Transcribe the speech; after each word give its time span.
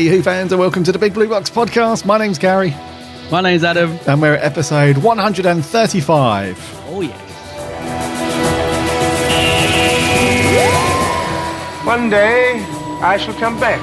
Hey, 0.00 0.06
Who 0.06 0.22
fans, 0.22 0.50
and 0.50 0.58
welcome 0.58 0.82
to 0.84 0.92
the 0.92 0.98
Big 0.98 1.12
Blue 1.12 1.28
Box 1.28 1.50
podcast. 1.50 2.06
My 2.06 2.16
name's 2.16 2.38
Gary, 2.38 2.70
My 3.30 3.42
name's 3.42 3.62
Adam. 3.62 3.98
and 4.06 4.22
we're 4.22 4.32
at 4.32 4.42
episode 4.42 4.96
135. 4.96 6.84
Oh, 6.86 7.02
yes. 7.02 7.20
One 11.86 12.08
day 12.08 12.64
I 13.02 13.18
shall 13.18 13.34
come 13.34 13.60
back. 13.60 13.78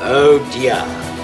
Oh 0.00 0.38
dear, 0.54 0.80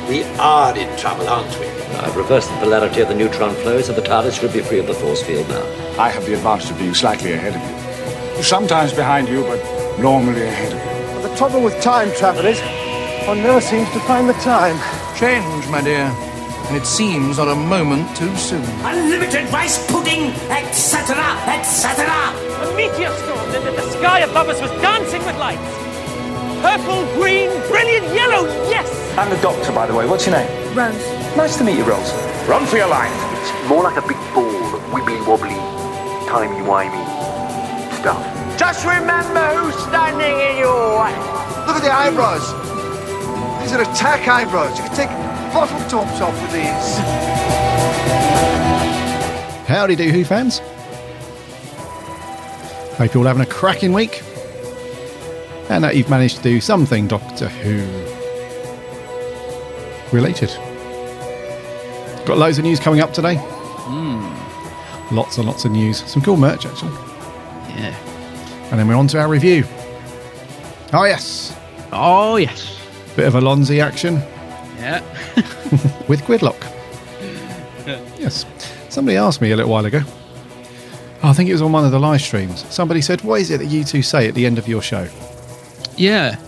we 0.07 0.23
are 0.39 0.77
in 0.77 0.95
trouble, 0.99 1.27
aren't 1.27 1.59
we? 1.59 1.65
I've 1.97 2.15
reversed 2.15 2.51
the 2.51 2.57
polarity 2.59 3.01
of 3.01 3.09
the 3.09 3.15
neutron 3.15 3.55
flow, 3.55 3.81
so 3.81 3.95
the 3.95 4.03
TARDIS 4.03 4.39
should 4.39 4.53
be 4.53 4.61
free 4.61 4.81
of 4.81 4.87
the 4.87 4.93
force 4.93 5.23
field 5.23 5.49
now. 5.49 5.65
I 5.99 6.11
have 6.11 6.27
the 6.27 6.35
advantage 6.35 6.71
of 6.71 6.77
being 6.79 6.93
slightly 6.93 7.33
ahead 7.33 7.55
of 7.57 8.37
you. 8.37 8.43
Sometimes 8.43 8.93
behind 8.93 9.29
you, 9.31 9.41
but 9.45 9.99
normally 9.99 10.43
ahead 10.43 10.75
of 10.75 10.79
you. 10.79 11.15
But 11.23 11.31
The 11.31 11.37
trouble 11.37 11.63
with 11.63 11.81
time 11.81 12.13
travel 12.17 12.45
is 12.45 12.61
one 13.27 13.43
never 13.43 13.61
seems 13.61 13.89
to 13.91 14.01
find 14.01 14.29
the 14.29 14.35
time. 14.35 14.77
Change, 15.17 15.69
my 15.69 15.81
dear. 15.81 16.07
And 16.69 16.77
it 16.77 16.87
seems 16.87 17.39
not 17.39 17.49
a 17.49 17.55
moment 17.55 18.15
too 18.17 18.35
soon. 18.37 18.65
Unlimited 18.85 19.51
rice 19.53 19.79
pudding, 19.91 20.31
etc., 20.51 21.17
etc. 21.49 22.07
A 22.07 22.77
meteor 22.77 23.11
stormed 23.11 23.55
and 23.55 23.77
the 23.77 23.91
sky 23.99 24.21
above 24.21 24.49
us 24.49 24.61
was 24.61 24.71
dancing 24.83 25.25
with 25.27 25.37
lights. 25.37 25.61
Purple, 26.63 27.05
green, 27.15 27.51
brilliant 27.69 28.07
yellow, 28.15 28.45
yes! 28.69 28.89
I'm 29.17 29.31
the 29.31 29.41
doctor, 29.41 29.73
by 29.73 29.87
the 29.87 29.95
way. 29.95 30.07
What's 30.07 30.27
your 30.27 30.37
name? 30.37 30.77
Rose. 30.77 30.95
Nice 31.37 31.57
to 31.59 31.65
meet 31.65 31.79
you, 31.79 31.85
Rose. 31.85 32.13
Run 32.47 32.67
for 32.67 32.77
your 32.77 32.89
life. 32.89 33.13
It's 33.41 33.69
more 33.69 33.83
like 33.83 33.97
a 33.97 34.07
big 34.07 34.19
ball 34.35 34.77
of 34.77 34.83
wibbly 34.93 35.19
wobbly, 35.27 35.57
timey 36.29 36.61
wimey 36.63 37.21
stuff. 38.01 38.23
Just 38.59 38.85
remember 38.85 39.45
who's 39.57 39.77
standing 39.85 40.37
in 40.39 40.57
your 40.59 41.01
way. 41.01 41.13
Look 41.67 41.77
at 41.77 41.83
the 41.83 41.93
eyebrows. 41.93 42.70
These 43.63 43.73
are 43.73 43.83
attack 43.83 44.27
eh, 44.27 44.33
eyebrows. 44.33 44.79
You 44.79 44.85
can 44.85 44.95
take 44.97 45.09
bottle 45.53 45.79
tops 45.89 46.21
off 46.21 46.41
with 46.43 46.53
these. 46.53 46.99
Howdy 49.69 49.97
do, 49.97 50.11
Who 50.11 50.25
fans. 50.25 50.59
Hope 52.99 53.15
you're 53.15 53.23
all 53.23 53.27
having 53.27 53.43
a 53.43 53.47
cracking 53.47 53.93
week. 53.93 54.23
And 55.69 55.85
that 55.85 55.97
you've 55.97 56.11
managed 56.11 56.39
to 56.39 56.43
do 56.43 56.61
something 56.61 57.07
Doctor 57.07 57.49
Who 57.49 57.87
related. 60.15 60.49
Got 62.27 62.39
loads 62.39 62.59
of 62.59 62.65
news 62.65 62.81
coming 62.81 63.01
up 63.01 63.13
today. 63.13 63.37
Hmm. 63.37 65.15
Lots 65.15 65.39
and 65.39 65.47
lots 65.47 65.65
of 65.65 65.73
news. 65.73 66.05
Some 66.05 66.23
cool 66.23 66.37
merch, 66.37 66.67
actually. 66.67 66.93
Yeah. 67.77 67.95
And 68.71 68.79
then 68.79 68.89
we're 68.89 68.97
on 68.97 69.07
to 69.09 69.21
our 69.21 69.29
review. 69.29 69.65
Oh, 70.93 71.05
yes. 71.05 71.57
Oh, 71.93 72.37
yes. 72.37 72.80
Bit 73.17 73.27
of 73.27 73.35
Allons-y 73.35 73.79
action 73.79 74.15
Yeah. 74.79 75.01
with 76.09 76.23
Gridlock. 76.23 76.57
Yes. 78.19 78.47
Somebody 78.89 79.17
asked 79.17 79.41
me 79.41 79.51
a 79.53 79.57
little 79.57 79.71
while 79.71 79.85
ago. 79.85 80.01
Oh, 81.23 81.29
I 81.31 81.33
think 81.33 81.49
it 81.49 81.53
was 81.53 81.63
on 81.63 81.73
one 81.73 81.85
of 81.85 81.91
the 81.91 82.01
live 82.01 82.21
streams. 82.23 82.65
Somebody 82.73 83.01
said, 83.03 83.21
What 83.23 83.41
is 83.41 83.51
it 83.51 83.59
that 83.59 83.67
you 83.67 83.85
two 83.85 84.03
say 84.03 84.27
at 84.29 84.35
the 84.35 84.47
end 84.47 84.59
of 84.59 84.67
your 84.69 84.81
show? 84.83 85.07
Yeah. 85.97 86.39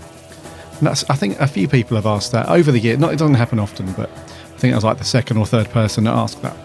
And 0.78 0.86
that's, 0.86 1.08
I 1.10 1.14
think 1.14 1.38
a 1.40 1.46
few 1.46 1.68
people 1.68 1.94
have 1.96 2.06
asked 2.06 2.32
that 2.32 2.48
over 2.48 2.72
the 2.72 2.78
year. 2.78 2.96
Not, 2.96 3.12
it 3.12 3.18
doesn't 3.18 3.34
happen 3.34 3.58
often, 3.58 3.92
but 3.92 4.08
I 4.10 4.58
think 4.58 4.72
I 4.72 4.76
was 4.76 4.84
like 4.84 4.98
the 4.98 5.04
second 5.04 5.36
or 5.36 5.46
third 5.46 5.68
person 5.70 6.04
that 6.04 6.14
asked 6.14 6.40
that. 6.42 6.56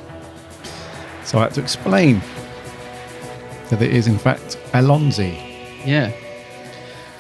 So 1.26 1.40
I 1.40 1.44
had 1.44 1.54
to 1.56 1.62
explain 1.62 2.22
that 3.70 3.82
it 3.82 3.92
is, 3.94 4.08
in 4.08 4.18
fact, 4.18 4.58
Allons-y. 4.74 5.44
Yeah. 5.86 6.12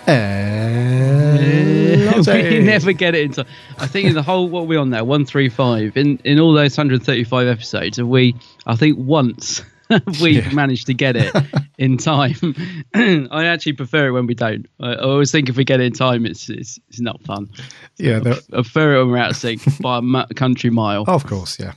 Eh. 0.07 1.76
We 2.51 2.59
never 2.59 2.91
get 2.93 3.15
it 3.15 3.21
into. 3.25 3.45
I 3.77 3.87
think 3.87 4.07
in 4.07 4.13
the 4.15 4.23
whole 4.23 4.47
what 4.49 4.61
are 4.61 4.65
we 4.65 4.77
on 4.77 4.89
now 4.89 5.03
one 5.03 5.25
three 5.25 5.49
five 5.49 5.95
in 5.97 6.17
in 6.23 6.39
all 6.39 6.53
those 6.53 6.77
135 6.77 7.47
episodes 7.47 7.97
have 7.97 8.07
we 8.07 8.35
I 8.65 8.75
think 8.75 8.97
once 8.99 9.61
we've 10.21 10.45
Yeah. 10.45 10.53
managed 10.53 10.85
to 10.87 10.93
get 10.93 11.15
it 11.15 11.33
in 11.77 11.97
time. 11.97 12.35
I 12.93 13.45
actually 13.45 13.73
prefer 13.73 14.07
it 14.07 14.11
when 14.11 14.27
we 14.27 14.33
don't. 14.33 14.65
I, 14.81 14.93
I 14.93 14.99
always 15.01 15.31
think 15.31 15.47
if 15.49 15.55
we 15.55 15.63
get 15.63 15.79
it 15.79 15.85
in 15.85 15.93
time, 15.93 16.25
it's 16.25 16.49
it's, 16.49 16.77
it's 16.89 16.99
not 16.99 17.21
fun. 17.23 17.49
Yeah, 17.97 18.17
I 18.17 18.19
there- 18.19 18.35
prefer 18.51 18.95
it 18.95 18.99
when 19.03 19.11
we're 19.13 19.17
out 19.19 19.31
of 19.31 19.37
sync 19.37 19.61
by 19.81 19.99
a 20.29 20.33
country 20.33 20.69
mile. 20.71 21.05
Of 21.07 21.25
course, 21.25 21.57
yeah. 21.59 21.73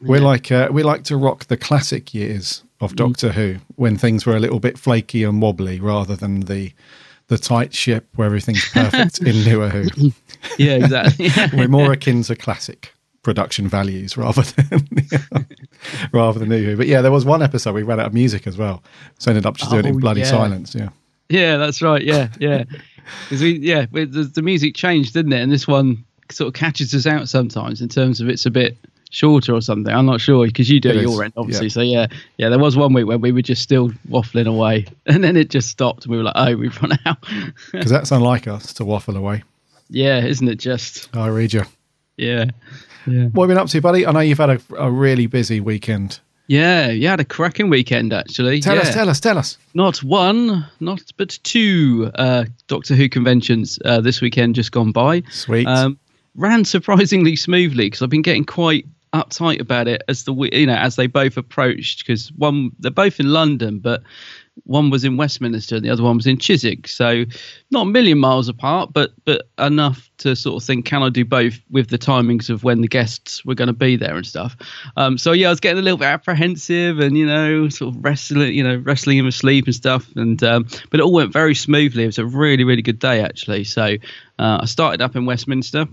We 0.00 0.18
like 0.18 0.50
uh, 0.52 0.68
we 0.70 0.82
like 0.82 1.02
to 1.04 1.16
rock 1.16 1.46
the 1.46 1.56
classic 1.56 2.14
years 2.14 2.62
of 2.80 2.96
Doctor 2.96 3.32
Who 3.32 3.56
when 3.76 3.98
things 3.98 4.24
were 4.24 4.36
a 4.36 4.40
little 4.40 4.60
bit 4.60 4.78
flaky 4.78 5.24
and 5.24 5.42
wobbly, 5.42 5.78
rather 5.80 6.16
than 6.16 6.40
the 6.40 6.72
the 7.30 7.38
tight 7.38 7.72
ship 7.72 8.06
where 8.16 8.26
everything's 8.26 8.68
perfect 8.70 9.20
in 9.20 9.44
newer 9.44 9.68
Who. 9.70 10.12
Yeah, 10.58 10.72
exactly. 10.74 11.30
We're 11.58 11.68
more 11.68 11.92
akin 11.92 12.22
to 12.24 12.36
classic 12.36 12.92
production 13.22 13.68
values 13.68 14.16
rather 14.16 14.42
than 14.42 14.86
rather 16.12 16.38
than 16.38 16.48
new 16.48 16.64
Who. 16.64 16.76
But 16.76 16.86
yeah, 16.88 17.00
there 17.02 17.12
was 17.12 17.24
one 17.24 17.42
episode 17.42 17.74
we 17.74 17.82
ran 17.82 18.00
out 18.00 18.06
of 18.06 18.14
music 18.14 18.46
as 18.46 18.56
well, 18.58 18.82
so 19.18 19.30
ended 19.30 19.46
up 19.46 19.56
just 19.56 19.70
doing 19.70 19.84
it 19.86 19.88
in 19.90 19.96
Oh, 19.96 19.98
bloody 20.00 20.20
yeah. 20.20 20.26
silence. 20.26 20.74
Yeah, 20.74 20.88
Yeah, 21.28 21.56
that's 21.56 21.80
right. 21.82 22.02
Yeah, 22.02 22.28
yeah. 22.38 22.64
'Cause 23.28 23.40
we, 23.42 23.58
yeah, 23.58 23.86
we- 23.90 24.04
the, 24.04 24.24
the 24.24 24.42
music 24.42 24.74
changed, 24.74 25.14
didn't 25.14 25.32
it? 25.32 25.40
And 25.40 25.50
this 25.50 25.66
one 25.66 26.04
sort 26.30 26.48
of 26.48 26.54
catches 26.54 26.94
us 26.94 27.06
out 27.06 27.28
sometimes 27.28 27.80
in 27.80 27.88
terms 27.88 28.20
of 28.20 28.28
it's 28.28 28.46
a 28.46 28.50
bit 28.50 28.76
shorter 29.10 29.54
or 29.54 29.60
something. 29.60 29.92
I'm 29.92 30.06
not 30.06 30.20
sure 30.20 30.46
because 30.46 30.70
you 30.70 30.80
do 30.80 30.88
It 30.90 30.96
is, 30.96 31.02
your 31.02 31.22
end, 31.24 31.34
obviously. 31.36 31.66
yeah. 31.66 31.70
So 31.72 31.80
yeah, 31.82 32.06
yeah. 32.38 32.48
There 32.48 32.58
was 32.58 32.76
one 32.76 32.92
week 32.92 33.06
when 33.06 33.20
we 33.20 33.32
were 33.32 33.42
just 33.42 33.62
still 33.62 33.90
waffling 34.08 34.46
away, 34.46 34.86
and 35.06 35.22
then 35.22 35.36
it 35.36 35.50
just 35.50 35.68
stopped, 35.68 36.04
and 36.04 36.12
we 36.12 36.16
were 36.18 36.24
like, 36.24 36.34
"Oh, 36.36 36.56
we've 36.56 36.80
run 36.82 36.98
out." 37.04 37.18
because 37.72 37.90
that's 37.90 38.10
unlike 38.10 38.48
us 38.48 38.72
to 38.74 38.84
waffle 38.84 39.16
away. 39.16 39.42
yeah, 39.88 40.24
isn't 40.24 40.48
it 40.48 40.56
just? 40.58 41.14
I 41.14 41.28
read 41.28 41.52
you. 41.52 41.64
Yeah, 42.16 42.46
yeah, 43.06 43.24
What 43.28 43.44
have 43.44 43.50
you 43.50 43.54
been 43.54 43.58
up 43.58 43.68
to, 43.68 43.80
buddy? 43.80 44.06
I 44.06 44.12
know 44.12 44.20
you've 44.20 44.36
had 44.38 44.50
a, 44.50 44.60
a 44.78 44.90
really 44.90 45.26
busy 45.26 45.58
weekend. 45.60 46.20
yeah. 46.48 46.88
You 46.90 47.08
had 47.08 47.18
a 47.18 47.24
cracking 47.24 47.70
weekend 47.70 48.12
actually. 48.12 48.60
Tell 48.60 48.76
yeah. 48.76 48.82
us, 48.82 48.92
tell 48.92 49.08
us, 49.08 49.20
tell 49.20 49.38
us. 49.38 49.56
Not 49.72 50.02
one, 50.02 50.66
not 50.80 51.00
but 51.16 51.38
two 51.44 52.10
uh, 52.16 52.44
Doctor 52.68 52.94
Who 52.94 53.08
conventions 53.08 53.78
uh, 53.86 54.02
this 54.02 54.20
weekend 54.20 54.54
just 54.54 54.70
gone 54.70 54.92
by. 54.92 55.22
Sweet. 55.30 55.66
Um, 55.66 55.98
ran 56.36 56.64
surprisingly 56.66 57.36
smoothly 57.36 57.86
because 57.86 58.02
I've 58.02 58.10
been 58.10 58.20
getting 58.22 58.44
quite 58.44 58.86
uptight 59.12 59.60
about 59.60 59.88
it 59.88 60.02
as 60.08 60.24
the 60.24 60.34
you 60.52 60.66
know 60.66 60.74
as 60.74 60.96
they 60.96 61.06
both 61.06 61.36
approached 61.36 62.00
because 62.00 62.30
one 62.32 62.70
they're 62.78 62.90
both 62.90 63.18
in 63.18 63.32
London 63.32 63.80
but 63.80 64.02
one 64.64 64.90
was 64.90 65.04
in 65.04 65.16
Westminster 65.16 65.76
and 65.76 65.84
the 65.84 65.90
other 65.90 66.02
one 66.02 66.16
was 66.16 66.26
in 66.26 66.36
Chiswick. 66.36 66.86
So 66.86 67.24
not 67.70 67.82
a 67.82 67.90
million 67.90 68.18
miles 68.18 68.48
apart 68.48 68.92
but 68.92 69.12
but 69.24 69.48
enough 69.58 70.10
to 70.18 70.36
sort 70.36 70.62
of 70.62 70.66
think 70.66 70.84
can 70.84 71.02
I 71.02 71.08
do 71.08 71.24
both 71.24 71.58
with 71.70 71.88
the 71.88 71.98
timings 71.98 72.50
of 72.50 72.62
when 72.62 72.82
the 72.82 72.88
guests 72.88 73.44
were 73.44 73.54
going 73.54 73.68
to 73.68 73.72
be 73.72 73.96
there 73.96 74.16
and 74.16 74.26
stuff? 74.26 74.56
Um, 74.96 75.18
so 75.18 75.32
yeah 75.32 75.48
I 75.48 75.50
was 75.50 75.60
getting 75.60 75.80
a 75.80 75.82
little 75.82 75.98
bit 75.98 76.06
apprehensive 76.06 77.00
and 77.00 77.16
you 77.16 77.26
know 77.26 77.68
sort 77.68 77.94
of 77.94 78.04
wrestling 78.04 78.54
you 78.54 78.62
know 78.62 78.76
wrestling 78.76 79.18
in 79.18 79.24
my 79.24 79.30
sleep 79.30 79.66
and 79.66 79.74
stuff. 79.74 80.08
And 80.14 80.42
um, 80.44 80.68
but 80.90 81.00
it 81.00 81.02
all 81.02 81.12
went 81.12 81.32
very 81.32 81.54
smoothly. 81.54 82.04
It 82.04 82.06
was 82.06 82.18
a 82.18 82.26
really 82.26 82.62
really 82.62 82.82
good 82.82 83.00
day 83.00 83.22
actually. 83.22 83.64
So 83.64 83.96
uh, 84.38 84.58
I 84.60 84.66
started 84.66 85.02
up 85.02 85.16
in 85.16 85.26
Westminster 85.26 85.88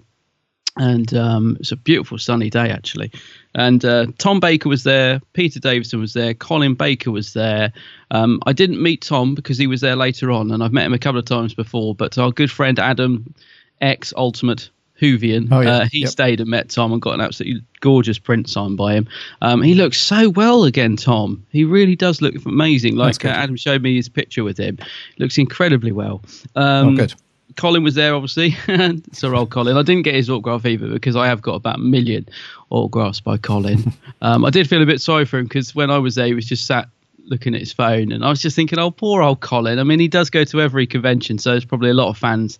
and 0.80 1.14
um, 1.14 1.58
it's 1.60 1.72
a 1.72 1.76
beautiful 1.76 2.18
sunny 2.18 2.50
day 2.50 2.70
actually. 2.70 3.12
And 3.56 3.84
uh, 3.84 4.08
Tom 4.20 4.40
Baker 4.40 4.70
was 4.70 4.84
there, 4.84 5.20
Peter 5.34 5.60
Davison 5.60 6.00
was 6.00 6.14
there, 6.14 6.34
Colin 6.34 6.76
Baker 6.76 7.12
was 7.12 7.34
there. 7.34 7.74
Um, 8.12 8.40
I 8.46 8.54
didn't 8.54 8.82
meet 8.82 9.02
Tom 9.02 9.34
because 9.36 9.58
he 9.58 9.68
was 9.68 9.82
there 9.82 9.96
later 9.96 10.32
on, 10.32 10.52
and 10.52 10.64
I've 10.64 10.74
met 10.74 10.86
him 10.86 10.94
a 10.94 11.00
couple 11.00 11.20
of 11.20 11.26
times 11.26 11.54
before. 11.54 11.96
But 11.96 12.18
our 12.18 12.32
good 12.32 12.52
friend 12.52 12.78
Adam, 12.80 13.34
ex 13.82 14.14
Ultimate 14.16 14.70
Whovian, 15.02 15.48
Oh, 15.52 15.60
yeah. 15.62 15.70
uh, 15.78 15.86
he 15.92 16.00
Yep. 16.02 16.10
stayed 16.10 16.40
and 16.40 16.50
met 16.50 16.70
Tom 16.70 16.92
and 16.92 17.02
got 17.02 17.14
an 17.16 17.22
absolutely 17.22 17.62
gorgeous 17.82 18.18
print 18.18 18.50
signed 18.50 18.78
by 18.78 18.94
him. 18.94 19.08
Um, 19.42 19.62
he 19.62 19.76
looks 19.76 20.00
so 20.00 20.30
well 20.30 20.64
again, 20.64 20.96
Tom. 20.96 21.46
He 21.52 21.64
really 21.66 21.96
does 21.96 22.22
look 22.22 22.34
amazing. 22.46 22.96
Like 22.96 23.24
uh, 23.24 23.30
Adam 23.30 23.56
showed 23.58 23.82
me 23.84 23.96
his 23.96 24.10
picture 24.10 24.44
with 24.44 24.58
him, 24.58 24.78
looks 25.20 25.38
incredibly 25.38 25.92
well. 25.92 26.22
Um, 26.56 26.90
oh, 26.90 26.96
good. 26.96 27.14
Colin 27.56 27.84
was 27.84 27.96
there, 27.96 28.14
obviously. 28.14 28.52
Sir 29.14 29.34
old 29.34 29.50
Colin. 29.50 29.78
I 29.78 29.82
didn't 29.84 30.04
get 30.04 30.16
his 30.16 30.30
autograph 30.30 30.66
either 30.66 30.90
because 30.90 31.16
I 31.16 31.28
have 31.28 31.42
got 31.42 31.56
about 31.56 31.76
a 31.78 31.80
million 31.80 32.28
autographs 32.70 33.20
by 33.20 33.38
Colin. 33.38 33.94
um, 34.22 34.46
I 34.46 34.50
did 34.50 34.70
feel 34.70 34.82
a 34.82 34.86
bit 34.86 35.02
sorry 35.02 35.26
for 35.26 35.40
him 35.40 35.46
because 35.46 35.74
when 35.74 35.90
I 35.90 35.98
was 35.98 36.16
there, 36.16 36.28
he 36.28 36.34
was 36.34 36.46
just 36.46 36.66
sat 36.66 36.90
looking 37.26 37.54
at 37.54 37.60
his 37.60 37.74
phone, 37.74 38.12
and 38.12 38.24
I 38.24 38.30
was 38.30 38.42
just 38.42 38.56
thinking, 38.56 38.80
oh, 38.80 38.92
poor 38.92 39.22
old 39.22 39.42
Colin. 39.42 39.80
I 39.80 39.84
mean, 39.84 40.00
he 40.00 40.08
does 40.08 40.30
go 40.30 40.44
to 40.46 40.62
every 40.62 40.88
convention, 40.88 41.38
so 41.38 41.52
there's 41.52 41.66
probably 41.66 41.90
a 41.90 41.94
lot 41.94 42.10
of 42.10 42.18
fans. 42.18 42.60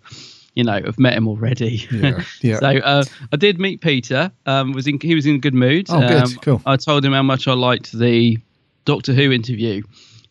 You 0.54 0.64
know, 0.64 0.80
have 0.84 0.98
met 0.98 1.12
him 1.12 1.28
already. 1.28 1.86
Yeah, 1.92 2.24
yeah. 2.40 2.58
so 2.60 2.66
uh, 2.66 3.04
I 3.32 3.36
did 3.36 3.60
meet 3.60 3.80
Peter. 3.80 4.32
Um, 4.44 4.72
was 4.72 4.88
in 4.88 4.98
he 5.00 5.14
was 5.14 5.24
in 5.24 5.36
a 5.36 5.38
good 5.38 5.54
mood. 5.54 5.86
Oh, 5.88 6.00
good, 6.00 6.22
Um, 6.22 6.34
cool. 6.42 6.62
I 6.66 6.76
told 6.76 7.04
him 7.04 7.12
how 7.12 7.22
much 7.22 7.46
I 7.46 7.52
liked 7.52 7.92
the 7.92 8.38
Doctor 8.84 9.12
Who 9.12 9.30
interview, 9.30 9.82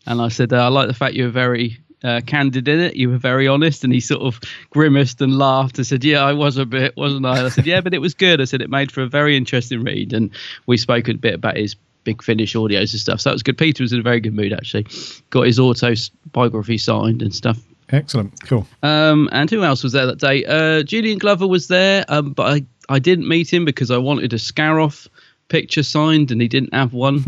and 0.05 0.21
I 0.21 0.27
said 0.27 0.51
uh, 0.51 0.65
I 0.65 0.67
like 0.67 0.87
the 0.87 0.93
fact 0.93 1.13
you 1.13 1.23
were 1.23 1.29
very 1.29 1.77
uh, 2.03 2.21
candid 2.25 2.67
in 2.67 2.79
it. 2.79 2.95
You 2.95 3.09
were 3.09 3.17
very 3.17 3.47
honest, 3.47 3.83
and 3.83 3.91
he 3.93 3.99
sort 3.99 4.21
of 4.21 4.39
grimaced 4.69 5.21
and 5.21 5.37
laughed 5.37 5.77
and 5.77 5.87
said, 5.87 6.03
"Yeah, 6.03 6.23
I 6.23 6.33
was 6.33 6.57
a 6.57 6.65
bit, 6.65 6.95
wasn't 6.97 7.25
I?" 7.25 7.45
I 7.45 7.49
said, 7.49 7.65
"Yeah, 7.65 7.81
but 7.81 7.93
it 7.93 7.99
was 7.99 8.13
good." 8.13 8.41
I 8.41 8.45
said 8.45 8.61
it 8.61 8.69
made 8.69 8.91
for 8.91 9.01
a 9.01 9.07
very 9.07 9.35
interesting 9.35 9.83
read, 9.83 10.13
and 10.13 10.29
we 10.65 10.77
spoke 10.77 11.07
a 11.07 11.13
bit 11.15 11.33
about 11.33 11.57
his 11.57 11.75
big 12.03 12.23
finish 12.23 12.53
audios 12.53 12.93
and 12.93 13.01
stuff. 13.01 13.19
So 13.21 13.29
that 13.29 13.33
was 13.35 13.43
good. 13.43 13.57
Peter 13.57 13.83
was 13.83 13.91
in 13.91 13.99
a 13.99 14.03
very 14.03 14.21
good 14.21 14.33
mood 14.33 14.53
actually. 14.53 14.87
Got 15.29 15.41
his 15.41 15.59
auto 15.59 15.91
s- 15.91 16.09
biography 16.31 16.77
signed 16.77 17.21
and 17.21 17.35
stuff. 17.35 17.59
Excellent. 17.89 18.41
Cool. 18.45 18.65
Um, 18.83 19.27
and 19.31 19.49
who 19.49 19.63
else 19.63 19.83
was 19.83 19.91
there 19.93 20.05
that 20.05 20.19
day? 20.19 20.45
Uh, 20.45 20.83
Julian 20.83 21.17
Glover 21.17 21.47
was 21.47 21.67
there, 21.67 22.05
um, 22.07 22.31
but 22.31 22.43
I, 22.53 22.65
I 22.93 22.99
didn't 22.99 23.27
meet 23.27 23.51
him 23.51 23.65
because 23.65 23.91
I 23.91 23.97
wanted 23.97 24.31
a 24.33 24.37
Scaroth 24.37 25.07
picture 25.49 25.83
signed 25.83 26.31
and 26.31 26.41
he 26.41 26.47
didn't 26.47 26.73
have 26.73 26.93
one. 26.93 27.23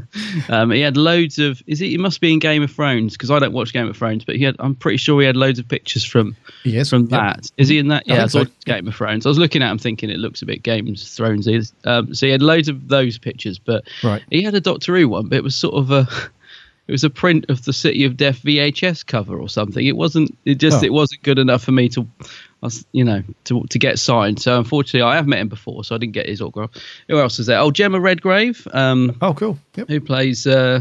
um, 0.48 0.70
he 0.70 0.80
had 0.80 0.96
loads 0.96 1.38
of. 1.38 1.62
Is 1.66 1.80
it? 1.80 1.86
He 1.86 1.98
must 1.98 2.20
be 2.20 2.32
in 2.32 2.38
Game 2.38 2.62
of 2.62 2.70
Thrones 2.70 3.12
because 3.14 3.30
I 3.30 3.38
don't 3.38 3.52
watch 3.52 3.72
Game 3.72 3.88
of 3.88 3.96
Thrones, 3.96 4.24
but 4.24 4.36
he 4.36 4.44
had. 4.44 4.56
I'm 4.58 4.74
pretty 4.74 4.98
sure 4.98 5.20
he 5.20 5.26
had 5.26 5.36
loads 5.36 5.58
of 5.58 5.68
pictures 5.68 6.04
from 6.04 6.36
Yes, 6.64 6.90
from 6.90 7.02
Yep. 7.02 7.10
that. 7.10 7.50
Is 7.56 7.68
he 7.68 7.78
in 7.78 7.88
that? 7.88 8.06
Yeah, 8.06 8.24
I, 8.24 8.26
so. 8.26 8.40
thought 8.40 8.48
it 8.48 8.54
was 8.56 8.64
Game 8.64 8.88
of 8.88 8.94
Thrones. 8.94 9.26
I 9.26 9.28
was 9.28 9.38
looking 9.38 9.62
at 9.62 9.70
him 9.70 9.78
thinking 9.78 10.10
it 10.10 10.18
looks 10.18 10.42
a 10.42 10.46
bit 10.46 10.62
Game 10.62 10.88
of 10.88 10.98
Thrones. 10.98 11.48
Um, 11.84 12.14
so 12.14 12.26
he 12.26 12.32
had 12.32 12.42
loads 12.42 12.68
of 12.68 12.88
those 12.88 13.18
pictures, 13.18 13.58
but 13.58 13.84
Right. 14.02 14.22
he 14.30 14.42
had 14.42 14.54
a 14.54 14.60
Doctor 14.60 14.96
Who 14.96 15.08
one, 15.08 15.28
but 15.28 15.36
it 15.36 15.44
was 15.44 15.56
sort 15.56 15.74
of 15.74 15.90
a. 15.90 16.08
It 16.86 16.92
was 16.92 17.02
a 17.02 17.08
print 17.08 17.46
of 17.48 17.64
the 17.64 17.72
City 17.72 18.04
of 18.04 18.18
Death 18.18 18.42
VHS 18.42 19.06
cover 19.06 19.38
or 19.38 19.48
something. 19.48 19.86
It 19.86 19.96
wasn't. 19.96 20.36
It 20.44 20.56
just. 20.56 20.82
Oh. 20.82 20.84
It 20.84 20.92
wasn't 20.92 21.22
good 21.22 21.38
enough 21.38 21.62
for 21.64 21.72
me 21.72 21.88
to, 21.88 22.06
was- 22.64 22.84
you 22.92 23.04
know, 23.04 23.22
to 23.44 23.64
to 23.70 23.78
get 23.78 23.98
signed. 23.98 24.40
So 24.40 24.58
unfortunately, 24.58 25.02
I 25.02 25.16
have 25.16 25.26
met 25.26 25.38
him 25.38 25.48
before, 25.48 25.84
so 25.84 25.94
I 25.94 25.98
didn't 25.98 26.14
get 26.14 26.26
his 26.28 26.40
autograph. 26.40 26.70
Who 27.08 27.18
else 27.18 27.38
is 27.38 27.46
there? 27.46 27.58
Oh, 27.58 27.70
Jemma 27.70 28.00
Redgrave, 28.02 28.66
um, 28.72 29.16
Oh, 29.22 29.34
cool. 29.34 29.58
Yep. 29.76 29.88
who 29.88 30.00
plays. 30.00 30.46
Uh, 30.46 30.80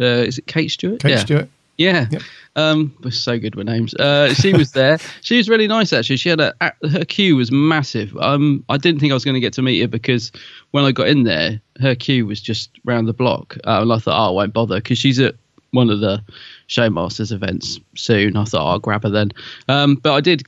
uh, 0.00 0.04
is 0.04 0.38
it 0.38 0.46
Kate 0.46 0.68
Stewart? 0.70 1.00
Kate 1.00 1.10
yeah. 1.10 1.16
Stewart. 1.18 1.48
Yeah. 1.76 2.06
Yep. 2.10 2.22
Um, 2.56 2.92
we're 3.04 3.12
so 3.12 3.38
good 3.38 3.54
with 3.54 3.66
names. 3.68 3.94
Uh, 3.94 4.34
she 4.34 4.52
was 4.52 4.72
there. 4.72 4.98
she 5.22 5.36
was 5.36 5.48
really 5.48 5.68
nice 5.68 5.92
actually. 5.92 6.16
She 6.16 6.28
had 6.28 6.40
a 6.40 6.52
her 6.90 7.04
queue 7.04 7.36
was 7.36 7.52
massive. 7.52 8.16
Um, 8.16 8.64
I 8.68 8.78
didn't 8.78 9.00
think 9.00 9.12
I 9.12 9.14
was 9.14 9.24
going 9.24 9.34
to 9.34 9.40
get 9.40 9.52
to 9.54 9.62
meet 9.62 9.80
her 9.80 9.86
because 9.88 10.32
when 10.72 10.84
I 10.84 10.90
got 10.90 11.06
in 11.08 11.22
there, 11.22 11.60
her 11.80 11.94
queue 11.94 12.26
was 12.26 12.40
just 12.40 12.70
round 12.84 13.06
the 13.06 13.12
block, 13.12 13.56
uh, 13.64 13.78
and 13.82 13.92
I 13.92 13.98
thought, 13.98 14.18
oh, 14.20 14.30
I 14.30 14.30
won't 14.32 14.52
bother 14.52 14.76
because 14.76 14.98
she's 14.98 15.20
at 15.20 15.36
one 15.70 15.88
of 15.88 16.00
the 16.00 16.20
Showmasters 16.68 17.32
events 17.32 17.80
soon. 17.96 18.36
I 18.36 18.44
thought 18.44 18.66
I'll 18.66 18.78
grab 18.78 19.02
her 19.02 19.08
then. 19.08 19.32
Um, 19.68 19.94
but 19.94 20.12
I 20.12 20.20
did 20.20 20.42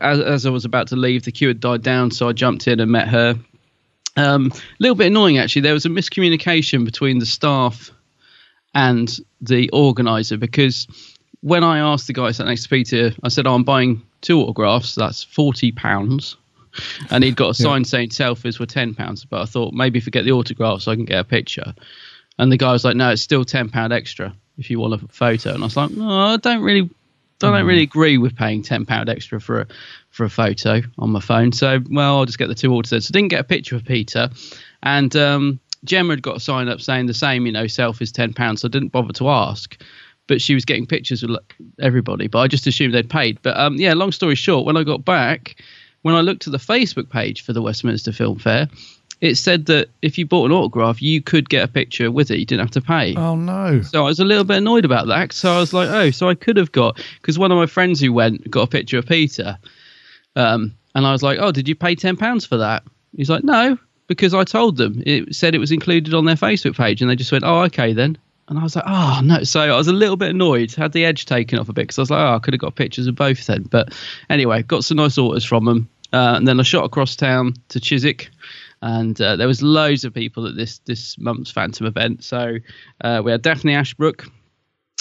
as, 0.00 0.20
as 0.20 0.46
I 0.46 0.50
was 0.50 0.64
about 0.64 0.88
to 0.88 0.96
leave, 0.96 1.24
the 1.24 1.32
queue 1.32 1.48
had 1.48 1.60
died 1.60 1.82
down, 1.82 2.12
so 2.12 2.28
I 2.28 2.32
jumped 2.32 2.68
in 2.68 2.80
and 2.80 2.90
met 2.90 3.08
her. 3.08 3.34
Um, 4.16 4.52
a 4.54 4.60
little 4.78 4.94
bit 4.94 5.08
annoying 5.08 5.38
actually. 5.38 5.62
There 5.62 5.74
was 5.74 5.84
a 5.84 5.90
miscommunication 5.90 6.84
between 6.84 7.18
the 7.18 7.26
staff 7.26 7.90
and 8.74 9.14
the 9.40 9.68
organizer 9.70 10.38
because 10.38 10.86
when 11.40 11.64
I 11.64 11.80
asked 11.80 12.06
the 12.06 12.12
guy 12.12 12.30
sat 12.30 12.46
next 12.46 12.62
to 12.62 12.68
Peter, 12.68 13.12
I 13.22 13.28
said, 13.28 13.46
oh, 13.46 13.54
I'm 13.54 13.64
buying 13.64 14.02
two 14.20 14.40
autographs. 14.40 14.94
That's 14.94 15.24
forty 15.24 15.72
pounds, 15.72 16.36
and 17.10 17.24
he'd 17.24 17.36
got 17.36 17.50
a 17.50 17.54
sign 17.62 17.84
saying 17.84 18.10
selfies 18.10 18.60
were 18.60 18.66
ten 18.66 18.94
pounds. 18.94 19.24
But 19.24 19.42
I 19.42 19.44
thought 19.46 19.74
maybe 19.74 19.98
forget 19.98 20.24
the 20.24 20.32
autograph 20.32 20.82
so 20.82 20.92
I 20.92 20.94
can 20.94 21.06
get 21.06 21.18
a 21.18 21.24
picture. 21.24 21.74
And 22.38 22.52
the 22.52 22.56
guy 22.56 22.70
was 22.70 22.84
like, 22.84 22.96
no, 22.96 23.10
it's 23.10 23.22
still 23.22 23.44
ten 23.44 23.68
pound 23.68 23.92
extra 23.92 24.34
if 24.58 24.70
you 24.70 24.78
want 24.78 24.94
a 24.94 25.08
photo. 25.08 25.54
And 25.54 25.62
I 25.62 25.66
was 25.66 25.76
like, 25.76 25.90
no, 25.90 26.08
I 26.08 26.36
don't 26.36 26.62
really. 26.62 26.90
I 27.42 27.50
don't 27.50 27.66
really 27.66 27.82
agree 27.82 28.16
with 28.16 28.34
paying 28.34 28.62
ten 28.62 28.86
pound 28.86 29.10
extra 29.10 29.40
for 29.42 29.60
a 29.60 29.66
for 30.08 30.24
a 30.24 30.30
photo 30.30 30.80
on 30.96 31.10
my 31.10 31.20
phone. 31.20 31.52
So 31.52 31.80
well, 31.90 32.18
I'll 32.18 32.24
just 32.24 32.38
get 32.38 32.48
the 32.48 32.54
two 32.54 32.72
orders. 32.72 32.88
So 32.88 32.96
I 32.96 33.12
didn't 33.12 33.28
get 33.28 33.40
a 33.40 33.44
picture 33.44 33.76
of 33.76 33.84
Peter, 33.84 34.30
and 34.82 35.14
um, 35.14 35.60
Gemma 35.84 36.14
had 36.14 36.22
got 36.22 36.38
a 36.38 36.40
sign 36.40 36.68
up 36.68 36.80
saying 36.80 37.06
the 37.06 37.14
same. 37.14 37.44
You 37.44 37.52
know, 37.52 37.66
self 37.66 38.00
is 38.00 38.10
ten 38.10 38.32
pounds. 38.32 38.62
So 38.62 38.68
I 38.68 38.70
didn't 38.70 38.88
bother 38.88 39.12
to 39.14 39.28
ask. 39.28 39.80
But 40.28 40.40
she 40.40 40.54
was 40.54 40.64
getting 40.64 40.86
pictures 40.86 41.22
with 41.22 41.38
everybody. 41.78 42.26
But 42.26 42.38
I 42.38 42.48
just 42.48 42.66
assumed 42.66 42.94
they'd 42.94 43.08
paid. 43.08 43.38
But 43.42 43.56
um, 43.58 43.76
yeah, 43.76 43.92
long 43.92 44.12
story 44.12 44.34
short, 44.34 44.64
when 44.64 44.76
I 44.76 44.82
got 44.82 45.04
back, 45.04 45.62
when 46.02 46.14
I 46.14 46.20
looked 46.20 46.46
at 46.46 46.52
the 46.52 46.58
Facebook 46.58 47.10
page 47.10 47.42
for 47.42 47.52
the 47.52 47.62
Westminster 47.62 48.12
Film 48.12 48.38
Fair, 48.38 48.68
it 49.20 49.36
said 49.36 49.66
that 49.66 49.88
if 50.02 50.18
you 50.18 50.26
bought 50.26 50.46
an 50.46 50.52
autograph, 50.52 51.00
you 51.00 51.22
could 51.22 51.48
get 51.48 51.64
a 51.64 51.68
picture 51.68 52.10
with 52.10 52.30
it. 52.30 52.38
You 52.38 52.44
didn't 52.44 52.60
have 52.60 52.70
to 52.72 52.80
pay. 52.80 53.14
Oh 53.16 53.34
no. 53.34 53.82
So 53.82 54.02
I 54.02 54.08
was 54.08 54.20
a 54.20 54.24
little 54.24 54.44
bit 54.44 54.58
annoyed 54.58 54.84
about 54.84 55.06
that. 55.06 55.32
So 55.32 55.52
I 55.52 55.58
was 55.58 55.72
like, 55.72 55.88
oh, 55.88 56.10
so 56.10 56.28
I 56.28 56.34
could 56.34 56.56
have 56.56 56.72
got 56.72 57.00
because 57.20 57.38
one 57.38 57.50
of 57.50 57.58
my 57.58 57.66
friends 57.66 58.00
who 58.00 58.12
went 58.12 58.48
got 58.50 58.62
a 58.62 58.66
picture 58.66 58.98
of 58.98 59.06
Peter, 59.06 59.58
um, 60.34 60.74
and 60.94 61.06
I 61.06 61.12
was 61.12 61.22
like, 61.22 61.38
oh, 61.40 61.52
did 61.52 61.68
you 61.68 61.74
pay 61.74 61.94
ten 61.94 62.16
pounds 62.16 62.44
for 62.44 62.58
that? 62.58 62.82
He's 63.16 63.30
like, 63.30 63.44
no, 63.44 63.78
because 64.06 64.34
I 64.34 64.44
told 64.44 64.76
them 64.76 65.02
it 65.06 65.34
said 65.34 65.54
it 65.54 65.58
was 65.58 65.72
included 65.72 66.12
on 66.12 66.26
their 66.26 66.36
Facebook 66.36 66.76
page, 66.76 67.00
and 67.00 67.10
they 67.10 67.16
just 67.16 67.32
went, 67.32 67.44
oh, 67.44 67.62
okay 67.62 67.92
then. 67.92 68.18
And 68.48 68.60
I 68.60 68.62
was 68.62 68.76
like, 68.76 68.84
oh 68.86 69.20
no. 69.24 69.42
So 69.42 69.60
I 69.60 69.76
was 69.76 69.88
a 69.88 69.92
little 69.92 70.16
bit 70.16 70.30
annoyed, 70.30 70.72
had 70.72 70.92
the 70.92 71.04
edge 71.04 71.24
taken 71.24 71.58
off 71.58 71.68
a 71.68 71.72
bit 71.72 71.84
because 71.84 71.98
I 71.98 72.02
was 72.02 72.10
like, 72.10 72.20
oh, 72.20 72.36
I 72.36 72.38
could 72.38 72.54
have 72.54 72.60
got 72.60 72.76
pictures 72.76 73.06
of 73.06 73.16
both 73.16 73.46
then. 73.46 73.62
But 73.62 73.92
anyway, 74.30 74.62
got 74.62 74.84
some 74.84 74.98
nice 74.98 75.16
orders 75.18 75.44
from 75.44 75.64
them, 75.64 75.88
uh, 76.12 76.34
and 76.36 76.46
then 76.46 76.60
I 76.60 76.62
shot 76.62 76.84
across 76.84 77.16
town 77.16 77.54
to 77.70 77.80
Chiswick 77.80 78.30
and 78.86 79.20
uh, 79.20 79.34
there 79.36 79.48
was 79.48 79.62
loads 79.62 80.04
of 80.04 80.14
people 80.14 80.46
at 80.46 80.54
this 80.56 80.78
this 80.86 81.18
month's 81.18 81.50
Phantom 81.50 81.86
event. 81.86 82.22
So 82.24 82.56
uh, 83.02 83.20
we 83.24 83.32
had 83.32 83.42
Daphne 83.42 83.74
Ashbrook, 83.74 84.24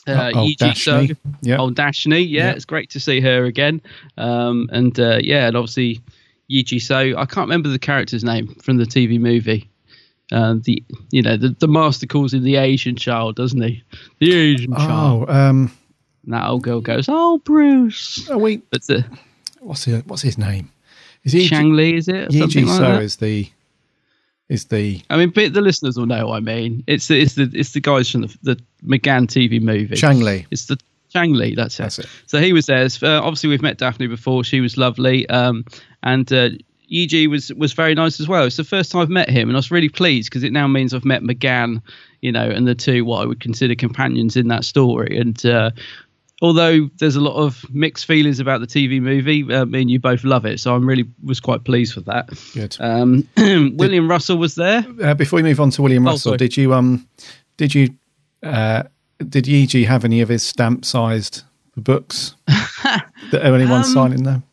uh, 0.07 0.31
Oh, 0.35 0.39
oh, 0.39 0.43
Yee 0.45 0.55
Jee 0.55 0.65
Dashni. 0.71 1.07
So, 1.09 1.15
Yep. 1.43 1.59
old 1.59 1.75
Dashni. 1.75 2.27
Yeah, 2.27 2.47
Yep. 2.47 2.55
it's 2.55 2.65
great 2.65 2.89
to 2.91 2.99
see 2.99 3.19
her 3.21 3.45
again. 3.45 3.81
Um, 4.17 4.69
and 4.71 4.99
uh, 4.99 5.19
yeah, 5.21 5.47
and 5.47 5.55
obviously 5.55 6.01
Yi 6.47 6.79
So. 6.79 6.97
I 7.17 7.25
can't 7.25 7.47
remember 7.47 7.69
the 7.69 7.79
character's 7.79 8.23
name 8.23 8.47
from 8.63 8.77
the 8.77 8.85
TV 8.85 9.19
movie. 9.19 9.69
Uh, 10.31 10.55
the 10.63 10.83
you 11.11 11.21
know 11.21 11.37
the, 11.37 11.49
the 11.59 11.67
master 11.67 12.07
calls 12.07 12.33
him 12.33 12.41
the 12.43 12.55
Asian 12.55 12.95
child, 12.95 13.35
doesn't 13.35 13.61
he? 13.61 13.83
The 14.19 14.33
Asian 14.33 14.73
child. 14.73 15.25
Oh, 15.29 15.31
um, 15.33 15.71
And 16.23 16.33
that 16.33 16.47
old 16.47 16.63
girl 16.63 16.81
goes, 16.81 17.05
"Oh, 17.07 17.37
Bruce." 17.45 18.27
oh 18.31 18.37
wait, 18.39 18.63
But 18.71 18.81
the 18.87 19.05
what's 19.59 19.83
his, 19.83 20.03
what's 20.05 20.23
his 20.23 20.37
name? 20.39 20.71
Is 21.23 21.31
he 21.33 21.45
Shang 21.45 21.73
Li 21.73 21.95
is 21.95 22.07
it? 22.07 22.29
Or 22.29 22.31
Yi 22.31 22.39
something 22.39 22.63
Ji 22.65 22.69
like 22.71 22.77
So 22.77 22.83
that? 22.83 23.01
is 23.03 23.15
the 23.17 23.47
is 24.49 24.65
the 24.65 25.01
I 25.09 25.17
mean, 25.17 25.31
but 25.31 25.53
the 25.53 25.61
listeners 25.61 25.97
will 25.97 26.05
know 26.05 26.27
what 26.27 26.37
I 26.37 26.39
mean. 26.39 26.83
It's 26.87 27.07
the 27.07 27.19
it's 27.19 27.35
the 27.35 27.49
it's 27.53 27.71
the 27.71 27.79
guys 27.79 28.09
from 28.09 28.21
the, 28.21 28.37
the 28.43 28.55
McGann 28.85 29.27
TV 29.27 29.61
movie. 29.61 29.95
Chang 29.95 30.19
Lee. 30.19 30.45
It's 30.51 30.65
the 30.65 30.77
Chang 31.09 31.33
Lee. 31.33 31.55
That's 31.55 31.79
it. 31.79 31.83
That's 31.83 31.99
it. 31.99 32.07
So 32.27 32.39
he 32.39 32.53
was 32.53 32.65
there. 32.65 32.87
Uh, 33.01 33.21
obviously, 33.21 33.49
we've 33.49 33.61
met 33.61 33.77
Daphne 33.77 34.07
before. 34.07 34.43
She 34.43 34.61
was 34.61 34.77
lovely. 34.77 35.27
Um, 35.29 35.65
and 36.03 36.31
uh, 36.31 36.49
Yee 36.87 37.07
Jee 37.07 37.27
was 37.27 37.51
was 37.53 37.73
very 37.73 37.95
nice 37.95 38.19
as 38.19 38.27
well. 38.27 38.43
It's 38.45 38.57
the 38.57 38.63
first 38.63 38.91
time 38.91 39.01
I've 39.01 39.09
met 39.09 39.29
him, 39.29 39.49
and 39.49 39.55
I 39.55 39.59
was 39.59 39.71
really 39.71 39.89
pleased 39.89 40.29
because 40.29 40.43
it 40.43 40.51
now 40.51 40.67
means 40.67 40.93
I've 40.93 41.05
met 41.05 41.23
McGann, 41.23 41.81
you 42.21 42.31
know, 42.31 42.47
and 42.47 42.67
the 42.67 42.75
two 42.75 43.05
what 43.05 43.23
I 43.23 43.25
would 43.25 43.39
consider 43.39 43.75
companions 43.75 44.35
in 44.35 44.47
that 44.49 44.65
story. 44.65 45.17
And 45.17 45.43
uh, 45.45 45.71
although 46.41 46.89
there's 46.99 47.15
a 47.15 47.21
lot 47.21 47.35
of 47.35 47.63
mixed 47.73 48.05
feelings 48.05 48.39
about 48.39 48.61
the 48.61 48.67
TV 48.67 49.01
movie, 49.01 49.43
uh, 49.53 49.65
me 49.65 49.81
and 49.81 49.89
you 49.91 49.99
both 49.99 50.23
love 50.23 50.45
it, 50.45 50.59
so 50.59 50.75
I'm 50.75 50.85
really 50.87 51.05
was 51.23 51.39
quite 51.39 51.63
pleased 51.63 51.95
with 51.95 52.05
that. 52.05 52.29
good. 52.53 52.75
Um, 52.79 53.27
William 53.77 54.09
Russell 54.09 54.37
was 54.37 54.55
there. 54.55 54.85
Uh, 55.01 55.13
before 55.13 55.37
we 55.37 55.43
move 55.43 55.59
on 55.59 55.69
to 55.71 55.81
William 55.81 56.07
Oh, 56.07 56.11
Russell, 56.11 56.29
sorry. 56.31 56.37
did 56.37 56.57
you 56.57 56.73
um 56.73 57.07
did 57.57 57.73
you 57.73 57.89
uh 58.43 58.83
did 59.29 59.47
Yi 59.47 59.83
have 59.85 60.03
any 60.03 60.21
of 60.21 60.29
his 60.29 60.43
stamp 60.43 60.83
sized 60.85 61.43
books 61.77 62.35
that 62.47 63.05
anyone 63.43 63.71
Um, 63.79 63.83
signing 63.83 64.23
them? 64.23 64.43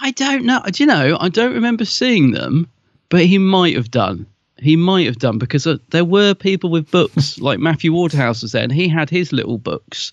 I 0.00 0.10
don't 0.10 0.44
know. 0.44 0.60
Do 0.70 0.82
you 0.82 0.86
know? 0.86 1.16
I 1.20 1.30
don't 1.30 1.54
remember 1.54 1.84
seeing 1.86 2.32
them, 2.32 2.68
but 3.08 3.24
he 3.24 3.38
might 3.38 3.74
have 3.74 3.90
done. 3.90 4.26
He 4.58 4.76
might 4.76 5.06
have 5.06 5.18
done 5.18 5.38
because 5.38 5.66
uh, 5.66 5.78
there 5.90 6.04
were 6.04 6.34
people 6.34 6.68
with 6.70 6.90
books, 6.90 7.38
like 7.48 7.58
Matthew 7.58 7.92
Waterhouse 7.92 8.42
was 8.42 8.52
there, 8.52 8.62
and 8.62 8.72
he 8.72 8.88
had 8.88 9.08
his 9.08 9.32
little 9.32 9.56
books. 9.58 10.12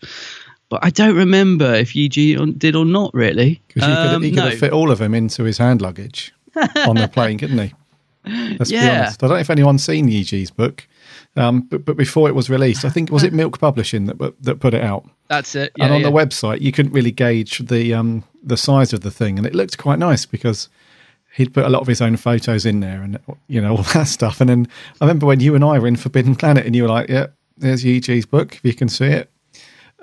But 0.71 0.79
I 0.85 0.89
don't 0.89 1.17
remember 1.17 1.73
if 1.75 1.93
on- 2.39 2.53
did 2.57 2.77
or 2.77 2.85
not 2.85 3.13
really. 3.13 3.61
Because 3.67 3.83
he, 3.83 3.93
could, 3.93 4.07
Um, 4.15 4.23
he 4.23 4.29
could 4.29 4.37
no. 4.37 4.49
have 4.49 4.57
fit 4.57 4.71
all 4.71 4.89
of 4.89 4.99
them 4.99 5.13
into 5.13 5.43
his 5.43 5.57
hand 5.57 5.81
luggage 5.81 6.33
on 6.87 6.95
the 6.95 7.09
plane, 7.09 7.37
couldn't 7.37 7.59
he? 7.59 7.73
Let's 8.57 8.71
be 8.71 8.77
honest. 8.77 9.21
I 9.21 9.27
don't 9.27 9.35
know 9.35 9.41
if 9.41 9.49
anyone's 9.49 9.83
seen 9.83 10.07
Yee 10.07 10.23
Jee's 10.23 10.49
book, 10.49 10.87
um, 11.35 11.61
but 11.69 11.83
but 11.83 11.97
before 11.97 12.29
it 12.29 12.35
was 12.35 12.49
released, 12.49 12.85
I 12.85 12.89
think 12.89 13.11
was 13.11 13.23
it 13.23 13.33
Milk 13.33 13.59
Publishing 13.59 14.05
that 14.05 14.17
put- 14.17 14.41
that 14.43 14.61
put 14.61 14.73
it 14.73 14.81
out. 14.81 15.09
That's 15.27 15.55
it. 15.55 15.73
Yeah, 15.75 15.85
and 15.85 15.93
on 15.95 16.01
yeah. 16.01 16.07
the 16.09 16.13
website, 16.13 16.61
you 16.61 16.71
couldn't 16.71 16.93
really 16.93 17.11
gauge 17.11 17.57
the 17.59 17.93
um, 17.93 18.23
the 18.41 18.55
size 18.57 18.93
of 18.93 19.01
the 19.01 19.11
thing, 19.11 19.37
and 19.37 19.45
it 19.45 19.53
looked 19.53 19.77
quite 19.77 19.99
nice 19.99 20.25
because 20.25 20.69
he'd 21.33 21.53
put 21.53 21.65
a 21.65 21.69
lot 21.69 21.81
of 21.81 21.87
his 21.87 21.99
own 22.01 22.15
photos 22.15 22.65
in 22.65 22.79
there, 22.79 23.01
and 23.01 23.19
you 23.49 23.59
know 23.59 23.71
all 23.77 23.83
that 23.93 24.07
stuff. 24.07 24.39
And 24.39 24.49
then 24.49 24.67
I 25.01 25.05
remember 25.05 25.25
when 25.25 25.41
you 25.41 25.53
and 25.53 25.65
I 25.65 25.79
were 25.79 25.87
in 25.87 25.97
Forbidden 25.97 26.35
Planet, 26.35 26.65
and 26.65 26.77
you 26.77 26.83
were 26.83 26.89
like, 26.89 27.09
"Yeah, 27.09 27.27
there's 27.57 27.83
Yee 27.83 27.99
Jee's 27.99 28.25
book, 28.25 28.55
if 28.55 28.63
you 28.63 28.73
can 28.73 28.87
see 28.87 29.07
it." 29.07 29.30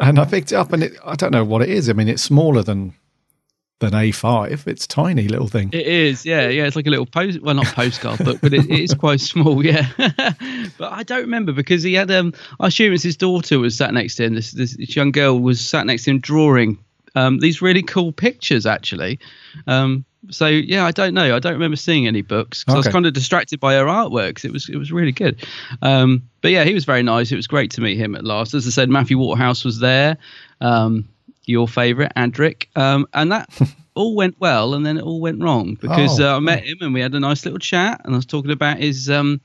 And 0.01 0.19
I 0.19 0.25
picked 0.25 0.53
it 0.53 0.55
up, 0.55 0.73
and 0.73 0.83
it, 0.85 0.97
I 1.05 1.17
don't 1.17 1.33
know 1.33 1.45
what 1.45 1.63
it 1.63 1.69
is. 1.69 1.89
I 1.91 1.93
mean, 1.93 2.09
it's 2.09 2.23
smaller 2.23 2.63
than 2.63 2.95
than 3.81 3.93
A5. 3.93 4.67
It's 4.67 4.87
tiny 4.87 5.29
little 5.29 5.47
thing. 5.47 5.71
It 5.73 5.87
is, 5.87 6.27
yeah, 6.27 6.49
yeah. 6.49 6.65
It's 6.65 6.75
like 6.75 6.87
a 6.87 6.91
little 6.91 7.07
post, 7.07 7.41
well, 7.43 7.55
not 7.55 7.67
postcard 7.67 8.19
book, 8.25 8.41
but 8.41 8.53
it, 8.53 8.69
it 8.69 8.81
is 8.81 8.93
quite 8.95 9.21
small, 9.21 9.65
yeah. 9.65 9.89
but 10.79 10.93
I 10.93 11.05
don't 11.05 11.21
remember 11.21 11.53
because 11.53 11.85
he 11.85 11.95
had, 11.95 12.11
um, 12.11 12.33
I 12.59 12.69
assume 12.69 12.93
it's 12.93 13.05
his 13.05 13.17
daughter 13.17 13.59
was 13.61 13.77
sat 13.77 13.95
next 13.95 14.17
to 14.17 14.25
him. 14.25 14.35
This 14.35 14.53
this, 14.53 14.77
this 14.77 14.97
young 14.97 15.13
girl 15.13 15.39
was 15.39 15.61
sat 15.61 15.87
next 15.87 16.05
to 16.05 16.11
him 16.11 16.19
drawing 16.19 16.79
um, 17.15 17.39
these 17.39 17.63
really 17.63 17.83
cool 17.83 18.13
pictures, 18.13 18.67
actually. 18.67 19.19
Um, 19.67 20.05
so 20.31 20.47
yeah, 20.47 20.85
I 20.85 20.91
don't 20.91 21.15
know. 21.15 21.35
I 21.35 21.39
don't 21.39 21.53
remember 21.53 21.77
seeing 21.77 22.07
any 22.07 22.23
books 22.23 22.65
'cause 22.65 22.75
I 22.75 22.77
was 22.79 22.87
kind 22.93 23.07
of 23.07 23.13
distracted 23.13 23.61
by 23.61 23.75
her 23.75 23.85
artworks. 23.87 24.45
It 24.45 24.53
was 24.53 24.69
it 24.69 24.77
was 24.77 24.91
really 24.93 25.13
good. 25.13 25.45
Um, 25.83 26.23
but 26.43 26.51
yeah, 26.51 26.65
he 26.65 26.75
was 26.75 26.85
very 26.85 27.03
nice. 27.03 27.33
It 27.33 27.37
was 27.37 27.47
great 27.47 27.71
to 27.73 27.81
meet 27.81 27.97
him 27.99 28.15
at 28.15 28.25
last. 28.25 28.55
As 28.55 28.67
I 28.67 28.71
said, 28.71 28.89
Matthew 28.91 29.19
Waterhouse 29.19 29.65
was 29.65 29.79
there. 29.81 30.17
Um, 30.61 31.09
your 31.47 31.67
favourite, 31.67 32.13
Adric, 32.15 32.67
um, 32.77 33.07
and 33.15 33.33
that 33.33 33.49
all 33.95 34.15
went 34.15 34.37
well, 34.39 34.75
and 34.75 34.85
then 34.85 34.99
it 34.99 35.03
all 35.03 35.21
went 35.21 35.43
wrong 35.43 35.79
because 35.81 36.21
Oh, 36.21 36.35
uh, 36.35 36.37
I 36.37 36.41
met 36.41 36.63
him 36.65 36.77
and 36.83 36.93
we 36.93 37.01
had 37.01 37.15
a 37.15 37.21
nice 37.21 37.45
little 37.45 37.59
chat, 37.59 38.03
and 38.05 38.13
I 38.15 38.17
was 38.19 38.27
talking 38.27 38.51
about 38.51 38.77
his 38.79 39.09
um, 39.09 39.41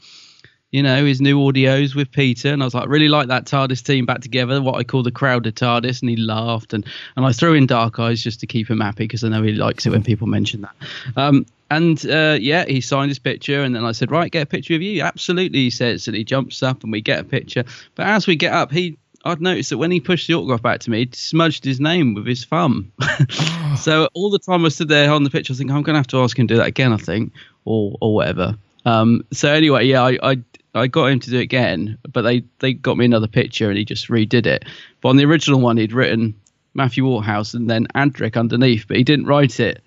you 0.74 0.82
know, 0.82 1.06
his 1.06 1.22
new 1.22 1.38
audios 1.38 1.94
with 1.94 2.12
Peter, 2.12 2.52
and 2.52 2.64
I 2.64 2.66
was 2.66 2.74
like, 2.74 2.90
really 2.90 3.08
like 3.08 3.28
that 3.28 3.46
TARDIS 3.46 3.86
team 3.86 4.08
back 4.08 4.22
together, 4.22 4.60
what 4.60 4.76
I 4.76 4.84
call 4.84 5.04
the 5.04 5.12
crowded 5.12 5.56
TARDIS, 5.56 6.02
and 6.02 6.10
he 6.10 6.16
laughed, 6.18 6.74
and 6.74 6.84
and 7.16 7.28
I 7.28 7.32
threw 7.32 7.54
in 7.54 7.68
Dark 7.68 8.00
Eyes 8.00 8.24
just 8.24 8.40
to 8.40 8.48
keep 8.48 8.72
him 8.72 8.80
happy 8.80 9.04
because 9.04 9.24
I 9.24 9.30
know 9.30 9.44
he 9.44 9.54
likes 9.54 9.86
it 9.86 9.92
when 9.92 10.04
people 10.04 10.26
mention 10.26 10.62
that. 10.62 10.76
Um, 11.16 11.46
and 11.70 12.04
uh, 12.10 12.38
yeah, 12.42 12.66
he 12.66 12.82
signed 12.82 13.12
his 13.12 13.20
picture, 13.20 13.62
and 13.62 13.76
then 13.76 13.86
I 13.86 13.92
said, 13.92 14.10
right, 14.10 14.32
get 14.32 14.42
a 14.42 14.48
picture 14.48 14.74
of 14.74 14.82
you. 14.82 15.04
Absolutely, 15.04 15.60
he 15.60 15.70
says, 15.70 16.08
and 16.08 16.18
he 16.18 16.24
jumps 16.24 16.64
up, 16.64 16.82
and 16.82 16.92
we 16.92 17.02
get 17.02 17.20
a 17.20 17.24
picture. 17.24 17.64
But 17.94 18.08
as 18.08 18.26
we 18.26 18.36
get 18.36 18.52
up, 18.52 18.72
he 18.72 18.98
I'd 19.26 19.42
noticed 19.42 19.70
that 19.70 19.78
when 19.78 19.92
he 19.92 20.00
pushed 20.00 20.28
the 20.28 20.34
autograph 20.34 20.64
back 20.64 20.80
to 20.82 20.90
me, 20.90 21.06
he 21.06 21.10
smudged 21.14 21.64
his 21.64 21.80
name 21.80 22.16
with 22.16 22.26
his 22.26 22.46
thumb. 22.46 22.92
so 23.78 24.10
all 24.16 24.32
the 24.32 24.40
time 24.40 24.66
I 24.66 24.70
stood 24.70 24.90
there 24.90 25.12
on 25.12 25.24
the 25.24 25.30
picture, 25.30 25.54
I 25.54 25.56
thinking, 25.56 25.76
I'm 25.76 25.84
going 25.84 25.94
to 25.94 26.00
have 26.00 26.08
to 26.08 26.22
ask 26.22 26.38
him 26.38 26.48
to 26.48 26.56
do 26.56 26.58
that 26.58 26.68
again, 26.68 26.92
I 26.92 26.98
think, 26.98 27.32
or 27.64 27.96
or 28.02 28.16
whatever. 28.16 28.58
Um, 28.86 29.24
so 29.32 29.54
anyway, 29.54 29.86
yeah, 29.86 30.02
I, 30.04 30.18
I 30.22 30.44
I 30.76 30.88
got 30.88 31.06
him 31.12 31.20
to 31.20 31.30
do 31.30 31.38
it 31.38 31.44
again, 31.44 31.98
but 32.12 32.24
they 32.24 32.44
they 32.60 32.74
got 32.74 32.98
me 32.98 33.06
another 33.06 33.28
picture 33.28 33.70
and 33.70 33.78
he 33.78 33.86
just 33.86 34.08
redid 34.08 34.46
it. 34.46 34.66
But 35.02 35.10
on 35.10 35.18
the 35.18 35.26
original 35.26 35.60
one, 35.60 35.78
he'd 35.78 35.94
written 35.94 36.34
Matthew 36.74 37.06
Waterhouse 37.06 37.54
and 37.54 37.70
then 37.70 37.88
Adric 37.96 38.36
underneath, 38.38 38.88
but 38.88 38.98
he 38.98 39.04
didn't 39.04 39.26
write 39.28 39.60
it. 39.60 39.84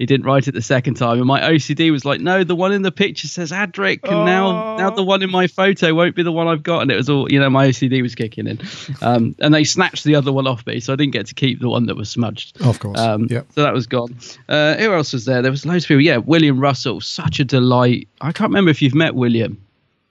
He 0.00 0.06
didn't 0.06 0.26
write 0.26 0.46
it 0.48 0.52
the 0.52 0.62
second 0.62 0.94
time, 0.94 1.18
and 1.18 1.26
my 1.26 1.40
OCD 1.40 1.90
was 1.92 2.04
like, 2.04 2.20
"No, 2.20 2.42
the 2.44 2.54
one 2.56 2.72
in 2.72 2.82
the 2.82 2.90
picture 2.92 3.26
says 3.28 3.50
Adric, 3.52 4.00
and 4.04 4.24
now 4.24 4.76
now 4.76 4.90
the 4.90 5.04
one 5.04 5.22
in 5.22 5.30
my 5.30 5.46
photo 5.48 5.92
won't 5.94 6.14
be 6.16 6.22
the 6.24 6.32
one 6.32 6.46
I've 6.48 6.62
got." 6.64 6.82
And 6.82 6.90
it 6.90 6.96
was 6.96 7.08
all, 7.08 7.30
you 7.30 7.38
know, 7.38 7.50
my 7.50 7.68
OCD 7.68 8.00
was 8.02 8.14
kicking 8.16 8.46
in, 8.48 8.60
um, 9.02 9.36
and 9.40 9.52
they 9.54 9.62
snatched 9.64 10.02
the 10.04 10.14
other 10.16 10.32
one 10.32 10.46
off 10.48 10.66
me, 10.66 10.78
so 10.80 10.92
I 10.92 10.96
didn't 10.96 11.12
get 11.12 11.26
to 11.26 11.34
keep 11.34 11.60
the 11.60 11.68
one 11.68 11.86
that 11.86 11.96
was 11.96 12.08
smudged. 12.10 12.60
Of 12.60 12.78
course, 12.80 12.98
Um, 12.98 13.26
yeah. 13.30 13.42
So 13.54 13.62
that 13.62 13.74
was 13.74 13.86
gone. 13.86 14.16
Uh, 14.48 14.74
who 14.76 14.92
else 14.92 15.12
was 15.12 15.24
there? 15.26 15.42
There 15.42 15.50
was 15.52 15.64
loads 15.66 15.84
of 15.84 15.88
people. 15.88 16.00
Yeah, 16.02 16.18
William 16.18 16.58
Russell, 16.58 17.00
such 17.00 17.38
a 17.40 17.44
delight. 17.44 18.08
I 18.20 18.32
can't 18.32 18.50
remember 18.50 18.70
if 18.72 18.80
you've 18.82 18.94
met 18.96 19.14
William 19.14 19.60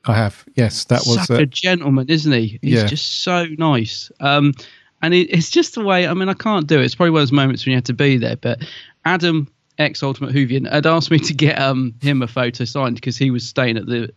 I 0.09 0.15
have. 0.15 0.45
Yes, 0.55 0.85
that 0.85 1.01
was. 1.05 1.15
such 1.27 1.29
Uh, 1.31 1.41
a 1.43 1.45
gentleman, 1.45 2.07
isn't 2.09 2.31
he? 2.31 2.59
He's 2.61 2.73
Yeah. 2.73 2.85
just 2.85 3.21
so 3.21 3.45
nice. 3.57 4.11
Um, 4.19 4.53
and 5.01 5.13
it, 5.13 5.29
it's 5.29 5.49
just 5.51 5.75
the 5.75 5.83
way. 5.83 6.07
I 6.07 6.13
mean, 6.13 6.29
I 6.29 6.33
can't 6.33 6.65
do 6.67 6.79
it. 6.79 6.85
It's 6.85 6.95
probably 6.95 7.11
one 7.11 7.21
of 7.21 7.27
those 7.27 7.31
moments 7.33 7.65
when 7.65 7.71
you 7.71 7.77
have 7.77 7.83
to 7.85 7.93
be 7.93 8.17
there. 8.17 8.35
But 8.37 8.59
Adam, 9.05 9.47
ex 9.77 10.01
Ultimate 10.03 10.33
Whovian, 10.33 10.71
had 10.71 10.85
asked 10.87 11.11
me 11.11 11.19
to 11.19 11.33
get 11.33 11.59
um 11.59 11.93
him 12.01 12.21
a 12.21 12.27
photo 12.27 12.65
signed 12.65 12.95
because 12.95 13.17
he 13.17 13.29
was 13.31 13.47
staying 13.47 13.77
at 13.77 13.85
the 13.85 14.11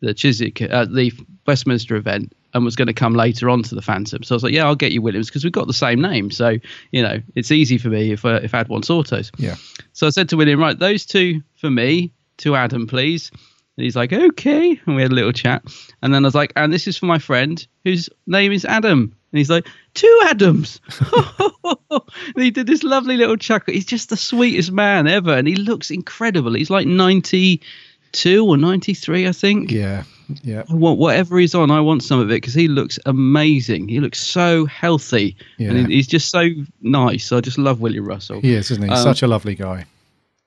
the 0.00 0.14
Chiswick 0.14 0.60
at 0.62 0.92
the 0.94 1.12
Westminster 1.46 1.96
event 1.96 2.32
and 2.54 2.64
was 2.64 2.76
going 2.76 2.86
to 2.86 2.92
come 2.94 3.14
later 3.14 3.50
on 3.50 3.62
to 3.64 3.74
the 3.74 3.82
Phantom. 3.82 4.22
So 4.22 4.34
I 4.34 4.36
was 4.36 4.42
like, 4.44 4.52
yeah, 4.54 4.64
I'll 4.64 4.76
get 4.76 4.92
you 4.92 5.02
Williams 5.02 5.26
because 5.28 5.42
we've 5.44 5.52
got 5.52 5.66
the 5.66 5.72
same 5.72 6.00
name. 6.00 6.30
So 6.30 6.56
you 6.92 7.02
know, 7.02 7.18
it's 7.34 7.50
easy 7.50 7.78
for 7.78 7.88
me 7.88 8.12
if 8.12 8.24
uh, 8.24 8.40
if 8.42 8.54
I 8.54 8.58
had 8.58 8.68
one 8.68 8.82
autos. 8.82 9.32
yeah. 9.38 9.56
So 9.92 10.06
I 10.06 10.10
said 10.10 10.28
to 10.28 10.36
William, 10.36 10.60
right, 10.60 10.78
those 10.78 11.04
two 11.06 11.42
for 11.56 11.70
me, 11.70 12.12
to 12.38 12.54
Adam, 12.54 12.86
please. 12.86 13.30
And 13.78 13.84
he's 13.84 13.94
like, 13.94 14.12
okay. 14.12 14.80
And 14.86 14.96
we 14.96 15.02
had 15.02 15.12
a 15.12 15.14
little 15.14 15.30
chat. 15.32 15.62
And 16.02 16.12
then 16.12 16.24
I 16.24 16.26
was 16.26 16.34
like, 16.34 16.52
and 16.56 16.72
this 16.72 16.88
is 16.88 16.96
for 16.98 17.06
my 17.06 17.20
friend 17.20 17.64
whose 17.84 18.10
name 18.26 18.50
is 18.50 18.64
Adam. 18.64 19.14
And 19.30 19.38
he's 19.38 19.48
like, 19.50 19.68
two 19.94 20.20
Adams. 20.24 20.80
and 21.92 22.02
he 22.42 22.50
did 22.50 22.66
this 22.66 22.82
lovely 22.82 23.16
little 23.16 23.36
chuckle. 23.36 23.72
He's 23.72 23.86
just 23.86 24.08
the 24.10 24.16
sweetest 24.16 24.72
man 24.72 25.06
ever. 25.06 25.32
And 25.32 25.46
he 25.46 25.54
looks 25.54 25.92
incredible. 25.92 26.54
He's 26.54 26.70
like 26.70 26.88
92 26.88 28.44
or 28.44 28.56
93, 28.56 29.28
I 29.28 29.32
think. 29.32 29.70
Yeah. 29.70 30.02
Yeah. 30.42 30.64
I 30.68 30.74
want 30.74 30.98
whatever 30.98 31.38
he's 31.38 31.54
on. 31.54 31.70
I 31.70 31.80
want 31.80 32.02
some 32.02 32.18
of 32.18 32.30
it 32.32 32.34
because 32.42 32.54
he 32.54 32.66
looks 32.66 32.98
amazing. 33.06 33.86
He 33.88 34.00
looks 34.00 34.18
so 34.18 34.66
healthy, 34.66 35.36
Yeah. 35.56 35.70
and 35.70 35.88
he's 35.90 36.08
just 36.08 36.30
so 36.30 36.48
nice. 36.82 37.30
I 37.30 37.40
just 37.40 37.58
love 37.58 37.80
William 37.80 38.04
Russell. 38.06 38.40
He 38.40 38.54
is, 38.54 38.70
isn't 38.72 38.82
he? 38.82 38.90
Um, 38.90 38.96
Such 39.02 39.22
a 39.22 39.28
lovely 39.28 39.54
guy. 39.54 39.86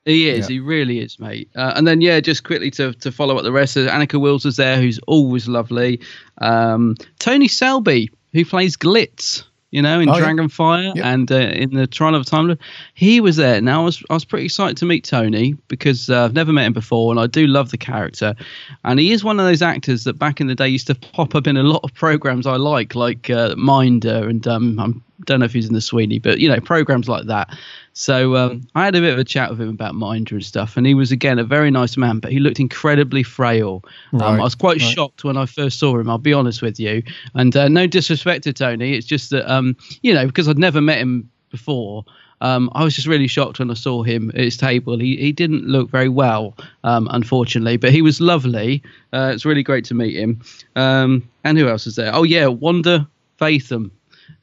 He 0.06 0.30
is. 0.30 0.50
Yeah. 0.50 0.54
He 0.56 0.60
really 0.60 1.00
is, 1.00 1.20
mate. 1.20 1.50
Uh, 1.56 1.74
and 1.76 1.86
then, 1.88 2.02
yeah, 2.02 2.20
just 2.20 2.44
quickly 2.44 2.72
to, 2.72 2.94
to 2.94 3.12
follow 3.12 3.38
up 3.38 3.44
the 3.44 3.52
rest, 3.52 3.78
uh, 3.78 3.82
Anneke 3.82 4.20
Wills 4.20 4.44
was 4.46 4.58
there, 4.58 4.78
who's 4.82 5.00
always 5.08 5.48
lovely. 5.48 6.00
Um, 6.40 6.96
Tony 7.20 7.48
Selby, 7.48 8.10
who 8.34 8.44
plays 8.44 8.76
Glitz, 8.76 9.44
you 9.70 9.82
know, 9.82 10.00
in 10.00 10.10
Oh. 10.10 10.14
Dragonfire 10.14 10.96
Yeah. 10.96 11.14
and 11.14 11.32
uh, 11.32 11.36
in 11.36 11.76
the 11.76 11.86
Trial 11.88 12.16
of 12.16 12.26
Time 12.26 12.58
he 12.96 13.22
was 13.22 13.36
there. 13.38 13.62
Now, 13.62 13.82
I 13.82 13.86
was 13.86 14.04
I 14.10 14.14
was 14.16 14.26
pretty 14.26 14.46
excited 14.46 14.76
to 14.78 14.86
meet 14.86 15.06
Tony 15.06 15.54
because 15.70 16.10
uh, 16.10 16.26
I've 16.26 16.34
never 16.34 16.52
met 16.52 16.66
him 16.66 16.74
before, 16.74 17.12
and 17.14 17.20
I 17.20 17.28
do 17.28 17.46
love 17.48 17.70
the 17.72 17.78
character. 17.78 18.36
And 18.84 19.00
he 19.00 19.12
is 19.12 19.24
one 19.24 19.40
of 19.40 19.46
those 19.46 19.62
actors 19.62 20.04
that 20.06 20.14
back 20.20 20.42
in 20.42 20.48
the 20.48 20.56
day 20.56 20.68
used 20.68 20.88
to 20.88 20.96
pop 20.96 21.36
up 21.36 21.46
in 21.48 21.56
a 21.58 21.64
lot 21.64 21.82
of 21.84 21.94
programs 21.94 22.46
I 22.48 22.56
like, 22.58 22.96
like 22.96 23.30
uh, 23.30 23.56
Minder, 23.56 24.28
and 24.28 24.46
um, 24.48 24.80
I'm 24.80 25.04
don't 25.26 25.40
know 25.40 25.46
if 25.46 25.54
he's 25.54 25.68
in 25.68 25.74
the 25.76 25.82
Sweeney, 25.82 26.18
but 26.18 26.40
you 26.40 26.50
know, 26.50 26.60
programs 26.60 27.08
like 27.08 27.28
that. 27.28 27.56
So 27.94 28.36
um, 28.38 28.68
I 28.74 28.86
had 28.86 28.96
a 28.96 29.02
bit 29.02 29.14
of 29.14 29.20
a 29.20 29.24
chat 29.24 29.50
with 29.50 29.60
him 29.60 29.70
about 29.70 29.96
Minder 29.96 30.36
and 30.36 30.46
stuff, 30.46 30.78
and 30.78 30.88
he 30.88 30.94
was 30.94 31.12
again 31.12 31.40
a 31.40 31.44
very 31.44 31.72
nice 31.72 31.98
man, 31.98 32.20
but 32.20 32.32
he 32.32 32.40
looked 32.40 32.60
incredibly 32.60 33.24
frail. 33.24 33.84
Right, 34.14 34.28
Um, 34.28 34.40
I 34.40 34.44
was 34.44 34.56
quite 34.56 34.82
right. 34.82 34.92
shocked 34.92 35.24
when 35.24 35.38
I 35.38 35.46
first 35.46 35.80
saw 35.80 35.98
him. 36.00 36.10
I'll 36.10 36.18
be 36.18 36.34
honest 36.34 36.62
with 36.62 36.80
you, 36.80 37.04
and 37.36 37.56
uh, 37.56 37.68
no 37.68 37.88
disrespect 37.88 38.44
to 38.46 38.54
Tony, 38.54 38.94
it's 38.94 39.06
just 39.06 39.30
that 39.32 39.52
um, 39.52 39.76
you 40.02 40.14
know 40.14 40.26
because 40.26 40.48
I'd 40.48 40.58
never 40.58 40.82
met 40.82 41.00
him 41.00 41.30
before. 41.50 42.06
Um, 42.40 42.72
I 42.74 42.84
was 42.84 42.96
just 42.96 43.08
really 43.08 43.28
shocked 43.28 43.60
when 43.60 43.70
I 43.70 43.76
saw 43.76 44.02
him 44.02 44.32
at 44.32 44.40
his 44.40 44.58
table. 44.58 44.98
He 44.98 45.18
he 45.18 45.32
didn't 45.32 45.66
look 45.68 45.90
very 45.92 46.10
well, 46.10 46.58
um, 46.84 47.08
unfortunately, 47.12 47.78
but 47.78 47.92
he 47.92 48.02
was 48.02 48.20
lovely. 48.22 48.82
Uh, 49.14 49.32
it's 49.34 49.46
really 49.46 49.64
great 49.64 49.86
to 49.86 49.94
meet 49.94 50.16
him. 50.16 50.42
Um, 50.76 51.30
and 51.44 51.58
who 51.58 51.68
else 51.68 51.86
is 51.86 51.98
there? 51.98 52.16
Oh 52.16 52.24
yeah, 52.24 52.48
Wanda 52.48 53.08
Ventham 53.40 53.92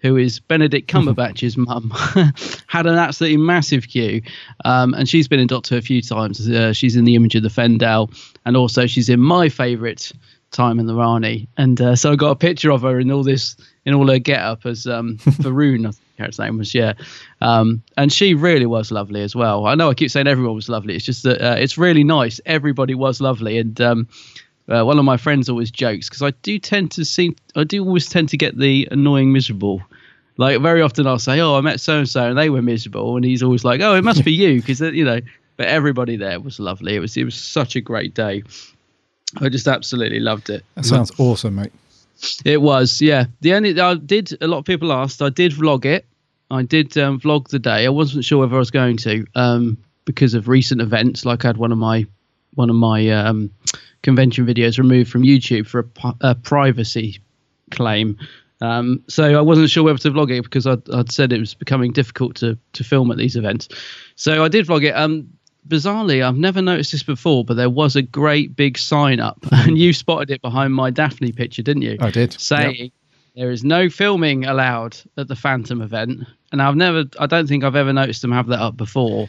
who 0.00 0.16
is 0.16 0.40
Benedict 0.40 0.88
Cumberbatch's 0.92 1.56
mum, 1.56 1.90
had 2.66 2.86
an 2.86 2.94
absolutely 2.94 3.38
massive 3.38 3.88
queue. 3.88 4.22
Um, 4.64 4.94
and 4.94 5.08
she's 5.08 5.28
been 5.28 5.40
in 5.40 5.46
Doctor 5.46 5.76
a 5.76 5.82
few 5.82 6.02
times. 6.02 6.48
Uh, 6.48 6.72
she's 6.72 6.96
in 6.96 7.04
the 7.04 7.14
image 7.14 7.34
of 7.34 7.42
the 7.42 7.48
Fendahl, 7.48 8.10
and 8.44 8.56
also 8.56 8.86
she's 8.86 9.08
in 9.08 9.20
my 9.20 9.48
favourite 9.48 10.12
time 10.50 10.78
in 10.80 10.86
the 10.86 10.94
Rani. 10.94 11.48
And 11.56 11.80
uh, 11.80 11.96
so 11.96 12.12
I 12.12 12.16
got 12.16 12.30
a 12.30 12.36
picture 12.36 12.70
of 12.70 12.82
her 12.82 12.98
in 12.98 13.10
all 13.10 13.22
this, 13.22 13.56
in 13.84 13.94
all 13.94 14.08
her 14.08 14.18
get 14.18 14.40
up 14.40 14.66
as 14.66 14.86
um, 14.86 15.18
Faroon, 15.42 15.86
I 15.86 15.90
think 15.90 16.36
her 16.36 16.44
name 16.44 16.58
was, 16.58 16.74
yeah. 16.74 16.94
Um, 17.40 17.82
and 17.96 18.12
she 18.12 18.34
really 18.34 18.66
was 18.66 18.90
lovely 18.90 19.22
as 19.22 19.36
well. 19.36 19.66
I 19.66 19.74
know 19.74 19.90
I 19.90 19.94
keep 19.94 20.10
saying 20.10 20.26
everyone 20.26 20.54
was 20.54 20.68
lovely. 20.68 20.94
It's 20.94 21.04
just 21.04 21.22
that 21.24 21.40
uh, 21.40 21.56
it's 21.56 21.78
really 21.78 22.04
nice. 22.04 22.40
Everybody 22.46 22.94
was 22.94 23.20
lovely. 23.20 23.58
And 23.58 23.80
um, 23.80 24.08
uh, 24.68 24.84
one 24.84 24.98
of 24.98 25.04
my 25.04 25.16
friends 25.16 25.48
always 25.48 25.70
jokes 25.70 26.08
because 26.08 26.22
I 26.22 26.30
do 26.42 26.58
tend 26.58 26.90
to 26.92 27.04
see, 27.04 27.34
I 27.56 27.64
do 27.64 27.84
always 27.84 28.08
tend 28.08 28.28
to 28.30 28.36
get 28.36 28.58
the 28.58 28.88
annoying 28.90 29.32
miserable. 29.32 29.82
Like 30.36 30.60
very 30.60 30.82
often 30.82 31.06
I'll 31.06 31.18
say, 31.18 31.40
"Oh, 31.40 31.56
I 31.56 31.60
met 31.62 31.80
so 31.80 31.98
and 31.98 32.08
so, 32.08 32.28
and 32.28 32.38
they 32.38 32.48
were 32.48 32.62
miserable," 32.62 33.16
and 33.16 33.24
he's 33.24 33.42
always 33.42 33.64
like, 33.64 33.80
"Oh, 33.80 33.94
it 33.96 34.04
must 34.04 34.24
be 34.24 34.32
you," 34.32 34.60
because 34.60 34.80
you 34.80 35.04
know. 35.04 35.20
But 35.56 35.66
everybody 35.66 36.14
there 36.14 36.38
was 36.38 36.60
lovely. 36.60 36.94
It 36.94 37.00
was 37.00 37.16
it 37.16 37.24
was 37.24 37.34
such 37.34 37.74
a 37.74 37.80
great 37.80 38.14
day. 38.14 38.44
I 39.40 39.48
just 39.48 39.66
absolutely 39.66 40.20
loved 40.20 40.48
it. 40.48 40.64
That 40.76 40.84
sounds 40.84 41.10
awesome, 41.18 41.56
mate. 41.56 41.72
It 42.44 42.62
was, 42.62 43.00
yeah. 43.00 43.26
The 43.40 43.54
only 43.54 43.78
I 43.80 43.94
did 43.94 44.36
a 44.40 44.46
lot 44.46 44.58
of 44.58 44.64
people 44.64 44.92
asked. 44.92 45.22
I 45.22 45.28
did 45.28 45.52
vlog 45.52 45.84
it. 45.84 46.06
I 46.50 46.62
did 46.62 46.96
um, 46.96 47.20
vlog 47.20 47.48
the 47.48 47.58
day. 47.58 47.84
I 47.84 47.90
wasn't 47.90 48.24
sure 48.24 48.38
whether 48.38 48.54
I 48.54 48.58
was 48.58 48.70
going 48.70 48.96
to 48.98 49.26
um, 49.34 49.76
because 50.04 50.34
of 50.34 50.48
recent 50.48 50.80
events. 50.80 51.24
Like 51.24 51.44
I 51.44 51.48
had 51.48 51.58
one 51.58 51.72
of 51.72 51.78
my 51.78 52.06
one 52.54 52.70
of 52.70 52.76
my 52.76 53.08
um, 53.10 53.50
convention 54.02 54.46
videos 54.46 54.78
removed 54.78 55.10
from 55.10 55.22
YouTube 55.22 55.66
for 55.66 55.88
a, 56.04 56.14
a 56.20 56.34
privacy 56.34 57.20
claim. 57.70 58.18
Um, 58.60 59.04
so 59.08 59.38
I 59.38 59.40
wasn't 59.40 59.70
sure 59.70 59.84
whether 59.84 59.98
to 59.98 60.10
vlog 60.10 60.36
it 60.36 60.42
because 60.42 60.66
I'd, 60.66 60.88
I'd 60.90 61.12
said 61.12 61.32
it 61.32 61.38
was 61.38 61.54
becoming 61.54 61.92
difficult 61.92 62.34
to 62.36 62.58
to 62.72 62.84
film 62.84 63.10
at 63.10 63.16
these 63.16 63.36
events. 63.36 63.68
So 64.16 64.44
I 64.44 64.48
did 64.48 64.66
vlog 64.66 64.84
it. 64.84 64.96
Um, 64.96 65.28
bizarrely, 65.68 66.24
I've 66.24 66.36
never 66.36 66.60
noticed 66.60 66.92
this 66.92 67.02
before, 67.02 67.44
but 67.44 67.54
there 67.54 67.70
was 67.70 67.94
a 67.94 68.02
great 68.02 68.56
big 68.56 68.78
sign 68.78 69.20
up, 69.20 69.38
and 69.52 69.78
you 69.78 69.92
spotted 69.92 70.30
it 70.30 70.42
behind 70.42 70.74
my 70.74 70.90
Daphne 70.90 71.32
picture, 71.32 71.62
didn't 71.62 71.82
you? 71.82 71.98
I 72.00 72.10
did. 72.10 72.32
saying 72.32 72.90
there 73.38 73.52
is 73.52 73.62
no 73.62 73.88
filming 73.88 74.46
allowed 74.46 74.96
at 75.16 75.28
the 75.28 75.36
Phantom 75.36 75.80
event. 75.80 76.26
And 76.50 76.60
I've 76.60 76.74
never, 76.74 77.04
I 77.20 77.26
don't 77.26 77.46
think 77.46 77.62
I've 77.62 77.76
ever 77.76 77.92
noticed 77.92 78.20
them 78.22 78.32
have 78.32 78.48
that 78.48 78.58
up 78.58 78.76
before. 78.76 79.28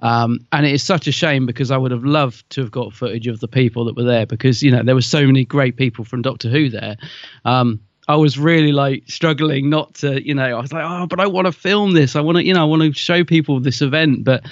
Um, 0.00 0.46
and 0.52 0.66
it 0.66 0.72
is 0.72 0.82
such 0.82 1.06
a 1.06 1.12
shame 1.12 1.46
because 1.46 1.70
I 1.70 1.76
would 1.76 1.90
have 1.90 2.04
loved 2.04 2.48
to 2.50 2.60
have 2.60 2.70
got 2.70 2.92
footage 2.92 3.26
of 3.26 3.40
the 3.40 3.48
people 3.48 3.84
that 3.86 3.96
were 3.96 4.04
there 4.04 4.26
because, 4.26 4.62
you 4.62 4.70
know, 4.70 4.82
there 4.82 4.94
were 4.94 5.00
so 5.02 5.26
many 5.26 5.44
great 5.44 5.76
people 5.76 6.04
from 6.04 6.20
Doctor 6.22 6.50
Who 6.50 6.68
there. 6.68 6.96
Um, 7.44 7.80
I 8.06 8.16
was 8.16 8.38
really 8.38 8.72
like 8.72 9.04
struggling 9.06 9.70
not 9.70 9.94
to, 9.94 10.24
you 10.26 10.34
know, 10.34 10.44
I 10.44 10.60
was 10.60 10.72
like, 10.72 10.84
oh, 10.86 11.06
but 11.06 11.20
I 11.20 11.26
want 11.26 11.46
to 11.46 11.52
film 11.52 11.92
this. 11.92 12.16
I 12.16 12.20
want 12.20 12.36
to, 12.36 12.44
you 12.44 12.52
know, 12.52 12.60
I 12.60 12.64
want 12.64 12.82
to 12.82 12.92
show 12.92 13.24
people 13.24 13.60
this 13.60 13.80
event. 13.80 14.24
But 14.24 14.44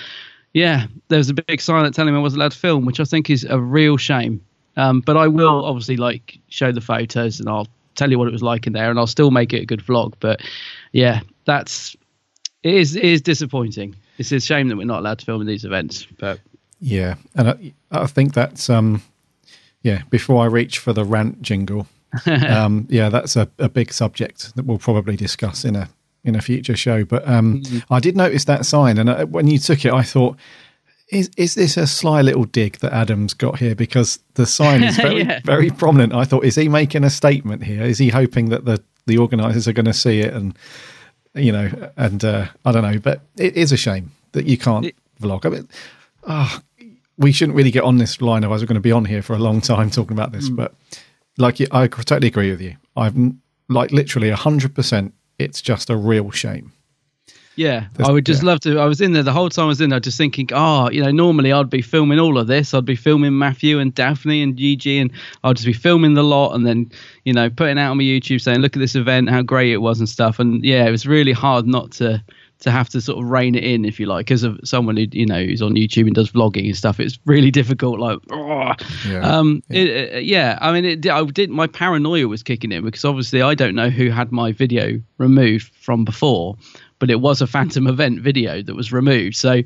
yeah, 0.54 0.86
there 1.08 1.18
was 1.18 1.28
a 1.28 1.34
big 1.34 1.60
sign 1.60 1.84
that 1.84 1.92
telling 1.92 2.14
me 2.14 2.18
I 2.18 2.22
wasn't 2.22 2.40
allowed 2.40 2.52
to 2.52 2.58
film, 2.58 2.86
which 2.86 3.00
I 3.00 3.04
think 3.04 3.28
is 3.28 3.44
a 3.44 3.60
real 3.60 3.98
shame. 3.98 4.40
Um, 4.76 5.00
but 5.00 5.18
I 5.18 5.28
will 5.28 5.66
obviously 5.66 5.98
like 5.98 6.38
show 6.48 6.72
the 6.72 6.80
photos 6.80 7.40
and 7.40 7.48
I'll 7.48 7.68
tell 7.94 8.10
you 8.10 8.18
what 8.18 8.28
it 8.28 8.32
was 8.32 8.42
like 8.42 8.66
in 8.66 8.72
there, 8.72 8.88
and 8.88 8.98
I'll 8.98 9.06
still 9.06 9.30
make 9.30 9.52
it 9.52 9.62
a 9.62 9.66
good 9.66 9.80
vlog. 9.80 10.14
But 10.18 10.40
yeah, 10.92 11.20
that's 11.44 11.94
it 12.62 12.74
is 12.74 12.96
it 12.96 13.04
is 13.04 13.20
disappointing. 13.20 13.96
It's 14.30 14.44
a 14.44 14.46
shame 14.46 14.68
that 14.68 14.76
we're 14.76 14.84
not 14.86 15.00
allowed 15.00 15.18
to 15.20 15.24
film 15.26 15.40
in 15.40 15.46
these 15.46 15.64
events. 15.64 16.06
But 16.18 16.40
Yeah, 16.80 17.14
and 17.34 17.48
I, 17.50 17.72
I 17.90 18.06
think 18.06 18.34
that's 18.34 18.68
um, 18.70 19.02
yeah. 19.82 20.02
Before 20.10 20.42
I 20.42 20.46
reach 20.46 20.78
for 20.78 20.92
the 20.92 21.04
rant 21.04 21.42
jingle, 21.42 21.86
um, 22.26 22.86
yeah, 22.90 23.08
that's 23.08 23.36
a, 23.36 23.48
a 23.58 23.68
big 23.68 23.92
subject 23.92 24.54
that 24.56 24.64
we'll 24.66 24.78
probably 24.78 25.16
discuss 25.16 25.64
in 25.64 25.76
a 25.76 25.88
in 26.24 26.34
a 26.36 26.40
future 26.40 26.76
show. 26.76 27.04
But 27.04 27.26
um, 27.28 27.62
I 27.90 28.00
did 28.00 28.16
notice 28.16 28.44
that 28.46 28.64
sign, 28.66 28.98
and 28.98 29.08
uh, 29.10 29.26
when 29.26 29.46
you 29.48 29.58
took 29.58 29.84
it, 29.84 29.92
I 29.92 30.02
thought 30.02 30.36
is 31.08 31.30
is 31.36 31.54
this 31.54 31.76
a 31.76 31.86
sly 31.86 32.22
little 32.22 32.44
dig 32.44 32.78
that 32.78 32.92
Adam's 32.92 33.34
got 33.34 33.58
here? 33.58 33.74
Because 33.74 34.18
the 34.34 34.46
sign 34.46 34.82
is 34.82 34.96
very 35.06 35.22
Yeah. 35.24 35.40
very 35.44 35.70
prominent. 35.70 36.14
I 36.14 36.24
thought, 36.24 36.44
is 36.44 36.54
he 36.56 36.68
making 36.68 37.04
a 37.04 37.10
statement 37.10 37.64
here? 37.64 37.82
Is 37.82 37.98
he 37.98 38.08
hoping 38.08 38.48
that 38.50 38.64
the 38.64 38.82
the 39.06 39.18
organisers 39.18 39.66
are 39.66 39.72
going 39.72 39.86
to 39.86 39.92
see 39.92 40.20
it 40.20 40.32
and 40.32 40.56
you 41.34 41.52
know? 41.52 41.90
And 41.96 42.24
uh, 42.24 42.48
I 42.64 42.72
don't 42.72 42.82
know, 42.82 42.98
but 42.98 43.20
it 43.36 43.56
is 43.56 43.72
a 43.72 43.76
shame 43.76 44.12
that 44.32 44.46
you 44.46 44.58
can't 44.58 44.92
vlog. 45.20 45.46
I 45.46 45.48
mean, 45.50 45.68
ah, 46.26 46.62
we 47.18 47.32
shouldn't 47.32 47.56
really 47.56 47.70
get 47.70 47.84
on 47.84 47.98
this 47.98 48.20
line, 48.20 48.44
otherwise 48.44 48.62
we're 48.62 48.66
going 48.66 48.74
to 48.74 48.80
be 48.80 48.92
on 48.92 49.04
here 49.04 49.22
for 49.22 49.34
a 49.34 49.38
long 49.38 49.60
time 49.60 49.90
talking 49.90 50.16
about 50.16 50.32
this. 50.32 50.48
But 50.48 50.74
like, 51.38 51.60
I 51.72 51.86
totally 51.86 52.28
agree 52.28 52.50
with 52.50 52.60
you. 52.60 52.76
I've 52.96 53.16
like 53.68 53.90
literally 53.92 54.30
hundred 54.30 54.74
percent. 54.74 55.14
It's 55.38 55.62
just 55.62 55.90
a 55.90 55.96
real 55.96 56.30
shame. 56.30 56.72
Yeah, 57.56 57.86
I 57.98 58.10
would 58.10 58.24
just 58.24 58.42
yeah. 58.42 58.48
love 58.48 58.60
to. 58.60 58.78
I 58.78 58.86
was 58.86 59.00
in 59.00 59.12
there 59.12 59.22
the 59.22 59.32
whole 59.32 59.50
time 59.50 59.64
I 59.64 59.68
was 59.68 59.80
in 59.80 59.90
there, 59.90 60.00
just 60.00 60.16
thinking, 60.16 60.48
oh, 60.52 60.90
you 60.90 61.02
know, 61.02 61.10
normally 61.10 61.52
I'd 61.52 61.68
be 61.68 61.82
filming 61.82 62.18
all 62.18 62.38
of 62.38 62.46
this. 62.46 62.72
I'd 62.72 62.84
be 62.84 62.96
filming 62.96 63.38
Matthew 63.38 63.78
and 63.78 63.94
Daphne 63.94 64.42
and 64.42 64.56
Gigi, 64.56 64.98
and 64.98 65.10
I'd 65.44 65.56
just 65.56 65.66
be 65.66 65.72
filming 65.72 66.14
the 66.14 66.24
lot, 66.24 66.54
and 66.54 66.66
then, 66.66 66.90
you 67.24 67.32
know, 67.32 67.50
putting 67.50 67.78
out 67.78 67.90
on 67.90 67.98
my 67.98 68.04
YouTube 68.04 68.40
saying, 68.40 68.60
look 68.60 68.74
at 68.74 68.80
this 68.80 68.94
event, 68.94 69.28
how 69.28 69.42
great 69.42 69.72
it 69.72 69.78
was 69.78 69.98
and 69.98 70.08
stuff. 70.08 70.38
And 70.38 70.64
yeah, 70.64 70.86
it 70.86 70.90
was 70.90 71.06
really 71.06 71.32
hard 71.32 71.66
not 71.66 71.92
to 71.92 72.22
to 72.62 72.70
have 72.70 72.88
to 72.88 73.00
sort 73.00 73.22
of 73.22 73.28
rein 73.28 73.54
it 73.56 73.64
in, 73.64 73.84
if 73.84 73.98
you 73.98 74.06
like, 74.06 74.26
because 74.26 74.44
of 74.44 74.58
someone 74.64 74.96
who 74.96 75.06
you 75.12 75.26
know 75.26 75.44
who's 75.44 75.60
on 75.60 75.74
YouTube 75.74 76.06
and 76.06 76.14
does 76.14 76.30
vlogging 76.30 76.66
and 76.66 76.76
stuff. 76.76 77.00
It's 77.00 77.18
really 77.24 77.50
difficult. 77.60 77.98
Like, 77.98 78.18
oh. 78.30 78.72
Yeah. 79.06 79.20
um, 79.20 79.62
It, 79.68 80.14
uh, 80.14 80.18
yeah. 80.18 80.58
I 80.60 80.72
mean, 80.72 80.84
it, 80.84 81.06
I 81.06 81.24
did. 81.24 81.50
My 81.50 81.66
paranoia 81.66 82.28
was 82.28 82.42
kicking 82.42 82.72
in 82.72 82.84
because 82.84 83.04
obviously 83.04 83.42
I 83.42 83.54
don't 83.54 83.74
know 83.74 83.90
who 83.90 84.10
had 84.10 84.32
my 84.32 84.52
video 84.52 85.00
removed 85.18 85.74
from 85.74 86.04
before, 86.04 86.56
but 87.02 87.10
it 87.10 87.20
was 87.20 87.40
a 87.42 87.48
Phantom 87.48 87.88
event 87.88 88.20
video 88.20 88.62
that 88.62 88.76
was 88.76 88.92
removed. 88.92 89.34
So 89.34 89.62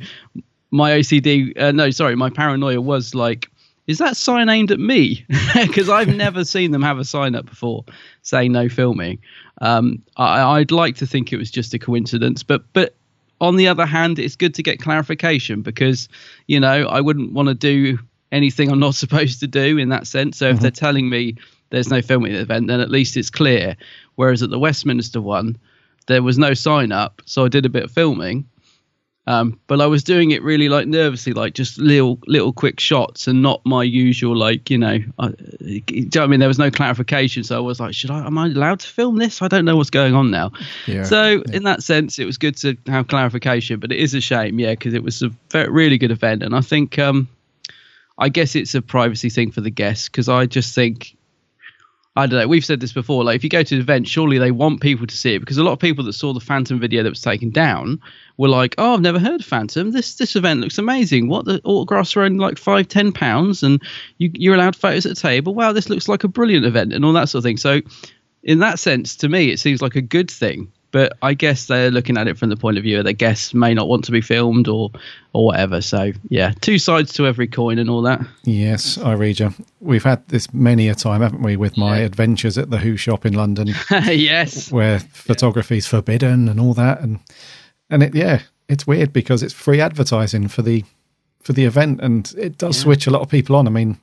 my 0.70 0.92
OCD, 0.92 1.52
uh, 1.60 1.70
no, 1.70 1.90
sorry, 1.90 2.16
my 2.16 2.30
paranoia 2.30 2.80
was 2.80 3.14
like, 3.14 3.50
is 3.86 3.98
that 3.98 4.16
sign 4.16 4.48
aimed 4.48 4.70
at 4.70 4.80
me? 4.80 5.26
Because 5.54 5.90
I've 5.90 6.08
never 6.16 6.46
seen 6.46 6.70
them 6.70 6.80
have 6.80 6.98
a 6.98 7.04
sign 7.04 7.34
up 7.34 7.44
before 7.44 7.84
saying 8.22 8.52
no 8.52 8.70
filming. 8.70 9.18
Um, 9.60 10.02
I, 10.16 10.60
I'd 10.60 10.70
like 10.70 10.96
to 10.96 11.06
think 11.06 11.30
it 11.30 11.36
was 11.36 11.50
just 11.50 11.74
a 11.74 11.78
coincidence, 11.78 12.42
but 12.42 12.72
but 12.72 12.94
on 13.38 13.56
the 13.56 13.68
other 13.68 13.84
hand, 13.84 14.18
it's 14.18 14.34
good 14.34 14.54
to 14.54 14.62
get 14.62 14.80
clarification 14.80 15.60
because 15.60 16.08
you 16.46 16.58
know 16.58 16.86
I 16.86 17.02
wouldn't 17.02 17.34
want 17.34 17.48
to 17.48 17.54
do 17.54 17.98
anything 18.32 18.70
I'm 18.70 18.80
not 18.80 18.94
supposed 19.04 19.40
to 19.40 19.46
do 19.46 19.76
in 19.76 19.90
that 19.90 20.06
sense. 20.06 20.38
So 20.38 20.48
if 20.48 20.60
they're 20.60 20.70
telling 20.70 21.10
me 21.10 21.36
there's 21.68 21.90
no 21.90 22.00
filming 22.00 22.32
at 22.32 22.36
the 22.36 22.42
event, 22.44 22.68
then 22.68 22.80
at 22.80 22.90
least 22.90 23.14
it's 23.14 23.28
clear. 23.28 23.76
Whereas 24.14 24.42
at 24.42 24.48
the 24.48 24.58
Westminster 24.58 25.20
one, 25.20 25.58
there 26.06 26.22
was 26.22 26.38
no 26.38 26.54
sign 26.54 26.92
up, 26.92 27.22
so 27.26 27.44
I 27.44 27.48
did 27.48 27.66
a 27.66 27.68
bit 27.68 27.84
of 27.84 27.90
filming. 27.90 28.48
Um, 29.28 29.58
but 29.66 29.80
I 29.80 29.86
was 29.86 30.04
doing 30.04 30.30
it 30.30 30.44
really 30.44 30.68
like 30.68 30.86
nervously, 30.86 31.32
like 31.32 31.54
just 31.54 31.78
little 31.78 32.20
little 32.28 32.52
quick 32.52 32.78
shots, 32.78 33.26
and 33.26 33.42
not 33.42 33.60
my 33.66 33.82
usual 33.82 34.36
like 34.36 34.70
you 34.70 34.78
know. 34.78 34.98
I, 35.18 35.28
do 35.28 35.82
you 35.88 36.02
know 36.02 36.08
what 36.12 36.22
I 36.22 36.26
mean? 36.28 36.38
There 36.38 36.48
was 36.48 36.60
no 36.60 36.70
clarification, 36.70 37.42
so 37.42 37.56
I 37.56 37.60
was 37.60 37.80
like, 37.80 37.92
should 37.92 38.12
I? 38.12 38.24
Am 38.24 38.38
I 38.38 38.46
allowed 38.46 38.80
to 38.80 38.88
film 38.88 39.16
this? 39.16 39.42
I 39.42 39.48
don't 39.48 39.64
know 39.64 39.76
what's 39.76 39.90
going 39.90 40.14
on 40.14 40.30
now. 40.30 40.52
Yeah. 40.86 41.02
So 41.02 41.42
in 41.52 41.64
that 41.64 41.82
sense, 41.82 42.20
it 42.20 42.24
was 42.24 42.38
good 42.38 42.56
to 42.58 42.76
have 42.86 43.08
clarification, 43.08 43.80
but 43.80 43.90
it 43.90 43.98
is 43.98 44.14
a 44.14 44.20
shame, 44.20 44.60
yeah, 44.60 44.70
because 44.70 44.94
it 44.94 45.02
was 45.02 45.20
a 45.22 45.30
very, 45.50 45.70
really 45.70 45.98
good 45.98 46.12
event, 46.12 46.44
and 46.44 46.54
I 46.54 46.60
think 46.60 46.96
um, 46.96 47.26
I 48.16 48.28
guess 48.28 48.54
it's 48.54 48.76
a 48.76 48.82
privacy 48.82 49.28
thing 49.28 49.50
for 49.50 49.60
the 49.60 49.70
guests 49.70 50.08
because 50.08 50.28
I 50.28 50.46
just 50.46 50.72
think 50.72 51.15
I 52.18 52.26
don't 52.26 52.40
know. 52.40 52.48
We've 52.48 52.64
said 52.64 52.80
this 52.80 52.94
before. 52.94 53.24
Like, 53.24 53.36
if 53.36 53.44
you 53.44 53.50
go 53.50 53.62
to 53.62 53.74
an 53.74 53.80
event, 53.80 54.08
surely 54.08 54.38
they 54.38 54.50
want 54.50 54.80
people 54.80 55.06
to 55.06 55.16
see 55.16 55.34
it 55.34 55.40
because 55.40 55.58
a 55.58 55.62
lot 55.62 55.72
of 55.72 55.78
people 55.78 56.02
that 56.04 56.14
saw 56.14 56.32
the 56.32 56.40
Phantom 56.40 56.80
video 56.80 57.02
that 57.02 57.10
was 57.10 57.20
taken 57.20 57.50
down 57.50 58.00
were 58.38 58.48
like, 58.48 58.74
"Oh, 58.78 58.94
I've 58.94 59.02
never 59.02 59.18
heard 59.18 59.40
of 59.40 59.46
Phantom. 59.46 59.90
This 59.90 60.14
this 60.14 60.34
event 60.34 60.60
looks 60.60 60.78
amazing. 60.78 61.28
What 61.28 61.44
the 61.44 61.60
autographs 61.64 62.16
are 62.16 62.22
only 62.22 62.38
like 62.38 62.56
five, 62.56 62.88
ten 62.88 63.12
pounds, 63.12 63.62
and 63.62 63.82
you 64.16 64.30
you're 64.32 64.54
allowed 64.54 64.76
photos 64.76 65.04
at 65.04 65.14
the 65.14 65.20
table. 65.20 65.54
Wow, 65.54 65.72
this 65.72 65.90
looks 65.90 66.08
like 66.08 66.24
a 66.24 66.28
brilliant 66.28 66.64
event, 66.64 66.94
and 66.94 67.04
all 67.04 67.12
that 67.12 67.28
sort 67.28 67.40
of 67.40 67.44
thing." 67.44 67.58
So, 67.58 67.82
in 68.42 68.60
that 68.60 68.78
sense, 68.78 69.16
to 69.16 69.28
me, 69.28 69.50
it 69.50 69.60
seems 69.60 69.82
like 69.82 69.96
a 69.96 70.02
good 70.02 70.30
thing. 70.30 70.72
But 70.96 71.18
I 71.20 71.34
guess 71.34 71.66
they're 71.66 71.90
looking 71.90 72.16
at 72.16 72.26
it 72.26 72.38
from 72.38 72.48
the 72.48 72.56
point 72.56 72.78
of 72.78 72.82
view 72.82 72.96
of 72.96 73.04
their 73.04 73.12
guests 73.12 73.52
may 73.52 73.74
not 73.74 73.86
want 73.86 74.06
to 74.06 74.12
be 74.12 74.22
filmed 74.22 74.66
or 74.66 74.90
or 75.34 75.44
whatever. 75.44 75.82
So 75.82 76.12
yeah, 76.30 76.54
two 76.62 76.78
sides 76.78 77.12
to 77.12 77.26
every 77.26 77.46
coin 77.46 77.78
and 77.78 77.90
all 77.90 78.00
that. 78.00 78.22
Yes, 78.44 78.96
I 78.96 79.12
read 79.12 79.38
you. 79.38 79.52
We've 79.80 80.02
had 80.02 80.26
this 80.28 80.54
many 80.54 80.88
a 80.88 80.94
time, 80.94 81.20
haven't 81.20 81.42
we, 81.42 81.58
with 81.58 81.76
my 81.76 81.98
adventures 81.98 82.56
at 82.56 82.70
the 82.70 82.78
Who 82.78 82.96
shop 82.96 83.26
in 83.26 83.34
London, 83.34 83.74
yes. 83.90 84.72
where 84.72 85.00
photography 85.00 85.76
is 85.76 85.86
forbidden 85.86 86.48
and 86.48 86.58
all 86.58 86.72
that, 86.72 87.02
and 87.02 87.20
and 87.90 88.02
it 88.02 88.14
yeah, 88.14 88.40
it's 88.66 88.86
weird 88.86 89.12
because 89.12 89.42
it's 89.42 89.52
free 89.52 89.82
advertising 89.82 90.48
for 90.48 90.62
the 90.62 90.82
for 91.42 91.52
the 91.52 91.66
event, 91.66 92.00
and 92.00 92.32
it 92.38 92.56
does 92.56 92.78
switch 92.78 93.06
a 93.06 93.10
lot 93.10 93.20
of 93.20 93.28
people 93.28 93.54
on. 93.54 93.66
I 93.66 93.70
mean, 93.70 94.00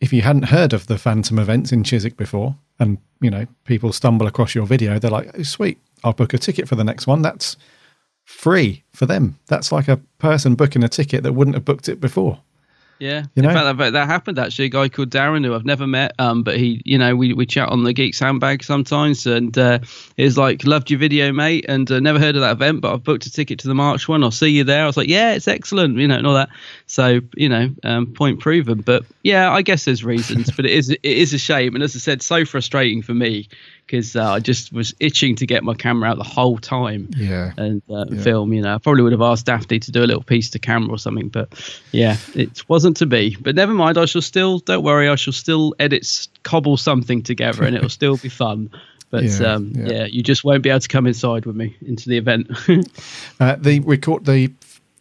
if 0.00 0.12
you 0.12 0.20
hadn't 0.20 0.50
heard 0.50 0.74
of 0.74 0.88
the 0.88 0.98
Phantom 0.98 1.38
events 1.38 1.72
in 1.72 1.84
Chiswick 1.84 2.18
before, 2.18 2.54
and 2.78 2.98
you 3.22 3.30
know 3.30 3.46
people 3.64 3.94
stumble 3.94 4.26
across 4.26 4.54
your 4.54 4.66
video, 4.66 4.98
they're 4.98 5.10
like, 5.10 5.30
"Oh, 5.32 5.42
sweet, 5.42 5.78
I'll 6.04 6.12
book 6.12 6.34
a 6.34 6.38
ticket 6.38 6.68
for 6.68 6.76
the 6.76 6.84
next 6.84 7.06
one." 7.06 7.22
That's 7.22 7.56
free 8.24 8.82
for 8.92 9.06
them. 9.06 9.38
That's 9.46 9.70
like 9.70 9.88
a 9.88 9.98
person 10.18 10.54
booking 10.54 10.82
a 10.84 10.88
ticket 10.88 11.22
that 11.22 11.32
wouldn't 11.32 11.54
have 11.54 11.64
booked 11.64 11.88
it 11.88 12.00
before. 12.00 12.40
Yeah, 12.98 13.24
You 13.34 13.42
in 13.42 13.44
know? 13.44 13.52
fact, 13.52 13.76
that, 13.76 13.92
that 13.92 14.06
happened 14.06 14.38
actually. 14.38 14.64
A 14.64 14.70
guy 14.70 14.88
called 14.88 15.10
Darren, 15.10 15.44
who 15.44 15.54
I've 15.54 15.66
never 15.66 15.86
met, 15.86 16.14
um, 16.18 16.42
but 16.42 16.56
he, 16.56 16.80
you 16.86 16.96
know, 16.96 17.14
we, 17.14 17.34
we 17.34 17.44
chat 17.44 17.68
on 17.68 17.84
the 17.84 17.92
Geek 17.92 18.14
Sandbag 18.14 18.64
sometimes, 18.64 19.26
and 19.26 19.56
uh, 19.58 19.80
he's 20.16 20.38
like, 20.38 20.64
"Loved 20.64 20.90
your 20.90 20.98
video, 20.98 21.30
mate," 21.30 21.66
and 21.68 21.90
uh, 21.90 22.00
never 22.00 22.18
heard 22.18 22.36
of 22.36 22.40
that 22.40 22.52
event, 22.52 22.80
but 22.80 22.94
I've 22.94 23.04
booked 23.04 23.26
a 23.26 23.30
ticket 23.30 23.58
to 23.60 23.68
the 23.68 23.74
March 23.74 24.08
one. 24.08 24.24
I'll 24.24 24.30
see 24.30 24.48
you 24.48 24.64
there. 24.64 24.84
I 24.84 24.86
was 24.86 24.96
like, 24.96 25.08
"Yeah, 25.10 25.34
it's 25.34 25.46
excellent," 25.46 25.98
you 25.98 26.08
know, 26.08 26.16
and 26.16 26.26
all 26.26 26.32
that. 26.34 26.48
So, 26.88 27.20
you 27.34 27.48
know, 27.48 27.70
um, 27.82 28.06
point 28.06 28.38
proven. 28.38 28.80
But 28.80 29.04
yeah, 29.24 29.50
I 29.50 29.62
guess 29.62 29.84
there's 29.86 30.04
reasons, 30.04 30.52
but 30.52 30.64
it 30.64 30.70
is 30.70 30.90
it 30.90 31.00
is 31.02 31.34
a 31.34 31.38
shame, 31.38 31.74
and 31.74 31.82
as 31.82 31.96
I 31.96 31.98
said, 31.98 32.22
so 32.22 32.44
frustrating 32.44 33.02
for 33.02 33.12
me 33.12 33.48
because 33.86 34.14
uh, 34.16 34.32
I 34.32 34.38
just 34.40 34.72
was 34.72 34.94
itching 35.00 35.34
to 35.36 35.46
get 35.46 35.62
my 35.64 35.74
camera 35.74 36.08
out 36.10 36.16
the 36.18 36.24
whole 36.24 36.58
time 36.58 37.08
Yeah. 37.16 37.52
and 37.56 37.82
uh, 37.90 38.04
Yeah. 38.08 38.22
film. 38.22 38.52
You 38.52 38.62
know, 38.62 38.74
I 38.74 38.78
probably 38.78 39.02
would 39.02 39.12
have 39.12 39.22
asked 39.22 39.46
Daphne 39.46 39.78
to 39.80 39.90
do 39.92 40.02
a 40.02 40.06
little 40.06 40.22
piece 40.22 40.50
to 40.50 40.58
camera 40.60 40.90
or 40.92 40.98
something, 40.98 41.28
but 41.28 41.48
yeah, 41.92 42.16
it 42.34 42.68
wasn't 42.68 42.96
to 42.98 43.06
be. 43.06 43.36
But 43.40 43.56
never 43.56 43.72
mind. 43.74 43.98
I 43.98 44.04
shall 44.06 44.22
still. 44.22 44.60
Don't 44.60 44.84
worry. 44.84 45.08
I 45.08 45.16
shall 45.16 45.32
still 45.32 45.74
edit, 45.80 46.28
cobble 46.44 46.76
something 46.76 47.22
together, 47.22 47.64
and 47.64 47.74
it'll 47.76 47.88
still 47.88 48.16
be 48.16 48.28
fun. 48.28 48.70
But 49.10 49.24
Yeah, 49.40 49.54
um, 49.54 49.72
yeah. 49.74 49.88
yeah. 49.92 50.04
you 50.06 50.22
just 50.22 50.44
won't 50.44 50.62
be 50.62 50.70
able 50.70 50.80
to 50.80 50.88
come 50.88 51.06
inside 51.08 51.46
with 51.46 51.56
me 51.56 51.76
into 51.84 52.08
the 52.08 52.16
event. 52.16 52.48
Uh, 53.40 53.54
the 53.56 53.80
record 53.80 54.24
the 54.24 54.50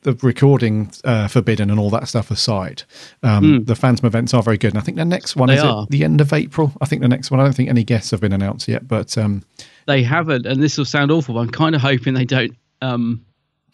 the 0.06 0.13
recording 0.26 0.91
uh, 1.04 1.28
forbidden 1.28 1.70
and 1.70 1.80
all 1.80 1.89
that 1.89 2.08
stuff 2.08 2.30
aside, 2.32 2.84
um, 3.24 3.65
the 3.65 3.76
Phantom 3.76 4.06
events 4.06 4.34
are 4.34 4.41
very 4.44 4.58
good. 4.58 4.72
And 4.74 4.78
I 4.78 4.82
think 4.82 4.98
the 4.98 5.04
next 5.06 5.36
one. 5.36 5.48
They 5.50 5.56
is 5.58 5.63
are. 5.63 5.84
at 5.84 5.89
the 5.89 6.04
end 6.04 6.22
of 6.22 6.32
April. 6.32 6.72
I 6.80 6.86
think 6.86 7.02
the 7.02 7.08
next 7.08 7.32
one. 7.32 7.39
I 7.39 7.44
don't 7.44 7.54
think 7.56 7.70
any 7.70 7.84
guests 7.84 8.12
have 8.12 8.22
been 8.22 8.32
announced 8.34 8.68
yet, 8.68 8.88
but 8.88 9.18
um, 9.18 9.44
they 9.88 10.04
haven't, 10.04 10.46
and 10.46 10.62
this 10.63 10.78
will 10.78 10.86
sound 10.86 11.12
awful. 11.12 11.36
But 11.36 11.41
I'm 11.41 11.50
kind 11.50 11.76
of 11.76 11.82
hoping 11.82 12.13
they 12.13 12.26
don't 12.26 12.56
um, 12.82 13.26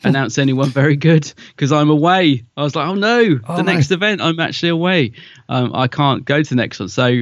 announce 0.03 0.37
anyone 0.37 0.69
very 0.69 0.95
good 0.95 1.31
because 1.55 1.71
I'm 1.71 1.89
away. 1.89 2.43
I 2.57 2.63
was 2.63 2.75
like, 2.75 2.87
oh 2.87 2.95
no, 2.95 3.39
Oh, 3.47 3.57
the 3.57 3.63
no. 3.63 3.73
next 3.73 3.91
event 3.91 4.21
I'm 4.21 4.39
actually 4.39 4.69
away. 4.69 5.11
Um, 5.49 5.71
I 5.75 5.87
can't 5.87 6.25
go 6.25 6.41
to 6.41 6.49
the 6.49 6.55
next 6.55 6.79
one. 6.79 6.89
So 6.89 7.21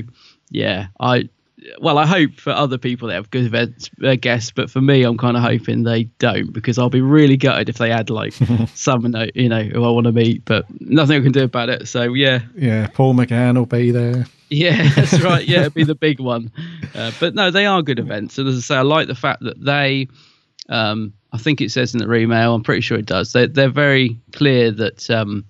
yeah, 0.49 0.87
I 0.99 1.29
well, 1.79 1.97
I 1.97 2.05
hope 2.05 2.35
for 2.35 2.51
other 2.51 2.77
people 2.77 3.07
they 3.07 3.13
have 3.13 3.29
good 3.29 3.45
events 3.45 3.89
uh, 4.03 4.15
guests, 4.15 4.51
but 4.51 4.69
for 4.69 4.81
me, 4.81 5.03
I'm 5.03 5.17
kind 5.17 5.37
of 5.37 5.43
hoping 5.43 5.83
they 5.83 6.05
don't 6.19 6.51
because 6.51 6.77
I'll 6.77 6.89
be 6.89 7.01
really 7.01 7.37
gutted 7.37 7.69
if 7.69 7.77
they 7.77 7.91
add 7.91 8.09
like 8.09 8.33
someone 8.73 9.29
you 9.35 9.49
know 9.49 9.63
who 9.63 9.83
I 9.83 9.89
want 9.89 10.05
to 10.05 10.11
meet, 10.11 10.45
but 10.45 10.65
nothing 10.81 11.19
I 11.19 11.23
can 11.23 11.31
do 11.31 11.43
about 11.43 11.69
it. 11.69 11.87
So 11.87 12.13
yeah, 12.13 12.39
yeah, 12.55 12.87
Paul 12.87 13.13
McGann 13.13 13.57
will 13.57 13.65
be 13.65 13.91
there. 13.91 14.25
yeah, 14.49 14.89
that's 14.95 15.21
right. 15.21 15.47
Yeah, 15.47 15.61
it'd 15.61 15.73
be 15.73 15.83
the 15.83 15.95
big 15.95 16.19
one. 16.19 16.51
Uh, 16.95 17.11
but 17.19 17.35
no, 17.35 17.51
they 17.51 17.67
are 17.67 17.83
good 17.83 17.99
events. 17.99 18.39
And 18.39 18.47
as 18.47 18.57
I 18.57 18.61
say, 18.61 18.75
I 18.75 18.81
like 18.81 19.07
the 19.07 19.15
fact 19.15 19.43
that 19.43 19.63
they, 19.63 20.07
um, 20.69 21.13
I 21.31 21.37
think 21.37 21.61
it 21.61 21.71
says 21.71 21.93
in 21.93 21.99
the 21.99 22.11
email, 22.13 22.55
I'm 22.55 22.63
pretty 22.63 22.81
sure 22.81 22.97
it 22.97 23.05
does. 23.05 23.31
They, 23.31 23.45
they're 23.45 23.69
very 23.69 24.17
clear 24.33 24.71
that, 24.71 25.07
um, 25.11 25.45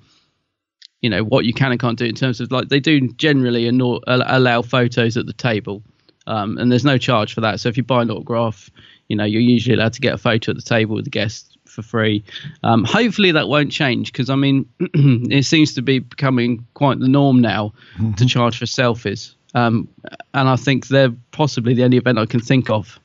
you 1.01 1.09
know, 1.09 1.23
what 1.23 1.45
you 1.45 1.53
can 1.53 1.71
and 1.71 1.79
can't 1.79 1.97
do 1.97 2.03
in 2.03 2.13
terms 2.13 2.41
of 2.41 2.51
like 2.51 2.67
they 2.67 2.81
do 2.81 3.07
generally 3.13 3.67
allow 3.69 4.61
photos 4.61 5.15
at 5.15 5.27
the 5.27 5.33
table. 5.33 5.81
Um, 6.29 6.59
and 6.59 6.71
there's 6.71 6.85
no 6.85 6.97
charge 6.97 7.33
for 7.33 7.41
that. 7.41 7.59
So 7.59 7.69
if 7.69 7.75
you 7.75 7.83
buy 7.83 8.03
an 8.03 8.11
autograph, 8.11 8.69
you 9.07 9.15
know, 9.15 9.25
you're 9.25 9.41
usually 9.41 9.75
allowed 9.75 9.93
to 9.93 10.01
get 10.01 10.13
a 10.13 10.17
photo 10.17 10.51
at 10.51 10.55
the 10.55 10.61
table 10.61 10.95
with 10.95 11.05
the 11.05 11.11
guest 11.11 11.57
for 11.65 11.81
free. 11.81 12.23
Um, 12.63 12.83
hopefully 12.83 13.31
that 13.31 13.47
won't 13.47 13.71
change 13.71 14.11
because 14.11 14.29
I 14.29 14.35
mean, 14.35 14.69
it 14.79 15.45
seems 15.45 15.73
to 15.73 15.81
be 15.81 15.99
becoming 15.99 16.67
quite 16.75 16.99
the 16.99 17.07
norm 17.07 17.41
now 17.41 17.73
to 18.17 18.25
charge 18.25 18.59
for 18.59 18.65
selfies. 18.65 19.33
Um, 19.55 19.87
and 20.33 20.47
I 20.47 20.55
think 20.55 20.87
they're 20.87 21.13
possibly 21.31 21.73
the 21.73 21.83
only 21.83 21.97
event 21.97 22.19
I 22.19 22.27
can 22.27 22.39
think 22.39 22.69
of, 22.69 22.99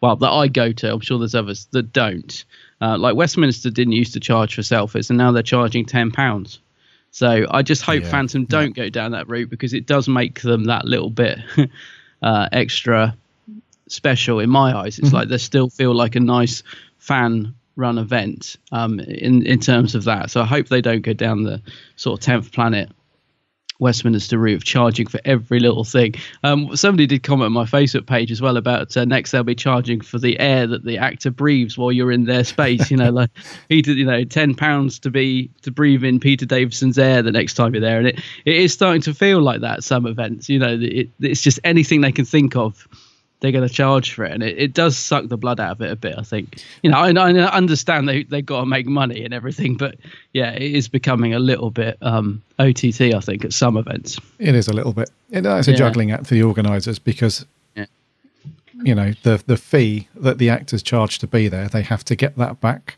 well, 0.00 0.16
that 0.16 0.30
I 0.30 0.48
go 0.48 0.72
to. 0.72 0.92
I'm 0.92 1.00
sure 1.00 1.18
there's 1.18 1.34
others 1.34 1.68
that 1.72 1.92
don't. 1.92 2.44
Uh, 2.80 2.96
like 2.96 3.14
Westminster 3.14 3.68
didn't 3.68 3.92
used 3.92 4.14
to 4.14 4.20
charge 4.20 4.54
for 4.54 4.62
selfies, 4.62 5.10
and 5.10 5.18
now 5.18 5.32
they're 5.32 5.42
charging 5.42 5.84
ten 5.84 6.10
pounds. 6.10 6.60
So 7.10 7.44
I 7.50 7.60
just 7.60 7.82
hope 7.82 8.04
Yeah, 8.04 8.08
Phantom 8.08 8.46
don't 8.46 8.74
go 8.74 8.88
down 8.88 9.12
that 9.12 9.28
route 9.28 9.50
because 9.50 9.74
it 9.74 9.84
does 9.84 10.08
make 10.08 10.40
them 10.40 10.64
that 10.64 10.86
little 10.86 11.10
bit 11.10 11.40
uh, 12.22 12.48
extra 12.52 13.16
special 13.88 14.40
in 14.40 14.50
my 14.50 14.76
eyes. 14.76 14.98
It's 14.98 15.12
like 15.12 15.28
they 15.28 15.38
still 15.38 15.68
feel 15.68 15.94
like 15.94 16.14
a 16.16 16.20
nice 16.20 16.62
fan 16.98 17.54
run 17.76 17.98
event 17.98 18.56
um, 18.72 19.00
in 19.00 19.46
in 19.46 19.60
terms 19.60 19.94
of 19.94 20.04
that. 20.04 20.30
So 20.30 20.40
I 20.40 20.44
hope 20.44 20.68
they 20.68 20.80
don't 20.80 21.02
go 21.02 21.12
down 21.12 21.42
the 21.42 21.62
sort 21.96 22.20
of 22.20 22.24
tenth 22.24 22.52
planet 22.52 22.90
Westminster 23.80 24.38
route 24.38 24.56
of 24.56 24.64
charging 24.64 25.06
for 25.06 25.20
every 25.24 25.60
little 25.60 25.84
thing. 25.84 26.14
Um, 26.44 26.76
somebody 26.76 27.06
did 27.06 27.22
comment 27.22 27.46
on 27.46 27.52
my 27.52 27.64
Facebook 27.64 28.06
page 28.06 28.30
as 28.30 28.40
well 28.40 28.56
about 28.56 28.96
uh, 28.96 29.04
next 29.04 29.30
they'll 29.30 29.42
be 29.42 29.54
charging 29.54 30.00
for 30.00 30.18
the 30.18 30.38
air 30.38 30.66
that 30.66 30.84
the 30.84 30.98
actor 30.98 31.30
breathes 31.30 31.76
while 31.76 31.90
you're 31.90 32.12
in 32.12 32.24
their 32.24 32.44
space. 32.44 32.90
You 32.90 32.96
know, 32.96 33.10
like 33.10 33.30
Peter, 33.68 33.92
you 33.92 34.04
know, 34.04 34.24
ten 34.24 34.54
pounds 34.54 34.98
to 35.00 35.10
be 35.10 35.50
to 35.62 35.70
breathe 35.70 36.04
in 36.04 36.20
Peter 36.20 36.46
Davison's 36.46 36.98
air 36.98 37.22
the 37.22 37.32
next 37.32 37.54
time 37.54 37.74
you're 37.74 37.80
there, 37.80 37.98
and 37.98 38.08
it 38.08 38.20
it 38.44 38.56
is 38.56 38.72
starting 38.72 39.02
to 39.02 39.14
feel 39.14 39.40
like 39.40 39.60
that. 39.60 39.82
Some 39.82 40.06
events, 40.06 40.48
you 40.48 40.58
know, 40.58 40.78
it, 40.80 41.08
it's 41.20 41.40
just 41.40 41.58
anything 41.64 42.00
they 42.00 42.12
can 42.12 42.24
think 42.24 42.56
of 42.56 42.86
they're 43.40 43.52
going 43.52 43.66
to 43.66 43.72
charge 43.74 44.12
for 44.12 44.24
it, 44.24 44.32
and 44.32 44.42
it, 44.42 44.58
it 44.58 44.74
does 44.74 44.96
suck 44.98 45.28
the 45.28 45.36
blood 45.38 45.58
out 45.60 45.72
of 45.72 45.80
it 45.80 45.90
a 45.90 45.96
bit. 45.96 46.14
I 46.18 46.22
think, 46.22 46.62
you 46.82 46.90
know, 46.90 46.98
I, 46.98 47.10
I 47.10 47.32
understand 47.56 48.08
they 48.08 48.24
they've 48.24 48.44
got 48.44 48.60
to 48.60 48.66
make 48.66 48.86
money 48.86 49.24
and 49.24 49.32
everything, 49.34 49.76
but 49.76 49.96
yeah, 50.32 50.50
it 50.52 50.74
is 50.74 50.88
becoming 50.88 51.32
a 51.34 51.38
little 51.38 51.70
bit 51.70 51.96
um, 52.02 52.42
OTT. 52.58 53.00
I 53.14 53.20
think 53.20 53.44
at 53.44 53.52
some 53.52 53.76
events, 53.76 54.18
it 54.38 54.54
is 54.54 54.68
a 54.68 54.72
little 54.72 54.92
bit. 54.92 55.10
It's 55.30 55.68
a 55.68 55.70
Yeah. 55.72 55.76
juggling 55.76 56.10
act 56.12 56.26
for 56.26 56.34
the 56.34 56.42
organisers 56.42 56.98
because 56.98 57.46
Yeah. 57.76 57.86
you 58.82 58.94
know 58.94 59.12
the 59.22 59.42
the 59.46 59.56
fee 59.56 60.08
that 60.16 60.38
the 60.38 60.50
actors 60.50 60.82
charge 60.82 61.18
to 61.20 61.26
be 61.26 61.48
there, 61.48 61.68
they 61.68 61.82
have 61.82 62.04
to 62.04 62.16
get 62.16 62.36
that 62.36 62.60
back. 62.60 62.96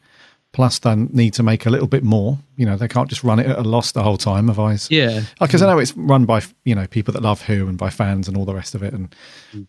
Plus, 0.53 0.79
they 0.79 0.95
need 0.95 1.33
to 1.35 1.43
make 1.43 1.65
a 1.65 1.71
little 1.71 1.87
bit 1.87 2.05
more. 2.05 2.39
You 2.57 2.67
know, 2.67 2.77
they 2.77 2.89
can't 2.89 3.09
just 3.09 3.25
run 3.25 3.39
it 3.39 3.47
at 3.47 3.59
a 3.59 3.63
loss 3.63 3.93
the 3.93 4.03
whole 4.03 4.19
time. 4.19 4.51
Otherwise, 4.51 4.89
Yeah. 4.91 5.23
Because 5.41 5.63
I 5.63 5.67
know 5.67 5.79
it's 5.79 5.97
run 5.97 6.27
by 6.27 6.43
you 6.65 6.75
know 6.75 6.87
people 6.87 7.13
that 7.15 7.23
love 7.23 7.43
Who 7.43 7.69
and 7.69 7.79
by 7.79 7.91
fans 7.91 8.29
and 8.29 8.37
all 8.37 8.45
the 8.45 8.55
rest 8.55 8.75
of 8.75 8.83
it, 8.83 8.93
and 8.93 9.15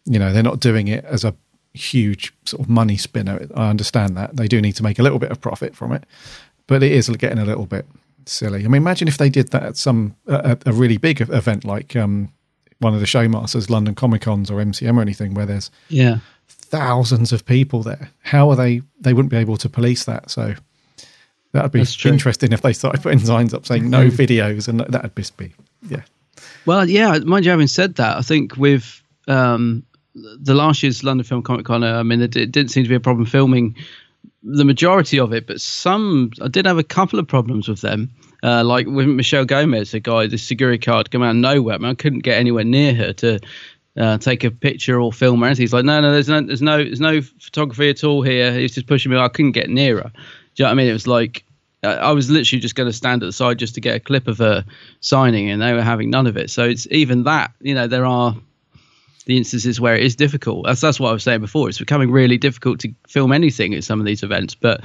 you 0.05 0.19
know 0.19 0.33
they're 0.33 0.43
not 0.43 0.59
doing 0.59 0.87
it 0.89 1.05
as 1.05 1.23
a 1.23 1.33
huge 1.73 2.33
sort 2.45 2.61
of 2.61 2.69
money 2.69 2.97
spinner. 2.97 3.47
I 3.55 3.69
understand 3.69 4.17
that 4.17 4.35
they 4.35 4.47
do 4.47 4.61
need 4.61 4.73
to 4.73 4.83
make 4.83 4.99
a 4.99 5.03
little 5.03 5.19
bit 5.19 5.31
of 5.31 5.41
profit 5.41 5.75
from 5.75 5.91
it, 5.91 6.05
but 6.67 6.83
it 6.83 6.91
is 6.91 7.09
getting 7.09 7.39
a 7.39 7.45
little 7.45 7.65
bit 7.65 7.85
silly. 8.25 8.65
I 8.65 8.67
mean, 8.67 8.81
imagine 8.81 9.07
if 9.07 9.17
they 9.17 9.29
did 9.29 9.49
that 9.51 9.63
at 9.63 9.77
some 9.77 10.15
a, 10.27 10.57
a 10.65 10.73
really 10.73 10.97
big 10.97 11.21
event 11.21 11.65
like 11.65 11.95
um, 11.95 12.31
one 12.79 12.93
of 12.93 12.99
the 12.99 13.05
showmasters, 13.05 13.69
London 13.69 13.95
Comic 13.95 14.21
Cons 14.23 14.51
or 14.51 14.63
MCM 14.63 14.97
or 14.97 15.01
anything, 15.01 15.33
where 15.33 15.45
there's 15.45 15.71
yeah, 15.89 16.19
thousands 16.47 17.31
of 17.31 17.45
people 17.45 17.83
there. 17.83 18.11
How 18.21 18.49
are 18.49 18.55
they? 18.55 18.81
They 18.99 19.13
wouldn't 19.13 19.31
be 19.31 19.37
able 19.37 19.57
to 19.57 19.69
police 19.69 20.03
that. 20.05 20.29
So 20.29 20.55
that'd 21.53 21.71
be 21.71 21.85
interesting 22.05 22.51
if 22.51 22.61
they 22.61 22.73
started 22.73 23.01
putting 23.01 23.19
signs 23.19 23.53
up 23.53 23.65
saying 23.65 23.89
no 23.89 24.09
videos, 24.09 24.67
and 24.67 24.81
that'd 24.81 25.15
just 25.15 25.37
be 25.37 25.53
yeah. 25.89 26.01
Well, 26.65 26.89
yeah, 26.89 27.17
mind 27.19 27.45
you, 27.45 27.51
having 27.51 27.67
said 27.67 27.95
that, 27.95 28.17
I 28.17 28.21
think 28.21 28.57
with 28.57 29.01
um, 29.27 29.83
the 30.15 30.53
last 30.53 30.83
year's 30.83 31.03
London 31.03 31.23
Film 31.23 31.43
Comic 31.43 31.65
Con, 31.65 31.83
I 31.83 32.03
mean, 32.03 32.21
it, 32.21 32.35
it 32.35 32.51
didn't 32.51 32.71
seem 32.71 32.83
to 32.83 32.89
be 32.89 32.95
a 32.95 32.99
problem 32.99 33.25
filming 33.25 33.75
the 34.43 34.65
majority 34.65 35.19
of 35.19 35.33
it, 35.33 35.47
but 35.47 35.61
some 35.61 36.31
I 36.41 36.47
did 36.47 36.65
have 36.65 36.77
a 36.77 36.83
couple 36.83 37.19
of 37.19 37.27
problems 37.27 37.67
with 37.67 37.81
them. 37.81 38.11
Uh, 38.43 38.61
like 38.61 38.85
with 38.87 39.07
Michelle 39.07 39.45
Gomez, 39.45 39.93
a 39.93 40.01
guy, 40.01 40.27
the 40.27 40.37
security 40.37 40.77
card 40.77 41.09
come 41.11 41.23
out 41.23 41.29
of 41.29 41.37
nowhere. 41.37 41.75
I, 41.75 41.77
mean, 41.77 41.91
I 41.91 41.93
couldn't 41.93 42.19
get 42.19 42.37
anywhere 42.37 42.65
near 42.65 42.93
her 42.93 43.13
to 43.13 43.39
uh, 43.97 44.17
take 44.17 44.43
a 44.43 44.51
picture 44.51 44.99
or 44.99 45.13
film 45.13 45.41
or 45.41 45.47
anything. 45.47 45.63
He's 45.63 45.71
like, 45.71 45.85
no, 45.85 46.01
no, 46.01 46.11
there's 46.11 46.27
no, 46.27 46.41
there's 46.41 46.61
no, 46.61 46.83
there's 46.83 46.99
no 46.99 47.21
photography 47.21 47.89
at 47.89 48.03
all 48.03 48.21
here. 48.21 48.51
He's 48.51 48.75
just 48.75 48.87
pushing 48.87 49.13
me. 49.13 49.17
I 49.17 49.29
couldn't 49.29 49.53
get 49.53 49.69
near 49.69 50.01
her. 50.01 50.11
Do 50.11 50.19
you 50.55 50.63
know 50.63 50.69
what 50.69 50.71
I 50.71 50.75
mean? 50.75 50.87
It 50.87 50.93
was 50.93 51.07
like 51.07 51.43
I 51.83 52.11
was 52.13 52.29
literally 52.29 52.61
just 52.61 52.75
going 52.75 52.87
to 52.89 52.93
stand 52.93 53.23
at 53.23 53.25
the 53.25 53.33
side 53.33 53.59
just 53.59 53.75
to 53.75 53.81
get 53.81 53.95
a 53.95 53.99
clip 53.99 54.27
of 54.27 54.37
her 54.37 54.63
signing, 55.01 55.49
and 55.49 55.61
they 55.61 55.73
were 55.73 55.81
having 55.81 56.09
none 56.09 56.27
of 56.27 56.37
it. 56.37 56.49
So 56.49 56.63
it's 56.63 56.87
even 56.91 57.23
that, 57.23 57.51
you 57.59 57.75
know, 57.75 57.87
there 57.87 58.05
are 58.05 58.35
the 59.25 59.37
instances 59.37 59.79
where 59.81 59.95
it 59.95 60.03
is 60.03 60.15
difficult. 60.15 60.65
That's 60.65 60.79
that's 60.81 60.99
what 60.99 61.09
I 61.09 61.13
was 61.13 61.23
saying 61.23 61.41
before. 61.41 61.67
It's 61.69 61.79
becoming 61.79 62.11
really 62.11 62.37
difficult 62.37 62.79
to 62.81 62.93
film 63.07 63.31
anything 63.33 63.73
at 63.73 63.83
some 63.83 63.99
of 63.99 64.05
these 64.05 64.23
events. 64.23 64.55
But 64.55 64.81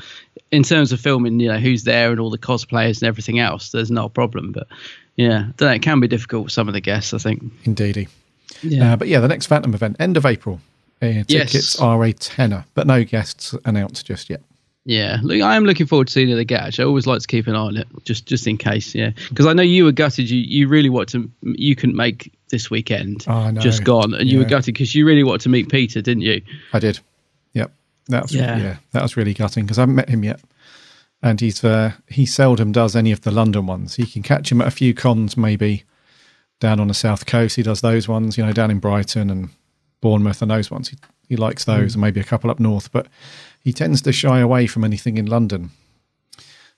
in 0.50 0.62
terms 0.62 0.90
of 0.92 1.00
filming, 1.00 1.38
you 1.40 1.48
know, 1.48 1.58
who's 1.58 1.84
there 1.84 2.10
and 2.10 2.18
all 2.18 2.30
the 2.30 2.38
cosplayers 2.38 3.00
and 3.00 3.04
everything 3.08 3.38
else, 3.38 3.70
there's 3.70 3.90
no 3.90 4.08
problem. 4.08 4.52
But 4.52 4.66
yeah, 5.16 5.48
know, 5.60 5.68
it 5.68 5.82
can 5.82 6.00
be 6.00 6.08
difficult 6.08 6.44
with 6.44 6.52
some 6.52 6.66
of 6.68 6.74
the 6.74 6.80
guests. 6.80 7.14
I 7.14 7.18
think. 7.18 7.44
Indeedy. 7.64 8.08
Yeah. 8.62 8.92
Uh, 8.94 8.96
but 8.96 9.08
yeah, 9.08 9.20
the 9.20 9.28
next 9.28 9.46
Phantom 9.46 9.72
event, 9.74 9.96
end 10.00 10.16
of 10.16 10.26
April. 10.26 10.60
Uh, 11.00 11.22
tickets 11.22 11.54
Yes. 11.54 11.78
are 11.78 12.02
a 12.02 12.12
tenner, 12.12 12.64
but 12.74 12.84
no 12.88 13.04
guests 13.04 13.54
announced 13.64 14.04
just 14.04 14.28
yet. 14.28 14.40
Yeah, 14.88 15.18
look, 15.22 15.42
I 15.42 15.54
am 15.54 15.66
looking 15.66 15.86
forward 15.86 16.06
to 16.06 16.12
seeing 16.14 16.30
it 16.30 16.38
again. 16.38 16.60
Actually, 16.60 16.84
I 16.84 16.86
always 16.86 17.06
like 17.06 17.20
to 17.20 17.26
keep 17.26 17.46
an 17.46 17.54
eye 17.54 17.58
on 17.58 17.76
it, 17.76 17.86
just 18.04 18.24
just 18.24 18.46
in 18.46 18.56
case. 18.56 18.94
Yeah, 18.94 19.10
because 19.28 19.44
I 19.44 19.52
know 19.52 19.62
you 19.62 19.84
were 19.84 19.92
gutted. 19.92 20.30
You 20.30 20.38
you 20.38 20.66
really 20.66 20.88
want 20.88 21.10
to. 21.10 21.30
You 21.42 21.76
couldn't 21.76 21.94
make 21.94 22.32
this 22.48 22.70
weekend. 22.70 23.26
Oh, 23.28 23.34
I 23.34 23.50
know. 23.50 23.60
Just 23.60 23.84
gone, 23.84 24.14
and 24.14 24.26
you 24.26 24.38
were 24.38 24.46
gutted 24.46 24.72
because 24.72 24.94
you 24.94 25.04
really 25.04 25.22
wanted 25.22 25.42
to 25.42 25.50
meet 25.50 25.68
Peter, 25.68 26.00
didn't 26.00 26.22
you? 26.22 26.40
I 26.72 26.78
did. 26.78 27.00
Yep. 27.52 27.70
That's 28.06 28.32
yeah. 28.32 28.56
Yeah. 28.56 28.76
that 28.92 29.02
was 29.02 29.14
really 29.14 29.34
gutting 29.34 29.66
because 29.66 29.76
I 29.76 29.82
haven't 29.82 29.96
met 29.96 30.08
him 30.08 30.24
yet. 30.24 30.40
And 31.22 31.38
he's 31.38 31.62
uh, 31.62 31.92
he 32.08 32.24
seldom 32.24 32.72
does 32.72 32.96
any 32.96 33.12
of 33.12 33.20
the 33.20 33.30
London 33.30 33.66
ones. 33.66 33.98
You 33.98 34.06
can 34.06 34.22
catch 34.22 34.50
him 34.50 34.62
at 34.62 34.68
a 34.68 34.70
few 34.70 34.94
cons, 34.94 35.36
maybe 35.36 35.84
down 36.60 36.80
on 36.80 36.88
the 36.88 36.94
south 36.94 37.26
coast. 37.26 37.56
He 37.56 37.62
does 37.62 37.82
those 37.82 38.08
ones, 38.08 38.38
you 38.38 38.46
know, 38.46 38.54
down 38.54 38.70
in 38.70 38.78
Brighton 38.78 39.28
and 39.28 39.50
Bournemouth 40.00 40.40
and 40.40 40.50
those 40.50 40.70
ones. 40.70 40.88
He, 40.88 40.96
he 41.28 41.36
likes 41.36 41.64
those, 41.64 41.94
and 41.94 42.00
maybe 42.00 42.20
a 42.20 42.24
couple 42.24 42.50
up 42.50 42.58
north. 42.60 42.90
But 42.92 43.06
he 43.62 43.72
tends 43.72 44.02
to 44.02 44.12
shy 44.12 44.40
away 44.40 44.66
from 44.66 44.84
anything 44.84 45.18
in 45.18 45.26
London. 45.26 45.70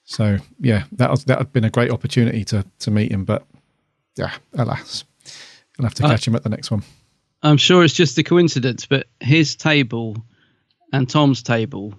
So 0.04 0.38
yeah, 0.60 0.84
that 0.92 1.10
was 1.10 1.24
that 1.26 1.38
had 1.38 1.52
been 1.52 1.64
a 1.64 1.70
great 1.70 1.90
opportunity 1.90 2.44
to 2.46 2.64
to 2.80 2.90
meet 2.90 3.12
him, 3.12 3.24
but 3.24 3.46
yeah, 4.16 4.32
alas, 4.54 5.04
I'll 5.78 5.84
have 5.84 5.94
to 5.94 6.04
Uh, 6.04 6.08
catch 6.10 6.26
him 6.26 6.34
at 6.34 6.42
the 6.42 6.48
next 6.48 6.70
one. 6.70 6.82
I'm 7.42 7.56
sure 7.56 7.84
it's 7.84 7.94
just 7.94 8.18
a 8.18 8.22
coincidence, 8.22 8.86
but 8.86 9.06
his 9.20 9.56
table 9.56 10.16
and 10.92 11.08
Tom's 11.08 11.42
table 11.42 11.94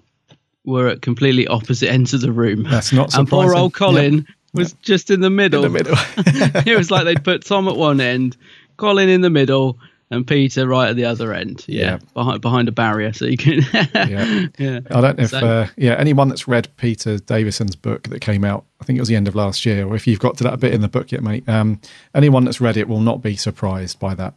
were 0.64 0.88
at 0.88 1.02
completely 1.02 1.46
opposite 1.48 1.90
ends 1.90 2.14
of 2.14 2.20
the 2.20 2.30
room. 2.30 2.62
That's 2.64 2.92
not 2.92 3.14
And 3.14 3.26
poor 3.28 3.54
old 3.54 3.74
Colin 3.74 4.26
was 4.54 4.74
just 4.74 5.10
in 5.10 5.20
the 5.20 5.30
middle. 5.30 5.64
In 5.64 5.72
the 5.72 5.78
middle. 5.78 5.96
it 6.66 6.76
was 6.76 6.90
like 6.90 7.04
they'd 7.04 7.24
put 7.24 7.44
Tom 7.44 7.66
at 7.66 7.76
one 7.76 8.00
end, 8.00 8.36
Colin 8.76 9.08
in 9.08 9.22
the 9.22 9.30
middle, 9.30 9.78
and 10.12 10.26
Peter 10.26 10.68
right 10.68 10.90
at 10.90 10.96
the 10.96 11.04
other 11.06 11.32
end. 11.32 11.64
Yeah, 11.66 11.82
Yeah. 11.82 11.98
behind 12.14 12.40
behind 12.40 12.68
a 12.68 12.72
barrier, 12.72 13.12
so 13.12 13.24
you 13.24 13.36
can. 13.36 13.62
Yeah. 13.94 14.46
yeah. 14.58 14.80
I 14.90 15.00
don't 15.00 15.18
know 15.18 15.24
if, 15.24 15.30
So- 15.30 15.38
uh, 15.38 15.66
yeah, 15.76 15.94
anyone 15.94 16.28
that's 16.28 16.46
read 16.46 16.68
Peter 16.76 17.18
Davison's 17.18 17.74
book 17.76 18.04
that 18.04 18.20
came 18.20 18.44
out, 18.44 18.64
I 18.80 18.84
think 18.84 18.98
it 18.98 19.02
was 19.02 19.08
the 19.08 19.16
end 19.16 19.26
of 19.28 19.34
last 19.34 19.64
year, 19.66 19.86
or 19.86 19.96
if 19.96 20.06
you've 20.06 20.20
got 20.20 20.36
to 20.38 20.44
that 20.44 20.60
bit 20.60 20.74
in 20.74 20.80
the 20.82 20.88
book 20.88 21.10
yet, 21.12 21.22
mate, 21.22 21.48
um, 21.48 21.80
anyone 22.14 22.44
that's 22.44 22.60
read 22.60 22.76
it 22.76 22.88
will 22.88 23.00
not 23.00 23.22
be 23.22 23.34
surprised 23.36 23.98
by 23.98 24.14
that. 24.14 24.34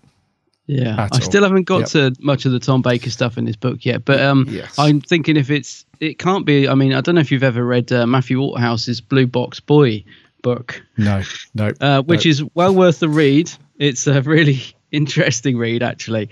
Yeah, 0.68 0.96
I 0.98 1.10
all. 1.12 1.22
still 1.22 1.44
haven't 1.44 1.64
got 1.68 1.94
Yep. 1.94 2.16
to 2.16 2.16
much 2.22 2.46
of 2.46 2.52
the 2.52 2.60
Tom 2.60 2.82
Baker 2.82 3.12
stuff 3.12 3.38
in 3.38 3.46
his 3.46 3.56
book 3.56 3.86
yet, 3.86 4.04
but 4.04 4.20
um, 4.20 4.48
Yes. 4.50 4.74
I'm 4.80 5.00
thinking 5.00 5.38
if 5.38 5.52
it's 5.52 5.86
it 6.00 6.18
can't 6.18 6.46
be. 6.46 6.68
I 6.68 6.74
mean, 6.76 6.94
I 6.94 7.02
don't 7.02 7.16
know 7.16 7.22
if 7.22 7.32
you've 7.32 7.44
ever 7.44 7.64
read 7.64 7.92
uh, 7.92 8.08
Matthew 8.08 8.40
Waterhouse's 8.42 9.00
Blue 9.00 9.28
Box 9.28 9.60
Boy 9.60 10.04
book, 10.42 10.82
No, 10.98 11.22
no. 11.54 11.72
uh, 11.82 12.02
which 12.02 12.26
no. 12.26 12.30
is 12.30 12.44
well 12.56 12.74
worth 12.74 13.00
the 13.00 13.10
read. 13.10 13.52
It's 13.78 14.08
a 14.08 14.22
really 14.24 14.62
interesting 14.96 15.58
read 15.58 15.84
actually, 15.84 16.30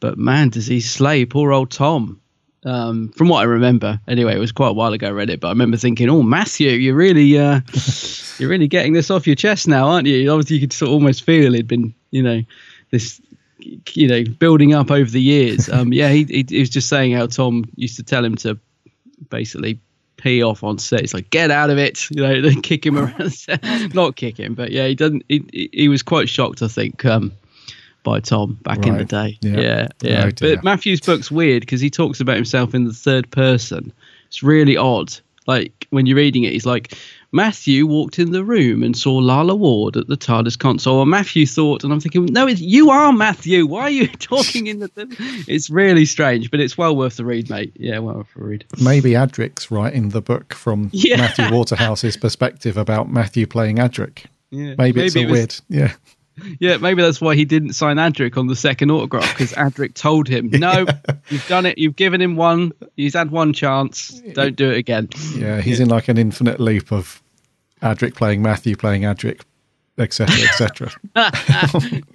but 0.00 0.18
man, 0.18 0.48
does 0.50 0.66
he 0.66 0.80
slay 0.80 1.24
poor 1.24 1.52
old 1.52 1.70
Tom. 1.70 2.20
Um, 2.64 3.08
from 3.16 3.28
what 3.28 3.40
I 3.40 3.44
remember, 3.44 4.00
anyway, 4.06 4.36
it 4.36 4.38
was 4.38 4.52
quite 4.52 4.68
a 4.68 4.72
while 4.72 4.92
ago 4.92 5.08
I 5.08 5.10
read 5.10 5.30
it, 5.30 5.40
but 5.40 5.48
I 5.48 5.50
remember 5.50 5.76
thinking, 5.76 6.08
"Oh, 6.08 6.22
Matthew, 6.22 6.70
you're 6.70 6.94
really, 6.94 7.36
uh, 7.36 7.60
you're 8.38 8.48
really 8.48 8.68
getting 8.68 8.92
this 8.92 9.10
off 9.10 9.26
your 9.26 9.34
chest 9.34 9.66
now, 9.66 9.88
aren't 9.88 10.06
you?" 10.06 10.30
Obviously, 10.30 10.56
you 10.56 10.60
could 10.60 10.72
sort 10.72 10.90
of 10.90 10.92
almost 10.94 11.24
feel 11.24 11.54
it'd 11.54 11.66
been, 11.66 11.92
you 12.12 12.22
know, 12.22 12.42
this 12.92 13.20
you 13.92 14.06
know 14.08 14.24
building 14.38 14.74
up 14.74 14.90
over 14.90 15.08
the 15.08 15.22
years 15.22 15.68
um 15.68 15.92
yeah 15.92 16.08
he, 16.08 16.24
he, 16.24 16.44
he 16.48 16.58
was 16.58 16.68
just 16.68 16.88
saying 16.88 17.12
how 17.12 17.28
tom 17.28 17.64
used 17.76 17.94
to 17.94 18.02
tell 18.02 18.24
him 18.24 18.34
to 18.34 18.58
basically 19.30 19.78
pee 20.16 20.42
off 20.42 20.64
on 20.64 20.78
set 20.78 21.00
it's 21.00 21.14
like 21.14 21.30
get 21.30 21.52
out 21.52 21.70
of 21.70 21.78
it 21.78 22.10
you 22.10 22.20
know 22.20 22.40
then 22.40 22.60
kick 22.62 22.84
him 22.84 22.98
around 22.98 23.18
the 23.18 23.30
set. 23.30 23.62
not 23.94 24.16
kick 24.16 24.36
him 24.36 24.54
but 24.54 24.72
yeah 24.72 24.86
he 24.88 24.96
doesn't 24.96 25.24
he, 25.28 25.44
he- 25.52 25.70
he 25.72 25.88
was 25.88 26.02
quite 26.02 26.28
shocked 26.28 26.60
i 26.60 26.66
think 26.66 27.04
um 27.04 27.30
by 28.02 28.20
tom 28.20 28.58
back 28.62 28.86
in 28.86 28.96
the 28.98 29.04
day 29.04 29.38
Yeah. 29.42 29.60
yeah 29.60 29.88
yeah 30.02 30.24
Oh, 30.26 30.30
but 30.40 30.64
matthew's 30.64 31.00
book's 31.00 31.30
weird 31.30 31.60
because 31.60 31.80
he 31.80 31.90
talks 31.90 32.20
about 32.20 32.36
himself 32.36 32.74
in 32.74 32.84
the 32.84 32.92
third 32.92 33.30
person 33.30 33.92
it's 34.26 34.42
really 34.42 34.76
odd 34.76 35.12
like 35.46 35.86
when 35.90 36.06
you're 36.06 36.16
reading 36.16 36.44
it 36.44 36.52
he's 36.52 36.66
like 36.66 36.94
Matthew 37.34 37.86
walked 37.86 38.18
in 38.18 38.30
the 38.32 38.44
room 38.44 38.82
and 38.82 38.94
saw 38.94 39.14
Lalla 39.16 39.54
Ward 39.54 39.96
at 39.96 40.06
the 40.06 40.18
TARDIS 40.18 40.58
console. 40.58 41.00
And 41.00 41.10
Matthew 41.10 41.46
thought, 41.46 41.82
and 41.82 41.90
I'm 41.90 41.98
thinking, 41.98 42.26
no, 42.26 42.46
it's, 42.46 42.60
you 42.60 42.90
are 42.90 43.10
Matthew. 43.10 43.64
Why 43.64 43.84
are 43.84 43.90
you 43.90 44.06
talking 44.18 44.66
in 44.66 44.80
the? 44.80 44.90
It's 45.48 45.70
really 45.70 46.04
strange, 46.04 46.50
but 46.50 46.60
it's 46.60 46.76
well 46.76 46.94
worth 46.94 47.16
the 47.16 47.24
read, 47.24 47.48
mate. 47.48 47.72
Yeah, 47.74 48.00
well 48.00 48.16
worth 48.16 48.34
the 48.36 48.44
read. 48.44 48.64
Maybe 48.82 49.12
Adric's 49.12 49.70
writing 49.70 50.10
the 50.10 50.20
book 50.20 50.52
from 50.52 50.90
Yeah. 50.92 51.16
Matthew 51.16 51.50
Waterhouse's 51.56 52.18
perspective 52.18 52.76
about 52.76 53.10
Matthew 53.10 53.46
playing 53.46 53.76
Adric. 53.78 54.26
Yeah, 54.50 54.74
Maybe, 54.76 55.00
it's 55.06 55.16
a 55.16 55.20
it 55.20 55.30
was- 55.30 55.32
weird, 55.32 55.54
yeah. 55.70 55.92
Yeah, 56.60 56.78
maybe 56.78 57.02
that's 57.02 57.20
why 57.20 57.34
he 57.34 57.44
didn't 57.44 57.74
sign 57.74 57.96
Adric 57.96 58.36
on 58.36 58.46
the 58.46 58.56
second 58.56 58.90
autograph 58.90 59.30
because 59.32 59.52
Adric 59.56 59.94
told 59.94 60.28
him, 60.28 60.48
no, 60.50 60.86
you've 61.28 61.46
done 61.48 61.66
it. 61.66 61.78
You've 61.78 61.96
given 61.96 62.20
him 62.20 62.36
one. 62.36 62.72
He's 62.96 63.14
had 63.14 63.30
one 63.30 63.52
chance. 63.52 64.08
Don't 64.32 64.56
do 64.56 64.70
it 64.70 64.78
again. 64.78 65.08
Yeah, 65.34 65.60
he's 65.60 65.80
in 65.80 65.88
like 65.88 66.08
an 66.08 66.18
infinite 66.18 66.58
loop 66.60 66.90
of 66.92 67.22
Adric 67.82 68.14
playing 68.14 68.42
Matthew 68.42 68.76
playing 68.76 69.02
Adric, 69.02 69.42
etc., 69.98 70.34
etc. 70.48 70.90
yeah, 71.16 71.30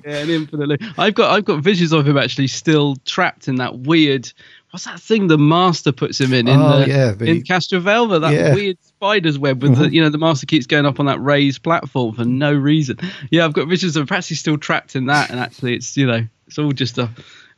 an 0.06 0.30
infinitely. 0.30 0.78
I've 0.98 1.14
got 1.14 1.32
I've 1.32 1.46
got 1.46 1.62
visions 1.62 1.92
of 1.92 2.08
him 2.08 2.18
actually 2.18 2.48
still 2.48 2.96
trapped 3.06 3.48
in 3.48 3.56
that 3.58 3.80
weird 3.80 4.32
what's 4.72 4.84
that 4.86 5.00
thing 5.00 5.28
the 5.28 5.38
master 5.38 5.92
puts 5.94 6.20
him 6.20 6.34
in 6.34 6.48
in, 6.48 6.60
Oh, 6.60 6.80
the, 6.82 6.88
yeah, 6.90 7.12
the- 7.12 7.26
in 7.26 7.42
Castrovalva, 7.44 8.20
that 8.22 8.34
Yeah. 8.34 8.54
weird 8.54 8.78
spider's 8.98 9.38
web 9.38 9.62
with 9.62 9.78
the 9.78 9.90
you 9.90 10.02
know 10.02 10.10
the 10.10 10.18
master 10.18 10.46
keeps 10.48 10.66
going 10.66 10.86
up 10.86 11.00
on 11.00 11.06
that 11.06 11.22
raised 11.22 11.62
platform 11.62 12.16
for 12.16 12.26
no 12.26 12.52
reason. 12.54 12.98
Yeah, 13.30 13.46
I've 13.46 13.54
got 13.54 13.68
visions 13.68 13.96
of 13.96 14.08
perhaps 14.08 14.28
he's 14.28 14.40
still 14.40 14.58
trapped 14.58 14.96
in 14.96 15.06
that, 15.06 15.30
and 15.30 15.40
actually 15.40 15.76
it's 15.76 15.96
you 15.96 16.08
know 16.08 16.28
it's 16.48 16.58
all 16.58 16.72
just 16.72 16.98
a 16.98 17.10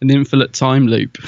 an 0.02 0.10
infinite 0.10 0.54
time 0.54 0.88
loop. 0.88 1.18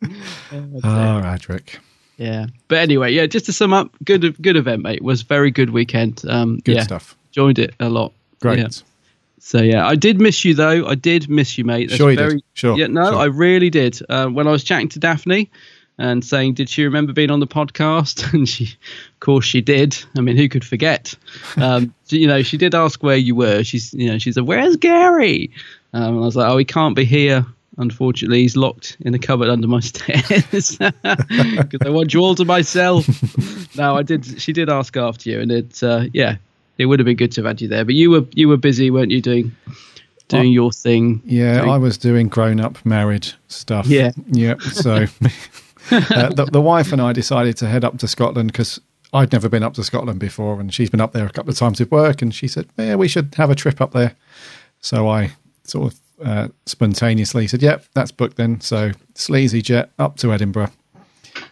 Oh, 0.00 1.20
Adric. 1.24 1.78
Yeah, 2.16 2.46
but 2.68 2.78
anyway, 2.78 3.12
yeah. 3.12 3.26
Just 3.26 3.46
to 3.46 3.52
sum 3.52 3.72
up, 3.72 3.90
good 4.04 4.40
good 4.40 4.56
event, 4.56 4.82
mate. 4.82 4.98
It 4.98 5.02
was 5.02 5.22
very 5.22 5.50
good 5.50 5.70
weekend. 5.70 6.22
Um, 6.28 6.58
Good 6.58 6.76
yeah, 6.76 6.82
stuff. 6.82 7.16
Enjoyed 7.30 7.58
it 7.58 7.74
a 7.80 7.88
lot. 7.88 8.12
Great. 8.40 8.58
Yeah. 8.60 8.68
So 9.40 9.60
yeah, 9.60 9.86
I 9.86 9.96
did 9.96 10.20
miss 10.20 10.44
you 10.44 10.54
though. 10.54 10.86
I 10.86 10.94
did 10.94 11.28
miss 11.28 11.58
you, 11.58 11.64
mate. 11.64 11.90
Sure 11.90 12.10
you 12.10 12.16
did. 12.16 12.42
Sure, 12.54 12.78
Yeah, 12.78 12.86
no, 12.86 13.10
sure. 13.10 13.18
I 13.18 13.24
really 13.24 13.70
did. 13.70 14.00
Uh, 14.08 14.26
when 14.28 14.46
I 14.46 14.52
was 14.52 14.62
chatting 14.62 14.88
to 14.90 14.98
Daphne 15.00 15.50
and 15.98 16.24
saying, 16.24 16.54
"Did 16.54 16.68
she 16.68 16.84
remember 16.84 17.12
being 17.12 17.30
on 17.30 17.40
the 17.40 17.46
podcast?" 17.46 18.32
and 18.32 18.48
she, 18.48 18.64
of 18.64 19.20
course, 19.20 19.44
she 19.44 19.60
did. 19.60 19.96
I 20.16 20.20
mean, 20.20 20.36
who 20.36 20.48
could 20.48 20.64
forget? 20.64 21.14
Um, 21.56 21.92
you 22.08 22.26
know, 22.26 22.42
she 22.42 22.56
did 22.56 22.74
ask 22.74 23.02
where 23.02 23.16
you 23.16 23.34
were. 23.34 23.62
She's, 23.64 23.92
you 23.92 24.08
know, 24.10 24.18
she 24.18 24.32
said, 24.32 24.44
"Where's 24.46 24.76
Gary?" 24.76 25.50
Um, 25.92 26.14
and 26.14 26.16
I 26.16 26.20
was 26.20 26.36
like, 26.36 26.48
"Oh, 26.50 26.56
he 26.56 26.64
can't 26.64 26.94
be 26.96 27.04
here." 27.04 27.44
Unfortunately, 27.78 28.40
he's 28.42 28.56
locked 28.56 28.96
in 29.00 29.14
a 29.14 29.18
cupboard 29.18 29.48
under 29.48 29.68
my 29.68 29.78
stairs 29.92 30.76
because 30.78 31.80
I 31.84 31.88
want 31.90 32.12
you 32.14 32.20
all 32.20 32.34
to 32.34 32.44
myself. 32.44 33.06
no, 33.76 33.96
I 33.96 34.02
did. 34.02 34.40
She 34.40 34.52
did 34.52 34.68
ask 34.68 34.96
after 34.96 35.30
you, 35.30 35.40
and 35.40 35.52
it, 35.52 35.82
uh, 35.82 36.04
yeah, 36.12 36.36
it 36.78 36.86
would 36.86 36.98
have 36.98 37.04
been 37.04 37.16
good 37.16 37.32
to 37.32 37.40
have 37.42 37.46
had 37.46 37.60
you 37.60 37.68
there. 37.68 37.84
But 37.84 37.94
you 37.94 38.10
were 38.10 38.26
you 38.32 38.48
were 38.48 38.56
busy, 38.56 38.90
weren't 38.90 39.10
you, 39.10 39.20
doing 39.20 39.54
doing 40.28 40.52
your 40.52 40.72
thing? 40.72 41.22
Yeah, 41.24 41.58
Doing- 41.58 41.70
I 41.70 41.78
was 41.78 41.98
doing 41.98 42.28
grown 42.28 42.60
up 42.60 42.84
married 42.84 43.28
stuff. 43.48 43.86
Yeah. 43.86 44.12
Yeah. 44.26 44.58
So 44.58 45.06
uh, 45.90 46.28
the, 46.30 46.48
the 46.52 46.60
wife 46.60 46.92
and 46.92 47.00
I 47.00 47.12
decided 47.12 47.56
to 47.58 47.68
head 47.68 47.84
up 47.84 47.98
to 47.98 48.08
Scotland 48.08 48.52
because 48.52 48.80
I'd 49.12 49.32
never 49.32 49.48
been 49.48 49.62
up 49.62 49.74
to 49.74 49.84
Scotland 49.84 50.20
before 50.20 50.60
and 50.60 50.72
she's 50.72 50.90
been 50.90 51.00
up 51.00 51.12
there 51.12 51.26
a 51.26 51.30
couple 51.30 51.50
of 51.50 51.58
times 51.58 51.80
with 51.80 51.90
work 51.90 52.22
and 52.22 52.34
she 52.34 52.48
said, 52.48 52.66
yeah, 52.76 52.94
we 52.94 53.08
should 53.08 53.34
have 53.36 53.50
a 53.50 53.54
trip 53.54 53.80
up 53.80 53.92
there. 53.92 54.14
So 54.80 55.08
I 55.08 55.32
sort 55.64 55.92
of 55.92 56.00
uh, 56.26 56.48
spontaneously 56.66 57.46
said, 57.46 57.62
yep, 57.62 57.84
that's 57.94 58.10
booked 58.10 58.36
then. 58.36 58.60
So 58.60 58.92
sleazy 59.14 59.62
jet 59.62 59.90
up 59.98 60.16
to 60.18 60.32
Edinburgh. 60.32 60.70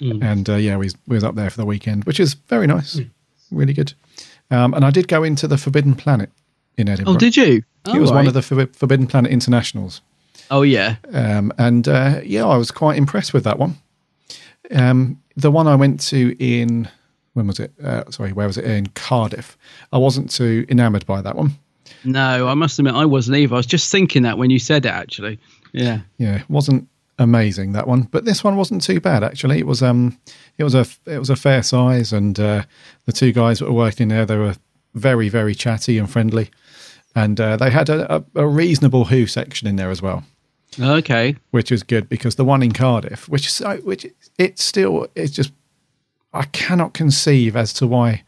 And 0.01 0.49
uh, 0.51 0.57
yeah, 0.57 0.77
we, 0.77 0.91
we 1.07 1.15
was 1.15 1.25
up 1.25 1.35
there 1.35 1.49
for 1.49 1.59
the 1.59 1.67
weekend, 1.67 2.05
which 2.05 2.21
is 2.21 2.35
very 2.35 2.67
nice. 2.67 3.01
Really 3.51 3.73
good. 3.73 3.95
Um, 4.51 4.75
and 4.75 4.85
I 4.85 4.91
did 4.91 5.09
go 5.09 5.23
into 5.23 5.47
the 5.49 5.57
Forbidden 5.59 5.95
Planet 5.95 6.31
in 6.77 6.89
Edinburgh. 6.89 7.15
Oh, 7.15 7.19
did 7.19 7.37
you? 7.37 7.63
It 7.87 8.01
was 8.01 8.11
one 8.11 8.27
of 8.27 8.35
the 8.35 8.41
Forbi- 8.41 8.75
Forbidden 8.75 9.07
Planet 9.07 9.31
Internationals. 9.31 10.03
Oh 10.51 10.63
yeah. 10.63 10.97
Um, 11.13 11.53
and 11.59 11.89
uh, 11.89 12.21
yeah, 12.25 12.45
I 12.45 12.57
was 12.57 12.71
quite 12.71 12.99
impressed 12.99 13.33
with 13.33 13.45
that 13.45 13.59
one. 13.59 13.79
Um, 14.71 15.23
the 15.37 15.51
one 15.51 15.67
I 15.67 15.75
went 15.75 16.01
to 16.09 16.37
in 16.39 16.89
when 17.37 17.47
was 17.47 17.61
it? 17.61 17.73
Uh, 17.83 18.11
sorry, 18.11 18.33
where 18.33 18.47
was 18.47 18.57
it? 18.57 18.65
In 18.65 18.87
Cardiff. 18.89 19.59
I 19.93 19.99
wasn't 19.99 20.31
too 20.31 20.65
enamoured 20.71 21.05
by 21.05 21.21
that 21.21 21.37
one. 21.37 21.53
No, 22.03 22.49
I 22.49 22.55
must 22.55 22.79
admit 22.79 22.95
I 22.95 23.05
wasn't 23.05 23.37
either. 23.37 23.55
I 23.55 23.59
was 23.59 23.67
just 23.67 23.93
thinking 23.93 24.23
that 24.23 24.39
when 24.39 24.49
you 24.49 24.59
said 24.59 24.87
it. 24.87 24.93
Actually, 24.93 25.39
yeah. 25.73 26.01
Yeah, 26.17 26.37
it 26.37 26.51
wasn't 26.51 26.89
amazing 27.19 27.73
that 27.73 27.87
one, 27.87 28.03
but 28.03 28.25
this 28.25 28.43
one 28.43 28.57
wasn't 28.57 28.83
too 28.83 29.01
bad 29.01 29.23
actually. 29.23 29.59
It 29.59 29.67
was 29.67 29.83
um, 29.83 30.19
it 30.57 30.65
was 30.65 30.75
a 30.75 30.87
it 31.05 31.19
was 31.19 31.31
a 31.31 31.37
fair 31.37 31.63
size, 31.63 32.13
and 32.13 32.41
uh, 32.41 32.63
the 33.05 33.13
two 33.13 33.33
guys 33.33 33.59
that 33.59 33.67
were 33.67 33.73
working 33.73 34.09
there 34.09 34.25
they 34.25 34.37
were 34.39 34.57
very 34.95 35.29
very 35.29 35.55
chatty 35.55 35.99
and 35.99 36.11
friendly, 36.11 36.51
and 37.15 37.39
uh, 37.39 37.57
they 37.57 37.71
had 37.71 37.89
a, 37.91 38.17
a, 38.17 38.25
a 38.35 38.47
reasonable 38.47 39.05
Who 39.07 39.27
section 39.27 39.69
in 39.69 39.77
there 39.77 39.91
as 39.91 40.01
well. 40.01 40.25
Okay. 40.81 41.37
which 41.51 41.73
is 41.73 41.83
good 41.83 42.09
because 42.09 42.37
the 42.37 42.45
one 42.45 42.63
in 42.63 42.73
Cardiff, 42.73 43.29
which 43.29 43.47
is 43.47 43.53
so, 43.53 43.77
which 43.79 44.07
it's 44.39 44.63
still 44.63 45.07
it's 45.15 45.31
just 45.33 45.53
I 46.33 46.45
cannot 46.47 46.93
conceive 46.95 47.57
as 47.57 47.73
to 47.75 47.87
why 47.87 48.23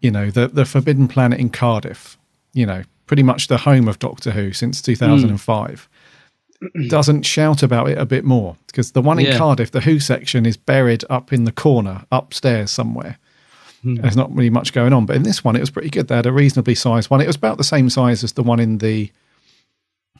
you 0.00 0.10
know 0.10 0.30
the 0.30 0.48
the 0.48 0.64
Forbidden 0.64 1.08
Planet 1.08 1.38
in 1.40 1.50
Cardiff, 1.50 2.16
you 2.52 2.66
know, 2.66 2.82
pretty 3.06 3.22
much 3.22 3.48
the 3.48 3.58
home 3.58 3.88
of 3.88 3.98
Doctor 3.98 4.30
Who 4.32 4.52
since 4.52 4.82
two 4.82 4.96
thousand 4.96 5.30
and 5.30 5.40
five. 5.40 5.88
Mm. 6.62 6.88
Doesn't 6.88 7.22
shout 7.22 7.62
about 7.62 7.88
it 7.88 7.98
a 7.98 8.04
bit 8.06 8.24
more 8.24 8.56
because 8.66 8.90
the 8.92 9.00
one 9.02 9.18
in 9.20 9.26
Yeah. 9.26 9.38
Cardiff, 9.38 9.70
the 9.70 9.80
Who 9.82 10.00
section 10.00 10.44
is 10.46 10.56
buried 10.56 11.04
up 11.08 11.32
in 11.32 11.44
the 11.44 11.52
corner 11.52 12.04
upstairs 12.10 12.70
somewhere. 12.72 13.18
Hmm. 13.82 13.94
There's 13.94 14.16
not 14.16 14.34
really 14.34 14.50
much 14.50 14.72
going 14.72 14.92
on, 14.92 15.06
but 15.06 15.14
in 15.14 15.22
this 15.22 15.44
one, 15.44 15.54
it 15.54 15.60
was 15.60 15.70
pretty 15.70 15.90
good. 15.90 16.08
They 16.08 16.16
had 16.16 16.26
a 16.26 16.32
reasonably 16.32 16.74
sized 16.74 17.10
one. 17.10 17.20
It 17.20 17.28
was 17.28 17.36
about 17.36 17.58
the 17.58 17.62
same 17.64 17.88
size 17.88 18.24
as 18.24 18.32
the 18.32 18.42
one 18.42 18.58
in 18.58 18.78
the 18.78 19.12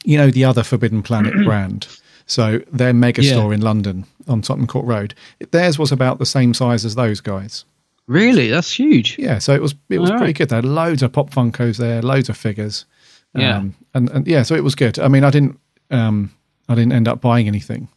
you 0.03 0.17
know 0.17 0.29
the 0.31 0.45
other 0.45 0.63
Forbidden 0.63 1.03
Planet 1.03 1.33
brand. 1.45 1.87
So 2.25 2.61
their 2.71 2.93
mega 2.93 3.23
Yeah. 3.23 3.33
store 3.33 3.53
in 3.53 3.61
London 3.61 4.05
on 4.27 4.41
Tottenham 4.41 4.67
Court 4.67 4.85
Road. 4.85 5.15
Theirs 5.51 5.79
was 5.79 5.91
about 5.91 6.19
the 6.19 6.25
same 6.25 6.53
size 6.53 6.85
as 6.85 6.95
those 6.95 7.21
guys. 7.21 7.65
Really, 8.05 8.49
that's 8.49 8.71
huge. 8.71 9.17
Yeah, 9.19 9.39
so 9.39 9.53
it 9.53 9.61
was 9.61 9.75
it 9.89 9.99
was 9.99 10.09
All 10.09 10.17
pretty 10.17 10.29
right. 10.29 10.37
good. 10.37 10.49
They 10.49 10.55
had 10.57 10.65
loads 10.65 11.01
of 11.03 11.11
pop 11.11 11.29
Funkos 11.31 11.77
there, 11.77 12.01
loads 12.01 12.29
of 12.29 12.37
figures. 12.37 12.85
Yeah. 13.35 13.57
Um, 13.57 13.75
and, 13.93 14.09
and 14.09 14.27
yeah, 14.27 14.43
so 14.43 14.55
it 14.55 14.63
was 14.63 14.75
good. 14.75 14.97
I 14.99 15.07
mean, 15.07 15.23
I 15.23 15.29
didn't 15.29 15.59
um, 15.91 16.31
I 16.67 16.75
didn't 16.75 16.93
end 16.93 17.07
up 17.07 17.21
buying 17.21 17.47
anything. 17.47 17.87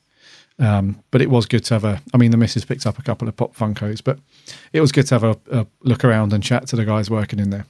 Um, 0.59 1.03
but 1.11 1.23
it 1.23 1.31
was 1.31 1.47
good 1.47 1.65
to 1.65 1.75
have 1.75 1.85
a. 1.85 2.01
I 2.15 2.19
mean, 2.19 2.31
the 2.31 2.37
missus 2.37 2.65
picked 2.65 2.87
up 2.87 2.99
a 2.99 3.03
couple 3.03 3.27
of 3.27 3.37
pop 3.37 3.57
Funkos, 3.57 4.03
but 4.05 4.19
it 4.73 4.81
was 4.81 4.93
good 4.93 5.07
to 5.09 5.15
have 5.15 5.25
a, 5.25 5.37
a 5.51 5.67
look 5.83 6.05
around 6.05 6.33
and 6.33 6.43
chat 6.43 6.67
to 6.69 6.77
the 6.77 6.85
guys 6.85 7.11
working 7.11 7.39
in 7.39 7.51
there. 7.51 7.65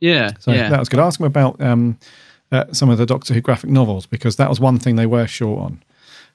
Yeah. 0.00 0.32
So 0.40 0.52
yeah. 0.52 0.68
that 0.68 0.78
was 0.78 0.88
good. 0.88 1.00
Ask 1.00 1.18
them 1.18 1.26
about 1.26 1.60
um, 1.60 1.98
uh, 2.52 2.64
some 2.72 2.90
of 2.90 2.98
the 2.98 3.06
Doctor 3.06 3.34
Who 3.34 3.40
graphic 3.40 3.70
novels 3.70 4.06
because 4.06 4.36
that 4.36 4.48
was 4.48 4.60
one 4.60 4.78
thing 4.78 4.96
they 4.96 5.06
were 5.06 5.26
short 5.26 5.60
on. 5.60 5.82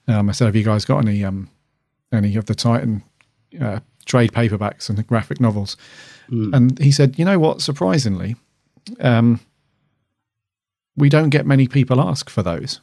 Um, 0.08 0.28
I 0.28 0.32
said, 0.32 0.46
"Have 0.46 0.56
you 0.56 0.64
guys 0.64 0.84
got 0.84 0.98
any 0.98 1.24
um, 1.24 1.48
any 2.12 2.36
of 2.36 2.46
the 2.46 2.54
Titan 2.54 3.02
uh, 3.60 3.80
trade 4.04 4.32
paperbacks 4.32 4.88
and 4.88 4.98
the 4.98 5.02
graphic 5.02 5.40
novels?" 5.40 5.76
And 6.28 6.78
he 6.78 6.90
said, 6.92 7.18
"You 7.18 7.24
know 7.26 7.38
what? 7.38 7.60
Surprisingly, 7.60 8.36
um, 9.00 9.40
we 10.96 11.08
don't 11.08 11.30
get 11.30 11.46
many 11.46 11.68
people 11.68 12.00
ask 12.00 12.30
for 12.30 12.42
those." 12.42 12.80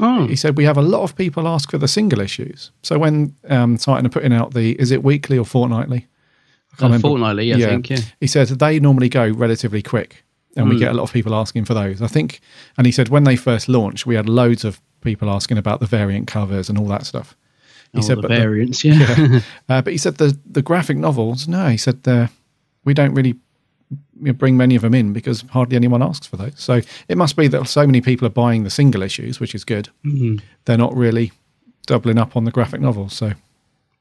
oh. 0.00 0.26
He 0.26 0.36
said, 0.36 0.56
"We 0.56 0.64
have 0.64 0.76
a 0.78 0.82
lot 0.82 1.02
of 1.02 1.14
people 1.16 1.46
ask 1.48 1.70
for 1.70 1.78
the 1.78 1.88
single 1.88 2.20
issues. 2.20 2.70
So 2.82 2.98
when 2.98 3.34
um, 3.48 3.76
Titan 3.76 4.06
are 4.06 4.10
putting 4.10 4.32
out 4.32 4.54
the, 4.54 4.72
is 4.80 4.90
it 4.90 5.02
weekly 5.02 5.38
or 5.38 5.44
fortnightly? 5.44 6.06
I 6.72 6.76
can't 6.76 6.82
Uh, 6.82 6.86
remember. 6.86 7.08
fortnightly, 7.08 7.52
I 7.54 7.58
think. 7.58 7.90
Yeah. 7.90 7.98
He 8.20 8.26
said 8.26 8.48
they 8.48 8.80
normally 8.80 9.08
go 9.08 9.28
relatively 9.28 9.82
quick, 9.82 10.21
and 10.56 10.68
we 10.68 10.76
Mm. 10.76 10.80
get 10.80 10.90
a 10.90 10.94
lot 10.94 11.04
of 11.04 11.12
people 11.12 11.34
asking 11.34 11.64
for 11.64 11.74
those. 11.74 12.02
I 12.02 12.06
think, 12.08 12.40
and 12.76 12.86
he 12.86 12.92
said 12.92 13.08
when 13.08 13.24
they 13.24 13.36
first 13.36 13.68
launched, 13.68 14.06
we 14.06 14.14
had 14.16 14.28
loads 14.28 14.64
of 14.64 14.80
people 15.00 15.30
asking 15.30 15.58
about 15.58 15.80
the 15.80 15.86
variant 15.86 16.26
covers 16.26 16.68
and 16.68 16.78
all 16.78 16.86
that 16.88 17.06
stuff. 17.06 17.36
He 17.92 17.98
All 17.98 18.02
said, 18.02 18.18
the 18.18 18.22
but 18.22 18.30
variants, 18.30 18.84
yeah. 18.84 19.40
uh, 19.68 19.82
but 19.82 19.92
he 19.92 19.98
said 19.98 20.16
the 20.16 20.36
the 20.50 20.62
graphic 20.62 20.96
novels, 20.96 21.46
no, 21.48 21.68
he 21.68 21.76
said 21.76 21.98
uh, 22.06 22.26
we 22.84 22.94
don't 22.94 23.14
really 23.14 23.34
bring 24.38 24.56
many 24.56 24.76
of 24.76 24.82
them 24.82 24.94
in 24.94 25.12
because 25.12 25.42
hardly 25.50 25.76
anyone 25.76 26.02
asks 26.02 26.26
for 26.26 26.36
those. 26.36 26.52
So 26.56 26.80
it 27.08 27.18
must 27.18 27.36
be 27.36 27.48
that 27.48 27.66
so 27.68 27.84
many 27.86 28.00
people 28.00 28.26
are 28.26 28.30
buying 28.30 28.62
the 28.64 28.70
single 28.70 29.02
issues, 29.02 29.40
which 29.40 29.54
is 29.54 29.64
good. 29.64 29.88
Mhm. 30.04 30.40
They're 30.64 30.78
not 30.78 30.96
really 30.96 31.32
doubling 31.86 32.18
up 32.18 32.36
on 32.36 32.44
the 32.44 32.50
graphic 32.52 32.80
novels. 32.80 33.12
So 33.14 33.32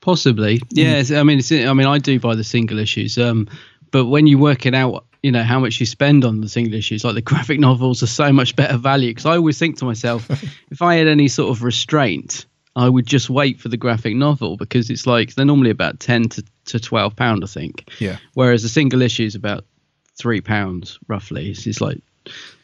Possibly, 0.02 0.62
yeah. 0.72 0.98
it's- 1.00 1.12
I 1.12 1.24
mean, 1.24 1.40
it's, 1.40 1.52
I 1.52 1.74
mean, 1.74 1.86
I 1.88 1.98
do 2.00 2.20
buy 2.20 2.36
the 2.36 2.44
single 2.44 2.80
issues, 2.80 3.18
um, 3.18 3.48
but 3.92 4.06
when 4.06 4.26
you 4.28 4.38
work 4.40 4.66
it 4.66 4.74
out, 4.74 5.06
you 5.24 5.32
know 5.32 5.44
how 5.44 5.60
much 5.60 5.80
you 5.80 5.86
spend 5.86 6.26
on 6.26 6.42
the 6.42 6.50
single 6.50 6.74
issues. 6.74 7.04
Like 7.04 7.16
the 7.16 7.22
graphic 7.34 7.60
novels 7.60 8.02
are 8.04 8.08
so 8.08 8.32
much 8.32 8.56
better 8.56 8.78
value 8.78 9.12
because 9.12 9.26
I 9.26 9.36
always 9.36 9.60
think 9.60 9.78
to 9.78 9.86
myself, 9.86 10.30
if 10.72 10.82
I 10.82 10.96
had 10.96 11.08
any 11.08 11.28
sort 11.28 11.56
of 11.56 11.64
restraint, 11.64 12.46
I 12.76 12.88
would 12.88 13.06
just 13.06 13.30
wait 13.30 13.60
for 13.60 13.70
the 13.70 13.78
graphic 13.78 14.16
novel 14.16 14.58
because 14.58 14.90
it's 14.90 15.06
like 15.06 15.36
they're 15.36 15.46
normally 15.46 15.70
about 15.70 16.00
ten 16.00 16.30
to, 16.30 16.44
to 16.66 16.80
twelve 16.80 17.16
pound, 17.16 17.44
I 17.44 17.48
think. 17.48 17.90
yeah, 18.00 18.18
Whereas 18.34 18.64
the 18.64 18.70
single 18.70 19.02
issue 19.02 19.26
is 19.26 19.36
about 19.36 19.66
three 20.18 20.42
pounds 20.42 21.00
roughly. 21.08 21.52
It's, 21.52 21.66
it's 21.68 21.82
like 21.82 22.02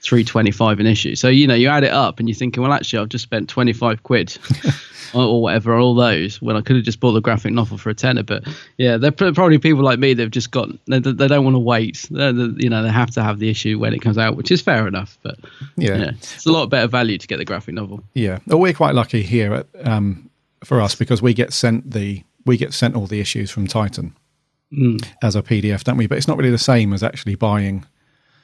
three 0.01 0.23
twenty 0.23 0.51
five 0.51 0.79
an 0.79 0.85
issue. 0.85 1.15
So 1.15 1.27
you 1.27 1.47
know 1.47 1.55
you 1.55 1.67
add 1.69 1.83
it 1.83 1.91
up 1.91 2.19
and 2.19 2.27
you're 2.29 2.35
thinking, 2.35 2.63
well, 2.63 2.73
actually, 2.73 2.99
I've 2.99 3.09
just 3.09 3.23
spent 3.23 3.49
twenty 3.49 3.73
five 3.73 4.03
quid 4.03 4.37
or, 5.13 5.41
whatever 5.41 5.73
on 5.73 5.81
all 5.81 5.95
those 5.95 6.41
when 6.41 6.55
I 6.55 6.61
could 6.61 6.75
have 6.75 6.85
just 6.85 6.99
bought 6.99 7.13
the 7.13 7.21
graphic 7.21 7.53
novel 7.53 7.77
for 7.77 7.89
a 7.89 7.93
tenner. 7.93 8.23
But 8.23 8.47
yeah, 8.77 8.97
they're 8.97 9.11
pr- 9.11 9.31
probably 9.31 9.57
people 9.57 9.83
like 9.83 9.99
me. 9.99 10.13
They've 10.13 10.31
just 10.31 10.51
got 10.51 10.69
they, 10.85 10.99
they 10.99 11.27
don't 11.27 11.43
want 11.43 11.55
to 11.55 11.59
wait. 11.59 12.07
They're, 12.11 12.33
they 12.33 12.63
you 12.63 12.69
know 12.69 12.83
they 12.83 12.89
have 12.89 13.11
to 13.11 13.23
have 13.23 13.39
the 13.39 13.49
issue 13.49 13.79
when 13.79 13.93
it 13.93 13.99
comes 14.01 14.17
out, 14.17 14.35
which 14.35 14.51
is 14.51 14.61
fair 14.61 14.87
enough. 14.87 15.17
But 15.23 15.37
yeah, 15.75 15.97
yeah, 15.97 16.09
it's 16.11 16.45
a 16.45 16.51
lot 16.51 16.69
better 16.69 16.87
value 16.87 17.17
to 17.17 17.27
get 17.27 17.37
the 17.37 17.45
graphic 17.45 17.73
novel. 17.73 18.03
Yeah, 18.13 18.39
well, 18.47 18.59
we're 18.59 18.73
quite 18.73 18.95
lucky 18.95 19.23
here 19.23 19.53
at, 19.53 19.67
um, 19.87 20.29
for 20.63 20.81
us 20.81 20.95
because 20.95 21.21
we 21.21 21.33
get 21.33 21.53
sent 21.53 21.91
the 21.91 22.23
we 22.45 22.57
get 22.57 22.73
sent 22.73 22.95
all 22.95 23.07
the 23.07 23.19
issues 23.19 23.51
from 23.51 23.67
Titan 23.67 24.13
Mm. 24.73 25.01
as 25.23 25.33
a 25.35 25.41
PDF, 25.41 25.85
don't 25.85 25.95
we? 25.95 26.07
But 26.07 26.17
it's 26.17 26.27
not 26.27 26.37
really 26.37 26.49
the 26.51 26.57
same 26.57 26.91
as 26.91 27.01
actually 27.01 27.35
buying. 27.35 27.85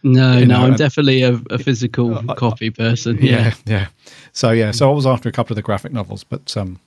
No, 0.03 0.37
You 0.37 0.45
no, 0.45 0.59
know, 0.59 0.65
I'm 0.65 0.73
uh, 0.73 0.77
definitely 0.77 1.23
a, 1.23 1.39
a 1.49 1.57
physical 1.57 2.21
copy 2.35 2.69
person. 2.69 3.17
Yeah. 3.21 3.31
Yeah, 3.31 3.53
yeah. 3.65 3.87
So 4.33 4.51
yeah, 4.51 4.71
so 4.71 4.91
I 4.91 4.93
was 4.93 5.05
after 5.05 5.29
a 5.29 5.31
couple 5.31 5.53
of 5.53 5.55
the 5.55 5.61
graphic 5.61 5.93
novels, 5.93 6.23
but 6.23 6.55
um, 6.57 6.79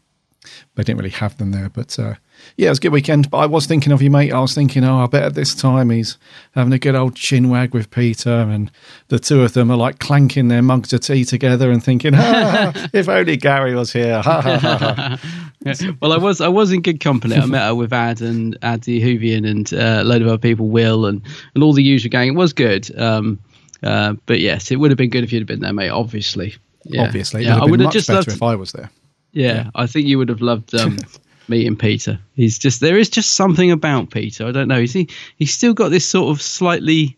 they 0.75 0.83
didn't 0.83 0.99
really 0.99 1.11
have 1.11 1.37
them 1.39 1.53
there. 1.53 1.69
But 1.71 1.99
uh, 1.99 2.15
yeah, 2.57 2.67
it 2.67 2.71
was 2.71 2.79
a 2.79 2.83
good 2.83 2.93
weekend. 2.93 3.31
But 3.31 3.39
I 3.39 3.47
was 3.47 3.67
thinking 3.67 3.93
of 3.93 4.03
you, 4.03 4.11
mate. 4.11 4.33
I 4.33 4.41
was 4.41 4.55
thinking, 4.55 4.85
oh, 4.85 4.99
I 4.99 5.07
bet 5.07 5.23
at 5.23 5.35
this 5.35 5.55
time 5.55 5.91
he's 5.91 6.19
having 6.55 6.73
a 6.73 6.79
good 6.79 6.95
old 6.95 7.17
chin 7.17 7.49
wag 7.49 7.73
with 7.73 7.91
Peter, 7.91 8.31
and 8.31 8.71
the 9.09 9.19
two 9.19 9.43
of 9.43 9.55
them 9.55 9.71
are 9.71 9.77
like 9.77 9.99
clanking 9.99 10.49
their 10.49 10.63
mugs 10.63 10.93
of 10.93 11.01
tea 11.01 11.25
together 11.25 11.71
and 11.71 11.83
thinking, 11.83 12.13
ah, 12.17 12.89
if 12.93 13.09
only 13.09 13.37
Gary 13.37 13.75
was 13.75 13.93
here. 13.93 14.21
Ha, 14.27 14.41
ha, 14.43 14.59
ha, 14.59 14.79
ha. 14.79 14.95
Yeah. 15.23 15.31
Well, 16.01 16.13
I 16.13 16.19
was 16.19 16.41
I 16.41 16.49
was 16.49 16.73
in 16.73 16.83
good 16.83 17.01
company. 17.01 17.37
I 17.37 17.47
met 17.47 17.63
up 17.63 17.77
with 17.77 17.93
Ad 17.93 18.21
and 18.21 18.57
Addy 18.63 19.01
Hoovian 19.01 19.49
and 19.49 19.73
uh, 19.73 20.03
a 20.03 20.05
load 20.05 20.23
of 20.23 20.29
other 20.29 20.39
people, 20.39 20.69
Will 20.69 21.07
and 21.07 21.23
and 21.55 21.65
all 21.65 21.73
the 21.73 21.83
usual 21.83 22.11
gang. 22.11 22.29
It 22.29 22.37
was 22.37 22.53
good. 22.53 22.97
Um, 22.99 23.39
uh, 23.83 24.15
but 24.27 24.41
yes, 24.41 24.71
it 24.71 24.77
would 24.77 24.91
have 24.91 24.99
been 24.99 25.11
good 25.11 25.25
if 25.25 25.33
you'd 25.33 25.41
have 25.41 25.49
been 25.49 25.61
there, 25.61 25.73
mate. 25.73 25.91
Obviously, 25.91 26.55
yeah. 26.85 27.03
Obviously, 27.03 27.45
yeah. 27.45 27.55
would 27.55 27.63
I 27.63 27.71
would 27.71 27.81
have 27.81 27.93
just 27.93 28.09
loved. 28.09 28.29
if 28.29 28.43
I 28.43 28.55
was 28.55 28.73
there. 28.73 28.91
yeah, 29.33 29.71
I 29.75 29.87
think 29.87 30.07
you 30.07 30.19
would 30.19 30.29
have 30.29 30.41
loved 30.41 30.75
um, 30.75 30.99
meeting 31.49 31.77
Peter. 31.77 32.19
He's 32.35 32.59
just 32.59 32.81
there 32.81 32.99
is 32.99 33.09
just 33.09 33.35
something 33.35 33.71
about 33.71 34.11
Peter. 34.11 34.47
I 34.47 34.53
don't 34.53 34.69
know. 34.69 34.81
Is 34.81 34.93
he? 34.93 35.09
He's 35.37 35.53
still 35.53 35.75
got 35.75 35.91
this 35.91 36.07
sort 36.07 36.35
of 36.35 36.43
slightly 36.43 37.17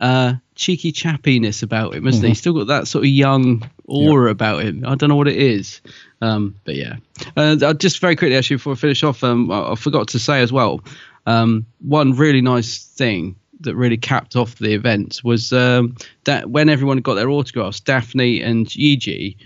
uh, 0.00 0.34
cheeky 0.54 0.92
chappiness 0.92 1.62
about 1.62 1.94
him, 1.94 2.04
hasn't 2.04 2.22
he? 2.24 2.28
Mhm. 2.28 2.30
He's 2.30 2.38
still 2.38 2.52
got 2.54 2.66
that 2.68 2.88
sort 2.88 3.04
of 3.04 3.10
young 3.10 3.68
aura 3.84 4.30
about 4.30 4.62
him. 4.62 4.84
I 4.86 4.94
don't 4.94 5.08
know 5.08 5.16
what 5.16 5.28
it 5.28 5.36
is. 5.36 5.80
Um, 6.20 6.56
but 6.64 6.74
yeah, 6.74 6.96
uh, 7.36 7.74
just 7.74 8.00
very 8.00 8.16
quickly, 8.16 8.36
actually, 8.36 8.56
before 8.56 8.72
I 8.72 8.76
finish 8.76 9.02
off, 9.02 9.22
um, 9.22 9.50
I, 9.50 9.72
I 9.72 9.74
forgot 9.74 10.08
to 10.08 10.18
say 10.18 10.40
as 10.42 10.52
well. 10.52 10.80
Um, 11.26 11.66
one 11.80 12.12
really 12.16 12.40
nice 12.40 12.84
thing 12.84 13.36
that 13.60 13.74
really 13.76 13.96
capped 13.96 14.36
off 14.36 14.56
the 14.56 14.74
event 14.74 15.20
was 15.24 15.52
um, 15.52 15.96
that 16.24 16.50
when 16.50 16.68
everyone 16.68 16.98
got 16.98 17.14
their 17.14 17.30
autographs, 17.30 17.80
Daphne 17.80 18.42
and 18.42 18.74
Yee 18.74 18.96
Jee 18.96 19.36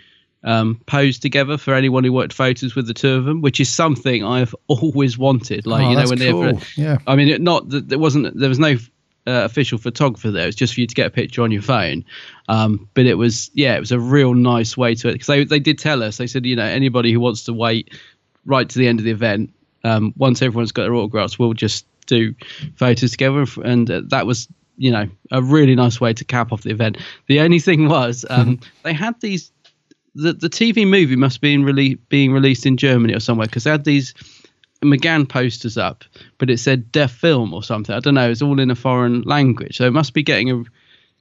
um, 0.45 0.81
posed 0.87 1.21
together 1.23 1.59
for 1.59 1.75
anyone 1.75 2.05
who 2.05 2.13
worked 2.13 2.33
photos 2.33 2.75
with 2.75 2.87
the 2.87 2.95
two 2.95 3.13
of 3.15 3.25
them, 3.25 3.43
which 3.43 3.61
is 3.61 3.69
something 3.69 4.25
I've 4.25 4.55
always 4.69 5.19
wanted. 5.19 5.67
Like 5.67 5.85
Oh, 5.85 5.91
you 5.91 5.97
know 5.97 6.09
when 6.09 6.19
they 6.19 6.31
cool. 6.31 6.61
Yeah. 6.77 6.99
I 7.07 7.17
mean, 7.17 7.29
it, 7.29 7.41
not 7.41 7.69
that 7.71 7.89
there 7.89 7.99
wasn't 7.99 8.37
there 8.39 8.49
was 8.49 8.59
no 8.59 8.77
uh, 9.29 9.45
official 9.45 9.79
photographer 9.79 10.31
there. 10.31 10.49
It's 10.49 10.57
just 10.57 10.75
for 10.75 10.81
you 10.81 10.87
to 10.87 10.95
get 10.95 11.07
a 11.07 11.11
picture 11.11 11.43
on 11.43 11.51
your 11.51 11.63
phone. 11.63 12.05
Um, 12.49 12.89
but 12.95 13.05
it 13.05 13.15
was 13.15 13.51
yeah, 13.53 13.77
it 13.77 13.81
was 13.81 13.93
a 13.93 14.01
real 14.01 14.35
nice 14.35 14.77
way 14.77 14.95
to 14.95 15.09
it 15.09 15.13
because 15.13 15.27
they 15.27 15.45
they 15.45 15.61
did 15.61 15.79
tell 15.79 16.03
us 16.03 16.17
they 16.17 16.27
said 16.27 16.47
you 16.47 16.57
know 16.57 16.65
anybody 16.65 17.13
who 17.13 17.21
wants 17.21 17.45
to 17.45 17.53
wait 17.53 17.93
right 18.47 18.69
to 18.69 18.79
the 18.79 18.89
end 18.89 18.99
of 18.99 19.05
the 19.05 19.11
event, 19.11 19.53
um, 19.85 20.15
once 20.17 20.41
everyone's 20.41 20.73
got 20.73 20.85
their 20.85 20.95
autographs, 20.95 21.39
we'll 21.39 21.53
just 21.53 21.85
do 22.07 22.35
photos 22.77 23.11
together, 23.11 23.45
and 23.65 23.91
uh, 23.91 24.03
that 24.07 24.27
was 24.27 24.49
you 24.79 24.91
know 24.91 25.09
a 25.31 25.43
really 25.43 25.75
nice 25.75 26.01
way 26.01 26.15
to 26.15 26.25
cap 26.25 26.51
off 26.51 26.63
the 26.63 26.71
event. 26.71 26.97
The 27.27 27.41
only 27.41 27.59
thing 27.59 27.89
was 27.89 28.25
um, 28.31 28.61
they 28.83 28.93
had 28.93 29.21
these. 29.21 29.53
The, 30.15 30.33
the 30.33 30.49
TV 30.49 30.89
movie 30.89 31.15
must 31.15 31.41
be 31.41 31.55
in 31.55 31.63
rele- 31.63 31.99
being 32.09 32.33
released 32.33 32.67
in 32.67 32.77
Germany 32.77 33.15
or 33.15 33.21
somewhere 33.21 33.47
because 33.47 33.63
they 33.65 33.71
had 33.71 33.85
these 33.85 34.15
McGann 34.83 35.29
posters 35.29 35.77
up, 35.77 36.05
but 36.39 36.51
it 36.51 36.59
said 36.59 36.93
deaf 36.93 37.13
film 37.13 37.53
or 37.53 37.63
something. 37.63 37.95
I 37.95 38.01
don't 38.01 38.15
know. 38.15 38.31
It's 38.31 38.43
all 38.43 38.61
in 38.61 38.71
a 38.71 38.77
foreign 38.77 39.23
language, 39.23 39.77
so 39.77 39.87
it 39.87 39.93
must 39.93 40.15
be 40.15 40.23
getting 40.23 40.51
a, 40.51 40.63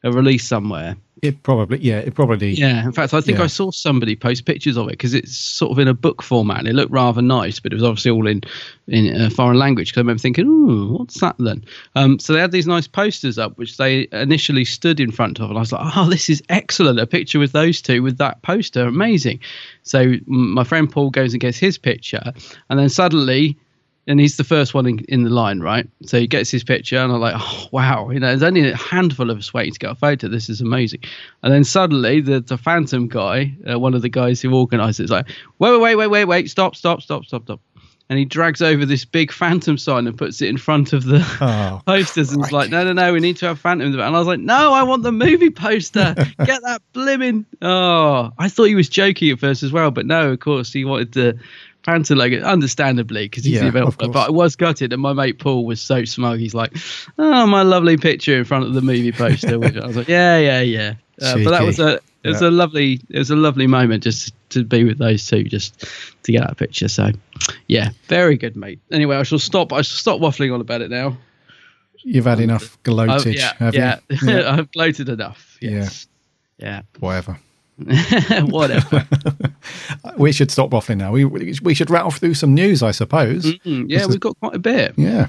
a 0.04 0.12
release 0.12 0.48
somewhere. 0.48 0.96
It 1.24 1.42
probably, 1.42 1.80
yeah, 1.80 1.98
it 2.00 2.14
probably. 2.14 2.52
Yeah. 2.52 2.86
In 2.86 2.92
fact, 2.92 3.14
I 3.14 3.22
think 3.22 3.40
Yeah. 3.40 3.46
I 3.46 3.48
saw 3.48 3.72
somebody 3.72 4.16
post 4.16 4.46
pictures 4.46 4.78
of 4.78 4.88
it 4.88 4.92
because 4.92 5.14
it's 5.14 5.36
sort 5.36 5.72
of 5.72 5.80
in 5.80 5.88
a 5.88 5.94
book 5.94 6.22
format 6.22 6.60
and 6.60 6.68
it 6.68 6.74
looked 6.74 6.92
rather 6.92 7.22
nice, 7.22 7.60
but 7.60 7.72
it 7.72 7.76
was 7.76 7.84
obviously 7.84 8.12
all 8.12 8.28
in 8.28 8.42
in 8.88 9.20
a 9.20 9.30
foreign 9.30 9.58
language. 9.58 9.90
Because 9.90 10.00
I 10.00 10.02
remember 10.02 10.20
thinking, 10.22 10.46
"Ooh, 10.46 10.96
what's 10.98 11.20
that 11.20 11.36
then?" 11.40 11.64
Um, 11.96 12.20
so 12.20 12.34
they 12.34 12.40
had 12.40 12.52
these 12.52 12.68
nice 12.68 12.88
posters 12.88 13.38
up, 13.40 13.58
which 13.58 13.78
they 13.78 14.08
initially 14.12 14.64
stood 14.66 15.00
in 15.00 15.12
front 15.12 15.40
of, 15.40 15.50
and 15.50 15.58
I 15.58 15.62
was 15.62 15.72
like, 15.72 15.98
"Oh, 15.98 16.10
this 16.10 16.30
is 16.30 16.44
excellent! 16.50 17.00
A 17.00 17.08
picture 17.08 17.40
with 17.40 17.52
those 17.52 17.82
two 17.82 18.04
with 18.04 18.18
that 18.20 18.42
poster, 18.44 18.84
amazing!" 18.86 19.40
So 19.84 20.14
my 20.28 20.64
friend 20.64 20.90
Paul 20.90 21.10
goes 21.10 21.34
and 21.34 21.42
gets 21.42 21.58
his 21.58 21.78
picture, 21.78 22.32
and 22.70 22.80
then 22.80 22.90
suddenly 22.90 23.58
and 24.08 24.20
he's 24.20 24.38
the 24.38 24.44
first 24.44 24.74
one 24.74 24.86
in, 24.86 25.00
in 25.10 25.24
the 25.24 25.30
line, 25.30 25.60
right? 25.60 25.88
So 26.06 26.20
he 26.20 26.28
gets 26.28 26.50
his 26.50 26.64
picture, 26.64 26.98
and 26.98 27.12
I'm 27.12 27.20
like, 27.20 27.36
oh 27.38 27.68
wow, 27.72 28.10
you 28.10 28.20
know, 28.20 28.28
there's 28.28 28.44
only 28.44 28.70
a 28.70 28.76
handful 28.76 29.30
of 29.30 29.38
us 29.38 29.54
waiting 29.54 29.74
to 29.74 29.80
get 29.80 29.92
a 29.92 29.96
photo. 29.96 30.28
This 30.28 30.50
is 30.50 30.62
amazing. 30.62 31.02
And 31.44 31.54
then 31.54 31.64
suddenly, 31.64 32.22
the 32.22 32.40
the 32.40 32.58
Phantom 32.58 33.08
guy, 33.08 33.56
uh, 33.70 33.78
one 33.78 33.94
of 33.94 34.02
the 34.02 34.10
guys 34.10 34.42
who 34.42 34.54
organised 34.54 35.00
it, 35.00 35.06
is 35.06 35.12
like, 35.12 35.28
wait, 35.60 35.72
wait, 35.72 35.80
wait, 35.80 35.96
wait, 35.96 36.08
wait, 36.08 36.26
wait, 36.26 36.50
stop, 36.50 36.76
stop, 36.76 37.02
stop, 37.02 37.26
stop, 37.26 37.44
stop. 37.44 37.60
And 38.10 38.18
he 38.18 38.24
drags 38.24 38.62
over 38.62 38.86
this 38.86 39.04
big 39.04 39.34
Phantom 39.34 39.78
sign 39.78 40.08
and 40.08 40.18
puts 40.18 40.42
it 40.42 40.48
in 40.48 40.56
front 40.58 40.94
of 40.94 41.04
the 41.04 41.20
Oh, 41.42 41.82
posters, 41.86 42.32
and 42.32 42.42
it's 42.42 42.54
like, 42.54 42.70
no, 42.70 42.86
no, 42.86 42.94
no, 42.94 43.12
we 43.12 43.20
need 43.20 43.36
to 43.38 43.48
have 43.48 43.60
Phantom. 43.60 43.92
And 43.92 44.02
I 44.02 44.10
was 44.12 44.28
like, 44.28 44.40
no, 44.40 44.72
I 44.72 44.84
want 44.84 45.04
the 45.04 45.12
movie 45.12 45.50
poster. 45.50 46.14
Get 46.16 46.62
that 46.64 46.82
blimmin'. 46.94 47.44
Oh, 47.62 48.32
I 48.38 48.48
thought 48.48 48.66
he 48.66 48.76
was 48.76 48.88
joking 48.88 49.32
at 49.32 49.40
first 49.40 49.62
as 49.62 49.74
well, 49.74 49.92
but 49.92 50.06
no, 50.06 50.32
of 50.32 50.40
course 50.40 50.72
he 50.72 50.86
wanted 50.86 51.12
the 51.12 51.38
Logo, 51.88 52.42
understandably, 52.42 53.26
because 53.26 53.44
he's 53.44 53.54
Yeah, 53.56 53.60
the 53.62 53.66
developer. 53.68 54.08
But 54.10 54.28
I 54.28 54.32
was 54.32 54.56
gutted, 54.56 54.92
and 54.94 55.02
my 55.02 55.14
mate 55.14 55.40
Paul 55.40 55.66
was 55.66 55.80
so 55.82 56.04
smug. 56.06 56.40
He's 56.40 56.54
like, 56.54 56.76
oh, 57.18 57.48
my 57.48 57.62
lovely 57.64 57.98
picture 57.98 58.38
in 58.38 58.44
front 58.46 58.66
of 58.66 58.74
the 58.74 58.82
movie 58.82 59.12
poster. 59.12 59.58
Which 59.60 59.76
I 59.78 59.88
was 59.88 59.96
like, 59.96 60.08
yeah, 60.08 60.38
yeah, 60.38 60.62
yeah. 60.62 60.94
Uh, 61.22 61.36
but 61.44 61.52
that 61.52 61.64
was 61.64 61.80
a 61.80 61.96
it 62.24 62.30
was 62.30 62.42
Yeah. 62.42 62.50
a 62.50 62.52
lovely 62.52 63.00
it 63.10 63.18
was 63.18 63.32
a 63.32 63.36
lovely 63.36 63.68
moment 63.68 64.04
just 64.04 64.34
to 64.50 64.64
be 64.64 64.84
with 64.84 64.98
those 64.98 65.26
two, 65.26 65.44
just 65.46 65.86
to 66.24 66.32
get 66.32 66.42
that 66.46 66.58
picture. 66.58 66.88
So, 66.88 67.12
yeah, 67.68 67.90
very 68.08 68.38
good, 68.38 68.56
mate. 68.56 68.80
Anyway, 68.92 69.16
I 69.16 69.24
shall 69.24 69.40
stop. 69.40 69.72
I 69.74 69.82
shall 69.82 69.98
stop 69.98 70.20
waffling 70.20 70.54
on 70.54 70.62
about 70.62 70.82
it 70.82 70.90
now. 70.92 71.18
You've 72.04 72.26
had 72.26 72.40
enough 72.40 72.78
Oh, 72.86 72.92
gloatage, 72.92 73.36
yeah, 73.36 73.54
have 73.58 73.76
yeah. 73.76 74.00
you? 74.22 74.44
I've 74.46 74.72
gloated 74.72 75.10
enough. 75.10 75.58
Yes. 75.62 76.08
Yeah. 76.58 76.82
Whatever. 77.00 77.40
Whatever. 78.48 79.08
We 80.18 80.32
should 80.32 80.50
stop 80.50 80.72
waffling 80.72 80.98
now. 80.98 81.12
We 81.12 81.26
we 81.26 81.76
should 81.76 81.92
rattle 81.92 82.10
through 82.10 82.34
some 82.34 82.56
news, 82.56 82.82
I 82.82 82.90
suppose. 82.90 83.46
Mm, 83.46 83.86
yeah, 83.88 84.00
This 84.00 84.08
we've 84.08 84.20
got 84.20 84.40
quite 84.40 84.56
a 84.56 84.60
bit. 84.60 84.94
Yeah. 84.98 85.28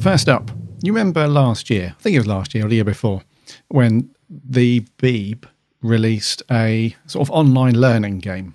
First 0.00 0.28
up, 0.28 0.50
you 0.82 0.92
remember 0.92 1.26
last 1.28 1.70
year, 1.70 1.94
I 1.98 2.02
think 2.02 2.14
it 2.14 2.18
was 2.18 2.26
last 2.26 2.54
year 2.54 2.66
or 2.66 2.68
the 2.68 2.76
year 2.76 2.84
before, 2.84 3.22
when 3.68 4.10
the 4.28 4.80
Beeb 4.98 5.44
released 5.82 6.42
a 6.50 6.94
sort 7.06 7.28
of 7.28 7.34
online 7.34 7.74
learning 7.78 8.18
game 8.20 8.54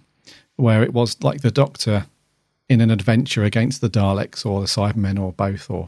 where 0.56 0.82
it 0.84 0.94
was 0.94 1.22
like 1.24 1.42
the 1.42 1.52
Doctor 1.52 2.06
in 2.70 2.82
an 2.82 2.90
adventure 2.90 3.44
against 3.44 3.82
the 3.82 3.90
Daleks 3.90 4.46
or 4.46 4.60
the 4.62 4.66
Cybermen 4.68 5.20
or 5.20 5.32
both 5.34 5.70
or 5.70 5.88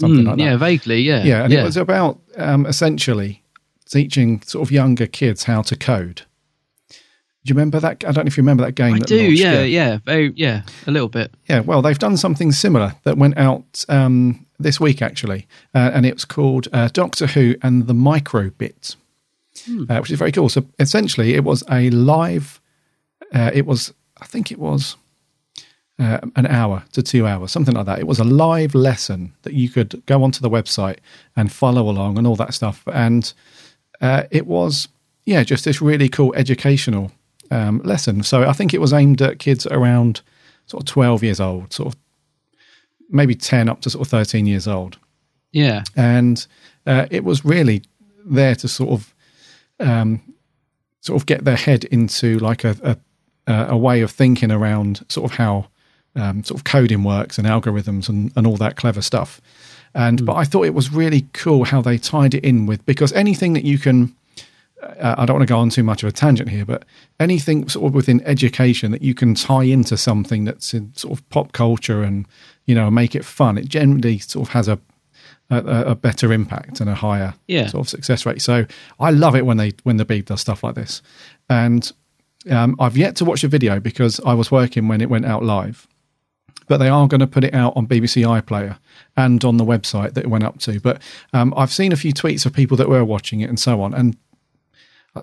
something 0.00 0.24
Mm, 0.24 0.28
like 0.28 0.36
that. 0.38 0.42
yeah, 0.44 0.56
vaguely. 0.56 1.00
Yeah. 1.02 1.24
Yeah, 1.24 1.44
and 1.44 1.52
it 1.52 1.62
was 1.62 1.76
about 1.76 2.18
um, 2.36 2.66
essentially 2.66 3.42
teaching 3.88 4.42
sort 4.42 4.66
of 4.68 4.70
younger 4.72 5.06
kids 5.06 5.44
how 5.44 5.62
to 5.62 5.76
code. 5.76 6.22
Do 6.90 6.96
you 7.50 7.54
remember 7.54 7.80
that? 7.80 8.04
I 8.04 8.12
don't 8.12 8.24
know 8.24 8.28
if 8.28 8.36
you 8.36 8.42
remember 8.42 8.64
that 8.64 8.72
game. 8.74 8.94
I 8.94 8.98
that 8.98 9.08
do. 9.08 9.22
launched, 9.22 9.40
Yeah, 9.40 9.62
yeah, 9.62 9.98
very, 10.04 10.32
yeah, 10.36 10.62
a 10.86 10.90
little 10.90 11.08
bit. 11.08 11.32
yeah, 11.48 11.60
well, 11.60 11.80
they've 11.82 11.98
done 11.98 12.16
something 12.18 12.52
similar 12.52 12.94
that 13.04 13.16
went 13.16 13.38
out 13.38 13.84
um, 13.88 14.44
this 14.62 14.80
week, 14.80 15.02
actually, 15.02 15.46
uh, 15.74 15.90
and 15.92 16.06
it's 16.06 16.24
called 16.24 16.68
uh, 16.72 16.88
Doctor 16.92 17.26
Who 17.26 17.56
and 17.62 17.86
the 17.86 17.94
Microbit, 17.94 18.96
uh, 19.88 19.98
which 19.98 20.10
is 20.10 20.18
very 20.18 20.32
cool. 20.32 20.48
So 20.48 20.64
essentially, 20.78 21.34
it 21.34 21.44
was 21.44 21.62
a 21.70 21.90
live. 21.90 22.60
Uh, 23.34 23.50
it 23.52 23.66
was, 23.66 23.92
I 24.20 24.26
think, 24.26 24.50
it 24.50 24.58
was 24.58 24.96
uh, 26.00 26.18
an 26.36 26.46
hour 26.46 26.84
to 26.92 27.02
two 27.02 27.26
hours, 27.26 27.52
something 27.52 27.74
like 27.74 27.86
that. 27.86 27.98
It 27.98 28.06
was 28.06 28.18
a 28.18 28.24
live 28.24 28.74
lesson 28.74 29.32
that 29.42 29.52
you 29.52 29.68
could 29.68 30.02
go 30.06 30.22
onto 30.22 30.40
the 30.40 30.50
website 30.50 30.98
and 31.36 31.52
follow 31.52 31.88
along 31.88 32.16
and 32.16 32.26
all 32.26 32.36
that 32.36 32.54
stuff. 32.54 32.82
And 32.92 33.32
uh, 34.00 34.24
it 34.30 34.46
was, 34.46 34.88
yeah, 35.26 35.42
just 35.42 35.64
this 35.64 35.82
really 35.82 36.08
cool 36.08 36.34
educational 36.34 37.12
um, 37.50 37.80
lesson. 37.84 38.22
So 38.22 38.48
I 38.48 38.52
think 38.52 38.72
it 38.72 38.80
was 38.80 38.92
aimed 38.92 39.20
at 39.20 39.38
kids 39.38 39.66
around 39.66 40.22
sort 40.66 40.82
of 40.82 40.86
12 40.86 41.22
years 41.22 41.40
old, 41.40 41.72
sort 41.72 41.94
of 41.94 42.00
maybe 43.10 43.34
10 43.34 43.68
up 43.68 43.80
to 43.82 43.90
sort 43.90 44.06
of 44.06 44.10
13 44.10 44.46
years 44.46 44.68
old. 44.68 44.98
Yeah. 45.52 45.82
And 45.96 46.46
uh, 46.86 47.06
it 47.10 47.24
was 47.24 47.44
really 47.44 47.82
there 48.24 48.54
to 48.54 48.68
sort 48.68 48.90
of 48.90 49.14
um, 49.80 50.22
sort 51.00 51.20
of 51.20 51.26
get 51.26 51.44
their 51.44 51.56
head 51.56 51.84
into 51.84 52.38
like 52.38 52.64
a, 52.64 52.98
a, 53.46 53.54
a 53.70 53.76
way 53.76 54.02
of 54.02 54.10
thinking 54.10 54.52
around 54.52 55.04
sort 55.08 55.30
of 55.30 55.36
how 55.36 55.66
um, 56.16 56.44
sort 56.44 56.60
of 56.60 56.64
coding 56.64 57.04
works 57.04 57.38
and 57.38 57.46
algorithms 57.46 58.08
and, 58.08 58.32
and 58.36 58.46
all 58.46 58.56
that 58.56 58.76
clever 58.76 59.02
stuff. 59.02 59.40
And 59.94 60.24
but 60.24 60.34
I 60.34 60.44
thought 60.44 60.66
it 60.66 60.74
was 60.74 60.92
really 60.92 61.26
cool 61.32 61.64
how 61.64 61.82
they 61.82 61.98
tied 61.98 62.34
it 62.34 62.44
in 62.44 62.66
with 62.66 62.84
because 62.86 63.12
anything 63.12 63.54
that 63.54 63.64
you 63.64 63.76
can 63.78 64.14
uh, 64.82 65.14
I 65.18 65.26
don't 65.26 65.36
want 65.36 65.48
to 65.48 65.52
go 65.52 65.58
on 65.58 65.70
too 65.70 65.82
much 65.82 66.02
of 66.02 66.08
a 66.08 66.12
tangent 66.12 66.48
here, 66.48 66.64
but 66.64 66.84
anything 67.18 67.68
sort 67.68 67.86
of 67.86 67.94
within 67.94 68.22
education 68.24 68.92
that 68.92 69.02
you 69.02 69.14
can 69.14 69.34
tie 69.34 69.64
into 69.64 69.96
something 69.96 70.44
that's 70.44 70.72
in 70.72 70.94
sort 70.94 71.18
of 71.18 71.28
pop 71.28 71.52
culture 71.52 72.02
and 72.02 72.26
you 72.70 72.74
know 72.78 72.90
make 72.90 73.14
it 73.18 73.24
fun, 73.24 73.58
it 73.58 73.68
generally 73.68 74.18
sort 74.18 74.48
of 74.48 74.52
has 74.54 74.68
a 74.68 74.78
a, 75.52 75.58
a 75.92 75.94
better 75.94 76.32
impact 76.32 76.80
and 76.80 76.88
a 76.88 76.94
higher 76.94 77.34
Yeah. 77.48 77.66
sort 77.68 77.80
of 77.84 77.88
success 77.88 78.24
rate. 78.26 78.40
So 78.40 78.66
I 79.00 79.10
love 79.10 79.34
it 79.38 79.44
when 79.44 79.56
they 79.56 79.72
when 79.86 79.96
the 79.96 80.04
Beeb 80.10 80.24
does 80.26 80.40
stuff 80.40 80.62
like 80.66 80.76
this, 80.82 81.02
and 81.48 81.82
Um, 82.58 82.74
I've 82.84 82.96
yet 82.96 83.16
to 83.16 83.24
watch 83.26 83.44
a 83.44 83.48
video 83.48 83.80
because 83.80 84.14
I 84.24 84.32
was 84.40 84.50
working 84.50 84.88
when 84.88 85.00
it 85.02 85.10
went 85.10 85.26
out 85.26 85.42
live, 85.44 85.86
but 86.68 86.78
they 86.78 86.88
are 86.88 87.06
going 87.08 87.20
to 87.26 87.26
put 87.36 87.44
it 87.44 87.52
out 87.52 87.72
on 87.76 87.86
BBC 87.86 88.24
iPlayer 88.24 88.78
and 89.14 89.44
on 89.44 89.56
the 89.58 89.64
website 89.74 90.12
that 90.14 90.24
it 90.24 90.30
went 90.30 90.44
up 90.44 90.58
to. 90.60 90.80
But 90.80 91.02
um, 91.34 91.52
I've 91.60 91.70
seen 91.72 91.92
a 91.92 91.96
few 91.96 92.12
tweets 92.14 92.46
of 92.46 92.52
people 92.54 92.76
that 92.78 92.88
were 92.88 93.04
watching 93.04 93.42
it 93.42 93.48
and 93.50 93.58
so 93.60 93.82
on, 93.82 93.92
and 93.92 94.16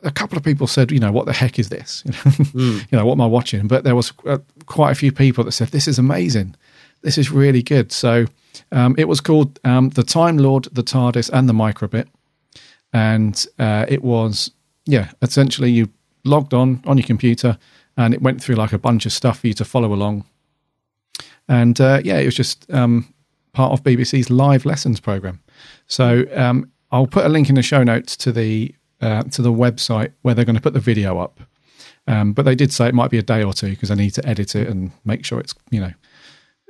a 0.03 0.11
couple 0.11 0.37
of 0.37 0.43
people 0.43 0.67
said, 0.67 0.91
you 0.91 0.99
know, 0.99 1.11
what 1.13 1.25
the 1.25 1.33
heck 1.33 1.57
is 1.57 1.69
this? 1.69 2.03
you 2.53 2.81
know, 2.91 3.05
what 3.05 3.13
am 3.13 3.21
I 3.21 3.25
watching? 3.27 3.67
But 3.67 3.83
there 3.83 3.95
was 3.95 4.11
uh, 4.25 4.37
quite 4.65 4.91
a 4.91 4.95
few 4.95 5.11
people 5.11 5.43
that 5.45 5.53
said, 5.53 5.69
this 5.69 5.87
is 5.87 5.97
amazing. 5.97 6.55
This 7.07 7.17
is 7.17 7.31
really 7.31 7.63
good. 7.63 7.93
So 7.93 8.25
um, 8.73 8.93
it 8.97 9.07
was 9.07 9.21
called 9.21 9.61
um, 9.63 9.91
The 9.91 10.03
Time 10.03 10.37
Lord, 10.37 10.65
The 10.73 10.83
TARDIS, 10.83 11.29
and 11.31 11.47
The 11.47 11.53
Microbit. 11.53 12.05
And 12.91 13.47
uh, 13.57 13.85
it 13.87 14.03
was, 14.03 14.51
yeah, 14.85 15.11
essentially 15.21 15.71
you 15.71 15.87
logged 16.25 16.53
on 16.53 16.83
on 16.85 16.97
your 16.97 17.07
computer 17.07 17.57
and 17.95 18.13
it 18.13 18.21
went 18.21 18.43
through 18.43 18.55
like 18.55 18.73
a 18.73 18.77
bunch 18.77 19.05
of 19.05 19.13
stuff 19.13 19.39
for 19.39 19.47
you 19.47 19.53
to 19.53 19.63
follow 19.63 19.93
along. 19.93 20.25
And 21.47 21.79
uh, 21.79 22.01
yeah, 22.03 22.17
it 22.17 22.25
was 22.25 22.35
just 22.35 22.69
um, 22.73 23.13
part 23.53 23.71
of 23.71 23.83
BBC's 23.83 24.29
live 24.29 24.65
lessons 24.65 24.99
program. 24.99 25.39
So 25.87 26.25
um, 26.35 26.69
I'll 26.91 27.07
put 27.07 27.25
a 27.25 27.29
link 27.29 27.47
in 27.47 27.55
the 27.55 27.63
show 27.63 27.83
notes 27.83 28.17
to 28.17 28.33
the 28.33 28.75
uh, 28.99 29.23
to 29.23 29.41
the 29.41 29.53
website 29.53 30.11
where 30.23 30.35
they're 30.35 30.43
going 30.43 30.57
to 30.57 30.61
put 30.61 30.73
the 30.73 30.81
video 30.81 31.19
up. 31.19 31.39
Um, 32.05 32.33
but 32.33 32.43
they 32.43 32.55
did 32.55 32.73
say 32.73 32.89
it 32.89 32.93
might 32.93 33.11
be 33.11 33.17
a 33.17 33.23
day 33.23 33.43
or 33.43 33.53
two 33.53 33.69
because 33.69 33.91
I 33.91 33.95
need 33.95 34.11
to 34.15 34.27
edit 34.27 34.55
it 34.55 34.67
and 34.67 34.91
make 35.05 35.23
sure 35.23 35.39
it's 35.39 35.55
you 35.71 35.79
know 35.79 35.93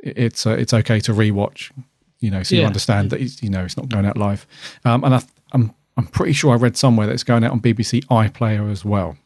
it's 0.04 0.46
uh, 0.46 0.52
it's 0.52 0.74
okay 0.74 1.00
to 1.02 1.14
rewatch. 1.14 1.72
You 2.20 2.32
know, 2.32 2.42
so 2.42 2.56
you 2.56 2.64
understand 2.64 3.12
that 3.12 3.22
it's, 3.22 3.44
you 3.44 3.50
know 3.50 3.64
it's 3.64 3.78
not 3.78 3.90
going 3.90 4.06
out 4.06 4.18
live. 4.18 4.48
Um, 4.86 5.04
and 5.04 5.16
I, 5.16 5.22
I'm 5.52 5.74
I'm 5.98 6.08
pretty 6.08 6.34
sure 6.34 6.52
I 6.52 6.56
read 6.56 6.78
somewhere 6.78 7.08
that 7.08 7.14
it's 7.14 7.24
going 7.24 7.44
out 7.44 7.52
on 7.52 7.60
BBC 7.60 8.06
iPlayer 8.06 8.72
as 8.72 8.84
well. 8.84 9.18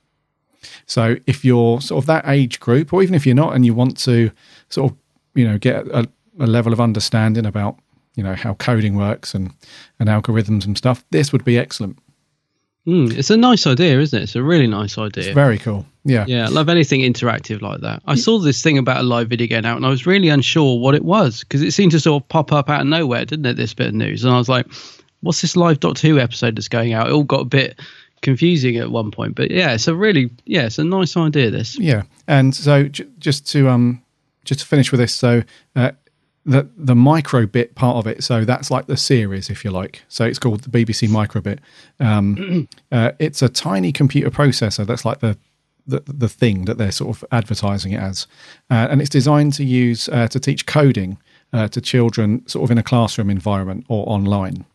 So 0.86 1.18
if 1.26 1.44
you're 1.44 1.82
sort 1.82 2.04
of 2.04 2.08
that 2.08 2.28
age 2.28 2.60
group, 2.60 2.94
or 2.94 3.02
even 3.02 3.16
if 3.16 3.26
you're 3.26 3.36
not, 3.36 3.56
and 3.56 3.66
you 3.66 3.74
want 3.74 3.98
to 4.00 4.32
sort 4.70 4.92
of 4.92 4.98
you 5.36 5.48
know 5.48 5.58
get 5.58 5.88
a, 5.88 6.08
a 6.40 6.48
level 6.48 6.74
of 6.74 6.82
understanding 6.82 7.46
about 7.46 7.78
you 8.16 8.24
know 8.24 8.36
how 8.36 8.54
coding 8.56 8.96
works 8.96 9.34
and 9.34 9.54
and 10.00 10.10
algorithms 10.10 10.66
and 10.66 10.78
stuff, 10.78 11.04
this 11.12 11.32
would 11.32 11.46
be 11.46 11.58
excellent. 11.58 11.98
Mm, 12.88 13.16
it's 13.16 13.30
a 13.30 13.38
nice 13.38 13.68
idea, 13.68 14.00
isn't 14.00 14.20
it? 14.20 14.24
It's 14.24 14.36
a 14.36 14.44
really 14.44 14.68
nice 14.68 14.98
idea. 14.98 15.26
It's 15.26 15.36
very 15.36 15.60
cool. 15.60 15.86
Yeah. 16.04 16.26
Yeah, 16.28 16.45
I 16.45 16.49
love 16.49 16.70
anything 16.70 17.02
interactive 17.02 17.62
like 17.62 17.82
that. 17.82 18.02
I 18.06 18.16
saw 18.16 18.39
this 18.39 18.62
thing 18.62 18.78
about 18.78 19.02
a 19.02 19.04
live 19.04 19.30
video 19.30 19.47
going 19.47 19.66
out, 19.66 19.78
and 19.78 19.86
I 19.86 19.89
was 19.89 20.06
really 20.06 20.30
unsure 20.30 20.80
what 20.80 20.95
it 20.95 21.06
was 21.06 21.41
because 21.41 21.62
it 21.62 21.72
seemed 21.72 21.91
to 21.91 21.99
sort 21.99 22.24
of 22.24 22.30
pop 22.30 22.52
up 22.52 22.70
out 22.70 22.82
of 22.82 22.88
nowhere, 22.88 23.26
didn't 23.26 23.45
it? 23.45 23.58
This 23.58 23.74
bit 23.74 23.88
of 23.88 23.93
news, 23.93 24.24
and 24.24 24.34
I 24.34 24.38
was 24.38 24.49
like, 24.49 24.66
"What's 25.22 25.41
this 25.41 25.56
live 25.56 25.80
Doctor 25.80 26.08
Who 26.08 26.20
episode 26.20 26.56
that's 26.56 26.68
going 26.68 26.93
out?" 26.93 27.08
It 27.08 27.14
all 27.14 27.24
got 27.24 27.41
a 27.41 27.45
bit 27.45 27.80
confusing 28.22 28.78
at 28.78 28.91
one 28.91 29.12
point, 29.12 29.36
but 29.36 29.52
yeah, 29.52 29.74
it's 29.74 29.88
a 29.88 29.95
really 29.95 30.32
yeah, 30.45 30.66
it's 30.66 30.80
a 30.80 30.84
nice 30.84 31.16
idea. 31.16 31.52
This 31.52 31.78
Yeah, 31.78 32.04
and 32.28 32.56
so 32.56 32.86
j- 32.86 33.08
just 33.20 33.47
to 33.52 33.70
um 33.70 34.02
just 34.43 34.62
to 34.62 34.66
finish 34.66 34.91
with 34.91 34.99
this, 34.99 35.14
so 35.14 35.43
uh, 35.76 35.91
the 36.45 36.68
the 36.76 36.95
microbit 36.95 37.76
part 37.76 37.97
of 37.97 38.08
it, 38.08 38.24
so 38.24 38.43
that's 38.43 38.72
like 38.72 38.88
the 38.88 38.97
series, 38.97 39.49
if 39.49 39.64
you 39.64 39.72
like. 39.72 40.02
So 40.08 40.26
it's 40.26 40.39
called 40.39 40.62
the 40.62 40.70
BBC 40.70 41.08
Microbit. 41.08 41.60
Um, 41.99 42.68
uh, 42.91 43.12
it's 43.20 43.41
a 43.41 43.49
tiny 43.49 43.91
computer 43.91 44.32
processor 44.32 44.86
that's 44.86 45.06
like 45.06 45.20
the 45.20 45.38
the, 45.92 46.02
the 46.26 46.30
thing 46.30 46.66
that 46.66 46.78
they're 46.78 46.92
sort 46.92 47.16
of 47.16 47.24
advertising 47.32 47.92
it 47.94 48.00
as, 48.00 48.28
uh, 48.70 48.88
and 48.89 49.00
it's 49.02 49.10
designed 49.10 49.54
to 49.54 49.64
use 49.64 50.10
uh, 50.10 50.28
to 50.30 50.39
teach 50.39 50.66
coding 50.66 51.18
uh, 51.54 51.68
to 51.70 51.80
children, 51.82 52.48
sort 52.48 52.64
of 52.64 52.72
in 52.72 52.78
a 52.78 52.84
classroom 52.84 53.30
environment 53.30 53.86
or 53.89 54.04
online. 54.08 54.66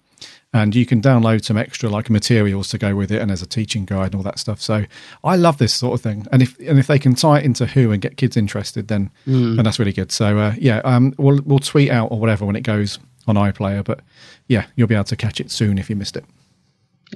And 0.52 0.74
you 0.74 0.86
can 0.86 1.02
download 1.02 1.44
some 1.44 1.58
extra 1.58 1.90
like 1.90 2.08
materials 2.08 2.68
to 2.68 2.78
go 2.78 2.94
with 2.96 3.10
it 3.12 3.20
and 3.20 3.28
there's 3.28 3.42
a 3.42 3.46
teaching 3.46 3.84
guide 3.84 4.06
and 4.06 4.14
all 4.14 4.22
that 4.22 4.38
stuff. 4.38 4.58
So 4.62 4.86
i 5.22 5.36
love 5.36 5.58
this 5.58 5.74
sort 5.74 5.94
of 5.94 6.00
thing. 6.00 6.26
And 6.32 6.40
if 6.40 6.58
and 6.60 6.78
if 6.78 6.86
they 6.86 6.98
can 6.98 7.14
tie 7.14 7.40
it 7.40 7.44
into 7.44 7.66
who 7.66 7.92
and 7.92 8.00
get 8.00 8.16
kids 8.16 8.36
interested 8.38 8.88
then 8.88 9.10
Mm. 9.26 9.56
then 9.56 9.64
that's 9.66 9.78
really 9.78 9.92
good. 9.92 10.10
So 10.12 10.38
uh, 10.38 10.54
yeah 10.56 10.78
um 10.84 11.12
we'll 11.18 11.40
we'll 11.44 11.58
tweet 11.58 11.90
out 11.90 12.10
or 12.10 12.18
whatever 12.18 12.46
when 12.46 12.56
it 12.56 12.62
goes 12.62 12.98
on 13.26 13.34
iplayer. 13.36 13.84
But 13.84 14.00
yeah 14.48 14.64
you'll 14.76 14.88
be 14.88 14.94
able 14.94 15.04
to 15.12 15.16
catch 15.16 15.40
it 15.40 15.50
soon 15.50 15.76
if 15.76 15.90
you 15.90 15.96
missed 15.96 16.16
it. 16.16 16.24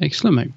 Excellent, 0.02 0.36
mate. 0.36 0.52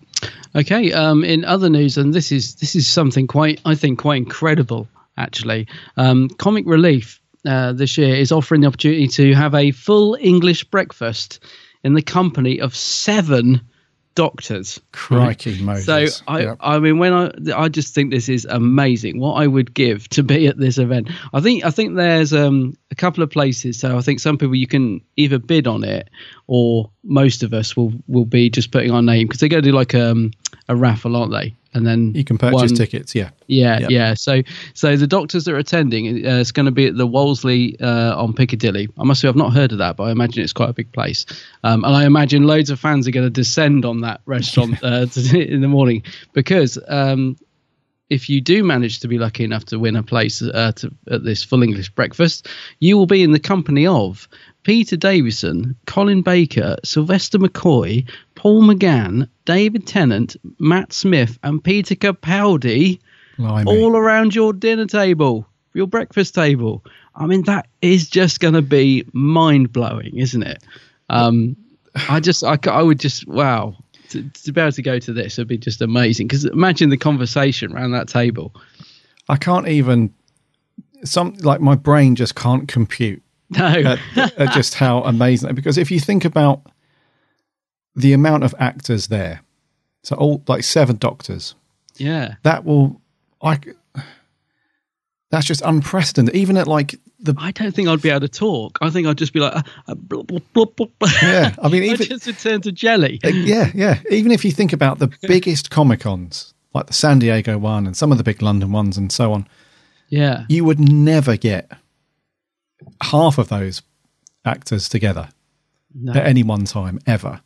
Okay. 0.55 0.91
Um, 0.93 1.23
in 1.23 1.45
other 1.45 1.69
news, 1.69 1.97
and 1.97 2.13
this 2.13 2.31
is 2.31 2.55
this 2.55 2.75
is 2.75 2.87
something 2.87 3.27
quite, 3.27 3.61
I 3.65 3.75
think, 3.75 3.99
quite 3.99 4.17
incredible. 4.17 4.87
Actually, 5.17 5.67
um, 5.97 6.29
Comic 6.29 6.65
Relief 6.65 7.21
uh, 7.45 7.73
this 7.73 7.97
year 7.97 8.15
is 8.15 8.31
offering 8.31 8.61
the 8.61 8.67
opportunity 8.67 9.07
to 9.07 9.33
have 9.33 9.53
a 9.53 9.71
full 9.71 10.17
English 10.19 10.63
breakfast 10.65 11.39
in 11.83 11.93
the 11.93 12.01
company 12.01 12.59
of 12.59 12.75
seven 12.75 13.61
doctors. 14.15 14.79
crikey 14.91 15.61
Moses. 15.61 15.85
So 15.85 16.23
I, 16.27 16.41
Yeah. 16.41 16.55
I 16.59 16.79
mean, 16.79 16.99
when 16.99 17.13
I, 17.13 17.31
I 17.55 17.69
just 17.69 17.93
think 17.93 18.11
this 18.11 18.29
is 18.29 18.45
amazing. 18.45 19.19
What 19.19 19.33
I 19.33 19.47
would 19.47 19.73
give 19.73 20.07
to 20.09 20.23
be 20.23 20.47
at 20.47 20.57
this 20.57 20.77
event. 20.77 21.09
I 21.33 21.41
think, 21.41 21.65
I 21.65 21.71
think 21.71 21.95
there's 21.95 22.33
um, 22.33 22.75
a 22.91 22.95
couple 22.95 23.23
of 23.23 23.29
places. 23.29 23.79
So 23.79 23.97
I 23.97 24.01
think 24.01 24.19
some 24.19 24.37
people 24.37 24.55
you 24.55 24.67
can 24.67 25.01
either 25.15 25.39
bid 25.39 25.67
on 25.67 25.83
it, 25.83 26.09
or 26.47 26.89
most 27.03 27.43
of 27.43 27.53
us 27.53 27.75
will 27.75 27.93
will 28.07 28.25
be 28.25 28.49
just 28.49 28.71
putting 28.71 28.91
our 28.91 29.01
name 29.01 29.27
because 29.27 29.39
they're 29.39 29.49
going 29.49 29.63
to 29.63 29.69
do 29.69 29.75
like 29.75 29.95
um, 29.95 30.31
a 30.67 30.75
raffle, 30.75 31.15
aren't 31.15 31.31
they? 31.31 31.55
And 31.73 31.85
then 31.85 32.13
you 32.13 32.23
can 32.23 32.37
purchase 32.37 32.71
one- 32.71 32.75
tickets 32.75 33.15
yeah 33.15 33.31
yeah, 33.47 33.79
Yep. 33.79 33.89
yeah. 33.89 34.13
So, 34.13 34.41
so 34.73 34.95
the 34.95 35.07
doctors 35.07 35.45
that 35.45 35.53
are 35.53 35.57
attending, 35.57 36.25
uh, 36.25 36.39
it's 36.39 36.51
going 36.51 36.65
to 36.65 36.71
be 36.71 36.87
at 36.87 36.97
the 36.97 37.07
Wolseley 37.07 37.79
uh, 37.79 38.15
on 38.17 38.33
Piccadilly. 38.33 38.89
I 38.97 39.03
must 39.03 39.21
say, 39.21 39.27
I've 39.27 39.35
not 39.35 39.53
heard 39.53 39.71
of 39.71 39.77
that, 39.79 39.97
but 39.97 40.03
I 40.03 40.11
imagine 40.11 40.43
it's 40.43 40.53
quite 40.53 40.69
a 40.69 40.73
big 40.73 40.91
place. 40.91 41.25
Um, 41.63 41.83
and 41.83 41.95
I 41.95 42.05
imagine 42.05 42.43
loads 42.43 42.69
of 42.69 42.79
fans 42.79 43.07
are 43.07 43.11
going 43.11 43.25
to 43.25 43.29
descend 43.29 43.85
on 43.85 44.01
that 44.01 44.21
restaurant 44.25 44.77
uh, 44.83 45.07
in 45.33 45.61
the 45.61 45.67
morning 45.67 46.03
because 46.33 46.79
um, 46.87 47.37
if 48.09 48.29
you 48.29 48.41
do 48.41 48.63
manage 48.63 48.99
to 48.99 49.07
be 49.07 49.17
lucky 49.17 49.43
enough 49.43 49.65
to 49.65 49.79
win 49.79 49.95
a 49.95 50.03
place 50.03 50.41
uh, 50.41 50.71
to, 50.75 50.93
at 51.09 51.23
this 51.23 51.43
full 51.43 51.63
English 51.63 51.89
breakfast, 51.89 52.47
you 52.79 52.97
will 52.97 53.05
be 53.05 53.23
in 53.23 53.31
the 53.31 53.39
company 53.39 53.87
of 53.87 54.27
Peter 54.63 54.95
Davison, 54.95 55.75
Colin 55.87 56.21
Baker, 56.21 56.77
Sylvester 56.83 57.37
McCoy, 57.37 58.07
Paul 58.35 58.63
McGann, 58.63 59.27
David 59.45 59.85
Tennant, 59.87 60.35
Matt 60.59 60.93
Smith, 60.93 61.37
and 61.43 61.63
Peter 61.63 61.95
Capaldi 61.95 62.99
Blimey. 63.37 63.65
all 63.69 63.95
around 63.97 64.33
your 64.35 64.53
dinner 64.53 64.85
table, 64.85 65.45
your 65.73 65.87
breakfast 65.87 66.33
table. 66.35 66.83
I 67.15 67.25
mean, 67.25 67.43
that 67.43 67.67
is 67.81 68.09
just 68.09 68.39
going 68.39 68.53
to 68.55 68.61
be 68.61 69.05
mind 69.13 69.71
blowing, 69.73 70.17
isn't 70.17 70.43
it? 70.43 70.63
Um, 71.09 71.55
I 72.09 72.19
just, 72.19 72.43
I, 72.43 72.57
I 72.69 72.81
would 72.81 72.99
just, 72.99 73.27
wow. 73.27 73.75
To, 74.09 74.21
to 74.29 74.51
be 74.51 74.61
able 74.61 74.71
to 74.71 74.81
go 74.81 74.99
to 74.99 75.13
this 75.13 75.37
would 75.37 75.47
be 75.47 75.57
just 75.57 75.81
amazing. 75.81 76.27
Because 76.27 76.45
imagine 76.45 76.89
the 76.89 76.97
conversation 76.97 77.73
around 77.73 77.91
that 77.91 78.07
table. 78.07 78.53
i 79.29 79.35
can't 79.37 79.67
even 79.67 80.13
some 81.03 81.33
like 81.41 81.59
my 81.61 81.75
brain 81.75 82.15
just 82.15 82.35
can't 82.35 82.67
compute 82.67 83.21
No. 83.49 83.65
at, 83.65 83.99
at 84.37 84.53
just 84.53 84.75
how 84.75 85.01
amazing 85.03 85.53
because 85.55 85.77
if 85.77 85.91
you 85.91 85.99
think 85.99 86.25
about 86.25 86.61
the 87.95 88.13
amount 88.13 88.43
of 88.43 88.53
actors 88.59 89.07
there 89.07 89.41
so 90.03 90.15
all 90.15 90.43
like 90.47 90.63
seven 90.63 90.95
doctors 90.97 91.55
yeah. 91.97 92.35
that 92.43 92.65
will 92.65 92.99
i 93.41 93.59
that's 95.31 95.45
just 95.45 95.61
unprecedented 95.63 96.35
even 96.35 96.57
at 96.57 96.67
like 96.67 96.95
the 97.19 97.33
I 97.37 97.51
don't 97.51 97.73
think 97.73 97.87
I'd 97.87 98.01
be 98.01 98.09
able 98.09 98.19
to 98.19 98.27
talk. 98.27 98.77
I 98.81 98.89
think 98.89 99.07
I'd 99.07 99.17
just 99.17 99.31
be 99.31 99.39
like, 99.39 99.55
uh, 99.55 99.61
uh, 99.87 99.95
blah, 99.95 100.23
blah, 100.53 100.65
blah. 100.65 101.09
Yeah, 101.21 101.55
I 101.61 101.69
mean, 101.69 101.83
I 101.89 101.93
even- 101.93 102.05
just 102.05 102.27
would 102.27 102.37
turn 102.37 102.61
to 102.63 102.71
jelly. 102.73 103.19
Uh, 103.23 103.29
yeah 103.29 103.71
yeah 103.73 103.99
even 104.11 104.31
if 104.31 104.43
you 104.43 104.51
think 104.51 104.73
about 104.73 104.99
the 104.99 105.07
biggest 105.21 105.69
comic 105.69 106.01
cons 106.01 106.53
like 106.73 106.87
the 106.87 106.93
san 106.93 107.19
diego 107.19 107.57
one 107.57 107.85
and 107.87 107.95
some 107.95 108.11
of 108.11 108.17
the 108.17 108.23
big 108.25 108.41
london 108.41 108.71
ones 108.73 108.97
and 108.97 109.11
so 109.11 109.31
on 109.31 109.47
Yeah. 110.09 110.45
you 110.49 110.65
would 110.65 110.79
never 110.79 111.37
get 111.37 111.71
half 113.01 113.37
of 113.37 113.47
those 113.49 113.81
actors 114.43 114.89
together 114.89 115.29
No. 115.95 116.11
at 116.13 116.25
any 116.27 116.43
one 116.43 116.65
time 116.65 116.99
ever. 117.07 117.41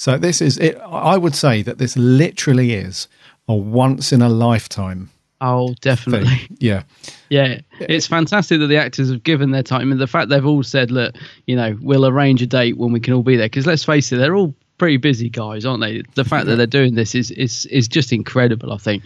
So 0.00 0.16
this 0.16 0.40
is 0.40 0.56
it. 0.56 0.78
I 0.78 1.18
would 1.18 1.34
say 1.34 1.60
that 1.60 1.76
this 1.76 1.94
literally 1.94 2.72
is 2.72 3.06
a 3.46 3.54
once 3.54 4.14
in 4.14 4.22
a 4.22 4.30
lifetime 4.30 5.10
Oh, 5.42 5.66
thing. 5.68 5.76
definitely. 5.82 6.48
Yeah, 6.58 6.84
Yeah, 7.28 7.60
it's 7.80 8.06
fantastic 8.06 8.60
that 8.60 8.68
the 8.68 8.78
actors 8.78 9.10
have 9.10 9.22
given 9.24 9.50
their 9.50 9.62
time, 9.62 9.92
and 9.92 10.00
the 10.00 10.06
fact 10.06 10.30
they've 10.30 10.46
all 10.46 10.62
said, 10.62 10.90
"Look, 10.90 11.14
you 11.46 11.54
know, 11.54 11.76
we'll 11.82 12.06
arrange 12.06 12.40
a 12.40 12.46
date 12.46 12.78
when 12.78 12.92
we 12.92 13.00
can 13.00 13.12
all 13.12 13.22
be 13.22 13.36
there." 13.36 13.44
Because 13.46 13.66
let's 13.66 13.84
face 13.84 14.10
it, 14.10 14.16
they're 14.16 14.34
all 14.34 14.54
pretty 14.80 14.96
busy 14.96 15.28
guys, 15.28 15.66
aren't 15.66 15.82
they? 15.82 16.02
The 16.14 16.24
fact 16.24 16.46
that 16.46 16.56
they're 16.56 16.66
doing 16.66 16.94
this 16.94 17.14
is 17.14 17.30
is 17.30 17.66
is 17.66 17.86
just 17.86 18.12
incredible. 18.14 18.72
I 18.72 18.78
think. 18.78 19.04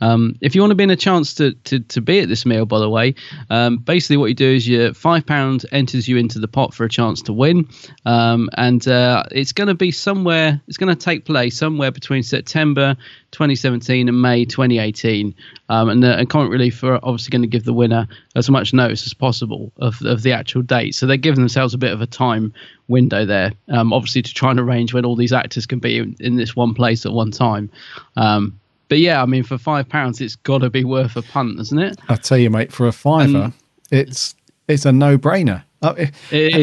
Um, 0.00 0.36
if 0.40 0.54
you 0.54 0.60
want 0.60 0.70
to 0.70 0.76
be 0.76 0.84
in 0.84 0.90
a 0.90 0.96
chance 0.96 1.34
to, 1.34 1.52
to 1.64 1.80
to 1.80 2.00
be 2.00 2.20
at 2.20 2.28
this 2.28 2.46
meal, 2.46 2.64
by 2.64 2.78
the 2.78 2.88
way, 2.88 3.16
um, 3.50 3.78
basically 3.78 4.18
what 4.18 4.26
you 4.26 4.34
do 4.34 4.54
is 4.54 4.68
your 4.68 4.94
five 4.94 5.26
pound 5.26 5.66
enters 5.72 6.06
you 6.06 6.16
into 6.16 6.38
the 6.38 6.46
pot 6.46 6.74
for 6.74 6.84
a 6.84 6.88
chance 6.88 7.22
to 7.22 7.32
win, 7.32 7.68
um, 8.04 8.48
and 8.56 8.86
uh, 8.86 9.24
it's 9.32 9.50
going 9.50 9.66
to 9.66 9.74
be 9.74 9.90
somewhere. 9.90 10.62
It's 10.68 10.76
going 10.76 10.94
to 10.96 11.04
take 11.04 11.24
place 11.24 11.58
somewhere 11.58 11.90
between 11.90 12.22
September 12.22 12.96
2017 13.36 14.08
and 14.08 14.22
May 14.22 14.46
2018. 14.46 15.34
Um, 15.68 15.90
and, 15.90 16.02
the 16.02 16.16
and 16.16 16.30
Comic 16.30 16.50
Relief 16.50 16.82
are 16.82 16.98
obviously 17.02 17.30
going 17.30 17.42
to 17.42 17.48
give 17.48 17.64
the 17.64 17.74
winner 17.74 18.08
as 18.34 18.48
much 18.48 18.72
notice 18.72 19.04
as 19.06 19.12
possible 19.12 19.70
of, 19.76 20.00
of 20.06 20.22
the 20.22 20.32
actual 20.32 20.62
date. 20.62 20.94
So 20.94 21.06
they're 21.06 21.18
giving 21.18 21.40
themselves 21.40 21.74
a 21.74 21.78
bit 21.78 21.92
of 21.92 22.00
a 22.00 22.06
time 22.06 22.54
window 22.88 23.26
there, 23.26 23.52
um, 23.68 23.92
obviously 23.92 24.22
to 24.22 24.32
try 24.32 24.50
and 24.50 24.58
arrange 24.58 24.94
when 24.94 25.04
all 25.04 25.16
these 25.16 25.34
actors 25.34 25.66
can 25.66 25.80
be 25.80 25.98
in, 25.98 26.16
in 26.18 26.36
this 26.36 26.56
one 26.56 26.72
place 26.72 27.04
at 27.04 27.12
one 27.12 27.30
time. 27.30 27.70
Um, 28.16 28.58
but 28.88 29.00
yeah, 29.00 29.22
I 29.22 29.26
mean, 29.26 29.42
for 29.42 29.58
five 29.58 29.86
pounds, 29.86 30.22
it's 30.22 30.36
got 30.36 30.58
to 30.58 30.70
be 30.70 30.84
worth 30.84 31.14
a 31.16 31.22
punt, 31.22 31.60
isn't 31.60 31.78
it? 31.78 31.98
I 32.08 32.16
tell 32.16 32.38
you, 32.38 32.48
mate, 32.48 32.72
for 32.72 32.86
a 32.86 32.92
fiver, 32.92 33.44
And- 33.44 33.52
it's 33.90 34.34
it's 34.66 34.86
a 34.86 34.92
no 34.92 35.16
brainer. 35.18 35.62
Uh. 35.82 36.06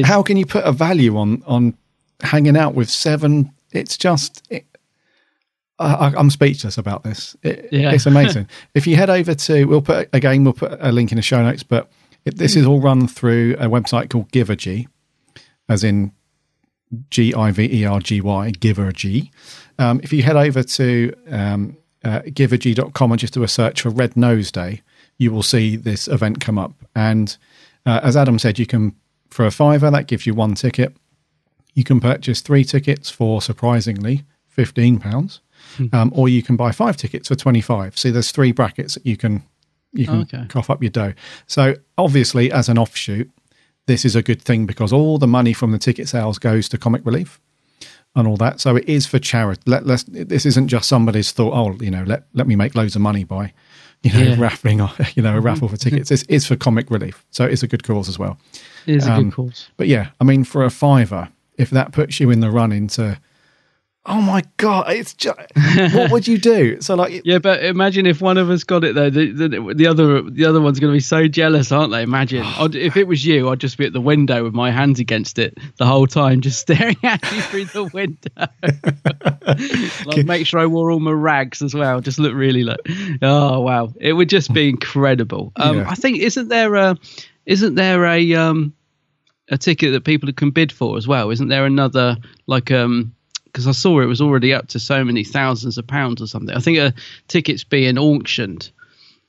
How 0.03 0.23
can 0.23 0.35
you 0.37 0.45
put 0.45 0.65
a 0.65 0.71
value 0.71 1.17
on 1.17 1.43
on 1.45 1.77
hanging 2.21 2.57
out 2.57 2.73
with 2.73 2.89
seven? 2.89 3.51
It's 3.71 3.95
just. 3.95 4.43
It, 4.49 4.65
I, 5.79 6.13
I'm 6.15 6.29
speechless 6.29 6.77
about 6.77 7.03
this. 7.03 7.35
It, 7.43 7.69
Yeah. 7.71 7.91
It's 7.91 8.05
amazing. 8.05 8.47
if 8.75 8.85
you 8.87 8.95
head 8.95 9.09
over 9.09 9.33
to, 9.33 9.65
we'll 9.65 9.81
put 9.81 10.09
again, 10.13 10.43
we'll 10.43 10.53
put 10.53 10.77
a 10.79 10.91
link 10.91 11.11
in 11.11 11.15
the 11.15 11.21
show 11.21 11.41
notes. 11.41 11.63
But 11.63 11.91
it, 12.25 12.37
this 12.37 12.55
is 12.55 12.65
all 12.65 12.79
run 12.79 13.07
through 13.07 13.55
a 13.59 13.65
website 13.65 14.09
called 14.09 14.31
Givergy, 14.31 14.87
as 15.67 15.83
in 15.83 16.11
G 17.09 17.33
I 17.33 17.51
V 17.51 17.81
E 17.81 17.85
R 17.85 17.99
G 17.99 18.21
Y, 18.21 18.51
Givergy. 18.51 19.31
Um, 19.79 19.99
if 20.03 20.13
you 20.13 20.21
head 20.23 20.35
over 20.35 20.63
to 20.63 21.13
um, 21.29 21.77
uh, 22.03 22.21
givergy.com 22.21 23.11
and 23.11 23.19
just 23.19 23.33
do 23.33 23.43
a 23.43 23.47
search 23.47 23.81
for 23.81 23.89
Red 23.89 24.15
Nose 24.15 24.51
Day, 24.51 24.81
you 25.17 25.31
will 25.31 25.43
see 25.43 25.75
this 25.75 26.07
event 26.07 26.39
come 26.39 26.59
up. 26.59 26.73
And 26.95 27.35
uh, 27.85 28.01
as 28.03 28.15
Adam 28.15 28.37
said, 28.39 28.59
you 28.59 28.65
can, 28.65 28.95
for 29.29 29.45
a 29.45 29.51
fiver, 29.51 29.89
that 29.89 30.07
gives 30.07 30.25
you 30.25 30.33
one 30.33 30.53
ticket. 30.53 30.95
You 31.73 31.83
can 31.83 31.99
purchase 31.99 32.41
three 32.41 32.63
tickets 32.63 33.09
for 33.09 33.41
surprisingly 33.41 34.23
£15. 34.55 35.39
Um, 35.91 36.11
or 36.15 36.29
you 36.29 36.43
can 36.43 36.55
buy 36.55 36.71
five 36.71 36.97
tickets 36.97 37.27
for 37.29 37.35
25 37.35 37.97
See, 37.97 38.11
there's 38.11 38.31
three 38.31 38.51
brackets 38.51 38.93
that 38.95 39.05
you 39.05 39.17
can 39.17 39.43
you 39.91 40.05
can 40.05 40.21
Okay. 40.21 40.45
cough 40.49 40.69
up 40.69 40.81
your 40.81 40.89
dough. 40.89 41.13
So 41.47 41.75
obviously, 41.97 42.51
as 42.51 42.67
an 42.69 42.77
offshoot, 42.77 43.29
this 43.85 44.05
is 44.05 44.15
a 44.15 44.21
good 44.23 44.41
thing 44.41 44.65
because 44.65 44.91
all 44.93 45.17
the 45.17 45.27
money 45.27 45.53
from 45.53 45.71
the 45.71 45.77
ticket 45.77 46.07
sales 46.09 46.39
goes 46.39 46.67
to 46.69 46.77
comic 46.77 47.05
relief 47.05 47.39
and 48.15 48.27
all 48.27 48.37
that. 48.37 48.59
So 48.59 48.75
it 48.75 48.87
is 48.87 49.05
for 49.05 49.19
charity. 49.19 49.61
Let, 49.65 49.85
let's, 49.85 50.03
this 50.03 50.45
isn't 50.45 50.67
just 50.67 50.87
somebody's 50.89 51.31
thought. 51.31 51.53
Oh, 51.53 51.77
you 51.83 51.91
know, 51.91 52.03
let 52.03 52.23
let 52.33 52.47
me 52.47 52.55
make 52.55 52.75
loads 52.75 52.95
of 52.95 53.01
money 53.01 53.23
by, 53.23 53.53
you 54.03 54.11
know, 54.13 54.19
Yeah. 54.31 54.35
raffling, 54.37 54.79
you 55.15 55.21
know, 55.23 55.35
a 55.37 55.41
raffle 55.41 55.67
for 55.67 55.77
tickets. 55.77 56.09
It's, 56.11 56.23
it's 56.29 56.45
for 56.47 56.55
comic 56.55 56.89
relief, 56.89 57.25
so 57.31 57.45
it's 57.45 57.61
a 57.63 57.67
good 57.67 57.83
cause 57.83 58.09
as 58.09 58.17
well. 58.17 58.37
It 58.87 58.95
is 58.97 59.07
a 59.07 59.11
Um, 59.13 59.25
good 59.25 59.33
cause. 59.35 59.69
But 59.77 59.87
yeah, 59.87 60.09
I 60.19 60.23
mean, 60.23 60.43
for 60.43 60.63
a 60.63 60.69
fiver, 60.71 61.29
if 61.57 61.69
that 61.69 61.91
puts 61.91 62.19
you 62.19 62.31
in 62.31 62.39
the 62.39 62.49
running 62.51 62.87
to, 62.89 63.19
oh 64.05 64.21
my 64.21 64.43
god, 64.57 64.91
it's 64.91 65.13
just 65.13 65.39
what 65.93 66.11
would 66.11 66.27
you 66.27 66.37
do? 66.37 66.81
So 66.81 66.95
like, 66.95 67.21
Yeah, 67.23 67.39
but 67.39 67.63
imagine 67.63 68.05
if 68.05 68.21
one 68.21 68.37
of 68.37 68.49
us 68.49 68.63
got 68.63 68.83
it 68.83 68.95
though. 68.95 69.09
The, 69.09 69.31
the, 69.31 69.73
the 69.75 69.87
other 69.87 70.21
the 70.21 70.45
other 70.45 70.59
one's 70.59 70.79
going 70.79 70.91
to 70.91 70.95
be 70.95 70.99
so 70.99 71.27
jealous, 71.27 71.71
aren't 71.71 71.91
they? 71.91 72.01
Imagine 72.03 72.43
I'd, 72.45 72.75
if 72.75 72.97
it 72.97 73.07
was 73.07 73.25
you, 73.25 73.49
I'd 73.49 73.59
just 73.59 73.77
be 73.77 73.85
at 73.85 73.93
the 73.93 74.01
window 74.01 74.43
with 74.43 74.53
my 74.53 74.71
hands 74.71 74.99
against 74.99 75.39
it 75.39 75.57
the 75.77 75.85
whole 75.85 76.07
time, 76.07 76.41
just 76.41 76.59
staring 76.61 76.97
at 77.03 77.21
you 77.31 77.41
through 77.41 77.65
the 77.65 77.83
window. 77.85 78.29
like, 80.05 80.25
make 80.25 80.47
sure 80.47 80.59
I 80.59 80.65
wore 80.65 80.91
all 80.91 80.99
my 80.99 81.11
rags 81.11 81.61
as 81.61 81.73
well. 81.73 81.99
Just 82.01 82.19
look 82.19 82.33
really 82.33 82.63
like, 82.63 82.79
oh 83.21 83.61
wow, 83.61 83.93
it 83.99 84.13
would 84.13 84.29
just 84.29 84.53
be 84.53 84.69
incredible. 84.69 85.51
Um, 85.55 85.77
Yeah. 85.77 85.89
I 85.89 85.95
think 85.95 86.19
isn't 86.19 86.49
there 86.49 86.75
a 86.75 86.97
isn't 87.45 87.75
there 87.75 88.05
a 88.05 88.33
um 88.35 88.73
a 89.49 89.57
ticket 89.57 89.91
that 89.93 90.03
people 90.05 90.31
can 90.33 90.51
bid 90.51 90.71
for 90.71 90.97
as 90.97 91.07
well? 91.07 91.29
Isn't 91.29 91.47
there 91.49 91.65
another 91.65 92.17
like 92.47 92.71
um 92.71 93.13
because 93.53 93.67
I 93.67 93.71
saw 93.71 94.01
it 94.01 94.05
was 94.05 94.19
already 94.19 94.51
up 94.53 94.67
to 94.69 94.79
so 94.79 95.05
many 95.05 95.23
thousands 95.23 95.77
of 95.77 95.85
pounds 95.87 96.21
or 96.21 96.27
something. 96.27 96.53
I 96.55 96.59
think 96.59 96.79
a 96.79 96.93
ticket's 97.27 97.63
being 97.63 97.97
auctioned 97.99 98.71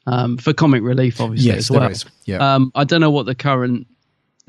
um, 0.06 0.38
for 0.38 0.52
comic 0.54 0.82
relief, 0.82 1.20
obviously 1.20 1.50
Yes, 1.50 1.58
as 1.58 1.70
well. 1.70 1.92
Yeah. 2.24 2.54
Um, 2.54 2.72
I 2.74 2.84
don't 2.84 3.00
know 3.02 3.10
what 3.10 3.26
the 3.26 3.34
current, 3.34 3.86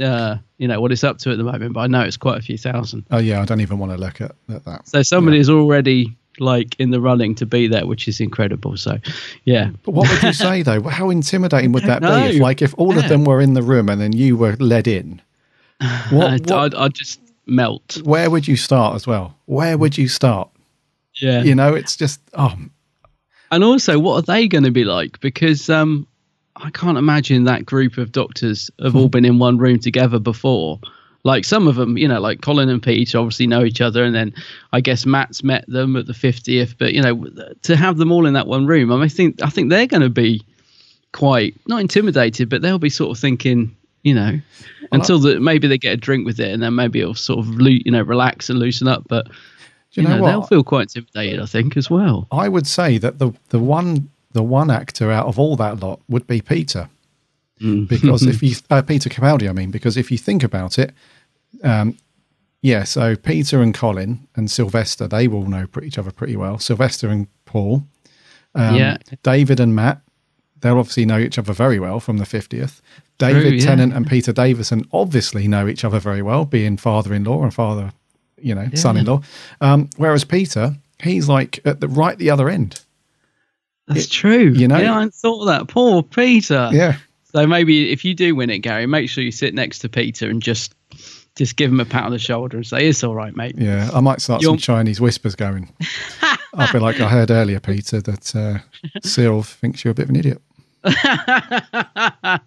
uh, 0.02 0.38
you 0.58 0.68
know, 0.70 0.80
what 0.80 0.92
it's 0.94 1.04
up 1.04 1.18
to 1.20 1.32
at 1.32 1.38
the 1.38 1.44
moment, 1.44 1.74
but 1.74 1.82
I 1.82 1.88
know 1.88 2.02
it's 2.02 2.16
quite 2.18 2.38
a 2.40 2.42
few 2.42 2.58
thousand. 2.58 3.06
oh 3.12 3.18
yeah, 3.18 3.42
I 3.42 3.46
don't 3.46 3.60
even 3.62 3.78
want 3.78 3.92
to 3.92 3.98
look 3.98 4.22
at, 4.22 4.32
at 4.50 4.64
that. 4.66 4.88
So 4.88 5.04
somebody 5.04 5.40
is 5.40 5.50
already 5.50 6.16
like 6.40 6.76
in 6.80 6.92
the 6.92 7.00
running 7.00 7.36
to 7.36 7.46
be 7.46 7.68
there, 7.68 7.86
which 7.86 8.08
is 8.08 8.20
incredible. 8.22 8.76
So, 8.78 8.98
yeah. 9.46 9.72
But 9.84 9.92
what 9.94 10.10
would 10.10 10.24
you 10.24 10.34
say 10.48 10.62
though? 10.64 10.82
How 10.84 11.10
intimidating 11.10 11.74
would 11.74 11.84
that 11.84 12.02
be? 12.02 12.36
If 12.36 12.42
like 12.42 12.62
if 12.62 12.74
all 12.78 12.98
of 12.98 13.08
them 13.10 13.26
were 13.26 13.42
in 13.42 13.54
the 13.54 13.62
room 13.64 13.90
and 13.90 14.00
then 14.02 14.14
you 14.14 14.36
were 14.38 14.56
led 14.58 14.88
in, 14.88 15.22
what, 16.10 16.42
what- 16.42 16.52
I'd, 16.52 16.76
I'd 16.76 16.94
just 16.94 17.20
melt. 17.48 18.02
where 18.04 18.30
would 18.30 18.48
you 18.48 18.56
start 18.56 18.96
as 18.96 19.06
well? 19.06 19.36
Where 19.46 19.78
would 19.78 19.98
you 19.98 20.08
start? 20.08 20.50
Yeah. 21.22 21.44
You 21.44 21.56
know, 21.56 21.74
it's 21.74 21.96
just 21.96 22.20
oh 22.34 22.56
And 23.52 23.64
also, 23.64 24.00
what 24.00 24.16
are 24.16 24.22
they 24.22 24.48
going 24.48 24.64
to 24.64 24.72
be 24.72 24.84
like? 24.84 25.20
Because 25.20 25.70
um, 25.70 26.08
I 26.56 26.70
can't 26.70 26.98
imagine 26.98 27.44
that 27.46 27.66
group 27.66 27.98
of 27.98 28.12
doctors 28.12 28.72
have 28.82 28.96
all 28.96 29.10
been 29.10 29.26
in 29.26 29.40
one 29.40 29.58
room 29.58 29.80
together 29.80 30.20
before. 30.20 30.80
Like 31.24 31.44
some 31.44 31.68
of 31.68 31.76
them, 31.76 31.98
you 31.98 32.08
know, 32.08 32.20
like 32.20 32.42
Colin 32.42 32.70
and 32.70 32.82
Pete 32.82 33.16
obviously 33.16 33.48
know 33.48 33.64
each 33.64 33.82
other, 33.82 34.04
and 34.04 34.14
then 34.14 34.34
I 34.74 34.80
guess 34.80 35.06
Matt's 35.06 35.44
met 35.44 35.66
them 35.68 35.96
at 35.96 36.06
the 36.06 36.14
fiftieth. 36.14 36.78
But 36.78 36.94
you 36.94 37.02
know, 37.02 37.26
to 37.64 37.76
have 37.76 37.98
them 37.98 38.12
all 38.12 38.26
in 38.26 38.34
that 38.34 38.48
one 38.48 38.68
room, 38.68 38.92
I, 38.92 38.96
mean, 38.96 39.04
I 39.04 39.08
think 39.08 39.42
I 39.42 39.50
think 39.50 39.70
they're 39.70 39.88
going 39.88 40.04
to 40.04 40.10
be 40.10 40.44
quite 41.14 41.56
not 41.68 41.82
intimidated, 41.82 42.50
but 42.50 42.62
they'll 42.62 42.78
be 42.78 42.90
sort 42.90 43.18
of 43.18 43.20
thinking, 43.20 43.76
you 44.06 44.14
know, 44.14 44.40
until 44.92 45.18
the, 45.20 45.40
maybe 45.40 45.68
they 45.68 45.80
get 45.80 45.94
a 45.94 45.98
drink 45.98 46.26
with 46.26 46.40
it, 46.40 46.54
and 46.54 46.62
then 46.62 46.76
maybe 46.76 47.02
it'll 47.02 47.16
sort 47.16 47.40
of 47.40 47.60
you 47.60 47.92
know 47.92 48.04
relax 48.04 48.50
and 48.50 48.60
loosen 48.60 48.88
up. 48.88 49.04
But 49.10 49.28
you 49.94 50.04
you, 50.04 50.08
know 50.08 50.20
know, 50.20 50.26
they'll 50.26 50.42
feel 50.44 50.64
quite 50.64 50.96
intimidated, 50.96 51.42
I 51.42 51.48
think, 51.48 51.76
as 51.76 51.90
well. 51.90 52.28
I 52.32 52.48
would 52.48 52.68
say 52.68 53.00
that 53.00 53.18
the 53.20 53.34
the 53.50 53.60
one 53.60 54.10
the 54.34 54.44
one 54.44 54.70
actor 54.70 55.12
out 55.12 55.26
of 55.26 55.40
all 55.40 55.56
that 55.58 55.80
lot 55.80 56.00
would 56.08 56.28
be 56.28 56.40
Peter, 56.42 56.88
Mm. 57.62 57.88
because 57.88 58.24
if 58.34 58.44
you 58.44 58.56
uh, 58.70 58.82
Peter 58.84 59.10
Capaldi, 59.10 59.50
I 59.50 59.54
mean, 59.54 59.72
because 59.72 59.98
if 59.98 60.12
you 60.12 60.18
think 60.18 60.44
about 60.44 60.78
it, 60.78 60.94
um, 61.64 61.98
yeah. 62.62 62.84
So 62.84 63.16
Peter 63.16 63.62
and 63.62 63.74
Colin 63.74 64.28
and 64.36 64.52
Sylvester, 64.52 65.08
they 65.08 65.28
will 65.28 65.48
know 65.48 65.66
each 65.82 65.98
other 65.98 66.12
pretty 66.12 66.36
well. 66.36 66.60
Sylvester 66.60 67.08
and 67.10 67.28
Paul, 67.46 67.84
um, 68.54 68.76
Yeah. 68.76 68.98
David 69.24 69.60
and 69.60 69.74
Matt, 69.74 70.02
they'll 70.66 70.80
obviously 70.80 71.06
know 71.06 71.20
each 71.20 71.38
other 71.38 71.54
very 71.54 71.80
well 71.80 72.00
from 72.00 72.18
the 72.18 72.26
fiftieth. 72.26 72.82
David 73.20 73.54
yeah. 73.54 73.66
Tennant 73.66 73.94
and 73.94 74.08
Peter 74.08 74.34
Davison 74.34 74.86
obviously 74.92 75.48
know 75.48 75.68
each 75.68 75.86
other 75.86 76.00
very 76.00 76.22
well, 76.22 76.44
being 76.44 76.76
father-in-law 76.76 77.44
and 77.44 77.54
father, 77.54 77.94
you 78.38 78.54
know, 78.54 78.68
son-in-law. 78.74 79.22
Um, 79.62 79.90
whereas 79.96 80.26
Peter, 80.26 80.76
he's 81.02 81.30
like 81.30 81.60
at 81.66 81.80
the 81.80 81.88
right 81.88 82.18
the 82.18 82.30
other 82.32 82.50
end. 82.50 82.82
That's 83.88 84.08
true. 84.08 84.50
you 84.50 84.68
know- 84.68 84.80
yeah, 84.80 84.98
I 85.00 85.08
thought 85.10 85.46
that. 85.46 85.68
Poor 85.68 86.04
Peter. 86.04 86.70
Yeah. 86.74 86.98
So 87.32 87.46
maybe 87.48 87.92
if 87.92 88.04
you 88.04 88.16
do 88.16 88.36
win 88.36 88.50
it, 88.50 88.60
Gary, 88.60 88.86
make 88.88 89.10
sure 89.10 89.24
you 89.24 89.32
sit 89.32 89.54
next 89.54 89.80
to 89.80 89.90
Peter 89.90 90.30
and 90.30 90.42
just 90.42 90.74
just 91.36 91.58
give 91.58 91.70
him 91.70 91.82
a 91.82 91.86
pat 91.86 92.06
on 92.06 92.12
the 92.12 92.20
shoulder 92.20 92.56
and 92.58 92.66
say, 92.66 92.88
"It's 92.88 93.04
all 93.04 93.14
right, 93.14 93.36
mate." 93.36 93.56
Yeah, 93.58 93.90
I 93.94 94.00
might 94.00 94.22
start 94.22 94.42
some 94.42 94.52
You're- 94.54 94.58
Chinese 94.62 95.00
whispers 95.02 95.36
going. 95.36 95.70
I'll 96.54 96.72
be 96.72 96.80
like, 96.80 97.00
I 97.02 97.10
heard 97.10 97.32
earlier, 97.32 97.60
Peter, 97.60 98.00
that 98.02 98.34
uh, 98.36 98.60
Cyril 99.04 99.44
thinks 99.44 99.84
you're 99.84 99.92
a 99.92 99.96
bit 99.96 100.04
of 100.04 100.10
an 100.12 100.16
idiot. 100.16 100.42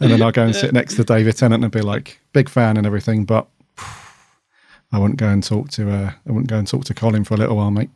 and 0.00 0.10
then 0.10 0.22
I'll 0.22 0.30
go 0.32 0.44
and 0.44 0.54
sit 0.54 0.72
next 0.72 0.94
to 0.96 1.04
David 1.04 1.36
Tennant 1.36 1.64
and 1.64 1.72
be 1.72 1.80
like, 1.80 2.20
big 2.32 2.48
fan 2.48 2.76
and 2.76 2.86
everything, 2.86 3.24
but 3.24 3.48
I 4.92 4.98
wouldn't 4.98 5.18
go 5.18 5.28
and 5.28 5.42
talk 5.42 5.70
to 5.70 5.90
uh, 5.90 6.12
I 6.26 6.32
wouldn't 6.32 6.48
go 6.48 6.58
and 6.58 6.66
talk 6.68 6.84
to 6.84 6.94
Colin 6.94 7.24
for 7.24 7.34
a 7.34 7.36
little 7.38 7.56
while, 7.56 7.70
mate. 7.70 7.90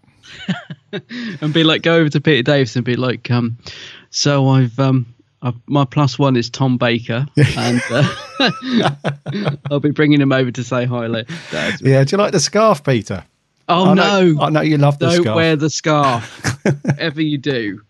and 1.41 1.53
be 1.55 1.64
like, 1.64 1.83
go 1.83 1.97
over 1.97 2.09
to 2.09 2.21
Peter 2.21 2.43
Davis 2.43 2.77
and 2.77 2.85
be 2.85 2.97
like, 2.97 3.31
um, 3.31 3.59
"So 4.11 4.49
I've 4.49 4.79
um." 4.79 5.07
I've, 5.43 5.55
my 5.66 5.87
plus 5.87 6.18
one 6.18 6.37
is 6.37 6.51
Tom 6.51 6.77
Baker, 6.77 7.27
and 7.57 7.81
uh, 7.91 8.14
I'll 9.71 9.81
be 9.81 9.91
bringing 9.91 10.21
him 10.21 10.33
over 10.33 10.51
to 10.51 10.62
say 10.62 10.85
hi. 10.85 11.09
Dad. 11.51 11.81
Yeah, 11.81 12.05
do 12.05 12.14
you 12.14 12.18
like 12.18 12.33
the 12.33 12.41
scarf, 12.41 12.85
Peter? 12.85 13.25
Oh 13.66 13.87
I 13.87 13.95
no! 13.95 14.33
know, 14.33 14.43
I 14.43 14.51
know 14.51 14.61
you 14.61 14.77
love 14.77 14.99
the 14.99 15.07
Don't 15.07 15.23
scarf. 15.23 15.37
wear 15.37 15.57
the 15.57 15.71
scarf, 15.71 16.59
Ever 16.99 17.23
you 17.23 17.39
do, 17.39 17.81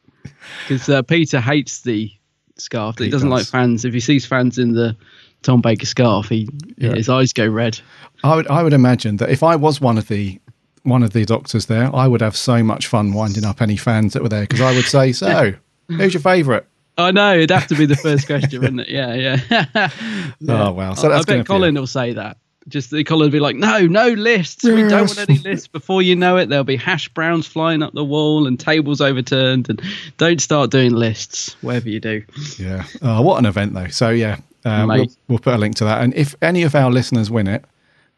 because 0.68 0.88
uh, 0.88 1.02
Peter 1.02 1.40
hates 1.40 1.82
the 1.82 2.10
scarf. 2.56 2.98
He, 2.98 3.04
He 3.04 3.10
doesn't 3.10 3.30
like 3.30 3.46
fans. 3.46 3.84
If 3.84 3.94
he 3.94 4.00
sees 4.00 4.26
fans 4.26 4.58
in 4.58 4.72
the 4.72 4.96
Tom 5.42 5.60
Baker 5.60 5.86
scarf, 5.86 6.28
he 6.28 6.48
Yeah. 6.76 6.94
his 6.94 7.08
eyes 7.08 7.32
go 7.32 7.46
red. 7.46 7.80
I 8.22 8.36
would 8.36 8.46
I 8.48 8.62
would 8.62 8.72
imagine 8.74 9.16
that 9.18 9.30
if 9.30 9.42
I 9.42 9.56
was 9.56 9.80
one 9.80 9.96
of 9.98 10.08
the 10.08 10.40
one 10.82 11.02
of 11.02 11.12
the 11.12 11.24
doctors 11.24 11.66
there, 11.66 11.94
I 11.94 12.06
would 12.06 12.20
have 12.22 12.36
so 12.36 12.62
much 12.62 12.86
fun 12.86 13.12
winding 13.12 13.44
up 13.44 13.60
any 13.62 13.76
fans 13.76 14.12
that 14.14 14.22
were 14.22 14.28
there 14.28 14.42
because 14.42 14.60
I 14.60 14.74
would 14.74 14.84
say, 14.86 15.12
"So, 15.12 15.52
who's 15.88 16.14
your 16.14 16.20
favourite?" 16.22 16.64
I 16.98 17.12
know 17.12 17.34
it'd 17.34 17.50
have 17.50 17.66
to 17.68 17.74
be 17.74 17.86
the 17.86 17.96
first 17.96 18.26
question, 18.26 18.60
wouldn't 18.60 18.80
it? 18.82 18.88
Yeah, 18.90 19.14
yeah. 19.14 19.90
Oh 20.48 20.72
wow! 20.72 20.94
So 20.94 21.08
I- 21.08 21.12
that's 21.12 21.22
I 21.26 21.32
gonna 21.32 21.38
bet 21.38 21.44
be 21.44 21.44
Colin 21.46 21.74
will 21.74 21.86
say 21.86 22.12
that. 22.14 22.36
Just 22.68 22.90
the 22.90 23.02
Colin 23.04 23.26
would 23.26 23.32
be 23.32 23.40
like, 23.40 23.56
no, 23.56 23.86
no 23.86 24.08
lists. 24.08 24.64
We 24.64 24.82
don't 24.82 25.06
want 25.06 25.18
any 25.28 25.38
lists. 25.38 25.66
Before 25.66 26.02
you 26.02 26.14
know 26.14 26.36
it, 26.36 26.48
there'll 26.50 26.62
be 26.62 26.76
hash 26.76 27.08
browns 27.08 27.46
flying 27.46 27.82
up 27.82 27.94
the 27.94 28.04
wall 28.04 28.46
and 28.46 28.60
tables 28.60 29.00
overturned. 29.00 29.70
And 29.70 29.82
don't 30.18 30.40
start 30.40 30.70
doing 30.70 30.92
lists, 30.92 31.56
whatever 31.62 31.88
you 31.88 32.00
do. 32.00 32.22
Yeah. 32.58 32.84
Oh, 33.02 33.22
what 33.22 33.38
an 33.38 33.46
event, 33.46 33.72
though. 33.72 33.88
So, 33.88 34.10
yeah, 34.10 34.38
um, 34.64 34.88
we'll, 34.88 35.06
we'll 35.26 35.38
put 35.38 35.54
a 35.54 35.58
link 35.58 35.76
to 35.76 35.84
that. 35.84 36.02
And 36.02 36.14
if 36.14 36.34
any 36.42 36.62
of 36.62 36.74
our 36.74 36.90
listeners 36.90 37.30
win 37.30 37.48
it, 37.48 37.64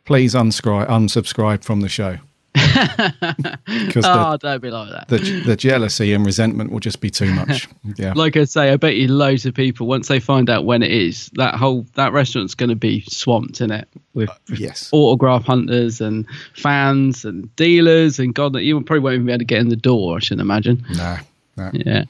please 0.05 0.35
unscribe, 0.35 0.89
unsubscribe 0.89 1.63
from 1.63 1.81
the 1.81 1.89
show. 1.89 2.19
because 2.55 4.05
oh, 4.07 4.33
the, 4.33 4.39
don't 4.43 4.63
be 4.63 4.71
like 4.71 4.91
that. 4.91 5.09
the 5.09 5.41
the 5.47 5.57
jealousy 5.57 6.13
and 6.13 6.25
resentment 6.27 6.71
will 6.71 6.81
just 6.81 7.01
be 7.01 7.11
too 7.11 7.33
much. 7.35 7.69
Yeah, 7.97 8.13
like 8.15 8.37
I 8.37 8.45
say, 8.45 8.71
I 8.73 8.77
bet 8.77 8.97
you 8.97 9.09
loads 9.09 9.47
of 9.47 9.55
people 9.55 9.87
once 9.87 10.09
they 10.09 10.21
find 10.21 10.51
out 10.51 10.65
when 10.65 10.83
it 10.83 10.91
is, 10.93 11.31
that 11.35 11.55
whole 11.55 11.87
that 11.95 12.13
restaurant's 12.13 12.55
going 12.55 12.69
to 12.71 12.77
be 12.77 13.03
swamped 13.09 13.61
in 13.61 13.71
it 13.71 13.89
with 14.15 14.31
yes, 14.55 14.91
autograph 14.93 15.45
hunters 15.45 16.01
and 16.01 16.27
fans 16.55 17.25
and 17.25 17.55
dealers 17.57 18.19
and 18.19 18.35
God, 18.35 18.55
you 18.57 18.81
probably 18.83 19.01
won't 19.01 19.15
even 19.15 19.27
be 19.27 19.33
able 19.33 19.39
to 19.39 19.45
get 19.47 19.61
in 19.61 19.69
the 19.71 19.77
door. 19.77 20.17
I 20.17 20.21
shouldn't 20.21 20.43
imagine. 20.43 20.85
no, 20.95 21.17
no. 21.57 21.71
Yeah, 21.73 22.05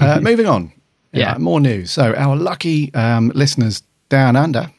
Uh, 0.00 0.20
moving 0.20 0.46
on. 0.46 0.72
Yeah. 1.12 1.32
Uh, 1.34 1.38
more 1.38 1.60
news. 1.60 1.90
So 1.90 2.14
our 2.14 2.36
lucky 2.36 2.92
um, 2.94 3.32
listeners 3.34 3.82
down 4.10 4.36
under 4.36 4.70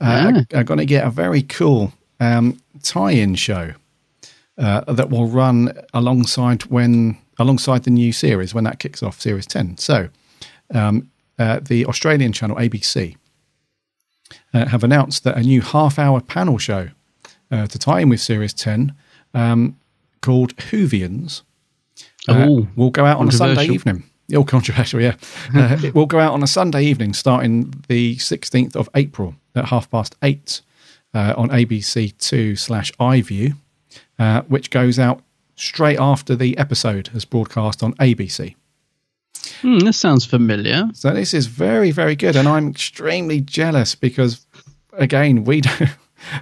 uh, 0.00 0.32
Yeah. 0.50 0.58
are, 0.58 0.64
going 0.64 0.78
to 0.78 0.86
get 0.86 1.06
a 1.06 1.10
very 1.10 1.42
cool 1.42 1.92
um, 2.18 2.58
tie-in 2.82 3.36
show 3.36 3.72
uh, 4.58 4.92
that 4.92 5.10
will 5.10 5.26
run 5.26 5.72
alongside 5.92 6.62
when 6.66 7.18
alongside 7.38 7.84
the 7.84 7.90
new 7.90 8.12
series 8.12 8.54
when 8.54 8.64
that 8.64 8.78
kicks 8.78 9.02
off, 9.02 9.20
Series 9.20 9.46
Ten. 9.46 9.76
So 9.76 10.08
um, 10.74 11.10
uh, 11.38 11.60
the 11.60 11.84
Australian 11.86 12.32
channel 12.32 12.56
ABC 12.56 13.16
uh, 14.54 14.66
have 14.66 14.82
announced 14.82 15.24
that 15.24 15.36
a 15.36 15.42
new 15.42 15.60
half-hour 15.60 16.22
panel 16.22 16.58
show 16.58 16.88
uh, 17.50 17.66
to 17.66 17.78
tie 17.78 18.00
in 18.00 18.08
with 18.08 18.20
Series 18.20 18.54
Ten 18.54 18.94
um, 19.34 19.76
called 20.22 20.56
Whovians 20.56 21.42
Oh, 22.28 22.68
will 22.76 22.90
go 22.90 23.04
out 23.04 23.18
on 23.18 23.28
a 23.28 23.32
Sunday 23.32 23.66
evening. 23.66 24.04
Oh, 24.34 24.42
controversial, 24.42 25.00
yeah. 25.00 25.14
uh, 25.54 25.78
it 25.84 25.94
will 25.94 26.06
go 26.06 26.18
out 26.18 26.32
on 26.32 26.42
a 26.42 26.48
Sunday 26.48 26.82
evening 26.82 27.14
starting 27.14 27.72
the 27.86 28.16
16th 28.16 28.74
of 28.74 28.90
April 28.96 29.36
at 29.54 29.66
half 29.66 29.88
past 29.88 30.16
eight 30.20 30.62
uh, 31.14 31.32
on 31.36 31.48
ABC2 31.50 32.58
slash 32.58 32.90
iView, 32.94 33.54
uh, 34.18 34.42
which 34.42 34.70
goes 34.70 34.98
out 34.98 35.22
straight 35.54 35.98
after 35.98 36.36
the 36.36 36.56
episode 36.58 37.08
has 37.08 37.24
broadcast 37.24 37.82
on 37.82 37.94
ABC. 37.94 38.54
Hmm, 39.62 39.78
this 39.78 39.96
sounds 39.96 40.24
familiar. 40.24 40.88
So 40.92 41.12
this 41.12 41.32
is 41.32 41.46
very, 41.46 41.90
very 41.90 42.16
good. 42.16 42.36
And 42.36 42.46
I'm 42.48 42.68
extremely 42.68 43.40
jealous 43.40 43.94
because, 43.94 44.46
again, 44.92 45.44
we 45.44 45.60
don't, 45.62 45.90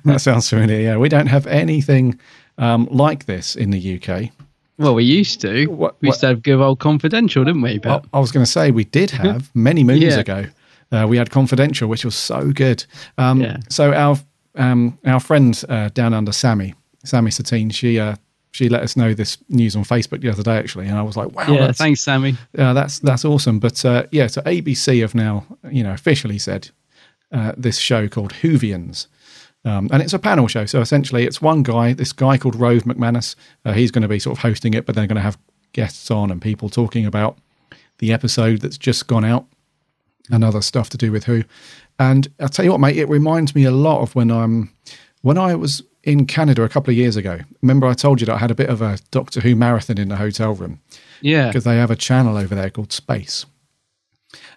that 0.05 0.21
sounds 0.21 0.49
familiar, 0.49 0.81
yeah, 0.81 0.97
we 0.97 1.09
don't 1.09 1.27
have 1.29 1.47
anything 1.47 2.19
um, 2.59 2.89
like 2.91 3.27
this 3.27 3.55
in 3.57 3.71
the 3.71 4.01
UK. 4.01 4.31
Well, 4.79 4.95
we 4.95 5.05
used 5.05 5.41
to. 5.43 5.67
What- 5.67 5.97
we 6.01 6.09
used 6.09 6.21
to 6.21 6.29
have 6.29 6.43
good 6.43 6.61
old 6.61 6.81
confidential, 6.81 7.45
didn't 7.45 7.63
we? 7.63 7.79
But 7.79 8.05
I, 8.13 8.19
I 8.19 8.21
was 8.21 8.33
going 8.33 8.45
to 8.45 8.51
say 8.51 8.71
we 8.73 8.85
did 8.85 9.11
have 9.11 9.55
many 9.55 9.85
moons 9.85 10.03
Yeah. 10.03 10.19
ago. 10.19 10.47
Uh, 10.93 11.07
we 11.09 11.17
had 11.17 11.31
Confidential, 11.31 11.89
which 11.89 12.05
was 12.05 12.15
so 12.15 12.53
good. 12.53 12.85
Um, 13.19 13.41
Yeah. 13.41 13.57
So 13.69 13.93
our 13.93 14.17
um, 14.57 14.99
our 15.05 15.19
friend 15.19 15.61
uh, 15.69 15.89
down 15.95 16.15
under 16.15 16.31
Sammy, 16.33 16.75
Sammy 17.05 17.31
Satine, 17.31 17.71
she 17.71 17.99
uh, 17.99 18.17
she 18.53 18.69
let 18.69 18.83
us 18.83 18.97
know 18.97 19.15
this 19.15 19.39
news 19.49 19.77
on 19.77 19.85
Facebook 19.85 20.21
the 20.21 20.31
other 20.31 20.43
day 20.43 20.57
actually, 20.57 20.87
and 20.87 20.99
I 20.99 21.03
was 21.03 21.17
like, 21.17 21.33
wow, 21.33 21.47
yeah, 21.49 21.73
thanks, 21.73 22.01
Sammy. 22.01 22.37
uh, 22.59 22.73
that's 22.73 22.99
that's 23.01 23.25
awesome. 23.25 23.59
But 23.59 23.85
uh, 23.85 24.05
yeah, 24.11 24.27
so 24.27 24.43
ABC 24.43 25.01
have 25.01 25.15
now 25.15 25.47
you 25.71 25.83
know 25.83 25.93
officially 25.93 26.39
said 26.39 26.71
uh, 27.33 27.53
this 27.57 27.79
show 27.79 28.09
called 28.09 28.33
Whovians. 28.35 29.09
Um, 29.67 29.89
and 29.91 30.03
it's 30.03 30.13
a 30.13 30.19
panel 30.19 30.47
show. 30.47 30.67
So 30.67 30.83
essentially, 30.83 31.25
it's 31.25 31.41
one 31.41 31.63
guy, 31.63 31.95
this 31.95 32.13
guy 32.13 32.37
called 32.37 32.55
Rove 32.55 32.83
McManus. 32.83 33.35
Uh, 33.65 33.73
he's 33.73 33.91
going 33.91 34.03
to 34.03 34.09
be 34.09 34.19
sort 34.19 34.37
of 34.37 34.43
hosting 34.43 34.75
it, 34.75 34.85
but 34.85 34.95
they're 34.95 35.07
going 35.07 35.17
to 35.17 35.23
have 35.23 35.39
guests 35.73 36.11
on 36.11 36.31
and 36.31 36.41
people 36.41 36.69
talking 36.69 37.07
about 37.07 37.39
the 37.99 38.13
episode 38.13 38.61
that's 38.61 38.77
just 38.77 39.07
gone 39.07 39.25
out 39.25 39.47
and 40.31 40.45
other 40.45 40.61
stuff 40.61 40.91
to 40.91 40.99
do 40.99 41.11
with 41.11 41.25
Who. 41.25 41.45
And 41.99 42.29
I'll 42.41 42.49
tell 42.49 42.65
you 42.65 42.73
what, 42.73 42.81
mate, 42.81 42.97
it 42.97 43.09
reminds 43.09 43.55
me 43.55 43.65
a 43.65 43.71
lot 43.71 44.03
of 44.03 44.15
when 44.15 44.31
I'm 44.31 44.73
when 45.23 45.39
I 45.39 45.55
was 45.55 45.83
in 46.05 46.27
Canada 46.27 46.63
a 46.63 46.69
couple 46.69 46.91
of 46.93 46.97
years 46.97 47.17
ago. 47.17 47.41
Remember, 47.63 47.87
I 47.87 47.95
told 47.95 48.21
you 48.21 48.27
that 48.27 48.35
I 48.35 48.39
had 48.39 48.51
a 48.51 48.55
bit 48.55 48.69
of 48.71 48.81
a 48.83 48.99
Doctor 49.11 49.41
Who 49.41 49.57
marathon 49.57 49.99
in 49.99 50.09
the 50.09 50.17
hotel 50.17 50.53
room 50.55 50.81
Yeah. 51.21 51.49
because 51.49 51.65
they 51.65 51.77
have 51.77 51.91
a 51.91 51.97
channel 51.97 52.37
over 52.37 52.55
there 52.55 52.71
called 52.71 52.93
Space. 52.93 53.47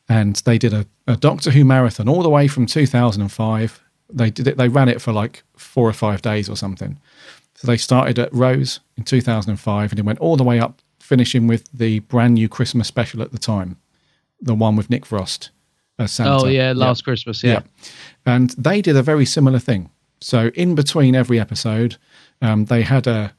And 0.10 0.36
they 0.46 0.58
did 0.58 0.74
a, 0.74 0.86
a 1.08 1.16
Doctor 1.18 1.52
Who 1.52 1.66
marathon 1.66 2.08
all 2.10 2.24
the 2.24 2.30
way 2.30 2.48
from 2.48 2.66
2005. 2.66 3.82
They 4.14 4.30
did 4.30 4.48
it. 4.48 4.58
They 4.58 4.70
ran 4.70 4.90
it 4.90 5.02
for 5.02 5.12
like 5.12 5.44
four 5.56 5.88
or 5.90 5.94
five 5.94 6.22
days 6.22 6.50
or 6.50 6.56
something. 6.56 7.00
So 7.56 7.68
they 7.68 7.78
started 7.78 8.20
at 8.20 8.34
Rose 8.34 8.80
in 8.98 9.04
2005 9.04 9.92
and 9.92 10.00
it 10.00 10.06
went 10.06 10.20
all 10.20 10.38
the 10.38 10.44
way 10.44 10.60
up, 10.60 10.82
finishing 11.00 11.48
with 11.48 11.70
the 11.74 12.00
brand 12.00 12.36
new 12.36 12.48
Christmas 12.48 12.88
special 12.88 13.22
at 13.22 13.32
the 13.32 13.40
time, 13.40 13.78
the 14.40 14.54
one 14.54 14.76
with 14.76 14.90
Nick 14.90 15.06
Frost 15.06 15.50
as 16.00 16.12
Santa. 16.12 16.44
Oh 16.44 16.48
yeah, 16.48 16.74
last 16.76 17.04
Christmas. 17.04 17.44
Yeah. 17.44 17.62
And 18.26 18.52
they 18.52 18.82
did 18.82 18.96
a 18.96 19.02
very 19.04 19.26
similar 19.26 19.60
thing. 19.60 19.90
So 20.20 20.48
in 20.56 20.76
between 20.76 21.16
every 21.16 21.40
episode, 21.40 21.98
um, 22.42 22.66
they 22.66 22.82
had 22.82 23.08
a, 23.08 23.34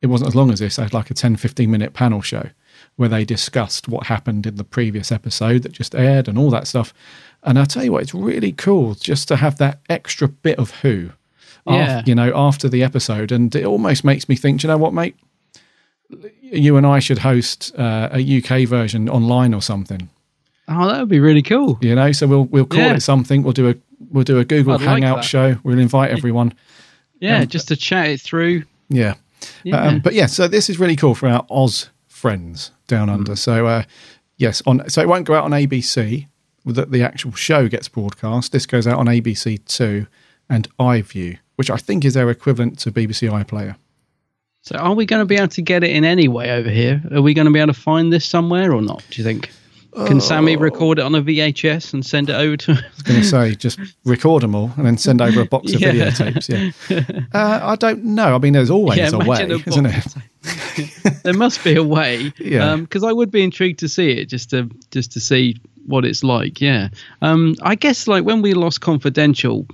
it 0.00 0.06
wasn't 0.06 0.28
as 0.28 0.34
long 0.34 0.50
as 0.50 0.58
this, 0.60 0.76
they 0.76 0.82
had 0.82 0.94
like 0.94 1.10
a 1.10 1.14
10, 1.14 1.36
15 1.36 1.70
minute 1.70 1.92
panel 1.94 2.22
show 2.22 2.48
where 2.96 3.08
they 3.08 3.24
discussed 3.24 3.88
what 3.88 4.06
happened 4.06 4.46
in 4.46 4.56
the 4.56 4.64
previous 4.64 5.10
episode 5.12 5.62
that 5.62 5.72
just 5.72 5.94
aired 5.94 6.28
and 6.28 6.36
all 6.38 6.50
that 6.50 6.66
stuff. 6.66 6.92
And 7.42 7.58
I'll 7.58 7.66
tell 7.66 7.84
you 7.84 7.92
what, 7.92 8.02
it's 8.02 8.14
really 8.14 8.52
cool 8.52 8.94
just 8.94 9.28
to 9.28 9.36
have 9.36 9.58
that 9.58 9.80
extra 9.88 10.28
bit 10.28 10.58
of 10.58 10.70
who, 10.82 11.10
af- 11.66 11.74
Yeah. 11.74 12.02
you 12.06 12.14
know, 12.14 12.32
after 12.34 12.68
the 12.68 12.82
episode. 12.82 13.32
And 13.32 13.54
it 13.54 13.64
almost 13.64 14.04
makes 14.04 14.28
me 14.28 14.36
think, 14.36 14.60
"Do 14.60 14.66
you 14.66 14.72
know 14.72 14.78
what, 14.78 14.92
mate? 14.94 15.16
You 16.42 16.76
and 16.76 16.86
I 16.86 16.98
should 16.98 17.18
host 17.18 17.72
uh, 17.78 18.10
a 18.12 18.20
UK 18.38 18.68
version 18.68 19.08
online 19.08 19.54
or 19.54 19.62
something. 19.62 20.10
Oh, 20.74 20.88
that 20.88 21.00
would 21.00 21.08
be 21.08 21.20
really 21.20 21.42
cool. 21.42 21.78
You 21.80 21.94
know, 21.94 22.12
so 22.12 22.26
we'll 22.26 22.44
we'll 22.44 22.66
call 22.66 22.80
Yeah. 22.80 22.94
it 22.94 23.00
something. 23.02 23.42
We'll 23.42 23.52
do 23.52 23.68
a 23.70 23.74
we'll 24.10 24.24
do 24.24 24.38
a 24.38 24.44
Google 24.44 24.74
I'd 24.74 24.80
Hangout 24.80 25.16
that. 25.18 25.24
show. 25.24 25.56
We'll 25.62 25.78
invite 25.78 26.10
everyone. 26.10 26.54
Yeah, 27.20 27.38
Um, 27.40 27.46
just 27.46 27.68
to 27.68 27.76
chat 27.76 28.08
it 28.08 28.20
through. 28.20 28.64
Yeah. 28.88 29.14
Yeah. 29.64 29.76
Um, 29.80 30.00
but 30.00 30.14
yeah, 30.14 30.26
so 30.26 30.48
this 30.48 30.68
is 30.70 30.78
really 30.78 30.96
cool 30.96 31.14
for 31.14 31.28
our 31.28 31.44
Oz 31.50 31.90
friends 32.08 32.70
down 32.88 33.08
Hmm. 33.08 33.14
under. 33.14 33.36
So 33.36 33.66
uh, 33.66 33.82
yes, 34.36 34.62
on 34.66 34.88
so 34.88 35.00
it 35.02 35.08
won't 35.08 35.26
go 35.26 35.34
out 35.34 35.44
on 35.44 35.50
ABC. 35.52 36.26
That 36.64 36.92
the 36.92 37.02
actual 37.02 37.32
show 37.32 37.66
gets 37.68 37.88
broadcast. 37.88 38.52
This 38.52 38.66
goes 38.66 38.86
out 38.86 38.98
on 38.98 39.06
ABC 39.06 39.58
Two 39.66 40.06
and 40.48 40.68
iView, 40.78 41.38
which 41.56 41.70
I 41.70 41.76
think 41.76 42.04
is 42.04 42.14
their 42.14 42.30
equivalent 42.30 42.78
to 42.80 42.92
BBC 42.92 43.28
iPlayer. 43.28 43.74
So, 44.64 44.76
are 44.76 44.94
we 44.94 45.04
going 45.06 45.20
to 45.22 45.26
be 45.26 45.34
able 45.34 45.48
to 45.48 45.62
get 45.62 45.82
it 45.82 45.90
in 45.90 46.04
any 46.04 46.28
way 46.28 46.52
over 46.52 46.70
here? 46.70 47.02
Are 47.12 47.20
we 47.20 47.34
going 47.34 47.46
to 47.46 47.52
be 47.52 47.58
able 47.58 47.72
to 47.74 47.80
find 47.80 48.12
this 48.12 48.24
somewhere 48.24 48.72
or 48.72 48.80
not? 48.80 49.02
Do 49.10 49.20
you 49.20 49.24
think? 49.24 49.50
Can 50.06 50.20
Sammy 50.22 50.56
record 50.56 50.98
it 50.98 51.02
on 51.04 51.14
a 51.14 51.22
VHS 51.22 51.92
and 51.92 52.04
send 52.04 52.30
it 52.30 52.34
over 52.34 52.56
to? 52.56 52.72
I 52.72 52.74
was 52.94 53.02
going 53.02 53.20
to 53.20 53.26
say 53.26 53.54
just 53.54 53.78
record 54.04 54.42
them 54.42 54.54
all 54.54 54.70
and 54.76 54.86
then 54.86 54.96
send 54.96 55.20
over 55.20 55.42
a 55.42 55.44
box 55.44 55.74
of 55.74 55.80
Yeah. 55.82 55.92
videotapes. 55.92 56.48
Yeah, 56.88 57.20
uh, 57.38 57.60
I 57.62 57.76
don't 57.76 58.02
know. 58.04 58.34
I 58.34 58.38
mean, 58.38 58.54
there's 58.54 58.70
always 58.70 58.96
Yeah, 58.98 59.10
a 59.12 59.18
way, 59.18 59.42
a 59.42 59.56
isn't 59.56 59.86
it? 59.86 61.22
there 61.24 61.34
must 61.34 61.62
be 61.62 61.76
a 61.76 61.82
way. 61.84 62.32
Yeah. 62.38 62.76
Because 62.76 63.04
I 63.04 63.12
would 63.12 63.30
be 63.30 63.42
intrigued 63.42 63.80
to 63.80 63.88
see 63.88 64.12
it, 64.12 64.26
just 64.30 64.50
to 64.50 64.70
just 64.90 65.12
to 65.12 65.20
see 65.20 65.56
what 65.86 66.04
it's 66.06 66.24
like. 66.24 66.60
Yeah. 66.60 66.88
Um. 67.20 67.54
I 67.62 67.74
guess 67.74 68.08
like 68.08 68.24
when 68.24 68.40
we 68.40 68.54
lost 68.54 68.80
Confidential, 68.80 69.66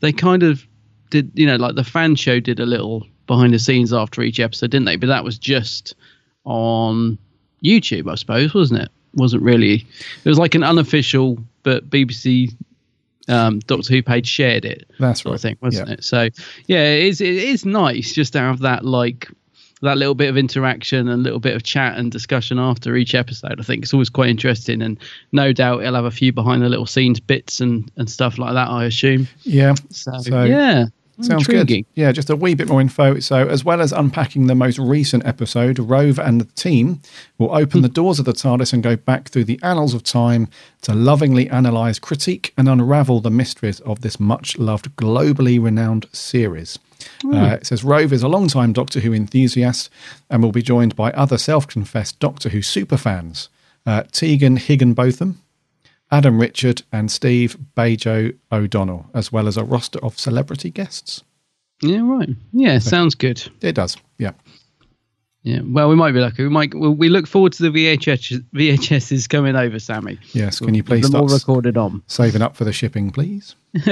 they 0.00 0.12
kind 0.12 0.42
of 0.44 0.64
did. 1.10 1.30
You 1.34 1.44
know, 1.46 1.56
like 1.56 1.74
the 1.74 1.84
fan 1.84 2.14
show 2.16 2.40
did 2.40 2.58
a 2.58 2.66
little 2.66 3.06
behind 3.26 3.52
the 3.52 3.58
scenes 3.58 3.92
after 3.92 4.22
each 4.22 4.40
episode, 4.40 4.70
didn't 4.70 4.86
they? 4.86 4.96
But 4.96 5.08
that 5.08 5.24
was 5.24 5.36
just 5.38 5.94
on 6.44 7.18
YouTube, 7.62 8.10
I 8.10 8.14
suppose, 8.14 8.54
wasn't 8.54 8.82
it? 8.82 8.88
Wasn't 9.16 9.42
really. 9.42 9.86
It 10.24 10.28
was 10.28 10.38
like 10.38 10.54
an 10.54 10.62
unofficial, 10.62 11.38
but 11.62 11.88
BBC 11.90 12.52
um, 13.28 13.58
Doctor 13.60 13.92
Who 13.92 14.02
page 14.02 14.28
shared 14.28 14.64
it. 14.64 14.88
That's 15.00 15.24
right. 15.24 15.34
of 15.34 15.40
thing, 15.40 15.56
wasn't 15.60 15.88
Yeah. 15.88 15.94
it? 15.94 16.04
So 16.04 16.28
yeah, 16.66 16.84
it 16.84 17.04
is. 17.06 17.20
It 17.20 17.34
is 17.34 17.64
nice 17.64 18.12
just 18.12 18.34
to 18.34 18.38
have 18.40 18.60
that 18.60 18.84
like 18.84 19.28
that 19.82 19.98
little 19.98 20.14
bit 20.14 20.28
of 20.30 20.38
interaction 20.38 21.00
and 21.08 21.20
a 21.20 21.22
little 21.22 21.38
bit 21.40 21.54
of 21.54 21.62
chat 21.62 21.98
and 21.98 22.10
discussion 22.10 22.58
after 22.58 22.96
each 22.96 23.14
episode. 23.14 23.60
I 23.60 23.62
think 23.62 23.82
it's 23.82 23.92
always 23.92 24.08
quite 24.08 24.30
interesting, 24.30 24.80
and 24.80 24.96
no 25.32 25.52
doubt 25.52 25.82
it'll 25.82 25.96
have 25.96 26.04
a 26.06 26.10
few 26.10 26.32
behind 26.32 26.62
the 26.62 26.68
little 26.68 26.86
scenes 26.86 27.20
bits 27.20 27.60
and 27.60 27.90
and 27.96 28.08
stuff 28.08 28.38
like 28.38 28.54
that. 28.54 28.68
I 28.68 28.84
assume. 28.84 29.28
Yeah. 29.42 29.74
So, 29.90 30.12
So, 30.18 30.44
yeah, 30.44 30.86
Sounds 31.20 31.48
intriguing. 31.48 31.82
good. 31.82 32.00
Yeah, 32.00 32.12
just 32.12 32.28
a 32.28 32.36
wee 32.36 32.54
bit 32.54 32.68
more 32.68 32.80
info. 32.80 33.18
So, 33.20 33.46
as 33.48 33.64
well 33.64 33.80
as 33.80 33.92
unpacking 33.92 34.46
the 34.46 34.54
most 34.54 34.78
recent 34.78 35.24
episode, 35.24 35.78
Rove 35.78 36.18
and 36.18 36.40
the 36.40 36.44
team 36.52 37.00
will 37.38 37.54
open 37.54 37.80
the 37.82 37.88
doors 37.88 38.18
of 38.18 38.26
the 38.26 38.32
TARDIS 38.32 38.72
and 38.72 38.82
go 38.82 38.96
back 38.96 39.28
through 39.28 39.44
the 39.44 39.58
annals 39.62 39.94
of 39.94 40.02
time 40.02 40.48
to 40.82 40.94
lovingly 40.94 41.48
analyze, 41.48 41.98
critique, 41.98 42.52
and 42.58 42.68
unravel 42.68 43.20
the 43.20 43.30
mysteries 43.30 43.80
of 43.80 44.02
this 44.02 44.20
much 44.20 44.58
loved, 44.58 44.94
globally 44.96 45.62
renowned 45.62 46.06
series. 46.12 46.78
Uh, 47.24 47.56
it 47.60 47.66
says 47.66 47.84
Rove 47.84 48.12
is 48.12 48.22
a 48.22 48.28
long-time 48.28 48.72
Doctor 48.72 49.00
Who 49.00 49.12
enthusiast 49.12 49.90
and 50.30 50.42
will 50.42 50.52
be 50.52 50.62
joined 50.62 50.96
by 50.96 51.12
other 51.12 51.38
self 51.38 51.66
confessed 51.66 52.18
Doctor 52.20 52.50
Who 52.50 52.58
superfans 52.58 53.48
uh, 53.86 54.02
Tegan 54.12 54.56
Higginbotham, 54.56 55.40
Adam 56.10 56.40
Richard, 56.40 56.82
and 56.92 57.10
Steve 57.10 57.56
Bajo 57.76 58.34
O'Donnell, 58.52 59.06
as 59.12 59.32
well 59.32 59.48
as 59.48 59.56
a 59.56 59.64
roster 59.64 59.98
of 60.04 60.18
celebrity 60.18 60.70
guests. 60.70 61.22
Yeah, 61.82 62.00
right. 62.02 62.30
Yeah, 62.52 62.78
sounds 62.78 63.14
good. 63.14 63.42
It 63.60 63.74
does, 63.74 63.96
yeah. 64.18 64.32
Yeah, 65.42 65.60
well, 65.64 65.88
we 65.88 65.94
might 65.94 66.10
be 66.10 66.18
lucky. 66.18 66.42
We 66.42 66.48
might. 66.48 66.74
Well, 66.74 66.92
we 66.92 67.08
look 67.08 67.28
forward 67.28 67.52
to 67.52 67.62
the 67.62 67.68
VHS 67.70 68.44
VHSs 68.52 69.28
coming 69.28 69.54
over, 69.54 69.78
Sammy. 69.78 70.18
Yes, 70.32 70.58
can 70.58 70.74
you 70.74 70.82
please 70.82 71.08
Them 71.08 71.20
all 71.20 71.28
start 71.28 71.40
recorded 71.42 71.76
on. 71.76 72.02
saving 72.08 72.42
up 72.42 72.56
for 72.56 72.64
the 72.64 72.72
shipping, 72.72 73.12
please? 73.12 73.54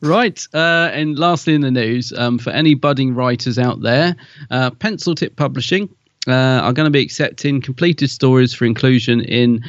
right. 0.00 0.46
Uh, 0.54 0.90
and 0.94 1.18
lastly, 1.18 1.54
in 1.54 1.60
the 1.60 1.70
news, 1.70 2.10
um, 2.14 2.38
for 2.38 2.50
any 2.50 2.74
budding 2.74 3.14
writers 3.14 3.58
out 3.58 3.82
there, 3.82 4.16
uh, 4.50 4.70
Pencil 4.70 5.14
Tip 5.14 5.36
Publishing 5.36 5.90
uh, 6.26 6.32
are 6.32 6.72
going 6.72 6.86
to 6.86 6.90
be 6.90 7.02
accepting 7.02 7.60
completed 7.60 8.08
stories 8.08 8.54
for 8.54 8.64
inclusion 8.64 9.20
in 9.20 9.62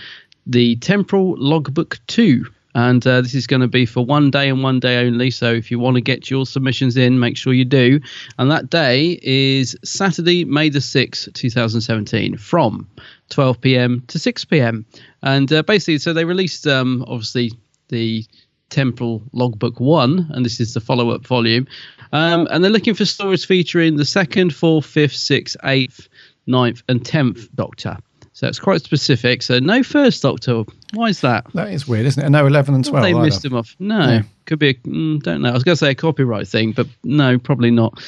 the 0.47 0.77
Temporal 0.77 1.35
Logbook 1.37 1.99
2. 2.07 2.45
And 2.73 3.05
uh, 3.07 3.21
this 3.21 3.33
is 3.33 3.47
going 3.47 3.61
to 3.61 3.67
be 3.67 3.87
for 3.87 4.05
one 4.05 4.29
day 4.29 4.49
and 4.49 4.61
one 4.61 4.79
day 4.79 5.03
only. 5.03 5.31
So 5.31 5.51
if 5.51 5.71
you 5.71 5.79
want 5.79 5.95
to 5.95 6.01
get 6.01 6.29
your 6.29 6.45
submissions 6.45 6.95
in, 6.95 7.19
make 7.19 7.35
sure 7.35 7.53
you 7.53 7.65
do. 7.65 7.99
And 8.37 8.51
that 8.51 8.69
day 8.69 9.19
is 9.23 9.75
Saturday, 9.83 10.45
May 10.45 10.69
the 10.69 10.79
6th, 10.79 11.33
2017, 11.33 12.37
from 12.37 12.87
12 13.29 13.61
p.m. 13.61 14.03
to 14.07 14.19
6 14.19 14.45
p.m. 14.45 14.85
And 15.23 15.51
uh, 15.51 15.63
basically, 15.63 15.97
so 15.97 16.13
they 16.13 16.25
released 16.25 16.67
um, 16.67 17.03
obviously 17.07 17.51
the 17.89 18.23
Temporal 18.69 19.23
Logbook 19.31 19.79
1, 19.79 20.27
and 20.29 20.45
this 20.45 20.59
is 20.59 20.75
the 20.75 20.79
follow 20.81 21.09
up 21.09 21.25
volume. 21.25 21.67
Um, 22.11 22.47
and 22.51 22.63
they're 22.63 22.71
looking 22.71 22.93
for 22.93 23.05
stories 23.05 23.43
featuring 23.43 23.95
the 23.95 24.05
second, 24.05 24.53
fourth, 24.53 24.85
fifth, 24.85 25.15
sixth, 25.15 25.57
eighth, 25.63 26.07
ninth, 26.45 26.83
and 26.87 27.03
tenth 27.03 27.53
Doctor. 27.55 27.97
So 28.37 28.47
it's 28.47 28.59
quite 28.59 28.83
specific. 28.83 29.41
So 29.41 29.57
no 29.57 29.81
first 29.81 30.21
Doctor. 30.21 30.63
Why 30.93 31.07
is 31.09 31.21
that? 31.21 31.47
That 31.55 31.71
is 31.71 31.87
weird, 31.87 32.05
isn't 32.05 32.21
it? 32.21 32.27
And 32.27 32.33
no, 32.33 32.45
11 32.45 32.75
and 32.75 32.85
12. 32.85 33.03
they 33.03 33.09
either. 33.09 33.19
missed 33.25 33.43
him 33.43 33.55
off. 33.55 33.75
No, 33.79 33.99
Yeah. 33.99 34.21
could 34.45 34.59
be. 34.59 34.69
A, 34.69 34.73
mm, 34.75 35.23
don't 35.23 35.41
know. 35.41 35.49
I 35.49 35.53
was 35.53 35.63
going 35.63 35.73
to 35.73 35.79
say 35.79 35.89
a 35.89 35.95
copyright 35.95 36.47
thing, 36.47 36.71
but 36.73 36.85
no, 37.03 37.39
probably 37.39 37.71
not. 37.71 37.99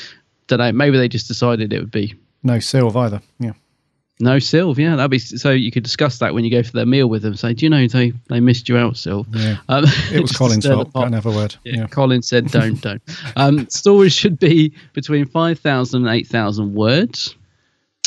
Don't 0.46 0.60
know. 0.60 0.72
Maybe 0.72 1.00
they 1.00 1.08
just 1.08 1.28
decided 1.28 1.74
it 1.74 1.80
would 1.80 1.90
be 1.90 2.14
No 2.44 2.58
Sylv 2.58 2.96
either. 2.96 3.24
Yeah. 3.40 3.54
no 4.20 4.36
Sylv. 4.36 4.78
Yeah, 4.78 4.98
that'd 4.98 5.10
be 5.10 5.18
so. 5.18 5.50
You 5.50 5.72
could 5.72 5.82
discuss 5.82 6.20
that 6.20 6.36
when 6.36 6.46
you 6.46 6.52
go 6.52 6.62
for 6.62 6.74
their 6.74 6.86
meal 6.86 7.08
with 7.10 7.24
them. 7.24 7.36
Say, 7.36 7.56
do 7.56 7.66
you 7.66 7.70
know 7.72 7.88
they 7.88 8.14
they 8.28 8.40
missed 8.40 8.70
you 8.70 8.78
out, 8.78 8.94
Sylv? 8.94 9.26
Yeah. 9.32 9.58
Um, 9.68 9.86
It 10.14 10.22
was 10.22 10.32
Colin's 10.32 10.68
fault. 10.68 10.94
Can't 10.94 11.16
have 11.16 11.26
a 11.26 11.32
word. 11.32 11.56
Yeah, 11.64 11.78
Yeah. 11.78 11.88
Colin 11.88 12.22
said 12.22 12.52
don't, 12.52 12.80
don't. 12.80 13.02
Um, 13.36 13.68
stories 13.70 14.14
should 14.14 14.38
be 14.38 14.74
between 14.94 15.26
5,000 15.26 16.06
and 16.06 16.16
8,000 16.16 16.76
words. 16.76 17.36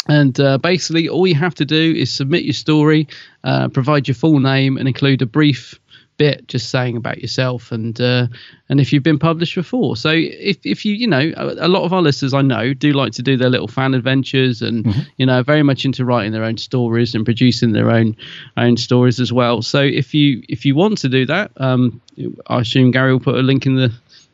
And 0.09 0.39
uh, 0.41 0.59
basically, 0.59 1.09
all 1.09 1.27
you 1.27 1.37
have 1.37 1.55
to 1.57 1.65
do 1.65 1.95
is 1.97 2.13
submit 2.13 2.43
your 2.43 2.55
story, 2.55 3.07
uh, 3.45 3.69
provide 3.69 4.09
your 4.09 4.17
full 4.17 4.41
name, 4.41 4.77
and 4.77 4.89
include 4.89 5.23
a 5.23 5.27
brief 5.27 5.79
bit 6.19 6.47
just 6.47 6.71
saying 6.71 6.97
about 6.97 7.21
yourself 7.21 7.73
and 7.73 8.01
uh, 8.01 8.27
and 8.69 8.81
if 8.81 8.93
you've 8.93 9.03
been 9.03 9.19
published 9.19 9.55
before. 9.55 9.97
So 9.97 10.11
if 10.13 10.59
if 10.65 10.85
you 10.85 10.95
you 10.95 11.07
know 11.07 11.33
a, 11.37 11.67
a 11.67 11.69
lot 11.69 11.85
of 11.85 11.93
our 11.93 12.03
listeners 12.03 12.35
I 12.35 12.43
know 12.43 12.75
do 12.75 12.93
like 12.93 13.13
to 13.15 13.23
do 13.23 13.37
their 13.37 13.49
little 13.49 13.69
fan 13.69 13.95
adventures 13.95 14.63
and 14.63 14.87
you 15.17 15.27
know 15.27 15.43
very 15.43 15.63
much 15.63 15.85
into 15.85 16.05
writing 16.05 16.33
their 16.33 16.45
own 16.45 16.59
stories 16.59 17.15
and 17.15 17.25
producing 17.25 17.73
their 17.73 17.91
own 17.91 18.17
own 18.57 18.77
stories 18.77 19.21
as 19.21 19.33
well. 19.33 19.63
So 19.63 19.81
if 19.81 20.15
you 20.15 20.43
if 20.49 20.65
you 20.65 20.75
want 20.75 20.99
to 20.99 21.09
do 21.09 21.27
that, 21.27 21.51
um, 21.57 22.01
I 22.47 22.61
assume 22.61 22.91
Gary 22.91 23.13
will 23.13 23.21
put 23.21 23.37
a 23.37 23.43
link 23.43 23.67
in 23.67 23.77
the 23.77 23.93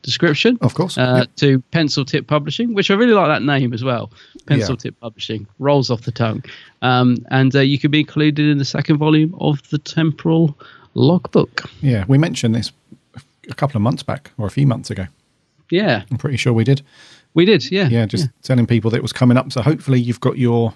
description 0.09 0.59
Of 0.61 0.75
course. 0.75 0.97
uh, 0.99 1.19
Yep. 1.21 1.37
to 1.37 1.61
Pencil 1.71 2.05
Tip 2.05 2.27
Publishing, 2.27 2.75
which 2.75 2.91
I 2.91 2.95
really 2.95 3.13
like 3.13 3.29
that 3.29 3.43
name 3.43 3.73
as 3.73 3.85
well. 3.85 4.11
Pencil 4.47 4.75
Yeah. 4.75 4.79
Tip 4.91 5.01
Publishing 5.01 5.47
rolls 5.59 5.91
off 5.91 6.03
the 6.03 6.13
tongue, 6.13 6.43
um, 6.83 7.17
and 7.31 7.55
uh, 7.55 7.61
you 7.61 7.79
could 7.79 7.91
be 7.91 8.01
included 8.01 8.49
in 8.51 8.59
the 8.59 8.65
second 8.65 8.97
volume 8.99 9.35
of 9.41 9.61
the 9.71 9.79
Temporal 9.79 10.57
Logbook. 10.95 11.69
Yeah. 11.83 12.05
We 12.09 12.19
mentioned 12.19 12.55
this 12.55 12.73
a 13.51 13.55
couple 13.55 13.77
of 13.77 13.83
months 13.83 14.03
back 14.03 14.33
or 14.39 14.47
a 14.47 14.51
few 14.51 14.67
months 14.67 14.91
ago. 14.91 15.07
Yeah, 15.71 16.03
I'm 16.11 16.17
pretty 16.19 16.37
sure 16.39 16.53
we 16.53 16.65
did. 16.65 16.83
we 17.35 17.45
did. 17.45 17.71
Yeah, 17.71 17.89
Yeah, 17.89 18.07
just 18.07 18.29
telling 18.43 18.67
people 18.67 18.91
that 18.91 18.97
it 18.97 19.03
was 19.03 19.13
coming 19.13 19.37
up. 19.37 19.53
So 19.53 19.61
hopefully 19.63 20.01
you've 20.01 20.21
got 20.21 20.39
your 20.39 20.75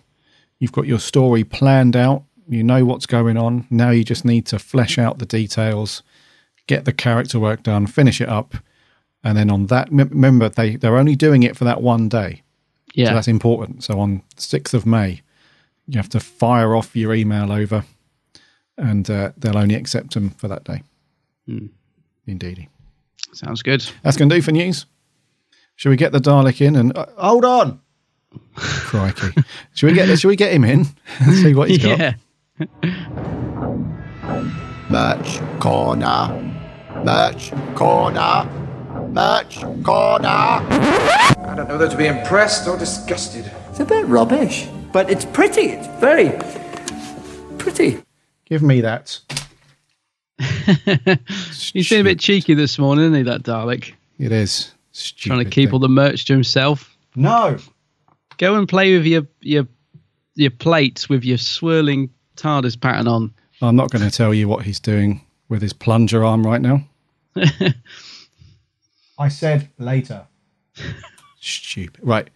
you've 0.58 0.72
got 0.72 0.86
your 0.86 0.98
story 1.00 1.44
planned 1.44 1.96
out. 1.96 2.22
You 2.48 2.62
know 2.62 2.84
what's 2.84 3.06
going 3.06 3.36
on. 3.36 3.66
Now 3.70 3.90
you 3.90 4.04
just 4.04 4.24
need 4.24 4.44
to 4.46 4.58
flesh 4.58 4.98
out 4.98 5.18
the 5.18 5.26
details, 5.26 6.02
get 6.66 6.84
the 6.84 6.92
character 6.92 7.40
work 7.40 7.62
done, 7.62 7.86
finish 7.86 8.20
it 8.20 8.28
up, 8.28 8.54
and 9.24 9.36
then 9.36 9.50
on 9.50 9.66
that, 9.66 9.88
m- 9.88 9.98
remember 10.08 10.48
they 10.48 10.76
they're 10.76 10.96
only 10.96 11.16
doing 11.16 11.42
it 11.42 11.56
for 11.56 11.64
that 11.64 11.80
one 11.82 12.08
day. 12.08 12.42
yeah. 12.94 13.08
So 13.08 13.14
that's 13.14 13.28
important. 13.28 13.84
So 13.84 13.98
on 14.00 14.22
sixth 14.36 14.74
of 14.74 14.84
May, 14.86 15.22
you 15.86 15.96
have 15.98 16.08
to 16.10 16.20
fire 16.20 16.74
off 16.76 16.94
your 16.96 17.14
email 17.14 17.52
over, 17.52 17.84
and 18.76 19.08
uh, 19.10 19.32
they'll 19.36 19.58
only 19.58 19.74
accept 19.74 20.14
them 20.14 20.30
for 20.30 20.48
that 20.48 20.64
day. 20.64 20.82
Hmm. 21.46 21.66
Indeedy. 22.26 22.68
Sounds 23.32 23.62
good. 23.62 23.84
That's 24.02 24.16
going 24.16 24.28
to 24.28 24.34
do 24.36 24.42
for 24.42 24.52
news. 24.52 24.86
Shall 25.76 25.90
we 25.90 25.96
get 25.96 26.12
the 26.12 26.18
Dalek 26.20 26.60
in 26.64 26.76
and 26.76 26.96
uh, 26.96 27.06
hold 27.16 27.44
on? 27.44 27.80
Crikey! 28.56 29.34
Shall 29.74 29.88
we 29.90 29.94
get? 29.94 30.18
Shall 30.18 30.28
we 30.28 30.36
get 30.36 30.52
him 30.52 30.64
in? 30.64 30.86
and 31.20 31.34
See 31.42 31.54
what 31.54 31.68
he's 31.70 31.82
got. 31.82 31.98
Yeah, 31.98 32.14
Merch 34.90 35.40
corner. 35.60 36.54
Merch 37.04 37.52
corner. 37.74 38.48
Merch 39.12 39.60
corner. 39.84 40.26
I 40.28 41.54
don't 41.54 41.68
know 41.68 41.76
whether 41.76 41.88
to 41.88 41.96
be 41.96 42.06
impressed 42.06 42.66
or 42.66 42.78
disgusted. 42.78 43.50
It's 43.68 43.80
a 43.80 43.84
bit 43.84 44.06
rubbish, 44.06 44.66
but 44.92 45.10
it's 45.10 45.24
pretty. 45.26 45.62
It's 45.62 45.86
very 46.00 46.30
pretty. 47.58 48.02
Give 48.46 48.62
me 48.62 48.80
that. 48.80 49.20
he's 50.38 51.88
been 51.90 52.00
a 52.00 52.04
bit 52.04 52.18
cheeky 52.20 52.54
this 52.54 52.78
morning, 52.78 53.04
isn't 53.04 53.16
he? 53.16 53.22
That 53.22 53.42
Dalek 53.42 53.92
It 54.18 54.32
is 54.32 54.72
Stupid 54.92 55.28
trying 55.28 55.44
to 55.44 55.50
keep 55.50 55.68
thing. 55.68 55.74
all 55.74 55.78
the 55.78 55.88
merch 55.88 56.24
to 56.26 56.32
himself. 56.32 56.96
No. 57.14 57.58
Go 58.38 58.56
and 58.56 58.66
play 58.68 58.96
with 58.96 59.06
your 59.06 59.26
your 59.40 59.66
your 60.34 60.50
plates 60.50 61.08
with 61.10 61.22
your 61.24 61.38
swirling 61.38 62.08
TARDIS 62.36 62.80
pattern 62.80 63.08
on. 63.08 63.34
I'm 63.60 63.76
not 63.76 63.90
going 63.90 64.02
to 64.08 64.10
tell 64.10 64.32
you 64.32 64.48
what 64.48 64.64
he's 64.64 64.80
doing 64.80 65.20
with 65.48 65.60
his 65.62 65.72
plunger 65.74 66.24
arm 66.24 66.44
right 66.46 66.60
now. 66.60 66.82
I 69.18 69.28
said 69.28 69.68
later. 69.78 70.26
Stupid. 71.40 72.00
Right. 72.06 72.28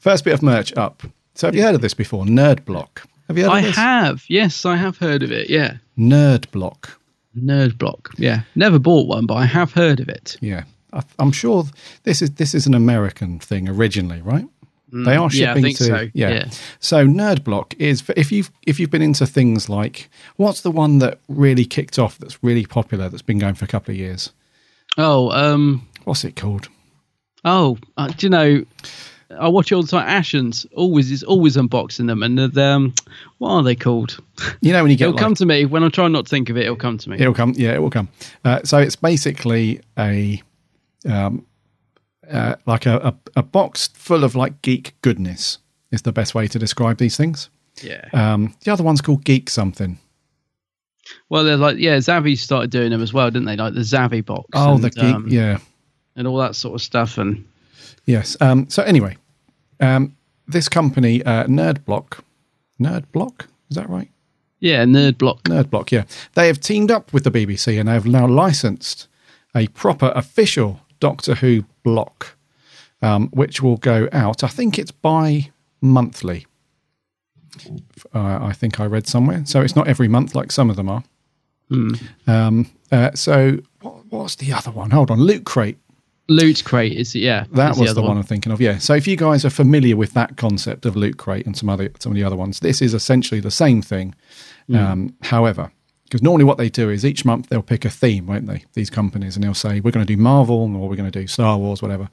First 0.00 0.24
bit 0.24 0.34
of 0.34 0.42
merch 0.42 0.72
up. 0.76 1.02
So 1.34 1.46
have 1.46 1.54
you 1.54 1.62
heard 1.62 1.74
of 1.74 1.80
this 1.80 1.94
before? 1.94 2.24
Nerd 2.24 2.64
Block. 2.64 3.06
Have 3.28 3.38
you 3.38 3.44
heard 3.44 3.52
I 3.52 3.58
of 3.60 3.64
this? 3.66 3.76
have. 3.76 4.24
Yes, 4.28 4.64
I 4.66 4.76
have 4.76 4.98
heard 4.98 5.22
of 5.22 5.30
it. 5.32 5.48
Yeah. 5.48 5.76
Nerd 5.98 6.50
Block. 6.50 6.98
Nerd 7.36 7.78
Block. 7.78 8.10
Yeah. 8.18 8.42
Never 8.54 8.78
bought 8.78 9.06
one, 9.06 9.26
but 9.26 9.34
I 9.34 9.46
have 9.46 9.72
heard 9.72 10.00
of 10.00 10.08
it. 10.08 10.36
Yeah, 10.40 10.64
I, 10.92 11.02
I'm 11.18 11.32
sure 11.32 11.64
this 12.02 12.20
is 12.20 12.32
this 12.32 12.54
is 12.54 12.66
an 12.66 12.74
American 12.74 13.38
thing 13.38 13.68
originally, 13.68 14.20
right? 14.22 14.46
they 14.94 15.16
are 15.16 15.30
Mm, 15.30 15.34
yeah, 15.34 15.52
I 15.52 15.54
shipping 15.54 15.62
think 15.62 15.78
to 15.78 15.84
so, 15.84 16.08
yeah. 16.12 16.28
yeah. 16.30 16.50
So 16.80 17.06
Nerd 17.06 17.42
Block 17.44 17.72
is 17.78 18.02
if 18.16 18.30
you've 18.30 18.50
if 18.66 18.78
you've 18.78 18.90
been 18.90 19.00
into 19.00 19.24
things 19.26 19.70
like 19.70 20.10
what's 20.36 20.60
the 20.60 20.70
one 20.70 20.98
that 20.98 21.18
really 21.28 21.64
kicked 21.64 21.98
off 21.98 22.18
that's 22.18 22.42
really 22.44 22.66
popular 22.66 23.08
that's 23.08 23.22
been 23.22 23.38
going 23.38 23.54
for 23.54 23.64
a 23.64 23.68
couple 23.68 23.92
of 23.92 23.96
years. 23.98 24.30
Oh, 24.98 25.30
um, 25.30 25.88
What's 26.04 26.24
it 26.24 26.36
called? 26.36 26.68
oh, 27.44 27.76
uh, 27.96 28.08
do 28.08 28.26
you 28.26 28.30
know? 28.30 28.64
I 29.38 29.48
watch 29.48 29.72
it 29.72 29.74
all 29.74 29.82
the 29.82 29.88
time. 29.88 30.06
Ashens 30.06 30.66
always 30.74 31.10
is 31.10 31.22
always 31.22 31.56
unboxing 31.56 32.06
them, 32.06 32.22
and 32.22 32.38
the, 32.38 32.62
um, 32.62 32.94
what 33.38 33.50
are 33.50 33.62
they 33.62 33.74
called? 33.74 34.18
You 34.60 34.72
know 34.72 34.82
when 34.82 34.90
you 34.90 34.96
get 34.96 35.04
It'll 35.04 35.14
like, 35.14 35.22
come 35.22 35.34
to 35.36 35.46
me 35.46 35.64
when 35.64 35.82
I'm 35.82 35.90
trying 35.90 36.12
not 36.12 36.26
to 36.26 36.30
think 36.30 36.50
of 36.50 36.56
it. 36.56 36.64
It'll 36.64 36.76
come 36.76 36.98
to 36.98 37.10
me. 37.10 37.16
It'll 37.18 37.34
come. 37.34 37.54
Yeah, 37.56 37.74
it 37.74 37.80
will 37.80 37.90
come. 37.90 38.08
Uh, 38.44 38.60
so 38.64 38.78
it's 38.78 38.96
basically 38.96 39.80
a, 39.98 40.42
um, 41.08 41.46
uh, 42.30 42.56
like 42.66 42.86
a, 42.86 42.96
a 42.98 43.14
a 43.40 43.42
box 43.42 43.88
full 43.94 44.22
of 44.24 44.34
like 44.34 44.60
geek 44.62 44.94
goodness 45.00 45.58
is 45.92 46.02
the 46.02 46.12
best 46.12 46.34
way 46.34 46.46
to 46.48 46.58
describe 46.58 46.98
these 46.98 47.16
things. 47.16 47.48
yeah. 47.82 48.08
Um, 48.12 48.54
the 48.64 48.72
other 48.72 48.84
one's 48.84 49.00
called 49.00 49.24
Geek 49.24 49.48
something. 49.48 49.98
Well, 51.28 51.44
they're 51.44 51.56
like 51.56 51.78
yeah. 51.78 51.96
Zavvi 51.96 52.36
started 52.36 52.70
doing 52.70 52.90
them 52.90 53.02
as 53.02 53.12
well, 53.12 53.30
didn't 53.30 53.46
they? 53.46 53.56
Like 53.56 53.74
the 53.74 53.80
Zavvi 53.80 54.24
box. 54.24 54.48
Oh, 54.54 54.74
and, 54.74 54.84
the 54.84 54.90
geek. 54.90 55.04
um, 55.04 55.28
yeah. 55.28 55.58
And 56.16 56.26
all 56.26 56.36
that 56.38 56.56
sort 56.56 56.74
of 56.74 56.82
stuff. 56.82 57.18
And 57.18 57.44
Yes. 58.04 58.36
Um, 58.40 58.68
so 58.68 58.82
anyway, 58.82 59.16
um, 59.80 60.16
this 60.48 60.68
company, 60.68 61.22
uh, 61.24 61.44
Nerd 61.44 61.84
Block, 61.84 62.24
Nerd 62.80 63.04
Block, 63.12 63.48
is 63.70 63.76
that 63.76 63.88
right? 63.88 64.08
yeah, 64.60 64.84
Nerd 64.84 65.18
Block. 65.18 65.42
Nerd 65.44 65.70
Block, 65.70 65.90
yeah. 65.90 66.04
They 66.34 66.46
have 66.46 66.60
teamed 66.60 66.90
up 66.90 67.12
with 67.12 67.24
the 67.24 67.30
BBC 67.30 67.78
and 67.78 67.88
they 67.88 67.94
have 67.94 68.06
now 68.06 68.26
licensed 68.26 69.08
a 69.54 69.66
proper 69.68 70.12
official 70.14 70.80
Doctor 71.00 71.34
Who 71.34 71.64
block, 71.82 72.36
um, 73.02 73.28
which 73.30 73.60
will 73.60 73.76
go 73.76 74.08
out. 74.12 74.44
I 74.44 74.48
think 74.48 74.78
it's 74.78 74.92
bi 74.92 75.50
monthly. 75.80 76.46
Uh, 78.14 78.38
I 78.40 78.52
think 78.52 78.78
I 78.78 78.86
read 78.86 79.08
somewhere. 79.08 79.42
So 79.46 79.60
it's 79.60 79.74
not 79.74 79.88
every 79.88 80.06
month 80.08 80.34
like 80.34 80.52
some 80.52 80.70
of 80.70 80.76
them 80.76 80.88
are. 80.88 81.02
Um, 82.26 82.70
uh, 82.90 83.12
so 83.14 83.58
what, 83.80 84.06
what's 84.10 84.36
the 84.36 84.52
other 84.52 84.70
one? 84.70 84.90
Hold 84.90 85.10
on, 85.10 85.20
Loot 85.20 85.44
Crate. 85.44 85.78
Loot 86.28 86.64
Crate 86.64 86.92
is 86.92 87.14
yeah. 87.14 87.44
That 87.52 87.72
is 87.72 87.78
was 87.78 87.90
other 87.90 88.00
the 88.00 88.06
one. 88.06 88.16
I'm 88.16 88.22
thinking 88.22 88.52
of. 88.52 88.60
Yeah. 88.60 88.78
So 88.78 88.94
if 88.94 89.06
you 89.06 89.16
guys 89.16 89.44
are 89.44 89.50
familiar 89.50 89.96
with 89.96 90.12
that 90.14 90.36
concept 90.36 90.86
of 90.86 90.96
loot 90.96 91.18
crate 91.18 91.46
and 91.46 91.56
some 91.56 91.68
other 91.68 91.90
some 91.98 92.12
of 92.12 92.16
the 92.16 92.24
other 92.24 92.36
ones, 92.36 92.60
this 92.60 92.80
is 92.80 92.94
essentially 92.94 93.40
the 93.40 93.50
same 93.50 93.82
thing. 93.82 94.14
Um, 94.72 95.14
however, 95.22 95.70
because 96.04 96.22
normally 96.22 96.44
what 96.44 96.58
they 96.58 96.68
do 96.68 96.88
is 96.90 97.04
each 97.04 97.24
month 97.24 97.48
they'll 97.48 97.62
pick 97.62 97.84
a 97.84 97.90
theme, 97.90 98.26
won't 98.26 98.46
they? 98.46 98.64
These 98.74 98.90
companies 98.90 99.34
and 99.34 99.42
they'll 99.42 99.54
say 99.54 99.80
we're 99.80 99.90
going 99.90 100.06
to 100.06 100.16
do 100.16 100.20
Marvel 100.20 100.76
or 100.76 100.88
we're 100.88 100.96
going 100.96 101.10
to 101.10 101.20
do 101.20 101.26
Star 101.26 101.58
Wars, 101.58 101.82
whatever. 101.82 102.08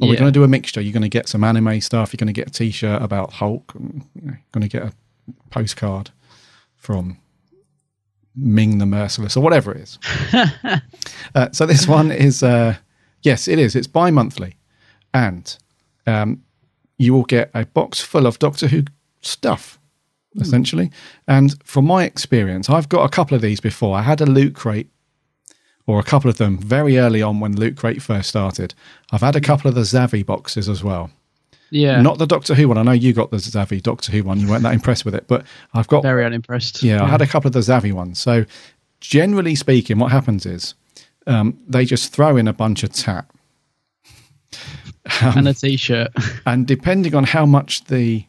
Or 0.00 0.08
we're 0.08 0.16
going 0.16 0.32
to 0.32 0.32
do 0.32 0.42
a 0.42 0.48
mixture. 0.48 0.80
You're 0.80 0.94
going 0.94 1.02
to 1.02 1.08
get 1.10 1.28
some 1.28 1.44
anime 1.44 1.80
stuff. 1.82 2.12
You're 2.12 2.18
going 2.18 2.32
to 2.32 2.32
get 2.32 2.48
a 2.48 2.50
T-shirt 2.50 3.02
about 3.02 3.34
Hulk. 3.34 3.74
And, 3.74 4.06
you 4.14 4.22
know, 4.22 4.36
going 4.52 4.62
to 4.62 4.68
get 4.68 4.82
a 4.82 4.92
postcard 5.50 6.10
from 6.76 7.18
Ming 8.34 8.78
the 8.78 8.86
Merciless 8.86 9.36
or 9.36 9.42
whatever 9.42 9.72
it 9.72 9.82
is. 9.82 9.98
uh, 11.34 11.50
so 11.52 11.66
this 11.66 11.86
one 11.86 12.10
is 12.10 12.42
uh, 12.42 12.76
yes, 13.22 13.48
it 13.48 13.58
is. 13.58 13.74
It's 13.74 13.86
bi-monthly, 13.86 14.56
and 15.14 15.56
um, 16.06 16.42
you 16.98 17.12
will 17.12 17.24
get 17.24 17.50
a 17.54 17.64
box 17.66 18.00
full 18.00 18.26
of 18.26 18.38
Doctor 18.38 18.68
Who 18.68 18.84
stuff, 19.20 19.78
essentially. 20.40 20.90
And 21.26 21.56
from 21.64 21.86
my 21.86 22.04
experience, 22.04 22.68
I've 22.70 22.88
got 22.88 23.04
a 23.04 23.08
couple 23.08 23.34
of 23.34 23.42
these 23.42 23.60
before. 23.60 23.96
I 23.96 24.02
had 24.02 24.20
a 24.20 24.26
loot 24.26 24.54
crate, 24.54 24.88
or 25.86 25.98
a 25.98 26.04
couple 26.04 26.30
of 26.30 26.38
them 26.38 26.58
very 26.58 26.98
early 26.98 27.22
on 27.22 27.40
when 27.40 27.56
Loot 27.56 27.76
Crate 27.76 28.00
first 28.00 28.28
started. 28.28 28.72
I've 29.10 29.20
had 29.20 29.34
a 29.34 29.40
couple 29.40 29.68
of 29.68 29.74
the 29.74 29.80
Zavvi 29.82 30.24
boxes 30.24 30.68
as 30.68 30.84
well. 30.84 31.10
Yeah. 31.70 32.00
Not 32.00 32.18
the 32.18 32.26
Doctor 32.26 32.54
Who 32.54 32.68
one. 32.68 32.78
I 32.78 32.82
know 32.82 32.92
you 32.92 33.12
got 33.12 33.30
the 33.30 33.38
Zavvi 33.38 33.82
Doctor 33.82 34.12
Who 34.12 34.22
one. 34.22 34.38
You 34.38 34.48
weren't 34.48 34.62
that 34.62 34.74
impressed 34.74 35.04
with 35.04 35.14
it, 35.14 35.26
but 35.26 35.44
I've 35.74 35.88
got 35.88 36.02
Very 36.02 36.24
unimpressed. 36.24 36.82
yeah, 36.82 37.02
I 37.02 37.08
had 37.08 37.22
a 37.22 37.26
couple 37.26 37.48
of 37.48 37.54
the 37.54 37.60
Zavvi 37.60 37.92
ones. 37.92 38.18
So, 38.20 38.44
generally 39.00 39.54
speaking, 39.54 39.98
what 39.98 40.12
happens 40.12 40.46
is 40.46 40.74
um, 41.26 41.58
they 41.68 41.84
just 41.84 42.12
throw 42.12 42.36
in 42.36 42.48
a 42.48 42.52
bunch 42.52 42.82
of 42.82 42.92
tat. 42.92 43.26
and 45.20 45.48
a 45.48 45.54
t-shirt. 45.54 46.10
And 46.46 46.66
depending 46.66 47.14
on 47.14 47.24
how 47.24 47.46
much 47.46 47.84
the 47.84 48.24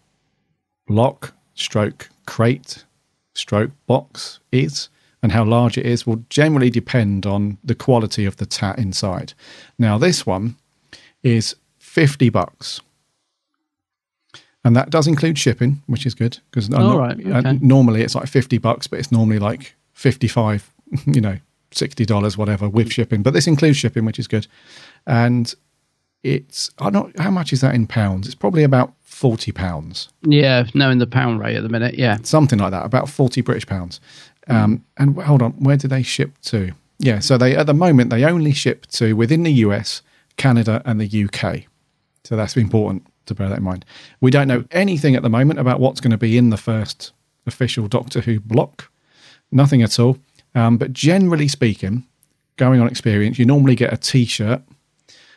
block, 0.88 1.34
stroke, 1.56 2.10
crate, 2.26 2.84
stroke 3.34 3.72
box 3.88 4.40
is, 4.52 4.90
and 5.22 5.32
how 5.32 5.44
large 5.44 5.78
it 5.78 5.86
is, 5.86 6.06
will 6.06 6.24
generally 6.30 6.70
depend 6.70 7.26
on 7.26 7.58
the 7.64 7.76
quality 7.76 8.26
of 8.26 8.38
the 8.38 8.46
tat 8.46 8.78
inside. 8.78 9.34
Now, 9.80 9.98
this 9.98 10.26
one 10.26 10.56
is 11.24 11.56
50 11.80 12.30
bucks. 12.30 12.82
And 14.66 14.76
that 14.76 14.90
does 14.90 15.08
include 15.08 15.38
shipping, 15.38 15.82
which 15.88 16.06
is 16.06 16.14
good 16.14 16.40
because 16.50 16.70
Oh, 16.74 16.98
right, 16.98 17.20
okay. 17.20 17.60
normally 17.62 18.02
it's 18.02 18.16
like 18.16 18.28
50 18.28 18.58
bucks, 18.60 18.88
but 18.88 19.00
it's 19.00 19.12
normally 19.12 19.40
like 19.40 19.76
55, 19.94 20.72
you 21.06 21.22
know, 21.22 21.38
$60, 21.74 22.38
whatever, 22.38 22.70
with 22.70 22.92
shipping. 22.92 23.24
But 23.24 23.34
this 23.34 23.48
includes 23.48 23.78
shipping, 23.78 24.06
which 24.06 24.20
is 24.20 24.28
good. 24.28 24.48
And 25.08 25.54
it's, 26.24 26.72
I 26.80 26.90
don't, 26.90 27.18
how 27.20 27.32
much 27.32 27.52
is 27.54 27.62
that 27.62 27.76
in 27.76 27.88
pounds? 27.88 28.28
It's 28.28 28.36
probably 28.36 28.64
about 28.64 28.94
40 29.02 29.52
pounds, 29.52 30.10
Yeah, 30.24 30.66
knowing 30.74 30.98
the 30.98 31.08
pound 31.08 31.40
rate 31.40 31.56
at 31.56 31.64
the 31.64 31.70
minute. 31.70 31.96
Yeah. 31.96 32.18
something 32.24 32.60
like 32.60 32.72
that, 32.72 32.86
about 32.86 33.10
40 33.10 33.42
British 33.42 33.66
pounds. 33.68 34.00
Um, 34.48 34.84
and 34.98 35.22
hold 35.22 35.42
on, 35.42 35.52
where 35.54 35.78
do 35.78 35.88
they 35.88 36.04
ship 36.04 36.32
to? 36.44 36.74
Yeah, 37.00 37.20
so 37.20 37.38
they, 37.38 37.56
at 37.56 37.66
the 37.68 37.74
moment, 37.74 38.10
they 38.10 38.24
only 38.26 38.52
ship 38.54 38.86
to 38.88 39.14
within 39.14 39.44
the 39.44 39.52
US, 39.54 40.02
Canada, 40.38 40.82
and 40.86 41.00
the 41.00 41.26
UK. 41.26 41.64
So 42.24 42.36
that's 42.36 42.58
important 42.58 43.06
to 43.28 43.36
bear 43.36 43.50
that 43.50 43.60
in 43.60 43.64
mind. 43.64 43.86
We 44.20 44.32
don't 44.32 44.48
know 44.48 44.66
anything 44.72 45.16
at 45.16 45.22
the 45.22 45.30
moment 45.30 45.60
about 45.60 45.80
what's 45.80 46.02
going 46.02 46.12
to 46.12 46.18
be 46.18 46.38
in 46.38 46.50
the 46.50 46.58
first 46.58 47.12
official 47.46 47.88
Doctor 47.88 48.22
Who 48.22 48.40
block. 48.40 48.90
Nothing 49.52 49.82
at 49.84 50.00
all. 50.00 50.18
Um, 50.56 50.78
but 50.78 50.94
generally 50.94 51.48
speaking, 51.48 52.06
going 52.58 52.80
on 52.80 52.88
experience, 52.88 53.40
you 53.40 53.46
normally 53.46 53.76
get 53.76 53.92
a 53.92 53.98
T-shirt, 53.98 54.62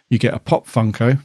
you 0.09 0.19
get 0.19 0.35
a 0.35 0.39
pop 0.39 0.67
Funko, 0.67 1.21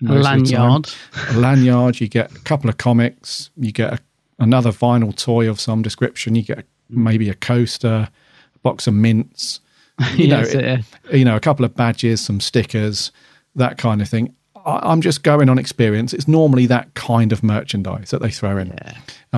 most 0.00 0.26
of 0.26 0.44
the 0.46 0.52
time. 0.52 0.82
lanyard. 0.82 0.90
a 1.30 1.38
lanyard, 1.38 2.00
you 2.00 2.08
get 2.08 2.34
a 2.34 2.40
couple 2.40 2.68
of 2.70 2.78
comics, 2.78 3.50
you 3.56 3.72
get 3.72 3.92
a, 3.94 3.98
another 4.38 4.70
vinyl 4.70 5.14
toy 5.16 5.48
of 5.48 5.60
some 5.60 5.82
description, 5.82 6.34
you 6.34 6.42
get 6.42 6.58
a, 6.60 6.64
maybe 6.88 7.28
a 7.28 7.34
coaster, 7.34 8.08
a 8.54 8.58
box 8.62 8.86
of 8.86 8.94
mints, 8.94 9.60
you 10.16 10.28
know, 10.28 10.40
Yes, 10.40 10.54
yeah. 10.54 11.16
you 11.16 11.24
know, 11.24 11.36
a 11.36 11.40
couple 11.40 11.64
of 11.64 11.74
badges, 11.74 12.20
some 12.20 12.40
stickers, 12.40 13.12
that 13.54 13.78
kind 13.78 14.02
of 14.02 14.08
thing. 14.08 14.34
I, 14.66 14.80
I'm 14.82 15.00
just 15.00 15.22
going 15.22 15.48
on 15.48 15.58
experience. 15.58 16.12
It's 16.12 16.26
normally 16.26 16.66
that 16.66 16.94
kind 16.94 17.32
of 17.32 17.42
merchandise 17.42 18.10
that 18.10 18.20
they 18.20 18.30
throw 18.30 18.58
in 18.58 18.76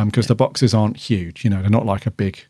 because 0.05 0.29
the 0.29 0.35
boxes 0.35 0.73
aren't 0.73 0.97
huge. 0.97 1.45
You 1.45 1.51
know, 1.51 1.61
they're 1.61 1.71
not 1.71 1.87
like 1.87 2.07
a 2.07 2.11
big. 2.11 2.45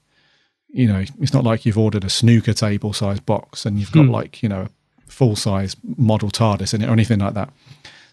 You 0.76 0.88
know, 0.88 1.04
it's 1.20 1.32
not 1.32 1.42
like 1.44 1.64
you've 1.64 1.78
ordered 1.78 2.04
a 2.04 2.10
snooker 2.10 2.52
table 2.52 2.92
size 2.92 3.18
box 3.20 3.64
and 3.64 3.78
you've 3.78 3.92
got 3.92 4.04
Hmm. 4.06 4.10
like 4.10 4.42
you 4.42 4.48
know 4.48 4.62
a 4.62 5.10
full 5.10 5.34
size 5.36 5.74
model 5.96 6.30
TARDIS 6.30 6.74
in 6.74 6.82
it 6.82 6.88
or 6.88 6.92
anything 6.92 7.20
like 7.20 7.34
that. 7.34 7.50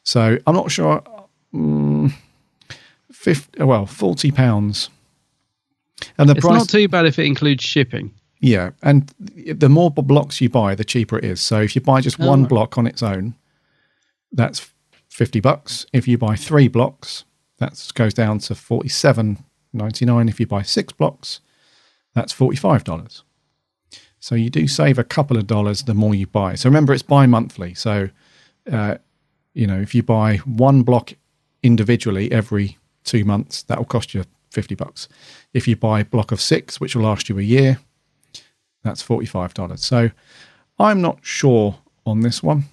So 0.04 0.38
I'm 0.48 0.56
not 0.56 0.72
sure. 0.72 1.04
Mm, 1.54 2.14
50, 3.12 3.64
well, 3.64 3.86
forty 3.86 4.32
pounds, 4.32 4.90
and 6.18 6.30
the 6.30 6.36
price 6.36 6.38
It's 6.38 6.46
price. 6.48 6.60
not 6.62 6.70
too 6.70 6.88
bad 6.88 7.06
if 7.06 7.20
it 7.20 7.26
includes 7.26 7.64
shipping. 7.64 8.12
Yeah, 8.40 8.72
and 8.82 9.14
the 9.26 9.70
more 9.70 9.90
blocks 9.92 10.42
you 10.42 10.50
buy, 10.50 10.76
the 10.76 10.84
cheaper 10.84 11.18
it 11.18 11.24
is. 11.26 11.40
So 11.42 11.62
if 11.62 11.76
you 11.76 11.82
buy 11.82 12.02
just 12.02 12.20
Oh, 12.20 12.28
one 12.28 12.42
right. 12.42 12.50
block 12.50 12.78
on 12.78 12.88
its 12.88 13.02
own, 13.04 13.36
that's 14.32 14.72
fifty 15.10 15.40
bucks. 15.40 15.86
If 15.94 16.08
you 16.08 16.18
buy 16.18 16.36
three 16.36 16.68
blocks, 16.68 17.24
that 17.60 17.92
goes 17.94 18.14
down 18.14 18.40
to 18.40 18.56
forty 18.56 18.90
seven 18.90 19.38
ninety 19.72 20.06
nine. 20.06 20.28
If 20.28 20.40
you 20.40 20.48
buy 20.48 20.62
six 20.64 20.92
blocks, 20.92 21.40
that's 22.14 22.34
forty 22.34 22.58
five 22.58 22.84
dollars. 22.84 23.24
So 24.20 24.36
you 24.36 24.50
do 24.50 24.68
save 24.68 24.98
a 24.98 25.04
couple 25.04 25.38
of 25.38 25.48
dollars 25.48 25.84
the 25.84 25.94
more 25.94 26.16
you 26.16 26.28
buy. 26.28 26.56
So 26.56 26.70
remember, 26.70 26.94
it's 26.94 27.04
bi 27.04 27.26
monthly. 27.26 27.74
So 27.74 28.10
uh, 28.72 28.96
you 29.54 29.68
know 29.68 29.80
if 29.80 29.94
you 29.94 30.04
buy 30.04 30.38
one 30.38 30.84
block 30.84 31.14
individually 31.62 32.32
every 32.32 32.78
two 33.04 33.26
months, 33.26 33.64
that 33.64 33.78
will 33.78 33.86
cost 33.86 34.14
you 34.14 34.24
fifty 34.52 34.76
bucks. 34.76 35.10
If 35.54 35.68
you 35.68 35.76
buy 35.76 36.02
a 36.02 36.06
block 36.06 36.32
of 36.32 36.40
six, 36.40 36.80
which 36.80 36.96
will 36.96 37.04
last 37.04 37.30
you 37.30 37.38
a 37.40 37.44
year, 37.44 37.80
that's 38.84 39.02
forty-five 39.02 39.54
dollars. 39.54 39.84
So 39.84 40.12
I'm 40.80 41.02
not 41.02 41.20
sure 41.22 41.76
on 42.06 42.22
this 42.22 42.42
one. 42.42 42.66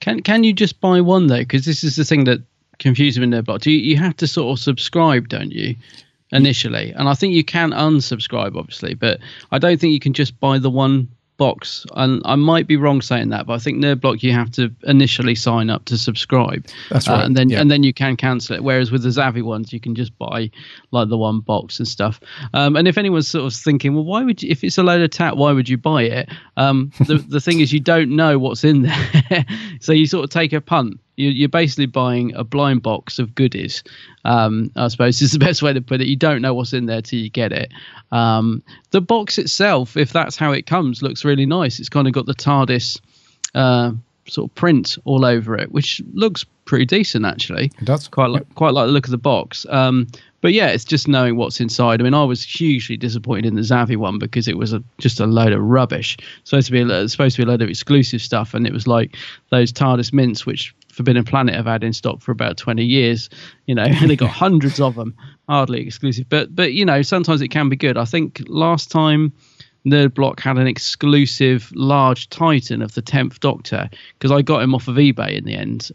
Can 0.00 0.20
can 0.22 0.44
you 0.44 0.52
just 0.52 0.80
buy 0.80 1.00
one 1.00 1.26
though? 1.26 1.38
Because 1.38 1.64
this 1.64 1.84
is 1.84 1.96
the 1.96 2.04
thing 2.04 2.24
that 2.24 2.40
confuses 2.78 3.18
me 3.18 3.24
in 3.24 3.30
their 3.30 3.42
block. 3.42 3.66
You, 3.66 3.74
you 3.74 3.96
have 3.98 4.16
to 4.16 4.26
sort 4.26 4.50
of 4.56 4.62
subscribe, 4.62 5.28
don't 5.28 5.52
you? 5.52 5.76
Initially, 6.32 6.92
and 6.92 7.08
I 7.08 7.14
think 7.14 7.34
you 7.34 7.44
can 7.44 7.70
unsubscribe, 7.72 8.56
obviously, 8.56 8.94
but 8.94 9.18
I 9.50 9.58
don't 9.58 9.80
think 9.80 9.92
you 9.92 10.00
can 10.00 10.12
just 10.12 10.38
buy 10.38 10.58
the 10.58 10.70
one 10.70 11.08
box. 11.40 11.86
And 11.96 12.20
I 12.26 12.34
might 12.36 12.66
be 12.66 12.76
wrong 12.76 13.00
saying 13.00 13.30
that, 13.30 13.46
but 13.46 13.54
I 13.54 13.58
think 13.58 13.82
Nerdblock 13.82 14.22
you 14.22 14.32
have 14.32 14.50
to 14.52 14.70
initially 14.84 15.34
sign 15.34 15.70
up 15.70 15.86
to 15.86 15.96
subscribe. 15.96 16.66
That's 16.90 17.08
Uh, 17.08 17.12
right, 17.12 17.24
and 17.24 17.34
then 17.34 17.48
yeah. 17.48 17.60
and 17.60 17.70
then 17.70 17.82
you 17.82 17.94
can 17.94 18.16
cancel 18.16 18.56
it. 18.56 18.62
Whereas 18.62 18.92
with 18.92 19.02
the 19.02 19.08
Zavvi 19.08 19.42
ones, 19.42 19.72
you 19.72 19.80
can 19.80 19.94
just 19.94 20.16
buy 20.18 20.50
like 20.90 21.08
the 21.08 21.16
one 21.16 21.40
box 21.40 21.78
and 21.78 21.88
stuff. 21.88 22.20
Um, 22.52 22.76
and 22.76 22.86
if 22.86 22.98
anyone's 22.98 23.26
sort 23.26 23.50
of 23.50 23.58
thinking, 23.58 23.94
well, 23.94 24.04
why 24.04 24.22
would 24.22 24.42
you? 24.42 24.50
If 24.50 24.62
it's 24.62 24.76
a 24.76 24.82
load 24.82 25.00
of 25.00 25.10
tat, 25.10 25.38
why 25.38 25.52
would 25.52 25.68
you 25.68 25.78
buy 25.78 26.02
it? 26.02 26.28
Um, 26.58 26.92
the 27.06 27.16
the 27.16 27.40
thing 27.40 27.60
is, 27.60 27.72
you 27.72 27.80
don't 27.80 28.14
know 28.14 28.38
what's 28.38 28.62
in 28.62 28.82
there, 28.82 29.46
so 29.80 29.92
you 29.92 30.06
sort 30.06 30.24
of 30.24 30.30
take 30.30 30.52
a 30.52 30.60
punt. 30.60 31.00
You, 31.16 31.30
you're 31.30 31.48
basically 31.48 31.86
buying 31.86 32.34
a 32.34 32.44
blind 32.44 32.82
box 32.82 33.18
of 33.18 33.34
goodies. 33.34 33.82
Um, 34.24 34.70
I 34.76 34.88
suppose 34.88 35.20
is 35.20 35.32
the 35.32 35.38
best 35.46 35.62
way 35.62 35.72
to 35.72 35.80
put 35.80 36.00
it. 36.00 36.06
You 36.06 36.16
don't 36.16 36.42
know 36.42 36.54
what's 36.54 36.72
in 36.72 36.86
there 36.86 37.02
till 37.02 37.18
you 37.18 37.30
get 37.30 37.52
it. 37.52 37.72
Um, 38.12 38.62
the 38.90 39.00
box 39.00 39.38
itself, 39.38 39.96
if 39.96 40.12
that's 40.12 40.36
how 40.36 40.52
it 40.52 40.66
comes, 40.66 41.02
looks 41.02 41.24
really 41.24 41.46
nice. 41.46 41.78
It's 41.78 41.88
kind 41.88 42.06
of 42.06 42.12
got 42.12 42.26
the 42.26 42.34
TARDIS 42.34 43.00
uh, 43.54 43.92
sort 44.28 44.50
of 44.50 44.54
print 44.54 44.98
all 45.04 45.24
over 45.24 45.56
it, 45.56 45.72
which 45.72 46.00
looks 46.12 46.44
pretty 46.64 46.86
decent 46.86 47.24
actually. 47.24 47.72
It 47.80 47.84
does 47.84 48.06
quite 48.08 48.30
like 48.30 48.54
quite 48.54 48.74
like 48.74 48.86
the 48.86 48.92
look 48.92 49.06
of 49.06 49.10
the 49.10 49.18
box. 49.18 49.66
Um, 49.68 50.06
but 50.40 50.52
yeah, 50.52 50.68
it's 50.68 50.84
just 50.84 51.06
knowing 51.06 51.36
what's 51.36 51.60
inside. 51.60 52.00
I 52.00 52.04
mean, 52.04 52.14
I 52.14 52.24
was 52.24 52.42
hugely 52.42 52.96
disappointed 52.96 53.46
in 53.46 53.56
the 53.56 53.60
Zavvi 53.60 53.96
one 53.96 54.18
because 54.18 54.48
it 54.48 54.56
was 54.56 54.72
a, 54.72 54.82
just 54.98 55.20
a 55.20 55.26
load 55.26 55.52
of 55.52 55.60
rubbish. 55.60 56.16
Supposed 56.44 56.66
to 56.68 56.72
be 56.72 56.80
a, 56.80 57.08
supposed 57.08 57.36
to 57.36 57.42
be 57.42 57.48
a 57.48 57.50
load 57.50 57.60
of 57.60 57.68
exclusive 57.68 58.22
stuff, 58.22 58.54
and 58.54 58.66
it 58.66 58.72
was 58.72 58.86
like 58.86 59.16
those 59.50 59.72
TARDIS 59.72 60.12
mints, 60.12 60.46
which 60.46 60.74
Forbidden 60.92 61.24
Planet 61.24 61.54
have 61.54 61.66
had 61.66 61.84
in 61.84 61.92
stock 61.92 62.20
for 62.20 62.32
about 62.32 62.56
twenty 62.56 62.84
years. 62.84 63.28
You 63.66 63.74
know, 63.74 63.84
and 63.88 64.10
they 64.10 64.16
got 64.16 64.30
hundreds 64.44 64.80
of 64.80 64.94
them, 64.94 65.14
hardly 65.48 65.80
exclusive. 65.80 66.28
But 66.28 66.54
but 66.54 66.72
you 66.72 66.84
know, 66.84 67.02
sometimes 67.02 67.40
it 67.40 67.48
can 67.48 67.68
be 67.68 67.76
good. 67.76 67.96
I 67.96 68.04
think 68.04 68.42
last 68.48 68.90
time. 68.90 69.32
Nerd 69.86 70.12
Block 70.12 70.40
had 70.40 70.58
an 70.58 70.66
exclusive 70.66 71.72
large 71.74 72.28
Titan 72.28 72.82
of 72.82 72.92
the 72.92 73.00
Tenth 73.00 73.40
Doctor 73.40 73.88
because 74.18 74.30
I 74.30 74.42
got 74.42 74.62
him 74.62 74.74
off 74.74 74.88
of 74.88 74.96
eBay 74.96 75.38
in 75.38 75.44
the 75.46 75.54
end. 75.54 75.90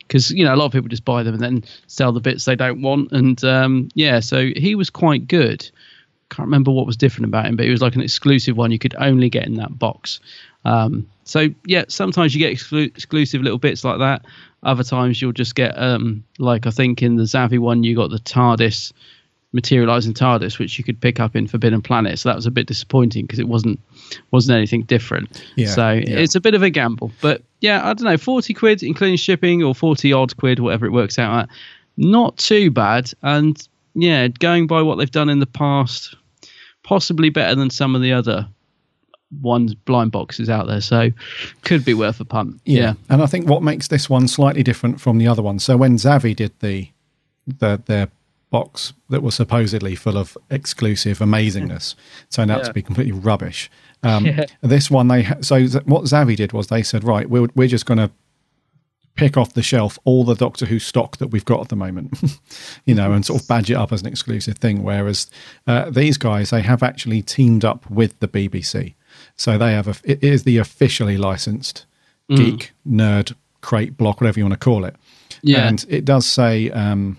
Because 0.00 0.30
you 0.32 0.44
know 0.44 0.54
a 0.54 0.56
lot 0.56 0.66
of 0.66 0.72
people 0.72 0.90
just 0.90 1.06
buy 1.06 1.22
them 1.22 1.32
and 1.32 1.42
then 1.42 1.64
sell 1.86 2.12
the 2.12 2.20
bits 2.20 2.44
they 2.44 2.56
don't 2.56 2.82
want, 2.82 3.10
and 3.12 3.42
um, 3.42 3.88
yeah, 3.94 4.20
so 4.20 4.50
he 4.54 4.74
was 4.74 4.90
quite 4.90 5.26
good. 5.26 5.66
Can't 6.30 6.46
remember 6.46 6.70
what 6.70 6.86
was 6.86 6.96
different 6.96 7.26
about 7.26 7.46
him, 7.46 7.56
but 7.56 7.64
he 7.64 7.70
was 7.70 7.82
like 7.82 7.94
an 7.94 8.00
exclusive 8.00 8.56
one 8.56 8.72
you 8.72 8.78
could 8.78 8.94
only 8.98 9.30
get 9.30 9.46
in 9.46 9.54
that 9.54 9.78
box. 9.78 10.20
Um, 10.64 11.08
so 11.24 11.48
yeah, 11.64 11.84
sometimes 11.88 12.34
you 12.34 12.40
get 12.40 12.52
exclu- 12.52 12.86
exclusive 12.86 13.42
little 13.42 13.58
bits 13.58 13.84
like 13.84 13.98
that. 13.98 14.24
Other 14.62 14.82
times 14.82 15.22
you'll 15.22 15.32
just 15.32 15.54
get 15.54 15.78
um, 15.78 16.24
like 16.38 16.66
I 16.66 16.70
think 16.70 17.02
in 17.02 17.16
the 17.16 17.22
Zavvi 17.22 17.58
one 17.58 17.84
you 17.84 17.94
got 17.94 18.10
the 18.10 18.18
TARDIS 18.18 18.92
materializing 19.52 20.12
TARDIS, 20.12 20.58
which 20.58 20.78
you 20.78 20.84
could 20.84 21.00
pick 21.00 21.20
up 21.20 21.36
in 21.36 21.46
Forbidden 21.46 21.82
Planet. 21.82 22.18
So 22.18 22.28
that 22.28 22.36
was 22.36 22.46
a 22.46 22.50
bit 22.50 22.66
disappointing 22.66 23.26
because 23.26 23.38
it 23.38 23.48
wasn't 23.48 23.80
wasn't 24.30 24.56
anything 24.56 24.82
different. 24.82 25.42
Yeah, 25.56 25.68
so 25.68 25.92
yeah. 25.92 26.18
it's 26.18 26.34
a 26.34 26.40
bit 26.40 26.54
of 26.54 26.62
a 26.62 26.70
gamble. 26.70 27.12
But 27.20 27.42
yeah, 27.60 27.80
I 27.82 27.94
don't 27.94 28.04
know, 28.04 28.18
forty 28.18 28.54
quid 28.54 28.82
including 28.82 29.16
shipping 29.16 29.62
or 29.62 29.74
forty 29.74 30.12
odd 30.12 30.36
quid, 30.36 30.60
whatever 30.60 30.86
it 30.86 30.92
works 30.92 31.18
out 31.18 31.44
at. 31.44 31.48
Not 31.96 32.36
too 32.36 32.70
bad. 32.70 33.12
And 33.22 33.56
yeah, 33.96 34.28
going 34.28 34.66
by 34.66 34.82
what 34.82 34.96
they've 34.96 35.10
done 35.10 35.28
in 35.28 35.40
the 35.40 35.46
past, 35.46 36.14
possibly 36.84 37.30
better 37.30 37.54
than 37.54 37.70
some 37.70 37.94
of 37.96 38.02
the 38.02 38.12
other 38.12 38.46
one's 39.40 39.74
blind 39.74 40.12
boxes 40.12 40.48
out 40.48 40.66
there, 40.68 40.80
so 40.80 41.10
could 41.62 41.84
be 41.84 41.94
worth 41.94 42.20
a 42.20 42.24
punt. 42.24 42.60
Yeah. 42.64 42.94
And 43.08 43.22
I 43.22 43.26
think 43.26 43.48
what 43.48 43.62
makes 43.62 43.88
this 43.88 44.08
one 44.08 44.28
slightly 44.28 44.62
different 44.62 45.00
from 45.00 45.18
the 45.18 45.26
other 45.26 45.42
one. 45.42 45.58
So 45.58 45.76
when 45.76 45.96
Zavvi 45.96 46.34
did 46.36 46.52
the 46.60 46.88
the 47.46 47.82
their 47.86 48.08
box 48.50 48.92
that 49.10 49.22
was 49.24 49.34
supposedly 49.34 49.96
full 49.96 50.16
of 50.16 50.38
exclusive 50.50 51.18
amazingness 51.18 51.94
turned 52.30 52.50
out 52.50 52.58
Yeah. 52.60 52.64
to 52.68 52.72
be 52.72 52.82
completely 52.82 53.12
rubbish. 53.12 53.68
Um, 54.04 54.24
Yeah. 54.26 54.44
This 54.62 54.90
one, 54.90 55.08
they 55.08 55.22
ha- 55.24 55.40
so 55.40 55.66
what 55.84 56.04
Zavvi 56.04 56.36
did 56.36 56.52
was 56.52 56.68
they 56.68 56.82
said, 56.84 57.02
right, 57.02 57.28
we're 57.28 57.48
we're 57.56 57.68
just 57.68 57.86
going 57.86 57.98
to 57.98 58.10
pick 59.16 59.36
off 59.36 59.54
the 59.54 59.62
shelf 59.62 59.98
all 60.04 60.24
the 60.24 60.34
Doctor 60.34 60.66
Who 60.66 60.78
stock 60.78 61.16
that 61.16 61.28
we've 61.28 61.44
got 61.44 61.60
at 61.62 61.68
the 61.68 61.76
moment, 61.76 62.16
you 62.84 62.94
know, 62.94 63.12
and 63.12 63.24
sort 63.24 63.40
of 63.42 63.48
badge 63.48 63.70
it 63.70 63.74
up 63.74 63.92
as 63.92 64.02
an 64.02 64.06
exclusive 64.08 64.58
thing. 64.58 64.82
Whereas 64.82 65.28
uh, 65.66 65.90
these 65.90 66.16
guys, 66.18 66.50
they 66.50 66.62
have 66.62 66.82
actually 66.82 67.22
teamed 67.22 67.64
up 67.64 67.90
with 67.90 68.18
the 68.20 68.28
BBC, 68.28 68.94
so 69.36 69.56
they 69.58 69.72
have 69.72 69.88
a, 69.88 69.94
it 70.04 70.22
is 70.22 70.44
the 70.44 70.58
officially 70.58 71.16
licensed 71.16 71.86
Mm. 72.28 72.36
geek 72.36 72.72
nerd 72.88 73.34
crate 73.60 73.96
block, 73.96 74.20
whatever 74.20 74.40
you 74.40 74.44
want 74.44 74.54
to 74.60 74.64
call 74.64 74.84
it. 74.84 74.96
Yeah. 75.42 75.68
and 75.68 75.84
it 75.88 76.04
does 76.04 76.26
say 76.26 76.70
um, 76.70 77.18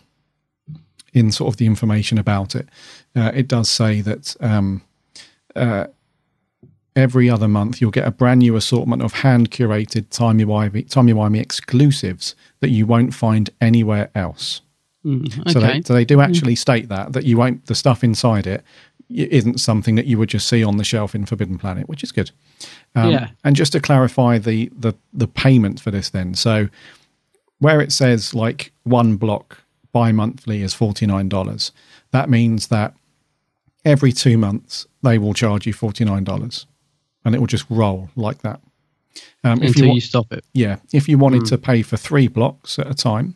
in 1.13 1.31
sort 1.31 1.53
of 1.53 1.57
the 1.57 1.65
information 1.65 2.17
about 2.17 2.55
it, 2.55 2.67
uh, 3.15 3.31
it 3.33 3.47
does 3.47 3.69
say 3.69 4.01
that. 4.01 4.35
Um, 4.41 4.81
uh, 5.55 5.87
every 6.97 7.29
other 7.29 7.47
month 7.47 7.79
you'll 7.79 7.91
get 7.91 8.07
a 8.07 8.11
brand 8.11 8.39
new 8.39 8.55
assortment 8.55 9.01
of 9.01 9.13
hand 9.13 9.51
curated 9.51 10.09
timey 10.09 10.43
wimey 10.43 11.39
exclusives 11.39 12.35
that 12.59 12.69
you 12.69 12.85
won't 12.85 13.13
find 13.13 13.49
anywhere 13.61 14.09
else. 14.15 14.61
Mm, 15.05 15.51
So, 15.51 15.59
they, 15.59 15.81
so 15.83 15.93
they 15.93 16.05
do 16.05 16.19
actually 16.19 16.55
state 16.55 16.89
that 16.89 17.13
that 17.13 17.23
you 17.23 17.37
won't 17.37 17.65
the 17.67 17.75
stuff 17.75 18.03
inside 18.03 18.47
it 18.47 18.63
isn't 19.09 19.59
something 19.59 19.95
that 19.95 20.05
you 20.05 20.17
would 20.17 20.27
just 20.27 20.47
see 20.49 20.63
on 20.63 20.77
the 20.77 20.83
shelf 20.83 21.15
in 21.15 21.25
Forbidden 21.25 21.57
Planet, 21.57 21.87
which 21.87 22.03
is 22.03 22.11
good. 22.11 22.31
Um, 22.93 23.11
Yeah. 23.11 23.29
And 23.43 23.55
just 23.55 23.71
to 23.71 23.79
clarify 23.79 24.37
the 24.37 24.69
the 24.77 24.93
the 25.13 25.27
payment 25.27 25.79
for 25.79 25.91
this, 25.91 26.09
then 26.09 26.33
so 26.33 26.67
where 27.59 27.79
it 27.79 27.91
says 27.91 28.33
like 28.33 28.71
one 28.83 29.15
block 29.17 29.59
bi 29.93 30.11
monthly 30.11 30.61
is 30.61 30.73
forty 30.73 31.05
nine 31.05 31.29
dollars, 31.29 31.71
that 32.11 32.29
means 32.29 32.67
that 32.67 32.93
every 33.85 34.11
two 34.11 34.37
months 34.37 34.87
they 35.03 35.17
will 35.17 35.33
charge 35.33 35.65
you 35.65 35.73
forty 35.73 36.03
nine 36.03 36.23
dollars, 36.23 36.65
and 37.27 37.35
it 37.35 37.39
will 37.39 37.47
just 37.47 37.65
roll 37.69 38.09
like 38.15 38.41
that. 38.43 38.61
Um, 39.43 39.61
Until 39.61 39.89
wa- 39.89 39.93
you 39.95 39.99
stop 40.01 40.31
it. 40.31 40.45
yeah, 40.53 40.77
if 40.93 41.09
you 41.09 41.17
wanted 41.17 41.41
Mm. 41.41 41.49
to 41.49 41.57
pay 41.57 41.81
for 41.81 41.97
three 41.97 42.27
blocks 42.29 42.79
at 42.79 42.87
a 42.89 42.93
time, 42.93 43.35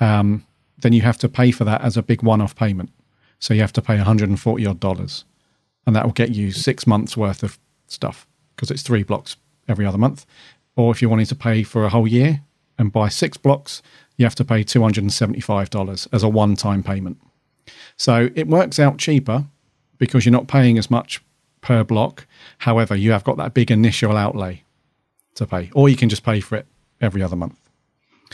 um, 0.00 0.44
then 0.78 0.92
you 0.92 1.02
have 1.02 1.18
to 1.18 1.28
pay 1.28 1.50
for 1.50 1.64
that 1.64 1.80
as 1.82 1.96
a 1.96 2.02
big 2.02 2.22
one-off 2.22 2.54
payment. 2.54 2.90
So 3.38 3.54
you 3.54 3.60
have 3.60 3.72
to 3.74 3.82
pay 3.82 3.96
140 3.96 4.66
odd 4.66 4.78
dollars, 4.80 5.24
and 5.86 5.96
that 5.96 6.04
will 6.04 6.12
get 6.12 6.30
you 6.30 6.52
six 6.52 6.86
months 6.86 7.16
worth 7.16 7.42
of 7.42 7.58
stuff 7.88 8.26
because 8.54 8.70
it's 8.70 8.82
three 8.82 9.02
blocks 9.02 9.36
every 9.68 9.84
other 9.84 9.98
month. 9.98 10.24
Or 10.76 10.92
if 10.92 11.02
you 11.02 11.08
wanted 11.08 11.26
to 11.28 11.34
pay 11.34 11.62
for 11.64 11.84
a 11.84 11.88
whole 11.88 12.06
year 12.06 12.42
and 12.78 12.92
buy 12.92 13.08
six 13.08 13.36
blocks, 13.36 13.82
you 14.16 14.24
have 14.24 14.34
to 14.36 14.44
pay 14.44 14.62
275 14.62 15.70
dollars 15.70 16.06
as 16.12 16.22
a 16.22 16.28
one-time 16.28 16.82
payment. 16.84 17.18
So 17.96 18.30
it 18.36 18.46
works 18.46 18.78
out 18.78 18.98
cheaper 18.98 19.46
because 19.98 20.24
you're 20.24 20.32
not 20.32 20.48
paying 20.48 20.78
as 20.78 20.90
much 20.90 21.20
per 21.62 21.82
block. 21.84 22.26
However, 22.58 22.94
you 22.94 23.12
have 23.12 23.24
got 23.24 23.38
that 23.38 23.54
big 23.54 23.70
initial 23.70 24.16
outlay 24.16 24.62
to 25.36 25.46
pay, 25.46 25.70
or 25.74 25.88
you 25.88 25.96
can 25.96 26.08
just 26.10 26.22
pay 26.24 26.40
for 26.40 26.56
it 26.56 26.66
every 27.00 27.22
other 27.22 27.36
month. 27.36 27.58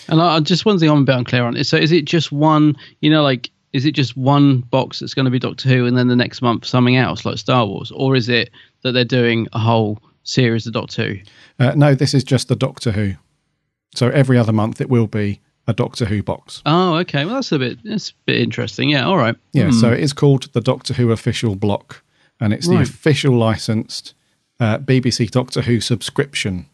And 0.09 0.21
I, 0.21 0.41
just 0.41 0.65
one 0.67 0.79
thing 0.79 0.91
I'm 0.91 1.03
a 1.03 1.05
bit 1.05 1.15
unclear 1.17 1.45
on 1.45 1.57
is 1.57 1.69
so 1.69 1.77
is 1.77 1.93
it 1.93 2.05
just 2.05 2.33
one? 2.33 2.77
You 3.01 3.11
know, 3.11 3.23
like 3.23 3.51
is 3.73 3.85
it 3.85 3.93
just 3.93 4.17
one 4.17 4.61
box 4.63 4.99
that's 5.01 5.15
going 5.15 5.25
to 5.27 5.31
be 5.31 5.39
Doctor 5.39 5.69
Who, 5.69 5.87
and 5.87 5.97
then 5.97 6.09
the 6.09 6.17
next 6.17 6.41
month 6.43 6.65
something 6.67 6.97
else 6.97 7.25
like 7.25 7.39
Star 7.39 7.67
Wars, 7.67 7.93
or 7.95 8.17
is 8.17 8.29
it 8.29 8.51
that 8.83 8.93
they're 8.93 9.05
doing 9.05 9.47
a 9.53 9.59
whole 9.59 9.99
series 10.25 10.67
of 10.67 10.73
Doctor 10.73 11.07
Who? 11.15 11.17
Uh, 11.59 11.73
no, 11.77 11.95
this 11.95 12.15
is 12.15 12.25
just 12.25 12.49
the 12.49 12.57
Doctor 12.57 12.93
Who. 12.93 13.15
So 13.95 14.09
every 14.11 14.39
other 14.39 14.53
month 14.53 14.81
it 14.81 14.89
will 14.89 15.07
be 15.07 15.41
a 15.67 15.73
Doctor 15.75 16.05
Who 16.07 16.23
box. 16.23 16.63
Oh, 16.65 16.95
okay. 16.97 17.25
Well, 17.25 17.35
that's 17.35 17.53
a 17.53 17.59
bit 17.59 17.79
that's 17.85 18.11
a 18.11 18.15
bit 18.27 18.41
interesting. 18.41 18.89
Yeah. 18.91 19.05
All 19.07 19.17
right. 19.19 19.37
Yeah, 19.53 19.67
Hmm. 19.67 19.73
so 19.73 19.91
it 19.93 20.01
is 20.01 20.13
called 20.13 20.53
the 20.53 20.61
Doctor 20.61 20.95
Who 20.95 21.11
official 21.11 21.57
block, 21.57 22.03
and 22.41 22.53
it's 22.53 22.69
the 22.69 22.81
official 22.81 23.35
licensed 23.37 24.15
uh, 24.61 24.79
BBC 24.79 25.31
Doctor 25.31 25.63
Who 25.63 25.81
subscription 25.81 26.67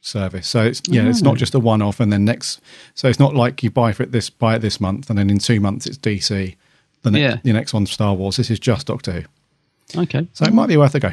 service. 0.00 0.46
So 0.48 0.62
it's 0.64 0.82
yeah, 0.86 1.08
it's 1.08 1.22
Oh. 1.22 1.26
not 1.30 1.36
just 1.38 1.54
a 1.54 1.58
one-off, 1.60 1.98
and 2.00 2.12
then 2.12 2.24
next. 2.24 2.60
So 2.94 3.08
it's 3.08 3.18
not 3.18 3.34
like 3.34 3.62
you 3.62 3.70
buy 3.70 3.92
for 3.92 4.02
it 4.02 4.12
this 4.12 4.30
buy 4.30 4.56
it 4.56 4.58
this 4.60 4.80
month, 4.80 5.08
and 5.10 5.18
then 5.18 5.30
in 5.30 5.38
two 5.38 5.60
months 5.60 5.86
it's 5.86 5.98
DC. 5.98 6.56
The 7.02 7.10
next, 7.10 7.20
Yeah. 7.20 7.36
the 7.42 7.52
next 7.52 7.74
one's 7.74 7.90
Star 7.90 8.14
Wars. 8.14 8.36
This 8.36 8.50
is 8.50 8.58
just 8.58 8.86
Doctor 8.86 9.12
Who. 9.12 10.00
Okay. 10.02 10.26
So 10.32 10.44
it 10.46 10.54
might 10.54 10.68
be 10.68 10.76
worth 10.76 10.94
a 10.94 11.00
go. 11.00 11.12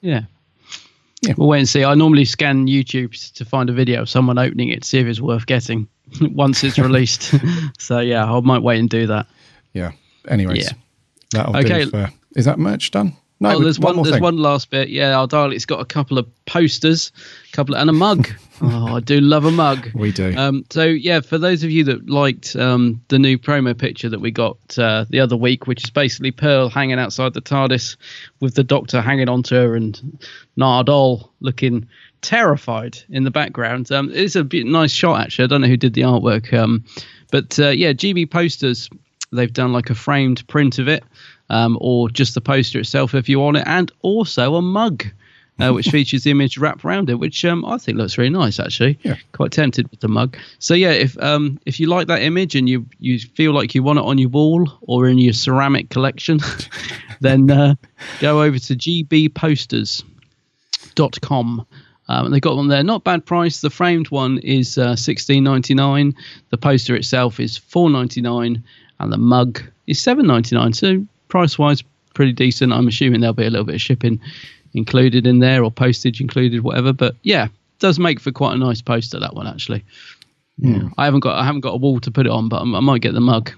Yeah. 0.00 0.22
We'll 1.36 1.48
wait 1.48 1.58
and 1.60 1.68
see. 1.68 1.82
I 1.82 1.94
normally 1.94 2.24
scan 2.24 2.66
YouTube 2.66 3.32
to 3.34 3.44
find 3.44 3.68
a 3.68 3.72
video 3.72 4.02
of 4.02 4.08
someone 4.08 4.38
opening 4.38 4.68
it, 4.68 4.84
see 4.84 4.98
if 4.98 5.06
it's 5.06 5.20
worth 5.20 5.46
getting 5.46 5.88
once 6.20 6.62
it's 6.62 6.78
released. 6.78 7.34
so 7.78 7.98
yeah, 7.98 8.30
I 8.30 8.40
might 8.40 8.62
wait 8.62 8.78
and 8.78 8.88
do 8.88 9.06
that. 9.08 9.26
Yeah. 9.72 9.92
Anyways, 10.28 10.64
Yeah. 10.64 10.72
that'll 11.32 11.56
Okay. 11.56 11.84
do 11.84 11.90
for. 11.90 12.10
Is 12.36 12.44
that 12.44 12.58
merch 12.58 12.90
done? 12.92 13.16
No, 13.38 13.56
oh, 13.56 13.60
there's 13.60 13.78
one. 13.78 13.96
more 13.96 14.04
there's 14.04 14.16
thing. 14.16 14.22
one 14.22 14.38
last 14.38 14.70
bit. 14.70 14.88
Yeah, 14.88 15.18
our 15.18 15.26
dial. 15.26 15.52
It's 15.52 15.66
got 15.66 15.80
a 15.80 15.84
couple 15.84 16.16
of 16.16 16.26
posters, 16.46 17.12
a 17.52 17.56
couple 17.56 17.76
and 17.76 17.90
a 17.90 17.92
mug. 17.92 18.28
oh, 18.62 18.96
I 18.96 19.00
do 19.00 19.20
love 19.20 19.44
a 19.44 19.50
mug. 19.50 19.90
We 19.94 20.10
do. 20.10 20.34
Um, 20.34 20.64
so 20.70 20.84
yeah, 20.84 21.20
for 21.20 21.36
those 21.36 21.62
of 21.62 21.70
you 21.70 21.84
that 21.84 22.08
liked 22.08 22.56
um, 22.56 23.02
the 23.08 23.18
new 23.18 23.36
promo 23.36 23.76
picture 23.76 24.08
that 24.08 24.20
we 24.20 24.30
got 24.30 24.56
uh, 24.78 25.04
the 25.10 25.20
other 25.20 25.36
week, 25.36 25.66
which 25.66 25.84
is 25.84 25.90
basically 25.90 26.30
Pearl 26.30 26.70
hanging 26.70 26.98
outside 26.98 27.34
the 27.34 27.42
TARDIS 27.42 27.96
with 28.40 28.54
the 28.54 28.64
Doctor 28.64 29.02
hanging 29.02 29.28
onto 29.28 29.54
her 29.54 29.76
and 29.76 30.18
Nardole 30.58 31.28
looking 31.40 31.86
terrified 32.22 32.98
in 33.10 33.24
the 33.24 33.30
background. 33.30 33.92
Um, 33.92 34.10
it's 34.14 34.36
a 34.36 34.44
bit 34.44 34.66
nice 34.66 34.92
shot 34.92 35.20
actually. 35.20 35.44
I 35.44 35.48
don't 35.48 35.60
know 35.60 35.68
who 35.68 35.76
did 35.76 35.92
the 35.92 36.02
artwork, 36.02 36.54
um, 36.54 36.84
but 37.30 37.58
uh, 37.58 37.68
yeah, 37.68 37.92
GB 37.92 38.30
posters. 38.30 38.88
They've 39.32 39.52
done 39.52 39.72
like 39.72 39.90
a 39.90 39.94
framed 39.94 40.46
print 40.46 40.78
of 40.78 40.88
it, 40.88 41.02
um, 41.50 41.76
or 41.80 42.08
just 42.08 42.34
the 42.34 42.40
poster 42.40 42.80
itself 42.80 43.14
if 43.14 43.28
you 43.28 43.38
want 43.40 43.58
it, 43.58 43.64
and 43.66 43.92
also 44.02 44.56
a 44.56 44.62
mug. 44.62 45.04
Uh, 45.58 45.70
which 45.72 45.88
features 45.88 46.24
the 46.24 46.30
image 46.30 46.58
wrapped 46.58 46.84
around 46.84 47.08
it, 47.08 47.14
which 47.14 47.42
um, 47.42 47.64
I 47.64 47.78
think 47.78 47.96
looks 47.96 48.18
really 48.18 48.28
nice 48.28 48.60
actually. 48.60 48.98
Yeah. 49.02 49.16
Quite 49.32 49.52
tempted 49.52 49.90
with 49.90 50.00
the 50.00 50.08
mug. 50.08 50.36
So 50.58 50.74
yeah, 50.74 50.90
if 50.90 51.16
um, 51.22 51.58
if 51.64 51.80
you 51.80 51.86
like 51.86 52.08
that 52.08 52.20
image 52.20 52.54
and 52.54 52.68
you 52.68 52.84
you 52.98 53.18
feel 53.18 53.52
like 53.52 53.74
you 53.74 53.82
want 53.82 53.98
it 53.98 54.04
on 54.04 54.18
your 54.18 54.28
wall 54.28 54.70
or 54.82 55.08
in 55.08 55.16
your 55.16 55.32
ceramic 55.32 55.88
collection, 55.88 56.40
then 57.20 57.50
uh, 57.50 57.76
go 58.20 58.42
over 58.42 58.58
to 58.58 58.76
gbposters.com. 58.76 61.66
Um, 62.08 62.26
and 62.26 62.34
they 62.34 62.38
got 62.38 62.56
one 62.56 62.68
there, 62.68 62.84
not 62.84 63.02
bad 63.02 63.26
price. 63.26 63.60
The 63.60 63.70
framed 63.70 64.10
one 64.10 64.38
is 64.38 64.78
uh, 64.78 64.94
sixteen 64.94 65.42
ninety 65.42 65.74
nine. 65.74 66.14
The 66.50 66.58
poster 66.58 66.94
itself 66.94 67.40
is 67.40 67.56
four 67.56 67.90
ninety 67.90 68.20
nine, 68.20 68.62
and 69.00 69.12
the 69.12 69.16
mug 69.16 69.60
is 69.86 70.00
seven 70.00 70.26
ninety 70.26 70.54
nine. 70.54 70.72
So 70.72 71.04
price 71.28 71.58
wise, 71.58 71.82
pretty 72.14 72.32
decent. 72.32 72.72
I'm 72.72 72.88
assuming 72.88 73.20
there'll 73.20 73.34
be 73.34 73.46
a 73.46 73.50
little 73.50 73.66
bit 73.66 73.76
of 73.76 73.80
shipping 73.80 74.20
included 74.74 75.26
in 75.26 75.38
there 75.38 75.64
or 75.64 75.70
postage 75.70 76.20
included, 76.20 76.62
whatever. 76.62 76.92
But 76.92 77.16
yeah, 77.22 77.48
does 77.78 77.98
make 77.98 78.20
for 78.20 78.32
quite 78.32 78.54
a 78.54 78.58
nice 78.58 78.82
poster 78.82 79.18
that 79.20 79.34
one 79.34 79.46
actually. 79.46 79.84
Yeah. 80.58 80.88
I 80.96 81.04
haven't 81.04 81.20
got 81.20 81.38
I 81.38 81.44
haven't 81.44 81.60
got 81.60 81.74
a 81.74 81.78
wall 81.78 82.00
to 82.00 82.10
put 82.10 82.26
it 82.26 82.32
on, 82.32 82.48
but 82.48 82.62
I 82.62 82.80
might 82.80 83.02
get 83.02 83.14
the 83.14 83.20
mug. 83.20 83.50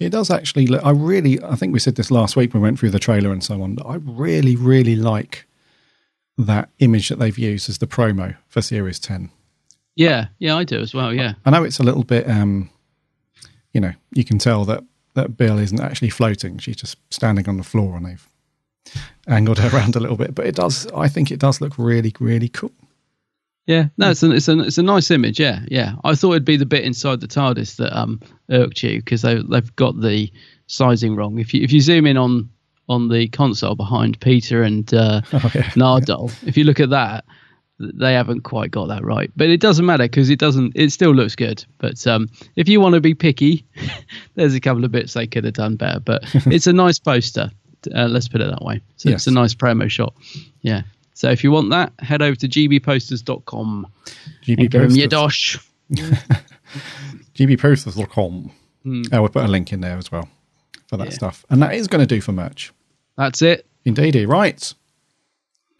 It 0.00 0.10
does 0.10 0.30
actually 0.30 0.66
look. 0.66 0.84
I 0.84 0.90
really. 0.90 1.42
I 1.42 1.54
think 1.54 1.72
we 1.72 1.78
said 1.78 1.96
this 1.96 2.10
last 2.10 2.36
week 2.36 2.52
when 2.52 2.62
we 2.62 2.66
went 2.66 2.78
through 2.78 2.90
the 2.90 2.98
trailer 2.98 3.30
and 3.30 3.44
so 3.44 3.62
on. 3.62 3.78
I 3.86 3.96
really, 3.96 4.56
really 4.56 4.96
like 4.96 5.46
that 6.36 6.68
image 6.78 7.10
that 7.10 7.18
they've 7.18 7.38
used 7.38 7.68
as 7.68 7.78
the 7.78 7.86
promo 7.86 8.36
for 8.48 8.60
Series 8.60 8.98
Ten. 8.98 9.30
Yeah, 9.94 10.28
yeah, 10.38 10.56
I 10.56 10.64
do 10.64 10.80
as 10.80 10.94
well. 10.94 11.14
Yeah. 11.14 11.34
I 11.44 11.50
know 11.50 11.62
it's 11.62 11.78
a 11.78 11.84
little 11.84 12.02
bit. 12.02 12.28
um 12.28 12.70
You 13.72 13.80
know, 13.80 13.92
you 14.12 14.24
can 14.24 14.38
tell 14.38 14.64
that 14.64 14.82
that 15.14 15.36
Bill 15.36 15.58
isn't 15.58 15.80
actually 15.80 16.10
floating. 16.10 16.58
She's 16.58 16.76
just 16.76 16.96
standing 17.10 17.48
on 17.48 17.56
the 17.56 17.62
floor, 17.64 17.96
and 17.96 18.06
they've 18.06 18.28
angled 19.26 19.58
her 19.58 19.68
around 19.76 19.96
a 19.96 20.00
little 20.00 20.16
bit. 20.16 20.34
But 20.34 20.46
it 20.46 20.54
does. 20.56 20.86
I 20.94 21.08
think 21.08 21.30
it 21.30 21.38
does 21.40 21.60
look 21.60 21.78
really, 21.78 22.12
really 22.20 22.48
cool. 22.48 22.72
Yeah, 23.66 23.86
no, 23.96 24.10
it's 24.10 24.22
a 24.22 24.30
it's 24.30 24.48
a 24.48 24.58
it's 24.60 24.78
a 24.78 24.82
nice 24.82 25.10
image. 25.10 25.40
Yeah, 25.40 25.60
yeah. 25.68 25.94
I 26.04 26.14
thought 26.14 26.32
it'd 26.32 26.44
be 26.44 26.58
the 26.58 26.66
bit 26.66 26.84
inside 26.84 27.20
the 27.20 27.26
TARDIS 27.28 27.76
that 27.76 27.98
um 27.98 28.20
irked 28.50 28.82
you 28.82 28.98
because 28.98 29.22
they 29.22 29.36
they've 29.42 29.74
got 29.76 30.00
the 30.00 30.30
sizing 30.66 31.16
wrong. 31.16 31.38
If 31.38 31.54
you 31.54 31.62
if 31.62 31.72
you 31.72 31.80
zoom 31.80 32.06
in 32.06 32.16
on 32.18 32.50
on 32.90 33.08
the 33.08 33.28
console 33.28 33.74
behind 33.74 34.20
Peter 34.20 34.62
and 34.62 34.92
uh, 34.92 35.22
Oh, 35.32 35.50
yeah. 35.54 35.62
Nardole, 35.70 36.30
if 36.46 36.58
you 36.58 36.64
look 36.64 36.80
at 36.80 36.90
that, 36.90 37.24
th- 37.24 37.34
they 37.78 38.12
haven't 38.14 38.42
quite 38.42 38.70
got 38.70 38.86
that 38.88 39.04
right. 39.04 39.30
But 39.36 39.48
it 39.50 39.60
doesn't 39.60 39.84
matter 39.84 40.04
because 40.04 40.30
it 40.30 40.38
doesn't. 40.38 40.72
It 40.74 40.90
still 40.92 41.12
looks 41.14 41.34
good. 41.34 41.64
But 41.78 42.06
um, 42.06 42.28
if 42.56 42.68
you 42.68 42.80
want 42.80 42.94
to 42.94 43.00
be 43.00 43.14
picky, 43.14 43.64
there's 44.34 44.54
a 44.54 44.60
couple 44.60 44.84
of 44.84 44.92
bits 44.92 45.14
they 45.14 45.26
could 45.26 45.44
have 45.44 45.54
done 45.54 45.76
better. 45.76 46.00
But 46.00 46.22
it's 46.46 46.66
a 46.66 46.72
nice 46.72 46.98
poster. 46.98 47.50
Uh, 47.94 48.06
let's 48.08 48.28
put 48.28 48.40
it 48.40 48.48
that 48.50 48.62
way. 48.62 48.80
So 48.96 49.10
Yes. 49.10 49.20
it's 49.22 49.26
a 49.26 49.30
nice 49.32 49.54
promo 49.54 49.90
shot. 49.90 50.14
Yeah. 50.62 50.82
So 51.14 51.30
if 51.30 51.44
you 51.44 51.50
want 51.50 51.70
that, 51.70 51.92
head 52.00 52.22
over 52.22 52.34
to 52.36 52.48
gbposters.com 52.48 53.86
GB 54.44 54.58
and 54.58 54.70
give 54.70 54.82
them 54.82 54.90
your 54.92 55.08
Posters. 55.08 55.60
dosh. 55.90 56.34
gbposters.com. 57.36 58.50
Hmm. 58.82 59.02
Oh, 59.12 59.20
we'll 59.20 59.28
put 59.28 59.44
a 59.44 59.48
link 59.48 59.72
in 59.72 59.80
there 59.80 59.96
as 59.98 60.10
well 60.12 60.28
for 60.88 60.96
that 60.96 61.08
Yeah. 61.08 61.12
stuff. 61.14 61.44
And 61.50 61.62
that 61.62 61.74
is 61.74 61.88
going 61.88 62.00
to 62.00 62.06
do 62.06 62.20
for 62.20 62.32
merch. 62.32 62.72
That's 63.16 63.42
it. 63.42 63.66
Indeedy. 63.84 64.26
Right. 64.26 64.72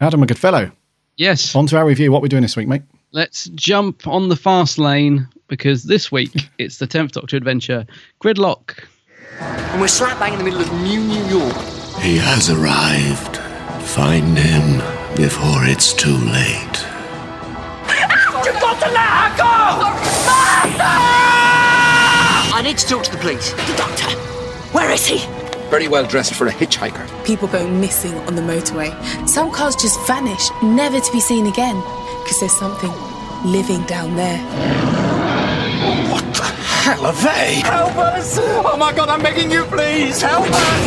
Adam, 0.01 0.23
a 0.23 0.27
good 0.27 0.39
fellow. 0.39 0.71
Yes. 1.17 1.55
On 1.55 1.67
to 1.69 1.77
our 1.77 1.87
review. 1.87 2.11
What 2.11 2.23
we're 2.23 2.29
doing 2.29 2.43
this 2.43 2.57
week, 2.57 2.69
mate? 2.69 2.83
Let's 3.13 3.47
jump 3.51 4.07
on 4.07 4.29
the 4.29 4.37
fast 4.37 4.79
lane 4.79 5.29
because 5.49 5.85
this 5.85 6.11
week 6.11 6.33
it's 6.59 6.79
the 6.79 6.87
10th 6.87 7.13
Doctor 7.13 7.37
adventure, 7.37 7.87
Gridlock. 8.21 8.85
And 9.41 9.81
we're 9.81 9.89
slap 9.89 10.19
bang 10.19 10.33
in 10.33 10.39
the 10.39 10.45
middle 10.45 10.61
of 10.61 10.73
New 10.83 11.01
New 11.01 11.25
York. 11.27 11.57
He 12.01 12.17
has 12.19 12.51
arrived. 12.51 13.39
Find 13.89 14.37
him 14.37 14.79
before 15.17 15.65
it's 15.65 15.93
too 15.93 16.17
late. 16.17 16.87
You've 18.45 18.61
got 18.61 18.81
to 18.83 18.91
let 18.91 19.09
her 19.09 19.37
go! 19.37 19.45
I 22.57 22.61
need 22.63 22.79
to 22.79 22.87
talk 22.87 23.05
to 23.05 23.11
the 23.11 23.19
police. 23.19 23.53
The 23.53 23.75
doctor. 23.77 24.11
Where 24.73 24.91
is 24.91 25.07
he? 25.07 25.19
Very 25.75 25.89
well 25.89 26.07
dressed 26.07 26.35
for 26.35 26.47
a 26.47 26.53
hitchhiker. 26.53 27.05
People 27.27 27.49
go 27.49 27.67
missing 27.67 28.15
on 28.29 28.37
the 28.37 28.43
motorway. 28.43 28.95
Some 29.29 29.51
cars 29.51 29.75
just 29.75 29.99
vanish, 30.07 30.49
never 30.63 31.01
to 31.01 31.13
be 31.13 31.19
seen 31.19 31.49
again, 31.49 31.75
because 32.23 32.39
there's 32.39 32.57
something 32.57 32.93
living 33.45 33.83
down 33.87 34.15
there. 34.15 34.39
What 36.13 36.23
the 36.33 36.45
hell 36.45 37.07
are 37.07 37.13
they? 37.15 37.55
Help 37.67 37.97
us! 37.97 38.39
Oh 38.41 38.77
my 38.77 38.93
god, 38.93 39.09
I'm 39.09 39.21
begging 39.21 39.51
you, 39.51 39.65
please! 39.65 40.23
Help 40.23 40.47
us. 40.47 40.85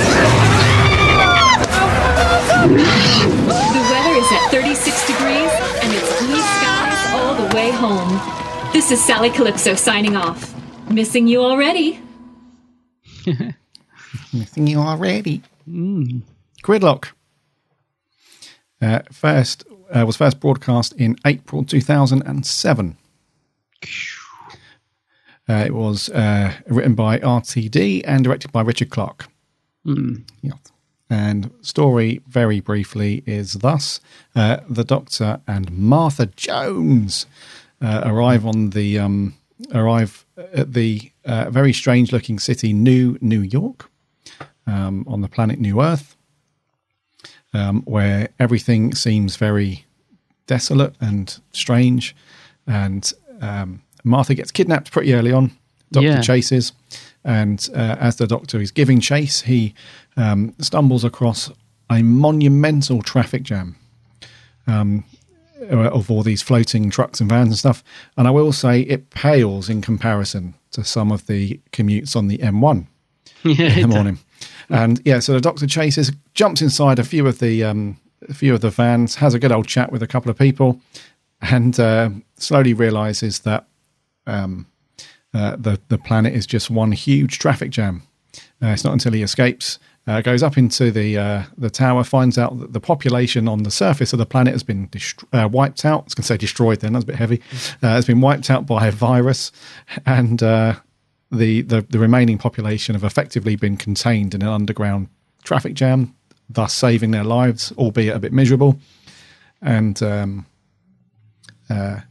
The 3.75 3.83
weather 3.91 4.15
is 4.15 4.31
at 4.31 4.47
36 4.51 5.05
degrees 5.05 5.51
and 5.83 5.91
it's 5.91 6.19
blue 6.21 6.39
skies 6.39 7.13
all 7.13 7.35
the 7.35 7.53
way 7.53 7.71
home. 7.71 8.71
This 8.71 8.89
is 8.91 9.03
Sally 9.03 9.31
Calypso 9.31 9.75
signing 9.75 10.15
off. 10.15 10.55
Missing 10.89 11.27
you 11.27 11.41
already. 11.41 11.99
Missing 14.33 14.67
you 14.67 14.79
already. 14.79 15.41
Mm. 15.69 16.21
Gridlock. 16.63 17.09
Uh, 18.81 18.99
first 19.11 19.65
uh, 19.93 20.05
was 20.05 20.17
first 20.17 20.39
broadcast 20.39 20.93
in 20.93 21.15
April 21.25 21.63
2007. 21.63 22.97
Uh, 25.49 25.53
it 25.65 25.73
was 25.73 26.09
uh, 26.09 26.53
written 26.67 26.93
by 26.93 27.19
RTD 27.19 28.01
and 28.05 28.23
directed 28.23 28.51
by 28.51 28.61
Richard 28.61 28.89
Clark. 28.89 29.27
Mm. 29.85 30.23
Yeah. 30.41 30.53
And 31.09 31.51
story, 31.61 32.21
very 32.27 32.59
briefly, 32.59 33.23
is 33.25 33.53
thus: 33.53 34.01
uh, 34.35 34.57
the 34.69 34.83
Doctor 34.83 35.39
and 35.47 35.71
Martha 35.71 36.25
Jones 36.25 37.25
uh, 37.81 38.01
arrive 38.03 38.45
on 38.45 38.71
the 38.71 38.99
um, 38.99 39.35
arrive 39.73 40.25
at 40.53 40.73
the 40.73 41.09
uh, 41.23 41.49
very 41.49 41.71
strange-looking 41.71 42.39
city, 42.39 42.73
New 42.73 43.17
New 43.21 43.39
York, 43.39 43.89
um, 44.67 45.03
on 45.07 45.21
the 45.21 45.27
planet 45.27 45.59
New 45.59 45.81
Earth, 45.81 46.15
um, 47.53 47.81
where 47.83 48.29
everything 48.39 48.93
seems 48.93 49.35
very 49.37 49.85
desolate 50.45 50.93
and 51.01 51.39
strange. 51.51 52.15
And 52.67 53.11
um, 53.41 53.81
Martha 54.03 54.35
gets 54.35 54.51
kidnapped 54.51 54.91
pretty 54.91 55.13
early 55.13 55.31
on. 55.31 55.51
Doctor 55.91 56.07
Yeah. 56.09 56.21
chases, 56.21 56.73
and 57.23 57.69
uh, 57.73 57.95
as 57.97 58.17
the 58.17 58.27
Doctor 58.27 58.59
is 58.59 58.71
giving 58.71 58.99
chase, 58.99 59.41
he 59.43 59.73
um, 60.17 60.53
stumbles 60.59 61.05
across 61.05 61.49
a 61.89 62.01
monumental 62.03 63.01
traffic 63.01 63.43
jam 63.43 63.77
um, 64.67 65.05
of 65.69 66.11
all 66.11 66.23
these 66.23 66.41
floating 66.41 66.89
trucks 66.89 67.21
and 67.21 67.29
vans 67.29 67.47
and 67.47 67.57
stuff. 67.57 67.85
And 68.17 68.27
I 68.27 68.31
will 68.31 68.51
say 68.51 68.81
it 68.81 69.09
pales 69.11 69.69
in 69.69 69.81
comparison 69.81 70.55
to 70.71 70.83
some 70.83 71.09
of 71.09 71.25
the 71.27 71.57
commutes 71.71 72.17
on 72.17 72.27
the 72.27 72.37
M1 72.39 72.85
Yeah, 73.45 73.73
in 73.73 73.81
the 73.83 73.87
morning. 73.87 74.19
And 74.69 75.01
yeah, 75.05 75.19
so 75.19 75.33
the 75.33 75.41
Doctor 75.41 75.67
chases, 75.67 76.11
jumps 76.33 76.61
inside 76.61 76.99
a 76.99 77.03
few 77.03 77.25
of 77.27 77.39
the 77.39 77.63
um, 77.63 77.99
a 78.27 78.33
few 78.33 78.53
of 78.53 78.61
the 78.61 78.69
vans, 78.69 79.15
has 79.15 79.33
a 79.33 79.39
good 79.39 79.51
old 79.51 79.67
chat 79.67 79.91
with 79.91 80.03
a 80.03 80.07
couple 80.07 80.29
of 80.29 80.37
people, 80.37 80.81
and 81.41 81.79
uh, 81.79 82.09
slowly 82.37 82.73
realizes 82.73 83.39
that 83.39 83.65
um, 84.25 84.67
uh, 85.33 85.55
the 85.55 85.79
the 85.87 85.97
planet 85.97 86.33
is 86.33 86.45
just 86.45 86.69
one 86.69 86.91
huge 86.91 87.39
traffic 87.39 87.69
jam. 87.69 88.03
Uh, 88.61 88.67
it's 88.67 88.83
not 88.83 88.93
until 88.93 89.13
he 89.13 89.21
escapes, 89.21 89.79
uh, 90.07 90.21
goes 90.21 90.41
up 90.43 90.57
into 90.57 90.91
the 90.91 91.17
uh, 91.17 91.43
the 91.57 91.69
tower, 91.69 92.03
finds 92.03 92.37
out 92.37 92.59
that 92.59 92.73
the 92.73 92.79
population 92.79 93.47
on 93.47 93.63
the 93.63 93.71
surface 93.71 94.13
of 94.13 94.19
the 94.19 94.25
planet 94.25 94.53
has 94.53 94.63
been 94.63 94.89
uh, 95.33 95.47
wiped 95.51 95.85
out. 95.85 96.01
I 96.01 96.03
was 96.05 96.15
going 96.15 96.23
to 96.23 96.27
say 96.27 96.37
destroyed. 96.37 96.79
Then 96.79 96.93
that's 96.93 97.03
a 97.03 97.07
bit 97.07 97.15
heavy. 97.17 97.41
Has 97.81 98.05
been 98.05 98.21
wiped 98.21 98.49
out 98.49 98.65
by 98.65 98.87
a 98.87 98.91
virus, 98.91 99.51
and 100.05 100.41
the, 101.31 101.61
the 101.61 101.81
the 101.81 101.99
remaining 101.99 102.37
population 102.37 102.95
have 102.95 103.03
effectively 103.03 103.55
been 103.55 103.77
contained 103.77 104.33
in 104.33 104.41
an 104.41 104.47
underground 104.47 105.07
traffic 105.43 105.73
jam, 105.73 106.15
thus 106.49 106.73
saving 106.73 107.11
their 107.11 107.23
lives, 107.23 107.71
albeit 107.77 108.15
a 108.15 108.19
bit 108.19 108.31
miserable. 108.33 108.79
And 109.61 110.01
um, 110.03 110.45
uh, 111.69 112.01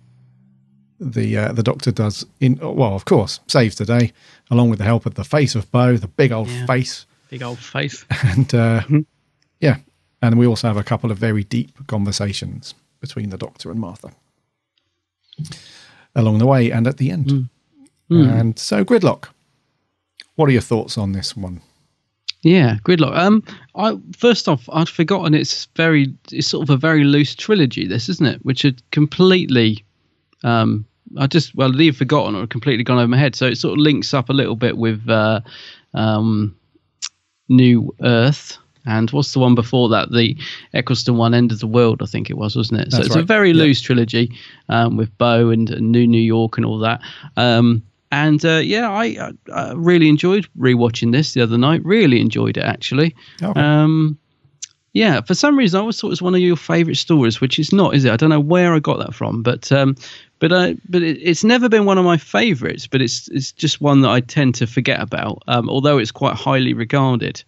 the 1.00 1.36
uh, 1.36 1.52
the 1.52 1.62
doctor 1.62 1.90
does 1.92 2.26
in 2.40 2.58
well, 2.60 2.94
of 2.94 3.04
course, 3.04 3.40
saves 3.46 3.76
the 3.76 3.84
day 3.86 4.12
along 4.50 4.70
with 4.70 4.78
the 4.78 4.84
help 4.84 5.06
of 5.06 5.14
the 5.14 5.24
face 5.24 5.54
of 5.54 5.70
Bo, 5.72 5.96
the 5.96 6.08
big 6.08 6.32
old 6.32 6.48
Yeah. 6.48 6.66
face, 6.66 7.06
Big 7.30 7.42
old 7.42 7.58
face. 7.58 8.04
and 8.22 8.54
uh, 8.54 8.82
yeah, 9.60 9.76
and 10.22 10.38
we 10.38 10.46
also 10.46 10.68
have 10.68 10.76
a 10.76 10.84
couple 10.84 11.10
of 11.10 11.18
very 11.18 11.42
deep 11.44 11.86
conversations 11.86 12.74
between 13.00 13.30
the 13.30 13.38
doctor 13.38 13.70
and 13.70 13.80
Martha 13.80 14.10
along 16.14 16.38
the 16.38 16.46
way 16.46 16.70
and 16.70 16.86
at 16.86 16.96
the 16.96 17.10
end. 17.10 17.26
Mm. 17.26 17.48
And 18.10 18.58
so, 18.58 18.84
gridlock. 18.84 19.28
What 20.36 20.48
are 20.48 20.52
your 20.52 20.60
thoughts 20.62 20.96
on 20.98 21.12
this 21.12 21.36
one? 21.36 21.60
Yeah, 22.42 22.76
Gridlock. 22.84 23.16
Um, 23.16 23.42
I 23.74 23.98
first 24.16 24.48
off, 24.48 24.68
I'd 24.72 24.88
forgotten 24.88 25.34
it's 25.34 25.64
very, 25.74 26.14
it's 26.30 26.46
sort 26.46 26.62
of 26.62 26.70
a 26.70 26.76
very 26.76 27.02
loose 27.02 27.34
trilogy. 27.34 27.88
This, 27.88 28.08
isn't 28.08 28.26
it? 28.26 28.44
Which 28.44 28.62
had 28.62 28.80
completely, 28.92 29.84
um, 30.44 30.84
I 31.18 31.26
just 31.26 31.54
well, 31.56 31.72
I'd 31.74 31.80
either 31.80 31.96
forgotten 31.96 32.36
or 32.36 32.46
completely 32.46 32.84
gone 32.84 32.98
over 32.98 33.08
my 33.08 33.16
head. 33.18 33.34
So 33.34 33.46
it 33.46 33.56
sort 33.56 33.72
of 33.72 33.78
links 33.78 34.14
up 34.14 34.28
a 34.28 34.32
little 34.34 34.54
bit 34.54 34.76
with, 34.76 35.08
uh, 35.08 35.40
um, 35.94 36.54
New 37.48 37.92
Earth. 38.02 38.58
And 38.84 39.10
what's 39.10 39.32
the 39.32 39.40
one 39.40 39.56
before 39.56 39.88
that? 39.88 40.12
The 40.12 40.36
Eccleston 40.72 41.16
one, 41.16 41.34
End 41.34 41.50
of 41.50 41.58
the 41.58 41.66
World, 41.66 42.00
I 42.02 42.06
think 42.06 42.30
it 42.30 42.36
was, 42.36 42.54
wasn't 42.54 42.82
it? 42.82 42.92
so 42.92 42.98
That's 42.98 43.08
it's 43.08 43.16
a 43.16 43.22
very 43.24 43.50
Yeah. 43.50 43.64
loose 43.64 43.80
trilogy 43.80 44.30
um, 44.68 44.96
with 44.96 45.16
Bo 45.18 45.48
and, 45.50 45.68
and 45.70 45.90
New 45.90 46.06
New 46.06 46.20
York 46.20 46.56
and 46.56 46.64
all 46.64 46.78
that. 46.78 47.00
Um, 47.36 47.82
and 48.16 48.44
uh, 48.44 48.60
yeah, 48.64 48.90
I, 48.90 49.04
I, 49.04 49.32
I 49.52 49.72
really 49.74 50.08
enjoyed 50.08 50.48
rewatching 50.58 51.12
this 51.12 51.34
the 51.34 51.42
other 51.42 51.58
night. 51.58 51.84
Really 51.84 52.20
enjoyed 52.20 52.56
it 52.56 52.64
actually. 52.64 53.14
Okay. 53.42 53.60
Um, 53.60 54.18
yeah, 54.94 55.20
for 55.20 55.34
some 55.34 55.58
reason 55.58 55.76
I 55.76 55.80
always 55.82 56.00
thought 56.00 56.06
it 56.06 56.10
was 56.10 56.22
one 56.22 56.34
of 56.34 56.40
your 56.40 56.56
favourite 56.56 56.96
stories, 56.96 57.38
which 57.38 57.58
it's 57.58 57.70
not, 57.70 57.94
is 57.94 58.06
it? 58.06 58.12
I 58.12 58.16
don't 58.16 58.30
know 58.30 58.40
where 58.40 58.74
I 58.74 58.78
got 58.78 58.98
that 59.00 59.14
from, 59.14 59.42
but 59.42 59.70
um, 59.70 59.94
but 60.38 60.52
uh, 60.52 60.72
but 60.88 61.02
it, 61.02 61.18
it's 61.22 61.44
never 61.44 61.68
been 61.68 61.84
one 61.84 61.98
of 61.98 62.06
my 62.06 62.16
favourites. 62.16 62.86
But 62.86 63.02
it's 63.02 63.28
it's 63.28 63.52
just 63.52 63.82
one 63.82 64.00
that 64.00 64.08
I 64.08 64.20
tend 64.20 64.54
to 64.54 64.66
forget 64.66 65.00
about, 65.00 65.42
um, 65.48 65.68
although 65.68 65.98
it's 65.98 66.12
quite 66.12 66.34
highly 66.34 66.72
regarded. 66.72 67.44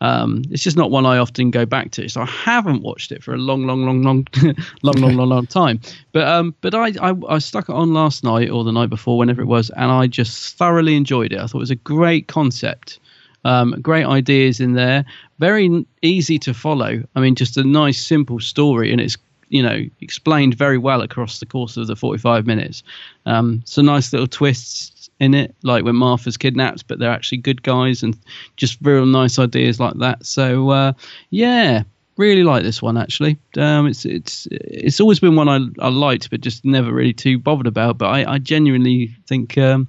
Um, 0.00 0.42
it's 0.50 0.62
just 0.62 0.76
not 0.76 0.90
one 0.90 1.04
I 1.04 1.18
often 1.18 1.50
go 1.50 1.66
back 1.66 1.90
to. 1.92 2.08
So 2.08 2.22
I 2.22 2.26
haven't 2.26 2.82
watched 2.82 3.12
it 3.12 3.22
for 3.22 3.34
a 3.34 3.38
long, 3.38 3.66
long, 3.66 3.84
long, 3.84 4.02
long, 4.02 4.26
long, 4.82 4.94
long, 4.96 5.16
long, 5.16 5.28
long 5.28 5.46
time. 5.46 5.80
But 6.12 6.26
um, 6.26 6.54
but 6.60 6.74
I, 6.74 6.92
I 7.00 7.14
I 7.28 7.38
stuck 7.38 7.68
it 7.68 7.74
on 7.74 7.92
last 7.92 8.24
night 8.24 8.50
or 8.50 8.64
the 8.64 8.72
night 8.72 8.90
before, 8.90 9.18
whenever 9.18 9.42
it 9.42 9.46
was, 9.46 9.70
and 9.70 9.90
I 9.90 10.06
just 10.06 10.56
thoroughly 10.56 10.96
enjoyed 10.96 11.32
it. 11.32 11.38
I 11.38 11.46
thought 11.46 11.58
it 11.58 11.60
was 11.60 11.70
a 11.70 11.76
great 11.76 12.28
concept. 12.28 12.98
Um, 13.42 13.72
great 13.80 14.04
ideas 14.04 14.60
in 14.60 14.74
there, 14.74 15.06
very 15.38 15.86
easy 16.02 16.38
to 16.40 16.52
follow. 16.52 17.02
I 17.14 17.20
mean, 17.20 17.34
just 17.34 17.56
a 17.56 17.64
nice, 17.64 18.02
simple 18.02 18.38
story, 18.38 18.92
and 18.92 19.00
it's 19.00 19.16
you 19.48 19.62
know 19.62 19.84
explained 20.00 20.54
very 20.54 20.78
well 20.78 21.00
across 21.00 21.40
the 21.40 21.46
course 21.46 21.76
of 21.76 21.86
the 21.86 21.96
45 21.96 22.46
minutes. 22.46 22.82
Um, 23.26 23.62
some 23.64 23.86
nice 23.86 24.12
little 24.12 24.26
twists 24.28 24.99
in 25.20 25.34
it, 25.34 25.54
like 25.62 25.84
when 25.84 25.96
Martha's 25.96 26.36
kidnapped, 26.36 26.88
but 26.88 26.98
they're 26.98 27.10
actually 27.10 27.38
good 27.38 27.62
guys, 27.62 28.02
and 28.02 28.18
just 28.56 28.78
real 28.82 29.06
nice 29.06 29.38
ideas 29.38 29.78
like 29.78 29.94
that. 29.98 30.26
So 30.26 30.70
uh, 30.70 30.92
yeah, 31.30 31.82
really 32.16 32.42
like 32.42 32.62
this 32.62 32.82
one 32.82 32.96
actually. 32.96 33.38
Um, 33.56 33.86
it's 33.86 34.04
it's 34.04 34.48
it's 34.50 35.00
always 35.00 35.20
been 35.20 35.36
one 35.36 35.48
I 35.48 35.60
I 35.84 35.88
liked, 35.88 36.30
but 36.30 36.40
just 36.40 36.64
never 36.64 36.92
really 36.92 37.12
too 37.12 37.38
bothered 37.38 37.66
about. 37.66 37.98
But 37.98 38.06
I, 38.06 38.34
I 38.34 38.38
genuinely 38.38 39.14
think. 39.26 39.56
Um, 39.56 39.86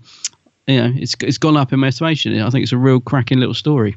you 0.68 0.78
know, 0.78 0.94
it's 0.96 1.16
it's 1.22 1.38
gone 1.38 1.58
up 1.58 1.74
in 1.74 1.80
my 1.80 1.88
estimation. 1.88 2.40
I 2.40 2.50
think 2.50 2.64
it's 2.64 2.72
a 2.72 2.78
real 2.78 3.00
cracking 3.00 3.40
little 3.40 3.56
story. 3.56 3.96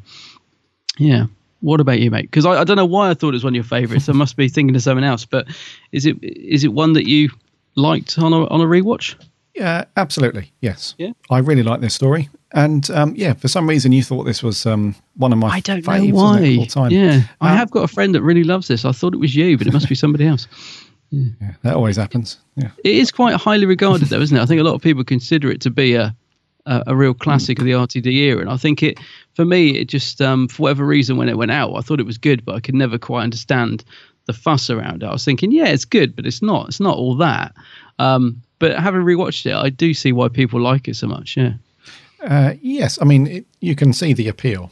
Yeah. 0.99 1.27
What 1.61 1.81
about 1.81 2.01
you, 2.01 2.11
mate? 2.11 2.23
Because 2.23 2.45
I, 2.45 2.61
I 2.61 2.65
don't 2.65 2.77
know 2.77 2.85
why 2.85 3.11
I 3.11 3.15
thought 3.15 3.29
it 3.29 3.33
was 3.33 3.45
one 3.45 3.53
of 3.53 3.57
your 3.57 3.65
favourites. 3.65 4.09
I 4.09 4.13
must 4.13 4.37
be 4.37 4.49
thinking 4.49 4.77
of 4.77 4.83
something 4.83 5.05
else. 5.05 5.25
But 5.25 5.49
is 5.93 6.05
it 6.07 6.23
is 6.23 6.65
it 6.65 6.73
one 6.73 6.93
that 6.95 7.09
you 7.09 7.31
liked 7.75 8.19
on 8.19 8.33
a 8.33 8.47
on 8.47 8.61
a 8.61 8.65
rewatch? 8.65 9.15
Yeah, 9.55 9.85
absolutely. 9.97 10.53
Yes. 10.61 10.95
Yeah. 10.99 11.13
I 11.31 11.39
really 11.39 11.63
like 11.63 11.81
this 11.81 11.95
story. 11.95 12.29
And 12.53 12.89
um, 12.91 13.15
yeah, 13.17 13.35
for 13.35 13.49
some 13.49 13.69
reason 13.69 13.93
you 13.93 14.03
thought 14.03 14.25
this 14.25 14.43
was 14.43 14.65
um, 14.67 14.95
one 15.17 15.33
of 15.33 15.39
my 15.39 15.49
I 15.49 15.61
don't 15.61 15.85
know 15.87 15.93
faves, 15.93 16.09
it, 16.09 16.13
why. 16.13 16.57
all 16.59 16.67
time. 16.67 16.91
Yeah, 16.93 17.23
I 17.41 17.51
Um, 17.53 17.57
have 17.59 17.71
got 17.71 17.83
a 17.85 17.89
friend 17.89 18.15
that 18.15 18.23
really 18.23 18.45
loves 18.45 18.69
this. 18.69 18.85
I 18.85 18.93
thought 18.93 19.13
it 19.15 19.19
was 19.21 19.35
you, 19.35 19.57
but 19.59 19.67
it 19.67 19.73
must 19.73 19.89
be 19.89 19.95
somebody 19.95 20.27
else. 20.27 20.47
Yeah, 21.11 21.53
that 21.63 21.75
always 21.77 21.97
happens. 21.97 22.39
Yeah. 22.57 22.71
It 22.83 22.97
is 22.97 23.13
quite 23.13 23.37
highly 23.37 23.67
regarded, 23.67 24.09
though, 24.09 24.21
isn't 24.21 24.37
it? 24.37 24.41
I 24.43 24.47
think 24.47 24.61
a 24.61 24.65
lot 24.65 24.75
of 24.75 24.83
people 24.83 25.05
consider 25.05 25.49
it 25.49 25.61
to 25.61 25.71
be 25.71 25.95
a 25.95 26.13
a, 26.67 26.83
a 26.89 26.97
real 26.97 27.15
classic 27.15 27.61
of 27.61 27.67
the 27.67 27.71
RTD 27.73 28.07
era, 28.07 28.41
and 28.41 28.51
I 28.51 28.57
think 28.57 28.83
it, 28.83 28.99
for 29.35 29.45
me, 29.45 29.77
it 29.77 29.85
just 29.85 30.21
um, 30.21 30.49
for 30.49 30.63
whatever 30.63 30.85
reason, 30.85 31.17
when 31.17 31.29
it 31.29 31.37
went 31.39 31.53
out, 31.53 31.77
I 31.77 31.83
thought 31.83 32.01
it 32.01 32.07
was 32.07 32.19
good, 32.19 32.45
but 32.45 32.57
I 32.57 32.61
could 32.61 32.75
never 32.75 32.99
quite 32.99 33.23
understand 33.23 33.85
the 34.27 34.33
fuss 34.33 34.71
around 34.71 35.05
it. 35.05 35.07
I 35.07 35.13
was 35.13 35.25
thinking, 35.25 35.53
yeah, 35.53 35.67
it's 35.67 35.85
good, 35.85 36.17
but 36.17 36.27
it's 36.27 36.43
not. 36.43 36.67
It's 36.69 36.81
not 36.81 36.97
all 36.97 37.15
that. 37.19 37.55
Um, 38.01 38.43
but 38.65 38.79
having 38.79 39.03
rewatched 39.03 39.45
it, 39.45 39.55
I 39.55 39.69
do 39.69 39.93
see 39.93 40.11
why 40.13 40.29
people 40.29 40.59
like 40.59 40.89
it 40.89 40.97
so 40.97 41.07
much. 41.07 41.37
Yeah. 41.37 41.55
Uh, 42.23 42.55
yes, 42.63 42.99
I 43.03 43.05
mean 43.05 43.27
it, 43.27 43.47
you 43.61 43.77
can 43.77 43.93
see 43.93 44.15
the 44.15 44.29
appeal. 44.29 44.71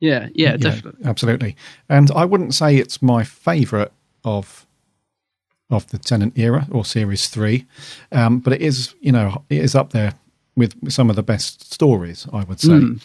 Yeah, 0.00 0.28
yeah, 0.34 0.58
definitely. 0.58 1.02
absolutely. 1.06 1.56
And 1.88 2.10
I 2.10 2.26
wouldn't 2.26 2.54
say 2.54 2.76
it's 2.76 3.00
my 3.00 3.24
favourite 3.24 3.90
of 4.22 4.66
of 5.70 5.86
the 5.88 5.96
Tennant 5.98 6.36
era 6.36 6.66
or 6.70 6.84
Series 6.84 7.28
Three, 7.28 7.64
um, 8.10 8.40
but 8.40 8.52
it 8.52 8.60
is 8.60 8.94
you 9.00 9.12
know 9.12 9.44
it 9.48 9.62
is 9.62 9.74
up 9.74 9.92
there 9.92 10.12
with 10.54 10.92
some 10.92 11.08
of 11.08 11.16
the 11.16 11.22
best 11.22 11.72
stories, 11.72 12.26
I 12.34 12.44
would 12.44 12.60
say. 12.60 12.68
Mm. 12.68 13.02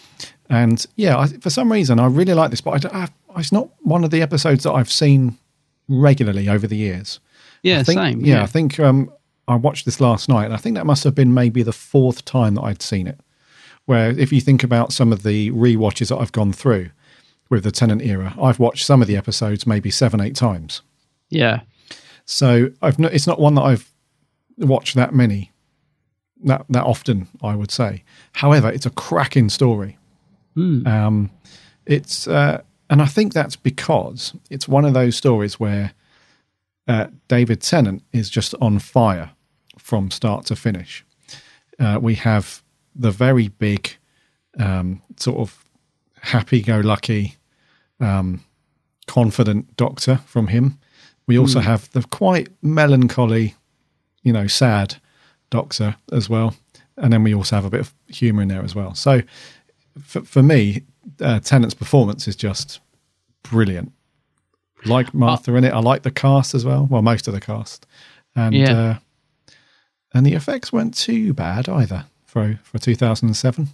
And 0.49 0.85
yeah, 0.97 1.17
I, 1.17 1.27
for 1.27 1.49
some 1.49 1.71
reason, 1.71 1.99
I 1.99 2.07
really 2.07 2.33
like 2.33 2.49
this, 2.49 2.59
but 2.59 2.85
I, 2.85 3.03
I, 3.03 3.39
it's 3.39 3.53
not 3.53 3.69
one 3.83 4.03
of 4.03 4.11
the 4.11 4.21
episodes 4.21 4.63
that 4.63 4.73
I've 4.73 4.91
seen 4.91 5.37
regularly 5.87 6.49
over 6.49 6.67
the 6.67 6.75
years. 6.75 7.21
Yeah, 7.63 7.79
I 7.79 7.83
think, 7.83 7.99
same. 7.99 8.25
Yeah, 8.25 8.35
Yeah. 8.35 8.43
I 8.43 8.47
think 8.47 8.77
um, 8.81 9.09
I 9.47 9.55
watched 9.55 9.85
this 9.85 10.01
last 10.01 10.27
night, 10.27 10.45
and 10.45 10.53
I 10.53 10.57
think 10.57 10.75
that 10.75 10.85
must 10.85 11.03
have 11.03 11.15
been 11.15 11.33
maybe 11.33 11.63
the 11.63 11.71
fourth 11.71 12.25
time 12.25 12.55
that 12.55 12.63
I'd 12.63 12.81
seen 12.81 13.07
it. 13.07 13.19
Where, 13.85 14.09
if 14.09 14.33
you 14.33 14.41
think 14.41 14.63
about 14.63 14.91
some 14.91 15.13
of 15.13 15.23
the 15.23 15.49
re-watches 15.51 16.09
that 16.09 16.17
I've 16.17 16.33
gone 16.33 16.51
through 16.51 16.89
with 17.49 17.63
the 17.63 17.71
Tennant 17.71 18.01
era, 18.01 18.35
I've 18.41 18.59
watched 18.59 18.85
some 18.85 19.01
of 19.01 19.07
the 19.07 19.15
episodes 19.15 19.65
maybe 19.65 19.89
seven, 19.89 20.19
eight 20.19 20.35
times. 20.35 20.81
Yeah. 21.29 21.61
So 22.25 22.71
I've 22.81 22.99
no, 22.99 23.07
it's 23.07 23.27
not 23.27 23.39
one 23.39 23.55
that 23.55 23.61
I've 23.61 23.89
watched 24.57 24.95
that 24.95 25.13
many, 25.13 25.53
that 26.43 26.65
that 26.69 26.83
often. 26.83 27.27
I 27.41 27.55
would 27.55 27.71
say. 27.71 28.03
However, 28.33 28.69
it's 28.69 28.85
a 28.85 28.89
cracking 28.91 29.47
story. 29.47 29.97
Hmm. 30.55 30.85
Um, 30.85 31.31
it's 31.85 32.27
uh, 32.27 32.61
and 32.89 33.01
I 33.01 33.05
think 33.05 33.33
that's 33.33 33.55
because 33.55 34.33
it's 34.49 34.67
one 34.67 34.83
of 34.83 34.93
those 34.93 35.15
stories 35.15 35.57
where 35.59 35.93
uh, 36.87 37.07
David 37.29 37.61
Tennant 37.61 38.03
is 38.11 38.29
just 38.29 38.53
on 38.59 38.79
fire 38.79 39.31
from 39.87 40.11
start 40.11 40.45
to 40.45 40.55
finish. 40.55 41.05
Uh, 41.79 41.97
we 42.01 42.13
have 42.15 42.61
the 42.93 43.09
very 43.11 43.47
big, 43.47 43.95
um, 44.59 45.01
sort 45.17 45.37
of 45.37 45.63
happy-go-lucky, 46.21 47.35
um, 48.01 48.41
confident 49.05 49.77
doctor 49.77 50.17
from 50.25 50.47
him. 50.47 50.77
We 51.25 51.37
also 51.39 51.59
Hmm. 51.59 51.65
have 51.67 51.89
the 51.91 52.03
quite 52.03 52.49
melancholy, 52.61 53.55
you 54.23 54.33
know, 54.33 54.47
sad 54.47 54.95
doctor 55.49 55.95
as 56.11 56.29
well, 56.29 56.53
and 56.97 57.13
then 57.13 57.23
we 57.23 57.33
also 57.33 57.55
have 57.55 57.65
a 57.65 57.69
bit 57.69 57.79
of 57.79 57.93
humour 58.07 58.41
in 58.41 58.49
there 58.49 58.63
as 58.65 58.75
well. 58.75 58.93
So, 58.93 59.21
for, 60.03 60.21
for 60.25 60.43
me, 60.43 60.81
uh, 61.21 61.39
Tennant's 61.39 61.75
performance 61.75 62.27
is 62.27 62.35
just 62.35 62.81
brilliant. 63.43 63.93
Like 64.85 65.13
Martha 65.13 65.55
in 65.55 65.63
it, 65.63 65.71
I 65.73 65.79
like 65.79 66.03
the 66.03 66.11
cast 66.11 66.53
as 66.53 66.65
well. 66.65 66.87
Well, 66.91 67.01
most 67.01 67.27
of 67.29 67.33
the 67.33 67.39
cast, 67.41 67.85
and 68.35 68.53
Yeah. 68.53 68.97
And 70.17 70.25
the 70.25 70.33
effects 70.33 70.73
weren't 70.73 70.95
too 70.95 71.33
bad 71.33 71.69
either 71.69 72.05
for 72.25 72.59
for 72.63 72.79
2007. 72.79 73.67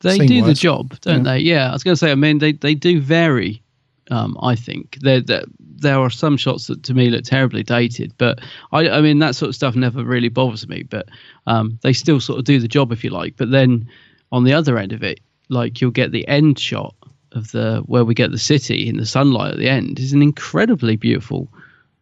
They 0.00 0.18
Seen 0.18 0.28
do 0.28 0.42
the 0.44 0.54
job, 0.54 1.00
don't 1.00 1.24
Yeah. 1.24 1.32
they? 1.32 1.38
Yeah, 1.40 1.70
I 1.70 1.72
was 1.72 1.82
going 1.82 1.94
to 1.94 1.98
say. 1.98 2.12
I 2.12 2.14
mean, 2.14 2.38
they 2.38 2.52
they 2.52 2.74
do 2.74 3.00
vary. 3.00 3.62
Um, 4.10 4.38
I 4.42 4.54
think 4.54 4.98
there 5.00 5.20
there 5.20 5.44
there 5.58 5.98
are 5.98 6.10
some 6.10 6.36
shots 6.36 6.66
that 6.68 6.82
to 6.84 6.94
me 6.94 7.10
look 7.10 7.24
terribly 7.24 7.62
dated, 7.62 8.12
but 8.18 8.40
I 8.72 8.88
I 8.88 9.00
mean 9.00 9.18
that 9.20 9.34
sort 9.34 9.48
of 9.48 9.54
stuff 9.54 9.74
never 9.74 10.04
really 10.04 10.28
bothers 10.28 10.68
me. 10.68 10.82
But 10.84 11.08
um, 11.46 11.78
they 11.82 11.92
still 11.92 12.20
sort 12.20 12.38
of 12.38 12.44
do 12.44 12.60
the 12.60 12.68
job 12.68 12.92
if 12.92 13.02
you 13.02 13.10
like. 13.10 13.36
But 13.36 13.50
then 13.50 13.88
on 14.30 14.44
the 14.44 14.52
other 14.52 14.78
end 14.78 14.92
of 14.92 15.02
it, 15.02 15.20
like 15.48 15.80
you'll 15.80 15.90
get 15.90 16.12
the 16.12 16.28
end 16.28 16.58
shot 16.58 16.94
of 17.32 17.50
the 17.52 17.82
where 17.86 18.04
we 18.04 18.14
get 18.14 18.30
the 18.30 18.38
city 18.38 18.88
in 18.88 18.98
the 18.98 19.06
sunlight 19.06 19.52
at 19.52 19.58
the 19.58 19.68
end 19.68 19.98
is 19.98 20.12
an 20.12 20.22
incredibly 20.22 20.96
beautiful 20.96 21.48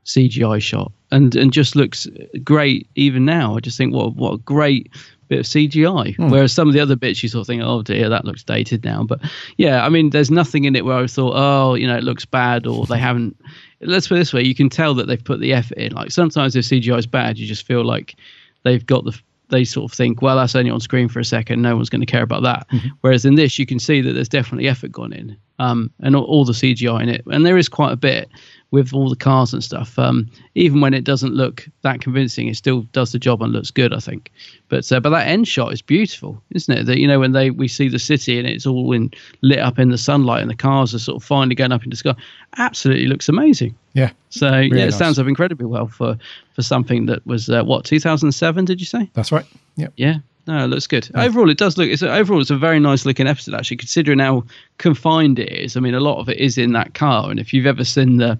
CGI 0.06 0.62
shot 0.62 0.92
and 1.10 1.34
and 1.36 1.52
just 1.52 1.76
looks 1.76 2.06
great 2.42 2.88
even 2.94 3.24
now. 3.24 3.56
I 3.56 3.60
just 3.60 3.76
think 3.76 3.94
what 3.94 4.14
what 4.14 4.34
a 4.34 4.38
great 4.38 4.90
bit 5.28 5.40
of 5.40 5.46
CGI. 5.46 6.16
Hmm. 6.16 6.30
Whereas 6.30 6.52
some 6.52 6.68
of 6.68 6.74
the 6.74 6.80
other 6.80 6.94
bits 6.94 7.22
you 7.22 7.28
sort 7.28 7.42
of 7.42 7.46
think, 7.48 7.62
oh 7.62 7.82
dear, 7.82 8.08
that 8.08 8.24
looks 8.24 8.44
dated 8.44 8.84
now. 8.84 9.02
But 9.02 9.20
yeah, 9.56 9.84
I 9.84 9.88
mean, 9.88 10.10
there's 10.10 10.30
nothing 10.30 10.64
in 10.64 10.76
it 10.76 10.84
where 10.84 10.96
I 10.96 11.06
thought, 11.06 11.34
oh, 11.34 11.74
you 11.74 11.86
know, 11.86 11.96
it 11.96 12.04
looks 12.04 12.24
bad 12.24 12.66
or 12.66 12.86
they 12.86 12.98
haven't. 12.98 13.36
Let's 13.80 14.08
put 14.08 14.14
it 14.14 14.18
this 14.18 14.32
way: 14.32 14.42
you 14.42 14.54
can 14.54 14.70
tell 14.70 14.94
that 14.94 15.06
they've 15.06 15.22
put 15.22 15.40
the 15.40 15.52
effort 15.52 15.78
in. 15.78 15.92
Like 15.92 16.10
sometimes 16.10 16.56
if 16.56 16.64
CGI 16.64 16.98
is 16.98 17.06
bad, 17.06 17.38
you 17.38 17.46
just 17.46 17.66
feel 17.66 17.84
like 17.84 18.16
they've 18.64 18.84
got 18.84 19.04
the. 19.04 19.18
They 19.48 19.62
sort 19.62 19.92
of 19.92 19.96
think, 19.96 20.22
well, 20.22 20.34
that's 20.34 20.56
only 20.56 20.72
on 20.72 20.80
screen 20.80 21.08
for 21.08 21.20
a 21.20 21.24
second. 21.24 21.62
No 21.62 21.76
one's 21.76 21.88
going 21.88 22.00
to 22.00 22.06
care 22.06 22.24
about 22.24 22.42
that. 22.42 22.66
Whereas 23.02 23.24
in 23.24 23.36
this, 23.36 23.60
you 23.60 23.64
can 23.64 23.78
see 23.78 24.00
that 24.00 24.12
there's 24.12 24.28
definitely 24.28 24.66
effort 24.66 24.90
gone 24.90 25.12
in, 25.12 25.36
um, 25.60 25.88
and 26.00 26.16
all, 26.16 26.24
all 26.24 26.44
the 26.44 26.52
CGI 26.52 27.00
in 27.04 27.08
it, 27.08 27.22
and 27.26 27.46
there 27.46 27.56
is 27.56 27.68
quite 27.68 27.92
a 27.92 27.96
bit 27.96 28.28
with 28.72 28.92
all 28.92 29.08
the 29.08 29.16
cars 29.16 29.52
and 29.52 29.62
stuff. 29.62 29.98
Um, 29.98 30.28
even 30.54 30.80
when 30.80 30.92
it 30.92 31.04
doesn't 31.04 31.34
look 31.34 31.68
that 31.82 32.00
convincing, 32.00 32.48
it 32.48 32.56
still 32.56 32.82
does 32.92 33.12
the 33.12 33.18
job 33.18 33.40
and 33.42 33.52
looks 33.52 33.70
good. 33.70 33.94
I 33.94 34.00
think. 34.00 34.32
But 34.68 34.90
uh, 34.90 35.00
but 35.00 35.10
that 35.10 35.28
end 35.28 35.46
shot 35.46 35.72
is 35.72 35.80
beautiful, 35.82 36.42
isn't 36.50 36.76
it? 36.76 36.84
That 36.86 36.98
you 36.98 37.06
know 37.06 37.20
when 37.20 37.32
they 37.32 37.50
we 37.50 37.68
see 37.68 37.88
the 37.88 37.98
city 37.98 38.38
and 38.38 38.46
it's 38.48 38.66
all 38.66 38.92
in 38.92 39.10
lit 39.42 39.60
up 39.60 39.78
in 39.78 39.90
the 39.90 39.98
sunlight 39.98 40.42
and 40.42 40.50
the 40.50 40.56
cars 40.56 40.94
are 40.94 40.98
sort 40.98 41.22
of 41.22 41.24
finally 41.26 41.54
going 41.54 41.72
up 41.72 41.84
into 41.84 41.90
the 41.94 41.96
sky. 41.96 42.14
Absolutely 42.58 43.06
looks 43.06 43.28
amazing. 43.28 43.74
Yeah. 43.92 44.10
So 44.30 44.50
Really 44.50 44.68
yeah, 44.78 44.82
it 44.82 44.86
nice. 44.86 44.96
stands 44.96 45.18
up 45.18 45.26
incredibly 45.26 45.66
well 45.66 45.86
for 45.86 46.18
for 46.54 46.62
something 46.62 47.06
that 47.06 47.24
was 47.26 47.48
uh, 47.48 47.62
what 47.62 47.84
2007. 47.84 48.64
Did 48.64 48.80
you 48.80 48.86
say? 48.86 49.08
That's 49.14 49.30
right. 49.32 49.46
Yep. 49.76 49.92
Yeah. 49.96 50.16
No, 50.46 50.64
it 50.64 50.68
looks 50.68 50.86
good. 50.86 51.10
Overall, 51.14 51.50
it 51.50 51.58
does 51.58 51.76
look. 51.76 51.88
It's 51.88 52.02
overall, 52.02 52.40
it's 52.40 52.50
a 52.50 52.56
very 52.56 52.78
nice 52.78 53.04
looking 53.04 53.26
episode. 53.26 53.54
Actually, 53.54 53.78
considering 53.78 54.20
how 54.20 54.44
confined 54.78 55.38
it 55.40 55.50
is. 55.50 55.76
I 55.76 55.80
mean, 55.80 55.94
a 55.94 56.00
lot 56.00 56.20
of 56.20 56.28
it 56.28 56.38
is 56.38 56.56
in 56.56 56.72
that 56.72 56.94
car, 56.94 57.30
and 57.30 57.40
if 57.40 57.52
you've 57.52 57.66
ever 57.66 57.84
seen 57.84 58.18
the 58.18 58.38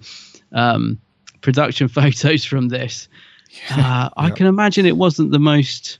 um, 0.53 0.99
production 1.41 1.87
photos 1.89 2.45
from 2.45 2.69
this, 2.69 3.09
uh, 3.71 4.09
I 4.15 4.29
can 4.29 4.47
imagine 4.47 4.85
it 4.85 4.95
wasn't 4.95 5.31
the 5.31 5.39
most 5.39 5.99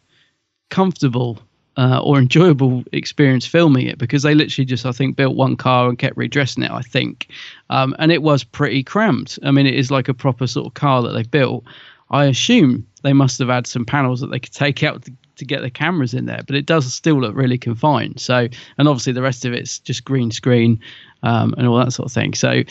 comfortable 0.69 1.39
uh, 1.75 1.99
or 2.01 2.17
enjoyable 2.17 2.83
experience 2.93 3.45
filming 3.45 3.87
it 3.87 3.97
because 3.97 4.23
they 4.23 4.33
literally 4.33 4.65
just, 4.65 4.85
I 4.85 4.91
think, 4.93 5.17
built 5.17 5.35
one 5.35 5.57
car 5.57 5.89
and 5.89 5.99
kept 5.99 6.15
redressing 6.15 6.63
it. 6.63 6.71
I 6.71 6.81
think, 6.81 7.27
um, 7.69 7.93
and 7.99 8.13
it 8.13 8.23
was 8.23 8.45
pretty 8.45 8.81
cramped. 8.81 9.39
I 9.43 9.51
mean, 9.51 9.67
it 9.67 9.75
is 9.75 9.91
like 9.91 10.07
a 10.07 10.13
proper 10.13 10.47
sort 10.47 10.67
of 10.67 10.73
car 10.73 11.01
that 11.03 11.11
they 11.11 11.23
built. 11.23 11.65
I 12.09 12.25
assume 12.25 12.87
they 13.03 13.11
must 13.11 13.39
have 13.39 13.49
had 13.49 13.67
some 13.67 13.85
panels 13.85 14.21
that 14.21 14.27
they 14.27 14.39
could 14.39 14.53
take 14.53 14.81
out 14.83 15.03
to, 15.03 15.13
to 15.37 15.45
get 15.45 15.61
the 15.61 15.69
cameras 15.69 16.13
in 16.13 16.25
there, 16.25 16.41
but 16.45 16.55
it 16.55 16.65
does 16.65 16.93
still 16.93 17.19
look 17.21 17.35
really 17.35 17.57
confined. 17.57 18.19
So, 18.19 18.47
and 18.77 18.87
obviously 18.87 19.13
the 19.13 19.21
rest 19.21 19.45
of 19.45 19.53
it's 19.53 19.79
just 19.79 20.05
green 20.05 20.31
screen 20.31 20.79
um, 21.23 21.53
and 21.57 21.67
all 21.67 21.77
that 21.77 21.93
sort 21.93 22.07
of 22.07 22.13
thing. 22.13 22.33
So, 22.33 22.63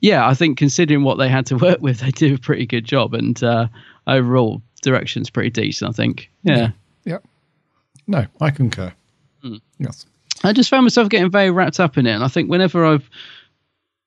yeah, 0.00 0.26
I 0.26 0.34
think 0.34 0.58
considering 0.58 1.02
what 1.02 1.18
they 1.18 1.28
had 1.28 1.46
to 1.46 1.56
work 1.58 1.80
with, 1.80 2.00
they 2.00 2.10
did 2.10 2.32
a 2.32 2.38
pretty 2.38 2.66
good 2.66 2.84
job, 2.84 3.14
and 3.14 3.42
uh, 3.42 3.68
overall 4.06 4.62
direction's 4.82 5.30
pretty 5.30 5.50
decent. 5.50 5.88
I 5.88 5.92
think. 5.92 6.30
Yeah. 6.42 6.70
Yep. 7.04 7.24
No, 8.06 8.26
I 8.40 8.50
concur. 8.50 8.92
Hmm. 9.42 9.56
Yes. 9.78 10.06
I 10.44 10.52
just 10.52 10.70
found 10.70 10.84
myself 10.84 11.08
getting 11.08 11.30
very 11.30 11.50
wrapped 11.50 11.80
up 11.80 11.98
in 11.98 12.06
it, 12.06 12.12
and 12.12 12.24
I 12.24 12.28
think 12.28 12.48
whenever 12.48 12.84
I've 12.86 13.08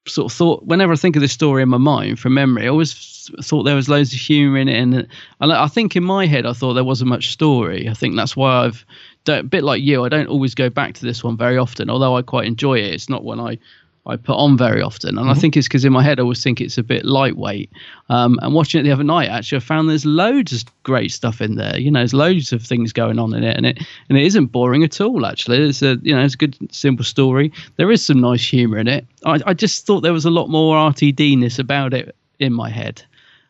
sort 0.08 0.32
of 0.32 0.38
thought, 0.38 0.66
whenever 0.66 0.94
I 0.94 0.96
think 0.96 1.16
of 1.16 1.22
this 1.22 1.32
story 1.32 1.62
in 1.62 1.70
my 1.70 1.78
mind 1.78 2.20
from 2.20 2.34
memory, 2.34 2.66
I 2.66 2.70
always 2.70 3.30
thought 3.44 3.64
there 3.64 3.76
was 3.76 3.90
loads 3.90 4.14
of 4.14 4.20
humour 4.20 4.58
in 4.58 4.68
it, 4.68 4.80
and 4.80 5.08
and 5.40 5.54
I 5.54 5.68
think 5.68 5.96
in 5.96 6.04
my 6.04 6.26
head 6.26 6.46
I 6.46 6.54
thought 6.54 6.74
there 6.74 6.84
wasn't 6.84 7.10
much 7.10 7.32
story. 7.32 7.88
I 7.88 7.94
think 7.94 8.16
that's 8.16 8.36
why 8.36 8.66
I've 8.66 8.86
a 9.28 9.44
bit 9.44 9.64
like 9.64 9.82
you. 9.84 10.04
I 10.04 10.10
don't 10.10 10.28
always 10.28 10.56
go 10.56 10.70
back 10.70 10.96
to 10.96 11.06
this 11.06 11.24
one 11.24 11.38
very 11.38 11.58
often, 11.58 11.90
although 11.90 12.18
I 12.18 12.24
quite 12.24 12.48
enjoy 12.48 12.80
it. 12.80 12.94
It's 12.94 13.10
not 13.10 13.24
one 13.24 13.40
I 13.40 13.60
I 14.08 14.16
put 14.16 14.36
on 14.36 14.58
very 14.58 14.82
often, 14.82 15.20
and 15.20 15.30
I 15.30 15.36
think 15.36 15.56
it's 15.56 15.68
because 15.68 15.86
in 15.86 15.94
my 15.94 16.02
head 16.02 16.20
I 16.20 16.24
always 16.24 16.42
think 16.42 16.60
it's 16.60 16.78
a 16.80 16.84
bit 16.84 17.06
lightweight. 17.06 17.72
Um, 18.10 18.40
and 18.42 18.56
watching 18.56 18.80
it 18.80 18.84
the 18.84 18.92
other 18.92 19.04
night, 19.04 19.30
actually, 19.30 19.58
I 19.58 19.60
found 19.60 19.90
there's 19.90 20.08
loads 20.08 20.54
of 20.54 20.64
great 20.82 21.12
stuff 21.12 21.40
in 21.40 21.56
there. 21.56 21.80
You 21.80 21.92
know, 21.92 22.00
there's 22.00 22.14
loads 22.14 22.52
of 22.52 22.64
things 22.64 22.94
going 22.94 23.20
on 23.20 23.36
in 23.36 23.44
it, 23.44 23.56
and 23.56 23.66
it 23.68 23.78
and 24.10 24.18
it 24.18 24.26
isn't 24.26 24.48
boring 24.48 24.84
at 24.84 25.00
all. 25.00 25.26
Actually, 25.26 25.70
it's 25.70 25.84
a 25.84 26.00
you 26.02 26.16
know 26.16 26.24
it's 26.24 26.34
a 26.34 26.38
good 26.38 26.58
simple 26.74 27.06
story. 27.06 27.54
There 27.76 27.92
is 27.92 28.04
some 28.04 28.20
nice 28.20 28.44
humour 28.44 28.80
in 28.80 28.88
it. 28.88 29.06
I, 29.24 29.40
I 29.46 29.54
just 29.54 29.86
thought 29.86 30.02
there 30.02 30.14
was 30.14 30.26
a 30.26 30.32
lot 30.32 30.48
more 30.48 30.76
RTD-ness 30.78 31.60
about 31.60 31.94
it 31.94 32.16
in 32.40 32.54
my 32.54 32.70
head. 32.70 33.04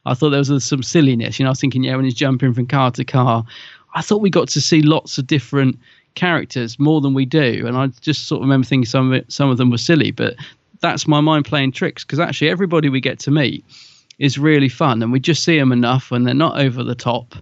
I 0.06 0.16
thought 0.16 0.32
there 0.32 0.40
was 0.40 0.66
some 0.66 0.84
silliness. 0.84 1.40
You 1.40 1.44
know, 1.44 1.50
I 1.50 1.52
was 1.52 1.62
thinking, 1.62 1.84
yeah, 1.84 1.96
when 1.96 2.06
he's 2.06 2.14
jumping 2.14 2.54
from 2.54 2.68
car 2.68 2.92
to 2.92 3.06
car, 3.06 3.46
I 3.94 4.02
thought 4.02 4.22
we 4.22 4.30
got 4.30 4.50
to 4.50 4.62
see 4.62 4.82
lots 4.82 5.18
of 5.18 5.28
different 5.28 5.78
characters 6.16 6.80
more 6.80 7.02
than 7.02 7.14
we 7.14 7.26
do, 7.26 7.66
and 7.66 7.78
I 7.78 7.88
just 8.02 8.28
sort 8.28 8.40
of 8.40 8.44
remember 8.44 8.66
thinking 8.66 8.86
some 8.86 9.08
of 9.08 9.14
it, 9.14 9.32
some 9.32 9.50
of 9.50 9.58
them 9.58 9.70
were 9.70 9.78
silly, 9.78 10.12
but 10.12 10.36
that's 10.82 11.08
my 11.08 11.22
mind 11.22 11.46
playing 11.46 11.72
tricks 11.72 12.04
because 12.04 12.20
actually 12.20 12.50
everybody 12.50 12.90
we 12.90 13.02
get 13.02 13.20
to 13.20 13.32
meet 13.32 13.64
is 14.20 14.38
really 14.38 14.70
fun, 14.70 15.02
and 15.02 15.12
we 15.12 15.20
just 15.20 15.44
see 15.44 15.58
them 15.58 15.72
enough, 15.72 16.12
when 16.12 16.24
they're 16.24 16.34
not 16.34 16.60
over 16.60 16.84
the 16.84 16.96
top, 16.96 17.36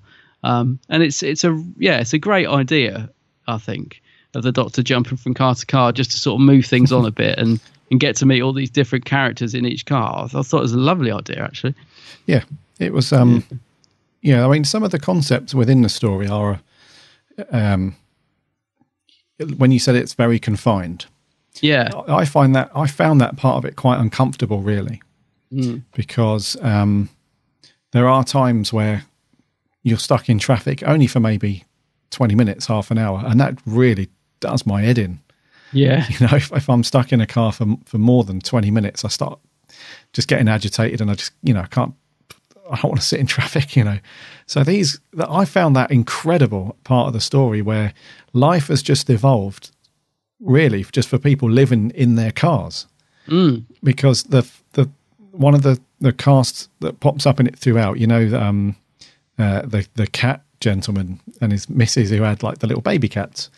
um, 0.44 0.80
and 0.90 1.04
it's 1.04 1.24
it's 1.24 1.44
a 1.44 1.64
yeah, 1.78 2.00
it's 2.00 2.14
a 2.14 2.20
great 2.20 2.48
idea, 2.48 3.10
I 3.48 3.58
think, 3.58 4.02
of 4.34 4.44
the 4.44 4.52
Doctor 4.52 4.84
jumping 4.84 5.18
from 5.18 5.34
car 5.34 5.56
to 5.56 5.66
car 5.66 5.92
just 5.92 6.12
to 6.12 6.18
sort 6.18 6.40
of 6.40 6.46
move 6.46 6.66
things 6.66 6.92
on 6.92 7.06
a 7.06 7.12
bit 7.12 7.38
and 7.38 7.60
and 7.92 8.00
get 8.00 8.16
to 8.18 8.26
meet 8.26 8.42
all 8.42 8.54
these 8.54 8.70
different 8.70 9.06
characters 9.06 9.54
in 9.54 9.66
each 9.66 9.86
car. 9.86 10.26
I 10.26 10.28
thought 10.28 10.60
it 10.60 10.62
was 10.62 10.74
a 10.74 10.78
lovely 10.78 11.12
idea 11.12 11.44
actually. 11.44 11.74
Yeah, 12.28 12.44
it 12.78 12.94
was. 12.94 13.12
Um, 13.12 13.44
yeah, 14.22 14.46
I 14.46 14.50
mean, 14.50 14.64
some 14.66 14.84
of 14.84 14.92
the 14.92 15.00
concepts 15.00 15.56
within 15.56 15.82
the 15.82 15.90
story 15.90 16.28
are, 16.28 16.60
um, 17.52 17.96
when 19.58 19.72
you 19.72 19.80
said 19.80 19.96
it's 19.96 20.14
very 20.14 20.40
confined. 20.40 21.06
Yeah, 21.62 21.90
I 22.08 22.26
find 22.26 22.56
that 22.56 22.72
I 22.76 22.88
found 22.88 23.20
that 23.22 23.38
part 23.38 23.58
of 23.58 23.66
it 23.66 23.76
quite 23.76 24.00
uncomfortable, 24.00 24.62
really. 24.62 25.02
Mm. 25.52 25.82
because 25.96 26.56
um, 26.62 27.10
there 27.92 28.08
are 28.08 28.24
times 28.24 28.72
where 28.72 29.06
you're 29.82 29.98
stuck 29.98 30.30
in 30.30 30.38
traffic 30.38 30.84
only 30.86 31.08
for 31.08 31.20
maybe 31.20 31.64
20 32.12 32.36
minutes, 32.36 32.68
half 32.68 32.92
an 32.92 33.00
hour, 33.00 33.24
and 33.26 33.40
that 33.40 33.58
really 33.66 34.10
does 34.42 34.68
my 34.68 34.82
head 34.84 35.00
in. 35.00 35.20
Yeah. 35.72 36.06
You 36.10 36.28
know, 36.28 36.36
if, 36.36 36.52
if 36.52 36.70
I'm 36.70 36.84
stuck 36.84 37.12
in 37.12 37.22
a 37.22 37.28
car 37.28 37.52
for 37.52 37.66
for 37.86 37.98
more 37.98 38.24
than 38.24 38.42
20 38.42 38.70
minutes, 38.70 39.04
I 39.04 39.08
start 39.08 39.40
just 40.14 40.28
getting 40.28 40.48
agitated, 40.48 41.02
and 41.02 41.10
I 41.10 41.16
just 41.16 41.32
you 41.42 41.54
know 41.54 41.62
I 41.62 41.68
can't. 41.68 41.96
I 42.70 42.76
don't 42.76 42.92
want 42.92 43.02
to 43.02 43.06
sit 43.08 43.20
in 43.20 43.26
traffic, 43.26 43.76
you 43.76 43.84
know. 43.84 44.00
So 44.46 44.64
these, 44.64 45.00
I 45.20 45.46
found 45.46 45.76
that 45.76 45.92
incredible 45.92 46.76
part 46.84 47.08
of 47.08 47.14
the 47.14 47.22
story 47.22 47.62
where 47.62 47.94
life 48.34 48.68
has 48.68 48.82
just 48.82 49.10
evolved, 49.10 49.72
really, 50.40 50.84
just 50.92 51.10
for 51.10 51.18
people 51.18 51.50
living 51.50 51.92
in 51.92 52.16
their 52.16 52.32
cars 52.32 52.88
Mm. 53.28 53.64
because 53.84 54.24
the 54.24 54.50
the 54.74 54.90
one 55.32 55.54
of 55.54 55.62
the 55.62 55.80
the 56.02 56.12
casts 56.14 56.68
that 56.80 57.00
pops 57.00 57.26
up 57.28 57.40
in 57.40 57.46
it 57.46 57.56
throughout, 57.60 58.00
you 58.00 58.08
know, 58.08 58.36
um, 58.40 58.76
uh, 59.38 59.62
the 59.62 59.88
the 59.96 60.08
cat 60.08 60.42
gentleman 60.62 61.20
and 61.40 61.52
his 61.52 61.70
missus 61.70 62.10
who 62.10 62.24
had 62.24 62.42
like 62.42 62.58
the 62.60 62.68
little 62.68 62.82
baby 62.82 63.08
cats. 63.08 63.50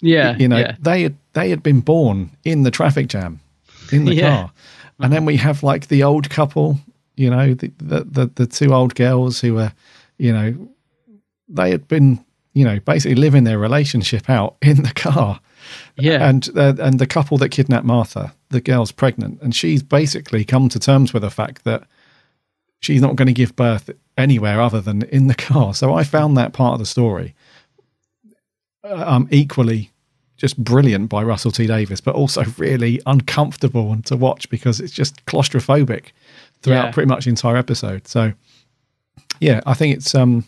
Yeah, 0.00 0.34
you 0.38 0.48
know, 0.48 0.58
yeah. 0.58 0.76
they 0.80 1.02
had 1.02 1.16
they 1.34 1.50
had 1.50 1.62
been 1.62 1.80
born 1.80 2.30
in 2.44 2.62
the 2.62 2.70
traffic 2.70 3.08
jam 3.08 3.40
in 3.92 4.04
the 4.06 4.14
Yeah. 4.22 4.30
car, 4.36 4.52
and 5.00 5.12
then 5.12 5.24
we 5.26 5.36
have 5.36 5.62
like 5.62 5.88
the 5.88 6.04
old 6.04 6.30
couple, 6.30 6.78
you 7.18 7.30
know, 7.30 7.54
the 7.54 7.72
the 7.78 8.30
the, 8.34 8.46
two 8.46 8.72
old 8.72 8.94
girls 8.94 9.40
who 9.40 9.54
were, 9.54 9.72
you 10.18 10.32
know, 10.32 10.68
they 11.48 11.70
had 11.70 11.88
been, 11.88 12.24
you 12.54 12.64
know, 12.64 12.78
basically 12.80 13.16
living 13.16 13.44
their 13.44 13.58
relationship 13.58 14.30
out 14.30 14.56
in 14.62 14.82
the 14.82 14.92
car. 14.94 15.40
Yeah. 15.96 16.28
And 16.28 16.48
uh, 16.56 16.74
and 16.78 16.98
the 16.98 17.06
couple 17.06 17.38
that 17.38 17.50
kidnapped 17.50 17.84
Martha, 17.84 18.34
the 18.50 18.60
girl's 18.60 18.92
pregnant, 18.92 19.40
and 19.42 19.54
she's 19.54 19.82
basically 19.82 20.44
come 20.44 20.68
to 20.68 20.78
terms 20.78 21.12
with 21.12 21.22
the 21.22 21.30
fact 21.30 21.64
that 21.64 21.84
she's 22.80 23.02
not 23.02 23.16
going 23.16 23.26
to 23.26 23.32
give 23.32 23.56
birth 23.56 23.90
anywhere 24.16 24.60
other 24.60 24.80
than 24.80 25.02
in 25.04 25.26
the 25.26 25.34
car. 25.34 25.74
So 25.74 25.94
I 25.94 26.04
found 26.04 26.36
that 26.36 26.52
part 26.52 26.74
of 26.74 26.78
the 26.78 26.86
story 26.86 27.34
uh, 28.84 29.04
um, 29.06 29.28
equally 29.30 29.90
just 30.36 30.56
brilliant 30.56 31.08
by 31.08 31.22
Russell 31.22 31.50
T 31.50 31.66
Davies, 31.66 32.00
but 32.00 32.14
also 32.14 32.44
really 32.58 33.00
uncomfortable 33.06 33.92
and 33.92 34.06
to 34.06 34.16
watch 34.16 34.48
because 34.48 34.80
it's 34.80 34.92
just 34.92 35.26
claustrophobic 35.26 36.12
throughout 36.62 36.86
Yeah. 36.86 36.90
pretty 36.92 37.08
much 37.08 37.24
the 37.24 37.30
entire 37.30 37.56
episode. 37.56 38.06
So 38.06 38.32
yeah, 39.40 39.60
I 39.66 39.74
think 39.74 39.96
it's 39.96 40.14
um 40.14 40.44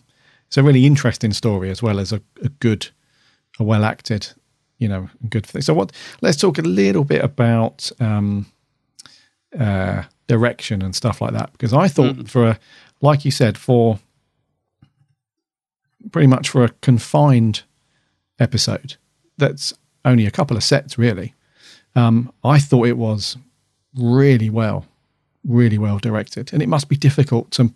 it's 0.46 0.56
a 0.56 0.62
really 0.62 0.84
interesting 0.86 1.32
story 1.32 1.70
as 1.70 1.82
well 1.82 2.00
as 2.00 2.12
a, 2.12 2.20
a 2.42 2.48
good, 2.48 2.88
a 3.60 3.62
well 3.64 3.84
acted, 3.84 4.28
you 4.78 4.88
know, 4.88 5.08
good 5.28 5.46
thing. 5.46 5.62
So 5.62 5.74
what? 5.74 5.92
Let's 6.22 6.36
talk 6.38 6.58
a 6.58 6.62
little 6.62 7.04
bit 7.04 7.22
about 7.22 7.88
um, 8.00 8.46
uh, 9.58 10.02
direction 10.26 10.82
and 10.82 10.94
stuff 10.96 11.20
like 11.20 11.32
that 11.34 11.52
because 11.52 11.72
I 11.72 11.86
thought 11.86 12.28
for 12.28 12.48
a, 12.48 12.58
like 13.00 13.24
you 13.24 13.30
said, 13.30 13.56
for 13.56 14.00
pretty 16.10 16.26
much 16.26 16.48
for 16.48 16.64
a 16.64 16.70
confined 16.82 17.62
episode 18.38 18.96
that's 19.36 19.72
only 20.04 20.26
a 20.26 20.30
couple 20.30 20.56
of 20.56 20.64
sets 20.64 20.98
really. 20.98 21.34
Um, 21.94 22.32
I 22.42 22.58
thought 22.58 22.86
it 22.88 22.96
was 22.96 23.36
really 23.94 24.50
well, 24.50 24.86
really 25.44 25.78
well 25.78 25.98
directed, 25.98 26.52
and 26.52 26.62
it 26.62 26.68
must 26.68 26.88
be 26.88 26.96
difficult 26.96 27.50
to 27.52 27.72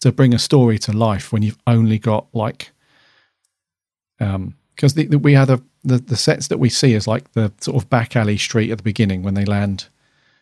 to 0.00 0.12
bring 0.12 0.34
a 0.34 0.38
story 0.38 0.78
to 0.78 0.92
life 0.92 1.32
when 1.32 1.42
you've 1.42 1.58
only 1.66 1.98
got 1.98 2.26
like 2.34 2.70
um 4.20 4.54
because 4.74 4.94
we 4.96 5.32
had 5.34 5.50
a 5.50 5.62
the, 5.84 5.98
the 5.98 6.16
sets 6.16 6.48
that 6.48 6.58
we 6.58 6.68
see 6.68 6.94
is 6.94 7.06
like 7.06 7.30
the 7.32 7.52
sort 7.60 7.76
of 7.82 7.88
back 7.90 8.16
alley 8.16 8.36
street 8.38 8.70
at 8.70 8.78
the 8.78 8.82
beginning 8.84 9.22
when 9.22 9.34
they 9.34 9.44
land 9.44 9.86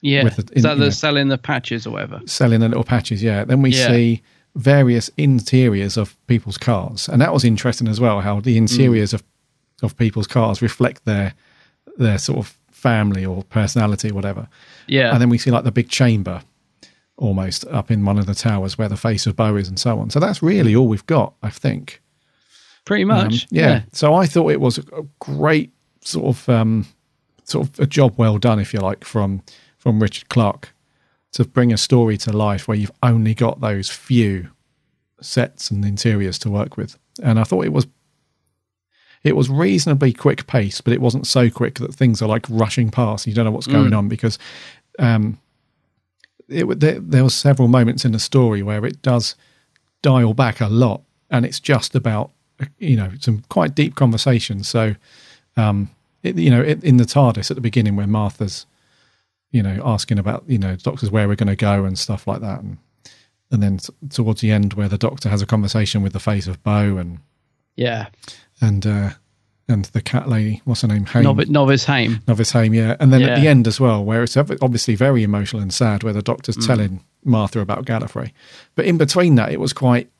Yeah. 0.01 0.25
with 0.25 0.37
the- 0.37 0.43
Is 0.53 0.57
in- 0.57 0.63
that 0.63 0.75
you 0.75 0.79
the 0.81 0.85
know. 0.87 0.91
selling 0.91 1.29
the 1.29 1.39
patches 1.39 1.87
or 1.87 1.91
whatever? 1.91 2.21
selling 2.27 2.61
the 2.61 2.69
little 2.69 2.85
patches 2.85 3.23
yeah 3.23 3.45
then 3.45 3.61
we 3.63 3.71
Yeah. 3.71 3.89
see 3.89 4.23
various 4.55 5.11
interiors 5.17 5.97
of 5.97 6.17
people's 6.27 6.59
cars 6.59 7.09
and 7.09 7.21
that 7.21 7.33
was 7.33 7.45
interesting 7.45 7.89
as 7.89 7.99
well 8.01 8.21
how 8.21 8.41
the 8.41 8.57
interiors 8.57 9.13
of 9.15 9.23
of 9.83 9.97
people's 9.97 10.27
cars 10.29 10.63
reflect 10.63 11.05
their 11.05 11.35
their 11.99 12.19
sort 12.19 12.39
of 12.39 12.57
family 12.71 13.25
or 13.25 13.43
personality 13.45 14.11
or 14.11 14.15
whatever 14.15 14.49
Yeah. 14.87 15.13
and 15.13 15.21
then 15.21 15.29
we 15.29 15.39
see 15.39 15.51
like 15.51 15.65
the 15.65 15.73
big 15.73 15.89
chamber 15.89 16.43
almost 17.23 17.65
up 17.66 17.90
in 17.90 18.05
one 18.05 18.19
of 18.19 18.27
the 18.27 18.35
towers 18.35 18.77
where 18.77 18.89
the 18.89 18.97
face 18.97 19.27
of 19.27 19.36
Bo 19.36 19.57
is 19.57 19.69
and 19.69 19.78
so 19.78 19.99
on 20.01 20.11
so 20.11 20.19
that's 20.20 20.43
really 20.43 20.74
all 20.77 20.89
we've 20.89 21.07
got 21.07 21.35
i 21.43 21.51
think 21.51 22.01
Pretty 22.85 23.05
um, 23.05 23.09
much. 23.09 23.47
yeah. 23.51 23.82
So 23.93 24.12
I 24.15 24.27
thought 24.27 24.51
it 24.51 24.61
was 24.61 24.78
a 24.78 25.05
great 25.20 25.70
sort 26.01 26.27
of 26.27 26.49
um, 26.49 26.85
sort 27.44 27.69
of 27.69 27.78
a 27.78 27.86
job 27.86 28.15
well 28.16 28.39
done, 28.39 28.59
if 28.59 28.74
you 28.74 28.81
like, 28.81 29.05
from 29.05 29.40
from 29.78 30.03
Richard 30.03 30.28
Clark 30.28 30.74
to 31.35 31.44
bring 31.44 31.73
a 31.73 31.77
story 31.78 32.16
to 32.19 32.32
life 32.32 32.66
where 32.66 32.77
you've 32.77 32.90
only 33.01 33.35
got 33.35 33.61
those 33.61 33.89
few 33.89 34.49
sets 35.20 35.70
and 35.70 35.85
interiors 35.85 36.40
to 36.40 36.51
work 36.51 36.77
with. 36.77 36.99
And 37.23 37.39
I 37.39 37.44
thought 37.44 37.65
it 37.66 37.73
was 37.73 37.86
it 39.23 39.36
was 39.36 39.49
reasonably 39.49 40.12
quick 40.12 40.49
pace, 40.49 40.81
but 40.81 40.93
it 40.93 41.01
wasn't 41.01 41.28
so 41.28 41.51
quick 41.51 41.77
that 41.78 41.94
things 41.94 42.20
are 42.20 42.28
like 42.28 42.47
rushing 42.51 42.90
past. 42.90 43.28
You 43.28 43.35
don't 43.35 43.44
know 43.44 43.53
what's 43.53 43.69
going 43.69 43.93
Mm. 43.93 43.99
on 43.99 44.09
because 44.09 44.39
um, 44.99 45.39
it, 46.53 46.81
there, 46.81 47.01
there 47.01 47.24
was 47.24 47.35
several 47.35 47.69
moments 47.69 48.05
in 48.05 48.12
the 48.12 48.19
story 48.19 48.62
where 48.62 48.85
it 48.87 49.03
does 49.03 49.35
dial 50.03 50.35
back 50.35 50.61
a 50.61 50.69
lot, 50.69 51.03
and 51.31 51.45
it's 51.47 51.61
just 51.61 51.95
about 51.95 52.31
you 52.79 52.97
know 52.97 53.11
some 53.20 53.43
quite 53.49 53.74
deep 53.74 53.95
conversations. 53.95 54.69
So, 54.69 54.95
um, 55.57 55.91
it, 56.23 56.37
you 56.37 56.51
know, 56.51 56.61
it, 56.61 56.83
in 56.85 56.97
the 56.99 57.05
TARDIS 57.05 57.51
at 57.51 57.55
the 57.57 57.61
beginning 57.61 57.97
where 57.97 58.07
Martha's, 58.07 58.66
you 59.51 59.62
know, 59.62 59.81
asking 59.85 60.19
about 60.19 60.45
you 60.47 60.59
know 60.59 60.77
doctors 60.77 61.11
where 61.11 61.27
we're 61.29 61.37
going 61.37 61.49
to 61.49 61.57
go 61.57 61.85
and 61.85 61.99
stuff 61.99 62.27
like 62.27 62.41
that, 62.41 62.61
and 62.61 62.79
and 63.51 63.62
then 63.62 63.79
t- 63.79 63.93
towards 64.11 64.41
the 64.41 64.51
end 64.51 64.74
where 64.74 64.89
the 64.89 64.99
doctor 64.99 65.29
has 65.29 65.43
a 65.43 65.47
conversation 65.47 66.03
with 66.03 66.12
the 66.12 66.20
face 66.20 66.47
of 66.47 66.62
Bo 66.62 66.97
and 66.97 67.19
Yeah. 67.77 68.09
and 68.61 68.87
uh, 68.87 69.11
and 69.69 69.85
the 69.87 70.01
cat 70.03 70.29
lady, 70.29 70.61
what's 70.65 70.83
her 70.83 70.89
name? 70.89 71.07
Hame. 71.07 71.23
Novice, 71.23 71.49
Novice 71.49 71.85
Hame. 71.85 72.21
Novice 72.27 72.51
Hame, 72.53 72.75
yeah. 72.75 72.97
And 73.01 73.13
then 73.13 73.23
at 73.23 73.41
the 73.41 73.49
end 73.49 73.67
as 73.67 73.81
well, 73.81 74.05
where 74.05 74.23
it's 74.23 74.37
obviously 74.37 74.95
very 74.97 75.23
emotional 75.23 75.63
and 75.63 75.73
sad, 75.73 76.03
where 76.03 76.13
the 76.13 76.23
doctor's 76.23 76.57
Mm. 76.57 76.67
telling 76.67 77.05
Martha 77.25 77.61
about 77.61 77.85
Gallifrey. 77.85 78.33
But 78.75 78.85
in 78.87 78.99
between 78.99 79.37
that, 79.37 79.53
it 79.53 79.61
was 79.61 79.73
quite, 79.73 80.11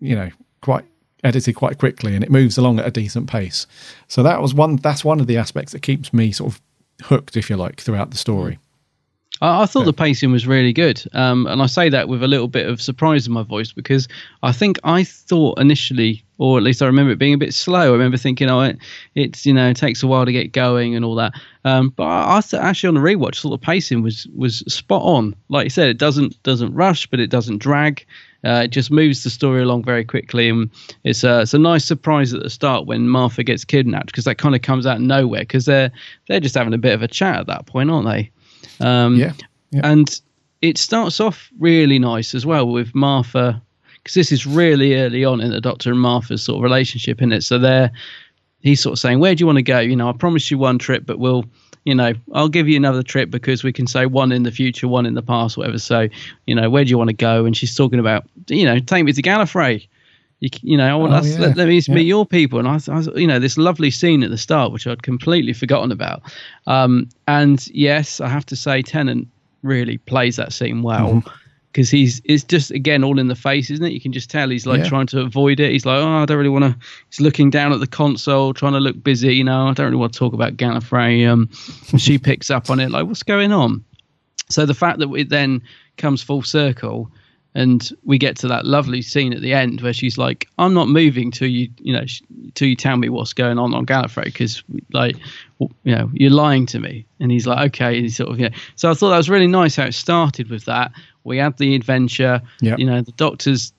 you 0.00 0.14
know, 0.16 0.30
quite 0.60 0.84
edited 1.22 1.54
quite 1.54 1.78
quickly 1.78 2.14
and 2.14 2.24
it 2.24 2.30
moves 2.30 2.56
along 2.58 2.78
at 2.78 2.86
a 2.86 2.90
decent 2.90 3.28
pace. 3.28 3.66
So 4.08 4.22
that 4.22 4.40
was 4.42 4.54
one, 4.54 4.76
that's 4.76 5.04
one 5.04 5.20
of 5.20 5.26
the 5.26 5.36
aspects 5.36 5.72
that 5.72 5.82
keeps 5.82 6.12
me 6.12 6.32
sort 6.32 6.52
of 6.54 6.60
hooked, 7.04 7.36
if 7.36 7.48
you 7.50 7.56
like, 7.56 7.80
throughout 7.80 8.10
the 8.10 8.16
story. 8.16 8.58
I, 9.40 9.62
I 9.62 9.66
thought 9.66 9.84
the 9.84 9.92
pacing 9.92 10.32
was 10.32 10.46
really 10.46 10.72
good, 10.72 11.02
um, 11.12 11.46
and 11.46 11.62
I 11.62 11.66
say 11.66 11.88
that 11.88 12.08
with 12.08 12.22
a 12.22 12.28
little 12.28 12.48
bit 12.48 12.68
of 12.68 12.80
surprise 12.80 13.26
in 13.26 13.32
my 13.32 13.42
voice 13.42 13.72
because 13.72 14.08
I 14.42 14.52
think 14.52 14.78
I 14.84 15.04
thought 15.04 15.58
initially, 15.60 16.24
or 16.38 16.58
at 16.58 16.64
least 16.64 16.82
I 16.82 16.86
remember 16.86 17.12
it 17.12 17.18
being 17.18 17.34
a 17.34 17.38
bit 17.38 17.54
slow. 17.54 17.88
I 17.88 17.92
remember 17.92 18.16
thinking, 18.16 18.50
oh, 18.50 18.60
it, 18.60 18.78
it's 19.14 19.46
you 19.46 19.54
know 19.54 19.68
it 19.68 19.76
takes 19.76 20.02
a 20.02 20.06
while 20.06 20.24
to 20.26 20.32
get 20.32 20.52
going 20.52 20.94
and 20.94 21.04
all 21.04 21.14
that. 21.16 21.32
Um, 21.64 21.90
but 21.90 22.04
I, 22.04 22.38
I 22.38 22.40
th- 22.40 22.62
actually 22.62 22.88
on 22.88 22.94
the 22.94 23.00
rewatch 23.00 23.40
thought 23.40 23.50
the 23.50 23.58
pacing 23.58 24.02
was 24.02 24.26
was 24.34 24.58
spot 24.72 25.02
on. 25.02 25.34
Like 25.48 25.64
you 25.64 25.70
said, 25.70 25.88
it 25.88 25.98
doesn't 25.98 26.42
doesn't 26.42 26.74
rush, 26.74 27.06
but 27.06 27.20
it 27.20 27.30
doesn't 27.30 27.58
drag. 27.58 28.06
Uh, 28.42 28.62
it 28.64 28.68
just 28.68 28.90
moves 28.90 29.22
the 29.22 29.28
story 29.28 29.62
along 29.62 29.84
very 29.84 30.04
quickly, 30.04 30.48
and 30.48 30.70
it's 31.04 31.24
a 31.24 31.40
it's 31.42 31.52
a 31.54 31.58
nice 31.58 31.84
surprise 31.84 32.32
at 32.32 32.42
the 32.42 32.48
start 32.50 32.86
when 32.86 33.08
Martha 33.08 33.42
gets 33.42 33.64
kidnapped 33.64 34.06
because 34.06 34.24
that 34.24 34.38
kind 34.38 34.54
of 34.54 34.62
comes 34.62 34.86
out 34.86 34.96
of 34.96 35.02
nowhere 35.02 35.40
because 35.40 35.66
they're 35.66 35.90
they're 36.26 36.40
just 36.40 36.54
having 36.54 36.72
a 36.72 36.78
bit 36.78 36.94
of 36.94 37.02
a 37.02 37.08
chat 37.08 37.40
at 37.40 37.46
that 37.48 37.66
point, 37.66 37.90
aren't 37.90 38.06
they? 38.06 38.30
Um, 38.80 39.16
Yeah, 39.16 39.32
yeah. 39.70 39.80
And 39.84 40.20
it 40.62 40.78
starts 40.78 41.20
off 41.20 41.50
really 41.58 41.98
nice 41.98 42.34
as 42.34 42.44
well 42.44 42.68
with 42.68 42.94
Martha, 42.94 43.60
because 43.94 44.14
this 44.14 44.32
is 44.32 44.46
really 44.46 44.94
early 44.96 45.24
on 45.24 45.40
in 45.40 45.50
the 45.50 45.60
Doctor 45.60 45.90
and 45.90 46.00
Martha's 46.00 46.42
sort 46.42 46.56
of 46.56 46.62
relationship, 46.62 47.22
in 47.22 47.32
it. 47.32 47.42
So 47.42 47.58
they're 47.58 47.90
he's 48.60 48.80
sort 48.80 48.92
of 48.92 48.98
saying, 48.98 49.20
"Where 49.20 49.34
do 49.34 49.42
you 49.42 49.46
want 49.46 49.56
to 49.58 49.62
go? 49.62 49.80
You 49.80 49.96
know, 49.96 50.08
I 50.08 50.12
promised 50.12 50.50
you 50.50 50.58
one 50.58 50.78
trip, 50.78 51.04
but 51.06 51.18
we'll." 51.18 51.44
You 51.86 51.94
know, 51.94 52.12
I'll 52.34 52.50
give 52.50 52.68
you 52.68 52.76
another 52.76 53.02
trip 53.02 53.30
because 53.30 53.64
we 53.64 53.72
can 53.72 53.86
say 53.86 54.04
one 54.04 54.32
in 54.32 54.42
the 54.42 54.50
future, 54.50 54.86
one 54.86 55.06
in 55.06 55.14
the 55.14 55.22
past, 55.22 55.56
whatever. 55.56 55.78
So, 55.78 56.08
you 56.46 56.54
know, 56.54 56.68
where 56.68 56.84
do 56.84 56.90
you 56.90 56.98
want 56.98 57.08
to 57.08 57.16
go? 57.16 57.46
And 57.46 57.56
she's 57.56 57.74
talking 57.74 57.98
about, 57.98 58.28
you 58.48 58.66
know, 58.66 58.78
take 58.80 59.02
me 59.02 59.14
to 59.14 59.22
Gallifrey. 59.22 59.88
You, 60.40 60.48
you 60.62 60.76
know, 60.76 60.86
I 60.86 60.94
want 60.94 61.12
Oh, 61.12 61.16
us, 61.16 61.28
yeah, 61.28 61.38
let, 61.38 61.56
let 61.56 61.68
me 61.68 61.78
yeah. 61.86 61.94
meet 61.94 62.06
your 62.06 62.24
people. 62.26 62.58
And 62.58 62.66
I, 62.68 62.78
I, 62.88 63.00
you 63.18 63.26
know, 63.26 63.38
this 63.38 63.58
lovely 63.58 63.90
scene 63.90 64.22
at 64.22 64.30
the 64.30 64.38
start, 64.38 64.72
which 64.72 64.86
I'd 64.86 65.02
completely 65.02 65.52
forgotten 65.52 65.92
about. 65.92 66.22
Um, 66.66 67.08
and 67.28 67.66
yes, 67.68 68.20
I 68.20 68.28
have 68.28 68.46
to 68.46 68.56
say, 68.56 68.82
Tennant 68.82 69.28
really 69.62 69.98
plays 69.98 70.36
that 70.36 70.52
scene 70.52 70.82
well 70.82 71.08
Mm-hmm. 71.08 71.28
because 71.72 71.90
he's 71.90 72.22
it's 72.24 72.42
just 72.42 72.70
again 72.70 73.04
all 73.04 73.18
in 73.18 73.28
the 73.28 73.34
face, 73.36 73.70
isn't 73.70 73.84
it? 73.84 73.92
You 73.92 74.00
can 74.00 74.12
just 74.12 74.30
tell 74.30 74.48
he's 74.48 74.64
like 74.66 74.78
Yeah. 74.80 74.88
trying 74.88 75.06
to 75.08 75.20
avoid 75.20 75.60
it. 75.60 75.70
He's 75.72 75.84
like, 75.84 75.98
oh, 76.02 76.08
I 76.08 76.24
don't 76.24 76.38
really 76.38 76.48
want 76.48 76.64
to. 76.64 76.76
He's 77.10 77.20
looking 77.20 77.50
down 77.50 77.72
at 77.74 77.80
the 77.80 77.86
console, 77.86 78.54
trying 78.54 78.72
to 78.72 78.80
look 78.80 79.02
busy. 79.02 79.34
You 79.36 79.44
know, 79.44 79.68
I 79.68 79.74
don't 79.74 79.86
really 79.86 79.98
want 79.98 80.14
to 80.14 80.18
talk 80.18 80.32
about 80.32 80.56
Gallifrey. 80.56 81.28
Um, 81.28 81.50
and 81.92 82.00
she 82.00 82.18
picks 82.18 82.48
up 82.50 82.70
on 82.70 82.80
it, 82.80 82.90
like, 82.90 83.06
what's 83.06 83.22
going 83.22 83.52
on? 83.52 83.84
So 84.48 84.64
the 84.66 84.74
fact 84.74 84.98
that 85.00 85.12
it 85.12 85.28
then 85.28 85.60
comes 85.98 86.22
full 86.22 86.42
circle, 86.42 87.12
and 87.54 87.90
we 88.04 88.18
get 88.18 88.36
to 88.36 88.48
that 88.48 88.64
lovely 88.64 89.02
scene 89.02 89.32
at 89.32 89.40
the 89.40 89.52
end 89.52 89.80
where 89.80 89.92
she's 89.92 90.16
like, 90.16 90.48
"I'm 90.58 90.72
not 90.72 90.88
moving 90.88 91.30
till 91.30 91.48
you, 91.48 91.68
you 91.78 91.92
know, 91.92 92.04
till 92.54 92.68
you 92.68 92.76
tell 92.76 92.96
me 92.96 93.08
what's 93.08 93.32
going 93.32 93.58
on 93.58 93.74
on 93.74 93.86
Gallifrey, 93.86 94.24
because 94.24 94.62
like, 94.92 95.16
you 95.58 95.96
know, 95.96 96.10
you're 96.12 96.30
lying 96.30 96.66
to 96.66 96.78
me." 96.78 97.04
And 97.18 97.32
he's 97.32 97.46
like, 97.46 97.74
"Okay," 97.74 97.96
and 97.96 98.04
he's 98.04 98.16
sort 98.16 98.30
of, 98.30 98.38
yeah. 98.38 98.50
So 98.76 98.90
I 98.90 98.94
thought 98.94 99.10
that 99.10 99.16
was 99.16 99.28
really 99.30 99.48
nice 99.48 99.76
how 99.76 99.84
it 99.84 99.94
started 99.94 100.48
with 100.48 100.64
that. 100.66 100.92
We 101.24 101.38
had 101.38 101.58
the 101.58 101.74
adventure. 101.74 102.40
Yep. 102.60 102.78
You 102.78 102.86
know, 102.86 103.02
the 103.02 103.12
doctor's 103.12 103.72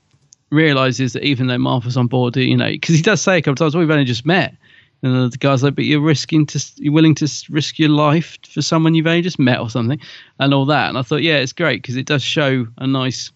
realizes 0.49 1.13
that 1.13 1.23
even 1.23 1.47
though 1.47 1.57
Martha's 1.57 1.95
on 1.95 2.07
board, 2.07 2.35
you 2.35 2.57
know, 2.57 2.69
because 2.69 2.95
he 2.95 3.01
does 3.01 3.21
say 3.21 3.37
a 3.37 3.41
couple 3.41 3.53
of 3.53 3.59
times, 3.59 3.75
"We've 3.75 3.89
only 3.89 4.03
just 4.03 4.25
met." 4.25 4.55
And 5.03 5.31
the 5.31 5.37
guy's 5.37 5.63
like, 5.63 5.75
"But 5.75 5.85
you're 5.85 6.01
risking 6.01 6.45
to, 6.47 6.63
you're 6.75 6.93
willing 6.93 7.15
to 7.15 7.27
risk 7.49 7.79
your 7.79 7.89
life 7.89 8.37
for 8.47 8.61
someone 8.61 8.93
you've 8.93 9.07
only 9.07 9.21
just 9.21 9.39
met 9.39 9.59
or 9.59 9.69
something, 9.69 9.99
and 10.39 10.53
all 10.53 10.65
that." 10.65 10.89
And 10.89 10.97
I 10.97 11.01
thought, 11.01 11.23
yeah, 11.23 11.37
it's 11.37 11.53
great 11.53 11.81
because 11.81 11.95
it 11.95 12.05
does 12.05 12.21
show 12.21 12.67
a 12.77 12.85
nice 12.85 13.31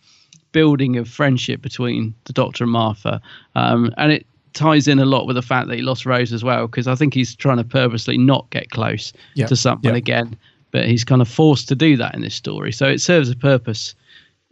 building 0.56 0.96
of 0.98 1.10
friendship 1.10 1.62
between 1.62 2.14
the 2.24 2.34
Doctor 2.34 2.64
and 2.64 2.72
Martha, 2.72 3.22
um, 3.56 3.94
and 3.98 4.12
it 4.14 4.26
ties 4.54 4.88
in 4.88 5.00
a 5.00 5.06
lot 5.06 5.28
with 5.28 5.36
the 5.36 5.42
fact 5.42 5.68
that 5.68 5.76
he 5.76 5.82
lost 5.82 6.06
Rose 6.06 6.32
as 6.32 6.42
well 6.44 6.66
because 6.68 6.88
I 6.88 6.96
think 6.96 7.14
he's 7.14 7.36
trying 7.36 7.58
to 7.58 7.66
purposely 7.66 8.18
not 8.18 8.50
get 8.52 8.70
close 8.70 9.12
Yeah, 9.34 9.48
to 9.48 9.56
something 9.58 9.92
yeah. 9.92 9.98
again, 9.98 10.38
but 10.72 10.86
he's 10.88 11.04
kind 11.04 11.22
of 11.22 11.28
forced 11.28 11.68
to 11.68 11.76
do 11.76 11.98
that 11.98 12.16
in 12.16 12.22
this 12.22 12.36
story, 12.36 12.72
so 12.72 12.86
it 12.88 13.02
serves 13.02 13.30
a 13.30 13.36
purpose 13.36 13.96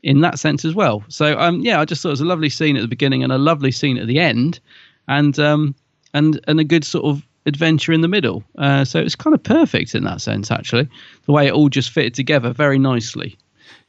in 0.03 0.19
that 0.19 0.37
sense 0.39 0.65
as 0.65 0.75
well. 0.75 1.01
So 1.07 1.39
um, 1.39 1.61
yeah, 1.61 1.79
I 1.79 1.85
just 1.85 2.01
thought 2.01 2.09
it 2.09 2.19
was 2.19 2.21
a 2.21 2.25
lovely 2.25 2.49
scene 2.49 2.75
at 2.75 2.81
the 2.81 2.87
beginning 2.89 3.23
and 3.23 3.31
a 3.31 3.37
lovely 3.37 3.71
scene 3.71 3.97
at 3.97 4.07
the 4.07 4.19
end, 4.19 4.59
and 5.07 5.39
um, 5.39 5.73
and 6.13 6.37
and 6.49 6.59
a 6.59 6.65
good 6.65 6.83
sort 6.83 7.05
of 7.05 7.23
adventure 7.45 7.93
in 7.93 8.01
the 8.01 8.09
middle. 8.09 8.43
Uh, 8.57 8.83
so 8.83 8.99
it's 8.99 9.15
kind 9.15 9.33
of 9.33 9.41
perfect 9.43 9.95
in 9.95 10.03
that 10.03 10.19
sense, 10.21 10.51
actually. 10.51 10.87
The 11.27 11.31
way 11.31 11.47
it 11.47 11.53
all 11.53 11.69
just 11.69 11.91
fitted 11.91 12.13
together 12.13 12.51
very 12.53 12.77
nicely, 12.79 13.37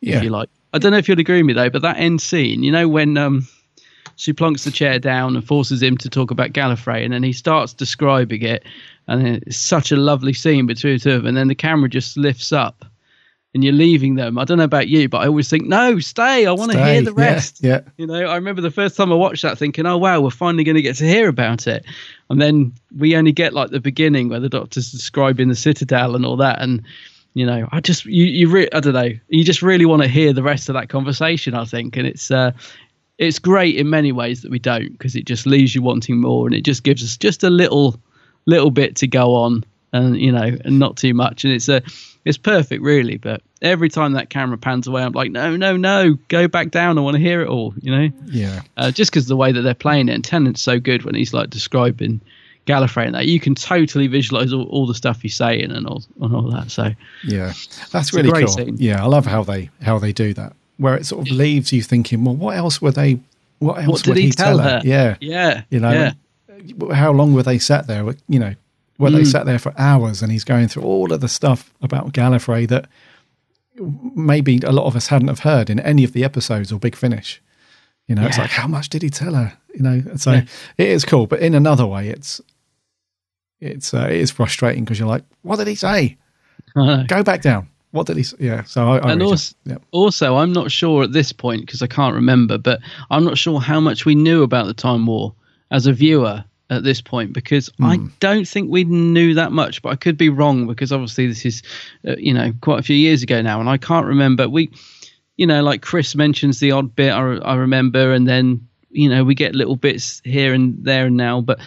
Yeah. 0.01 0.19
if 0.19 0.23
you 0.25 0.31
like. 0.31 0.49
I 0.75 0.79
don't 0.79 0.91
know 0.91 0.99
if 0.99 1.09
you'd 1.09 1.21
agree 1.21 1.39
with 1.39 1.47
me 1.47 1.53
though, 1.53 1.71
but 1.71 1.83
that 1.83 1.99
end 1.99 2.21
scene, 2.21 2.65
you 2.65 2.73
know, 2.73 2.89
when 2.89 3.17
um, 3.17 3.47
she 4.17 4.33
plonks 4.33 4.65
the 4.65 4.73
chair 4.73 4.99
down 4.99 5.37
and 5.37 5.47
forces 5.47 5.81
him 5.81 5.97
to 5.99 6.11
talk 6.11 6.33
about 6.33 6.51
Gallifrey, 6.51 7.05
and 7.05 7.13
then 7.13 7.23
he 7.23 7.33
starts 7.33 7.73
describing 7.73 8.43
it, 8.43 8.65
and 9.07 9.27
it's 9.27 9.57
such 9.57 9.93
a 9.93 9.97
lovely 9.97 10.33
scene 10.33 10.67
between 10.67 10.95
the 10.95 10.99
two 10.99 11.13
of 11.13 11.23
them, 11.23 11.29
and 11.29 11.37
then 11.37 11.47
the 11.47 11.55
camera 11.55 11.89
just 11.89 12.17
lifts 12.17 12.53
up. 12.53 12.85
And 13.55 13.63
you're 13.63 13.73
leaving 13.73 14.17
them. 14.17 14.37
I 14.37 14.45
don't 14.45 14.59
know 14.59 14.65
about 14.65 14.89
you, 14.89 15.09
but 15.09 15.19
I 15.19 15.29
always 15.29 15.49
think, 15.49 15.69
no, 15.69 16.01
stay. 16.01 16.45
I 16.45 16.51
want 16.51 16.73
to 16.73 16.85
hear 16.85 17.03
the 17.03 17.15
yeah, 17.17 17.25
rest. 17.25 17.61
yeah. 17.63 17.83
You 17.97 18.09
know, 18.09 18.27
I 18.27 18.35
remember 18.35 18.61
the 18.61 18.69
first 18.73 18.97
time 18.97 19.13
I 19.13 19.15
watched 19.15 19.43
that 19.43 19.59
thinking, 19.59 19.87
oh, 19.87 19.97
wow, 19.97 20.21
we're 20.21 20.31
finally 20.31 20.65
going 20.65 20.75
to 20.75 20.83
get 20.83 20.97
to 20.97 21.05
hear 21.05 21.29
about 21.29 21.69
it. 21.69 21.85
And 22.29 22.43
then 22.43 22.73
we 22.99 23.15
only 23.15 23.31
get 23.31 23.53
like 23.53 23.71
the 23.71 23.79
beginning 23.79 24.29
where 24.29 24.41
the 24.41 24.49
doctor's 24.49 24.91
describing 24.91 25.51
the 25.51 25.55
citadel 25.55 26.17
and 26.17 26.27
all 26.27 26.37
that. 26.39 26.61
And, 26.61 26.83
you 27.35 27.45
know, 27.45 27.69
I 27.73 27.81
just, 27.81 28.05
you, 28.07 28.25
you 28.25 28.49
re- 28.49 28.69
I 28.73 28.81
don't 28.81 28.95
know, 28.95 29.11
you 29.29 29.45
just 29.45 29.61
really 29.61 29.85
want 29.85 30.03
to 30.03 30.09
hear 30.09 30.33
the 30.33 30.43
rest 30.43 30.69
of 30.69 30.75
that 30.75 30.89
conversation, 30.89 31.55
I 31.55 31.65
think. 31.65 31.97
And 31.97 32.07
it's, 32.07 32.31
uh, 32.31 32.53
it's 33.19 33.41
great 33.41 33.77
in 33.77 33.91
many 33.91 34.13
ways 34.13 34.43
that 34.43 34.51
we 34.51 34.61
don't 34.61 34.93
because 34.93 35.17
it 35.17 35.27
just 35.27 35.45
leaves 35.45 35.75
you 35.75 35.83
wanting 35.83 36.21
more 36.21 36.47
and 36.47 36.55
it 36.55 36.63
just 36.63 36.85
gives 36.85 37.03
us 37.03 37.17
just 37.17 37.43
a 37.43 37.51
little, 37.51 38.01
little 38.47 38.71
bit 38.71 38.97
to 38.97 39.09
go 39.09 39.35
on 39.35 39.65
and, 39.93 40.17
you 40.17 40.31
know, 40.31 40.57
and 40.65 40.79
not 40.79 40.97
too 40.97 41.13
much. 41.13 41.45
And 41.45 41.53
it's 41.53 41.69
a, 41.69 41.83
it's 42.25 42.39
perfect 42.39 42.83
really. 42.83 43.17
But 43.17 43.43
every 43.61 43.89
time 43.89 44.13
that 44.13 44.31
camera 44.31 44.57
pans 44.57 44.87
away, 44.87 45.03
I'm 45.03 45.13
like, 45.13 45.33
no, 45.33 45.57
no, 45.57 45.77
no, 45.77 46.15
go 46.29 46.47
back 46.47 46.71
down. 46.71 46.99
I 46.99 47.01
want 47.01 47.17
to 47.17 47.23
hear 47.23 47.43
it 47.43 47.49
all, 47.49 47.75
you 47.81 47.91
know? 47.91 48.11
Yeah. 48.27 48.63
uh, 48.77 48.93
just 48.93 49.11
because 49.11 49.27
the 49.27 49.37
way 49.37 49.51
that 49.51 49.63
they're 49.63 49.75
playing 49.75 50.09
it. 50.09 50.15
And 50.15 50.25
Tennant's 50.25 50.63
so 50.63 50.79
good 50.79 51.03
when 51.05 51.17
he's 51.17 51.35
like 51.35 51.51
describing 51.51 52.21
Gallifrey 52.67 53.07
and 53.07 53.15
that 53.15 53.27
you 53.27 53.39
can 53.41 53.55
totally 53.55 54.07
visualize 54.07 54.53
all, 54.53 54.65
all 54.69 54.87
the 54.87 54.95
stuff 54.95 55.21
he's 55.23 55.35
saying 55.37 55.71
and 55.71 55.87
all 55.87 56.03
and 56.21 56.35
all 56.35 56.51
that. 56.51 56.71
So 56.71 56.93
Yeah, 57.25 57.53
that's 57.93 58.13
really 58.15 58.31
cool. 58.33 58.49
scene. 58.49 58.77
Yeah, 58.79 59.03
I 59.03 59.07
love 59.07 59.27
how 59.27 59.43
they 59.45 59.71
how 59.83 59.99
they 59.99 60.13
do 60.13 60.33
that, 60.35 60.53
where 60.79 60.95
it 60.97 61.05
sort 61.07 61.29
of 61.29 61.35
leaves 61.35 61.73
you 61.73 61.83
thinking, 61.83 62.25
well, 62.25 62.37
what 62.37 62.57
else 62.57 62.81
were 62.81 62.91
they? 62.93 63.21
What 63.59 63.79
else 63.79 63.87
what 63.89 64.03
did 64.05 64.09
would 64.11 64.19
he, 64.19 64.31
tell 64.31 64.59
her? 64.59 64.81
Yeah, 64.85 65.17
yeah, 65.21 65.63
you 65.71 65.79
know, 65.81 65.91
yeah. 65.93 66.95
how 66.95 67.13
long 67.13 67.35
were 67.35 67.43
they 67.43 67.59
sat 67.59 67.87
there? 67.87 68.05
You 68.29 68.39
know, 68.39 68.55
were 68.99 69.11
they 69.11 69.23
Mm. 69.23 69.27
sat 69.33 69.47
there 69.47 69.59
for 69.59 69.73
hours? 69.79 70.23
And 70.23 70.33
he's 70.33 70.45
going 70.45 70.69
through 70.69 70.83
all 70.85 71.13
of 71.13 71.21
the 71.21 71.29
stuff 71.29 71.73
about 71.83 72.13
Gallifrey 72.13 72.67
that 72.69 72.87
maybe 74.15 74.59
a 74.65 74.73
lot 74.73 74.87
of 74.87 74.97
us 74.97 75.09
hadn't 75.09 75.29
have 75.29 75.41
heard 75.41 75.69
in 75.71 75.81
any 75.81 76.05
of 76.05 76.13
the 76.13 76.25
episodes 76.25 76.73
or 76.73 76.79
Big 76.79 76.95
Finish. 76.97 77.41
You 78.07 78.15
know, 78.15 78.27
it's 78.27 78.39
like 78.39 78.51
how 78.51 78.67
much 78.69 78.89
did 78.91 79.03
he 79.03 79.11
tell 79.11 79.35
her? 79.35 79.55
You 79.75 79.83
know, 79.83 80.03
so 80.17 80.33
Yeah. 80.33 80.45
it 80.79 80.89
is 80.89 81.05
cool, 81.05 81.27
but 81.27 81.41
in 81.41 81.55
another 81.55 81.87
way, 81.87 82.09
it's 82.09 82.41
it's 83.65 83.95
uh, 83.95 84.07
it 84.11 84.17
is 84.17 84.31
frustrating 84.31 84.85
because 84.85 84.99
you're 84.99 85.09
like, 85.09 85.25
what 85.43 85.57
did 85.57 85.67
he 85.67 85.75
say? 85.75 86.17
Go 86.75 87.23
back 87.23 87.43
down. 87.43 87.69
What 87.93 88.07
did 88.07 88.17
he? 88.17 88.23
say? 88.25 88.37
Yeah. 88.41 88.65
So 88.65 88.89
I, 88.89 88.99
I 88.99 89.13
and 89.13 89.23
also, 89.23 89.55
yeah. 89.65 89.77
also, 89.93 90.37
I'm 90.37 90.53
not 90.53 90.71
sure 90.71 91.05
at 91.05 91.13
this 91.13 91.33
point 91.33 91.61
because 91.63 91.81
I 91.83 91.87
can't 91.87 92.15
remember, 92.15 92.59
but 92.59 92.81
I'm 93.11 93.25
not 93.25 93.39
sure 93.39 93.61
how 93.61 93.79
much 93.81 94.05
we 94.05 94.15
knew 94.17 94.43
about 94.43 94.67
the 94.67 94.75
Time 94.75 95.07
War 95.07 95.33
as 95.71 95.87
a 95.87 95.93
viewer 95.93 96.45
at 96.71 96.83
this 96.83 97.01
point 97.01 97.33
because 97.33 97.71
I 97.81 97.97
Hmm. 97.97 98.07
don't 98.21 98.49
think 98.49 98.71
we 98.71 98.85
knew 98.85 99.35
that 99.35 99.53
much. 99.53 99.81
But 99.83 99.91
I 99.91 99.97
could 99.97 100.17
be 100.17 100.29
wrong 100.29 100.67
because 100.67 100.91
obviously 100.91 101.27
this 101.29 101.45
is, 101.47 101.63
uh, 102.09 102.17
you 102.19 102.35
know, 102.35 102.53
quite 102.63 102.81
a 102.81 102.83
few 102.83 102.97
years 102.97 103.23
ago 103.23 103.41
now, 103.43 103.61
and 103.61 103.69
I 103.69 103.77
can't 103.77 104.07
remember. 104.07 104.49
We, 104.49 104.71
you 105.37 105.47
know, 105.47 105.63
like 105.63 105.83
Chris 105.83 106.17
mentions 106.17 106.59
the 106.59 106.73
odd 106.73 106.97
bit 106.97 107.13
I, 107.13 107.37
I 107.37 107.55
remember, 107.55 108.13
and 108.13 108.27
then 108.27 108.67
you 108.91 109.09
know 109.09 109.23
we 109.25 109.35
get 109.37 109.55
little 109.55 109.77
bits 109.77 110.21
here 110.25 110.53
and 110.53 110.77
there 110.83 111.07
and 111.07 111.17
now, 111.17 111.41
but. 111.41 111.61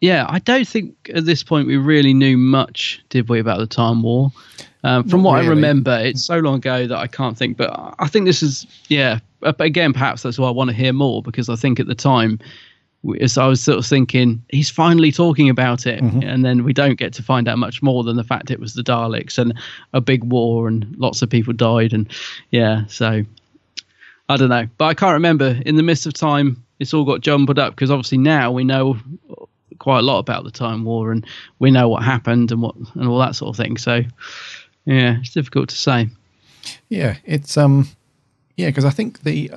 Yeah, 0.00 0.24
I 0.28 0.38
don't 0.38 0.66
think 0.66 1.10
at 1.14 1.26
this 1.26 1.42
point 1.42 1.66
we 1.66 1.76
really 1.76 2.14
knew 2.14 2.38
much, 2.38 3.02
did 3.10 3.28
we, 3.28 3.38
about 3.38 3.58
the 3.58 3.66
Time 3.66 4.02
War? 4.02 4.32
Um, 4.82 5.06
from 5.06 5.22
Not 5.22 5.28
what 5.28 5.44
I 5.44 5.48
remember, 5.48 5.98
it's 6.02 6.24
so 6.24 6.38
long 6.38 6.54
ago 6.56 6.86
that 6.86 6.96
I 6.96 7.06
can't 7.06 7.36
think. 7.36 7.58
But 7.58 7.94
I 7.98 8.08
think 8.08 8.24
this 8.24 8.42
is, 8.42 8.66
yeah. 8.88 9.18
uh, 9.42 9.52
But 9.52 9.64
again, 9.66 9.92
perhaps 9.92 10.22
that's 10.22 10.38
why 10.38 10.48
I 10.48 10.52
want 10.52 10.70
to 10.70 10.76
hear 10.76 10.94
more 10.94 11.22
because 11.22 11.50
I 11.50 11.56
think 11.56 11.78
at 11.80 11.86
the 11.86 11.94
time, 11.94 12.38
as 13.20 13.36
I 13.36 13.46
was 13.46 13.62
sort 13.62 13.78
of 13.78 13.84
thinking, 13.84 14.42
he's 14.48 14.70
finally 14.70 15.12
talking 15.12 15.50
about 15.50 15.86
it, 15.86 16.02
Mm-hmm. 16.02 16.22
and 16.22 16.44
then 16.46 16.64
we 16.64 16.72
don't 16.72 16.98
get 16.98 17.12
to 17.14 17.22
find 17.22 17.46
out 17.46 17.58
much 17.58 17.82
more 17.82 18.02
than 18.02 18.16
the 18.16 18.24
fact 18.24 18.50
it 18.50 18.58
was 18.60 18.72
the 18.72 18.82
Daleks 18.82 19.36
and 19.36 19.52
a 19.92 20.00
big 20.00 20.24
war 20.24 20.66
and 20.66 20.94
lots 20.98 21.20
of 21.20 21.28
people 21.28 21.52
died, 21.52 21.92
and 21.92 22.10
yeah. 22.50 22.86
So 22.86 23.22
I 24.30 24.36
don't 24.38 24.48
know, 24.48 24.66
but 24.78 24.86
I 24.86 24.94
can't 24.94 25.12
remember. 25.12 25.60
In 25.66 25.76
the 25.76 25.82
midst 25.82 26.06
of 26.06 26.14
time, 26.14 26.62
it's 26.78 26.94
all 26.94 27.04
got 27.04 27.20
jumbled 27.20 27.58
up 27.58 27.74
because 27.74 27.90
obviously 27.90 28.18
now 28.18 28.50
we 28.50 28.64
know 28.64 28.98
quite 29.78 30.00
a 30.00 30.02
lot 30.02 30.18
about 30.18 30.44
the 30.44 30.50
Time 30.50 30.84
War 30.84 31.12
and 31.12 31.26
we 31.58 31.70
know 31.70 31.88
what 31.88 32.02
happened 32.02 32.52
and 32.52 32.62
what 32.62 32.74
and 32.94 33.08
all 33.08 33.18
that 33.18 33.36
sort 33.36 33.50
of 33.50 33.56
thing. 33.56 33.76
So 33.76 34.02
yeah, 34.84 35.18
it's 35.20 35.32
difficult 35.32 35.68
to 35.70 35.76
say. 35.76 36.08
Yeah, 36.88 37.16
it's 37.24 37.56
um, 37.56 37.88
yeah, 38.56 38.68
because 38.68 38.84
I 38.84 38.90
think 38.90 39.22
the, 39.22 39.52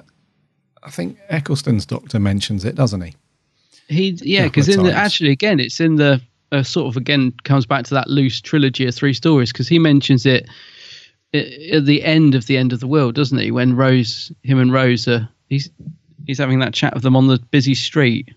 I 0.84 0.90
think 0.90 1.18
Eccleston's 1.30 1.86
doctor 1.86 2.20
mentions 2.20 2.66
it, 2.66 2.76
doesn't 2.76 3.02
he? 3.02 3.14
He 3.90 4.18
yeah, 4.22 4.46
because 4.46 4.70
in 4.70 4.84
the 4.84 4.94
actually 4.94 5.32
again, 5.32 5.60
it's 5.60 5.80
in 5.80 5.96
the 5.96 6.22
uh, 6.52 6.64
sort 6.64 6.88
of 6.88 6.98
again 6.98 7.34
comes 7.44 7.66
back 7.66 7.86
to 7.86 7.94
that 7.94 8.08
loose 8.08 8.40
trilogy 8.40 8.86
of 8.86 8.96
three 8.96 9.14
stories 9.14 9.52
because 9.52 9.68
he 9.68 9.80
mentions 9.80 10.26
it 10.26 10.48
at 11.34 11.86
the 11.86 12.04
end 12.04 12.36
of 12.36 12.46
the 12.46 12.58
end 12.58 12.72
of 12.72 12.80
the 12.80 12.88
world, 12.88 13.16
doesn't 13.16 13.40
he? 13.40 13.52
When 13.52 13.76
Rose, 13.76 14.32
him 14.44 14.60
and 14.60 14.72
Rose 14.72 15.08
are 15.08 15.28
he's 15.50 15.70
he's 16.26 16.38
having 16.38 16.60
that 16.60 16.74
chat 16.74 16.94
with 16.94 17.04
them 17.04 17.16
on 17.16 17.28
the 17.28 17.40
busy 17.52 17.76
street, 17.76 18.34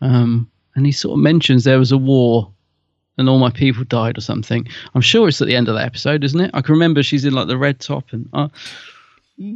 um, 0.00 0.50
and 0.78 0.86
he 0.86 0.92
sort 0.92 1.18
of 1.18 1.22
mentions 1.22 1.64
there 1.64 1.78
was 1.78 1.92
a 1.92 1.98
war. 1.98 2.50
And 3.18 3.28
all 3.28 3.40
my 3.40 3.50
people 3.50 3.82
died, 3.82 4.16
or 4.16 4.20
something. 4.20 4.64
I'm 4.94 5.00
sure 5.00 5.26
it's 5.26 5.42
at 5.42 5.48
the 5.48 5.56
end 5.56 5.66
of 5.68 5.74
that 5.74 5.84
episode, 5.84 6.22
isn't 6.22 6.40
it? 6.40 6.52
I 6.54 6.60
can 6.60 6.72
remember 6.72 7.02
she's 7.02 7.24
in 7.24 7.32
like 7.32 7.48
the 7.48 7.58
red 7.58 7.80
top, 7.80 8.04
and 8.12 8.28
uh, 8.32 8.46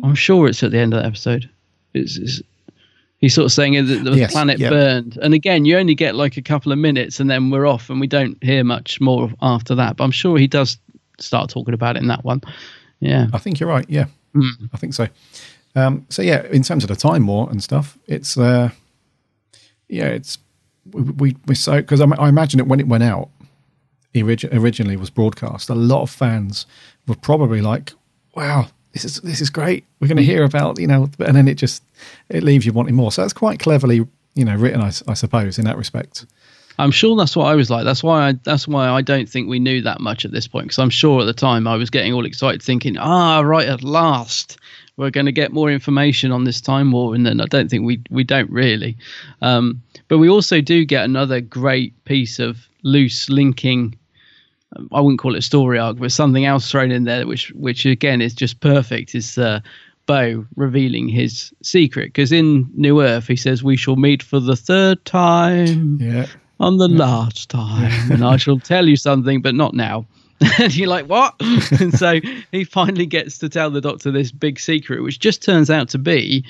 I'm 0.02 0.16
sure 0.16 0.48
it's 0.48 0.64
at 0.64 0.72
the 0.72 0.78
end 0.78 0.92
of 0.94 1.00
that 1.00 1.06
episode. 1.06 1.48
It's, 1.94 2.16
it's 2.16 2.42
he's 3.20 3.34
sort 3.34 3.44
of 3.44 3.52
saying 3.52 3.74
that 3.86 4.02
the 4.02 4.16
Yes, 4.16 4.32
planet 4.32 4.58
yeah. 4.58 4.68
burned 4.70 5.16
and 5.22 5.32
again 5.32 5.64
you 5.64 5.76
only 5.78 5.94
get 5.94 6.16
like 6.16 6.36
a 6.36 6.42
couple 6.42 6.72
of 6.72 6.78
minutes 6.78 7.20
and 7.20 7.30
then 7.30 7.50
we're 7.50 7.66
off 7.66 7.88
and 7.88 8.00
we 8.00 8.08
don't 8.08 8.36
hear 8.42 8.64
much 8.64 9.00
more 9.00 9.30
after 9.42 9.76
that 9.76 9.96
but 9.96 10.02
i'm 10.02 10.10
sure 10.10 10.36
he 10.38 10.48
does 10.48 10.76
start 11.20 11.48
talking 11.48 11.72
about 11.74 11.94
it 11.96 12.02
in 12.02 12.08
that 12.08 12.24
one 12.24 12.40
yeah 12.98 13.28
I 13.32 13.38
think 13.38 13.60
you're 13.60 13.68
right. 13.68 13.86
Yeah, 13.88 14.06
Mm. 14.34 14.70
I 14.72 14.76
think 14.76 14.94
so. 14.94 15.06
Um, 15.76 16.04
so 16.08 16.20
yeah, 16.22 16.42
in 16.46 16.62
terms 16.64 16.82
of 16.82 16.88
the 16.88 16.96
time 16.96 17.26
war 17.28 17.48
and 17.50 17.62
stuff, 17.62 17.96
it's 18.08 18.36
uh, 18.36 18.70
yeah, 19.88 20.06
it's 20.06 20.38
we 20.92 21.36
we, 21.46 21.54
so 21.54 21.76
because 21.76 22.00
I, 22.00 22.06
I 22.18 22.28
imagine 22.28 22.60
it 22.60 22.66
when 22.66 22.80
it 22.80 22.88
went 22.88 23.02
out, 23.02 23.28
origi- 24.14 24.52
originally 24.52 24.96
was 24.96 25.10
broadcast. 25.10 25.70
A 25.70 25.74
lot 25.74 26.02
of 26.02 26.10
fans 26.10 26.66
were 27.06 27.16
probably 27.16 27.60
like, 27.60 27.92
"Wow, 28.34 28.68
this 28.92 29.04
is 29.04 29.20
this 29.20 29.40
is 29.40 29.50
great. 29.50 29.84
We're 30.00 30.08
going 30.08 30.16
to 30.18 30.24
hear 30.24 30.44
about 30.44 30.78
you 30.78 30.86
know," 30.86 31.08
and 31.18 31.36
then 31.36 31.48
it 31.48 31.54
just 31.54 31.82
it 32.28 32.42
leaves 32.42 32.66
you 32.66 32.72
wanting 32.72 32.94
more. 32.94 33.12
So 33.12 33.22
that's 33.22 33.32
quite 33.32 33.58
cleverly 33.60 34.06
you 34.34 34.44
know 34.44 34.56
written, 34.56 34.80
I 34.80 34.90
suppose, 35.14 35.58
in 35.58 35.66
that 35.66 35.76
respect. 35.76 36.24
i'm 36.78 36.90
sure 36.90 37.14
that's 37.16 37.36
what 37.36 37.44
i 37.44 37.54
was 37.54 37.68
like 37.68 37.84
that's 37.84 38.02
why 38.02 38.28
i 38.28 38.32
that's 38.44 38.66
why 38.66 38.88
i 38.88 39.02
don't 39.02 39.28
think 39.28 39.46
we 39.46 39.58
knew 39.58 39.82
that 39.82 40.00
much 40.00 40.24
at 40.24 40.32
this 40.32 40.48
point 40.48 40.64
because 40.64 40.78
i'm 40.78 40.88
sure 40.88 41.20
at 41.20 41.26
the 41.26 41.34
time 41.34 41.66
i 41.66 41.76
was 41.76 41.90
getting 41.90 42.14
all 42.14 42.24
excited 42.24 42.62
thinking 42.62 42.96
ah 42.96 43.40
right 43.40 43.68
at 43.68 43.84
last 43.84 44.56
we're 45.02 45.10
going 45.10 45.26
to 45.26 45.32
get 45.32 45.52
more 45.52 45.70
information 45.70 46.32
on 46.32 46.44
this 46.44 46.60
time 46.60 46.92
war 46.92 47.14
and 47.14 47.26
then 47.26 47.40
i 47.40 47.44
don't 47.46 47.68
think 47.68 47.84
we 47.84 48.00
we 48.10 48.24
don't 48.24 48.50
really 48.50 48.96
um, 49.42 49.82
but 50.08 50.18
we 50.18 50.28
also 50.28 50.60
do 50.60 50.84
get 50.84 51.04
another 51.04 51.40
great 51.40 51.92
piece 52.04 52.38
of 52.38 52.66
loose 52.82 53.28
linking 53.28 53.94
I 54.90 55.00
wouldn't 55.02 55.20
call 55.20 55.34
it 55.34 55.38
a 55.40 55.42
story 55.42 55.78
arc, 55.78 55.98
but 55.98 56.12
something 56.12 56.46
else 56.46 56.70
thrown 56.70 56.90
in 56.90 57.04
there, 57.04 57.26
which 57.26 57.50
which 57.50 57.84
again 57.84 58.22
is 58.22 58.32
just 58.32 58.60
perfect. 58.60 59.14
Is 59.14 59.36
uh, 59.36 59.60
Bo 60.06 60.46
revealing 60.56 61.08
his 61.08 61.52
secret 61.62 62.06
because 62.06 62.32
in 62.32 62.70
New 62.74 63.02
Earth 63.02 63.26
he 63.26 63.36
says 63.36 63.62
we 63.62 63.76
shall 63.76 63.96
meet 63.96 64.22
for 64.22 64.40
the 64.40 64.56
third 64.56 65.04
time 65.04 65.98
Yeah. 66.00 66.24
on 66.58 66.78
the 66.78 66.88
last 66.88 67.50
time, 67.50 68.10
and 68.10 68.24
I 68.24 68.38
shall 68.38 68.58
tell 68.58 68.88
you 68.88 68.96
something, 68.96 69.42
but 69.42 69.54
not 69.54 69.74
now. 69.74 70.06
and 70.58 70.76
you're 70.76 70.88
like, 70.88 71.06
what? 71.06 71.34
and 71.80 71.96
so 71.96 72.20
he 72.50 72.64
finally 72.64 73.06
gets 73.06 73.38
to 73.38 73.48
tell 73.48 73.70
the 73.70 73.80
doctor 73.80 74.10
this 74.10 74.32
big 74.32 74.58
secret, 74.58 75.02
which 75.02 75.18
just 75.18 75.42
turns 75.42 75.70
out 75.70 75.88
to 75.90 75.98
be 75.98 76.44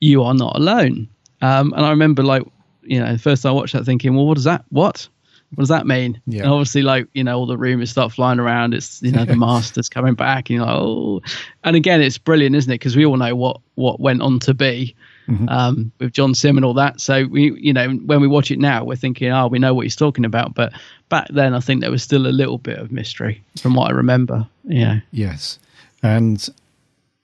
you 0.00 0.22
are 0.22 0.34
not 0.34 0.56
alone. 0.56 1.08
Um, 1.40 1.72
and 1.74 1.84
I 1.84 1.90
remember, 1.90 2.22
like, 2.22 2.42
you 2.82 3.00
know, 3.00 3.16
first 3.16 3.46
I 3.46 3.50
watched 3.50 3.72
that, 3.72 3.84
thinking, 3.84 4.14
well, 4.14 4.26
what 4.26 4.34
does 4.34 4.44
that, 4.44 4.64
what? 4.70 5.08
What 5.54 5.62
does 5.62 5.68
that 5.68 5.86
mean? 5.86 6.20
Yeah. 6.26 6.42
And 6.42 6.50
obviously, 6.50 6.82
like, 6.82 7.06
you 7.14 7.22
know, 7.22 7.38
all 7.38 7.46
the 7.46 7.56
rumors 7.56 7.90
start 7.90 8.12
flying 8.12 8.40
around. 8.40 8.74
It's, 8.74 9.00
you 9.02 9.12
know, 9.12 9.24
the 9.24 9.36
master's 9.36 9.88
coming 9.88 10.14
back. 10.14 10.50
And 10.50 10.56
you're 10.56 10.66
like, 10.66 10.76
oh. 10.76 11.22
And 11.64 11.76
again, 11.76 12.02
it's 12.02 12.18
brilliant, 12.18 12.56
isn't 12.56 12.70
it? 12.70 12.74
Because 12.74 12.96
we 12.96 13.06
all 13.06 13.16
know 13.16 13.34
what, 13.34 13.60
what 13.76 14.00
went 14.00 14.22
on 14.22 14.40
to 14.40 14.54
be 14.54 14.94
Mhm. 15.28 15.50
um, 15.50 15.92
with 15.98 16.12
John 16.12 16.34
Simm 16.34 16.56
and 16.56 16.64
all 16.64 16.74
that. 16.74 17.00
So 17.00 17.26
we, 17.26 17.52
you 17.60 17.72
know, 17.72 17.90
when 17.90 18.20
we 18.20 18.28
watch 18.28 18.50
it 18.50 18.58
now, 18.58 18.84
we're 18.84 18.96
thinking, 18.96 19.30
oh, 19.32 19.48
we 19.48 19.58
know 19.58 19.74
what 19.74 19.82
he's 19.84 19.96
talking 19.96 20.24
about. 20.24 20.54
But 20.54 20.72
back 21.08 21.26
then, 21.30 21.52
I 21.54 21.60
think 21.60 21.80
there 21.80 21.90
was 21.90 22.02
still 22.02 22.26
a 22.26 22.28
little 22.28 22.58
bit 22.58 22.78
of 22.78 22.92
mystery 22.92 23.42
from 23.60 23.74
what 23.74 23.90
I 23.90 23.94
remember. 23.94 24.46
Yeah. 24.64 25.00
Yes, 25.10 25.58
and 26.02 26.48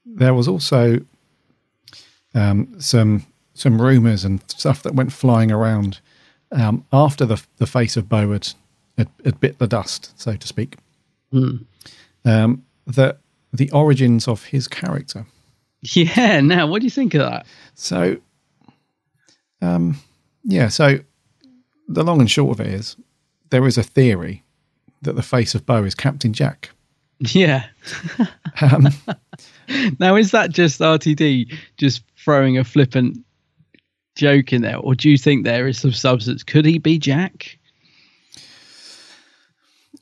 there 0.05 0.35
was 0.35 0.49
also 0.49 0.99
um, 2.35 2.75
some 2.81 3.25
some 3.55 3.81
rumors 3.81 4.25
and 4.25 4.41
stuff 4.49 4.83
that 4.83 4.95
went 4.95 5.13
flying 5.13 5.53
around 5.53 6.01
um, 6.51 6.85
after 6.93 7.25
the 7.27 7.43
the 7.59 7.67
face 7.67 7.97
of 7.97 8.09
Bo 8.09 8.33
had, 8.33 8.49
had, 8.99 9.09
had 9.25 9.41
bit 9.41 9.59
the 9.59 9.67
dust, 9.67 10.13
so 10.21 10.35
to 10.37 10.47
speak. 10.47 10.77
Hmm. 11.31 11.57
Um, 12.25 12.65
that 12.87 13.19
the 13.53 13.71
origins 13.71 14.27
of 14.27 14.47
his 14.47 14.67
character. 14.69 15.27
Yeah. 15.95 16.41
Now, 16.41 16.69
what 16.69 16.81
do 16.81 16.87
you 16.87 16.93
think 16.93 17.15
of 17.15 17.23
that? 17.23 17.45
So, 17.75 18.19
um, 19.61 19.97
yeah. 20.45 20.69
So 20.69 21.01
the 21.89 22.05
long 22.05 22.21
and 22.21 22.31
short 22.31 22.61
of 22.61 22.65
it 22.65 22.73
is, 22.73 22.97
there 23.51 23.67
is 23.67 23.77
a 23.77 23.83
theory 23.83 24.45
that 25.03 25.17
the 25.17 25.25
face 25.25 25.57
of 25.57 25.67
Bo 25.67 25.83
is 25.83 25.97
Captain 25.97 26.33
Jack. 26.33 26.71
Yeah. 27.19 27.67
Um, 28.61 28.89
now, 29.99 30.15
is 30.15 30.31
that 30.33 30.51
just 30.51 30.79
RTD 30.79 31.53
just 31.79 32.03
throwing 32.23 32.59
a 32.59 32.65
flippant 32.65 33.25
joke 34.15 34.53
in 34.53 34.61
there, 34.61 34.77
or 34.77 34.95
do 34.95 35.09
you 35.09 35.17
think 35.17 35.45
there 35.45 35.67
is 35.67 35.79
some 35.79 35.93
substance? 35.93 36.43
Could 36.43 36.67
he 36.67 36.79
be 36.79 36.99
Jack? 36.99 37.59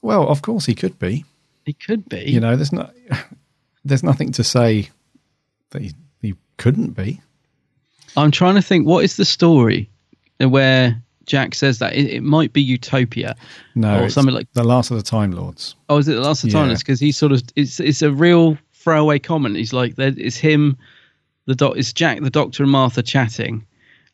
well, 0.02 0.28
of 0.28 0.42
course 0.42 0.66
he 0.66 0.74
could 0.74 0.98
be. 0.98 1.24
He 1.64 1.72
could 1.72 2.08
be. 2.08 2.22
You 2.30 2.40
know, 2.40 2.56
there's 2.56 2.72
not 2.72 2.94
there's 3.84 4.02
nothing 4.02 4.32
to 4.32 4.44
say 4.44 4.90
that 5.70 5.82
he, 5.82 5.92
he 6.20 6.34
couldn't 6.56 6.90
be. 6.90 7.20
I'm 8.16 8.30
trying 8.30 8.56
to 8.56 8.62
think. 8.62 8.86
What 8.86 9.04
is 9.04 9.16
the 9.16 9.24
story 9.24 9.88
where 10.38 11.00
Jack 11.26 11.54
says 11.54 11.78
that 11.78 11.94
it, 11.94 12.06
it 12.06 12.22
might 12.22 12.52
be 12.52 12.62
Utopia? 12.62 13.36
No, 13.74 14.02
or 14.02 14.08
something 14.08 14.34
like. 14.34 14.52
the 14.52 14.64
last 14.64 14.90
of 14.90 14.96
the 14.96 15.02
Time 15.02 15.32
Lords. 15.32 15.76
Oh, 15.88 15.98
is 15.98 16.08
it 16.08 16.14
the 16.14 16.20
last 16.20 16.44
of 16.44 16.50
the 16.50 16.56
time? 16.56 16.66
Yeah. 16.66 16.72
It's 16.72 16.82
because 16.82 17.00
he 17.00 17.12
sort 17.12 17.32
of 17.32 17.42
it's 17.56 17.80
it's 17.80 18.02
a 18.02 18.10
real 18.10 18.58
throwaway 18.72 19.18
comment. 19.18 19.56
He's 19.56 19.72
like, 19.72 19.96
there, 19.96 20.12
it's 20.16 20.36
him, 20.36 20.76
the 21.46 21.54
doc, 21.54 21.76
it's 21.76 21.92
Jack, 21.92 22.20
the 22.20 22.30
Doctor, 22.30 22.62
and 22.62 22.72
Martha 22.72 23.02
chatting, 23.02 23.64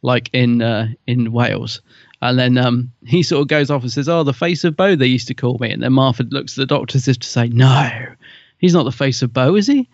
like 0.02 0.28
in 0.32 0.60
uh, 0.62 0.88
in 1.06 1.32
Wales, 1.32 1.80
and 2.22 2.38
then 2.38 2.58
um, 2.58 2.92
he 3.06 3.22
sort 3.22 3.42
of 3.42 3.48
goes 3.48 3.70
off 3.70 3.82
and 3.82 3.92
says, 3.92 4.08
"Oh, 4.08 4.22
the 4.22 4.32
face 4.32 4.64
of 4.64 4.76
Bo," 4.76 4.96
they 4.96 5.06
used 5.06 5.28
to 5.28 5.34
call 5.34 5.56
me, 5.58 5.70
and 5.70 5.82
then 5.82 5.92
Martha 5.92 6.24
looks 6.24 6.58
at 6.58 6.62
the 6.62 6.74
Doctor 6.74 6.96
as 6.96 7.08
if 7.08 7.18
to 7.20 7.28
say, 7.28 7.48
"No, 7.48 7.90
he's 8.58 8.74
not 8.74 8.84
the 8.84 8.92
face 8.92 9.22
of 9.22 9.32
Bo, 9.32 9.54
is 9.56 9.66
he?" 9.66 9.88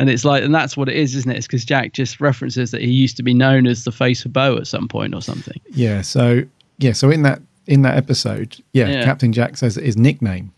And 0.00 0.08
it's 0.08 0.24
like, 0.24 0.42
and 0.42 0.52
that's 0.54 0.76
what 0.78 0.88
it 0.88 0.96
is, 0.96 1.14
isn't 1.14 1.30
it? 1.30 1.36
It's 1.36 1.46
because 1.46 1.64
Jack 1.64 1.92
just 1.92 2.20
references 2.22 2.70
that 2.70 2.80
he 2.80 2.90
used 2.90 3.16
to 3.18 3.22
be 3.22 3.34
known 3.34 3.66
as 3.66 3.84
the 3.84 3.92
face 3.92 4.24
of 4.24 4.32
Bo 4.32 4.56
at 4.56 4.66
some 4.66 4.88
point 4.88 5.14
or 5.14 5.20
something. 5.20 5.60
Yeah. 5.70 6.00
So 6.00 6.42
yeah. 6.78 6.92
So 6.92 7.10
in 7.10 7.22
that 7.22 7.42
in 7.66 7.82
that 7.82 7.96
episode, 7.98 8.56
yeah, 8.72 8.88
Yeah. 8.88 9.04
Captain 9.04 9.32
Jack 9.32 9.58
says 9.58 9.74
that 9.74 9.84
his 9.84 9.96
nickname, 9.98 10.52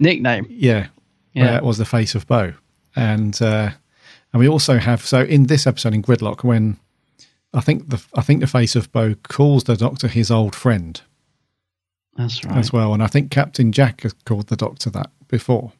Nickname. 0.00 0.44
yeah, 0.50 0.88
Yeah. 1.34 1.58
uh, 1.58 1.64
was 1.64 1.78
the 1.78 1.84
face 1.84 2.14
of 2.16 2.26
Bo, 2.26 2.52
and 2.96 3.40
uh, 3.40 3.70
and 4.32 4.40
we 4.40 4.48
also 4.48 4.78
have 4.78 5.06
so 5.06 5.20
in 5.22 5.46
this 5.46 5.66
episode 5.68 5.94
in 5.94 6.02
Gridlock 6.02 6.42
when 6.42 6.76
I 7.54 7.60
think 7.60 7.90
the 7.90 8.02
I 8.14 8.22
think 8.22 8.40
the 8.40 8.46
face 8.48 8.74
of 8.74 8.90
Bo 8.92 9.14
calls 9.28 9.64
the 9.64 9.76
Doctor 9.76 10.08
his 10.08 10.30
old 10.32 10.56
friend 10.56 11.00
That's 12.16 12.44
right. 12.44 12.56
as 12.58 12.72
well, 12.72 12.92
and 12.92 13.02
I 13.02 13.06
think 13.06 13.30
Captain 13.30 13.70
Jack 13.70 14.00
has 14.02 14.12
called 14.24 14.48
the 14.48 14.56
Doctor 14.56 14.90
that 14.90 15.10
before. 15.28 15.72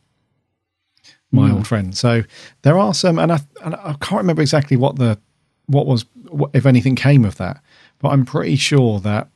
My 1.33 1.49
Hmm. 1.49 1.57
old 1.57 1.67
friend. 1.67 1.97
So 1.97 2.23
there 2.63 2.79
are 2.79 2.93
some, 2.95 3.19
and 3.19 3.31
I 3.33 3.41
and 3.65 3.75
I 3.77 3.95
can't 4.01 4.21
remember 4.21 4.43
exactly 4.43 4.77
what 4.77 4.97
the 4.97 5.19
what 5.67 5.87
was 5.87 6.05
what, 6.29 6.51
if 6.55 6.67
anything 6.67 6.97
came 6.97 7.25
of 7.25 7.37
that, 7.37 7.63
but 8.01 8.09
I'm 8.09 8.25
pretty 8.25 8.57
sure 8.57 8.99
that 9.01 9.29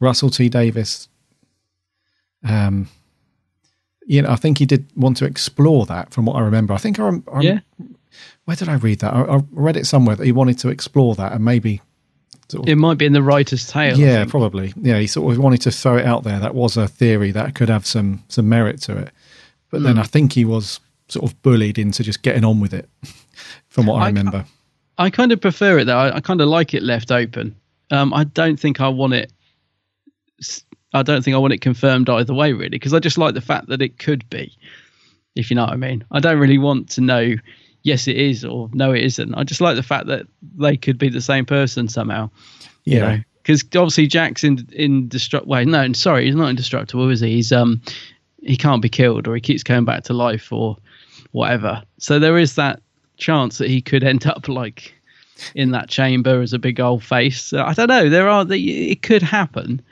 Russell 0.00 0.30
T 0.30 0.48
Davies, 0.48 1.08
um, 2.44 2.88
you 4.06 4.22
know, 4.22 4.30
I 4.30 4.36
think 4.36 4.58
he 4.58 4.66
did 4.66 4.86
want 4.96 5.16
to 5.18 5.24
explore 5.24 5.86
that. 5.86 6.12
From 6.12 6.26
what 6.26 6.36
I 6.36 6.40
remember, 6.40 6.74
I 6.74 6.78
think 6.78 6.98
I, 6.98 7.08
I 7.32 7.40
Yeah. 7.40 7.58
Where 8.44 8.56
did 8.56 8.68
I 8.68 8.74
read 8.74 8.98
that? 8.98 9.14
I, 9.14 9.22
I 9.36 9.40
read 9.52 9.76
it 9.76 9.86
somewhere 9.86 10.16
that 10.16 10.24
he 10.26 10.32
wanted 10.32 10.58
to 10.58 10.68
explore 10.68 11.14
that 11.14 11.32
and 11.32 11.44
maybe. 11.44 11.80
Sort 12.48 12.64
of, 12.64 12.68
It 12.68 12.76
might 12.76 12.98
be 12.98 13.06
in 13.06 13.12
the 13.12 13.22
writer's 13.22 13.66
tale. 13.66 13.96
Yeah, 13.96 14.24
probably. 14.26 14.74
Yeah, 14.76 14.98
he 14.98 15.06
sort 15.06 15.32
of 15.32 15.38
wanted 15.42 15.62
to 15.62 15.70
throw 15.70 15.96
it 15.96 16.04
out 16.04 16.24
there. 16.24 16.38
That 16.40 16.54
was 16.54 16.76
a 16.76 16.88
theory 16.88 17.30
that 17.30 17.54
could 17.54 17.68
have 17.68 17.86
some 17.86 18.24
some 18.28 18.48
merit 18.48 18.80
to 18.82 18.96
it. 18.98 19.10
But 19.70 19.82
then 19.84 19.94
Hmm. 19.94 20.00
I 20.02 20.04
think 20.04 20.32
he 20.32 20.44
was 20.44 20.80
sort 21.12 21.30
of 21.30 21.40
bullied 21.42 21.78
into 21.78 22.02
just 22.02 22.22
getting 22.22 22.44
on 22.44 22.60
with 22.60 22.74
it, 22.74 22.88
from 23.68 23.86
what 23.86 23.96
I, 24.02 24.04
I- 24.04 24.08
remember. 24.08 24.44
I 24.98 25.08
kind 25.10 25.32
of 25.32 25.40
prefer 25.40 25.78
it 25.78 25.84
though. 25.84 25.96
I, 25.98 26.16
I 26.16 26.20
kind 26.20 26.40
of 26.40 26.48
like 26.48 26.74
it 26.74 26.82
left 26.82 27.10
open. 27.10 27.56
Um, 27.90 28.12
I 28.14 28.24
don't 28.24 28.58
think 28.60 28.80
I 28.80 28.88
want 28.88 29.14
it. 29.14 29.32
I 30.94 31.02
don't 31.02 31.22
think 31.24 31.34
I 31.34 31.38
want 31.38 31.54
it 31.54 31.60
confirmed 31.62 32.08
either 32.10 32.34
way, 32.34 32.52
really, 32.52 32.68
because 32.70 32.92
I 32.92 32.98
just 32.98 33.16
like 33.18 33.34
the 33.34 33.40
fact 33.40 33.68
that 33.68 33.80
it 33.80 33.98
could 33.98 34.28
be. 34.28 34.52
If 35.34 35.50
you 35.50 35.56
know 35.56 35.62
what 35.64 35.72
I 35.72 35.76
mean, 35.76 36.04
I 36.10 36.20
don't 36.20 36.38
really 36.38 36.58
want 36.58 36.90
to 36.90 37.00
know. 37.00 37.34
Yes, 37.84 38.06
it 38.06 38.16
is, 38.16 38.44
or 38.44 38.68
no, 38.74 38.92
it 38.92 39.02
isn't. 39.02 39.34
I 39.34 39.44
just 39.44 39.60
like 39.62 39.76
the 39.76 39.82
fact 39.82 40.06
that 40.06 40.26
they 40.56 40.76
could 40.76 40.98
be 40.98 41.08
the 41.08 41.20
same 41.22 41.46
person 41.46 41.88
somehow. 41.88 42.30
You 42.84 42.98
Yeah. 42.98 43.00
know, 43.16 43.22
because 43.42 43.64
obviously 43.74 44.06
Jack's 44.06 44.44
in 44.44 44.68
indestructible. 44.72 45.50
Wait, 45.52 45.66
no, 45.66 45.90
sorry, 45.94 46.26
he's 46.26 46.34
not 46.36 46.50
indestructible, 46.50 47.08
is 47.08 47.20
he? 47.20 47.32
He's 47.36 47.50
um, 47.50 47.80
he 48.42 48.56
can't 48.56 48.82
be 48.82 48.88
killed, 48.90 49.26
or 49.26 49.34
he 49.34 49.40
keeps 49.40 49.62
coming 49.62 49.84
back 49.86 50.04
to 50.04 50.12
life, 50.12 50.52
or 50.52 50.76
whatever. 51.32 51.82
So 51.98 52.18
there 52.18 52.38
is 52.38 52.54
that 52.54 52.80
chance 53.18 53.58
that 53.58 53.68
he 53.68 53.80
could 53.82 54.02
end 54.04 54.26
up 54.26 54.48
like 54.48 54.94
in 55.54 55.70
that 55.72 55.88
chamber 55.88 56.40
as 56.40 56.52
a 56.52 56.58
big 56.58 56.80
old 56.80 57.02
face. 57.02 57.42
So 57.42 57.62
I 57.62 57.72
don't 57.74 57.88
know. 57.88 58.08
There 58.08 58.28
are 58.28 58.44
the 58.44 58.90
it 58.90 59.02
could 59.02 59.22
happen, 59.22 59.82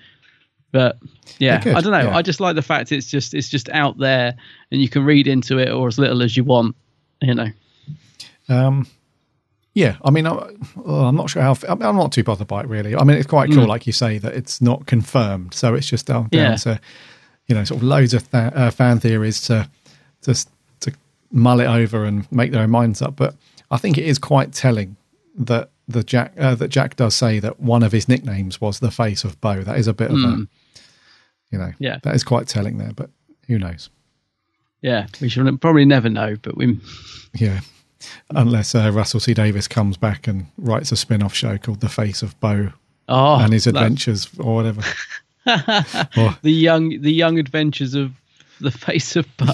but 0.72 0.98
yeah, 1.38 1.60
could, 1.60 1.74
I 1.74 1.80
don't 1.80 1.92
know. 1.92 2.10
yeah. 2.10 2.16
I 2.16 2.22
just 2.22 2.40
like 2.40 2.54
the 2.54 2.62
fact 2.62 2.92
it's 2.92 3.06
just 3.10 3.34
it's 3.34 3.48
just 3.48 3.68
out 3.70 3.98
there 3.98 4.34
and 4.70 4.80
you 4.80 4.88
can 4.88 5.04
read 5.04 5.26
into 5.26 5.58
it 5.58 5.70
or 5.70 5.88
as 5.88 5.98
little 5.98 6.22
as 6.22 6.36
you 6.36 6.44
want. 6.44 6.76
You 7.20 7.34
know. 7.34 7.48
Um, 8.48 8.86
yeah, 9.74 9.96
I 10.04 10.10
mean, 10.10 10.26
I, 10.26 10.32
oh, 10.84 11.04
I'm 11.04 11.14
not 11.16 11.30
sure 11.30 11.42
how. 11.42 11.54
I'm 11.68 11.80
I'm 11.82 11.96
not 11.96 12.12
too 12.12 12.24
bothered 12.24 12.48
by 12.48 12.60
it 12.60 12.66
really. 12.68 12.96
I 12.96 13.04
mean, 13.04 13.16
it's 13.16 13.26
quite 13.26 13.50
cool, 13.52 13.64
Mm. 13.64 13.68
like 13.68 13.86
you 13.86 13.92
say, 13.92 14.18
that 14.18 14.34
it's 14.34 14.60
not 14.60 14.86
confirmed, 14.86 15.54
so 15.54 15.74
it's 15.74 15.86
just 15.86 16.06
down, 16.06 16.28
Yeah. 16.32 16.48
down 16.48 16.56
to 16.58 16.80
you 17.46 17.54
know, 17.54 17.64
sort 17.64 17.78
of 17.78 17.84
loads 17.84 18.14
of 18.14 18.30
th- 18.30 18.52
uh, 18.54 18.70
fan 18.70 19.00
theories 19.00 19.40
to 19.42 19.68
just 20.24 20.48
to 20.48 20.52
mull 21.30 21.60
it 21.60 21.66
over 21.66 22.04
and 22.04 22.30
make 22.32 22.52
their 22.52 22.62
own 22.62 22.70
minds 22.70 23.00
up. 23.02 23.16
But 23.16 23.34
I 23.70 23.76
think 23.76 23.98
it 23.98 24.04
is 24.04 24.18
quite 24.18 24.52
telling 24.52 24.96
that 25.36 25.70
the 25.88 26.02
Jack 26.04 26.32
uh, 26.38 26.54
that 26.56 26.68
Jack 26.68 26.96
does 26.96 27.14
say 27.14 27.38
that 27.40 27.60
one 27.60 27.82
of 27.82 27.92
his 27.92 28.08
nicknames 28.08 28.60
was 28.60 28.80
the 28.80 28.90
face 28.90 29.24
of 29.24 29.40
Bo. 29.40 29.62
That 29.62 29.78
is 29.78 29.86
a 29.88 29.92
bit 29.94 30.10
of 30.10 30.16
a, 30.16 30.18
Mm. 30.18 30.48
you 31.50 31.58
know, 31.58 31.72
Yeah. 31.78 31.98
that 32.02 32.14
is 32.14 32.22
quite 32.24 32.46
telling 32.48 32.78
there. 32.78 32.92
But 32.94 33.10
who 33.48 33.58
knows? 33.58 33.90
Yeah, 34.82 35.06
we 35.20 35.28
should 35.28 35.60
probably 35.60 35.84
never 35.84 36.08
know, 36.08 36.36
but 36.40 36.56
we. 36.56 36.78
Yeah. 37.34 37.60
Unless 38.30 38.74
uh, 38.74 38.90
Russell 38.94 39.20
T 39.20 39.34
Davies 39.34 39.68
comes 39.68 39.96
back 39.98 40.26
and 40.26 40.46
writes 40.56 40.90
a 40.90 40.96
spin 40.96 41.22
off 41.22 41.34
show 41.34 41.58
called 41.58 41.80
The 41.80 41.88
Face 41.88 42.22
of 42.22 42.38
Bo 42.40 42.72
Oh, 43.08 43.40
and 43.40 43.52
his 43.52 43.66
adventures 43.66 44.28
or 44.38 44.54
whatever. 44.54 44.82
Or- 46.16 46.36
the 46.42 46.50
young 46.52 47.00
the 47.00 47.12
young 47.12 47.38
adventures 47.38 47.94
of 47.94 48.12
the 48.60 48.70
face 48.70 49.16
of 49.16 49.26
Bo. 49.36 49.46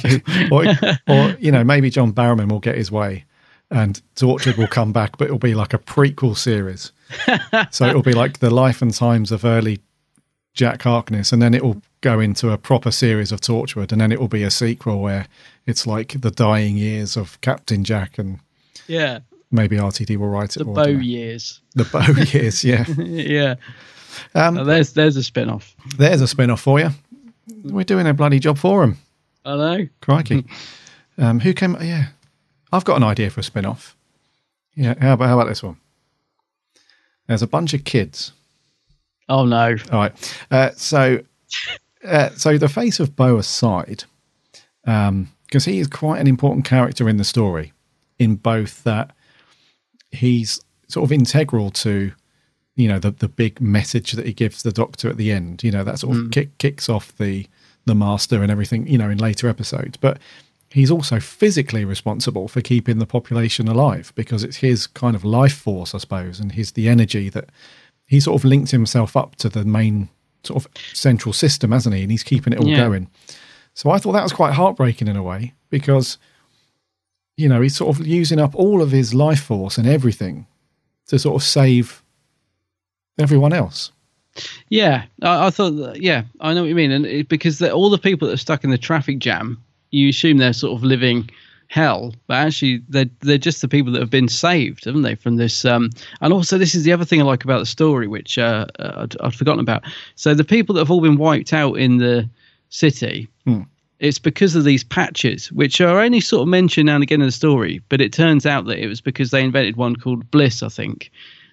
or, 0.51 0.65
or, 1.09 1.37
you 1.39 1.51
know, 1.51 1.65
maybe 1.65 1.91
John 1.91 2.13
Barrowman 2.13 2.51
will 2.51 2.61
get 2.61 2.77
his 2.77 2.91
way 2.91 3.25
and 3.71 4.01
Torchwood 4.15 4.57
will 4.57 4.69
come 4.69 4.93
back, 4.93 5.19
but 5.19 5.27
it'll 5.27 5.39
be 5.39 5.55
like 5.55 5.75
a 5.75 5.79
prequel 5.79 6.37
series. 6.37 6.93
so 7.71 7.87
it'll 7.87 8.03
be 8.03 8.13
like 8.13 8.39
the 8.39 8.51
life 8.51 8.83
and 8.83 8.93
times 8.93 9.33
of 9.33 9.45
early 9.45 9.81
Jack 10.55 10.83
Harkness, 10.83 11.33
and 11.33 11.43
then 11.43 11.53
it 11.55 11.63
will 11.63 11.83
go 12.01 12.19
into 12.19 12.51
a 12.51 12.59
proper 12.59 12.91
series 12.91 13.31
of 13.31 13.41
Torchwood, 13.41 13.93
and 13.93 14.01
then 14.01 14.11
it 14.11 14.19
will 14.19 14.29
be 14.29 14.43
a 14.43 14.51
sequel 14.51 15.01
where 15.01 15.27
it's 15.67 15.87
like 15.87 16.21
the 16.21 16.31
dying 16.31 16.77
years 16.77 17.17
of 17.17 17.41
Captain 17.43 17.85
Jack, 17.85 18.19
and 18.19 18.41
yeah, 18.87 19.21
maybe 19.51 19.77
RTD 19.77 20.17
will 20.17 20.29
write 20.29 20.57
it. 20.57 20.61
the 20.61 20.65
or 20.65 20.73
I 20.73 20.75
Bo 20.75 20.85
don't 20.85 20.95
know. 20.95 21.01
years. 21.01 21.61
The 21.75 21.85
Bo 21.85 22.01
years, 22.39 22.65
yeah. 22.65 22.87
yeah. 22.89 23.57
Um, 24.35 24.65
there's 24.65 24.95
there's 24.95 25.17
a 25.17 25.23
spin 25.23 25.51
off. 25.51 25.77
There's 25.99 26.23
a 26.23 26.29
spin 26.29 26.51
off 26.51 26.63
for 26.63 26.81
you. 26.81 26.91
We're 27.49 27.85
doing 27.85 28.07
a 28.07 28.15
bloody 28.15 28.39
job 28.39 28.59
for 28.59 28.83
him. 28.83 28.99
I 29.45 29.57
know. 29.57 29.89
Crikey. 30.01 30.45
um, 31.19 31.41
who 31.41 31.53
came? 31.55 31.77
Yeah, 31.81 32.09
I've 32.73 32.85
got 32.85 32.97
an 32.97 33.05
idea 33.05 33.31
for 33.31 33.41
a 33.41 33.45
spin 33.45 33.65
off. 33.65 33.97
Yeah, 34.75 34.95
how 35.01 35.15
about 35.15 35.29
how 35.29 35.39
about 35.39 35.49
this 35.49 35.63
one? 35.63 35.77
There's 37.27 37.43
a 37.43 37.47
bunch 37.47 37.75
of 37.75 37.85
kids. 37.85 38.33
Oh 39.29 39.45
no! 39.45 39.77
All 39.93 39.99
right. 39.99 40.37
Uh, 40.51 40.71
so, 40.77 41.21
uh, 42.05 42.31
so 42.31 42.59
the 42.59 42.69
face 42.69 43.01
of 43.01 43.17
Bo 43.17 43.39
aside, 43.39 44.05
because 44.85 45.65
he 45.65 45.79
is 45.79 45.87
quite 45.87 46.21
an 46.21 46.27
important 46.27 46.65
character 46.65 47.09
in 47.09 47.17
the 47.17 47.25
story, 47.25 47.73
in 48.19 48.37
both 48.37 48.85
that 48.85 49.15
he's 50.11 50.61
sort 50.89 51.05
of 51.05 51.13
integral 51.13 51.71
to, 51.71 52.13
you 52.77 52.87
know, 52.89 52.99
the 52.99 53.11
the 53.11 53.29
big 53.29 53.61
message 53.61 54.13
that 54.13 54.27
he 54.27 54.33
gives 54.33 54.63
the 54.63 54.73
Doctor 54.73 55.09
at 55.09 55.17
the 55.17 55.33
end. 55.33 55.65
You 55.65 55.71
know, 55.73 55.83
that 55.85 55.99
sort 55.99 56.17
of 56.17 56.23
Mm. 56.25 56.33
kick, 56.33 56.59
kicks 56.59 56.89
off 56.89 57.17
the 57.17 57.47
the 57.87 57.95
Master 57.95 58.43
and 58.43 58.51
everything. 58.53 58.87
You 58.87 58.99
know, 58.99 59.11
in 59.11 59.19
later 59.19 59.49
episodes, 59.49 59.97
but 59.97 60.19
he's 60.71 60.91
also 60.91 61.19
physically 61.21 61.85
responsible 61.85 62.49
for 62.49 62.61
keeping 62.61 62.99
the 62.99 63.07
population 63.07 63.69
alive 63.69 64.13
because 64.15 64.43
it's 64.45 64.57
his 64.59 64.87
kind 64.87 65.15
of 65.17 65.25
life 65.25 65.55
force, 65.57 65.95
I 65.95 65.99
suppose, 65.99 66.39
and 66.41 66.53
his 66.53 66.73
the 66.73 66.89
energy 66.89 67.29
that 67.31 67.49
he 68.07 68.21
sort 68.21 68.41
of 68.41 68.45
linked 68.45 68.71
himself 68.73 69.17
up 69.17 69.37
to 69.37 69.49
the 69.49 69.65
main 69.65 70.09
sort 70.45 70.65
of 70.65 70.71
central 70.93 71.33
system, 71.33 71.73
hasn't 71.73 71.95
he? 71.95 72.03
And 72.03 72.11
he's 72.11 72.23
keeping 72.23 72.53
it 72.53 72.59
all 72.61 72.69
Yeah. 72.69 72.77
going. 72.77 73.09
So 73.75 73.91
I 73.91 73.99
thought 73.99 74.13
that 74.13 74.23
was 74.23 74.33
quite 74.33 74.55
heartbreaking 74.55 75.09
in 75.09 75.17
a 75.17 75.23
way 75.23 75.55
because, 75.71 76.19
you 77.37 77.49
know, 77.49 77.61
he's 77.61 77.77
sort 77.77 77.99
of 77.99 78.07
using 78.07 78.39
up 78.39 78.55
all 78.55 78.81
of 78.83 78.91
his 78.91 79.13
life 79.15 79.41
force 79.43 79.77
and 79.79 79.87
everything 79.89 80.47
to 81.09 81.19
sort 81.19 81.37
of 81.41 81.47
save 81.47 82.03
everyone 83.19 83.53
else. 83.53 83.93
Yeah, 84.69 85.05
I, 85.23 85.47
I 85.47 85.51
thought. 85.51 85.71
That, 85.71 86.03
yeah, 86.03 86.25
I 86.41 86.55
know 86.55 86.63
what 86.63 86.69
you 86.69 86.75
mean, 86.75 86.91
and 86.91 87.07
it, 87.07 87.29
because 87.29 87.59
the, 87.59 87.73
all 87.73 87.91
the 87.91 87.99
people 87.99 88.29
that 88.29 88.35
are 88.35 88.39
stuck 88.39 88.65
in 88.65 88.71
the 88.71 88.79
traffic 88.79 89.19
jam, 89.19 89.63
you 89.91 90.11
assume 90.11 90.39
they're 90.39 90.53
sort 90.53 90.77
of 90.77 90.85
living 90.85 91.29
hell, 91.69 92.15
but 92.27 92.35
actually 92.35 92.81
they're 92.89 93.11
they're 93.21 93.39
just 93.39 93.61
the 93.61 93.69
people 93.69 93.93
that 93.93 94.01
have 94.01 94.11
been 94.11 94.29
saved, 94.29 94.85
haven't 94.85 95.03
they, 95.03 95.15
from 95.15 95.37
this? 95.37 95.65
Um, 95.65 95.91
and 96.21 96.33
also, 96.33 96.59
this 96.59 96.75
is 96.75 96.85
the 96.85 96.93
other 96.93 97.05
thing 97.05 97.21
I 97.21 97.25
like 97.25 97.45
about 97.45 97.61
the 97.61 97.67
story, 97.67 98.07
which 98.07 98.39
uh, 98.39 98.67
I'd, 98.79 99.19
I'd 99.21 99.35
forgotten 99.35 99.61
about. 99.61 99.83
So 100.15 100.35
the 100.35 100.45
people 100.45 100.75
that 100.75 100.81
have 100.81 100.91
all 100.91 101.01
been 101.01 101.17
wiped 101.17 101.53
out 101.53 101.75
in 101.75 101.99
the 101.99 102.29
city. 102.69 103.29
Hmm. 103.45 103.63
It's 103.99 104.19
because 104.19 104.55
of 104.55 104.65
these 104.65 104.85
patches, 104.85 105.51
which 105.53 105.81
are 105.81 106.01
only 106.01 106.21
sort 106.21 106.43
of 106.43 106.49
mentioned 106.49 106.85
now 106.85 106.97
and 106.97 107.03
again 107.03 107.23
in 107.23 107.29
the 107.29 107.33
story, 107.33 107.81
but 107.89 108.03
it 108.03 108.13
turns 108.13 108.45
out 108.45 108.67
that 108.67 108.79
it 108.79 108.89
was 108.89 109.01
because 109.01 109.31
they 109.31 109.43
invented 109.43 109.77
one 109.77 109.97
called 109.97 110.31
Bliss, 110.31 110.63
I 110.63 110.69
think, 110.69 111.11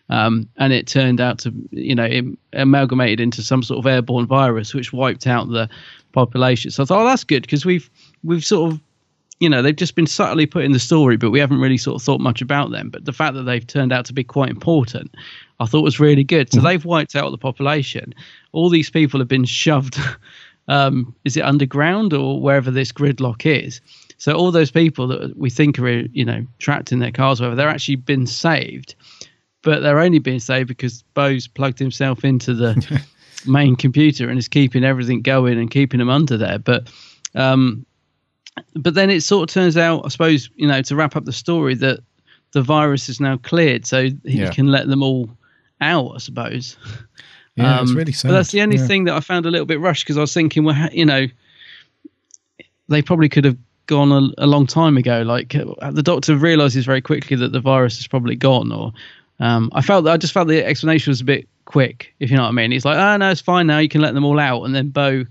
um, 0.10 0.48
and 0.58 0.74
it 0.74 0.88
turned 0.88 1.22
out 1.22 1.40
to 1.40 1.54
you 1.72 1.96
know 1.96 2.04
it 2.04 2.26
amalgamated 2.54 3.20
into 3.20 3.42
some 3.42 3.64
sort 3.64 3.80
of 3.80 3.88
airborne 3.88 4.28
virus 4.28 4.74
which 4.74 4.94
wiped 4.94 5.28
out 5.28 5.50
the 5.50 5.70
population. 6.12 6.72
So 6.72 6.84
i 6.84 6.86
thought 6.86 7.04
oh 7.04 7.06
that's 7.06 7.24
good 7.24 7.44
because 7.44 7.66
we've 7.66 7.90
we've 8.24 8.46
sort 8.46 8.74
of 8.74 8.80
you 9.40 9.50
know 9.50 9.62
they've 9.62 9.76
just 9.76 9.96
been 9.96 10.08
subtly 10.08 10.46
put 10.46 10.64
in 10.64 10.72
the 10.72 10.80
story 10.80 11.18
but 11.18 11.32
we 11.32 11.40
haven't 11.40 11.60
really 11.60 11.78
sort 11.78 11.96
of 11.96 12.04
thought 12.04 12.22
much 12.22 12.42
about 12.42 12.72
them. 12.72 12.90
But 12.90 13.06
the 13.06 13.14
fact 13.14 13.36
that 13.36 13.44
they've 13.44 13.66
turned 13.66 13.94
out 13.94 14.06
to 14.06 14.14
be 14.14 14.24
quite 14.24 14.50
important 14.50 15.14
i 15.60 15.66
thought 15.66 15.84
was 15.84 16.00
really 16.00 16.24
good. 16.24 16.52
So 16.52 16.60
they've 16.60 16.84
wiped 16.84 17.16
out 17.16 17.30
the 17.32 17.38
population. 17.38 18.14
All 18.52 18.70
these 18.70 18.90
people 18.90 19.20
have 19.20 19.30
been 19.30 19.46
shoved 19.46 19.98
um, 20.68 21.16
is 21.24 21.38
it 21.38 21.42
underground 21.42 22.14
or 22.14 22.42
wherever 22.42 22.72
this 22.72 22.92
gridlock 22.92 23.46
is? 23.46 23.82
So 24.18 24.34
all 24.34 24.52
those 24.52 24.72
people 24.72 25.08
that 25.08 25.38
we 25.38 25.50
think 25.50 25.80
are 25.80 25.90
you 25.90 26.26
know 26.26 26.46
trapped 26.60 26.92
in 26.92 27.00
their 27.00 27.12
cars 27.12 27.40
or 27.40 27.46
whatever 27.46 27.56
they're 27.56 27.70
actually 27.70 27.96
been 27.96 28.28
saved 28.28 28.96
but 29.64 29.82
they're 29.82 30.00
only 30.00 30.20
being 30.20 30.40
saved 30.40 30.68
because 30.68 31.04
Bo's 31.14 31.48
plugged 31.48 31.80
himself 31.80 32.24
into 32.24 32.54
the 32.54 33.02
main 33.46 33.76
computer 33.76 34.30
and 34.30 34.38
is 34.38 34.48
keeping 34.48 34.84
everything 34.84 35.22
going 35.22 35.58
and 35.58 35.72
keeping 35.72 36.00
them 36.00 36.10
under 36.10 36.38
there. 36.38 36.60
But 36.60 36.90
um, 37.36 37.86
but 38.76 38.94
then 38.94 39.10
it 39.10 39.22
sort 39.22 39.50
of 39.50 39.54
turns 39.54 39.78
out, 39.78 40.04
I 40.06 40.10
suppose, 40.10 40.50
you 40.56 40.68
know, 40.68 40.82
to 40.84 40.96
wrap 40.96 41.16
up 41.16 41.26
the 41.26 41.34
story, 41.34 41.74
that 41.76 42.00
the 42.52 42.62
virus 42.62 43.10
is 43.10 43.20
now 43.20 43.38
cleared, 43.38 43.86
so 43.88 44.04
he 44.04 44.14
Yeah. 44.24 44.52
can 44.52 44.68
let 44.68 44.88
them 44.88 45.02
all 45.02 45.30
out. 45.82 46.12
I 46.16 46.18
suppose. 46.20 46.78
Yeah, 47.56 47.82
it's 47.82 47.92
Um, 47.92 47.98
really 47.98 48.14
But 48.24 48.32
that's 48.32 48.52
the 48.52 48.62
only 48.62 48.78
Yeah. 48.78 48.88
thing 48.88 49.04
that 49.04 49.14
I 49.16 49.20
found 49.20 49.46
a 49.46 49.52
little 49.52 49.68
bit 49.68 49.80
rushed 49.80 50.06
because 50.06 50.18
I 50.18 50.22
was 50.22 50.34
thinking, 50.34 50.64
well, 50.64 50.90
you 50.92 51.06
know, 51.06 51.28
they 52.90 53.02
probably 53.04 53.30
could 53.30 53.46
have 53.46 53.58
gone 53.86 54.12
a, 54.12 54.44
a 54.44 54.48
long 54.48 54.66
time 54.66 54.98
ago. 54.98 55.22
Like 55.22 55.56
uh, 55.56 55.92
the 55.92 56.02
doctor 56.02 56.36
realizes 56.36 56.86
very 56.86 57.02
quickly 57.02 57.38
that 57.38 57.52
the 57.52 57.60
virus 57.60 58.00
is 58.00 58.08
probably 58.08 58.36
gone, 58.36 58.72
or 58.72 58.92
um, 59.40 59.70
I 59.74 59.82
felt 59.82 60.06
that 60.06 60.14
I 60.14 60.18
just 60.18 60.34
felt 60.34 60.48
the 60.48 60.64
explanation 60.64 61.12
was 61.12 61.22
a 61.22 61.26
bit 61.26 61.48
quick, 61.66 62.14
if 62.20 62.30
you 62.30 62.38
know 62.38 62.44
what 62.44 62.50
I 62.50 62.54
mean. 62.54 62.72
He's 62.72 62.86
like, 62.86 62.98
oh 62.98 63.18
no, 63.18 63.30
it's 63.30 63.42
fine 63.42 63.68
now. 63.68 63.80
You 63.80 63.90
can 63.90 64.02
let 64.02 64.14
them 64.14 64.26
all 64.26 64.40
out, 64.40 64.64
and 64.64 64.76
then 64.76 64.90
Bo, 64.90 65.26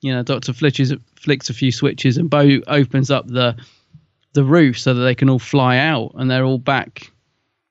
you 0.00 0.12
know, 0.12 0.22
Doctor 0.22 0.52
flicks 0.52 0.80
flicks 1.16 1.50
a 1.50 1.54
few 1.54 1.72
switches, 1.72 2.16
and 2.16 2.28
Bo 2.28 2.60
opens 2.66 3.10
up 3.10 3.26
the 3.26 3.56
the 4.32 4.44
roof 4.44 4.78
so 4.78 4.94
that 4.94 5.02
they 5.02 5.14
can 5.14 5.30
all 5.30 5.38
fly 5.38 5.78
out, 5.78 6.12
and 6.16 6.30
they're 6.30 6.44
all 6.44 6.58
back, 6.58 7.10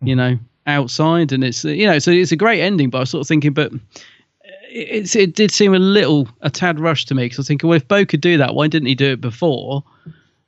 you 0.02 0.16
know, 0.16 0.38
outside, 0.68 1.32
and 1.32 1.44
it's 1.44 1.64
you 1.64 1.86
know, 1.88 2.00
so 2.00 2.12
it's 2.12 2.32
a 2.32 2.38
great 2.38 2.62
ending. 2.62 2.90
But 2.90 3.00
I 3.00 3.02
was 3.02 3.10
sort 3.10 3.22
of 3.22 3.28
thinking, 3.28 3.54
but 3.54 3.72
it's 4.70 5.16
it 5.16 5.36
did 5.36 5.52
seem 5.52 5.74
a 5.74 5.80
little 5.80 6.28
a 6.42 6.50
tad 6.50 6.80
rushed 6.80 7.08
to 7.10 7.16
me 7.16 7.26
because 7.26 7.40
I 7.40 7.42
was 7.42 7.48
thinking, 7.48 7.70
well, 7.70 7.78
if 7.78 7.88
Bo 7.88 8.06
could 8.06 8.22
do 8.22 8.38
that, 8.38 8.56
why 8.56 8.68
didn't 8.68 8.88
he 8.88 8.96
do 8.96 9.12
it 9.12 9.22
before? 9.22 9.84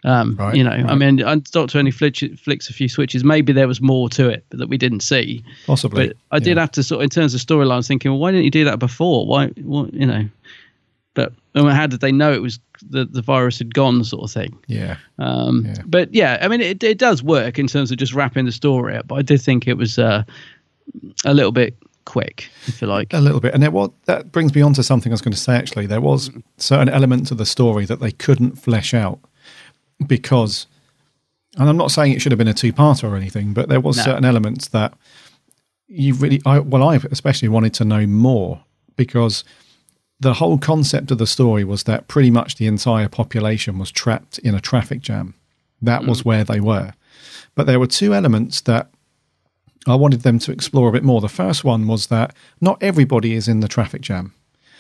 Um, 0.03 0.35
Right, 0.35 0.55
you 0.55 0.63
know, 0.63 0.71
I 0.71 0.95
mean, 0.95 1.17
Doctor 1.51 1.79
only 1.79 1.91
flicks, 1.91 2.23
flicks 2.37 2.69
a 2.69 2.73
few 2.73 2.87
switches. 2.87 3.23
Maybe 3.23 3.51
there 3.51 3.67
was 3.67 3.81
more 3.81 4.09
to 4.09 4.29
it 4.29 4.45
that 4.51 4.69
we 4.69 4.77
didn't 4.77 5.01
see. 5.01 5.43
Possibly, 5.65 6.07
But 6.07 6.17
I 6.31 6.39
did 6.39 6.55
yeah. 6.55 6.61
have 6.61 6.71
to 6.71 6.83
sort 6.83 7.01
of, 7.01 7.03
in 7.03 7.09
terms 7.09 7.33
of 7.33 7.41
storyline, 7.41 7.73
I 7.73 7.77
was 7.77 7.87
thinking, 7.87 8.11
well, 8.11 8.19
why 8.19 8.31
didn't 8.31 8.45
you 8.45 8.51
do 8.51 8.65
that 8.65 8.79
before? 8.79 9.25
Why, 9.25 9.47
what, 9.47 9.93
you 9.93 10.05
know? 10.05 10.29
But 11.15 11.33
I 11.55 11.61
mean, 11.61 11.71
how 11.71 11.87
did 11.87 11.99
they 11.99 12.11
know 12.11 12.31
it 12.31 12.43
was 12.43 12.59
the 12.87 13.05
the 13.05 13.23
virus 13.23 13.57
had 13.57 13.73
gone, 13.73 14.03
sort 14.03 14.23
of 14.23 14.31
thing? 14.31 14.55
Yeah. 14.67 14.97
Um, 15.17 15.73
But 15.87 16.13
yeah, 16.13 16.37
I 16.41 16.47
mean, 16.47 16.61
it 16.61 16.83
it 16.83 16.99
does 16.99 17.23
work 17.23 17.57
in 17.57 17.65
terms 17.65 17.89
of 17.91 17.97
just 17.97 18.13
wrapping 18.13 18.45
the 18.45 18.51
story 18.51 18.95
up. 18.95 19.07
But 19.07 19.15
I 19.15 19.21
did 19.23 19.41
think 19.41 19.67
it 19.67 19.77
was 19.77 19.97
uh, 19.97 20.23
a 21.25 21.33
little 21.33 21.51
bit 21.51 21.75
quick, 22.05 22.49
if 22.67 22.81
you 22.81 22.87
like. 22.87 23.13
A 23.13 23.19
little 23.19 23.39
bit. 23.39 23.55
And 23.55 23.63
there 23.63 23.71
was, 23.71 23.89
that 24.05 24.31
brings 24.31 24.53
me 24.53 24.61
on 24.61 24.73
to 24.73 24.83
something 24.83 25.11
I 25.11 25.15
was 25.15 25.21
going 25.21 25.33
to 25.33 25.39
say 25.39 25.55
actually. 25.55 25.87
There 25.87 26.01
was 26.01 26.29
certain 26.57 26.89
elements 26.89 27.31
of 27.31 27.39
the 27.39 27.45
story 27.47 27.85
that 27.85 27.99
they 27.99 28.11
couldn't 28.11 28.57
flesh 28.57 28.93
out 28.93 29.19
because, 30.05 30.67
and 31.57 31.69
I'm 31.69 31.77
not 31.77 31.91
saying 31.91 32.13
it 32.13 32.21
should 32.21 32.31
have 32.31 32.39
been 32.39 32.47
a 32.47 32.53
two 32.53 32.73
parter 32.73 33.09
or 33.09 33.15
anything, 33.15 33.53
but 33.53 33.69
there 33.69 33.79
was 33.79 33.97
No. 33.97 34.03
certain 34.03 34.25
elements 34.25 34.67
that 34.69 34.93
you 35.87 36.13
really, 36.15 36.41
I, 36.45 36.59
well, 36.59 36.83
I 36.83 36.97
especially 37.11 37.47
wanted 37.47 37.73
to 37.75 37.85
know 37.85 38.05
more 38.05 38.63
because 38.95 39.43
the 40.19 40.35
whole 40.35 40.57
concept 40.57 41.11
of 41.11 41.17
the 41.17 41.27
story 41.27 41.63
was 41.63 41.83
that 41.83 42.07
pretty 42.07 42.31
much 42.31 42.55
the 42.55 42.67
entire 42.67 43.07
population 43.07 43.77
was 43.77 43.91
trapped 43.91 44.39
in 44.39 44.55
a 44.55 44.61
traffic 44.61 45.01
jam. 45.01 45.35
That 45.81 46.05
was 46.05 46.21
mm. 46.21 46.25
where 46.25 46.43
they 46.43 46.59
were. 46.59 46.93
But 47.55 47.67
there 47.67 47.79
were 47.79 47.87
two 47.87 48.13
elements 48.13 48.61
that 48.61 48.89
I 49.87 49.95
wanted 49.95 50.21
them 50.21 50.39
to 50.39 50.51
explore 50.51 50.89
a 50.89 50.91
bit 50.91 51.03
more. 51.03 51.21
The 51.21 51.29
first 51.29 51.63
one 51.63 51.87
was 51.87 52.07
that 52.07 52.35
not 52.59 52.81
everybody 52.81 53.33
is 53.33 53.47
in 53.47 53.61
the 53.61 53.67
traffic 53.67 54.01
jam. 54.01 54.33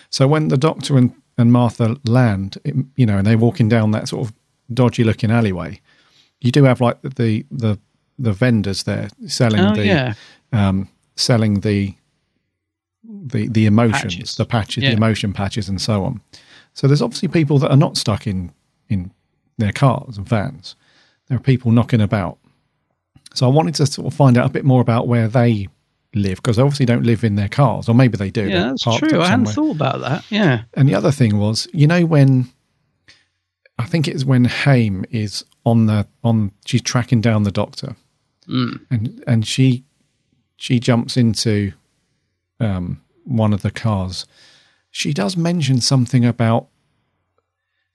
So 0.09 0.27
when 0.27 0.49
the 0.49 0.57
doctor 0.57 0.97
and, 0.97 1.13
and 1.37 1.51
Martha 1.51 1.97
land, 2.05 2.57
it, 2.63 2.75
you 2.95 3.05
know, 3.05 3.19
and 3.19 3.27
they're 3.27 3.37
walking 3.37 3.69
down 3.69 3.91
that 3.91 4.09
sort 4.09 4.27
of 4.27 4.33
dodgy 4.73 5.03
looking 5.03 5.31
alleyway, 5.31 5.79
you 6.41 6.51
do 6.51 6.63
have 6.65 6.81
like 6.81 7.01
the 7.01 7.45
the 7.51 7.79
the 8.19 8.33
vendors 8.33 8.83
there 8.83 9.09
selling 9.27 9.59
Oh, 9.61 9.75
the 9.75 9.85
yeah. 9.85 10.13
um, 10.51 10.89
selling 11.15 11.61
the 11.61 11.93
the 13.03 13.47
the 13.47 13.65
emotions, 13.65 14.15
Patches. 14.15 14.35
the 14.35 14.45
patches, 14.45 14.83
Yeah. 14.83 14.89
the 14.91 14.97
emotion 14.97 15.33
patches, 15.33 15.69
and 15.69 15.79
so 15.81 16.03
on. 16.03 16.21
So 16.73 16.87
there's 16.87 17.01
obviously 17.01 17.27
people 17.29 17.57
that 17.59 17.71
are 17.71 17.77
not 17.77 17.97
stuck 17.97 18.27
in 18.27 18.51
in 18.89 19.11
their 19.57 19.71
cars 19.71 20.17
and 20.17 20.27
vans. 20.27 20.75
There 21.27 21.37
are 21.37 21.41
people 21.41 21.71
knocking 21.71 22.01
about. 22.01 22.37
So 23.33 23.45
I 23.47 23.49
wanted 23.49 23.75
to 23.75 23.85
sort 23.85 24.07
of 24.07 24.13
find 24.13 24.37
out 24.37 24.45
a 24.45 24.49
bit 24.49 24.65
more 24.65 24.81
about 24.81 25.07
where 25.07 25.27
they 25.27 25.67
live 26.15 26.37
because 26.37 26.55
they 26.55 26.61
obviously 26.63 26.85
don't 26.85 27.03
live 27.03 27.23
in 27.23 27.35
their 27.35 27.49
cars, 27.49 27.87
or 27.89 27.93
maybe 27.95 28.17
they 28.17 28.29
do. 28.31 28.47
Yeah, 28.47 28.69
that's 28.69 28.83
true. 28.97 29.21
I 29.21 29.27
hadn't 29.27 29.47
thought 29.47 29.75
about 29.75 29.99
that. 30.01 30.23
Yeah. 30.31 30.63
And 30.73 30.87
the 30.87 30.95
other 30.95 31.11
thing 31.11 31.37
was, 31.37 31.67
you 31.73 31.85
know, 31.87 32.05
when 32.05 32.47
I 33.79 33.85
think 33.85 34.07
it's 34.07 34.25
when 34.25 34.45
Hame 34.45 35.05
is 35.11 35.45
on 35.65 35.85
the 35.85 36.07
on, 36.23 36.51
she's 36.65 36.81
tracking 36.81 37.21
down 37.21 37.43
the 37.43 37.51
doctor, 37.51 37.95
Mm. 38.47 38.79
and 38.89 39.23
and 39.27 39.45
she 39.47 39.83
she 40.55 40.79
jumps 40.79 41.17
into 41.17 41.73
um, 42.59 43.01
one 43.25 43.53
of 43.53 43.61
the 43.61 43.71
cars. 43.71 44.25
She 44.89 45.13
does 45.13 45.35
mention 45.37 45.81
something 45.81 46.23
about 46.25 46.67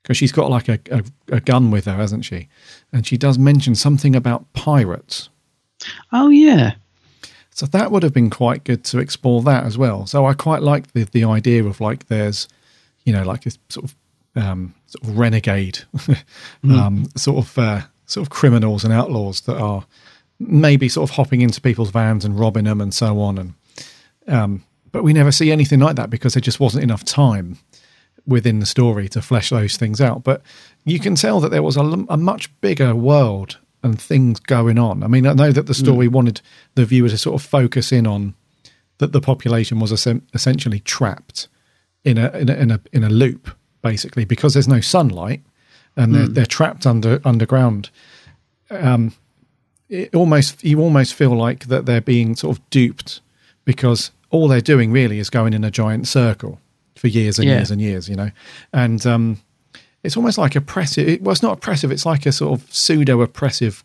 because 0.01 0.15
she's 0.17 0.31
got 0.31 0.49
like 0.51 0.69
a, 0.69 0.79
a 0.91 1.03
a 1.37 1.39
gun 1.41 1.71
with 1.71 1.85
her, 1.85 1.95
hasn't 1.95 2.23
she? 2.25 2.47
And 2.91 3.05
she 3.07 3.17
does 3.17 3.37
mention 3.39 3.75
something 3.75 4.15
about 4.15 4.51
pirates. 4.53 5.29
Oh 6.11 6.29
yeah. 6.29 6.75
So 7.49 7.65
that 7.67 7.91
would 7.91 8.03
have 8.03 8.13
been 8.13 8.29
quite 8.29 8.63
good 8.63 8.83
to 8.85 8.99
explore 8.99 9.41
that 9.43 9.63
as 9.65 9.77
well. 9.77 10.05
So 10.07 10.25
I 10.25 10.33
quite 10.33 10.61
like 10.61 10.93
the 10.93 11.03
the 11.05 11.23
idea 11.23 11.63
of 11.65 11.81
like 11.81 12.07
there's, 12.07 12.47
you 13.05 13.11
know, 13.13 13.23
like 13.23 13.43
this 13.43 13.57
sort 13.69 13.85
of 13.85 13.95
um, 14.35 14.73
sort 14.87 15.03
of 15.03 15.17
renegade, 15.17 15.79
um, 16.63 17.07
sort 17.15 17.45
of 17.45 17.57
uh, 17.57 17.81
sort 18.05 18.25
of 18.25 18.29
criminals 18.29 18.83
and 18.83 18.93
outlaws 18.93 19.41
that 19.41 19.57
are 19.57 19.85
maybe 20.39 20.89
sort 20.89 21.09
of 21.09 21.15
hopping 21.15 21.41
into 21.41 21.61
people's 21.61 21.91
vans 21.91 22.25
and 22.25 22.39
robbing 22.39 22.65
them 22.65 22.81
and 22.81 22.93
so 22.93 23.19
on. 23.19 23.37
And 23.37 23.53
um, 24.27 24.63
but 24.91 25.03
we 25.03 25.13
never 25.13 25.31
see 25.31 25.51
anything 25.51 25.79
like 25.79 25.95
that 25.95 26.09
because 26.09 26.33
there 26.33 26.41
just 26.41 26.59
wasn't 26.59 26.83
enough 26.83 27.03
time 27.03 27.57
within 28.25 28.59
the 28.59 28.65
story 28.65 29.09
to 29.09 29.21
flesh 29.21 29.49
those 29.49 29.75
things 29.75 29.99
out. 29.99 30.23
But 30.23 30.41
you 30.85 30.99
can 30.99 31.15
tell 31.15 31.39
that 31.41 31.49
there 31.49 31.63
was 31.63 31.77
a 31.77 31.83
much 31.83 32.61
bigger 32.61 32.95
world 32.95 33.57
and 33.81 33.99
things 33.99 34.39
going 34.39 34.79
on. 34.79 35.03
I 35.03 35.07
mean, 35.07 35.27
I 35.27 35.33
know 35.33 35.51
that 35.51 35.67
the 35.67 35.73
story 35.73 36.07
wanted 36.07 36.41
the 36.75 36.85
viewer 36.85 37.09
to 37.09 37.17
sort 37.17 37.35
of 37.35 37.45
focus 37.45 37.91
in 37.91 38.07
on 38.07 38.33
that 38.99 39.11
the 39.11 39.19
population 39.19 39.79
was 39.79 39.91
essen- 39.91 40.25
essentially 40.33 40.79
trapped 40.79 41.49
in 42.05 42.17
a 42.17 42.29
in 42.37 42.49
a 42.49 42.53
in 42.53 42.71
a, 42.71 42.81
in 42.93 43.03
a 43.03 43.09
loop, 43.09 43.49
basically, 43.83 44.25
because 44.25 44.53
there's 44.53 44.67
no 44.67 44.81
sunlight 44.81 45.41
and 45.95 46.15
they're, 46.15 46.25
Mm. 46.27 46.33
they're 46.33 46.45
trapped 46.47 46.87
under 46.87 47.21
underground. 47.23 47.89
Um, 48.71 49.13
it 49.89 50.15
almost 50.15 50.63
you 50.63 50.79
almost 50.79 51.13
feel 51.13 51.35
like 51.35 51.65
that 51.67 51.85
they're 51.85 52.01
being 52.01 52.35
sort 52.35 52.57
of 52.57 52.69
duped 52.71 53.21
because 53.65 54.09
all 54.31 54.47
they're 54.47 54.61
doing 54.61 54.91
really 54.91 55.19
is 55.19 55.29
going 55.29 55.53
in 55.53 55.63
a 55.63 55.69
giant 55.69 56.07
circle 56.07 56.59
for 56.95 57.07
years 57.07 57.37
and 57.37 57.47
Yeah. 57.47 57.55
years 57.57 57.69
and 57.71 57.79
years, 57.81 58.09
you 58.09 58.15
know, 58.15 58.31
and 58.71 59.05
um, 59.05 59.37
it's 60.01 60.17
almost 60.17 60.37
like 60.39 60.55
oppressive. 60.55 61.07
It, 61.07 61.21
well, 61.21 61.31
it's 61.33 61.43
not 61.43 61.53
oppressive. 61.53 61.91
It's 61.91 62.05
like 62.05 62.25
a 62.25 62.31
sort 62.31 62.59
of 62.59 62.73
pseudo 62.73 63.21
oppressive 63.21 63.83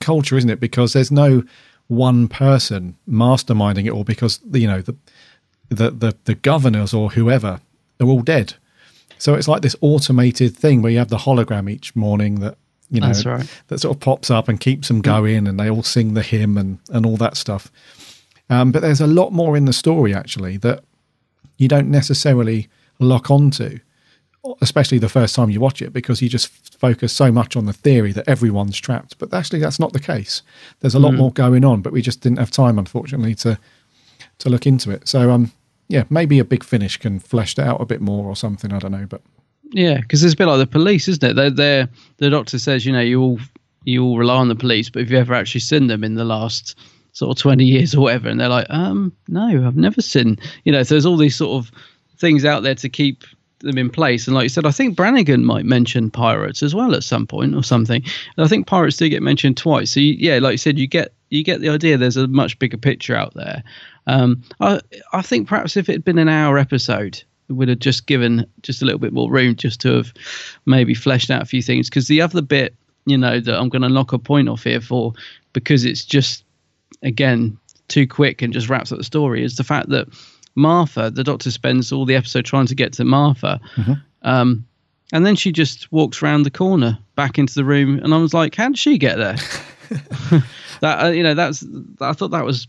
culture, 0.00 0.36
isn't 0.36 0.50
it? 0.50 0.58
Because 0.60 0.92
there's 0.92 1.12
no 1.12 1.44
one 1.86 2.26
person 2.28 2.96
masterminding 3.08 3.86
it 3.86 3.90
all. 3.92 4.04
Because 4.04 4.40
you 4.52 4.66
know 4.66 4.80
the 4.82 4.96
the 5.68 5.90
the, 5.90 6.16
the 6.24 6.34
governors 6.34 6.92
or 6.92 7.10
whoever 7.10 7.60
are 8.00 8.06
all 8.06 8.22
dead. 8.22 8.54
So 9.20 9.34
it's 9.34 9.46
like 9.46 9.62
this 9.62 9.76
automated 9.82 10.56
thing 10.56 10.80
where 10.82 10.90
you 10.90 10.98
have 10.98 11.10
the 11.10 11.18
hologram 11.18 11.70
each 11.70 11.94
morning 11.94 12.40
that 12.40 12.56
you 12.90 13.00
know 13.00 13.12
right. 13.24 13.46
that 13.68 13.78
sort 13.78 13.94
of 13.96 14.00
pops 14.00 14.30
up 14.30 14.48
and 14.48 14.58
keeps 14.58 14.88
them 14.88 15.00
going, 15.00 15.46
and 15.46 15.60
they 15.60 15.70
all 15.70 15.82
sing 15.82 16.14
the 16.14 16.22
hymn 16.22 16.56
and 16.58 16.78
and 16.90 17.06
all 17.06 17.16
that 17.18 17.36
stuff. 17.36 17.70
Um, 18.48 18.72
but 18.72 18.82
there's 18.82 19.00
a 19.00 19.06
lot 19.06 19.30
more 19.32 19.56
in 19.56 19.66
the 19.66 19.72
story 19.72 20.12
actually 20.14 20.56
that 20.58 20.82
you 21.58 21.68
don't 21.68 21.88
necessarily 21.90 22.68
lock 22.98 23.30
onto, 23.30 23.78
especially 24.60 24.98
the 24.98 25.08
first 25.08 25.34
time 25.36 25.50
you 25.50 25.60
watch 25.60 25.82
it, 25.82 25.92
because 25.92 26.20
you 26.22 26.28
just 26.28 26.48
focus 26.78 27.12
so 27.12 27.30
much 27.30 27.56
on 27.56 27.66
the 27.66 27.72
theory 27.74 28.12
that 28.12 28.26
everyone's 28.26 28.80
trapped. 28.80 29.18
But 29.18 29.32
actually, 29.34 29.60
that's 29.60 29.78
not 29.78 29.92
the 29.92 30.00
case. 30.00 30.42
There's 30.80 30.94
a 30.94 30.98
lot 30.98 31.12
Mm. 31.12 31.18
more 31.18 31.32
going 31.32 31.64
on, 31.64 31.82
but 31.82 31.92
we 31.92 32.00
just 32.02 32.22
didn't 32.22 32.38
have 32.38 32.50
time, 32.50 32.78
unfortunately, 32.78 33.34
to 33.36 33.58
to 34.38 34.48
look 34.48 34.66
into 34.66 34.90
it. 34.90 35.06
So, 35.06 35.30
um, 35.30 35.52
yeah, 35.90 36.04
maybe 36.08 36.38
a 36.38 36.44
big 36.44 36.62
finish 36.62 36.96
can 36.96 37.18
flesh 37.18 37.56
that 37.56 37.66
out 37.66 37.80
a 37.80 37.84
bit 37.84 38.00
more 38.00 38.26
or 38.26 38.36
something. 38.36 38.72
I 38.72 38.78
don't 38.78 38.92
know, 38.92 39.06
but 39.08 39.22
Yeah, 39.72 40.00
because 40.00 40.22
it's 40.22 40.34
a 40.34 40.36
bit 40.36 40.46
like 40.46 40.60
the 40.60 40.66
police, 40.66 41.08
isn't 41.08 41.30
it? 41.30 41.34
They're, 41.34 41.50
they're 41.50 41.88
the 42.18 42.30
doctor 42.30 42.58
says, 42.60 42.86
you 42.86 42.92
know, 42.92 43.00
you 43.00 43.20
all 43.20 43.40
you 43.84 44.04
all 44.04 44.16
rely 44.16 44.36
on 44.36 44.48
the 44.48 44.54
police, 44.54 44.88
but 44.88 45.00
have 45.00 45.10
you 45.10 45.18
ever 45.18 45.34
actually 45.34 45.62
seen 45.62 45.88
them 45.88 46.04
in 46.04 46.14
the 46.14 46.24
last 46.24 46.78
sort 47.12 47.36
of 47.36 47.42
twenty 47.42 47.64
years 47.64 47.92
or 47.92 48.02
whatever? 48.02 48.28
And 48.28 48.38
they're 48.38 48.48
like, 48.48 48.68
um, 48.70 49.12
no, 49.26 49.66
I've 49.66 49.76
never 49.76 50.00
seen. 50.00 50.38
You 50.64 50.70
know, 50.70 50.84
so 50.84 50.94
there's 50.94 51.06
all 51.06 51.16
these 51.16 51.36
sort 51.36 51.58
of 51.58 51.72
things 52.18 52.44
out 52.44 52.62
there 52.62 52.76
to 52.76 52.88
keep 52.88 53.24
them 53.58 53.76
in 53.76 53.90
place. 53.90 54.28
And 54.28 54.34
like 54.34 54.44
you 54.44 54.48
said, 54.48 54.66
I 54.66 54.70
think 54.70 54.96
Brannigan 54.96 55.44
might 55.44 55.64
mention 55.64 56.10
pirates 56.10 56.62
as 56.62 56.72
well 56.74 56.94
at 56.94 57.02
some 57.02 57.26
point 57.26 57.54
or 57.54 57.64
something. 57.64 58.02
And 58.36 58.44
I 58.44 58.48
think 58.48 58.68
pirates 58.68 58.96
do 58.96 59.08
get 59.08 59.22
mentioned 59.22 59.56
twice. 59.56 59.90
So 59.90 60.00
you, 60.00 60.14
yeah, 60.18 60.38
like 60.38 60.52
you 60.52 60.58
said, 60.58 60.78
you 60.78 60.86
get 60.86 61.12
you 61.30 61.42
get 61.42 61.60
the 61.60 61.68
idea. 61.68 61.96
There's 61.98 62.16
a 62.16 62.28
much 62.28 62.58
bigger 62.60 62.78
picture 62.78 63.16
out 63.16 63.34
there. 63.34 63.64
Um, 64.06 64.42
I 64.60 64.80
I 65.12 65.22
think 65.22 65.48
perhaps 65.48 65.76
if 65.76 65.88
it 65.88 65.92
had 65.92 66.04
been 66.04 66.18
an 66.18 66.28
hour 66.28 66.58
episode, 66.58 67.22
it 67.48 67.52
would 67.52 67.68
have 67.68 67.78
just 67.78 68.06
given 68.06 68.46
just 68.62 68.82
a 68.82 68.84
little 68.84 68.98
bit 68.98 69.12
more 69.12 69.30
room 69.30 69.56
just 69.56 69.80
to 69.82 69.96
have 69.96 70.12
maybe 70.66 70.94
fleshed 70.94 71.30
out 71.30 71.42
a 71.42 71.46
few 71.46 71.62
things. 71.62 71.88
Because 71.88 72.08
the 72.08 72.20
other 72.20 72.42
bit, 72.42 72.74
you 73.06 73.18
know, 73.18 73.40
that 73.40 73.58
I'm 73.58 73.68
going 73.68 73.82
to 73.82 73.88
knock 73.88 74.12
a 74.12 74.18
point 74.18 74.48
off 74.48 74.64
here 74.64 74.80
for, 74.80 75.12
because 75.52 75.84
it's 75.84 76.04
just 76.04 76.44
again 77.02 77.58
too 77.88 78.06
quick 78.06 78.42
and 78.42 78.52
just 78.52 78.68
wraps 78.68 78.92
up 78.92 78.98
the 78.98 79.04
story, 79.04 79.44
is 79.44 79.56
the 79.56 79.64
fact 79.64 79.88
that 79.90 80.06
Martha, 80.54 81.10
the 81.10 81.24
doctor, 81.24 81.50
spends 81.50 81.92
all 81.92 82.04
the 82.04 82.16
episode 82.16 82.44
trying 82.44 82.66
to 82.66 82.74
get 82.74 82.92
to 82.94 83.04
Martha. 83.04 83.60
Um, 84.22 84.66
and 85.12 85.26
then 85.26 85.34
she 85.34 85.50
just 85.50 85.90
walks 85.90 86.22
around 86.22 86.44
the 86.44 86.50
corner 86.50 86.98
back 87.16 87.38
into 87.38 87.54
the 87.54 87.64
room, 87.64 87.98
and 87.98 88.14
I 88.14 88.18
was 88.18 88.32
like, 88.32 88.54
"How 88.54 88.68
did 88.68 88.78
she 88.78 88.96
get 88.96 89.16
there?" 89.16 89.36
that 90.80 91.04
uh, 91.04 91.08
you 91.08 91.22
know, 91.22 91.34
that's 91.34 91.64
I 92.00 92.12
thought 92.12 92.30
that 92.30 92.44
was 92.44 92.68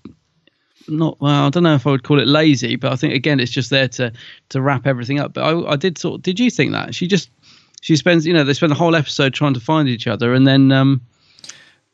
not 0.87 1.19
well. 1.21 1.45
I 1.45 1.49
don't 1.49 1.63
know 1.63 1.75
if 1.75 1.85
I 1.87 1.91
would 1.91 2.03
call 2.03 2.19
it 2.19 2.27
lazy, 2.27 2.75
but 2.75 2.91
I 2.91 2.95
think 2.95 3.13
again, 3.13 3.39
it's 3.39 3.51
just 3.51 3.69
there 3.69 3.87
to 3.89 4.11
to 4.49 4.61
wrap 4.61 4.85
everything 4.87 5.19
up. 5.19 5.33
But 5.33 5.43
I, 5.43 5.71
I 5.71 5.75
did 5.75 5.97
sort. 5.97 6.15
Of, 6.15 6.21
did 6.23 6.39
you 6.39 6.49
think 6.49 6.71
that 6.71 6.93
she 6.95 7.07
just 7.07 7.29
she 7.81 7.95
spends 7.95 8.25
you 8.25 8.33
know 8.33 8.43
they 8.43 8.53
spend 8.53 8.71
the 8.71 8.75
whole 8.75 8.95
episode 8.95 9.33
trying 9.33 9.53
to 9.53 9.59
find 9.59 9.87
each 9.89 10.07
other, 10.07 10.33
and 10.33 10.45
then 10.47 10.71
um, 10.71 11.01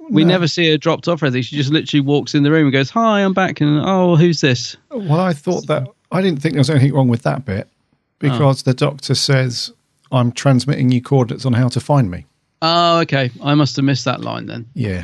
we 0.09 0.23
No. 0.23 0.29
never 0.29 0.47
see 0.47 0.69
her 0.71 0.77
dropped 0.77 1.07
off 1.07 1.21
or 1.21 1.25
anything. 1.25 1.41
She 1.43 1.55
just 1.55 1.71
literally 1.71 2.01
walks 2.01 2.33
in 2.35 2.43
the 2.43 2.51
room 2.51 2.65
and 2.67 2.73
goes, 2.73 2.89
"Hi, 2.91 3.23
I'm 3.23 3.33
back," 3.33 3.61
and 3.61 3.81
oh, 3.85 4.15
who's 4.15 4.41
this? 4.41 4.77
Well, 4.91 5.19
I 5.19 5.33
thought 5.33 5.67
that 5.67 5.87
I 6.11 6.21
didn't 6.21 6.41
think 6.41 6.53
there 6.53 6.61
was 6.61 6.69
anything 6.69 6.93
wrong 6.93 7.07
with 7.09 7.23
that 7.23 7.45
bit 7.45 7.67
because 8.19 8.63
the 8.63 8.73
doctor 8.73 9.13
says 9.15 9.71
I'm 10.11 10.31
transmitting 10.31 10.91
you 10.91 11.01
coordinates 11.01 11.45
on 11.45 11.53
how 11.53 11.67
to 11.69 11.79
find 11.79 12.09
me. 12.09 12.25
Oh, 12.61 12.99
okay. 13.01 13.29
I 13.43 13.53
must 13.53 13.75
have 13.75 13.85
missed 13.85 14.05
that 14.05 14.21
line 14.21 14.47
then. 14.47 14.65
Yeah. 14.73 15.03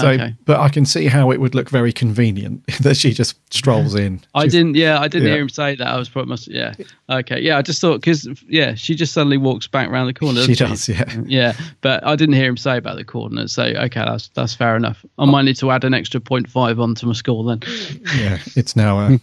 So, 0.00 0.08
okay. 0.08 0.34
but 0.44 0.58
I 0.58 0.68
can 0.68 0.84
see 0.84 1.06
how 1.06 1.30
it 1.30 1.38
would 1.38 1.54
look 1.54 1.70
very 1.70 1.92
convenient 1.92 2.66
that 2.80 2.96
she 2.96 3.12
just 3.12 3.36
strolls 3.54 3.94
in. 3.94 4.20
I 4.34 4.48
didn't. 4.48 4.74
Yeah, 4.74 4.98
I 4.98 5.06
didn't 5.06 5.28
Yeah. 5.28 5.34
hear 5.34 5.42
him 5.42 5.48
say 5.48 5.76
that. 5.76 5.86
I 5.86 5.96
was 5.96 6.08
probably 6.08 6.30
must. 6.30 6.48
Yeah. 6.48 6.74
Okay. 7.08 7.40
Yeah, 7.40 7.56
I 7.56 7.62
just 7.62 7.80
thought 7.80 8.00
because 8.00 8.28
yeah, 8.48 8.74
she 8.74 8.96
just 8.96 9.12
suddenly 9.12 9.36
walks 9.36 9.68
back 9.68 9.88
around 9.88 10.06
the 10.08 10.14
corner. 10.14 10.42
She 10.42 10.56
does, 10.56 10.88
yeah. 10.88 11.04
Yeah, 11.24 11.52
but 11.82 12.04
I 12.04 12.16
didn't 12.16 12.34
hear 12.34 12.46
him 12.48 12.56
say 12.56 12.76
about 12.78 12.96
the 12.96 13.04
coordinates. 13.04 13.52
So 13.52 13.62
okay, 13.62 14.00
that's 14.04 14.26
that's 14.34 14.54
fair 14.54 14.74
enough. 14.74 15.04
I 15.18 15.24
might 15.24 15.42
need 15.42 15.56
to 15.58 15.70
add 15.70 15.84
an 15.84 15.94
extra 15.94 16.20
0.5 16.20 16.80
onto 16.82 17.06
my 17.06 17.12
score 17.12 17.44
then. 17.44 17.60
Yeah, 18.16 18.38
it's 18.56 18.74
now 18.74 18.98
a, 18.98 19.20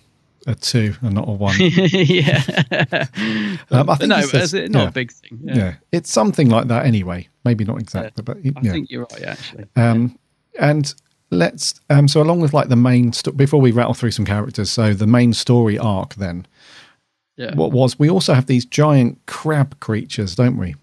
a 0.47 0.55
two 0.55 0.95
and 1.01 1.15
not 1.15 1.27
a 1.27 1.31
one. 1.31 1.55
yeah. 1.59 2.41
Um, 3.71 3.89
I 3.89 3.95
think 3.95 4.09
no, 4.09 4.21
says- 4.21 4.53
it's 4.53 4.71
not 4.71 4.83
yeah. 4.83 4.87
a 4.87 4.91
big 4.91 5.11
thing. 5.11 5.39
Yeah. 5.43 5.55
Yeah. 5.55 5.73
it's 5.91 6.11
something 6.11 6.49
like 6.49 6.67
that 6.67 6.85
anyway. 6.85 7.27
Maybe 7.43 7.65
not 7.65 7.79
exactly, 7.79 8.23
but 8.23 8.37
I 8.55 8.61
think 8.61 8.89
you're 8.89 9.05
right 9.11 9.23
actually. 9.23 9.65
Um, 9.75 10.17
and 10.59 10.93
let's 11.29 11.79
um, 11.89 12.07
so 12.07 12.21
along 12.21 12.41
with 12.41 12.53
like 12.53 12.69
the 12.69 12.75
main 12.75 13.13
sto- 13.13 13.31
before 13.31 13.59
we 13.59 13.71
rattle 13.71 13.93
through 13.93 14.11
some 14.11 14.25
characters. 14.25 14.71
So 14.71 14.93
the 14.93 15.07
main 15.07 15.33
story 15.33 15.77
arc 15.77 16.15
then. 16.15 16.45
Yeah. 17.35 17.55
What 17.55 17.71
was 17.71 17.97
we 17.97 18.09
also 18.09 18.33
have 18.33 18.45
these 18.45 18.63
giant 18.63 19.19
crab 19.25 19.79
creatures, 19.79 20.35
don't 20.35 20.57
we? 20.57 20.75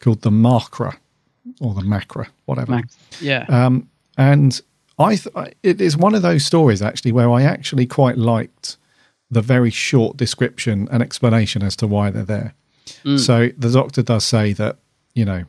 Called 0.00 0.22
the 0.22 0.30
Macra 0.30 0.96
or 1.60 1.74
the 1.74 1.82
Macra, 1.82 2.28
whatever. 2.46 2.72
Mac- 2.72 2.88
yeah. 3.20 3.44
Um, 3.48 3.88
and 4.16 4.60
I, 4.98 5.16
th- 5.16 5.54
it 5.62 5.80
is 5.80 5.96
one 5.96 6.14
of 6.14 6.22
those 6.22 6.44
stories 6.44 6.82
actually 6.82 7.12
where 7.12 7.30
I 7.30 7.42
actually 7.42 7.86
quite 7.86 8.16
liked 8.16 8.76
the 9.30 9.42
very 9.42 9.70
short 9.70 10.16
description 10.16 10.88
and 10.90 11.02
explanation 11.02 11.62
as 11.62 11.76
to 11.76 11.86
why 11.86 12.10
they're 12.10 12.24
there. 12.24 12.54
Mm. 13.04 13.18
So 13.18 13.50
the 13.56 13.70
doctor 13.70 14.02
does 14.02 14.24
say 14.24 14.52
that 14.54 14.78
you 15.14 15.24
know 15.24 15.44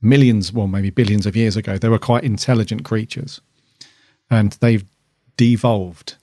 millions, 0.00 0.52
well 0.52 0.66
maybe 0.66 0.90
billions 0.90 1.26
of 1.26 1.34
years 1.36 1.56
ago, 1.56 1.78
they 1.78 1.88
were 1.88 1.98
quite 1.98 2.24
intelligent 2.24 2.84
creatures, 2.84 3.40
and 4.30 4.52
they've 4.60 4.84
devolved 5.36 6.16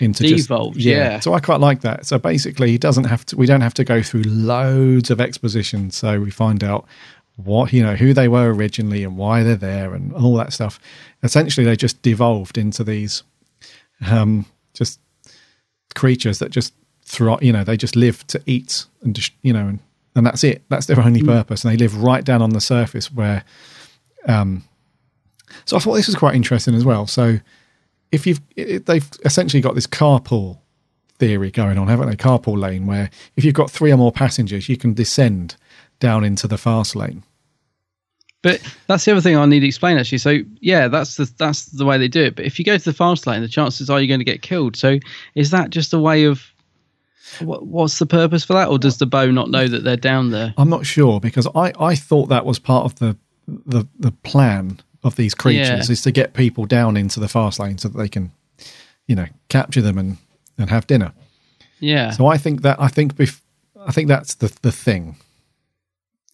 into 0.00 0.24
just- 0.24 0.48
Devolved, 0.48 0.76
yeah. 0.76 1.20
So 1.20 1.34
I 1.34 1.40
quite 1.40 1.60
like 1.60 1.80
that. 1.82 2.06
So 2.06 2.18
basically, 2.18 2.70
he 2.70 2.78
doesn't 2.78 3.04
have 3.04 3.24
to. 3.26 3.36
We 3.36 3.46
don't 3.46 3.60
have 3.60 3.74
to 3.74 3.84
go 3.84 4.02
through 4.02 4.22
loads 4.24 5.10
of 5.10 5.20
exposition. 5.20 5.90
So 5.90 6.20
we 6.20 6.30
find 6.30 6.64
out 6.64 6.86
what 7.36 7.72
you 7.72 7.82
know 7.82 7.94
who 7.96 8.12
they 8.14 8.28
were 8.28 8.52
originally 8.52 9.02
and 9.04 9.16
why 9.16 9.42
they're 9.42 9.56
there 9.56 9.94
and 9.94 10.12
all 10.12 10.34
that 10.36 10.52
stuff. 10.52 10.78
Essentially, 11.22 11.64
they 11.64 11.76
just 11.76 12.00
devolved 12.02 12.58
into 12.58 12.82
these 12.84 13.22
um, 14.08 14.46
just 14.72 14.98
creatures 15.94 16.38
that 16.40 16.50
just 16.50 16.74
thrive. 17.04 17.42
You 17.42 17.52
know, 17.52 17.64
they 17.64 17.76
just 17.76 17.96
live 17.96 18.26
to 18.28 18.40
eat 18.46 18.84
and 19.02 19.14
just 19.14 19.32
you 19.42 19.52
know, 19.52 19.68
and, 19.68 19.78
and 20.14 20.26
that's 20.26 20.44
it. 20.44 20.62
That's 20.68 20.86
their 20.86 21.00
only 21.00 21.22
purpose, 21.22 21.64
and 21.64 21.72
they 21.72 21.76
live 21.76 22.02
right 22.02 22.24
down 22.24 22.42
on 22.42 22.50
the 22.50 22.60
surface 22.60 23.12
where. 23.12 23.44
Um, 24.26 24.64
so 25.66 25.76
I 25.76 25.80
thought 25.80 25.94
this 25.94 26.06
was 26.06 26.16
quite 26.16 26.34
interesting 26.34 26.74
as 26.74 26.84
well. 26.84 27.06
So 27.06 27.38
if 28.10 28.26
you've 28.26 28.40
it, 28.56 28.86
they've 28.86 29.08
essentially 29.24 29.60
got 29.60 29.74
this 29.74 29.86
carpool 29.86 30.58
theory 31.18 31.50
going 31.50 31.78
on, 31.78 31.88
haven't 31.88 32.08
they? 32.08 32.16
Carpool 32.16 32.58
lane, 32.58 32.86
where 32.86 33.10
if 33.36 33.44
you've 33.44 33.54
got 33.54 33.70
three 33.70 33.92
or 33.92 33.96
more 33.96 34.12
passengers, 34.12 34.68
you 34.68 34.76
can 34.76 34.94
descend 34.94 35.56
down 36.00 36.24
into 36.24 36.46
the 36.46 36.58
fast 36.58 36.96
lane. 36.96 37.22
But 38.42 38.60
that's 38.88 39.06
the 39.06 39.12
other 39.12 39.22
thing 39.22 39.38
I 39.38 39.46
need 39.46 39.60
to 39.60 39.66
explain 39.66 39.96
actually. 39.96 40.18
So 40.18 40.40
yeah, 40.60 40.88
that's 40.88 41.16
the 41.16 41.32
that's 41.38 41.66
the 41.66 41.86
way 41.86 41.96
they 41.96 42.08
do 42.08 42.24
it. 42.24 42.36
But 42.36 42.44
if 42.44 42.58
you 42.58 42.64
go 42.64 42.76
to 42.76 42.84
the 42.84 42.92
fast 42.92 43.26
lane, 43.26 43.40
the 43.40 43.48
chances 43.48 43.88
are 43.88 43.98
you're 44.00 44.08
going 44.08 44.20
to 44.20 44.24
get 44.24 44.42
killed. 44.42 44.76
So 44.76 44.98
is 45.34 45.50
that 45.50 45.70
just 45.70 45.94
a 45.94 45.98
way 45.98 46.24
of 46.24 46.42
what, 47.40 47.66
what's 47.66 47.98
the 47.98 48.06
purpose 48.06 48.44
for 48.44 48.52
that, 48.54 48.68
or 48.68 48.78
does 48.78 48.98
the 48.98 49.06
bow 49.06 49.30
not 49.30 49.50
know 49.50 49.66
that 49.68 49.84
they're 49.84 49.96
down 49.96 50.30
there? 50.30 50.54
I'm 50.56 50.70
not 50.70 50.86
sure 50.86 51.20
because 51.20 51.46
I, 51.54 51.72
I 51.78 51.94
thought 51.94 52.26
that 52.28 52.44
was 52.46 52.58
part 52.58 52.84
of 52.84 52.94
the 52.96 53.16
the, 53.46 53.86
the 53.98 54.10
plan 54.10 54.80
of 55.02 55.16
these 55.16 55.34
creatures 55.34 55.88
Yeah. 55.88 55.92
is 55.92 56.00
to 56.02 56.10
get 56.10 56.32
people 56.32 56.64
down 56.64 56.96
into 56.96 57.20
the 57.20 57.28
fast 57.28 57.58
lane 57.58 57.76
so 57.76 57.88
that 57.88 57.98
they 57.98 58.08
can, 58.08 58.32
you 59.06 59.14
know, 59.14 59.26
capture 59.50 59.82
them 59.82 59.98
and, 59.98 60.16
and 60.56 60.70
have 60.70 60.86
dinner. 60.86 61.12
Yeah. 61.78 62.10
So 62.12 62.26
I 62.26 62.38
think 62.38 62.62
that 62.62 62.80
I 62.80 62.88
think 62.88 63.14
bef- 63.16 63.42
I 63.86 63.92
think 63.92 64.08
that's 64.08 64.34
the 64.34 64.50
the 64.62 64.72
thing. 64.72 65.16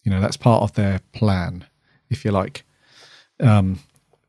You 0.03 0.11
know, 0.11 0.21
that's 0.21 0.37
part 0.37 0.63
of 0.63 0.73
their 0.73 1.01
plan, 1.13 1.65
if 2.09 2.23
you 2.25 2.31
like. 2.31 2.63
Um, 3.39 3.79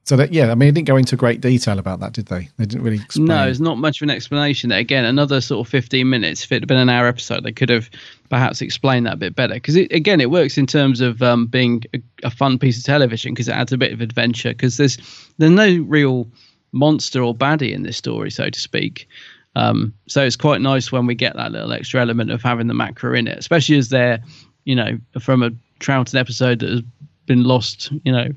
so 0.05 0.17
that 0.17 0.33
yeah, 0.33 0.51
I 0.51 0.57
mean, 0.57 0.69
it 0.69 0.73
didn't 0.73 0.89
go 0.89 0.97
into 0.97 1.17
great 1.17 1.41
detail 1.41 1.79
about 1.79 2.01
that, 2.01 2.13
did 2.13 2.27
they? 2.27 2.49
They 2.57 2.65
didn't 2.65 2.83
really 2.83 2.97
explain. 2.97 3.27
No, 3.27 3.47
it's 3.47 3.61
not 3.61 3.79
much 3.79 4.01
of 4.01 4.07
an 4.07 4.11
explanation. 4.11 4.73
Again, 4.73 5.05
another 5.05 5.41
sort 5.41 5.65
of 5.67 5.71
15 5.71 6.09
minutes. 6.09 6.43
If 6.43 6.51
it 6.51 6.63
had 6.63 6.69
been 6.69 6.79
an 6.79 6.89
hour 6.89 7.07
episode, 7.07 7.45
they 7.45 7.53
could 7.53 7.69
have 7.69 7.89
perhaps 8.29 8.61
explained 8.61 9.07
that 9.07 9.15
a 9.15 9.19
bit 9.19 9.37
better. 9.37 9.55
Because 9.55 9.77
again, 9.77 10.21
it 10.21 10.31
works 10.31 10.59
in 10.59 10.67
terms 10.67 11.01
of 11.01 11.23
um, 11.23 11.47
being 11.47 11.85
a, 11.95 12.03
a 12.25 12.31
fun 12.31 12.59
piece 12.59 12.79
of 12.79 12.85
television 12.85 13.33
because 13.33 13.47
it 13.47 13.53
adds 13.53 13.73
a 13.73 13.79
bit 13.79 13.93
of 13.93 14.01
adventure. 14.01 14.51
Because 14.51 14.77
there's 14.77 14.99
there's 15.39 15.53
no 15.53 15.85
real 15.87 16.27
monster 16.73 17.23
or 17.23 17.35
baddie 17.35 17.73
in 17.73 17.83
this 17.83 17.97
story, 17.97 18.31
so 18.31 18.51
to 18.51 18.59
speak. 18.59 19.09
Um, 19.55 19.95
so 20.09 20.25
it's 20.25 20.37
quite 20.37 20.61
nice 20.61 20.91
when 20.91 21.07
we 21.07 21.15
get 21.15 21.37
that 21.37 21.53
little 21.53 21.73
extra 21.73 22.01
element 22.01 22.33
of 22.33 22.43
having 22.43 22.67
the 22.67 22.75
Macra 22.75 23.17
in 23.17 23.29
it, 23.29 23.39
especially 23.39 23.77
as 23.77 23.91
they're, 23.91 24.21
you 24.65 24.75
know, 24.75 24.99
from 25.21 25.43
a 25.43 25.51
Troughton 25.79 26.19
episode 26.19 26.61
that 26.61 26.71
has 26.71 26.83
been 27.33 27.45
lost, 27.45 27.91
you 28.05 28.13
know, 28.13 28.29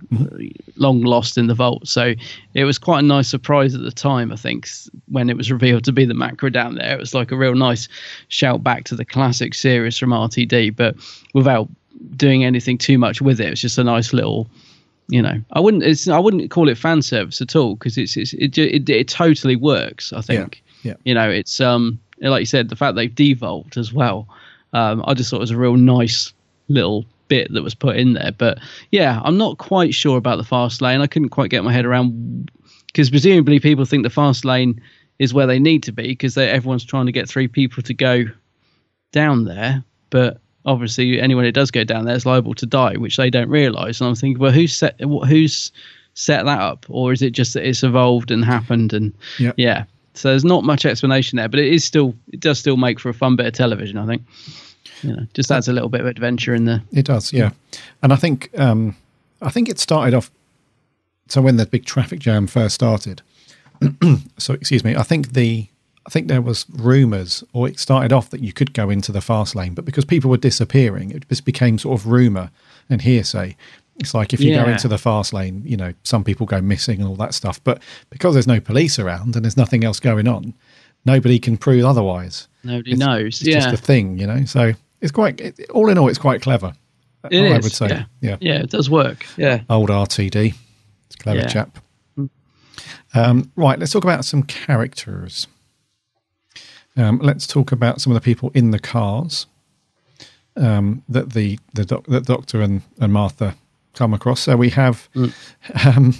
long 0.77 1.01
lost 1.01 1.37
in 1.37 1.47
the 1.47 1.53
vault. 1.53 1.85
So 1.85 2.13
it 2.53 2.63
was 2.63 2.77
quite 2.77 2.99
a 2.99 3.07
nice 3.07 3.27
surprise 3.27 3.75
at 3.75 3.81
the 3.81 3.91
time, 3.91 4.31
I 4.31 4.37
think, 4.37 4.69
when 5.09 5.29
it 5.29 5.35
was 5.35 5.51
revealed 5.51 5.83
to 5.83 5.91
be 5.91 6.05
the 6.05 6.13
macra 6.13 6.51
down 6.51 6.75
there. 6.75 6.95
It 6.95 6.99
was 6.99 7.13
like 7.13 7.31
a 7.33 7.35
real 7.35 7.55
nice 7.55 7.89
shout 8.29 8.63
back 8.63 8.85
to 8.85 8.95
the 8.95 9.03
classic 9.03 9.53
series 9.53 9.97
from 9.97 10.11
RTD, 10.11 10.77
but 10.77 10.95
without 11.33 11.67
doing 12.15 12.45
anything 12.45 12.77
too 12.77 12.97
much 12.97 13.21
with 13.21 13.41
it. 13.41 13.49
It's 13.49 13.61
just 13.61 13.77
a 13.77 13.83
nice 13.83 14.13
little 14.13 14.47
you 15.07 15.21
know 15.21 15.39
i 15.51 15.59
wouldn't 15.59 15.83
it's 15.83 16.07
i 16.07 16.17
wouldn't 16.17 16.49
call 16.49 16.67
it 16.67 16.79
fan 16.79 16.99
service 16.99 17.39
at 17.39 17.55
all 17.55 17.75
because 17.75 17.95
it's, 17.95 18.17
it's 18.17 18.33
it, 18.33 18.57
it 18.57 18.89
it 18.89 19.07
totally 19.07 19.55
works 19.55 20.11
i 20.13 20.19
think 20.19 20.63
yeah. 20.81 20.95
you 21.03 21.13
know 21.13 21.29
it's 21.29 21.61
um 21.61 21.99
like 22.21 22.39
you 22.39 22.45
said 22.47 22.69
the 22.69 22.75
fact 22.75 22.95
they've 22.95 23.13
devolved 23.13 23.77
as 23.77 23.93
well 23.93 24.27
um 24.73 25.03
i 25.05 25.13
just 25.13 25.29
thought 25.29 25.37
it 25.37 25.41
was 25.41 25.51
a 25.51 25.57
real 25.57 25.75
nice 25.75 26.33
little 26.69 27.05
bit 27.27 27.51
that 27.53 27.63
was 27.63 27.75
put 27.75 27.95
in 27.97 28.13
there. 28.13 28.31
But 28.37 28.59
yeah 28.91 29.21
i'm 29.23 29.37
not 29.37 29.57
quite 29.57 29.93
sure 29.93 30.17
about 30.17 30.37
the 30.37 30.43
fast 30.43 30.81
lane. 30.81 31.01
I 31.01 31.07
couldn't 31.07 31.29
quite 31.29 31.49
get 31.49 31.63
my 31.63 31.73
head 31.73 31.85
around 31.85 32.51
because 32.87 33.09
presumably 33.09 33.59
people 33.59 33.85
think 33.85 34.03
the 34.03 34.09
fast 34.09 34.45
lane 34.45 34.81
is 35.19 35.33
where 35.33 35.47
they 35.47 35.59
need 35.59 35.83
to 35.83 35.91
be 35.91 36.03
because 36.09 36.37
everyone's 36.37 36.85
trying 36.85 37.05
to 37.05 37.11
get 37.11 37.27
three 37.29 37.47
people 37.47 37.81
to 37.83 37.93
go 37.93 38.25
down 39.11 39.45
there. 39.45 39.83
But 40.09 40.39
obviously 40.65 41.21
anyone 41.21 41.43
who 41.45 41.51
does 41.51 41.71
go 41.71 41.83
down 41.83 42.05
there 42.05 42.15
is 42.15 42.25
liable 42.25 42.53
to 42.55 42.65
die 42.65 42.95
which 42.97 43.17
they 43.17 43.29
don't 43.29 43.49
realize. 43.49 44.01
And 44.01 44.07
i'm 44.09 44.15
thinking 44.15 44.39
well 44.41 44.51
who's 44.51 44.75
set 44.75 44.99
who's 44.99 45.71
set 46.13 46.45
that 46.45 46.59
up? 46.59 46.85
Or 46.89 47.11
is 47.11 47.21
it 47.21 47.31
just 47.31 47.53
that 47.53 47.67
it's 47.67 47.83
evolved 47.83 48.31
and 48.31 48.43
happened 48.45 48.93
and 48.93 49.13
Yeah. 49.37 49.51
yeah. 49.57 49.83
So 50.13 50.29
there's 50.29 50.45
not 50.45 50.63
much 50.63 50.85
explanation 50.85 51.35
there 51.37 51.49
but 51.49 51.59
it 51.59 51.71
is 51.73 51.83
still 51.83 52.15
it 52.31 52.39
does 52.39 52.57
still 52.59 52.77
make 52.77 52.99
for 52.99 53.09
a 53.09 53.13
fun 53.13 53.35
bit 53.35 53.45
of 53.47 53.53
television 53.53 53.97
i 53.97 54.05
think 54.05 54.23
you 55.03 55.15
know 55.15 55.25
just 55.33 55.51
adds 55.51 55.67
a 55.67 55.73
little 55.73 55.89
bit 55.89 56.01
of 56.01 56.07
adventure 56.07 56.53
in 56.55 56.65
there 56.65 56.81
It 56.91 57.05
does, 57.05 57.33
yeah. 57.33 57.51
And 58.03 58.11
I 58.13 58.15
think 58.15 58.49
um, 58.59 58.95
I 59.41 59.49
think 59.49 59.69
it 59.69 59.79
started 59.79 60.13
off. 60.13 60.31
So 61.27 61.41
when 61.41 61.57
the 61.57 61.65
big 61.65 61.85
traffic 61.85 62.19
jam 62.19 62.47
first 62.47 62.75
started, 62.75 63.21
so 64.37 64.53
excuse 64.53 64.83
me, 64.83 64.95
I 64.95 65.03
think 65.03 65.33
the 65.33 65.67
I 66.05 66.09
think 66.11 66.27
there 66.27 66.41
was 66.41 66.65
rumours, 66.69 67.43
or 67.51 67.67
it 67.67 67.79
started 67.79 68.13
off 68.13 68.29
that 68.29 68.41
you 68.41 68.53
could 68.53 68.73
go 68.73 68.89
into 68.91 69.11
the 69.11 69.21
fast 69.21 69.55
lane, 69.55 69.73
but 69.73 69.85
because 69.85 70.05
people 70.05 70.29
were 70.29 70.37
disappearing, 70.37 71.09
it 71.11 71.27
just 71.27 71.45
became 71.45 71.79
sort 71.79 71.99
of 71.99 72.05
rumour 72.07 72.51
and 72.89 73.01
hearsay. 73.01 73.55
It's 73.97 74.13
like 74.13 74.33
if 74.33 74.39
you 74.41 74.53
go 74.53 74.65
into 74.69 74.87
the 74.89 74.97
fast 74.97 75.33
lane, 75.33 75.63
you 75.65 75.77
know, 75.77 75.93
some 76.03 76.23
people 76.23 76.45
go 76.45 76.59
missing 76.61 76.99
and 76.99 77.07
all 77.07 77.15
that 77.15 77.33
stuff. 77.33 77.63
But 77.63 77.81
because 78.09 78.33
there's 78.35 78.45
no 78.45 78.59
police 78.59 78.99
around 78.99 79.35
and 79.35 79.45
there's 79.45 79.55
nothing 79.57 79.83
else 79.85 79.99
going 80.01 80.27
on, 80.27 80.53
nobody 81.05 81.39
can 81.39 81.57
prove 81.57 81.85
otherwise. 81.85 82.47
nobody 82.63 82.91
It's- 82.91 82.99
knows 83.07 83.41
It's 83.41 83.47
yeah 83.47 83.61
just 83.61 83.73
a 83.73 83.77
thing, 83.77 84.19
you 84.19 84.27
know. 84.27 84.43
So 84.45 84.73
it's 85.05 85.11
quite, 85.13 85.39
it, 85.39 85.69
all 85.69 85.89
in 85.89 85.97
all, 85.97 86.09
it's 86.09 86.17
quite 86.19 86.41
clever. 86.41 86.73
It 87.31 87.41
I 87.41 87.57
is, 87.57 87.63
would 87.63 87.71
say, 87.73 87.87
yeah. 87.87 88.05
yeah, 88.21 88.37
yeah 88.41 88.59
it 88.61 88.69
does 88.69 88.87
work 88.89 89.25
yeah 89.37 89.61
Old 89.69 89.89
RTD, 89.89 90.53
it's 91.07 91.15
a 91.15 91.17
clever 91.17 91.39
Yeah. 91.39 91.47
chap. 91.47 91.79
Um, 93.13 93.51
right, 93.55 93.79
let's 93.79 93.91
talk 93.93 94.03
about 94.03 94.25
some 94.25 94.43
characters. 94.43 95.47
Um, 96.97 97.19
let's 97.23 97.47
talk 97.47 97.71
about 97.71 98.01
some 98.01 98.11
of 98.11 98.15
the 98.15 98.25
people 98.25 98.51
in 98.53 98.71
the 98.71 98.79
cars 98.79 99.47
um, 100.57 101.03
that 101.09 101.31
the 101.33 101.59
the 101.73 101.85
doc, 101.85 102.05
that 102.07 102.25
Doctor 102.25 102.61
and, 102.61 102.81
and 102.99 103.11
Martha 103.13 103.55
come 103.93 104.13
across. 104.13 104.41
So 104.41 104.55
we 104.57 104.69
have, 104.71 105.07
um, 105.85 106.13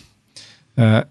uh, 0.78 1.03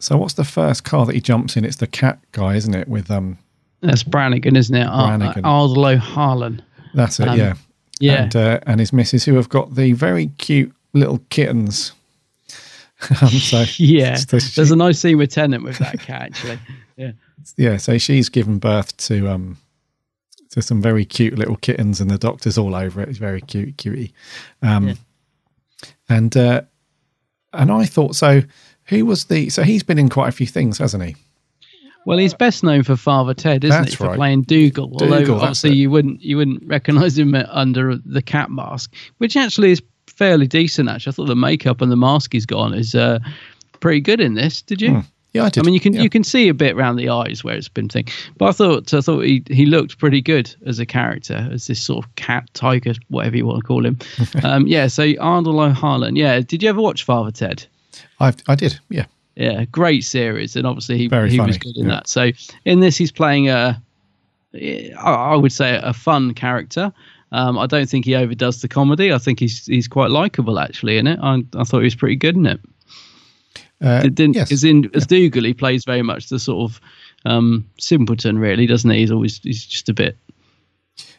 so 0.00 0.16
what's 0.16 0.34
the 0.34 0.44
first 0.44 0.84
car 0.84 1.06
that 1.06 1.14
he 1.14 1.20
jumps 1.20 1.56
in? 1.56 1.64
It's 1.64 1.76
the 1.76 1.86
cat 1.86 2.18
guy, 2.32 2.56
isn't 2.56 2.74
it? 2.74 2.88
With 2.88 3.10
um, 3.10 3.38
that's 3.80 4.02
brannigan 4.02 4.56
isn't 4.56 4.74
it 4.74 4.86
Ar- 4.86 5.16
Brannigan. 5.18 5.44
Ardal 5.44 5.86
O'Hanlon 5.94 6.62
That's 6.94 7.20
it, 7.20 7.28
Um, 7.28 7.38
yeah. 7.38 7.54
yeah. 8.00 8.22
And, 8.24 8.36
uh, 8.36 8.60
and 8.66 8.80
his 8.80 8.92
missus, 8.92 9.24
who 9.24 9.34
have 9.36 9.48
got 9.48 9.74
the 9.74 9.92
very 9.92 10.28
cute 10.38 10.74
little 10.92 11.20
kittens. 11.30 11.92
um, 13.22 13.28
so 13.28 13.64
yeah 13.76 14.14
so 14.16 14.38
there's 14.38 14.72
a 14.72 14.76
nice 14.76 14.98
scene 14.98 15.16
with 15.18 15.30
tennant 15.30 15.62
with 15.62 15.78
that 15.78 16.00
cat 16.00 16.22
actually 16.22 16.58
yeah 16.96 17.12
yeah, 17.56 17.76
so 17.76 17.96
she's 17.96 18.28
given 18.28 18.58
birth 18.58 18.96
to 18.96 19.28
um 19.28 19.56
to 20.50 20.60
some 20.60 20.82
very 20.82 21.04
cute 21.04 21.38
little 21.38 21.56
kittens, 21.56 22.00
and 22.00 22.10
the 22.10 22.18
doctor's 22.18 22.58
all 22.58 22.74
over 22.74 23.00
it. 23.00 23.08
It's 23.08 23.18
very 23.18 23.40
cute, 23.40 23.76
cutie. 23.76 24.12
Um, 24.62 24.88
Yeah. 24.88 24.94
and 26.08 26.36
uh, 26.36 26.62
and 27.52 27.70
I 27.70 27.84
thought 27.86 28.16
so. 28.16 28.42
Who 28.86 29.06
was 29.06 29.26
the? 29.26 29.48
So 29.50 29.62
he's 29.62 29.82
been 29.82 29.98
in 29.98 30.08
quite 30.08 30.28
a 30.28 30.32
few 30.32 30.46
things, 30.46 30.78
hasn't 30.78 31.04
he? 31.04 31.16
Well, 32.08 32.16
he's 32.16 32.32
best 32.32 32.64
known 32.64 32.84
for 32.84 32.96
Father 32.96 33.34
Ted, 33.34 33.64
isn't 33.64 33.82
That's 33.82 33.90
he, 33.92 33.96
for 33.96 34.06
right. 34.06 34.16
playing 34.16 34.42
Dougal? 34.44 34.88
Dougal, 34.88 35.14
Although 35.14 35.34
obviously 35.34 35.72
it. 35.72 35.76
you 35.76 35.90
wouldn't 35.90 36.22
you 36.22 36.38
wouldn't 36.38 36.62
recognise 36.66 37.18
him 37.18 37.34
under 37.34 37.96
the 37.98 38.22
cat 38.22 38.50
mask, 38.50 38.94
which 39.18 39.36
actually 39.36 39.72
is 39.72 39.82
fairly 40.06 40.46
decent. 40.46 40.88
Actually, 40.88 41.10
I 41.10 41.14
thought 41.14 41.26
the 41.26 41.36
makeup 41.36 41.82
and 41.82 41.92
the 41.92 41.96
mask 41.96 42.32
he's 42.32 42.46
got 42.46 42.60
on 42.60 42.72
is 42.72 42.94
uh, 42.94 43.18
pretty 43.80 44.00
good 44.00 44.20
in 44.20 44.32
this. 44.34 44.62
Did 44.62 44.80
you? 44.80 45.02
Yeah, 45.34 45.44
I 45.44 45.50
did. 45.50 45.62
I 45.62 45.66
mean, 45.66 45.74
you 45.74 45.80
can 45.80 45.92
Yeah. 45.92 46.00
you 46.00 46.08
can 46.08 46.24
see 46.24 46.48
a 46.48 46.54
bit 46.54 46.74
around 46.74 46.96
the 46.96 47.10
eyes 47.10 47.44
where 47.44 47.54
it's 47.54 47.68
been 47.68 47.90
thing, 47.90 48.06
but 48.38 48.46
I 48.46 48.52
thought 48.52 48.94
I 48.94 49.02
thought 49.02 49.20
he 49.20 49.42
he 49.50 49.66
looked 49.66 49.98
pretty 49.98 50.22
good 50.22 50.52
as 50.64 50.78
a 50.78 50.86
character, 50.86 51.46
as 51.52 51.66
this 51.66 51.82
sort 51.82 52.06
of 52.06 52.14
cat, 52.16 52.48
tiger, 52.54 52.94
whatever 53.08 53.36
you 53.36 53.44
want 53.44 53.60
to 53.60 53.66
call 53.66 53.84
him. 53.84 53.98
um, 54.42 54.66
yeah. 54.66 54.86
So 54.86 55.02
Ardal 55.20 55.60
O'Hanlon. 55.60 56.16
Yeah. 56.16 56.40
Did 56.40 56.62
you 56.62 56.70
ever 56.70 56.80
watch 56.80 57.04
Father 57.04 57.30
Ted? 57.30 57.66
I 58.18 58.32
I 58.46 58.54
did. 58.54 58.78
Yeah, 58.88 59.04
Yeah, 59.38 59.64
great 59.66 60.02
series, 60.04 60.56
and 60.56 60.66
obviously 60.66 60.98
he 60.98 61.06
Very 61.06 61.30
he 61.30 61.38
was 61.38 61.58
good 61.58 61.76
in 61.76 61.84
yeah. 61.86 61.94
that. 61.96 62.08
So 62.08 62.32
in 62.64 62.80
this, 62.80 62.96
he's 62.96 63.12
playing 63.12 63.48
a, 63.48 63.80
I 65.00 65.36
would 65.36 65.52
say 65.52 65.78
a 65.80 65.92
fun 65.92 66.34
character. 66.34 66.92
Um, 67.30 67.56
I 67.56 67.66
don't 67.66 67.88
think 67.88 68.04
he 68.04 68.16
overdoes 68.16 68.62
the 68.62 68.68
comedy. 68.68 69.12
I 69.12 69.18
think 69.18 69.38
he's 69.38 69.64
he's 69.66 69.86
quite 69.86 70.10
likable 70.10 70.58
actually 70.58 70.98
in 70.98 71.06
it. 71.06 71.20
I 71.22 71.44
I 71.54 71.62
thought 71.64 71.78
he 71.80 71.84
was 71.84 71.94
pretty 71.94 72.16
good 72.16 72.34
in 72.36 72.46
it. 72.46 72.60
uh, 73.80 74.02
It 74.04 74.14
didn't 74.16 74.34
yes. 74.34 74.50
as 74.50 74.64
in 74.64 74.90
as 74.94 75.06
Dougal, 75.06 75.44
he 75.44 75.54
plays 75.54 75.84
very 75.84 76.02
much 76.02 76.30
the 76.30 76.38
sort 76.40 76.70
of 76.72 76.80
um, 77.24 77.64
simpleton, 77.78 78.38
really, 78.40 78.66
doesn't 78.66 78.90
he? 78.90 78.98
He's 78.98 79.12
always 79.12 79.38
he's 79.44 79.64
just 79.64 79.88
a 79.88 79.94
bit 79.94 80.16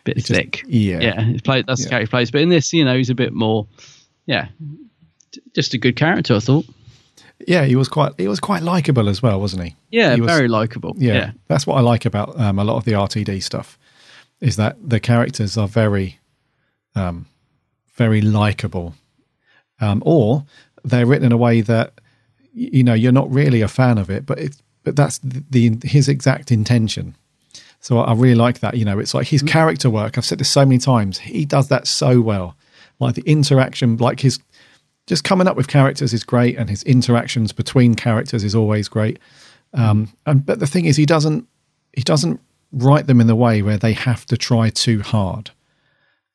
bit 0.04 0.18
just- 0.18 0.28
thick. 0.28 0.64
yeah. 0.68 1.00
yeah. 1.00 1.22
He's 1.24 1.42
played 1.42 1.68
that's 1.68 1.82
the 1.84 1.86
Yeah. 1.86 1.90
character 1.92 2.08
he 2.08 2.12
plays. 2.12 2.32
But 2.32 2.42
in 2.42 2.50
this, 2.50 2.74
you 2.74 2.84
know, 2.84 2.98
he's 2.98 3.10
a 3.12 3.16
bit 3.16 3.32
more, 3.32 3.66
yeah, 4.26 4.48
just 5.56 5.74
a 5.74 5.78
good 5.78 5.96
character. 5.96 6.36
I 6.36 6.40
thought. 6.40 6.66
Yeah, 7.48 7.66
he 7.66 7.76
was 7.76 7.88
quite 7.88 8.14
he 8.18 8.28
was 8.28 8.40
quite 8.40 8.64
likable 8.64 9.10
as 9.10 9.22
well, 9.22 9.40
wasn't 9.40 9.64
he? 9.64 9.76
Yeah, 9.90 10.16
He 10.16 10.22
was- 10.22 10.32
very 10.32 10.48
likable. 10.48 10.94
Yeah, 10.98 11.14
yeah. 11.14 11.32
that's 11.48 11.66
what 11.66 11.76
I 11.78 11.82
like 11.82 12.06
about 12.06 12.40
um, 12.40 12.60
a 12.60 12.64
lot 12.64 12.78
of 12.78 12.86
the 12.86 12.94
RTD 12.94 13.42
stuff, 13.44 13.78
is 14.42 14.56
that 14.58 14.78
the 14.90 15.00
characters 15.00 15.58
are 15.58 15.68
very, 15.68 16.20
um, 16.96 17.26
very 17.96 18.22
likable, 18.22 18.96
um, 19.80 20.02
or 20.06 20.46
they're 20.84 21.06
written 21.06 21.26
in 21.26 21.32
a 21.32 21.38
way 21.38 21.62
that 21.62 21.94
you 22.54 22.84
know 22.84 22.94
you're 22.94 23.12
not 23.12 23.32
really 23.32 23.62
a 23.62 23.68
fan 23.68 23.98
of 23.98 24.10
it, 24.10 24.26
but 24.26 24.40
it's 24.40 24.62
but 24.84 24.96
that's 24.96 25.18
the, 25.20 25.44
the 25.50 25.88
his 25.88 26.08
exact 26.10 26.52
intention. 26.52 27.16
So 27.82 28.00
I 28.00 28.14
really 28.14 28.36
like 28.36 28.60
that. 28.60 28.76
You 28.76 28.84
know, 28.86 29.00
it's 29.00 29.14
like 29.14 29.28
his 29.28 29.42
character 29.42 29.90
work. 29.90 30.18
I've 30.18 30.26
said 30.26 30.40
this 30.40 30.50
so 30.50 30.66
many 30.66 30.80
times. 30.80 31.20
He 31.20 31.46
does 31.46 31.70
that 31.70 31.88
so 31.88 32.20
well. 32.20 32.56
Like 33.00 33.16
the 33.16 33.22
interaction, 33.22 33.96
like 33.98 34.20
his 34.20 34.40
just 35.10 35.24
coming 35.24 35.48
up 35.48 35.58
with 35.58 35.68
characters 35.68 36.14
is 36.14 36.24
great, 36.24 36.56
and 36.56 36.70
his 36.70 36.84
interactions 36.84 37.52
between 37.52 37.96
characters 37.96 38.44
is 38.44 38.54
always 38.54 38.88
great. 38.88 39.18
Um, 39.74 40.14
and 40.28 40.46
but 40.46 40.60
the 40.60 40.68
thing 40.68 40.86
is, 40.86 40.96
he 40.98 41.08
doesn't 41.08 41.48
he 41.94 42.04
doesn't 42.04 42.40
write 42.72 43.08
them 43.08 43.20
in 43.20 43.26
the 43.26 43.36
way 43.36 43.64
where 43.64 43.78
they 43.78 43.94
have 43.94 44.28
to 44.28 44.38
try 44.38 44.70
too 44.70 45.02
hard 45.02 45.50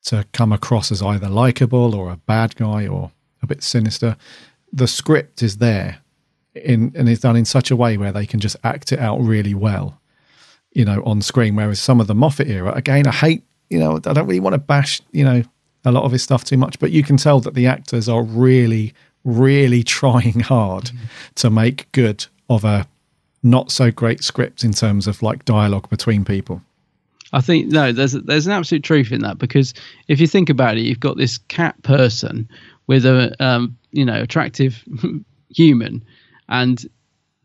to 0.03 0.25
come 0.33 0.51
across 0.51 0.91
as 0.91 1.01
either 1.01 1.29
likable 1.29 1.95
or 1.95 2.11
a 2.11 2.17
bad 2.17 2.57
guy 2.57 2.85
or 2.85 3.11
a 3.41 3.47
bit 3.47 3.63
sinister. 3.63 4.17
The 4.73 4.87
script 4.87 5.41
is 5.41 5.57
there, 5.57 5.99
in 6.53 6.91
and 6.95 7.07
is 7.07 7.21
done 7.21 7.37
in 7.37 7.45
such 7.45 7.71
a 7.71 7.77
way 7.77 7.95
where 7.95 8.11
they 8.11 8.25
can 8.25 8.41
just 8.41 8.57
act 8.65 8.91
it 8.91 8.99
out 8.99 9.21
really 9.21 9.53
well, 9.53 10.01
you 10.73 10.83
know, 10.83 11.01
on 11.05 11.21
screen. 11.21 11.55
Whereas 11.55 11.79
some 11.79 12.01
of 12.01 12.07
the 12.07 12.15
Moffat 12.15 12.49
era, 12.49 12.73
again, 12.73 13.07
I 13.07 13.13
hate, 13.13 13.43
you 13.69 13.79
know, 13.79 13.95
I 13.95 14.11
don't 14.11 14.27
really 14.27 14.41
want 14.41 14.53
to 14.53 14.59
bash, 14.59 15.01
you 15.13 15.23
know, 15.23 15.43
a 15.85 15.91
lot 15.91 16.03
of 16.03 16.11
his 16.11 16.23
stuff 16.23 16.43
too 16.43 16.57
much, 16.57 16.79
but 16.79 16.91
you 16.91 17.03
can 17.03 17.17
tell 17.17 17.39
that 17.41 17.53
the 17.53 17.67
actors 17.67 18.09
are 18.09 18.23
really, 18.23 18.93
really 19.23 19.83
trying 20.01 20.39
hard 20.41 20.91
to 21.35 21.49
make 21.49 21.91
good 21.91 22.25
of 22.49 22.63
a 22.63 22.87
not 23.43 23.71
so 23.71 23.91
great 23.91 24.23
script 24.23 24.63
in 24.63 24.73
terms 24.73 25.07
of 25.07 25.21
like 25.21 25.45
dialogue 25.45 25.89
between 25.89 26.25
people. 26.25 26.61
I 27.33 27.41
think 27.41 27.67
no, 27.67 27.91
there's 27.91 28.13
there's 28.13 28.47
an 28.47 28.53
absolute 28.53 28.83
truth 28.83 29.11
in 29.11 29.21
that 29.21 29.37
because 29.37 29.73
if 30.07 30.19
you 30.19 30.27
think 30.27 30.49
about 30.49 30.77
it, 30.77 30.81
you've 30.81 30.99
got 30.99 31.17
this 31.17 31.37
cat 31.37 31.81
person 31.83 32.47
with 32.87 33.05
a 33.05 33.35
um, 33.43 33.77
you 33.91 34.05
know 34.05 34.21
attractive 34.21 34.83
human, 35.49 36.03
and 36.49 36.85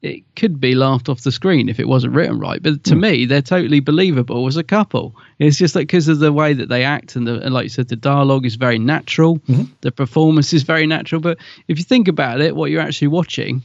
it 0.02 0.22
could 0.34 0.60
be 0.60 0.74
laughed 0.74 1.08
off 1.08 1.22
the 1.22 1.32
screen 1.32 1.68
if 1.68 1.78
it 1.78 1.86
wasn't 1.88 2.14
written 2.14 2.38
right. 2.38 2.62
But 2.62 2.84
to 2.84 2.94
hmm. 2.94 3.00
me, 3.00 3.26
they're 3.26 3.42
totally 3.42 3.80
believable 3.80 4.46
as 4.46 4.56
a 4.56 4.64
couple. 4.64 5.14
It's 5.38 5.58
just 5.58 5.74
like 5.74 5.88
because 5.88 6.08
of 6.08 6.20
the 6.20 6.32
way 6.32 6.54
that 6.54 6.68
they 6.68 6.84
act 6.84 7.16
and, 7.16 7.26
the, 7.26 7.40
and 7.40 7.52
like 7.52 7.64
you 7.64 7.68
said, 7.68 7.88
the 7.88 7.96
dialogue 7.96 8.46
is 8.46 8.54
very 8.54 8.78
natural, 8.78 9.38
mm-hmm. 9.40 9.64
the 9.82 9.92
performance 9.92 10.52
is 10.52 10.62
very 10.62 10.86
natural. 10.86 11.20
But 11.20 11.38
if 11.68 11.78
you 11.78 11.84
think 11.84 12.08
about 12.08 12.40
it, 12.40 12.56
what 12.56 12.70
you're 12.70 12.80
actually 12.80 13.08
watching, 13.08 13.62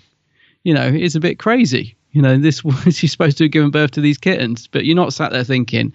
you 0.63 0.73
know, 0.73 0.87
is 0.87 1.15
a 1.15 1.21
bit 1.21 1.39
crazy. 1.39 1.95
You 2.11 2.21
know, 2.21 2.37
this 2.37 2.61
she's 2.91 3.11
supposed 3.11 3.37
to 3.37 3.45
have 3.45 3.51
given 3.51 3.71
birth 3.71 3.91
to 3.91 4.01
these 4.01 4.17
kittens, 4.17 4.67
but 4.67 4.85
you're 4.85 4.95
not 4.95 5.13
sat 5.13 5.31
there 5.31 5.43
thinking, 5.43 5.93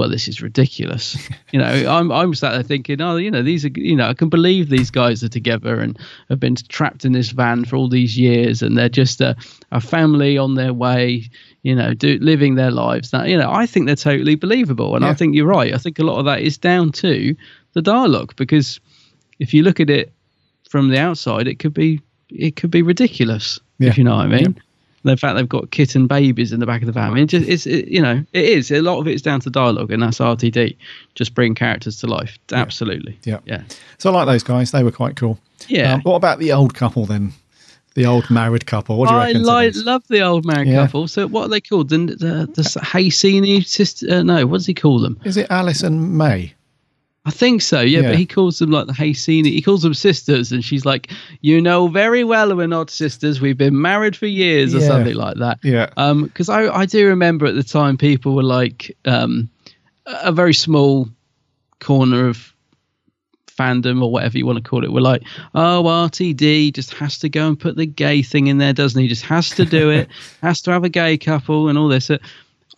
well, 0.00 0.08
this 0.08 0.28
is 0.28 0.40
ridiculous. 0.40 1.28
you 1.52 1.58
know, 1.58 1.66
I'm 1.66 2.10
I'm 2.10 2.34
sat 2.34 2.52
there 2.52 2.62
thinking, 2.62 3.02
oh, 3.02 3.16
you 3.16 3.30
know, 3.30 3.42
these 3.42 3.66
are, 3.66 3.70
you 3.74 3.94
know, 3.94 4.08
I 4.08 4.14
can 4.14 4.30
believe 4.30 4.70
these 4.70 4.90
guys 4.90 5.22
are 5.22 5.28
together 5.28 5.78
and 5.78 5.98
have 6.30 6.40
been 6.40 6.56
trapped 6.56 7.04
in 7.04 7.12
this 7.12 7.32
van 7.32 7.66
for 7.66 7.76
all 7.76 7.86
these 7.86 8.16
years, 8.16 8.62
and 8.62 8.78
they're 8.78 8.88
just 8.88 9.20
a, 9.20 9.36
a 9.72 9.78
family 9.78 10.38
on 10.38 10.54
their 10.54 10.72
way, 10.72 11.28
you 11.62 11.74
know, 11.74 11.92
do, 11.92 12.18
living 12.22 12.54
their 12.54 12.70
lives. 12.70 13.10
That 13.10 13.28
you 13.28 13.36
know, 13.36 13.52
I 13.52 13.66
think 13.66 13.84
they're 13.84 13.94
totally 13.94 14.36
believable, 14.36 14.96
and 14.96 15.04
I 15.04 15.12
think 15.12 15.34
you're 15.34 15.46
right. 15.46 15.74
I 15.74 15.76
think 15.76 15.98
a 15.98 16.02
lot 16.02 16.18
of 16.18 16.24
that 16.24 16.40
is 16.40 16.56
down 16.56 16.92
to 16.92 17.36
the 17.74 17.82
dialogue 17.82 18.32
because 18.36 18.80
if 19.38 19.52
you 19.52 19.62
look 19.62 19.80
at 19.80 19.90
it 19.90 20.14
from 20.70 20.88
the 20.88 20.98
outside, 20.98 21.46
it 21.46 21.58
could 21.58 21.74
be 21.74 22.00
it 22.30 22.56
could 22.56 22.70
be 22.70 22.80
ridiculous. 22.80 23.60
Yeah. 23.78 23.90
If 23.90 23.98
you 23.98 24.04
know 24.04 24.16
what 24.16 24.24
I 24.24 24.28
mean. 24.28 24.62
The 25.02 25.16
fact 25.16 25.36
they've 25.36 25.48
got 25.48 25.70
kitten 25.70 26.06
babies 26.06 26.52
in 26.52 26.60
the 26.60 26.66
back 26.66 26.82
of 26.82 26.86
the 26.86 26.92
van. 26.92 27.10
I 27.10 27.14
mean, 27.14 27.24
it 27.24 27.26
just 27.28 27.48
it's 27.48 27.66
it, 27.66 27.88
you 27.88 28.02
know 28.02 28.22
it 28.34 28.44
is 28.44 28.70
a 28.70 28.82
lot 28.82 28.98
of 29.00 29.06
it's 29.08 29.22
down 29.22 29.40
to 29.40 29.50
dialogue, 29.50 29.90
and 29.90 30.02
that's 30.02 30.18
RTD. 30.18 30.76
Just 31.14 31.34
bring 31.34 31.54
characters 31.54 31.98
to 32.00 32.06
life. 32.06 32.38
Absolutely. 32.52 33.18
Yeah. 33.24 33.38
Yeah. 33.46 33.62
So 33.98 34.10
I 34.10 34.14
like 34.14 34.26
those 34.26 34.42
guys. 34.42 34.72
They 34.72 34.82
were 34.82 34.92
quite 34.92 35.16
cool. 35.16 35.38
Yeah. 35.68 35.94
Um, 35.94 36.00
what 36.02 36.16
about 36.16 36.38
the 36.38 36.52
old 36.52 36.74
couple 36.74 37.06
then? 37.06 37.32
The 37.94 38.06
old 38.06 38.30
married 38.30 38.66
couple. 38.66 38.98
What 38.98 39.08
do 39.08 39.14
you 39.14 39.20
I 39.20 39.26
reckon? 39.28 39.42
love 39.84 40.04
the 40.08 40.20
old 40.20 40.44
married 40.44 40.68
Yeah. 40.68 40.84
couple. 40.84 41.08
So 41.08 41.26
what 41.26 41.46
are 41.46 41.48
they 41.48 41.60
called? 41.60 41.88
The 41.88 41.96
the, 41.98 42.50
the 42.54 42.62
sister? 43.66 44.06
Uh, 44.10 44.22
no, 44.22 44.46
what 44.46 44.58
does 44.58 44.66
he 44.66 44.74
call 44.74 45.00
them? 45.00 45.18
Is 45.24 45.36
it 45.36 45.46
Alice 45.50 45.82
and 45.82 46.16
May? 46.16 46.54
I 47.26 47.30
think 47.30 47.60
so, 47.60 47.80
yeah, 47.82 48.00
Yeah. 48.00 48.08
But 48.08 48.18
he 48.18 48.26
calls 48.26 48.58
them 48.58 48.70
like 48.70 48.86
the 48.86 48.94
Cassini. 48.94 49.50
He 49.50 49.60
calls 49.60 49.82
them 49.82 49.92
sisters, 49.92 50.52
and 50.52 50.64
she's 50.64 50.86
like, 50.86 51.10
"You 51.42 51.60
know 51.60 51.88
very 51.88 52.24
well 52.24 52.56
we're 52.56 52.66
not 52.66 52.88
sisters. 52.90 53.40
We've 53.40 53.58
been 53.58 53.80
married 53.80 54.16
for 54.16 54.26
years, 54.26 54.74
or 54.74 54.80
something 54.80 55.14
like 55.14 55.36
that." 55.36 55.58
Yeah. 55.62 55.90
Um, 55.98 56.24
because 56.24 56.48
I 56.48 56.68
I 56.74 56.86
do 56.86 57.06
remember 57.08 57.46
at 57.46 57.54
the 57.54 57.62
time 57.62 57.98
people 57.98 58.34
were 58.34 58.42
like, 58.42 58.96
um, 59.04 59.50
a 60.06 60.28
a 60.28 60.32
very 60.32 60.54
small 60.54 61.08
corner 61.78 62.26
of 62.26 62.54
fandom 63.60 64.02
or 64.02 64.10
whatever 64.10 64.38
you 64.38 64.46
want 64.46 64.62
to 64.62 64.68
call 64.68 64.84
it 64.84 64.92
were 64.92 65.00
like, 65.00 65.22
oh, 65.54 65.82
RTD 65.84 66.72
just 66.72 66.94
has 66.94 67.18
to 67.18 67.28
go 67.28 67.48
and 67.48 67.60
put 67.60 67.76
the 67.76 67.86
gay 67.86 68.22
thing 68.22 68.46
in 68.46 68.58
there, 68.58 68.72
doesn't 68.72 69.00
he? 69.00 69.08
Just 69.08 69.24
has 69.24 69.50
to 69.50 69.64
do 69.66 69.90
it, 69.90 70.08
has 70.42 70.62
to 70.62 70.70
have 70.70 70.84
a 70.84 70.88
gay 70.88 71.18
couple 71.18 71.68
and 71.68 71.76
all 71.76 71.88
this. 71.88 72.10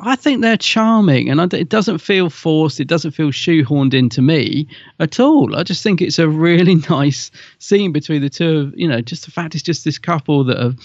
I 0.05 0.16
think 0.16 0.41
they're 0.43 0.57
charming, 0.57 1.31
and 1.31 1.53
it 1.55 1.69
doesn't 1.69 1.99
feel 1.99 2.29
forced. 2.29 2.81
It 2.81 2.89
doesn't 2.89 3.12
feel 3.12 3.29
shoehorned 3.31 3.95
into 3.95 4.20
me 4.20 4.66
at 4.99 5.20
all. 5.20 5.55
I 5.57 5.62
just 5.62 5.83
think 5.83 6.03
it's 6.03 6.19
a 6.19 6.29
really 6.29 6.74
nice 6.91 7.31
scene 7.59 7.93
between 7.93 8.20
the 8.20 8.29
two 8.31 8.59
of 8.59 8.74
you 8.77 8.89
know. 8.89 9.01
Just 9.01 9.24
the 9.24 9.31
fact 9.31 9.55
it's 9.55 9.62
just 9.62 9.85
this 9.85 9.99
couple 9.99 10.45
that 10.45 10.59
have, 10.59 10.77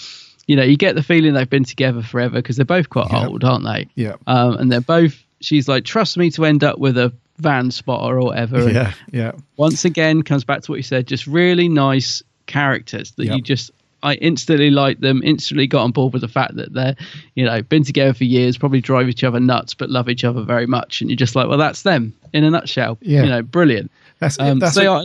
you 0.45 0.55
know, 0.55 0.63
you 0.63 0.77
get 0.77 0.95
the 0.95 1.03
feeling 1.03 1.33
they've 1.33 1.49
been 1.49 1.63
together 1.63 2.01
forever 2.03 2.35
because 2.35 2.55
they're 2.57 2.65
both 2.65 2.89
quite 2.89 3.11
old, 3.13 3.43
aren't 3.43 3.65
they? 3.65 3.87
Yeah. 3.95 4.15
Um, 4.27 4.53
and 4.57 4.71
they're 4.71 4.81
both. 4.81 5.15
She's 5.41 5.67
like, 5.67 5.83
trust 5.83 6.17
me 6.17 6.29
to 6.31 6.45
end 6.45 6.63
up 6.63 6.79
with 6.79 6.97
a 6.97 7.11
van 7.37 7.69
spotter 7.71 8.17
or 8.19 8.23
whatever. 8.25 8.57
and 8.61 8.73
Yeah, 8.73 8.93
yeah. 9.11 9.31
once 9.57 9.85
again 9.85 10.23
comes 10.23 10.43
back 10.43 10.61
to 10.63 10.71
what 10.71 10.77
you 10.77 10.83
said 10.83 11.05
just 11.07 11.27
really 11.27 11.69
nice 11.69 12.23
characters 12.47 13.11
that 13.11 13.25
Yep. 13.25 13.35
you 13.35 13.41
just 13.43 13.71
i 14.07 14.13
instantly 14.15 14.69
liked 14.69 15.01
them 15.01 15.21
instantly 15.23 15.67
got 15.67 15.83
on 15.83 15.91
board 15.91 16.11
with 16.13 16.21
the 16.21 16.27
fact 16.27 16.55
that 16.55 16.73
they're 16.73 16.95
you 17.35 17.43
know 17.45 17.61
been 17.61 17.83
together 17.83 18.13
for 18.13 18.23
years 18.23 18.57
probably 18.57 18.81
drive 18.81 19.07
each 19.09 19.23
other 19.23 19.39
nuts 19.39 19.73
but 19.73 19.89
love 19.89 20.09
each 20.09 20.23
other 20.23 20.41
very 20.41 20.65
much 20.67 21.01
and 21.01 21.09
you're 21.09 21.17
just 21.17 21.35
like 21.35 21.47
well 21.47 21.57
that's 21.57 21.81
them 21.83 22.13
in 22.33 22.43
a 22.43 22.49
nutshell 22.49 22.97
Yeah. 23.01 23.23
you 23.23 23.29
know 23.29 23.41
brilliant 23.41 23.91
That's 24.19 24.39
um, 24.39 24.59
that's, 24.59 24.73
so 24.75 24.79
they 24.81 24.85
a- 24.87 24.91
are, 24.91 25.03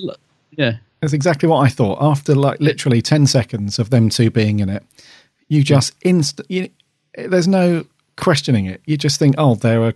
yeah 0.57 0.73
that's 1.01 1.13
exactly 1.13 1.49
what 1.49 1.59
I 1.67 1.69
thought. 1.69 1.99
After 2.01 2.33
like 2.37 2.61
literally 2.61 3.03
ten 3.03 3.27
seconds 3.27 3.81
of 3.81 3.91
them 3.91 4.09
two 4.09 4.31
being 4.31 4.61
in 4.61 4.69
it, 4.69 4.85
you 5.49 5.65
just 5.65 5.95
inst. 6.03 6.41
You, 6.49 6.69
there's 7.19 7.49
no 7.49 7.85
questioning 8.17 8.67
it. 8.67 8.81
You 8.87 8.97
just 8.97 9.19
think, 9.19 9.35
oh, 9.37 9.57
they're 9.57 9.89
a 9.89 9.95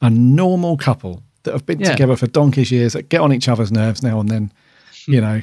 a 0.00 0.08
normal 0.08 0.78
couple 0.78 1.22
that 1.42 1.52
have 1.52 1.66
been 1.66 1.78
Yeah. 1.80 1.90
together 1.90 2.16
for 2.16 2.26
donkey's 2.26 2.70
years 2.70 2.94
that 2.94 3.10
get 3.10 3.20
on 3.20 3.34
each 3.34 3.48
other's 3.50 3.70
nerves 3.70 4.02
now 4.02 4.18
and 4.18 4.30
then. 4.30 4.50
You 5.06 5.20
know, 5.20 5.42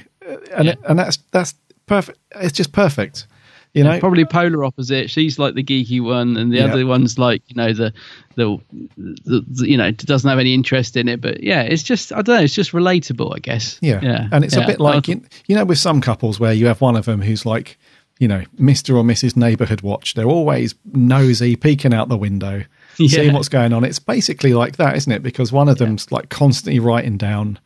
and 0.55 0.75
and 0.89 0.97
that's 0.97 1.17
that's 1.31 1.53
perfect. 1.87 2.19
It's 2.35 2.51
just 2.53 2.71
perfect. 2.71 3.25
You 3.73 3.83
know, 3.83 3.99
probably 3.99 4.25
polar 4.25 4.63
opposite 4.65 5.11
she's 5.11 5.37
like 5.37 5.53
the 5.53 5.63
geeky 5.63 6.01
one 6.01 6.35
and 6.35 6.51
the 6.51 6.57
Yeah. 6.57 6.65
other 6.65 6.83
one's 6.87 7.19
like 7.19 7.43
you 7.47 7.55
know 7.55 7.73
the, 7.73 7.93
the 8.35 8.57
the 8.87 9.43
the 9.47 9.69
you 9.69 9.77
know 9.77 9.91
doesn't 9.91 10.27
have 10.27 10.39
any 10.39 10.55
interest 10.55 10.97
in 10.97 11.07
it 11.07 11.21
but 11.21 11.43
yeah 11.43 11.61
it's 11.61 11.83
just 11.83 12.11
i 12.11 12.23
don't 12.23 12.37
know 12.37 12.41
it's 12.43 12.55
just 12.55 12.71
relatable 12.71 13.35
i 13.35 13.39
guess 13.39 13.77
Yeah. 13.81 13.99
yeah 14.01 14.29
And 14.31 14.43
it's 14.43 14.55
Yeah. 14.55 14.63
a 14.63 14.67
bit 14.67 14.79
like, 14.79 15.07
you, 15.07 15.21
you 15.45 15.55
know, 15.55 15.63
with 15.65 15.77
some 15.77 16.01
couples 16.01 16.39
where 16.39 16.53
you 16.53 16.65
have 16.65 16.81
one 16.81 16.95
of 16.95 17.05
them 17.05 17.21
who's 17.21 17.45
like, 17.45 17.77
you 18.19 18.27
know, 18.27 18.43
Mr. 18.59 18.95
or 18.97 19.03
Mrs. 19.03 19.35
Neighborhood 19.37 19.81
Watch. 19.81 20.15
They're 20.15 20.25
always 20.25 20.73
nosy, 20.93 21.55
peeking 21.55 21.93
out 21.93 22.09
the 22.09 22.17
window, 22.17 22.63
seeing 22.95 23.33
what's 23.33 23.49
going 23.49 23.73
on. 23.73 23.83
It's 23.83 23.99
basically 23.99 24.55
like 24.55 24.77
that, 24.77 24.95
isn't 24.95 25.11
it? 25.11 25.21
Because 25.21 25.51
one 25.51 25.69
of 25.69 25.77
them's 25.77 26.11
like 26.11 26.29
constantly 26.29 26.79
writing 26.79 27.17
down 27.17 27.59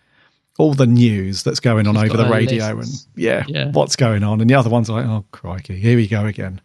all 0.57 0.73
the 0.73 0.85
news 0.87 1.43
that's 1.43 1.59
going 1.59 1.87
on 1.87 1.95
She's 1.95 2.03
over 2.05 2.17
the 2.17 2.29
radio 2.29 2.73
lists. 2.73 3.07
and 3.15 3.23
yeah, 3.23 3.43
Yeah. 3.47 3.71
what's 3.71 3.95
going 3.95 4.23
on. 4.23 4.41
And 4.41 4.49
the 4.49 4.53
other 4.55 4.69
one's 4.69 4.89
are 4.89 5.01
like, 5.01 5.09
oh, 5.09 5.25
crikey, 5.31 5.77
here 5.79 5.95
we 5.95 6.07
go 6.07 6.25
again. 6.25 6.61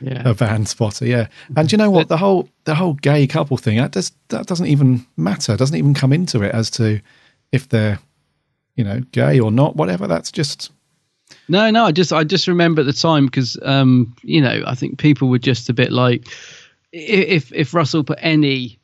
Yeah. 0.00 0.22
A 0.24 0.34
van 0.34 0.64
spotter, 0.66 1.06
yeah. 1.06 1.26
And 1.56 1.70
you 1.72 1.78
know 1.78 1.90
what? 1.90 2.08
The 2.08 2.16
whole 2.18 2.48
the 2.64 2.74
whole 2.76 2.94
gay 2.94 3.26
couple 3.26 3.56
thing, 3.56 3.78
that 3.78 3.90
does 3.90 4.12
that 4.28 4.46
doesn't 4.46 4.66
even 4.66 5.04
matter, 5.16 5.56
doesn't 5.56 5.76
even 5.76 5.94
come 5.94 6.12
into 6.12 6.42
it 6.42 6.54
as 6.54 6.70
to 6.72 7.00
if 7.52 7.68
they're 7.68 7.98
you 8.76 8.84
know, 8.84 9.00
gay 9.10 9.40
or 9.40 9.50
not, 9.50 9.74
whatever. 9.74 10.06
That's 10.06 10.30
just 10.30 10.70
No, 11.48 11.68
no, 11.72 11.86
I 11.86 11.90
just 11.90 12.12
I 12.12 12.22
just 12.22 12.46
remember 12.46 12.82
at 12.82 12.86
the 12.86 12.92
time 12.92 13.26
because 13.26 13.58
um, 13.62 14.14
you 14.22 14.40
know, 14.40 14.62
I 14.66 14.76
think 14.76 14.98
people 14.98 15.28
were 15.28 15.38
just 15.40 15.68
a 15.68 15.72
bit 15.72 15.90
like 15.90 16.28
if 16.92 17.52
if 17.52 17.74
Russell 17.74 18.04
put 18.04 18.18
any 18.22 18.78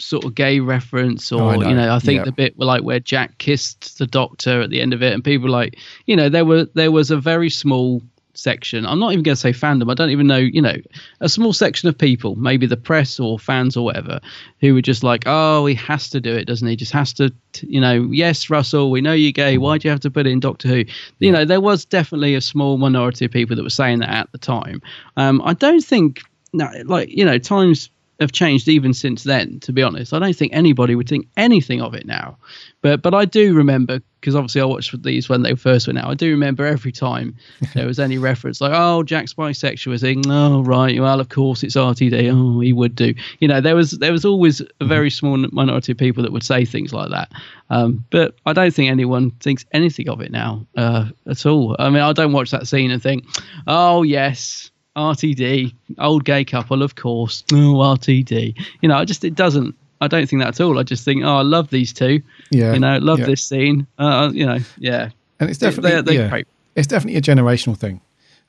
sort 0.00 0.24
of 0.24 0.34
gay 0.34 0.60
reference 0.60 1.32
or 1.32 1.54
Oh, 1.54 1.56
know. 1.60 1.68
you 1.68 1.74
know, 1.74 1.94
I 1.94 1.98
think 1.98 2.18
Yeah. 2.18 2.24
the 2.24 2.32
bit 2.32 2.56
were 2.58 2.64
like 2.66 2.82
where 2.84 3.00
Jack 3.00 3.38
kissed 3.38 3.98
the 3.98 4.06
doctor 4.06 4.60
at 4.60 4.70
the 4.70 4.80
end 4.80 4.92
of 4.92 5.02
it 5.02 5.12
and 5.12 5.24
people 5.24 5.50
like, 5.50 5.76
you 6.06 6.14
know, 6.16 6.28
there 6.28 6.44
were 6.44 6.66
there 6.74 6.92
was 6.92 7.10
a 7.10 7.16
very 7.16 7.50
small 7.50 8.02
section. 8.34 8.86
I'm 8.86 9.00
not 9.00 9.12
even 9.12 9.24
going 9.24 9.34
to 9.34 9.40
say 9.40 9.52
fandom. 9.52 9.90
I 9.90 9.94
don't 9.94 10.10
even 10.10 10.28
know, 10.28 10.36
you 10.36 10.62
know, 10.62 10.76
a 11.20 11.28
small 11.28 11.52
section 11.52 11.88
of 11.88 11.98
people, 11.98 12.36
maybe 12.36 12.66
the 12.66 12.76
press 12.76 13.18
or 13.18 13.36
fans 13.36 13.76
or 13.76 13.84
whatever, 13.84 14.20
who 14.60 14.74
were 14.74 14.80
just 14.82 15.02
like, 15.02 15.24
"Oh, 15.26 15.66
he 15.66 15.74
has 15.74 16.08
to 16.10 16.20
do 16.20 16.36
it, 16.36 16.44
doesn't 16.44 16.68
he? 16.68 16.76
Just 16.76 16.92
has 16.92 17.12
to, 17.14 17.34
you 17.62 17.80
know, 17.80 18.08
yes, 18.12 18.48
Russell, 18.48 18.92
we 18.92 19.00
know 19.00 19.12
you're 19.12 19.32
gay. 19.32 19.58
Why 19.58 19.76
do 19.78 19.88
you 19.88 19.90
have 19.90 19.98
to 20.00 20.10
put 20.12 20.28
it 20.28 20.30
in 20.30 20.38
Doctor 20.38 20.68
Who?" 20.68 20.84
You 21.18 21.32
know, 21.32 21.44
there 21.44 21.60
was 21.60 21.84
definitely 21.84 22.36
a 22.36 22.40
small 22.40 22.78
minority 22.78 23.24
of 23.24 23.32
people 23.32 23.56
that 23.56 23.64
were 23.64 23.70
saying 23.70 23.98
that 23.98 24.10
at 24.10 24.30
the 24.30 24.38
time. 24.38 24.80
Um, 25.16 25.42
I 25.44 25.54
don't 25.54 25.82
think, 25.82 26.20
no, 26.52 26.70
like 26.84 27.08
you 27.08 27.24
know, 27.24 27.38
times 27.38 27.90
have 28.20 28.32
changed 28.32 28.68
even 28.68 28.92
since 28.92 29.22
then. 29.22 29.60
To 29.60 29.72
be 29.72 29.82
honest, 29.82 30.12
I 30.12 30.18
don't 30.18 30.36
think 30.36 30.52
anybody 30.52 30.94
would 30.94 31.08
think 31.08 31.28
anything 31.36 31.80
of 31.80 31.94
it 31.94 32.06
now. 32.06 32.36
But 32.82 33.02
but 33.02 33.14
I 33.14 33.24
do 33.24 33.54
remember 33.54 34.00
because 34.20 34.34
obviously 34.34 34.60
I 34.60 34.64
watched 34.64 35.00
these 35.02 35.28
when 35.28 35.42
they 35.42 35.54
first 35.54 35.86
went 35.86 35.98
out. 35.98 36.10
I 36.10 36.14
do 36.14 36.30
remember 36.30 36.66
every 36.66 36.90
time 36.90 37.36
there 37.74 37.86
was 37.86 37.98
any 37.98 38.18
reference 38.18 38.60
like, 38.60 38.72
"Oh, 38.74 39.02
Jack's 39.02 39.34
bisexual," 39.34 39.98
saying, 40.00 40.24
"Oh, 40.28 40.62
right, 40.62 41.00
well, 41.00 41.20
of 41.20 41.28
course 41.28 41.62
it's 41.62 41.76
RTD. 41.76 42.32
Oh, 42.32 42.60
he 42.60 42.72
would 42.72 42.94
do." 42.94 43.14
You 43.38 43.48
know, 43.48 43.60
there 43.60 43.76
was 43.76 43.92
there 43.92 44.12
was 44.12 44.24
always 44.24 44.60
a 44.80 44.84
very 44.84 45.10
small 45.10 45.36
minority 45.52 45.92
of 45.92 45.98
people 45.98 46.22
that 46.24 46.32
would 46.32 46.44
say 46.44 46.64
things 46.64 46.92
like 46.92 47.10
that. 47.10 47.30
Um, 47.70 48.04
but 48.10 48.34
I 48.46 48.52
don't 48.52 48.74
think 48.74 48.90
anyone 48.90 49.30
thinks 49.32 49.64
anything 49.72 50.08
of 50.08 50.20
it 50.20 50.32
now 50.32 50.66
uh, 50.76 51.06
at 51.26 51.46
all. 51.46 51.76
I 51.78 51.90
mean, 51.90 52.02
I 52.02 52.12
don't 52.12 52.32
watch 52.32 52.50
that 52.50 52.66
scene 52.66 52.90
and 52.90 53.02
think, 53.02 53.24
"Oh, 53.66 54.02
yes." 54.02 54.70
RTD, 54.98 55.72
old 55.98 56.24
gay 56.24 56.44
couple, 56.44 56.82
of 56.82 56.94
course. 56.96 57.44
Oh, 57.52 57.76
RTD. 57.96 58.54
You 58.82 58.88
know, 58.88 58.96
I 58.96 59.04
just, 59.04 59.24
it 59.24 59.34
doesn't, 59.34 59.74
I 60.00 60.08
don't 60.08 60.28
think 60.28 60.42
that 60.42 60.48
at 60.48 60.60
all. 60.60 60.78
I 60.78 60.82
just 60.82 61.04
think, 61.04 61.24
oh, 61.24 61.36
I 61.36 61.42
love 61.42 61.70
these 61.70 61.92
two. 61.92 62.20
Yeah, 62.50 62.72
You 62.74 62.80
know, 62.80 62.98
love 62.98 63.20
yeah. 63.20 63.26
this 63.26 63.42
scene. 63.42 63.86
Uh, 63.98 64.30
you 64.32 64.46
know, 64.46 64.58
yeah. 64.78 65.10
and 65.40 65.48
it's 65.50 65.58
definitely 65.58 65.90
they're- 65.90 66.02
they're 66.02 66.14
yeah, 66.24 66.28
great. 66.28 66.46
it's 66.74 66.86
definitely 66.88 67.18
a 67.18 67.22
generational 67.22 67.76
thing. 67.76 68.00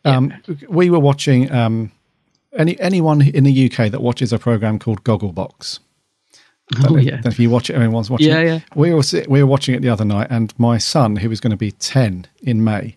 Um, 0.05 0.33
we 0.69 0.89
were 0.89 0.99
watching 0.99 1.51
um, 1.51 1.91
any 2.57 2.79
anyone 2.79 3.21
in 3.21 3.43
the 3.43 3.65
UK 3.69 3.91
that 3.91 4.01
watches 4.01 4.31
a 4.31 4.39
program 4.39 4.79
called 4.79 5.03
Gogglebox. 5.03 5.79
Oh, 6.87 6.97
yeah. 6.97 7.19
if 7.25 7.39
you 7.39 7.49
watch 7.49 7.71
it, 7.71 7.73
everyone's 7.73 8.11
watching. 8.11 8.27
Yeah, 8.29 8.39
it. 8.41 8.45
yeah. 8.47 8.59
We 8.75 8.93
were 8.93 9.01
we 9.27 9.41
were 9.41 9.47
watching 9.49 9.73
it 9.73 9.81
the 9.81 9.89
other 9.89 10.05
night, 10.05 10.27
and 10.29 10.53
my 10.59 10.77
son, 10.77 11.15
who 11.15 11.27
was 11.27 11.39
going 11.39 11.49
to 11.51 11.57
be 11.57 11.71
ten 11.71 12.27
in 12.43 12.63
May, 12.63 12.95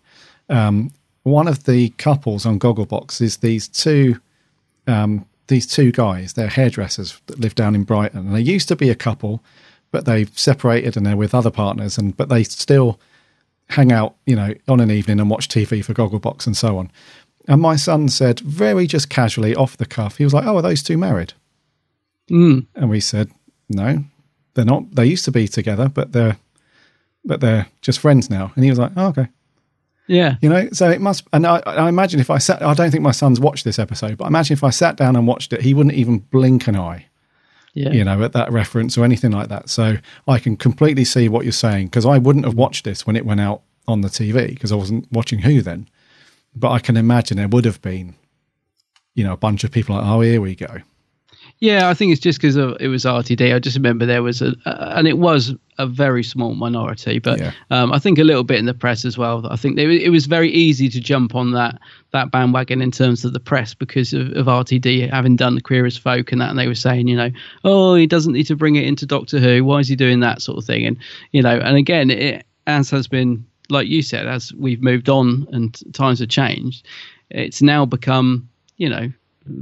um, 0.51 0.93
one 1.23 1.49
of 1.49 1.65
the 1.65 1.91
couples 1.91 2.45
on 2.47 2.59
Gogglebox 2.59 3.21
is 3.21 3.39
these 3.39 3.69
two 3.69 4.21
um, 4.87 5.27
these 5.49 5.67
two 5.67 5.93
guys. 5.93 6.33
They're 6.33 6.49
hairdressers 6.49 7.21
that 7.27 7.39
live 7.39 7.55
down 7.55 7.75
in 7.75 7.85
Brighton, 7.85 8.27
and 8.27 8.35
they 8.35 8.41
used 8.41 8.69
to 8.69 8.77
be 8.77 8.91
a 8.91 8.95
couple, 8.95 9.43
but 9.91 10.05
they've 10.05 10.37
separated 10.39 10.97
and 10.97 11.05
they're 11.05 11.17
with 11.17 11.35
other 11.35 11.51
partners, 11.51 11.99
and 11.99 12.17
but 12.17 12.29
they 12.29 12.45
still 12.45 12.99
hang 13.69 13.93
out, 13.93 14.17
you 14.27 14.37
know, 14.37 14.55
on 14.69 14.81
an 14.81 14.91
evening 14.91 15.21
and 15.21 15.31
watch 15.31 15.49
TV 15.49 15.85
for 15.85 15.95
Gogglebox 15.95 16.47
and 16.47 16.57
so 16.57 16.79
on. 16.79 16.91
And 17.49 17.61
my 17.61 17.77
son 17.77 18.09
said, 18.09 18.41
very 18.41 18.87
just 18.87 19.09
casually 19.09 19.55
off 19.55 19.77
the 19.77 19.87
cuff, 19.87 20.19
he 20.19 20.25
was 20.25 20.35
like, 20.35 20.47
"Oh, 20.47 20.57
are 20.57 20.63
those 20.63 20.83
two 20.83 20.99
married?" 20.99 21.33
Mm. 22.31 22.67
And 22.75 22.91
we 22.91 23.01
said, 23.01 23.31
"No, 23.69 24.05
they're 24.55 24.65
not. 24.65 24.95
They 24.95 25.07
used 25.07 25.25
to 25.27 25.33
be 25.33 25.49
together, 25.49 25.89
but 25.89 26.13
they're 26.13 26.37
but 27.25 27.41
they're 27.41 27.67
just 27.81 27.99
friends 27.99 28.31
now." 28.31 28.53
And 28.55 28.65
he 28.65 28.71
was 28.71 28.79
like, 28.79 28.93
"Oh, 28.97 29.09
okay." 29.09 29.29
Yeah. 30.07 30.37
You 30.41 30.49
know, 30.49 30.69
so 30.73 30.91
it 30.91 31.01
must. 31.01 31.27
And 31.33 31.47
I, 31.47 31.63
I 31.65 31.89
imagine 31.89 32.21
if 32.21 32.31
I 32.31 32.39
sat, 32.39 32.63
I 32.63 32.75
don't 32.75 32.91
think 32.91 33.03
my 33.03 33.13
son's 33.13 33.41
watched 33.41 33.65
this 33.65 33.79
episode, 33.79 34.19
but 34.19 34.25
I 34.25 34.29
imagine 34.29 34.55
if 34.55 34.65
I 34.65 34.71
sat 34.71 34.97
down 34.97 35.17
and 35.17 35.27
watched 35.27 35.53
it, 35.53 35.63
he 35.63 35.75
wouldn't 35.75 35.95
even 35.95 36.19
blink 36.19 36.67
an 36.67 36.77
eye. 36.77 37.07
Yeah. 37.75 37.91
You 37.91 38.05
know, 38.05 38.23
at 38.23 38.33
that 38.33 38.53
reference 38.53 38.99
or 38.99 39.05
anything 39.05 39.31
like 39.31 39.49
that. 39.49 39.71
So 39.71 39.97
I 40.29 40.39
can 40.39 40.57
completely 40.57 41.05
see 41.05 41.29
what 41.29 41.45
you're 41.45 41.53
saying 41.53 41.87
because 41.87 42.05
I 42.05 42.19
wouldn't 42.19 42.45
have 42.45 42.55
watched 42.55 42.85
this 42.85 43.07
when 43.07 43.17
it 43.17 43.25
went 43.25 43.41
out 43.41 43.63
on 43.89 44.03
the 44.03 44.09
TV 44.09 44.49
because 44.49 44.73
I 44.73 44.77
wasn't 44.77 45.11
watching 45.11 45.39
Who 45.41 45.63
then. 45.63 45.89
But 46.55 46.73
I 46.73 46.81
can 46.81 46.99
imagine 46.99 47.39
there 47.39 47.49
would 47.49 47.65
have 47.65 47.81
been, 47.81 48.15
you 49.15 49.25
know, 49.25 49.33
a 49.33 49.39
bunch 49.39 49.65
of 49.65 49.71
people 49.71 49.97
like, 49.97 50.05
oh, 50.05 50.21
here 50.21 50.41
we 50.41 50.55
go. 50.55 50.83
Yeah, 51.63 51.89
I 51.89 51.95
think 51.95 52.11
it's 52.11 52.21
just 52.21 52.41
because 52.41 52.57
it 52.57 52.89
was 52.89 53.05
RTD. 53.05 53.55
I 53.55 53.61
just 53.61 53.77
remember 53.77 54.05
there 54.05 54.25
was 54.25 54.43
a, 54.43 54.53
uh, 54.67 54.95
and 54.97 55.07
it 55.07 55.19
was 55.19 55.55
a 55.79 55.87
very 55.87 56.25
small 56.25 56.57
minority, 56.57 57.21
but 57.21 57.39
Yeah. 57.39 57.53
um, 57.71 57.93
I 57.93 58.01
think 58.01 58.19
a 58.19 58.25
little 58.25 58.43
bit 58.43 58.59
in 58.59 58.67
the 58.67 58.75
press 58.75 59.05
as 59.05 59.17
well. 59.17 59.47
I 59.49 59.55
think 59.55 59.77
they, 59.77 59.85
it 60.03 60.09
was 60.09 60.27
very 60.27 60.51
easy 60.51 60.89
to 60.89 61.01
jump 61.01 61.37
on 61.37 61.53
that 61.53 61.79
that 62.11 62.33
bandwagon 62.33 62.83
in 62.83 62.91
terms 62.91 63.25
of 63.25 63.33
the 63.33 63.39
press 63.39 63.75
because 63.75 64.13
of, 64.13 64.33
of 64.33 64.47
RTD 64.47 65.09
having 65.09 65.37
done 65.37 65.55
the 65.55 65.61
Queer 65.61 65.87
as 65.87 65.97
Folk 65.97 66.33
and 66.33 66.41
that, 66.41 66.51
and 66.51 66.59
they 66.59 66.67
were 66.67 66.75
saying, 66.75 67.07
you 67.07 67.15
know, 67.15 67.31
oh, 67.63 67.95
he 67.95 68.09
doesn't 68.09 68.33
need 68.33 68.49
to 68.49 68.57
bring 68.57 68.75
it 68.75 68.85
into 68.85 69.07
Doctor 69.07 69.39
Who. 69.39 69.63
Why 69.65 69.79
is 69.79 69.87
he 69.87 69.95
doing 69.95 70.19
that 70.19 70.43
sort 70.43 70.59
of 70.59 70.65
thing? 70.65 70.85
And 70.85 70.97
you 71.31 71.43
know, 71.43 71.57
and 71.61 71.77
again, 71.77 72.11
it 72.11 72.45
as 72.67 72.91
has 72.91 73.07
been 73.07 73.47
like 73.71 73.87
you 73.87 74.03
said, 74.03 74.27
as 74.27 74.53
we've 74.55 74.83
moved 74.83 75.09
on 75.09 75.47
and 75.53 75.81
times 75.95 76.19
have 76.19 76.29
changed, 76.29 76.85
it's 77.31 77.63
now 77.63 77.87
become, 77.87 78.49
you 78.79 78.89
know, 78.89 79.13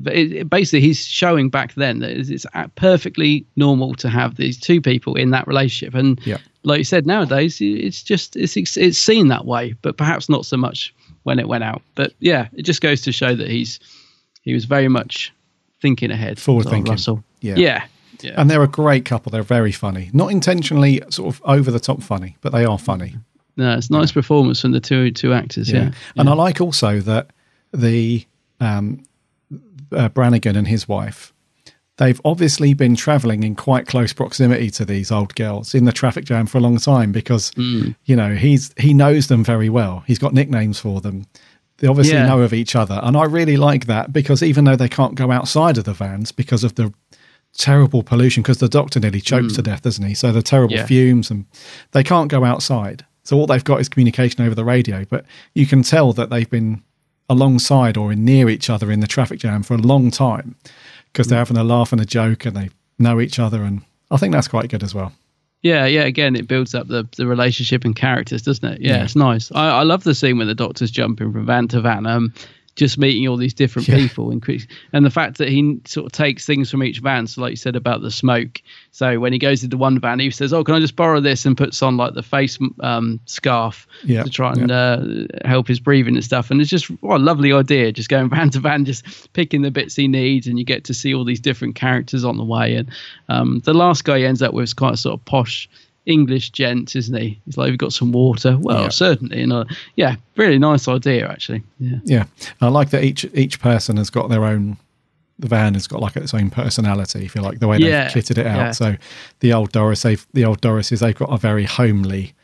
it, 0.06 0.32
it- 0.32 0.50
basically 0.50 0.80
he's 0.80 1.04
showing 1.06 1.48
back 1.50 1.74
then 1.74 1.98
that 2.00 2.10
it's, 2.10 2.28
it's 2.30 2.46
perfectly 2.76 3.44
normal 3.56 3.94
to 3.96 4.08
have 4.08 4.36
these 4.36 4.58
two 4.58 4.80
people 4.80 5.14
in 5.14 5.30
that 5.30 5.46
relationship 5.46 5.94
and 5.94 6.20
Yeah. 6.24 6.38
like 6.64 6.78
you 6.78 6.84
said 6.84 7.06
nowadays 7.06 7.58
it's 7.60 8.02
just 8.02 8.36
it's 8.36 8.56
it's 8.76 8.98
seen 8.98 9.28
that 9.28 9.44
way 9.46 9.74
but 9.82 9.96
perhaps 9.96 10.28
not 10.28 10.44
so 10.46 10.56
much 10.56 10.94
when 11.24 11.38
it 11.38 11.48
went 11.48 11.64
out 11.64 11.82
but 11.94 12.12
yeah 12.20 12.48
it 12.54 12.62
just 12.62 12.80
goes 12.80 13.00
to 13.02 13.12
show 13.12 13.34
that 13.34 13.48
he's 13.48 13.78
he 14.42 14.54
was 14.54 14.64
very 14.64 14.88
much 14.88 15.32
thinking 15.82 16.10
ahead 16.10 16.38
Forward 16.38 16.64
Lord 16.66 16.74
thinking. 16.74 16.92
Russell 16.92 17.24
Yeah. 17.40 17.56
yeah 17.56 17.84
yeah 18.22 18.34
And 18.36 18.50
they're 18.50 18.62
a 18.62 18.68
great 18.68 19.04
couple. 19.06 19.30
They're 19.32 19.42
very 19.42 19.72
funny. 19.72 20.10
Not 20.12 20.30
intentionally 20.30 21.00
sort 21.08 21.34
of 21.34 21.40
over 21.44 21.70
the 21.70 21.80
top 21.80 22.02
funny, 22.02 22.36
but 22.42 22.52
they 22.52 22.64
are 22.66 22.78
funny. 22.78 23.16
no 23.56 23.76
it's 23.78 23.88
a 23.88 23.92
nice 23.92 24.12
performance 24.12 24.60
from 24.60 24.72
the 24.72 24.80
two 24.80 25.10
two 25.10 25.32
actors 25.32 25.70
yeah, 25.72 25.92
And 26.16 26.28
I 26.28 26.34
like 26.34 26.60
also 26.60 27.00
that 27.00 27.30
the 27.72 28.26
um, 28.60 29.02
uh, 29.92 30.08
Brannigan 30.08 30.56
and 30.56 30.68
his 30.68 30.88
wife, 30.88 31.32
they've 31.98 32.20
obviously 32.24 32.72
been 32.74 32.96
traveling 32.96 33.42
in 33.42 33.54
quite 33.54 33.86
close 33.86 34.12
proximity 34.12 34.70
to 34.70 34.84
these 34.84 35.10
old 35.12 35.34
girls 35.34 35.74
in 35.74 35.84
the 35.84 35.92
traffic 35.92 36.24
jam 36.24 36.46
for 36.46 36.58
a 36.58 36.60
long 36.62 36.78
time 36.78 37.12
because 37.12 37.52
you 37.56 38.16
know 38.16 38.34
he's 38.34 38.72
he 38.78 38.94
knows 38.94 39.26
them 39.28 39.44
very 39.44 39.68
well. 39.68 40.02
He's 40.06 40.18
got 40.18 40.32
nicknames 40.34 40.78
for 40.80 41.00
them. 41.00 41.26
They 41.78 41.88
obviously 41.88 42.14
Yeah. 42.14 42.26
know 42.26 42.40
of 42.42 42.52
each 42.52 42.76
other, 42.76 43.00
and 43.02 43.16
I 43.16 43.24
really 43.24 43.56
like 43.56 43.86
that 43.86 44.12
because 44.12 44.42
even 44.42 44.64
though 44.64 44.76
they 44.76 44.88
can't 44.88 45.14
go 45.14 45.30
outside 45.30 45.78
of 45.78 45.84
the 45.84 45.94
vans 45.94 46.30
because 46.32 46.62
of 46.64 46.74
the 46.74 46.92
terrible 47.56 48.02
pollution, 48.02 48.42
because 48.42 48.58
the 48.58 48.68
doctor 48.68 49.00
nearly 49.00 49.20
chokes 49.20 49.54
to 49.54 49.62
death, 49.62 49.82
doesn't 49.82 50.06
he? 50.06 50.14
So 50.14 50.30
the 50.30 50.42
terrible 50.42 50.74
Yeah. 50.76 50.86
fumes, 50.86 51.30
and 51.30 51.46
they 51.92 52.04
can't 52.04 52.30
go 52.30 52.44
outside. 52.44 53.04
So 53.24 53.36
all 53.36 53.46
they've 53.46 53.64
got 53.64 53.80
is 53.80 53.88
communication 53.88 54.44
over 54.44 54.54
the 54.54 54.64
radio. 54.64 55.04
But 55.08 55.24
you 55.54 55.66
can 55.66 55.82
tell 55.82 56.12
that 56.14 56.30
they've 56.30 56.48
been 56.48 56.82
alongside 57.30 57.96
or 57.96 58.12
in 58.12 58.24
near 58.24 58.50
each 58.50 58.68
other 58.68 58.90
in 58.90 59.00
the 59.00 59.06
traffic 59.06 59.38
jam 59.38 59.62
for 59.62 59.72
a 59.74 59.78
long 59.78 60.10
time 60.10 60.56
because 61.12 61.28
they're 61.28 61.38
having 61.38 61.56
a 61.56 61.64
laugh 61.64 61.92
and 61.92 62.00
a 62.00 62.04
joke 62.04 62.44
and 62.44 62.54
they 62.56 62.68
know 62.98 63.20
each 63.20 63.38
other. 63.38 63.62
And 63.62 63.80
I 64.10 64.18
think 64.18 64.32
that's 64.34 64.48
quite 64.48 64.68
good 64.68 64.82
as 64.82 64.94
well. 64.94 65.12
Yeah, 65.62 65.84
yeah. 65.86 66.02
Again, 66.04 66.36
it 66.36 66.48
builds 66.48 66.74
up 66.74 66.88
the, 66.88 67.06
the 67.16 67.26
relationship 67.26 67.84
and 67.84 67.94
characters, 67.94 68.42
doesn't 68.42 68.66
it? 68.72 68.80
Yeah, 68.80 68.96
Yeah. 68.96 69.04
it's 69.04 69.16
nice. 69.16 69.52
I, 69.52 69.68
I 69.68 69.82
love 69.82 70.04
the 70.04 70.14
scene 70.14 70.38
when 70.38 70.46
the 70.48 70.54
doctor's 70.54 70.90
jumping 70.90 71.32
from 71.32 71.46
van 71.46 71.68
to 71.68 71.80
van, 71.80 72.06
um, 72.06 72.32
just 72.80 72.96
meeting 72.98 73.28
all 73.28 73.36
these 73.36 73.52
different 73.54 73.86
Yeah. 73.86 73.96
people, 73.96 74.30
and, 74.30 74.42
and 74.94 75.04
the 75.04 75.10
fact 75.10 75.36
that 75.38 75.50
he 75.50 75.78
sort 75.84 76.06
of 76.06 76.12
takes 76.12 76.46
things 76.46 76.70
from 76.70 76.82
each 76.82 76.98
van. 77.00 77.26
So, 77.26 77.42
like 77.42 77.50
you 77.50 77.56
said 77.56 77.76
about 77.76 78.00
the 78.00 78.10
smoke. 78.10 78.62
So 78.90 79.20
when 79.20 79.32
he 79.34 79.38
goes 79.38 79.62
into 79.62 79.76
one 79.76 80.00
van, 80.00 80.18
he 80.18 80.30
says, 80.30 80.52
"Oh, 80.54 80.64
can 80.64 80.74
I 80.74 80.80
just 80.80 80.96
borrow 80.96 81.20
this?" 81.20 81.44
and 81.46 81.56
puts 81.56 81.82
on 81.82 81.96
like 81.98 82.14
the 82.14 82.22
face 82.22 82.58
um, 82.80 83.20
scarf 83.26 83.86
Yeah, 84.02 84.22
to 84.24 84.30
try 84.30 84.52
and 84.52 84.70
uh, 84.72 85.04
help 85.44 85.68
his 85.68 85.78
breathing 85.78 86.14
and 86.16 86.24
stuff. 86.24 86.50
And 86.50 86.60
it's 86.60 86.70
just 86.70 86.86
what 87.02 87.20
a 87.20 87.22
lovely 87.22 87.52
idea, 87.52 87.92
just 87.92 88.08
going 88.08 88.30
van 88.34 88.48
to 88.50 88.60
van, 88.60 88.84
just 88.86 89.32
picking 89.34 89.62
the 89.62 89.70
bits 89.70 89.94
he 89.94 90.08
needs, 90.08 90.46
and 90.46 90.58
you 90.58 90.64
get 90.64 90.84
to 90.84 90.94
see 90.94 91.14
all 91.14 91.24
these 91.24 91.40
different 91.40 91.74
characters 91.74 92.24
on 92.24 92.38
the 92.38 92.44
way. 92.44 92.74
And 92.76 92.88
um, 93.28 93.60
the 93.64 93.74
last 93.74 94.04
guy 94.04 94.18
he 94.18 94.24
ends 94.26 94.40
up 94.42 94.54
with 94.54 94.64
is 94.64 94.74
quite 94.74 94.94
a 94.94 94.96
sort 94.96 95.20
of 95.20 95.24
posh 95.26 95.68
English 96.06 96.50
gent, 96.50 96.96
isn't 96.96 97.16
he? 97.16 97.40
He's 97.44 97.56
like, 97.56 97.68
we've 97.70 97.78
got 97.78 97.92
some 97.92 98.12
water?" 98.12 98.56
Well, 98.58 98.82
Yeah. 98.84 98.88
certainly. 98.88 99.42
And 99.42 99.52
uh, 99.52 99.64
yeah, 99.96 100.16
really 100.36 100.58
nice 100.58 100.88
idea 100.88 101.28
actually. 101.28 101.62
Yeah. 101.78 101.98
Yeah, 102.04 102.24
I 102.60 102.68
like 102.68 102.90
that 102.90 103.04
each 103.04 103.24
each 103.34 103.60
person 103.60 103.96
has 103.98 104.10
got 104.10 104.28
their 104.30 104.44
own. 104.44 104.76
The 105.38 105.48
van 105.48 105.72
has 105.74 105.86
got 105.86 106.00
like 106.00 106.16
its 106.16 106.34
own 106.34 106.50
personality, 106.50 107.24
if 107.24 107.34
you 107.34 107.40
like, 107.40 107.60
the 107.60 107.68
way 107.68 107.78
Yeah, 107.78 108.08
they've 108.08 108.22
kitted 108.24 108.36
it 108.38 108.46
out. 108.46 108.56
yeah. 108.58 108.70
So 108.72 108.96
the 109.40 109.52
old 109.54 109.72
Doris, 109.72 110.02
they've 110.02 110.26
the 110.34 110.44
old 110.44 110.60
Dorises, 110.60 111.00
they've 111.00 111.14
got 111.16 111.30
a 111.32 111.38
very 111.38 111.64
homely, 111.64 112.34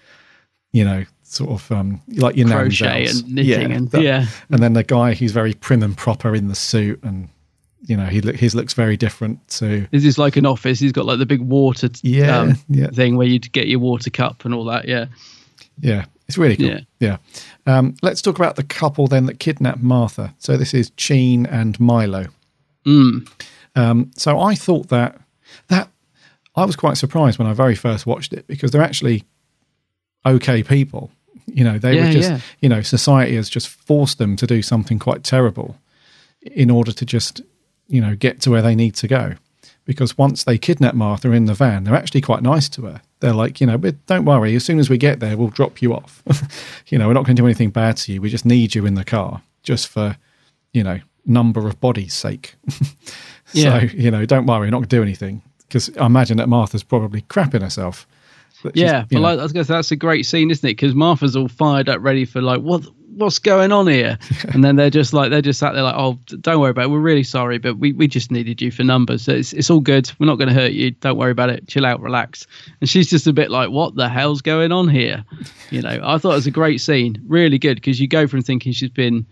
you 0.73 0.83
know, 0.85 1.05
sort 1.23 1.51
of 1.51 1.71
um, 1.73 2.01
like 2.09 2.37
your 2.37 2.49
Crochet 2.49 3.07
and 3.07 3.29
knitting 3.35 3.73
and- 3.73 3.91
that- 3.91 4.01
yeah. 4.03 4.27
And 4.49 4.63
then 4.63 4.73
the 4.73 4.83
guy, 4.83 5.13
he's 5.13 5.33
very 5.33 5.53
prim 5.53 5.83
and 5.83 5.95
proper 5.95 6.35
in 6.35 6.49
the 6.49 6.55
suit, 6.55 6.99
and 7.03 7.29
you 7.83 7.97
know, 7.97 8.07
he 8.07 8.21
look 8.21 8.37
his 8.37 8.55
looks 8.55 8.73
very 8.75 8.97
different 8.97 9.47
to 9.49 9.87
This 9.91 10.05
is 10.05 10.19
like 10.19 10.37
an 10.37 10.47
office. 10.47 10.79
He's 10.81 10.93
got 10.93 11.05
like 11.07 11.19
the 11.19 11.27
big 11.27 11.41
water 11.41 11.89
t- 11.89 12.09
Yeah, 12.19 12.39
um, 12.39 12.57
yeah. 12.69 12.89
thing 12.89 13.17
where 13.17 13.27
you'd 13.27 13.51
get 13.53 13.69
your 13.69 13.79
water 13.81 14.11
cup 14.11 14.45
and 14.45 14.55
all 14.55 14.65
that. 14.65 14.87
Yeah. 14.89 15.07
Yeah, 15.79 16.07
it's 16.27 16.39
really 16.39 16.57
cool. 16.57 16.67
Yeah. 16.69 16.81
Yeah. 17.01 17.17
Um, 17.67 17.95
let's 18.03 18.23
talk 18.23 18.37
about 18.39 18.57
the 18.57 18.63
couple 18.65 19.07
then 19.09 19.27
that 19.27 19.39
kidnapped 19.39 19.83
Martha. 19.83 20.35
So 20.39 20.57
this 20.57 20.73
is 20.73 20.91
Cheen 20.97 21.45
and 21.47 21.79
Milo. 21.79 22.27
Mm. 22.87 23.29
Um, 23.75 24.11
so 24.17 24.41
I 24.41 24.55
thought 24.55 24.89
that 24.89 25.21
that 25.69 25.91
I 26.55 26.65
was 26.65 26.77
quite 26.77 26.97
surprised 26.97 27.39
when 27.39 27.47
I 27.47 27.53
very 27.53 27.75
first 27.75 28.07
watched 28.07 28.33
it 28.33 28.47
because 28.47 28.71
they're 28.71 28.83
actually 28.83 29.25
okay 30.25 30.63
people. 30.63 31.11
You 31.47 31.63
know, 31.65 31.79
they 31.79 31.97
Yeah, 31.97 32.07
were 32.07 32.13
just 32.13 32.31
yeah. 32.31 32.41
you 32.61 32.69
know, 32.71 32.81
society 32.81 33.37
has 33.37 33.49
just 33.51 33.69
forced 33.69 34.17
them 34.19 34.35
to 34.37 34.47
do 34.47 34.63
something 34.63 34.99
quite 34.99 35.23
terrible 35.25 35.77
in 36.43 36.71
order 36.71 36.93
to 36.93 37.05
just, 37.05 37.41
you 37.89 38.01
know, 38.01 38.15
get 38.15 38.41
to 38.43 38.51
where 38.51 38.63
they 38.63 38.75
need 38.75 38.95
to 38.97 39.09
go. 39.09 39.35
Because 39.85 40.19
once 40.19 40.43
they 40.43 40.59
kidnap 40.59 40.95
Martha 40.95 41.31
in 41.31 41.45
the 41.45 41.55
van, 41.55 41.85
they're 41.85 41.95
actually 41.95 42.21
quite 42.21 42.43
nice 42.43 42.69
to 42.71 42.83
her. 42.83 43.03
They're 43.21 43.33
like, 43.33 43.61
you 43.61 43.67
know, 43.69 43.79
but 43.79 44.05
don't 44.07 44.25
worry, 44.25 44.57
as 44.57 44.65
soon 44.65 44.81
as 44.81 44.91
we 44.91 44.99
get 44.99 45.21
there, 45.21 45.37
we'll 45.37 45.49
drop 45.49 45.81
you 45.81 45.95
off. 45.95 46.23
you 46.89 46.99
know, 46.99 47.07
we're 47.07 47.15
not 47.15 47.25
going 47.25 47.37
to 47.37 47.43
do 47.43 47.47
anything 47.47 47.71
bad 47.71 47.97
to 47.99 48.13
you. 48.13 48.21
We 48.21 48.29
just 48.29 48.45
need 48.45 48.75
you 48.75 48.85
in 48.85 48.95
the 48.95 49.05
car 49.05 49.43
just 49.63 49.87
for, 49.87 50.17
you 50.73 50.83
know, 50.83 50.99
number 51.25 51.67
of 51.67 51.81
bodies' 51.81 52.15
sake. 52.15 52.55
Yeah. 53.53 53.79
So, 53.79 53.87
you 53.97 54.11
know, 54.11 54.27
don't 54.27 54.45
worry, 54.47 54.67
we're 54.67 54.71
not 54.71 54.79
going 54.79 54.89
to 54.89 54.97
do 54.97 55.03
anything. 55.03 55.41
Because 55.69 55.97
I 55.99 56.07
imagine 56.07 56.37
that 56.39 56.49
Martha's 56.49 56.83
probably 56.83 57.23
crapping 57.23 57.63
herself. 57.63 58.07
She's, 58.63 58.73
Yeah, 58.75 59.05
but 59.09 59.21
like, 59.21 59.39
I 59.39 59.43
was 59.43 59.53
gonna 59.53 59.65
say, 59.65 59.75
that's 59.75 59.91
a 59.93 59.97
great 59.97 60.27
scene, 60.27 60.51
isn't 60.51 60.67
it? 60.67 60.73
Because 60.73 60.95
Martha's 60.95 61.37
all 61.37 61.49
fired 61.49 61.89
up, 61.89 62.01
ready 62.01 62.25
for 62.25 62.41
like, 62.41 62.61
what, 62.61 62.85
what's 63.17 63.39
going 63.39 63.73
on 63.73 63.87
here? 63.87 64.19
and 64.53 64.63
then 64.63 64.77
they're 64.77 64.91
just 64.91 65.13
like, 65.13 65.31
they're 65.31 65.43
just 65.43 65.59
sat 65.59 65.73
there 65.73 65.83
like, 65.83 65.95
oh, 65.97 66.19
don't 66.41 66.61
worry 66.61 66.71
about 66.71 66.87
it. 66.87 66.91
We're 66.91 67.01
really 67.01 67.23
sorry, 67.23 67.59
but 67.59 67.79
we, 67.79 67.93
we 67.93 68.07
just 68.07 68.31
needed 68.31 68.61
you 68.61 68.71
for 68.71 68.85
numbers. 68.85 69.23
So 69.23 69.33
it's 69.33 69.53
it's 69.53 69.71
all 69.71 69.81
good. 69.81 70.11
We're 70.19 70.27
not 70.27 70.37
going 70.37 70.49
to 70.49 70.55
hurt 70.55 70.73
you. 70.73 70.93
Don't 70.93 71.17
worry 71.17 71.33
about 71.33 71.51
it. 71.51 71.67
Chill 71.67 71.87
out, 71.87 72.01
relax. 72.01 72.47
And 72.81 72.89
she's 72.89 73.09
just 73.09 73.27
a 73.27 73.33
bit 73.33 73.51
like, 73.51 73.71
what 73.71 73.95
the 73.95 74.09
hell's 74.09 74.43
going 74.43 74.73
on 74.73 74.89
here? 74.89 75.25
You 75.71 75.83
know, 75.83 76.01
I 76.03 76.19
thought 76.19 76.33
it 76.33 76.37
was 76.37 76.47
a 76.47 76.53
great 76.53 76.81
scene, 76.81 77.23
really 77.27 77.59
good, 77.59 77.77
because 77.77 78.01
you 78.01 78.09
go 78.09 78.27
from 78.27 78.43
thinking 78.43 78.73
she's 78.73 78.91
been 78.91 79.27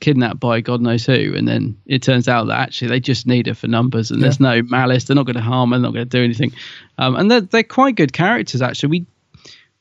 kidnapped 0.00 0.40
by 0.40 0.60
God 0.60 0.82
knows 0.82 1.06
who, 1.06 1.34
and 1.34 1.48
then 1.48 1.78
it 1.86 2.02
turns 2.02 2.28
out 2.28 2.48
that 2.48 2.58
actually 2.58 2.88
they 2.88 3.00
just 3.00 3.26
need 3.26 3.46
her 3.46 3.54
for 3.54 3.68
numbers, 3.68 4.10
and 4.10 4.22
there's 4.22 4.40
no 4.40 4.62
malice. 4.62 5.04
They're 5.04 5.16
not 5.16 5.26
going 5.26 5.36
to 5.36 5.42
harm 5.42 5.70
her. 5.70 5.78
They're 5.78 5.82
not 5.82 5.94
going 5.94 6.08
to 6.08 6.18
do 6.18 6.22
anything, 6.22 6.52
um, 6.98 7.16
and 7.16 7.30
they're 7.30 7.40
they're 7.40 7.62
quite 7.62 7.96
good 7.96 8.12
characters 8.12 8.60
actually. 8.62 8.90
We 8.90 9.06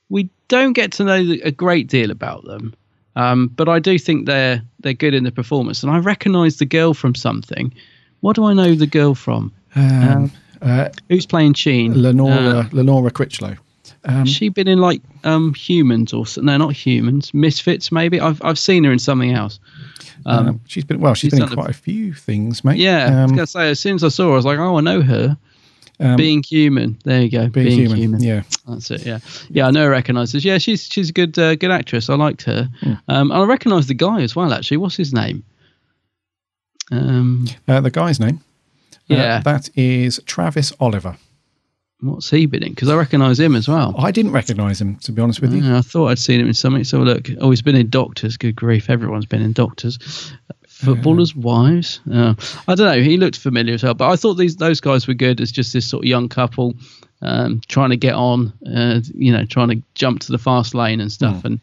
we 0.09 0.29
don't 0.47 0.73
get 0.73 0.93
to 0.93 1.03
know 1.03 1.35
a 1.43 1.51
great 1.51 1.87
deal 1.87 2.11
about 2.11 2.45
them, 2.45 2.73
um, 3.15 3.47
but 3.47 3.67
I 3.69 3.79
do 3.79 3.97
think 3.99 4.25
they're 4.25 4.61
they're 4.79 4.93
good 4.93 5.13
in 5.13 5.23
the 5.23 5.31
performance, 5.31 5.83
and 5.83 5.91
I 5.91 5.97
recognise 5.99 6.57
the 6.57 6.65
girl 6.65 6.93
from 6.93 7.15
something. 7.15 7.73
What 8.21 8.35
do 8.35 8.45
I 8.45 8.53
know 8.53 8.75
the 8.75 8.87
girl 8.87 9.15
from? 9.15 9.51
Um, 9.75 10.31
uh, 10.61 10.89
Who's 11.09 11.25
playing 11.25 11.53
Cheen? 11.55 12.01
Lenora, 12.01 12.59
Uh, 12.59 12.69
Lenora 12.71 13.11
Crichlow. 13.11 13.57
Um, 14.05 14.25
she 14.25 14.49
been 14.49 14.67
in 14.67 14.79
like 14.79 15.01
um 15.23 15.53
humans 15.53 16.13
or 16.13 16.25
no 16.41 16.57
not 16.57 16.73
humans 16.73 17.33
misfits 17.33 17.89
maybe 17.89 18.19
i've 18.19 18.41
i've 18.43 18.59
seen 18.59 18.83
her 18.83 18.91
in 18.91 18.99
something 18.99 19.31
else 19.31 19.59
um, 20.25 20.47
um, 20.47 20.61
she's 20.67 20.83
been 20.83 20.99
well. 20.99 21.13
she's 21.13 21.31
she's 21.31 21.31
been 21.39 21.43
in 21.43 21.49
done 21.49 21.53
a- 21.59 21.61
quite 21.61 21.69
a 21.69 21.73
few 21.77 22.13
things, 22.13 22.63
mate. 22.65 22.77
yeah 22.77 23.05
i 23.05 23.21
was 23.23 23.31
Um, 23.31 23.35
gonna 23.37 23.47
say 23.47 23.69
as 23.69 23.79
soon 23.79 23.95
as 23.95 24.03
i 24.03 24.09
saw 24.09 24.25
her 24.27 24.31
i 24.33 24.35
was 24.35 24.45
like 24.45 24.59
oh 24.59 24.77
i 24.77 24.81
know 24.81 25.01
her 25.01 25.37
Um, 25.99 26.15
being 26.15 26.43
human. 26.43 26.97
There 27.03 27.21
you 27.21 27.29
go. 27.29 27.47
Being 27.47 27.87
Human, 27.95 28.21
yeah. 28.21 28.41
that's 28.67 28.89
it. 28.91 29.05
Yeah, 29.05 29.19
yeah. 29.49 29.67
I 29.67 29.71
know. 29.71 29.83
I 29.85 29.87
recognise 29.87 30.31
this. 30.31 30.43
Yeah, 30.43 30.57
she's 30.57 30.83
she's 30.85 31.09
a 31.09 31.13
good 31.13 31.37
uh, 31.37 31.55
good 31.55 31.71
actress. 31.71 32.09
I 32.09 32.15
liked 32.15 32.41
her. 32.43 32.69
Hmm. 32.81 32.93
Um, 33.07 33.31
and 33.31 33.41
I 33.41 33.45
recognise 33.45 33.87
the 33.87 33.93
guy 33.93 34.21
as 34.21 34.35
well. 34.35 34.51
Actually, 34.53 34.77
what's 34.77 34.95
his 34.97 35.13
name? 35.13 35.43
Um, 36.91 37.47
uh, 37.67 37.81
the 37.81 37.91
guy's 37.91 38.19
name. 38.19 38.41
uh, 38.93 38.97
Yeah. 39.15 39.39
that 39.41 39.69
is 39.75 40.19
Travis 40.25 40.73
Oliver. 40.79 41.15
what's 42.01 42.29
he 42.29 42.45
been 42.45 42.63
in? 42.63 42.71
Because 42.73 42.89
I 42.89 42.95
recognise 42.95 43.39
him 43.39 43.55
as 43.55 43.67
well. 43.69 43.95
I 43.97 44.11
didn't 44.11 44.33
recognise 44.33 44.81
him, 44.81 44.97
to 44.97 45.11
be 45.13 45.21
honest 45.21 45.41
with 45.41 45.53
you. 45.53 45.61
Yeah, 45.63 45.77
I 45.77 45.81
thought 45.81 46.07
I'd 46.07 46.19
seen 46.19 46.39
him 46.41 46.47
in 46.47 46.53
something. 46.53 46.83
So 46.83 46.99
look, 46.99 47.29
oh, 47.39 47.49
he's 47.51 47.61
been 47.61 47.75
in 47.77 47.89
Doctors. 47.89 48.35
Good 48.35 48.55
grief, 48.57 48.89
everyone's 48.89 49.25
been 49.25 49.41
in 49.41 49.53
Doctors. 49.53 50.33
Footballers' 50.85 51.35
wives. 51.35 51.99
Uh, 52.11 52.33
I 52.67 52.75
don't 52.75 52.87
know. 52.87 53.01
He 53.01 53.17
looked 53.17 53.37
familiar 53.37 53.73
as 53.73 53.83
well, 53.83 53.93
but 53.93 54.09
I 54.09 54.15
thought 54.15 54.35
these 54.35 54.57
those 54.57 54.79
guys 54.79 55.07
were 55.07 55.13
good 55.13 55.41
as 55.41 55.51
just 55.51 55.73
this 55.73 55.87
sort 55.87 56.03
of 56.03 56.07
young 56.07 56.29
couple 56.29 56.75
um, 57.21 57.61
trying 57.67 57.89
to 57.89 57.97
get 57.97 58.13
on. 58.13 58.53
Uh, 58.65 58.99
you 59.15 59.31
know, 59.31 59.45
trying 59.45 59.69
to 59.69 59.81
jump 59.95 60.19
to 60.21 60.31
the 60.31 60.37
fast 60.37 60.75
lane 60.75 60.99
and 60.99 61.11
stuff, 61.11 61.43
and 61.45 61.59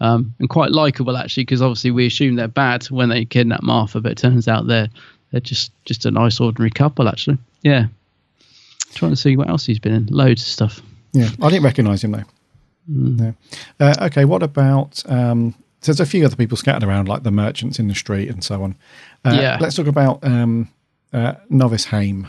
um, 0.00 0.34
and 0.38 0.48
quite 0.48 0.72
likable 0.72 1.16
actually, 1.16 1.44
because 1.44 1.62
obviously 1.62 1.90
we 1.90 2.06
assume 2.06 2.34
they're 2.34 2.48
bad 2.48 2.84
when 2.86 3.08
they 3.08 3.24
kidnap 3.24 3.62
Martha, 3.62 4.00
but 4.00 4.12
it 4.12 4.18
turns 4.18 4.48
out 4.48 4.66
they're 4.66 4.88
they're 5.30 5.40
just 5.40 5.72
just 5.84 6.04
a 6.04 6.10
nice 6.10 6.40
ordinary 6.40 6.70
couple 6.70 7.08
actually. 7.08 7.38
Yeah. 7.62 7.86
Trying 8.94 9.12
to 9.12 9.16
see 9.16 9.36
what 9.36 9.48
else 9.48 9.66
he's 9.66 9.80
been 9.80 9.92
in. 9.92 10.06
Loads 10.06 10.42
of 10.42 10.48
stuff. 10.48 10.80
Yeah, 11.12 11.28
I 11.42 11.50
didn't 11.50 11.64
recognise 11.64 12.04
him 12.04 12.12
though. 12.12 12.24
No. 12.86 13.34
Uh, 13.80 13.94
okay, 14.02 14.24
what 14.24 14.42
about? 14.42 15.02
Um, 15.06 15.54
so 15.84 15.92
there's 15.92 16.00
a 16.00 16.06
few 16.10 16.24
other 16.24 16.36
people 16.36 16.56
scattered 16.56 16.86
around, 16.86 17.08
like 17.08 17.22
the 17.24 17.30
merchants 17.30 17.78
in 17.78 17.88
the 17.88 17.94
street 17.94 18.28
and 18.30 18.42
so 18.42 18.62
on. 18.62 18.74
Uh, 19.24 19.36
Yeah. 19.40 19.58
Let's 19.60 19.76
talk 19.76 19.86
about 19.86 20.18
um, 20.24 20.68
uh, 21.12 21.34
Novice 21.50 21.84
Hame, 21.86 22.26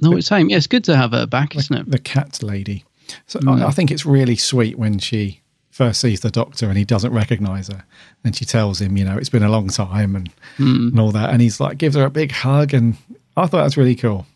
No, 0.00 0.16
it's 0.16 0.26
same. 0.28 0.48
Yeah, 0.48 0.56
it's 0.56 0.66
good 0.66 0.84
to 0.84 0.96
have 0.96 1.12
her 1.12 1.26
back, 1.26 1.54
isn't 1.56 1.76
it? 1.76 1.90
the 1.90 1.98
cat 1.98 2.42
lady. 2.42 2.84
So 3.26 3.38
Mm. 3.40 3.62
I, 3.62 3.66
I 3.68 3.70
think 3.70 3.90
it's 3.90 4.06
really 4.06 4.36
sweet 4.36 4.78
when 4.78 4.98
she 4.98 5.40
first 5.70 6.00
sees 6.00 6.20
the 6.20 6.30
doctor 6.30 6.68
and 6.68 6.78
he 6.78 6.84
doesn't 6.84 7.12
recognise 7.12 7.68
her, 7.68 7.84
and 8.24 8.34
she 8.34 8.44
tells 8.44 8.80
him, 8.80 8.96
you 8.96 9.04
know, 9.04 9.16
it's 9.18 9.28
been 9.28 9.42
a 9.42 9.50
long 9.50 9.68
time 9.68 10.16
and 10.16 10.30
Mm. 10.58 10.88
and 10.90 11.00
all 11.00 11.12
that, 11.12 11.30
and 11.30 11.42
he's 11.42 11.60
like 11.60 11.78
gives 11.78 11.96
her 11.96 12.04
a 12.04 12.10
big 12.10 12.32
hug, 12.32 12.72
and 12.72 12.96
I 13.36 13.42
thought 13.46 13.58
that 13.58 13.64
was 13.64 13.76
really 13.76 13.96
cool. 13.96 14.26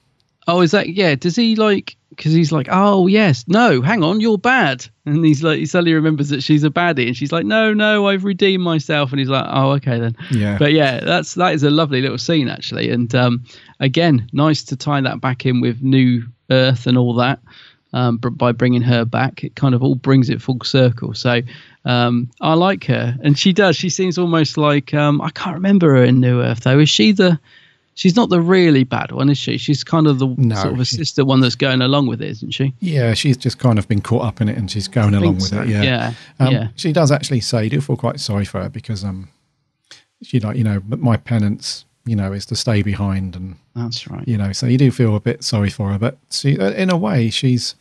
Oh, 0.49 0.62
is 0.62 0.70
that 0.70 0.89
yeah? 0.89 1.15
Does 1.15 1.37
he 1.37 1.55
like? 1.57 1.95
Because 2.09 2.33
he's 2.33 2.51
like, 2.51 2.69
oh 2.70 3.07
yes, 3.07 3.45
no, 3.47 3.81
hang 3.81 4.03
on, 4.03 4.20
you're 4.20 4.39
bad, 4.39 4.85
and 5.07 5.25
he's 5.25 5.45
like, 5.45 5.59
he 5.59 5.66
suddenly 5.66 5.95
remembers 5.95 6.31
that 6.31 6.43
she's 6.43 6.65
a 6.65 6.70
baddie, 6.70 7.07
and 7.07 7.16
she's 7.16 7.31
like, 7.31 7.47
no, 7.47 7.73
no, 7.73 8.09
I've 8.09 8.25
redeemed 8.25 8.65
myself, 8.65 9.12
and 9.12 9.20
he's 9.20 9.29
like, 9.29 9.45
oh, 9.47 9.73
okay 9.73 10.01
then. 10.01 10.16
Yeah. 10.33 10.59
But 10.59 10.73
yeah, 10.73 10.99
that's 11.01 11.35
that 11.35 11.55
is 11.55 11.62
a 11.62 11.70
lovely 11.70 12.01
little 12.01 12.19
scene 12.19 12.49
actually, 12.49 12.91
and 12.91 13.15
um, 13.15 13.45
again, 13.79 14.29
nice 14.33 14.65
to 14.65 14.77
tie 14.77 15.01
that 15.03 15.20
back 15.20 15.47
in 15.47 15.61
with 15.61 15.83
New 15.83 16.25
Earth 16.51 16.87
and 16.87 16.99
all 16.99 17.15
that. 17.16 17.41
Um, 17.93 18.19
by 18.19 18.53
bringing 18.53 18.83
her 18.83 19.05
back, 19.05 19.45
it 19.45 19.55
kind 19.55 19.75
of 19.75 19.83
all 19.83 19.95
brings 19.95 20.29
it 20.29 20.43
full 20.43 20.61
circle. 20.62 21.15
So 21.15 21.41
um, 21.85 22.31
I 22.41 22.55
like 22.55 22.85
her, 22.85 23.16
and 23.23 23.39
she 23.39 23.53
does. 23.53 23.77
She 23.77 23.91
seems 23.91 24.19
almost 24.19 24.59
like 24.59 24.93
um, 24.93 25.20
I 25.20 25.31
can't 25.31 25.55
remember 25.55 25.95
her 25.95 26.05
in 26.05 26.20
New 26.20 26.41
Earth 26.43 26.61
though. 26.61 26.79
Is 26.81 26.91
she 26.91 27.12
the? 27.12 27.39
She's 27.99 28.15
not 28.15 28.29
the 28.29 28.41
really 28.41 28.85
bad 28.85 29.11
one, 29.11 29.29
is 29.29 29.39
she? 29.39 29.59
She's 29.59 29.83
kind 29.83 30.07
of 30.07 30.20
the 30.20 30.29
No, 30.39 30.55
sort 30.55 30.73
of 30.75 30.79
assistant 30.79 31.27
one 31.27 31.41
that's 31.41 31.57
going 31.57 31.83
along 31.83 32.07
with 32.07 32.23
it, 32.23 32.29
isn't 32.31 32.53
she? 32.53 32.73
Yeah, 32.79 33.12
she's 33.15 33.37
just 33.37 33.59
kind 33.59 33.77
of 33.77 33.89
been 33.89 34.01
caught 34.01 34.23
up 34.25 34.41
in 34.41 34.49
it, 34.49 34.57
and 34.57 34.70
she's 34.70 34.87
going 34.87 35.15
along 35.15 35.35
with 35.35 35.49
so, 35.49 35.62
it. 35.62 35.69
Yeah, 35.69 35.83
yeah, 35.83 36.12
Um, 36.39 36.53
yeah. 36.53 36.69
She 36.77 36.93
does 36.93 37.11
actually 37.11 37.41
say, 37.41 37.65
"You 37.65 37.70
do 37.70 37.81
feel 37.81 37.97
quite 37.97 38.20
sorry 38.20 38.45
for 38.45 38.62
her 38.62 38.69
because 38.69 39.03
um, 39.03 39.31
she 40.23 40.39
like 40.39 40.57
you 40.57 40.62
know, 40.62 40.79
but 40.79 41.01
my 41.01 41.16
penance, 41.16 41.87
you 42.07 42.15
know, 42.15 42.33
is 42.33 42.47
to 42.47 42.55
stay 42.55 42.83
behind, 42.83 43.35
and 43.35 43.57
That's 43.75 44.07
right. 44.07 44.23
you 44.29 44.39
know, 44.39 44.53
so 44.53 44.66
you 44.66 44.79
do 44.79 44.93
feel 44.93 45.16
a 45.16 45.20
bit 45.20 45.43
sorry 45.43 45.69
for 45.70 45.91
her. 45.91 45.99
But 45.99 46.19
she, 46.31 46.57
uh, 46.57 46.70
in 46.70 46.91
a 46.91 46.97
way, 46.97 47.31
she's, 47.31 47.75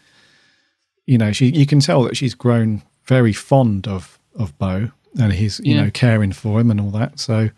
you 1.06 1.20
know, 1.20 1.32
she 1.32 1.46
you 1.52 1.68
can 1.68 1.80
tell 1.80 2.02
that 2.06 2.18
she's 2.18 2.34
grown 2.34 2.82
very 3.06 3.34
fond 3.34 3.88
of 3.88 4.18
of 4.36 4.58
Bo, 4.58 4.90
and 5.20 5.34
he's 5.34 5.60
you 5.64 5.76
Yeah. 5.76 5.84
know 5.84 5.92
caring 5.92 6.32
for 6.32 6.60
him 6.60 6.72
and 6.72 6.82
all 6.82 6.90
that. 6.90 7.20
So. 7.20 7.52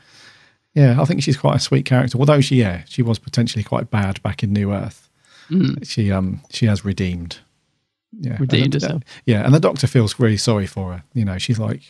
Yeah, 0.80 1.02
I 1.02 1.06
think 1.06 1.22
she's 1.24 1.36
quite 1.38 1.58
a 1.58 1.60
sweet 1.60 1.86
character. 1.86 2.18
Although 2.18 2.42
she, 2.42 2.56
yeah, 2.58 2.84
she 2.88 3.02
was 3.02 3.20
potentially 3.20 3.64
quite 3.64 3.90
bad 3.92 4.22
back 4.24 4.44
in 4.44 4.54
New 4.54 4.72
Earth. 4.72 5.10
Mm. 5.50 5.86
She, 5.86 6.12
um, 6.12 6.42
she 6.52 6.68
has 6.68 6.86
redeemed. 6.86 7.40
Yeah, 8.18 8.38
Redeemed 8.40 8.74
the- 8.74 8.78
herself. 8.78 9.04
Yeah, 9.26 9.44
and 9.46 9.54
the 9.54 9.60
doctor 9.60 9.88
feels 9.88 10.20
really 10.20 10.38
sorry 10.38 10.68
for 10.68 10.94
her. 10.94 11.04
You 11.14 11.26
know, 11.26 11.38
she's 11.38 11.60
like, 11.60 11.82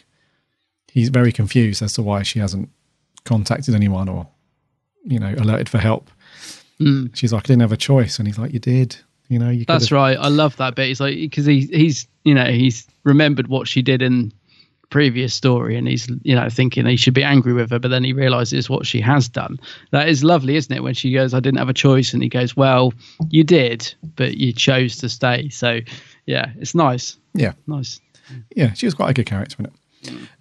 he's 0.92 1.10
very 1.10 1.32
confused 1.32 1.82
as 1.82 1.94
to 1.94 2.02
why 2.02 2.24
she 2.24 2.40
hasn't 2.40 2.70
contacted 3.26 3.76
anyone 3.76 4.10
or, 4.10 4.28
you 5.04 5.20
know, 5.20 5.34
alerted 5.38 5.70
for 5.70 5.78
help. 5.78 6.10
Mm. 6.82 7.16
She's 7.16 7.32
like, 7.32 7.44
I 7.44 7.48
didn't 7.48 7.62
have 7.62 7.72
a 7.72 7.78
choice, 7.78 8.18
and 8.20 8.28
he's 8.28 8.40
like, 8.40 8.54
you 8.54 8.60
did. 8.60 8.96
You 9.28 9.38
know, 9.40 9.50
you. 9.50 9.66
That's 9.66 9.90
have- 9.90 9.96
right. 9.96 10.18
I 10.18 10.30
love 10.30 10.56
that 10.58 10.74
bit. 10.76 10.88
He's 10.88 11.00
like 11.00 11.16
because 11.16 11.46
he 11.46 11.62
he's 11.72 12.08
you 12.24 12.34
know 12.34 12.46
he's 12.46 12.88
remembered 13.04 13.48
what 13.48 13.68
she 13.68 13.82
did 13.82 14.02
in 14.02 14.34
previous 14.90 15.34
story 15.34 15.76
and 15.78 15.88
he's 15.88 16.08
you 16.24 16.34
know 16.36 16.50
thinking 16.50 16.86
he 16.86 16.96
should 16.96 17.14
be 17.14 17.24
angry 17.24 17.54
with 17.54 17.70
her 17.70 17.78
but 17.80 17.90
then 17.90 18.04
he 18.04 18.12
realizes 18.14 18.70
what 18.70 18.86
she 18.88 19.00
has 19.00 19.30
done 19.30 19.60
that 19.92 20.10
is 20.10 20.24
lovely 20.24 20.56
isn't 20.56 20.76
it 20.76 20.82
when 20.82 20.94
she 20.96 21.14
goes 21.14 21.34
i 21.34 21.40
didn't 21.40 21.60
have 21.60 21.70
a 21.70 21.74
choice 21.74 22.12
and 22.14 22.24
he 22.24 22.30
goes 22.30 22.58
well 22.58 22.92
you 23.30 23.44
did 23.44 23.94
but 24.16 24.38
you 24.38 24.52
chose 24.52 24.96
to 24.98 25.08
stay 25.08 25.48
so 25.50 25.80
yeah 26.26 26.52
it's 26.60 26.74
nice 26.74 27.18
Yeah, 27.36 27.54
nice 27.68 28.00
yeah, 28.56 28.74
she 28.74 28.86
was 28.86 28.94
quite 28.96 29.10
a 29.10 29.14
good 29.14 29.26
character 29.26 29.56
in 29.60 29.66
it. 29.66 29.74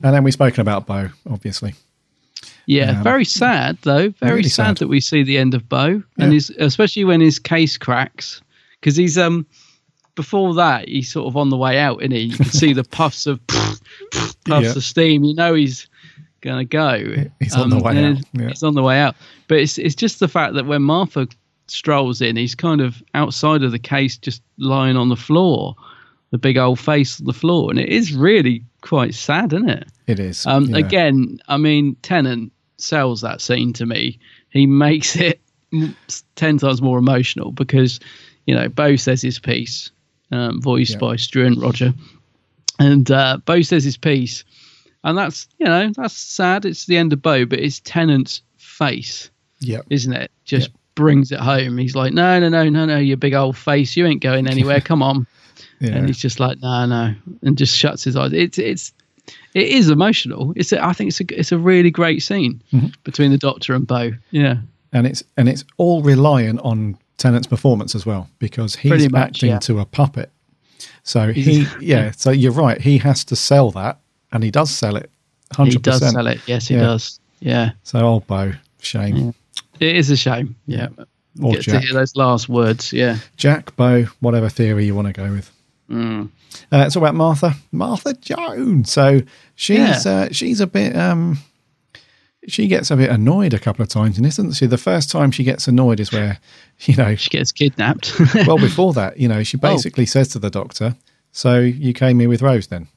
And 0.03 0.15
then 0.15 0.23
we've 0.23 0.35
spoken 0.35 0.61
about 0.61 0.87
Bo, 0.87 1.09
obviously. 1.31 1.73
Yeah, 2.67 2.99
Um, 2.99 3.03
very 3.03 3.25
sad 3.25 3.79
though. 3.81 4.11
Very 4.11 4.37
really 4.37 4.49
sad, 4.51 4.67
sad. 4.67 4.77
that 4.79 4.89
we 4.89 5.01
see 5.01 5.23
the 5.23 5.39
end 5.39 5.55
of 5.55 5.67
Bo, 5.71 5.87
Yeah. 5.87 6.03
and 6.19 6.33
his 6.35 6.51
especially 6.59 7.05
when 7.05 7.21
his 7.23 7.39
case 7.39 7.79
cracks 7.79 8.43
because 8.79 8.95
he's 8.95 9.17
um 9.17 9.47
before 10.19 10.53
that 10.55 10.89
he's 10.89 11.09
sort 11.13 11.29
of 11.29 11.37
on 11.37 11.49
the 11.49 11.57
way 11.57 11.79
out, 11.79 12.03
and 12.03 12.13
he 12.13 12.19
you 12.23 12.37
can 12.37 12.47
see 12.47 12.73
the 12.73 12.83
puffs 12.99 13.27
of 13.29 13.39
puffs 13.47 13.85
Yeah. 14.47 14.61
of 14.77 14.83
steam. 14.83 15.23
You 15.23 15.35
know 15.35 15.55
he's 15.55 15.87
gonna 16.41 16.65
go. 16.65 17.15
He's 17.41 17.55
on 17.55 17.71
the 17.71 17.79
way 17.79 18.05
out, 18.05 18.17
yeah. 18.33 18.49
He's 18.49 18.63
on 18.65 18.75
the 18.75 18.83
way 18.83 18.99
out, 18.99 19.15
but 19.47 19.59
it's 19.59 19.79
it's 19.79 19.95
just 19.95 20.19
the 20.21 20.27
fact 20.29 20.55
that 20.55 20.67
when 20.67 20.83
Martha 20.83 21.29
strolls 21.69 22.21
in, 22.21 22.35
he's 22.37 22.55
kind 22.57 22.81
of 22.81 23.01
outside 23.15 23.63
of 23.63 23.71
the 23.71 23.79
case, 23.79 24.19
just 24.19 24.43
lying 24.59 24.97
on 24.97 25.09
the 25.09 25.17
floor, 25.17 25.77
the 26.33 26.39
big 26.39 26.57
old 26.59 26.81
face 26.81 27.21
on 27.21 27.27
the 27.27 27.33
floor, 27.33 27.71
and 27.71 27.79
it 27.79 27.89
is 27.89 28.13
really 28.13 28.65
quite 28.81 29.15
sad, 29.15 29.53
isn't 29.53 29.69
it? 29.71 29.87
It 30.09 30.19
is. 30.19 30.45
Um, 30.47 30.65
yeah. 30.67 30.79
Again, 30.79 31.39
I 31.49 31.57
mean, 31.59 31.95
Tennant 32.03 32.53
sells 32.79 33.21
that 33.21 33.41
scene 33.41 33.73
to 33.75 33.87
me. 33.87 34.19
He 34.51 34.67
makes 34.67 35.15
it 35.17 35.41
ten 36.37 36.57
times 36.59 36.81
more 36.81 36.99
emotional 36.99 37.53
because, 37.53 38.01
you 38.47 38.55
know, 38.55 38.69
Bo 38.69 38.97
says 38.97 39.21
his 39.21 39.39
piece, 39.39 39.91
um, 40.31 40.61
voiced 40.61 40.93
Yeah. 40.93 40.99
by 40.99 41.17
Struan 41.17 41.61
Rodger, 41.61 41.93
and 42.79 43.11
uh, 43.11 43.39
Bo 43.45 43.63
says 43.63 43.85
his 43.85 43.97
piece, 43.97 44.45
and 45.05 45.17
that's 45.17 45.49
you 45.59 45.67
know 45.67 45.91
that's 45.97 46.15
sad. 46.15 46.65
It's 46.65 46.87
the 46.87 46.97
end 46.97 47.13
of 47.13 47.23
Bo, 47.23 47.45
but 47.47 47.59
it's 47.59 47.81
Tennant's 47.81 48.43
face, 48.57 49.31
yeah, 49.61 49.81
isn't 49.91 50.13
it? 50.13 50.31
Just 50.45 50.71
brings 50.95 51.31
it 51.33 51.39
home. 51.41 51.79
He's 51.79 51.95
like, 51.95 52.13
no, 52.13 52.39
no, 52.41 52.49
no, 52.49 52.69
no, 52.69 52.85
no, 52.85 52.99
your 52.99 53.17
big 53.17 53.35
old 53.35 53.57
face, 53.57 53.97
you 53.97 54.05
ain't 54.07 54.23
going 54.23 54.47
anywhere. 54.49 54.81
Come 54.91 55.03
on. 55.03 55.27
Yeah. 55.81 55.91
And 55.93 56.07
he's 56.09 56.19
just 56.19 56.41
like, 56.41 56.61
no, 56.61 56.87
no, 56.87 57.15
and 57.43 57.57
just 57.57 57.77
shuts 57.77 58.03
his 58.05 58.17
eyes. 58.17 58.33
It's 58.33 58.59
it's 58.59 58.93
it 59.55 59.69
is 59.69 59.91
emotional. 59.91 60.53
It's 60.57 60.73
a, 60.73 60.85
I 60.85 60.93
think 60.93 61.09
it's 61.09 61.21
a 61.21 61.25
it's 61.39 61.53
a 61.53 61.59
really 61.59 61.91
great 61.91 62.23
scene 62.23 62.61
Mm-hmm. 62.73 62.89
between 63.05 63.31
the 63.31 63.39
Doctor 63.39 63.75
and 63.75 63.87
Bo. 63.87 64.13
Yeah, 64.31 64.57
and 64.93 65.07
it's 65.07 65.23
and 65.37 65.49
it's 65.49 65.65
all 65.77 66.03
reliant 66.03 66.61
on 66.61 66.97
Tennant's 67.19 67.47
performance 67.47 67.95
as 67.95 68.07
well 68.07 68.29
because 68.39 68.77
he's 68.77 69.11
much, 69.11 69.21
acting 69.37 69.51
yeah. 69.51 69.59
to 69.61 69.81
a 69.81 69.85
puppet. 69.85 70.31
So 71.03 71.33
he, 71.33 71.67
yeah. 71.81 72.13
So 72.13 72.31
you're 72.31 72.53
right. 72.53 72.81
He 72.81 72.99
has 72.99 73.25
to 73.27 73.37
sell 73.37 73.71
that, 73.73 74.01
and 74.33 74.43
he 74.43 74.51
does 74.51 74.71
sell 74.71 74.97
it. 74.97 75.11
Hundred 75.53 75.73
he 75.73 75.79
does 75.79 76.11
sell 76.11 76.27
it. 76.27 76.41
Yes, 76.47 76.69
he 76.69 76.75
Yeah. 76.75 76.81
does. 76.81 77.21
Yeah, 77.41 77.71
So 77.85 78.01
old 78.01 78.27
Bo, 78.27 78.53
shame. 78.81 79.33
it 79.79 79.95
is 79.97 80.11
a 80.11 80.17
shame. 80.17 80.57
Yeah, 80.67 80.89
Or 81.41 81.53
get 81.53 81.63
to 81.65 81.79
hear 81.79 81.93
those 81.95 82.17
last 82.17 82.49
words. 82.49 82.93
Yeah. 82.93 83.19
Jack, 83.37 83.77
Bo, 83.77 84.05
whatever 84.21 84.49
theory 84.49 84.87
you 84.87 84.95
want 84.97 85.07
to 85.07 85.13
go 85.13 85.31
with. 85.31 85.49
Mm. 85.89 86.31
Uh, 86.73 86.85
it's 86.87 86.97
all 86.97 87.03
about 87.05 87.15
Martha, 87.15 87.55
Martha 87.71 88.13
Jones. 88.15 88.91
So 88.91 89.21
she's 89.55 89.79
Yeah. 89.79 90.03
uh, 90.05 90.29
she's 90.33 90.61
a 90.61 90.67
bit 90.67 90.97
um, 90.97 91.39
she 92.49 92.67
gets 92.67 92.91
a 92.91 92.97
bit 92.97 93.11
annoyed 93.11 93.53
a 93.55 93.59
couple 93.59 93.83
of 93.83 93.89
times 93.89 94.17
this, 94.19 94.39
isn't 94.39 94.55
she? 94.57 94.67
The 94.67 94.79
first 94.79 95.11
time 95.11 95.31
she 95.31 95.45
gets 95.45 95.69
annoyed 95.69 96.01
is 96.01 96.11
where 96.13 96.39
you 96.81 96.97
know 96.97 97.15
She 97.15 97.31
gets 97.31 97.53
kidnapped. 97.53 98.13
well 98.47 98.59
before 98.69 98.93
that, 98.95 99.19
you 99.19 99.29
know, 99.29 99.43
she 99.43 99.57
Oh. 99.59 99.61
basically 99.61 100.07
says 100.07 100.29
to 100.29 100.39
the 100.39 100.51
doctor, 100.51 100.97
"So 101.33 101.61
you 101.61 101.93
came 101.93 102.19
here 102.21 102.29
with 102.29 102.43
Rose 102.43 102.67
then?" 102.69 102.89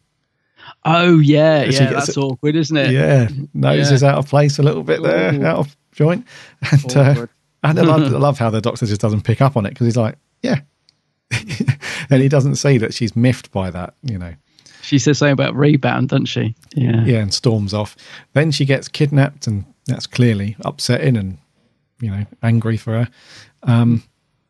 oh 0.86 1.20
yeah, 1.20 1.70
She 1.70 1.84
yeah. 1.84 1.92
That's 1.94 2.10
it- 2.10 2.18
awkward, 2.18 2.56
isn't 2.56 2.78
it? 2.78 2.92
Yeah, 2.92 3.28
nose 3.54 3.92
is 3.92 4.04
out 4.04 4.18
of 4.18 4.28
place 4.28 4.58
a 4.60 4.64
little 4.64 4.84
bit 4.84 5.02
there, 5.04 5.34
Ooh. 5.34 5.46
out 5.46 5.58
of 5.60 5.76
joint, 5.92 6.26
and 6.72 6.98
uh, 6.98 7.28
and 7.64 7.80
I 7.80 7.82
love, 7.84 8.02
I 8.14 8.18
love 8.18 8.40
how 8.40 8.50
the 8.50 8.62
doctor 8.62 8.86
just 8.86 9.02
doesn't 9.02 9.22
pick 9.22 9.42
up 9.42 9.58
on 9.58 9.66
it 9.66 9.70
because 9.72 9.86
he's 9.88 9.98
like, 9.98 10.18
"Yeah," 10.42 10.62
and 12.10 12.22
he 12.22 12.28
doesn't 12.30 12.56
see 12.56 12.78
that 12.78 12.94
she's 12.94 13.16
miffed 13.16 13.52
by 13.52 13.70
that, 13.72 13.94
you 14.04 14.18
know. 14.18 14.34
She 14.92 15.00
says 15.00 15.20
something 15.20 15.32
about 15.32 15.56
rebound, 15.56 16.10
doesn't 16.10 16.26
she? 16.26 16.54
Yeah. 16.76 17.06
yeah, 17.06 17.20
and 17.20 17.34
storms 17.34 17.74
off. 17.74 17.96
Then 18.34 18.52
she 18.52 18.66
gets 18.66 18.90
kidnapped, 18.90 19.48
and 19.48 19.64
that's 19.86 20.06
clearly 20.06 20.58
upsetting 20.66 21.16
and 21.16 21.38
you 22.02 22.12
know 22.12 22.26
angry 22.44 22.76
for 22.76 22.92
her. 22.94 23.08
Um, 23.64 24.04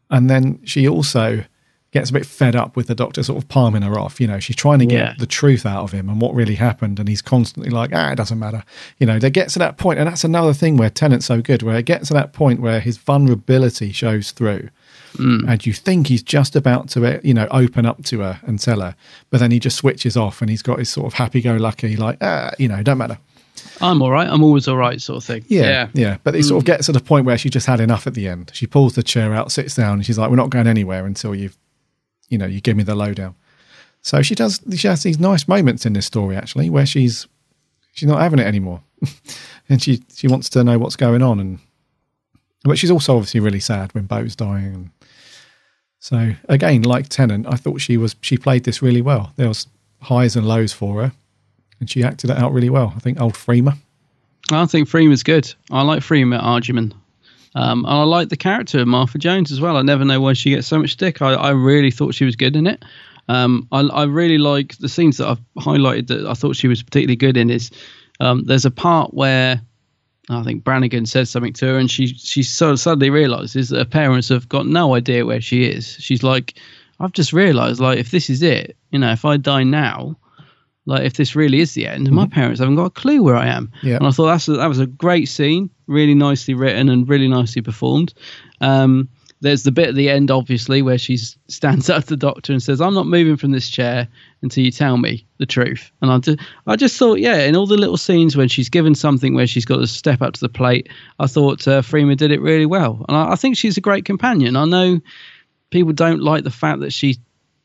And 0.09 0.29
then 0.31 0.59
she 0.65 0.87
also 0.89 1.43
gets 1.91 2.09
a 2.09 2.13
bit 2.13 2.25
fed 2.25 2.55
up 2.55 2.75
with 2.75 2.87
the 2.87 2.95
doctor 2.95 3.21
sort 3.21 3.37
of 3.37 3.47
palming 3.49 3.83
her 3.83 3.99
off. 3.99 4.19
You 4.19 4.25
know, 4.27 4.39
she's 4.39 4.55
trying 4.55 4.79
to 4.79 4.85
get 4.85 4.97
Yeah. 4.99 5.13
the 5.19 5.25
truth 5.27 5.65
out 5.65 5.83
of 5.83 5.91
him 5.91 6.09
and 6.09 6.19
what 6.19 6.33
really 6.33 6.55
happened. 6.55 6.99
And 6.99 7.07
he's 7.07 7.21
constantly 7.21 7.69
like, 7.69 7.91
ah, 7.93 8.11
it 8.11 8.15
doesn't 8.15 8.39
matter. 8.39 8.63
You 8.97 9.05
know, 9.07 9.19
they 9.19 9.29
get 9.29 9.49
to 9.49 9.59
that 9.59 9.77
point, 9.77 9.99
And 9.99 10.07
that's 10.09 10.23
another 10.23 10.53
thing 10.53 10.75
where 10.77 10.89
Tennant's 10.89 11.25
so 11.27 11.41
good, 11.41 11.61
where 11.63 11.77
it 11.77 11.85
gets 11.85 12.07
to 12.07 12.13
that 12.15 12.33
point 12.33 12.61
where 12.61 12.79
his 12.79 12.97
vulnerability 12.97 13.91
shows 13.91 14.31
through. 14.31 14.69
And 15.19 15.65
you 15.65 15.73
think 15.73 16.07
he's 16.07 16.23
just 16.23 16.55
about 16.55 16.89
to, 16.89 17.05
uh, 17.05 17.19
you 17.23 17.33
know, 17.33 17.47
open 17.51 17.85
up 17.85 18.03
to 18.05 18.19
her 18.21 18.39
and 18.43 18.59
tell 18.59 18.81
her. 18.81 18.95
But 19.29 19.39
then 19.39 19.51
he 19.51 19.59
just 19.59 19.77
switches 19.77 20.15
off 20.17 20.41
and 20.41 20.49
he's 20.49 20.61
got 20.61 20.79
his 20.79 20.89
sort 20.89 21.07
of 21.07 21.13
happy 21.13 21.41
go 21.41 21.55
lucky, 21.57 21.95
like, 21.97 22.17
ah, 22.21 22.51
you 22.57 22.67
know, 22.67 22.81
don't 22.81 22.97
matter. 22.97 23.17
I'm 23.81 24.01
all 24.01 24.09
right. 24.11 24.27
I'm 24.27 24.41
always 24.43 24.67
all 24.67 24.77
right, 24.77 24.99
sort 25.01 25.17
of 25.17 25.23
thing. 25.23 25.43
Yeah, 25.47 25.63
yeah. 25.63 25.87
yeah. 25.93 26.17
But 26.23 26.35
it 26.35 26.43
sort 26.43 26.59
of 26.59 26.63
Mm. 26.63 26.67
gets 26.67 26.85
to 26.87 26.91
the 26.93 26.99
point 27.01 27.25
where 27.25 27.37
she 27.37 27.49
just 27.49 27.67
had 27.67 27.79
enough 27.79 28.07
at 28.07 28.13
the 28.13 28.27
end. 28.27 28.51
She 28.53 28.65
pulls 28.67 28.95
the 28.95 29.03
chair 29.03 29.33
out, 29.33 29.51
sits 29.51 29.75
down, 29.75 29.93
and 29.95 30.05
she's 30.05 30.17
like, 30.17 30.29
"We're 30.29 30.35
not 30.37 30.49
going 30.49 30.67
anywhere 30.67 31.05
until 31.05 31.35
you've, 31.35 31.57
you 32.29 32.37
know, 32.37 32.45
you 32.47 32.61
give 32.61 32.77
me 32.77 32.83
the 32.83 32.95
lowdown." 32.95 33.35
So 34.01 34.21
she 34.21 34.33
does. 34.33 34.61
She 34.75 34.87
has 34.87 35.03
these 35.03 35.19
nice 35.19 35.47
moments 35.47 35.85
in 35.85 35.93
this 35.93 36.05
story 36.05 36.35
actually, 36.37 36.69
where 36.69 36.85
she's 36.85 37.27
she's 37.93 38.07
not 38.07 38.21
having 38.21 38.39
it 38.39 38.47
anymore, 38.47 38.81
and 39.69 39.81
she 39.83 40.01
she 40.15 40.27
wants 40.27 40.49
to 40.51 40.63
know 40.63 40.79
what's 40.79 40.95
going 40.95 41.21
on, 41.21 41.39
and 41.39 41.59
but 42.63 42.79
she's 42.79 42.91
also 42.91 43.15
obviously 43.17 43.41
really 43.41 43.59
sad 43.59 43.93
when 43.93 44.05
Bo's 44.05 44.35
dying. 44.35 44.65
And 44.73 44.89
so 46.01 46.33
again, 46.49 46.81
like 46.81 47.09
Tennant, 47.09 47.45
I 47.47 47.55
thought 47.55 47.79
she 47.79 47.95
was 47.95 48.15
she 48.21 48.35
played 48.35 48.63
this 48.63 48.81
really 48.81 49.03
well. 49.03 49.31
There 49.35 49.47
was 49.47 49.67
highs 50.01 50.35
and 50.35 50.47
lows 50.47 50.73
for 50.73 51.03
her, 51.03 51.11
and 51.79 51.87
she 51.87 52.03
acted 52.03 52.31
it 52.31 52.37
out 52.37 52.51
really 52.51 52.71
well. 52.71 52.91
I 52.95 52.99
think 52.99 53.21
old 53.21 53.35
Freema. 53.35 53.77
I 54.51 54.65
think 54.65 54.89
Freeman's 54.89 55.21
good. 55.21 55.53
I 55.69 55.83
like 55.83 56.01
Freema 56.01 56.41
Agyeman. 56.41 56.93
Um, 57.53 57.85
and 57.85 57.93
I 57.93 58.03
like 58.03 58.29
the 58.29 58.37
character 58.37 58.79
of 58.79 58.87
Martha 58.87 59.19
Jones 59.19 59.51
as 59.51 59.61
well. 59.61 59.77
I 59.77 59.83
never 59.83 60.03
know 60.03 60.19
why 60.19 60.33
she 60.33 60.49
gets 60.49 60.67
so 60.67 60.79
much 60.79 60.93
stick. 60.93 61.21
I, 61.21 61.33
I 61.33 61.51
really 61.51 61.91
thought 61.91 62.15
she 62.15 62.25
was 62.25 62.35
good 62.35 62.55
in 62.55 62.65
it. 62.65 62.83
Um, 63.27 63.67
I, 63.71 63.81
I 63.81 64.03
really 64.05 64.39
like 64.39 64.77
the 64.77 64.89
scenes 64.89 65.17
that 65.17 65.27
I've 65.27 65.41
highlighted 65.59 66.07
that 66.07 66.25
I 66.25 66.33
thought 66.33 66.55
she 66.55 66.67
was 66.67 66.81
particularly 66.81 67.15
good 67.15 67.37
in. 67.37 67.51
Is 67.51 67.69
um, 68.19 68.45
there's 68.45 68.65
a 68.65 68.71
part 68.71 69.13
where 69.13 69.61
I 70.33 70.43
think 70.43 70.63
Brannigan 70.63 71.05
says 71.05 71.29
something 71.29 71.53
to 71.53 71.65
her, 71.67 71.77
and 71.77 71.89
she 71.89 72.07
she 72.07 72.43
so 72.43 72.75
suddenly 72.75 73.09
realizes 73.09 73.69
that 73.69 73.77
her 73.77 73.85
parents 73.85 74.29
have 74.29 74.47
got 74.49 74.65
no 74.65 74.95
idea 74.95 75.25
where 75.25 75.41
she 75.41 75.65
is. 75.65 75.97
She's 75.99 76.23
like, 76.23 76.55
I've 76.99 77.13
just 77.13 77.33
realized, 77.33 77.79
like, 77.79 77.97
if 77.97 78.11
this 78.11 78.29
is 78.29 78.41
it, 78.41 78.77
you 78.91 78.99
know, 78.99 79.11
if 79.11 79.25
I 79.25 79.37
die 79.37 79.63
now, 79.63 80.17
like, 80.85 81.03
if 81.03 81.13
this 81.13 81.35
really 81.35 81.59
is 81.59 81.73
the 81.73 81.87
end, 81.87 82.11
my 82.11 82.27
parents 82.27 82.59
haven't 82.59 82.75
got 82.75 82.85
a 82.85 82.91
clue 82.91 83.23
where 83.23 83.35
I 83.35 83.47
am. 83.47 83.71
Yeah. 83.83 83.95
And 83.95 84.07
I 84.07 84.11
thought 84.11 84.27
that's 84.27 84.47
a, 84.47 84.53
that 84.53 84.67
was 84.67 84.79
a 84.79 84.87
great 84.87 85.27
scene, 85.27 85.69
really 85.87 86.15
nicely 86.15 86.53
written 86.53 86.89
and 86.89 87.07
really 87.07 87.27
nicely 87.27 87.61
performed. 87.61 88.13
Um, 88.61 89.09
there's 89.41 89.63
the 89.63 89.71
bit 89.71 89.89
at 89.89 89.95
the 89.95 90.09
end, 90.09 90.31
obviously, 90.31 90.81
where 90.81 90.97
she 90.97 91.17
stands 91.17 91.89
up 91.89 92.03
to 92.03 92.09
the 92.09 92.17
doctor 92.17 92.53
and 92.53 92.63
says, 92.63 92.79
"I'm 92.79 92.93
not 92.93 93.07
moving 93.07 93.37
from 93.37 93.51
this 93.51 93.69
chair 93.69 94.07
until 94.41 94.63
you 94.63 94.71
tell 94.71 94.97
me 94.97 95.25
the 95.37 95.45
truth." 95.45 95.91
And 96.01 96.11
I 96.11 96.19
just, 96.19 96.39
I 96.67 96.75
just 96.75 96.97
thought, 96.97 97.19
yeah, 97.19 97.39
in 97.41 97.55
all 97.55 97.67
the 97.67 97.77
little 97.77 97.97
scenes 97.97 98.37
when 98.37 98.47
she's 98.47 98.69
given 98.69 98.95
something 98.95 99.33
where 99.33 99.47
she's 99.47 99.65
got 99.65 99.77
to 99.77 99.87
step 99.87 100.21
up 100.21 100.33
to 100.33 100.39
the 100.39 100.49
plate, 100.49 100.89
I 101.19 101.27
thought 101.27 101.67
uh, 101.67 101.81
Freeman 101.81 102.17
did 102.17 102.31
it 102.31 102.41
really 102.41 102.65
well, 102.65 103.05
and 103.07 103.17
I, 103.17 103.33
I 103.33 103.35
think 103.35 103.57
she's 103.57 103.77
a 103.77 103.81
great 103.81 104.05
companion. 104.05 104.55
I 104.55 104.65
know 104.65 104.99
people 105.71 105.93
don't 105.93 106.21
like 106.21 106.43
the 106.43 106.51
fact 106.51 106.81
that 106.81 106.93
she 106.93 107.17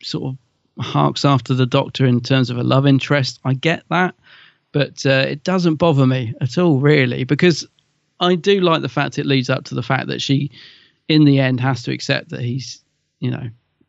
sort 0.02 0.32
of 0.32 0.84
harks 0.84 1.24
after 1.24 1.54
the 1.54 1.66
doctor 1.66 2.06
in 2.06 2.20
terms 2.20 2.50
of 2.50 2.58
a 2.58 2.62
love 2.62 2.86
interest. 2.86 3.40
I 3.44 3.54
get 3.54 3.84
that, 3.90 4.14
but 4.72 5.04
uh, 5.06 5.26
it 5.28 5.44
doesn't 5.44 5.76
bother 5.76 6.06
me 6.06 6.34
at 6.40 6.58
all, 6.58 6.80
really, 6.80 7.24
because 7.24 7.66
I 8.20 8.34
do 8.34 8.60
like 8.60 8.82
the 8.82 8.88
fact 8.88 9.18
it 9.18 9.26
leads 9.26 9.50
up 9.50 9.64
to 9.64 9.74
the 9.74 9.82
fact 9.82 10.08
that 10.08 10.22
she, 10.22 10.50
in 11.08 11.24
the 11.24 11.38
end, 11.40 11.60
has 11.60 11.82
to 11.84 11.92
accept 11.92 12.30
that 12.30 12.40
he's, 12.40 12.82
you 13.20 13.30
know, 13.30 13.48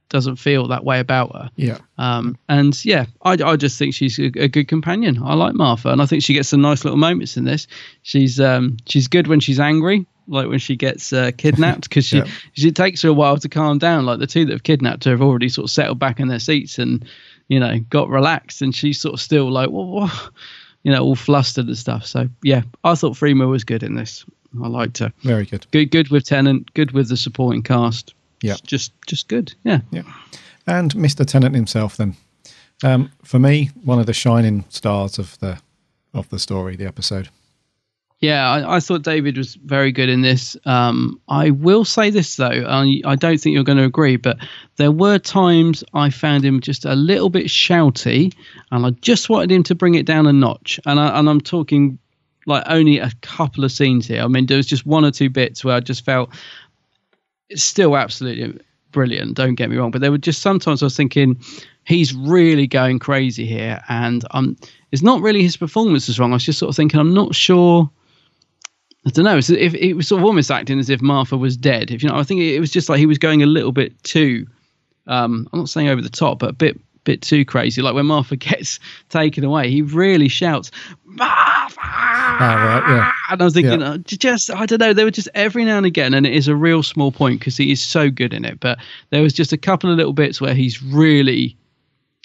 doesn't 0.10 0.38
feel 0.38 0.68
that 0.70 0.86
way 0.86 1.00
about 1.00 1.34
her. 1.34 1.52
Yeah. 1.58 1.80
Um, 1.98 2.38
and 2.48 2.84
yeah, 2.86 3.06
I, 3.24 3.32
I 3.34 3.56
just 3.58 3.78
think 3.78 3.94
she's 3.94 4.18
a, 4.20 4.26
a 4.40 4.48
good 4.48 4.68
companion. 4.68 5.22
I 5.22 5.34
like 5.34 5.54
Martha, 5.54 5.90
and 5.90 6.02
I 6.02 6.06
think 6.06 6.24
she 6.24 6.34
gets 6.34 6.50
some 6.50 6.62
nice 6.62 6.84
little 6.86 6.98
moments 6.98 7.36
in 7.38 7.44
this. 7.44 7.68
She's 8.04 8.40
um, 8.40 8.78
she's 8.86 9.08
good 9.08 9.28
when 9.28 9.40
she's 9.42 9.60
angry, 9.60 10.06
like 10.28 10.48
when 10.48 10.60
she 10.60 10.76
gets 10.78 11.12
uh, 11.12 11.32
kidnapped, 11.38 11.90
because 11.90 12.06
she 12.06 12.18
Yeah. 12.20 12.28
she 12.54 12.72
takes 12.72 13.02
her 13.02 13.10
a 13.10 13.14
while 13.14 13.38
to 13.38 13.50
calm 13.50 13.80
down. 13.80 14.06
Like 14.06 14.20
the 14.20 14.28
two 14.28 14.46
that 14.46 14.54
have 14.54 14.64
kidnapped 14.64 15.04
her 15.04 15.12
have 15.12 15.22
already 15.22 15.50
sort 15.50 15.66
of 15.66 15.72
settled 15.72 16.00
back 16.00 16.20
in 16.22 16.30
their 16.30 16.40
seats 16.40 16.80
and 16.80 17.06
you 17.50 17.60
know 17.60 17.80
got 17.90 18.08
relaxed, 18.10 18.62
and 18.62 18.74
she's 18.74 19.02
sort 19.02 19.14
of 19.14 19.20
still 19.20 19.52
like 19.52 19.70
what, 19.72 19.88
what? 19.88 20.30
you 20.84 20.92
know 20.94 21.04
all 21.04 21.16
flustered 21.18 21.66
and 21.68 21.78
stuff. 21.78 22.06
So 22.06 22.30
yeah, 22.44 22.62
I 22.86 22.96
thought 22.96 23.18
Freema 23.18 23.50
was 23.50 23.66
good 23.66 23.84
in 23.84 23.96
this. 23.96 24.24
I 24.64 24.68
liked 24.68 24.98
her. 25.00 25.12
Very 25.22 25.46
good. 25.46 25.66
Good, 25.72 25.92
good 25.92 26.10
with 26.10 26.26
Tennant. 26.26 26.74
Good 26.74 26.92
with 26.92 27.10
the 27.10 27.18
supporting 27.18 27.64
cast. 27.64 28.14
Yeah. 28.42 28.56
just 28.66 28.94
just 29.08 29.28
good. 29.28 29.54
Yeah. 29.64 29.82
Yeah. 29.92 30.04
And 30.68 30.94
Mr. 30.94 31.26
Tennant 31.26 31.56
himself, 31.56 31.98
then. 31.98 32.16
Um, 32.84 33.12
for 33.24 33.40
me, 33.40 33.72
one 33.84 34.00
of 34.00 34.06
the 34.06 34.14
shining 34.14 34.66
stars 34.70 35.18
of 35.18 35.40
the 35.40 35.60
of 36.14 36.30
the 36.30 36.40
story, 36.40 36.76
the 36.76 36.86
episode. 36.86 37.30
Yeah, 38.20 38.50
I, 38.50 38.78
I 38.78 38.80
thought 38.80 39.04
David 39.04 39.38
was 39.38 39.56
very 39.56 39.92
good 39.92 40.10
in 40.10 40.22
this. 40.22 40.58
Um, 40.66 41.22
I 41.30 41.52
will 41.52 41.86
say 41.86 42.10
this 42.10 42.36
though, 42.36 42.66
I, 42.68 43.02
I 43.06 43.16
don't 43.16 43.40
think 43.40 43.54
you're 43.54 43.64
going 43.64 43.78
to 43.78 43.84
agree, 43.84 44.16
but 44.16 44.38
there 44.78 44.92
were 44.92 45.20
times 45.20 45.84
I 45.94 46.10
found 46.10 46.44
him 46.44 46.60
just 46.60 46.84
a 46.84 46.96
little 46.96 47.30
bit 47.30 47.46
shouty, 47.46 48.34
and 48.72 48.86
I 48.88 48.90
just 49.02 49.30
wanted 49.30 49.52
him 49.52 49.62
to 49.64 49.76
bring 49.76 49.94
it 49.94 50.08
down 50.08 50.26
a 50.26 50.34
notch. 50.34 50.80
And 50.88 51.00
I, 51.00 51.20
and 51.20 51.30
I'm 51.30 51.42
talking 51.42 52.00
like 52.48 52.64
only 52.68 52.98
a 52.98 53.12
couple 53.22 53.64
of 53.64 53.72
scenes 53.72 54.08
here. 54.08 54.24
I 54.24 54.28
mean, 54.28 54.48
there 54.48 54.58
was 54.58 54.66
just 54.66 54.86
one 54.86 55.06
or 55.06 55.12
two 55.12 55.30
bits 55.30 55.64
where 55.64 55.76
I 55.76 55.80
just 55.82 56.04
felt 56.04 56.30
it's 57.50 57.62
still 57.62 57.96
absolutely 57.96 58.60
brilliant. 58.92 59.36
Don't 59.36 59.56
get 59.56 59.70
me 59.70 59.78
wrong, 59.78 59.92
but 59.92 60.02
there 60.02 60.12
were 60.12 60.18
just 60.18 60.42
sometimes 60.42 60.82
I 60.82 60.88
was 60.88 60.96
thinking 60.96 61.40
he's 61.84 62.14
really 62.14 62.66
going 62.66 63.00
crazy 63.00 63.46
here, 63.46 63.82
and 63.90 64.26
um, 64.32 64.58
it's 64.92 65.04
not 65.04 65.22
really 65.22 65.44
his 65.44 65.58
performance 65.58 66.10
is 66.10 66.20
wrong. 66.20 66.32
I 66.32 66.36
was 66.36 66.46
just 66.46 66.60
sort 66.60 66.70
of 66.70 66.76
thinking 66.76 67.00
I'm 67.00 67.14
not 67.14 67.36
sure. 67.36 67.90
I 69.06 69.10
don't 69.10 69.26
know. 69.26 69.38
If 69.38 69.50
it 69.50 69.94
was 69.94 70.08
sort 70.08 70.22
of 70.22 70.26
almost 70.26 70.52
acting 70.52 70.80
as 70.80 70.90
if 70.90 71.02
Martha 71.02 71.38
was 71.38 71.56
dead. 71.56 71.92
If 71.92 72.04
you 72.04 72.10
know, 72.10 72.18
I 72.18 72.24
think 72.24 72.42
it 72.42 72.60
was 72.60 72.72
just 72.72 72.90
like 72.90 73.00
he 73.00 73.06
was 73.06 73.18
going 73.18 73.44
a 73.44 73.46
little 73.46 73.72
bit 73.72 74.02
too. 74.04 74.48
Um, 75.06 75.48
I'm 75.54 75.60
not 75.60 75.70
saying 75.70 75.88
over 75.88 76.02
the 76.02 76.10
top, 76.10 76.40
but 76.40 76.50
a 76.50 76.54
bit 76.54 76.80
bit 77.08 77.22
too 77.22 77.46
crazy. 77.46 77.82
Like 77.82 77.96
when 77.96 78.06
Martha 78.06 78.36
gets 78.50 78.80
taken 79.10 79.44
away, 79.44 79.72
he 79.72 79.82
really 79.82 80.28
shouts, 80.28 80.72
Ah, 81.80 82.82
right, 82.86 82.96
yeah. 82.96 83.12
and 83.32 83.42
I 83.42 83.46
was 83.46 83.54
thinking, 83.54 83.82
Yeah. 83.82 83.92
uh, 83.92 83.98
just 83.98 84.50
I 84.52 84.66
don't 84.66 84.80
know. 84.80 84.94
they 84.94 85.04
were 85.04 85.12
just 85.12 85.30
every 85.36 85.64
now 85.66 85.78
and 85.78 85.86
again, 85.86 86.14
and 86.14 86.26
it 86.26 86.34
is 86.34 86.48
a 86.48 86.56
real 86.56 86.84
small 86.84 87.12
point 87.12 87.40
because 87.40 87.58
he 87.58 87.72
is 87.72 87.82
so 87.82 88.10
good 88.10 88.34
in 88.34 88.46
it. 88.46 88.60
But 88.60 88.80
there 89.10 89.22
was 89.22 89.34
just 89.34 89.54
a 89.54 89.58
couple 89.58 89.92
of 89.92 89.98
little 89.98 90.14
bits 90.14 90.42
where 90.42 90.54
he's 90.54 90.82
really 90.82 91.56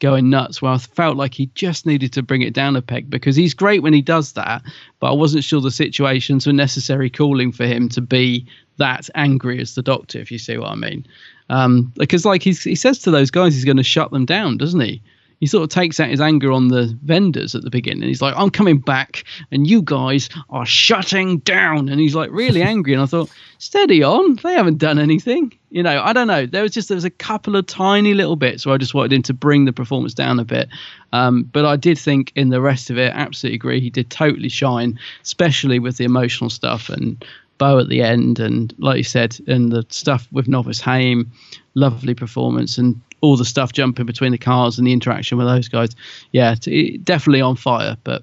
going 0.01 0.31
nuts. 0.31 0.61
Where 0.63 0.73
I 0.73 0.79
felt 0.79 1.17
like 1.17 1.35
he 1.35 1.47
just 1.55 1.87
needed 1.87 2.13
to 2.15 2.23
bring 2.23 2.43
it 2.43 2.55
down 2.55 2.77
a 2.77 2.83
peg 2.83 3.09
because 3.11 3.37
he's 3.37 3.55
great 3.55 3.83
when 3.83 3.93
he 3.93 4.03
does 4.03 4.33
that. 4.33 4.63
But 5.01 5.11
I 5.11 5.15
wasn't 5.15 5.45
sure 5.45 5.61
the 5.61 5.71
situations 5.71 6.47
were 6.47 6.53
necessary 6.53 7.11
calling 7.11 7.53
for 7.53 7.67
him 7.67 7.89
to 7.91 8.01
be 8.01 8.47
that 8.79 9.09
angry 9.15 9.61
as 9.61 9.75
the 9.75 9.83
Doctor, 9.83 10.19
if 10.19 10.31
you 10.33 10.39
see 10.39 10.57
what 10.57 10.71
I 10.71 10.75
mean. 10.77 11.07
Um, 11.51 11.93
because 11.97 12.25
like 12.25 12.43
he's, 12.43 12.63
he 12.63 12.75
says 12.75 12.99
to 13.01 13.11
those 13.11 13.31
guys, 13.31 13.55
he's 13.55 13.65
going 13.67 13.77
to 13.77 13.83
shut 13.83 14.11
them 14.11 14.25
down, 14.25 14.57
doesn't 14.57 14.81
he? 14.81 15.03
He 15.43 15.49
sort 15.49 15.65
of 15.65 15.71
takes 15.71 15.99
out 15.99 16.09
his 16.09 16.21
anger 16.21 16.53
on 16.53 16.69
the 16.69 16.97
vendors 17.03 17.57
at 17.57 17.63
the 17.63 17.69
beginning. 17.69 18.07
He's 18.07 18.23
like, 18.23 18.33
I'm 18.37 18.49
coming 18.49 18.79
back 18.79 19.25
and 19.51 19.67
you 19.67 19.83
guys 19.83 20.29
are 20.51 20.65
shutting 20.65 21.39
down. 21.39 21.89
And 21.89 22.01
he's 22.01 22.15
like 22.15 22.31
really 22.31 22.63
angry. 22.73 22.93
And 22.93 23.03
I 23.03 23.07
thought, 23.07 23.29
steady 23.59 24.05
on. 24.05 24.37
They 24.37 24.53
haven't 24.53 24.79
done 24.79 25.01
anything. 25.01 25.53
You 25.71 25.83
know, 25.83 26.01
I 26.01 26.13
don't 26.13 26.29
know. 26.29 26.47
There 26.47 26.63
was 26.63 26.71
just, 26.71 26.87
there 26.87 26.95
was 26.95 27.05
a 27.05 27.11
couple 27.11 27.57
of 27.57 27.67
tiny 27.67 28.15
little 28.15 28.37
bits 28.37 28.65
where 28.65 28.77
I 28.77 28.79
just 28.79 28.95
wanted 28.95 29.15
him 29.15 29.23
to 29.23 29.35
bring 29.35 29.65
the 29.65 29.73
performance 29.73 30.15
down 30.15 30.39
a 30.39 30.45
bit. 30.45 30.69
Um, 31.13 31.43
but 31.43 31.65
I 31.65 31.75
did 31.75 31.99
think 31.99 32.31
in 32.37 32.51
the 32.51 32.61
rest 32.61 32.89
of 32.89 32.97
it, 32.97 33.13
absolutely 33.13 33.57
agree. 33.57 33.81
He 33.81 33.91
did 33.91 34.11
totally 34.11 34.49
shine, 34.49 34.97
especially 35.25 35.81
with 35.81 35.97
the 35.97 36.05
emotional 36.05 36.51
stuff 36.51 36.89
and 36.89 37.25
Bo 37.59 37.81
at 37.81 37.89
the 37.89 38.01
end. 38.01 38.39
And 38.39 38.73
like 38.79 38.99
you 38.99 39.03
said, 39.03 39.37
and 39.49 39.73
the 39.73 39.85
stuff 39.89 40.29
with 40.31 40.47
Novice 40.47 40.81
Hame, 40.81 41.33
lovely 41.75 42.15
performance. 42.15 42.79
And 42.79 43.01
all 43.23 43.37
the 43.37 43.45
stuff 43.45 43.73
jumping 43.73 44.05
between 44.05 44.33
the 44.33 44.39
cars 44.39 44.77
and 44.79 44.87
the 44.87 44.93
interaction 44.93 45.39
with 45.39 45.47
those 45.47 45.69
guys. 45.69 45.97
Yeah, 46.33 46.55
t- 46.55 46.99
definitely 46.99 47.41
on 47.41 47.57
fire. 47.57 47.97
But 48.05 48.23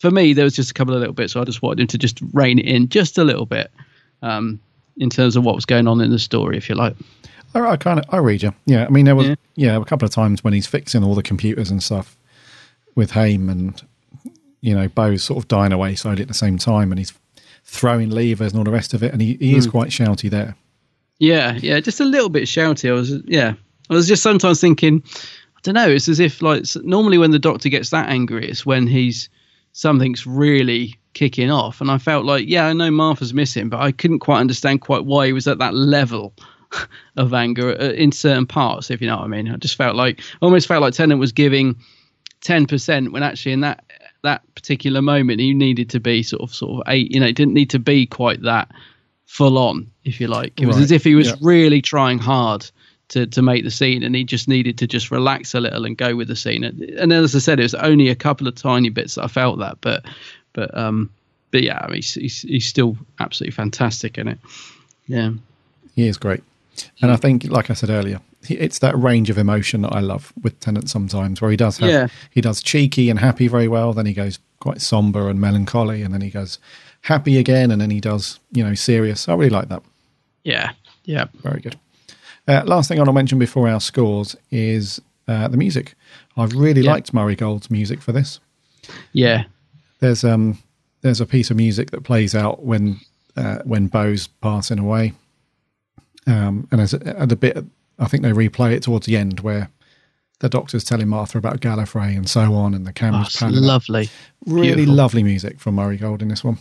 for 0.00 0.10
me, 0.10 0.32
there 0.32 0.44
was 0.44 0.56
just 0.56 0.70
a 0.70 0.74
couple 0.74 0.92
of 0.94 1.00
little 1.00 1.14
bits. 1.14 1.34
So 1.34 1.40
I 1.40 1.44
just 1.44 1.62
wanted 1.62 1.80
him 1.82 1.86
to 1.88 1.98
just 1.98 2.18
rein 2.32 2.58
it 2.58 2.66
in 2.66 2.88
just 2.88 3.16
a 3.18 3.24
little 3.24 3.46
bit 3.46 3.70
um, 4.22 4.58
in 4.96 5.08
terms 5.10 5.36
of 5.36 5.44
what 5.44 5.54
was 5.54 5.64
going 5.64 5.86
on 5.86 6.00
in 6.00 6.10
the 6.10 6.18
story, 6.18 6.56
if 6.56 6.68
you 6.68 6.74
like. 6.74 6.96
I, 7.54 7.60
I 7.60 7.76
kind 7.76 7.98
of 8.00 8.06
I 8.08 8.16
read 8.16 8.42
you. 8.42 8.52
Yeah, 8.66 8.86
I 8.86 8.88
mean 8.88 9.04
there 9.04 9.14
was 9.14 9.28
Yeah. 9.28 9.34
yeah. 9.54 9.76
a 9.76 9.84
couple 9.84 10.06
of 10.06 10.12
times 10.12 10.42
when 10.42 10.54
he's 10.54 10.66
fixing 10.66 11.04
all 11.04 11.14
the 11.14 11.22
computers 11.22 11.70
and 11.70 11.82
stuff 11.82 12.16
with 12.94 13.12
Hame 13.12 13.48
and 13.48 13.80
you 14.62 14.74
know 14.74 14.88
Bo's 14.88 15.22
sort 15.24 15.38
of 15.38 15.48
dying 15.48 15.72
away 15.72 15.94
slowly 15.94 16.22
at 16.22 16.28
the 16.28 16.34
same 16.34 16.56
time, 16.56 16.90
and 16.90 16.98
he's 16.98 17.12
throwing 17.64 18.10
levers 18.10 18.52
and 18.52 18.58
all 18.58 18.64
the 18.64 18.70
rest 18.70 18.94
of 18.94 19.02
it, 19.02 19.12
and 19.12 19.20
he, 19.20 19.34
he 19.34 19.54
is 19.56 19.66
Mm. 19.66 19.70
quite 19.70 19.88
shouty 19.90 20.30
there. 20.30 20.56
Yeah, 21.18 21.58
yeah, 21.62 21.78
just 21.80 22.00
a 22.00 22.04
little 22.04 22.28
bit 22.28 22.44
shouty. 22.44 22.88
I 22.88 22.92
was, 22.92 23.12
yeah, 23.26 23.54
I 23.90 23.94
was 23.94 24.08
just 24.08 24.22
sometimes 24.22 24.60
thinking, 24.60 25.02
I 25.56 25.60
don't 25.62 25.74
know. 25.74 25.88
It's 25.88 26.08
as 26.08 26.20
if 26.20 26.42
like 26.42 26.64
normally 26.82 27.18
when 27.18 27.30
the 27.30 27.38
doctor 27.38 27.68
gets 27.68 27.90
that 27.90 28.08
angry, 28.08 28.48
it's 28.48 28.66
when 28.66 28.86
he's 28.86 29.28
something's 29.72 30.26
really 30.26 30.98
kicking 31.14 31.50
off, 31.50 31.80
and 31.80 31.90
I 31.90 31.98
felt 31.98 32.24
like, 32.24 32.48
yeah, 32.48 32.66
I 32.66 32.72
know 32.72 32.90
Martha's 32.90 33.34
missing, 33.34 33.68
but 33.68 33.80
I 33.80 33.92
couldn't 33.92 34.20
quite 34.20 34.40
understand 34.40 34.80
quite 34.80 35.04
why 35.04 35.26
he 35.26 35.32
was 35.32 35.46
at 35.46 35.58
that 35.58 35.74
level 35.74 36.34
of 37.16 37.34
anger 37.34 37.76
uh, 37.80 37.92
in 37.92 38.12
certain 38.12 38.46
parts, 38.46 38.90
if 38.90 39.00
you 39.00 39.08
know 39.08 39.16
what 39.16 39.24
I 39.24 39.28
mean. 39.28 39.50
I 39.50 39.56
just 39.56 39.76
felt 39.76 39.96
like 39.96 40.20
almost 40.40 40.68
felt 40.68 40.82
like 40.82 40.94
Tennant 40.94 41.20
was 41.20 41.32
giving 41.32 41.76
ten 42.40 42.66
percent 42.66 43.12
when 43.12 43.22
actually 43.22 43.52
in 43.52 43.60
that 43.60 43.84
that 44.22 44.42
particular 44.54 45.02
moment 45.02 45.40
he 45.40 45.52
needed 45.52 45.90
to 45.90 46.00
be 46.00 46.22
sort 46.22 46.42
of 46.42 46.54
sort 46.54 46.80
of 46.80 46.92
eight. 46.92 47.12
You 47.12 47.20
know, 47.20 47.26
it 47.26 47.36
didn't 47.36 47.54
need 47.54 47.70
to 47.70 47.78
be 47.78 48.06
quite 48.06 48.42
that 48.42 48.70
full 49.26 49.58
on, 49.58 49.90
if 50.04 50.20
you 50.20 50.28
like. 50.28 50.60
It 50.60 50.66
was 50.66 50.76
Right, 50.76 50.82
as 50.84 50.90
if 50.90 51.04
he 51.04 51.14
was 51.14 51.28
yeah. 51.28 51.34
really 51.40 51.82
trying 51.82 52.18
hard 52.18 52.70
to 53.12 53.26
to 53.26 53.40
make 53.42 53.64
the 53.64 53.70
scene, 53.70 54.02
and 54.02 54.14
he 54.14 54.24
just 54.24 54.48
needed 54.48 54.76
to 54.78 54.86
just 54.86 55.10
relax 55.10 55.54
a 55.54 55.60
little 55.60 55.84
and 55.86 55.96
go 55.96 56.14
with 56.16 56.28
the 56.28 56.36
scene. 56.36 56.64
And, 56.64 56.80
and 56.82 57.10
then, 57.12 57.22
as 57.24 57.34
I 57.34 57.38
said, 57.38 57.58
it 57.60 57.64
was 57.64 57.74
only 57.76 58.08
a 58.08 58.14
couple 58.14 58.46
of 58.48 58.54
tiny 58.54 58.90
bits 58.90 59.14
that 59.14 59.24
I 59.24 59.28
felt 59.28 59.58
that, 59.60 59.78
but 59.80 60.04
but 60.52 60.76
um 60.76 61.10
but 61.50 61.62
yeah, 61.62 61.78
I 61.82 61.86
mean, 61.86 61.96
he's 61.96 62.14
he's, 62.14 62.42
he's 62.42 62.66
still 62.66 62.96
absolutely 63.20 63.52
fantastic 63.54 64.18
in 64.18 64.28
it. 64.28 64.38
Yeah. 65.06 65.32
He 65.94 66.08
is 66.08 66.16
great. 66.16 66.42
And 67.02 67.10
I 67.10 67.16
think, 67.16 67.44
like 67.44 67.68
I 67.70 67.74
said 67.74 67.90
earlier, 67.90 68.20
it's 68.48 68.78
that 68.78 68.96
range 68.96 69.28
of 69.28 69.36
emotion 69.36 69.82
that 69.82 69.92
I 69.92 70.00
love 70.00 70.32
with 70.42 70.58
Tennant 70.60 70.88
sometimes, 70.88 71.42
where 71.42 71.50
he 71.50 71.56
does 71.56 71.76
have, 71.78 71.90
Yeah. 71.90 72.06
he 72.30 72.40
does 72.40 72.62
cheeky 72.62 73.10
and 73.10 73.18
happy 73.18 73.46
very 73.46 73.68
well, 73.68 73.92
then 73.92 74.06
he 74.06 74.14
goes 74.14 74.38
quite 74.60 74.80
somber 74.80 75.28
and 75.28 75.38
melancholy, 75.38 76.02
and 76.02 76.14
then 76.14 76.22
he 76.22 76.30
goes 76.30 76.58
happy 77.02 77.36
again, 77.36 77.70
and 77.70 77.80
then 77.80 77.90
he 77.90 78.00
does, 78.00 78.38
you 78.52 78.64
know, 78.64 78.74
serious. 78.74 79.28
I 79.28 79.34
really 79.34 79.50
like 79.50 79.68
that. 79.68 79.82
Yeah. 80.44 80.70
Yeah. 81.04 81.26
Very 81.42 81.60
good. 81.60 81.76
Uh, 82.48 82.62
last 82.66 82.88
thing 82.88 82.98
I 82.98 83.00
want 83.00 83.08
to 83.08 83.12
mention 83.12 83.38
before 83.38 83.68
our 83.68 83.80
scores 83.80 84.34
is 84.50 85.00
uh, 85.28 85.48
the 85.48 85.56
music. 85.56 85.94
I've 86.36 86.52
really 86.54 86.82
Yeah. 86.82 86.92
liked 86.92 87.14
Murray 87.14 87.36
Gold's 87.36 87.70
music 87.70 88.00
for 88.02 88.12
this. 88.12 88.40
Yeah. 89.12 89.44
There's 90.00 90.24
um 90.24 90.58
there's 91.02 91.20
a 91.20 91.26
piece 91.26 91.50
of 91.50 91.56
music 91.56 91.90
that 91.92 92.02
plays 92.02 92.34
out 92.34 92.64
when 92.64 92.98
uh, 93.36 93.58
when 93.64 93.86
Bo's 93.86 94.26
passing 94.26 94.78
away, 94.78 95.12
um, 96.26 96.66
and 96.70 96.80
there's 96.80 96.94
a, 96.94 97.16
a 97.18 97.26
bit 97.26 97.64
I 97.98 98.06
think 98.06 98.22
they 98.24 98.32
replay 98.32 98.72
it 98.72 98.82
towards 98.82 99.06
the 99.06 99.16
end 99.16 99.40
where 99.40 99.70
the 100.40 100.48
doctor's 100.48 100.82
telling 100.84 101.08
Martha 101.08 101.38
about 101.38 101.60
Gallifrey 101.60 102.16
and 102.16 102.28
so 102.28 102.54
on, 102.54 102.74
and 102.74 102.84
the 102.84 102.90
Oh, 102.90 102.94
camera's 102.94 103.28
it's 103.28 103.36
panning. 103.38 103.58
up. 103.58 103.62
lovely. 103.64 104.10
really 104.44 104.74
Beautiful. 104.74 104.94
lovely 104.94 105.22
music 105.22 105.60
from 105.60 105.76
Murray 105.76 105.96
Gold 105.96 106.20
in 106.20 106.28
this 106.28 106.42
one. 106.42 106.58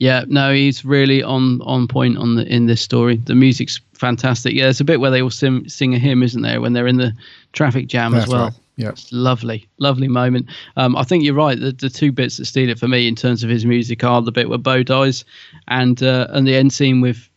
Yeah, 0.00 0.24
no, 0.28 0.52
he's 0.52 0.82
really 0.82 1.22
on 1.22 1.60
on 1.60 1.86
point 1.86 2.16
on 2.16 2.36
the 2.36 2.46
in 2.46 2.66
this 2.66 2.80
story. 2.80 3.16
The 3.16 3.34
music's 3.34 3.78
fantastic. 3.92 4.54
Yeah, 4.54 4.64
there's 4.64 4.80
a 4.80 4.84
bit 4.84 4.98
where 4.98 5.10
they 5.10 5.20
all 5.20 5.28
sing, 5.28 5.68
sing 5.68 5.94
a 5.94 5.98
hymn, 5.98 6.22
isn't 6.22 6.40
there, 6.40 6.60
when 6.62 6.72
they're 6.72 6.86
in 6.86 6.96
the 6.96 7.12
traffic 7.52 7.86
jam 7.86 8.12
That's 8.12 8.24
as 8.24 8.30
well. 8.30 8.44
right. 8.44 8.54
Yeah. 8.76 8.88
It's 8.88 9.12
lovely, 9.12 9.68
lovely 9.76 10.08
moment. 10.08 10.46
Um, 10.78 10.96
I 10.96 11.02
think 11.02 11.22
you're 11.22 11.34
right. 11.34 11.60
The, 11.60 11.72
the 11.72 11.90
two 11.90 12.12
bits 12.12 12.38
that 12.38 12.46
steal 12.46 12.70
it 12.70 12.78
for 12.78 12.88
me 12.88 13.06
in 13.06 13.14
terms 13.14 13.44
of 13.44 13.50
his 13.50 13.66
music 13.66 14.02
are 14.02 14.22
the 14.22 14.32
bit 14.32 14.48
where 14.48 14.56
Bo 14.56 14.82
dies, 14.82 15.22
and 15.68 16.02
uh, 16.02 16.28
and 16.30 16.48
the 16.48 16.56
end 16.56 16.72
scene 16.72 17.02
with 17.02 17.28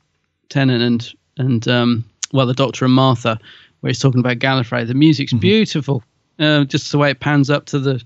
Tennant 0.48 0.82
and 0.82 1.14
and 1.38 1.68
um, 1.68 2.06
well, 2.32 2.46
the 2.46 2.54
Doctor 2.54 2.86
and 2.86 2.94
Martha, 2.94 3.38
where 3.82 3.90
he's 3.90 4.00
talking 4.00 4.22
about 4.22 4.40
Gallifrey. 4.40 4.88
The 4.88 4.94
music's 4.94 5.34
beautiful. 5.34 6.02
Uh, 6.40 6.64
just 6.64 6.94
the 6.94 6.98
way 6.98 7.12
it 7.12 7.20
pans 7.20 7.50
up 7.50 7.66
to 7.66 7.78
the 7.78 8.02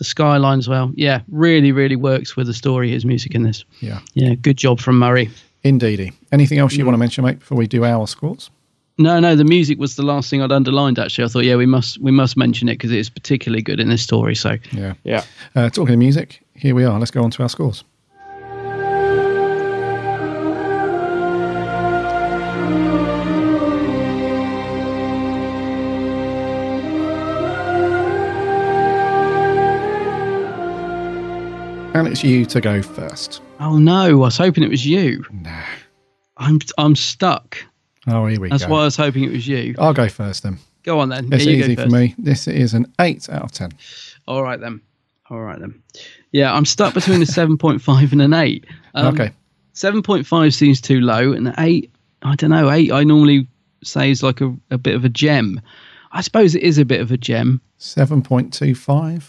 the 0.00 0.04
skyline 0.04 0.58
as 0.58 0.66
well. 0.66 0.90
Yeah, 0.94 1.20
really, 1.30 1.72
really 1.72 1.94
works 1.94 2.34
with 2.34 2.46
the 2.46 2.54
story. 2.54 2.90
His 2.90 3.04
music 3.04 3.34
in 3.34 3.42
this. 3.42 3.64
Yeah. 3.80 4.00
Yeah, 4.14 4.34
good 4.34 4.56
job 4.56 4.80
from 4.80 4.98
Murray. 4.98 5.28
Indeedy. 5.62 6.10
Anything 6.32 6.58
else 6.58 6.72
you 6.72 6.86
want 6.86 6.94
to 6.94 6.98
mention, 6.98 7.22
mate, 7.22 7.38
before 7.38 7.58
we 7.58 7.66
do 7.66 7.84
our 7.84 8.06
scores? 8.06 8.50
No, 8.96 9.20
no, 9.20 9.36
the 9.36 9.44
music 9.44 9.78
was 9.78 9.96
the 9.96 10.02
last 10.02 10.30
thing 10.30 10.40
I'd 10.40 10.52
underlined. 10.52 10.98
Actually, 10.98 11.24
I 11.24 11.28
thought, 11.28 11.44
yeah, 11.44 11.56
we 11.56 11.66
must 11.66 11.98
we 12.00 12.10
must 12.10 12.36
mention 12.38 12.68
it 12.70 12.74
because 12.78 12.92
it's 12.92 13.10
particularly 13.10 13.62
good 13.62 13.78
in 13.78 13.88
this 13.90 14.02
story. 14.02 14.34
So, 14.34 14.56
Yeah. 14.72 14.94
yeah. 15.04 15.22
Uh, 15.54 15.68
talking 15.68 15.92
of 15.94 15.98
music, 15.98 16.42
here 16.54 16.74
we 16.74 16.84
are. 16.84 16.98
Let's 16.98 17.10
go 17.10 17.22
on 17.22 17.30
to 17.32 17.42
our 17.42 17.48
scores. 17.50 17.84
And 32.00 32.08
it's 32.08 32.24
you 32.24 32.46
to 32.46 32.60
go 32.60 32.80
first. 32.82 33.42
Oh 33.60 33.78
no, 33.78 34.04
I 34.04 34.12
was 34.12 34.36
hoping 34.36 34.62
it 34.64 34.70
was 34.70 34.86
you. 34.86 35.24
Nah. 35.30 35.62
I'm 36.38 36.58
I'm 36.78 36.96
stuck. 36.96 37.58
Oh, 38.06 38.26
here 38.26 38.40
we 38.40 38.48
That's 38.48 38.62
go. 38.62 38.64
That's 38.64 38.70
why 38.70 38.80
I 38.80 38.84
was 38.84 38.96
hoping 38.96 39.24
it 39.24 39.32
was 39.32 39.46
you. 39.46 39.74
I'll 39.78 39.92
go 39.92 40.08
first 40.08 40.42
then. 40.42 40.58
Go 40.82 40.98
on 40.98 41.10
then. 41.10 41.30
It's 41.30 41.44
Yeah, 41.44 41.52
easy 41.52 41.76
for 41.76 41.88
me. 41.88 42.14
This 42.16 42.48
is 42.48 42.72
an 42.72 42.90
8 42.98 43.28
out 43.28 43.42
of 43.42 43.52
10. 43.52 43.72
All 44.26 44.42
right 44.42 44.58
then. 44.58 44.80
All 45.28 45.40
right 45.40 45.60
then. 45.60 45.82
Yeah, 46.32 46.54
I'm 46.54 46.64
stuck 46.64 46.94
between 46.94 47.20
a 47.20 47.26
seven 47.38 47.58
point 47.58 47.82
five 47.82 48.12
and 48.12 48.22
an 48.22 48.32
eight. 48.32 48.64
Um, 48.94 49.14
okay. 49.14 49.32
Seven 49.74 50.02
point 50.02 50.26
five 50.26 50.54
seems 50.54 50.80
too 50.80 51.00
low, 51.00 51.32
and 51.32 51.54
eight. 51.58 51.92
I 52.22 52.34
don't 52.34 52.50
know. 52.50 52.70
Eight. 52.70 52.90
I 52.92 53.04
normally 53.04 53.46
say 53.84 54.10
is 54.10 54.22
like 54.22 54.40
a, 54.40 54.54
a 54.70 54.78
bit 54.78 54.94
of 54.94 55.04
a 55.04 55.08
gem. 55.08 55.60
I 56.12 56.22
suppose 56.22 56.54
it 56.54 56.62
is 56.62 56.78
a 56.78 56.84
bit 56.84 57.00
of 57.00 57.12
a 57.12 57.16
gem. 57.16 57.60
7.25. 57.78 59.22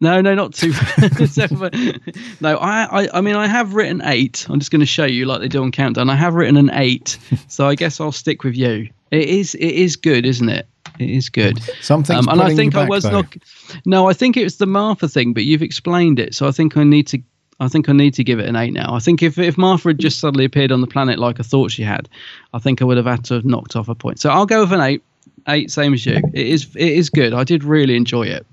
No, 0.00 0.20
no, 0.20 0.34
not 0.34 0.52
two. 0.52 0.72
no, 2.40 2.56
I, 2.58 3.04
I, 3.04 3.08
I 3.14 3.20
mean, 3.22 3.34
I 3.34 3.46
have 3.46 3.74
written 3.74 4.02
eight. 4.04 4.46
I'm 4.50 4.58
just 4.58 4.70
going 4.70 4.80
to 4.80 4.86
show 4.86 5.06
you, 5.06 5.24
like 5.24 5.40
they 5.40 5.48
do 5.48 5.62
on 5.62 5.72
Countdown. 5.72 6.10
I 6.10 6.16
have 6.16 6.34
written 6.34 6.56
an 6.58 6.70
eight, 6.74 7.18
so 7.48 7.66
I 7.66 7.74
guess 7.74 7.98
I'll 8.00 8.12
stick 8.12 8.44
with 8.44 8.54
you. 8.54 8.90
It 9.10 9.28
is, 9.28 9.54
it 9.54 9.70
is 9.70 9.96
good, 9.96 10.26
isn't 10.26 10.48
it? 10.48 10.68
It 10.98 11.10
is 11.10 11.28
good. 11.28 11.62
Something, 11.80 12.16
Um, 12.16 12.28
and 12.28 12.42
I 12.42 12.54
think 12.54 12.74
I 12.74 12.86
was 12.86 13.04
though. 13.04 13.22
not. 13.22 13.36
No, 13.84 14.08
I 14.08 14.12
think 14.12 14.36
it 14.36 14.44
was 14.44 14.58
the 14.58 14.66
Martha 14.66 15.08
thing, 15.08 15.32
but 15.32 15.44
you've 15.44 15.62
explained 15.62 16.18
it, 16.18 16.34
so 16.34 16.46
I 16.46 16.50
think 16.50 16.76
I 16.76 16.84
need 16.84 17.06
to. 17.08 17.18
I 17.58 17.68
think 17.68 17.88
I 17.88 17.94
need 17.94 18.12
to 18.14 18.24
give 18.24 18.38
it 18.38 18.46
an 18.46 18.54
eight 18.54 18.74
now. 18.74 18.94
I 18.94 18.98
think 18.98 19.22
if 19.22 19.38
if 19.38 19.56
Martha 19.56 19.88
had 19.88 19.98
just 19.98 20.20
suddenly 20.20 20.44
appeared 20.44 20.72
on 20.72 20.82
the 20.82 20.86
planet 20.86 21.18
like 21.18 21.40
I 21.40 21.42
thought 21.42 21.70
she 21.70 21.82
had, 21.82 22.06
I 22.52 22.58
think 22.58 22.82
I 22.82 22.84
would 22.84 22.98
have 22.98 23.06
had 23.06 23.24
to 23.26 23.34
have 23.34 23.46
knocked 23.46 23.76
off 23.76 23.88
a 23.88 23.94
point. 23.94 24.20
So 24.20 24.28
I'll 24.28 24.44
go 24.46 24.60
with 24.60 24.72
an 24.72 24.80
eight. 24.82 25.02
Eight, 25.48 25.70
same 25.70 25.94
as 25.94 26.04
you. 26.04 26.16
It 26.34 26.46
is. 26.46 26.66
It 26.76 26.92
is 26.92 27.08
good. 27.08 27.32
I 27.32 27.44
did 27.44 27.64
really 27.64 27.96
enjoy 27.96 28.24
it. 28.24 28.46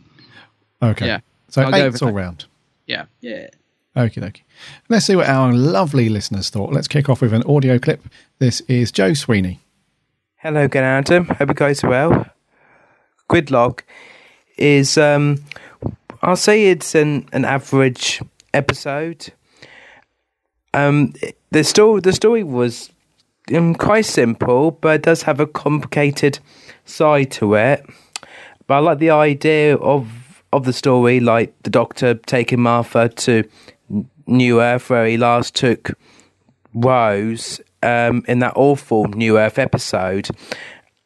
Okay. 0.81 1.07
Yeah. 1.07 1.19
So 1.53 1.61
I'll 1.61 1.69
go 1.69 1.85
all 1.85 1.91
that. 1.91 2.13
round. 2.13 2.45
Yeah. 2.87 3.05
Yeah. 3.21 3.45
Okie 3.95 4.23
dokie. 4.23 4.41
Let's 4.89 5.05
see 5.05 5.15
what 5.15 5.27
our 5.27 5.53
lovely 5.53 6.09
listeners 6.09 6.49
thought. 6.49 6.73
Let's 6.73 6.87
kick 6.87 7.09
off 7.09 7.21
with 7.21 7.31
an 7.31 7.43
audio 7.43 7.77
clip. 7.77 8.01
This 8.39 8.61
is 8.61 8.91
Joe 8.91 9.13
Sweeney. 9.13 9.59
Hello 10.37 10.63
again, 10.63 10.83
Adam. 10.83 11.25
Hope 11.25 11.49
you 11.49 11.53
guys 11.53 11.83
are 11.83 11.89
well. 11.91 12.25
Gridlock 13.29 13.81
is, 14.57 14.97
um, 14.97 15.43
I'll 16.23 16.35
say 16.35 16.71
it's 16.71 16.95
an, 16.95 17.29
an 17.33 17.45
average 17.45 18.19
episode. 18.51 19.31
Um, 20.73 21.13
the 21.51 21.63
story 21.63 22.01
the 22.01 22.13
story 22.13 22.43
was 22.43 22.89
um, 23.53 23.75
quite 23.75 24.05
simple, 24.05 24.71
but 24.71 24.95
it 24.95 25.01
does 25.03 25.21
have 25.21 25.39
a 25.39 25.45
complicated 25.45 26.39
side 26.83 27.29
to 27.33 27.53
it. 27.53 27.85
But 28.65 28.73
I 28.73 28.79
like 28.79 28.97
the 28.97 29.11
idea 29.11 29.75
of 29.75 30.22
of 30.53 30.65
the 30.65 30.73
story, 30.73 31.19
like 31.19 31.53
the 31.63 31.69
Doctor 31.69 32.15
taking 32.15 32.61
Martha 32.61 33.09
to 33.09 33.43
New 34.27 34.61
Earth, 34.61 34.89
where 34.89 35.05
he 35.05 35.17
last 35.17 35.55
took 35.55 35.91
Rose 36.73 37.59
um, 37.81 38.23
in 38.27 38.39
that 38.39 38.53
awful 38.55 39.07
New 39.09 39.37
Earth 39.37 39.59
episode. 39.59 40.29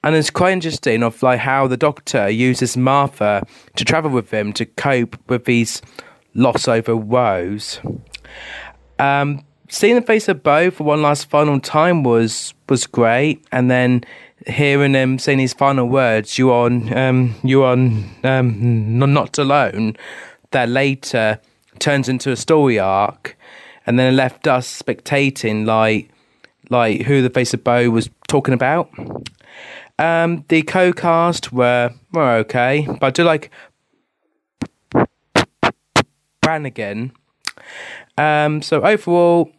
And 0.03 0.15
it's 0.15 0.29
quite 0.29 0.53
interesting 0.53 1.03
of 1.03 1.21
like 1.23 1.39
how 1.39 1.67
the 1.67 1.77
Doctor 1.77 2.29
uses 2.29 2.77
Martha 2.77 3.43
to 3.75 3.83
travel 3.83 4.11
with 4.11 4.31
him 4.31 4.53
to 4.53 4.65
cope 4.65 5.17
with 5.27 5.47
his 5.47 5.81
loss 6.33 6.67
over 6.67 6.95
Rose. 6.95 7.81
Um, 8.99 9.43
seeing 9.69 9.95
the 9.95 10.01
face 10.01 10.27
of 10.27 10.43
Bo 10.43 10.71
for 10.71 10.83
one 10.83 11.01
last 11.01 11.29
final 11.29 11.59
time 11.59 12.03
was 12.03 12.53
was 12.69 12.85
great, 12.85 13.45
and 13.51 13.69
then 13.71 14.03
hearing 14.45 14.93
him 14.93 15.17
saying 15.19 15.39
his 15.39 15.53
final 15.53 15.87
words, 15.87 16.37
"You 16.37 16.51
on, 16.51 16.95
um, 16.95 17.35
you 17.43 17.63
on, 17.63 18.05
um, 18.23 18.99
not 18.99 19.37
alone," 19.37 19.95
that 20.51 20.69
later 20.69 21.39
turns 21.79 22.09
into 22.09 22.31
a 22.31 22.35
story 22.35 22.79
arc, 22.79 23.37
and 23.85 23.97
then 23.97 24.15
left 24.15 24.47
us 24.47 24.81
spectating 24.81 25.65
like 25.65 26.09
like 26.69 27.03
who 27.03 27.21
the 27.21 27.29
face 27.29 27.53
of 27.53 27.63
Bo 27.63 27.89
was 27.89 28.09
talking 28.27 28.53
about. 28.53 28.89
Um, 29.99 30.45
the 30.49 30.61
co-cast 30.61 31.51
were 31.51 31.91
were 32.13 32.31
okay, 32.37 32.87
but 32.99 33.07
I 33.07 33.09
do 33.09 33.23
like 33.23 33.49
Brannigan. 36.41 37.11
Um, 38.17 38.61
so 38.61 38.81
overall, 38.81 39.51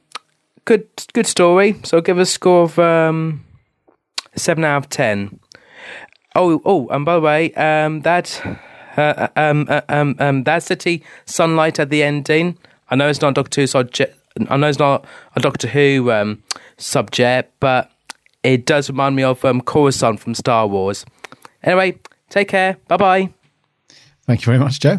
good 0.65 0.87
good 1.13 1.27
story. 1.27 1.77
So 1.85 1.97
I'll 1.97 2.03
give 2.03 2.19
a 2.19 2.27
score 2.27 2.63
of 2.63 2.79
um, 2.79 3.45
seven 4.39 4.65
out 4.65 4.79
of 4.79 4.89
ten. 4.89 5.39
Oh 6.35 6.61
oh, 6.65 6.89
and 6.89 7.05
by 7.05 7.15
the 7.15 7.21
way, 7.21 7.53
um, 7.55 8.03
that 8.03 8.41
uh, 8.97 9.29
um, 9.37 9.67
uh, 9.69 9.81
um, 9.89 10.17
um, 10.19 10.45
that 10.45 10.63
city 10.63 11.03
sunlight 11.25 11.79
at 11.79 11.91
the 11.91 12.03
ending. 12.03 12.59
I 12.91 12.97
know 12.97 13.09
it's 13.09 13.21
not 13.21 13.35
Doctor 13.35 13.61
Who 13.63 13.67
subject. 13.67 14.17
I 14.49 14.57
know 14.57 14.69
it's 14.69 14.79
not 14.79 15.05
a 15.37 15.41
Doctor 15.41 15.69
Who 15.69 16.11
um, 16.11 16.43
subject, 16.77 17.53
but 17.61 17.91
it 18.43 18.67
does 18.67 18.89
remind 18.89 19.17
me 19.17 19.23
of 19.23 19.45
um, 19.45 19.61
Coruscant 19.61 20.21
from 20.21 20.35
Star 20.35 20.67
Wars. 20.67 21.05
Anyway, 21.63 21.99
take 22.31 22.49
care. 22.49 22.77
Bye 22.89 22.97
bye. 22.97 23.35
Thank 24.27 24.43
you 24.43 24.47
very 24.47 24.59
much, 24.59 24.81
Joe. 24.81 24.99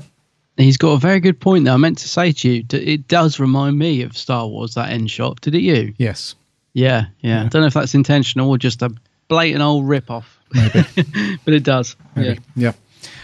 He's 0.57 0.78
got 0.78 0.91
a 0.91 0.98
very 0.98 1.22
good 1.22 1.40
point 1.40 1.66
that 1.66 1.74
I 1.74 1.78
meant 1.78 1.99
to 1.99 2.10
say 2.10 2.34
to 2.34 2.49
you, 2.49 2.66
it 2.72 3.07
does 3.07 3.40
remind 3.40 3.80
me 3.80 4.02
of 4.02 4.18
Star 4.18 4.45
Wars, 4.45 4.74
that 4.74 4.91
end 4.91 5.10
shot. 5.10 5.40
Did 5.40 5.56
it 5.56 5.61
you? 5.61 5.94
Yes. 5.98 6.36
Yeah, 6.74 7.06
yeah. 7.22 7.45
I 7.45 7.48
don't 7.48 7.61
know 7.61 7.68
if 7.68 7.74
that's 7.74 7.95
intentional 7.95 8.49
or 8.49 8.57
just 8.57 8.82
a 8.82 8.94
blatant 9.30 9.64
old 9.64 9.88
rip 9.88 10.11
off. 10.11 10.38
but 10.53 11.53
it 11.53 11.64
does. 11.64 11.95
Yeah. 12.15 12.22
Maybe. 12.22 12.39
Yeah. 12.56 12.73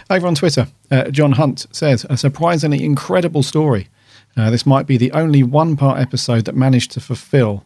Over 0.08 0.26
on 0.26 0.34
Twitter, 0.34 0.68
uh, 0.90 1.10
John 1.10 1.32
Hunt 1.32 1.66
says, 1.72 2.06
a 2.08 2.16
surprisingly 2.16 2.82
incredible 2.82 3.42
story. 3.42 3.88
Uh, 4.36 4.50
this 4.50 4.64
might 4.64 4.86
be 4.86 4.96
the 4.96 5.12
only 5.12 5.42
one 5.42 5.76
part 5.76 6.00
episode 6.00 6.44
that 6.44 6.54
managed 6.54 6.92
to 6.92 7.00
fulfill 7.00 7.64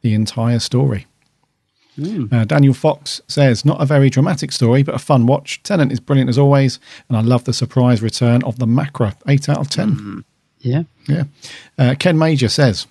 the 0.00 0.14
entire 0.14 0.58
story. 0.58 1.06
Uh, 2.32 2.44
Daniel 2.46 2.72
Fox 2.72 3.20
says, 3.28 3.66
not 3.66 3.80
a 3.82 3.84
very 3.84 4.08
dramatic 4.08 4.50
story, 4.50 4.82
but 4.82 4.94
a 4.94 4.98
fun 4.98 5.26
watch. 5.26 5.62
Tennant 5.62 5.92
is 5.92 6.00
brilliant 6.00 6.30
as 6.30 6.38
always, 6.38 6.80
and 7.08 7.18
I 7.18 7.20
love 7.20 7.44
the 7.44 7.52
surprise 7.52 8.00
return 8.00 8.42
of 8.44 8.58
the 8.58 8.66
Macra. 8.66 9.14
8 9.28 9.50
out 9.50 9.58
of 9.58 9.68
10. 9.68 10.24
Yeah. 10.60 10.84
Yeah. 11.06 11.24
Uh, 11.78 11.94
Ken 11.98 12.16
Major 12.16 12.48
says, 12.48 12.86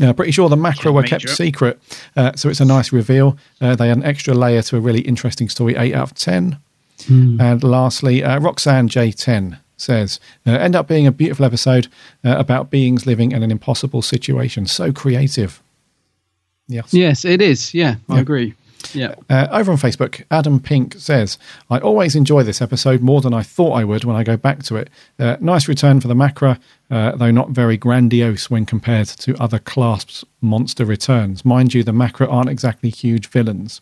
uh, 0.00 0.12
pretty 0.12 0.32
sure 0.32 0.48
the 0.48 0.56
Macra 0.56 0.92
were 0.92 1.02
kept 1.02 1.24
Major. 1.24 1.34
secret, 1.34 1.80
uh, 2.16 2.32
so 2.34 2.48
it's 2.48 2.60
a 2.60 2.64
nice 2.64 2.92
reveal. 2.92 3.36
Uh, 3.60 3.74
they 3.74 3.90
add 3.90 3.98
an 3.98 4.04
extra 4.04 4.34
layer 4.34 4.62
to 4.62 4.76
a 4.76 4.80
really 4.80 5.00
interesting 5.00 5.48
story. 5.48 5.76
8 5.76 5.94
out 5.94 6.10
of 6.10 6.14
10. 6.14 6.58
And 7.08 7.64
lastly, 7.64 8.22
uh, 8.22 8.38
Roxanne 8.38 8.88
J10 8.88 9.58
says, 9.76 10.20
uh, 10.46 10.52
end 10.52 10.76
up 10.76 10.86
being 10.86 11.06
a 11.06 11.12
beautiful 11.12 11.44
episode 11.44 11.88
uh, 12.24 12.36
about 12.38 12.70
beings 12.70 13.06
living 13.06 13.32
in 13.32 13.42
an 13.42 13.50
impossible 13.50 14.02
situation. 14.02 14.66
So 14.66 14.92
creative. 14.92 15.60
Yes. 16.68 16.94
Yes, 16.94 17.24
it 17.24 17.42
is. 17.42 17.74
Yeah, 17.74 17.96
I 18.08 18.20
agree. 18.20 18.54
Yeah. 18.94 19.14
Uh, 19.30 19.48
over 19.50 19.72
on 19.72 19.78
Facebook, 19.78 20.22
Adam 20.30 20.60
Pink 20.60 20.94
says, 20.98 21.38
I 21.70 21.78
always 21.78 22.14
enjoy 22.16 22.42
this 22.42 22.60
episode 22.62 23.00
more 23.00 23.20
than 23.20 23.32
I 23.34 23.42
thought 23.42 23.72
I 23.72 23.84
would 23.84 24.04
when 24.04 24.16
I 24.16 24.22
go 24.24 24.36
back 24.36 24.62
to 24.64 24.76
it. 24.76 24.90
Uh, 25.18 25.36
nice 25.40 25.68
return 25.68 26.00
for 26.00 26.08
the 26.08 26.14
Macra, 26.14 26.58
uh, 26.90 27.16
though 27.16 27.30
not 27.30 27.50
very 27.50 27.76
grandiose 27.76 28.50
when 28.50 28.66
compared 28.66 29.08
to 29.08 29.40
other 29.42 29.58
Clasps 29.58 30.24
monster 30.40 30.84
returns. 30.84 31.44
Mind 31.44 31.74
you, 31.74 31.82
the 31.82 31.92
Macra 31.92 32.30
aren't 32.30 32.50
exactly 32.50 32.90
huge 32.90 33.28
villains. 33.28 33.80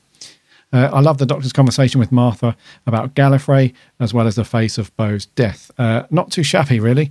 Uh, 0.72 0.89
I 0.93 1.01
love 1.01 1.18
the 1.18 1.27
Doctor's 1.27 1.52
conversation 1.52 1.98
with 1.98 2.12
Martha 2.12 2.56
about 2.86 3.14
Gallifrey, 3.14 3.74
as 3.98 4.14
well 4.14 4.28
as 4.28 4.36
the 4.36 4.44
face 4.44 4.78
of 4.78 4.97
Bo's 4.97 5.27
death. 5.27 5.70
Uh, 5.77 6.05
not 6.10 6.31
too 6.31 6.44
shabby, 6.44 6.78
really. 6.78 7.10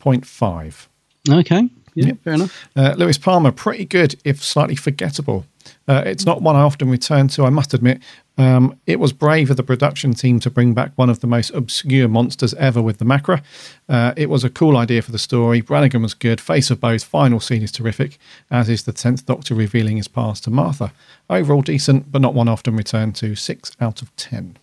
6.5. 0.00 0.88
Okay. 1.28 1.68
Yeah, 1.94 2.06
Yeah. 2.06 2.12
fair 2.24 2.32
enough. 2.34 2.68
Uh, 2.76 2.94
Lewis 2.96 3.18
Palmer, 3.18 3.50
pretty 3.52 3.84
good, 3.84 4.16
if 4.24 4.42
slightly 4.42 4.76
forgettable. 4.76 5.44
Uh, 5.88 6.02
it's 6.06 6.26
not 6.26 6.42
one 6.42 6.56
I 6.56 6.62
often 6.62 6.90
return 6.90 7.28
to, 7.28 7.44
I 7.44 7.50
must 7.50 7.74
admit. 7.74 8.02
Um, 8.38 8.78
it 8.86 9.00
was 9.00 9.12
brave 9.12 9.50
of 9.50 9.56
the 9.56 9.62
production 9.62 10.12
team 10.12 10.40
to 10.40 10.50
bring 10.50 10.74
back 10.74 10.92
one 10.96 11.08
of 11.08 11.20
the 11.20 11.26
most 11.26 11.50
obscure 11.50 12.08
monsters 12.08 12.52
ever 12.54 12.82
with 12.82 12.98
the 12.98 13.04
Macra. 13.04 13.42
Uh, 13.88 14.12
it 14.16 14.28
was 14.28 14.44
a 14.44 14.50
cool 14.50 14.76
idea 14.76 15.00
for 15.02 15.12
the 15.12 15.18
story. 15.18 15.60
Brannigan 15.60 16.02
was 16.02 16.14
good. 16.14 16.40
Face 16.40 16.70
of 16.70 16.80
Bo's. 16.80 17.02
Final 17.02 17.40
scene 17.40 17.62
is 17.62 17.72
terrific, 17.72 18.18
as 18.50 18.68
is 18.68 18.84
the 18.84 18.92
10th 18.92 19.24
Doctor 19.24 19.54
revealing 19.54 19.96
his 19.96 20.08
past 20.08 20.44
to 20.44 20.50
Martha. 20.50 20.92
Overall 21.30 21.62
decent, 21.62 22.12
but 22.12 22.20
not 22.20 22.34
one 22.34 22.48
often 22.48 22.76
returned 22.76 23.16
to. 23.16 23.34
6 23.34 23.72
out 23.80 24.02
of 24.02 24.14
10. 24.16 24.58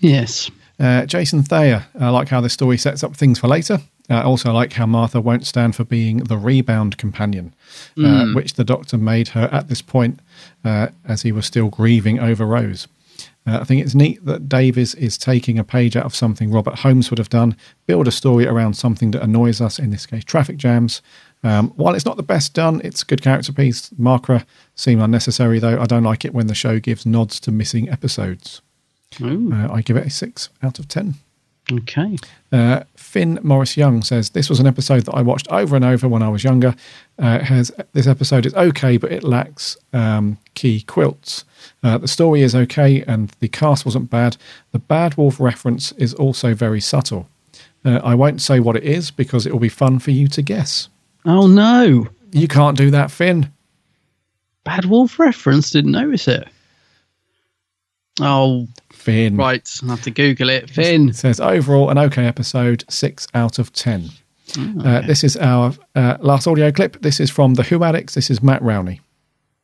Yes. 0.00 0.50
Uh, 0.80 1.04
Jason 1.06 1.42
Thayer, 1.42 1.86
I 1.98 2.08
like 2.10 2.28
how 2.28 2.40
this 2.40 2.52
story 2.52 2.78
sets 2.78 3.02
up 3.02 3.16
things 3.16 3.38
for 3.38 3.48
later. 3.48 3.80
I 4.10 4.22
also 4.22 4.52
like 4.52 4.72
how 4.74 4.86
Martha 4.86 5.20
won't 5.20 5.46
stand 5.46 5.76
for 5.76 5.84
being 5.84 6.18
the 6.18 6.38
rebound 6.38 6.96
companion, 6.96 7.54
uh, 7.96 8.00
Mm. 8.00 8.34
which 8.34 8.54
the 8.54 8.64
doctor 8.64 8.96
made 8.96 9.28
her 9.28 9.48
at 9.52 9.68
this 9.68 9.82
point 9.82 10.20
uh, 10.64 10.88
as 11.06 11.22
he 11.22 11.32
was 11.32 11.44
still 11.46 11.68
grieving 11.68 12.18
over 12.18 12.46
Rose. 12.46 12.88
Uh, 13.46 13.58
I 13.60 13.64
think 13.64 13.82
it's 13.82 13.94
neat 13.94 14.24
that 14.26 14.48
Davies 14.48 14.94
is 14.94 15.16
taking 15.18 15.58
a 15.58 15.64
page 15.64 15.96
out 15.96 16.04
of 16.06 16.14
something 16.14 16.50
Robert 16.50 16.80
Holmes 16.80 17.10
would 17.10 17.18
have 17.18 17.30
done, 17.30 17.56
build 17.86 18.06
a 18.08 18.10
story 18.10 18.46
around 18.46 18.74
something 18.74 19.10
that 19.12 19.22
annoys 19.22 19.60
us, 19.60 19.78
in 19.78 19.90
this 19.90 20.06
case, 20.06 20.24
traffic 20.24 20.56
jams. 20.58 21.00
Um, 21.44 21.70
while 21.76 21.94
it's 21.94 22.04
not 22.04 22.16
the 22.16 22.22
best 22.22 22.52
done, 22.54 22.80
it's 22.84 23.02
a 23.02 23.06
good 23.06 23.22
character 23.22 23.52
piece. 23.52 23.90
Macra 23.90 24.44
seem 24.74 25.00
unnecessary, 25.00 25.58
though. 25.58 25.80
I 25.80 25.86
don't 25.86 26.02
like 26.02 26.24
it 26.24 26.34
when 26.34 26.46
the 26.46 26.54
show 26.54 26.78
gives 26.78 27.06
nods 27.06 27.40
to 27.40 27.50
missing 27.52 27.88
episodes. 27.88 28.60
Uh, 29.22 29.68
I 29.72 29.82
give 29.82 29.96
it 29.96 30.06
a 30.06 30.10
6 30.10 30.48
out 30.62 30.78
of 30.78 30.88
10. 30.88 31.14
Okay. 31.72 32.16
Uh, 32.52 32.82
Finn 33.08 33.38
Morris 33.42 33.74
Young 33.74 34.02
says 34.02 34.30
this 34.30 34.50
was 34.50 34.60
an 34.60 34.66
episode 34.66 35.06
that 35.06 35.14
I 35.14 35.22
watched 35.22 35.48
over 35.48 35.74
and 35.74 35.84
over 35.84 36.06
when 36.06 36.22
I 36.22 36.28
was 36.28 36.44
younger. 36.44 36.74
Uh, 37.18 37.38
has 37.38 37.72
this 37.94 38.06
episode 38.06 38.44
is 38.44 38.52
okay, 38.54 38.98
but 38.98 39.10
it 39.10 39.24
lacks 39.24 39.78
um, 39.94 40.36
key 40.52 40.82
quilts. 40.82 41.46
Uh, 41.82 41.96
the 41.96 42.06
story 42.06 42.42
is 42.42 42.54
okay, 42.54 43.02
and 43.04 43.30
the 43.40 43.48
cast 43.48 43.86
wasn't 43.86 44.10
bad. 44.10 44.36
The 44.72 44.78
Bad 44.78 45.16
Wolf 45.16 45.40
reference 45.40 45.92
is 45.92 46.12
also 46.12 46.52
very 46.52 46.82
subtle. 46.82 47.26
Uh, 47.82 48.00
I 48.04 48.14
won't 48.14 48.42
say 48.42 48.60
what 48.60 48.76
it 48.76 48.84
is 48.84 49.10
because 49.10 49.46
it 49.46 49.52
will 49.52 49.58
be 49.58 49.70
fun 49.70 50.00
for 50.00 50.10
you 50.10 50.28
to 50.28 50.42
guess. 50.42 50.90
Oh 51.24 51.46
no! 51.46 52.08
You 52.32 52.46
can't 52.46 52.76
do 52.76 52.90
that, 52.90 53.10
Finn. 53.10 53.50
Bad 54.64 54.84
Wolf 54.84 55.18
reference. 55.18 55.70
Didn't 55.70 55.92
notice 55.92 56.28
it. 56.28 56.46
Oh, 58.20 58.68
Finn. 58.90 59.36
right. 59.36 59.68
I 59.82 59.86
have 59.86 60.02
to 60.02 60.10
Google 60.10 60.48
it. 60.50 60.70
Finn. 60.70 61.10
It 61.10 61.16
says 61.16 61.40
overall 61.40 61.90
an 61.90 61.98
okay 61.98 62.26
episode, 62.26 62.84
six 62.88 63.26
out 63.34 63.58
of 63.58 63.72
ten. 63.72 64.10
Uh, 64.56 65.02
this 65.02 65.22
is 65.24 65.36
our 65.36 65.74
uh, 65.94 66.16
last 66.20 66.46
audio 66.46 66.72
clip. 66.72 67.02
This 67.02 67.20
is 67.20 67.30
from 67.30 67.54
the 67.54 67.64
Who 67.64 67.84
Addicts. 67.84 68.14
This 68.14 68.30
is 68.30 68.42
Matt 68.42 68.62
Rowney. 68.62 69.00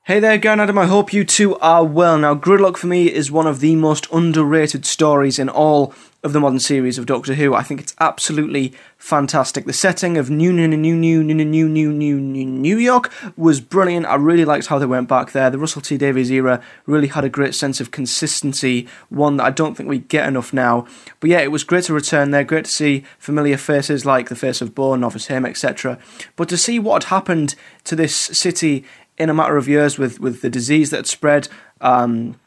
Hey 0.03 0.21
there, 0.21 0.37
Garen 0.37 0.61
Adam. 0.61 0.77
I 0.77 0.85
hope 0.85 1.15
you 1.15 1.25
two 1.25 1.57
are 1.57 1.83
well. 1.83 2.19
Now, 2.19 2.35
Gridlock 2.35 2.77
for 2.77 2.87
me 2.87 3.11
is 3.11 3.31
one 3.33 3.47
of 3.47 3.61
the 3.61 3.75
most 3.77 4.07
underrated 4.13 4.85
stories 4.85 5.39
in 5.39 5.49
all 5.49 5.95
of 6.25 6.33
the 6.33 6.41
modern 6.41 6.59
series 6.59 6.97
of 6.97 7.05
Doctor 7.05 7.35
Who. 7.35 7.55
I 7.55 7.63
think 7.63 7.83
it's 7.83 7.95
absolutely 8.01 8.73
fantastic. 8.97 9.67
The 9.67 9.75
setting 9.75 10.17
of 10.17 10.31
New 10.31 10.55
New 10.55 10.67
New 10.67 10.97
New 10.97 11.23
New 11.23 11.23
New 11.23 11.69
New 11.69 11.93
New 11.93 12.19
New 12.19 12.47
New 12.47 12.79
York 12.79 13.13
was 13.37 13.61
brilliant. 13.61 14.07
I 14.07 14.15
really 14.15 14.47
liked 14.47 14.69
how 14.69 14.79
they 14.79 14.87
went 14.87 15.07
back 15.07 15.33
there. 15.33 15.51
The 15.51 15.59
Russell 15.59 15.83
T 15.83 15.99
Davies 15.99 16.33
era 16.33 16.63
really 16.87 17.09
had 17.09 17.25
a 17.25 17.29
great 17.29 17.55
sense 17.55 17.79
of 17.79 17.91
consistency, 17.91 18.89
one 19.11 19.37
that 19.37 19.45
I 19.45 19.51
don't 19.51 19.77
think 19.77 19.91
we 19.91 19.99
get 19.99 20.27
enough 20.27 20.55
now. 20.55 20.87
But 21.21 21.29
yeah, 21.29 21.41
it 21.41 21.53
was 21.53 21.63
great 21.63 21.85
to 21.85 21.93
return 21.93 22.31
there. 22.31 22.43
Great 22.43 22.65
to 22.65 22.71
see 22.71 23.05
familiar 23.19 23.59
faces 23.59 24.07
like 24.07 24.31
the 24.31 24.37
face 24.37 24.63
of 24.63 24.75
Bo, 24.75 24.97
Novice 24.97 25.27
Hame, 25.27 25.45
etc. 25.45 25.99
But 26.37 26.49
to 26.49 26.57
see 26.57 26.79
what 26.79 27.05
had 27.05 27.11
happened 27.11 27.55
to 27.85 27.95
this 27.95 28.17
city 28.17 28.85
in 29.19 29.29
a 29.29 29.35
matter 29.35 29.59
of 29.59 29.69
years 29.69 29.99
with, 29.99 30.19
with 30.21 30.41
the 30.41 30.51
disease 30.51 30.91
that 30.91 30.97
had 30.97 31.07
spread, 31.07 31.49
um, 31.83 32.41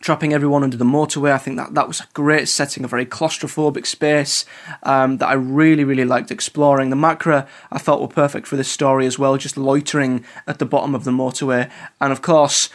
trapping 0.00 0.32
everyone 0.32 0.62
under 0.62 0.76
the 0.76 0.84
motorway. 0.84 1.32
I 1.32 1.38
think 1.38 1.56
that 1.58 1.74
that 1.74 1.86
was 1.86 2.00
a 2.00 2.08
great 2.14 2.48
setting, 2.48 2.84
a 2.84 2.88
very 2.88 3.06
claustrophobic 3.06 3.86
space 3.86 4.46
um, 4.82 5.18
that 5.18 5.28
I 5.28 5.34
really, 5.34 5.84
really 5.84 6.06
liked 6.06 6.30
exploring. 6.30 6.90
The 6.90 6.96
Macra 6.96 7.46
I 7.70 7.78
felt 7.78 8.00
were 8.00 8.08
perfect 8.08 8.46
for 8.46 8.56
this 8.56 8.70
story 8.70 9.06
as 9.06 9.18
well, 9.18 9.36
just 9.36 9.56
loitering 9.56 10.24
at 10.46 10.58
the 10.58 10.66
bottom 10.66 10.94
of 10.94 11.04
the 11.04 11.10
motorway. 11.10 11.70
And 12.00 12.12
of 12.12 12.22
course, 12.22 12.70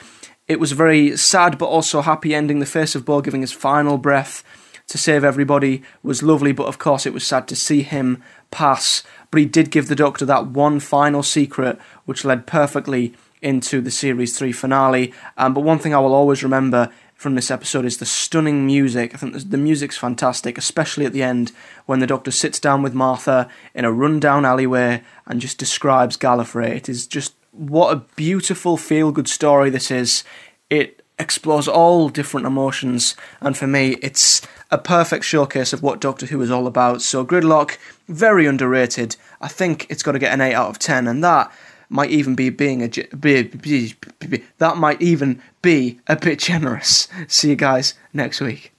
it 0.48 0.60
was 0.60 0.72
a 0.72 0.76
very 0.76 1.18
sad 1.18 1.58
but 1.58 1.66
also 1.66 2.02
happy 2.02 2.36
ending. 2.36 2.60
The 2.60 2.66
face 2.68 2.94
of 2.94 3.06
Bo 3.06 3.22
giving 3.22 3.42
his 3.42 3.52
final 3.52 3.98
breath 3.98 4.44
to 4.88 4.98
save 5.00 5.24
everybody 5.24 5.82
was 6.04 6.22
lovely, 6.22 6.52
but 6.52 6.68
of 6.68 6.78
course 6.78 7.08
it 7.08 7.14
was 7.14 7.26
sad 7.26 7.48
to 7.48 7.56
see 7.56 7.82
him 7.82 8.22
pass. 8.52 9.02
But 9.32 9.40
he 9.40 9.46
did 9.46 9.72
give 9.72 9.88
the 9.88 9.96
Doctor 9.96 10.26
that 10.26 10.48
one 10.48 10.80
final 10.80 11.24
secret, 11.24 11.80
which 12.06 12.24
led 12.24 12.46
perfectly 12.46 13.16
into 13.42 13.82
the 13.82 13.92
series 13.92 14.38
three 14.38 14.52
finale. 14.52 15.14
Um, 15.38 15.54
but 15.54 15.62
one 15.62 15.80
thing 15.80 15.94
I 15.94 16.00
will 16.00 16.14
always 16.14 16.44
remember 16.44 16.92
from 17.26 17.34
this 17.34 17.50
episode 17.50 17.86
is 17.86 17.98
the 17.98 18.06
stunning 18.06 18.68
music. 18.68 19.16
I 19.16 19.18
think 19.18 19.50
the- 19.50 19.58
music's 19.58 19.98
fantastic, 19.98 20.60
especially 20.60 21.08
at 21.08 21.12
the 21.12 21.24
end 21.24 21.52
when 21.88 22.00
the 22.00 22.06
Doctor 22.06 22.30
sits 22.30 22.60
down 22.60 22.84
with 22.84 22.94
Martha 22.94 23.50
in 23.74 23.84
a 23.84 23.92
rundown 23.92 24.46
alleyway 24.46 25.02
and 25.26 25.42
just 25.42 25.58
describes 25.58 26.18
Gallifrey. 26.18 26.70
It 26.76 26.88
is 26.88 27.08
just 27.08 27.34
what 27.52 27.92
a 27.92 28.04
beautiful 28.16 28.78
feel 28.78 29.12
good 29.12 29.28
story 29.28 29.72
this 29.72 29.90
is. 29.90 30.24
It 30.70 31.02
explores 31.18 31.68
all 31.68 32.10
different 32.10 32.46
emotions, 32.46 33.16
and 33.42 33.58
for 33.58 33.66
me, 33.66 33.98
it's 34.04 34.44
a 34.70 34.78
perfect 34.78 35.26
showcase 35.26 35.74
of 35.74 35.82
what 35.82 36.02
Doctor 36.02 36.28
Who 36.28 36.40
is 36.44 36.52
all 36.52 36.68
about. 36.68 37.02
So, 37.02 37.26
Gridlock, 37.26 37.80
very 38.08 38.46
underrated. 38.46 39.16
I 39.42 39.48
think 39.48 39.88
it's 39.90 40.04
got 40.04 40.12
to 40.12 40.20
get 40.20 40.32
an 40.32 40.42
8 40.42 40.54
out 40.54 40.70
of 40.70 40.78
10, 40.78 41.08
and 41.08 41.24
that 41.24 41.52
might 41.90 42.10
even 42.12 42.36
be 42.36 42.50
being 42.50 42.82
a 42.82 42.88
ge- 42.88 43.10
be, 43.20 43.44
be, 43.44 43.94
be, 44.20 44.28
be- 44.28 44.44
that 44.58 44.78
might 44.78 45.02
even 45.02 45.42
be 45.62 46.00
a 46.08 46.16
bit 46.16 46.40
generous. 46.40 47.08
See 47.28 47.50
you 47.50 47.56
guys 47.56 47.94
next 48.14 48.42
week. 48.42 48.74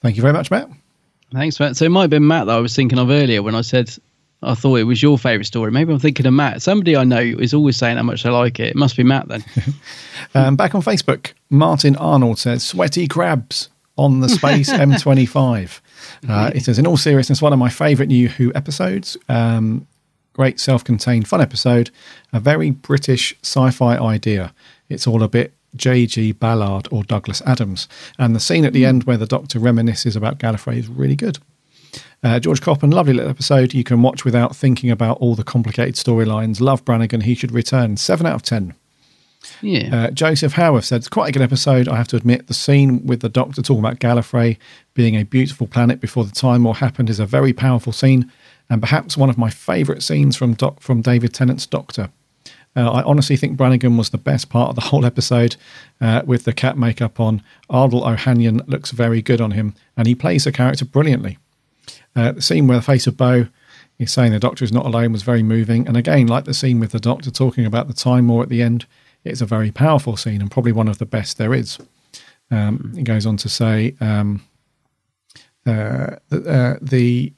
Thank 0.00 0.16
you 0.16 0.22
very 0.22 0.34
much, 0.34 0.50
Matt. 0.50 0.68
Thanks, 1.32 1.58
Matt. 1.58 1.76
So 1.76 1.84
it 1.84 1.90
might 1.90 2.02
have 2.02 2.10
been 2.10 2.26
Matt 2.26 2.46
that 2.46 2.56
I 2.56 2.60
was 2.60 2.74
thinking 2.74 2.98
of 2.98 3.10
earlier 3.10 3.42
when 3.42 3.54
I 3.54 3.62
said 3.62 3.90
I 4.42 4.54
thought 4.54 4.76
it 4.76 4.84
was 4.84 5.02
your 5.02 5.18
favourite 5.18 5.46
story. 5.46 5.70
Maybe 5.70 5.92
I'm 5.92 5.98
thinking 5.98 6.26
of 6.26 6.34
Matt. 6.34 6.62
Somebody 6.62 6.96
I 6.96 7.04
know 7.04 7.20
is 7.20 7.54
always 7.54 7.76
saying 7.76 7.96
how 7.96 8.02
much 8.02 8.24
they 8.24 8.30
like 8.30 8.58
it. 8.58 8.70
It 8.70 8.76
must 8.76 8.96
be 8.96 9.04
Matt 9.04 9.28
then. 9.28 9.44
Um, 10.34 10.56
back 10.56 10.74
on 10.74 10.80
Facebook, 10.80 11.32
Martin 11.50 11.94
Arnold 11.96 12.38
says, 12.38 12.64
Sweaty 12.64 13.06
crabs 13.06 13.68
on 13.98 14.20
the 14.20 14.30
Space 14.30 14.70
M25. 14.72 15.80
Uh, 16.26 16.50
it 16.54 16.68
is, 16.68 16.78
in 16.78 16.86
all 16.86 16.96
seriousness, 16.96 17.42
one 17.42 17.52
of 17.52 17.58
my 17.58 17.68
favourite 17.68 18.08
New 18.08 18.28
Who 18.28 18.50
episodes. 18.54 19.18
Um, 19.28 19.86
great 20.32 20.60
self 20.60 20.84
contained, 20.84 21.28
fun 21.28 21.40
episode. 21.40 21.90
A 22.32 22.40
very 22.40 22.70
British 22.70 23.36
sci 23.42 23.70
fi 23.70 23.96
idea. 23.96 24.54
It's 24.88 25.06
all 25.06 25.22
a 25.22 25.28
bit 25.28 25.52
J.G. 25.76 26.32
Ballard 26.32 26.88
or 26.90 27.02
Douglas 27.02 27.42
Adams. 27.46 27.88
And 28.18 28.34
the 28.34 28.40
scene 28.40 28.64
at 28.64 28.72
the 28.72 28.84
end 28.84 29.04
where 29.04 29.16
the 29.16 29.26
Doctor 29.26 29.58
reminisces 29.58 30.16
about 30.16 30.38
Gallifrey 30.38 30.76
is 30.76 30.88
really 30.88 31.16
good. 31.16 31.38
Uh, 32.22 32.38
George 32.38 32.60
Coppin, 32.60 32.90
lovely 32.90 33.14
little 33.14 33.30
episode 33.30 33.74
you 33.74 33.82
can 33.82 34.00
watch 34.02 34.24
without 34.24 34.54
thinking 34.54 34.90
about 34.90 35.18
all 35.18 35.34
the 35.34 35.42
complicated 35.42 35.96
storylines. 35.96 36.60
Love 36.60 36.84
Brannigan, 36.84 37.22
he 37.22 37.34
should 37.34 37.52
return. 37.52 37.96
7 37.96 38.26
out 38.26 38.34
of 38.34 38.42
10. 38.42 38.74
Yeah. 39.60 39.94
Uh, 39.94 40.10
Joseph 40.10 40.52
Howarth 40.52 40.84
said, 40.84 40.98
It's 40.98 41.08
quite 41.08 41.30
a 41.30 41.32
good 41.32 41.42
episode, 41.42 41.88
I 41.88 41.96
have 41.96 42.06
to 42.08 42.16
admit. 42.16 42.46
The 42.46 42.54
scene 42.54 43.04
with 43.04 43.20
the 43.20 43.28
Doctor 43.28 43.60
talking 43.60 43.80
about 43.80 43.98
Gallifrey 43.98 44.56
being 44.94 45.16
a 45.16 45.24
beautiful 45.24 45.66
planet 45.66 46.00
before 46.00 46.24
the 46.24 46.30
Time 46.30 46.62
War 46.62 46.76
happened 46.76 47.10
is 47.10 47.18
a 47.18 47.26
very 47.26 47.52
powerful 47.52 47.92
scene, 47.92 48.30
and 48.70 48.80
perhaps 48.80 49.16
one 49.16 49.30
of 49.30 49.38
my 49.38 49.50
favourite 49.50 50.02
scenes 50.02 50.36
from, 50.36 50.56
from 50.80 51.02
David 51.02 51.34
Tennant's 51.34 51.66
Doctor. 51.66 52.10
Uh, 52.74 52.90
I 52.90 53.02
honestly 53.02 53.36
think 53.36 53.56
Brannigan 53.56 53.96
was 53.96 54.10
the 54.10 54.18
best 54.18 54.48
part 54.48 54.70
of 54.70 54.74
the 54.74 54.80
whole 54.88 55.04
episode 55.04 55.56
uh, 56.00 56.22
with 56.24 56.44
the 56.44 56.52
cat 56.52 56.78
makeup 56.78 57.20
on. 57.20 57.42
Ardal 57.68 58.06
O'Hanlon 58.06 58.62
looks 58.66 58.90
very 58.90 59.20
good 59.20 59.40
on 59.40 59.52
him, 59.52 59.74
and 59.96 60.06
he 60.06 60.14
plays 60.14 60.44
the 60.44 60.52
character 60.52 60.84
brilliantly. 60.84 61.38
Uh, 62.16 62.32
the 62.32 62.42
scene 62.42 62.66
where 62.66 62.78
the 62.78 62.82
face 62.82 63.06
of 63.06 63.16
Bo 63.16 63.46
is 63.98 64.12
saying 64.12 64.32
the 64.32 64.38
Doctor 64.38 64.64
is 64.64 64.72
not 64.72 64.86
alone 64.86 65.12
was 65.12 65.22
very 65.22 65.42
moving, 65.42 65.86
and 65.86 65.96
again, 65.96 66.26
like 66.26 66.44
the 66.44 66.54
scene 66.54 66.80
with 66.80 66.92
the 66.92 67.00
Doctor 67.00 67.30
talking 67.30 67.66
about 67.66 67.88
the 67.88 67.94
Time 67.94 68.28
War 68.28 68.42
at 68.42 68.48
the 68.48 68.62
end, 68.62 68.86
it's 69.24 69.40
a 69.40 69.46
very 69.46 69.70
powerful 69.70 70.16
scene 70.16 70.40
and 70.40 70.50
probably 70.50 70.72
one 70.72 70.88
of 70.88 70.98
the 70.98 71.06
best 71.06 71.38
there 71.38 71.54
is. 71.54 71.78
Um, 72.50 72.92
he 72.96 73.02
goes 73.02 73.24
on 73.24 73.36
to 73.38 73.48
say 73.48 73.94
um, 74.00 74.42
uh, 75.66 76.16
uh, 76.30 76.74
the 76.80 77.32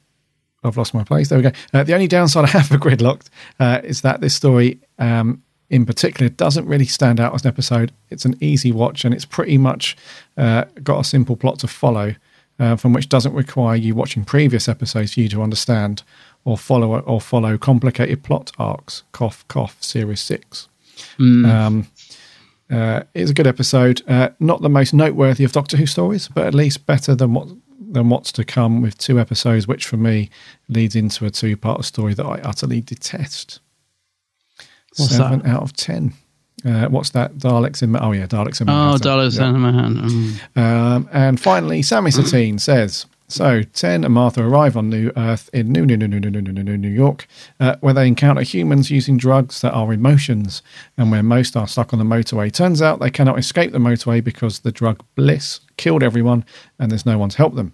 I've 0.65 0.77
lost 0.77 0.93
my 0.93 1.03
place. 1.03 1.29
There 1.29 1.37
we 1.37 1.43
go. 1.43 1.51
Uh, 1.73 1.83
the 1.83 1.93
only 1.93 2.07
downside 2.07 2.45
I 2.45 2.47
have 2.47 2.67
for 2.67 2.77
Gridlocked 2.77 3.27
uh, 3.59 3.81
is 3.83 4.01
that 4.01 4.19
this 4.19 4.35
story, 4.35 4.79
um, 4.97 5.43
in 5.69 5.85
particular, 5.85 6.29
doesn't 6.29 6.65
really 6.65 6.85
stand 6.85 7.19
out 7.19 7.33
as 7.33 7.43
an 7.43 7.49
episode. 7.49 7.91
It's 8.09 8.25
an 8.25 8.35
easy 8.41 8.71
watch, 8.71 9.05
and 9.05 9.13
it's 9.13 9.25
pretty 9.25 9.57
much 9.57 9.95
uh, 10.37 10.65
got 10.83 10.99
a 10.99 11.03
simple 11.03 11.35
plot 11.35 11.59
to 11.59 11.67
follow, 11.67 12.15
uh, 12.59 12.75
from 12.75 12.93
which 12.93 13.09
doesn't 13.09 13.33
require 13.33 13.75
you 13.75 13.95
watching 13.95 14.25
previous 14.25 14.67
episodes 14.67 15.13
for 15.13 15.19
you 15.21 15.29
to 15.29 15.41
understand 15.41 16.03
or 16.43 16.57
follow 16.57 16.99
or 16.99 17.21
follow 17.21 17.57
complicated 17.57 18.23
plot 18.23 18.51
arcs. 18.57 19.03
Cough, 19.11 19.45
cough. 19.47 19.77
Series 19.81 20.21
six. 20.21 20.67
Mm. 21.19 21.45
Um, 21.45 21.87
uh, 22.71 23.03
it's 23.13 23.31
a 23.31 23.33
good 23.33 23.47
episode. 23.47 24.01
Uh, 24.07 24.29
not 24.39 24.61
the 24.61 24.69
most 24.69 24.93
noteworthy 24.93 25.43
of 25.43 25.51
Doctor 25.51 25.77
Who 25.77 25.85
stories, 25.85 26.27
but 26.27 26.47
at 26.47 26.53
least 26.53 26.85
better 26.85 27.13
than 27.15 27.33
what 27.33 27.47
than 27.95 28.09
what's 28.09 28.31
to 28.33 28.43
come 28.45 28.81
with 28.83 28.97
two 28.99 29.19
episodes, 29.19 29.67
which 29.67 29.87
for 29.87 29.97
me 29.97 30.29
leads 30.69 30.95
into 30.95 31.25
a 31.25 31.31
two 31.31 31.57
part 31.57 31.83
story 31.85 32.13
that 32.13 32.25
I 32.25 32.39
utterly 32.41 32.81
detest. 32.81 33.59
What's 34.97 35.15
Seven 35.17 35.39
that? 35.39 35.49
out 35.49 35.63
of 35.63 35.73
ten. 35.73 36.13
Uh, 36.63 36.87
what's 36.87 37.09
that? 37.11 37.35
Daleks 37.37 37.81
in. 37.83 37.95
Oh 37.95 38.11
yeah, 38.11 38.27
Daleks 38.27 38.61
in. 38.61 38.69
Oh, 38.69 38.73
Manhattan. 38.73 39.07
Daleks 39.07 39.37
Yeah. 39.37 39.49
and 39.49 39.61
Manhattan. 39.61 39.95
Mm. 40.55 40.57
Um, 40.57 41.09
and 41.11 41.39
finally, 41.39 41.81
Sammy 41.81 42.11
Satine 42.17 42.59
says 42.59 43.05
so. 43.27 43.61
Ten 43.63 44.03
and 44.05 44.13
Martha 44.13 44.41
arrive 44.43 44.77
on 44.77 44.89
New 44.89 45.11
Earth 45.17 45.49
in 45.53 45.71
New 45.71 45.85
New 45.85 45.97
New 45.97 46.07
New 46.07 46.19
New 46.21 46.31
New 46.31 46.41
New 46.53 46.63
New 46.63 46.77
New 46.77 46.87
York, 46.89 47.27
uh, 47.59 47.75
where 47.81 47.93
they 47.93 48.07
encounter 48.07 48.41
humans 48.41 48.89
using 48.89 49.17
drugs 49.17 49.61
that 49.61 49.73
are 49.73 49.91
emotions, 49.93 50.61
and 50.97 51.11
where 51.11 51.21
most 51.23 51.55
are 51.57 51.67
stuck 51.67 51.91
on 51.93 51.99
the 51.99 52.05
motorway. 52.05 52.51
Turns 52.51 52.81
out 52.81 52.99
they 52.99 53.11
cannot 53.11 53.37
escape 53.37 53.71
the 53.71 53.77
motorway 53.79 54.23
because 54.23 54.59
the 54.59 54.71
drug 54.71 55.03
Bliss 55.15 55.59
killed 55.77 56.01
everyone, 56.03 56.45
and 56.79 56.89
there's 56.89 57.05
no 57.05 57.17
one 57.17 57.29
to 57.29 57.37
help 57.37 57.55
them. 57.55 57.73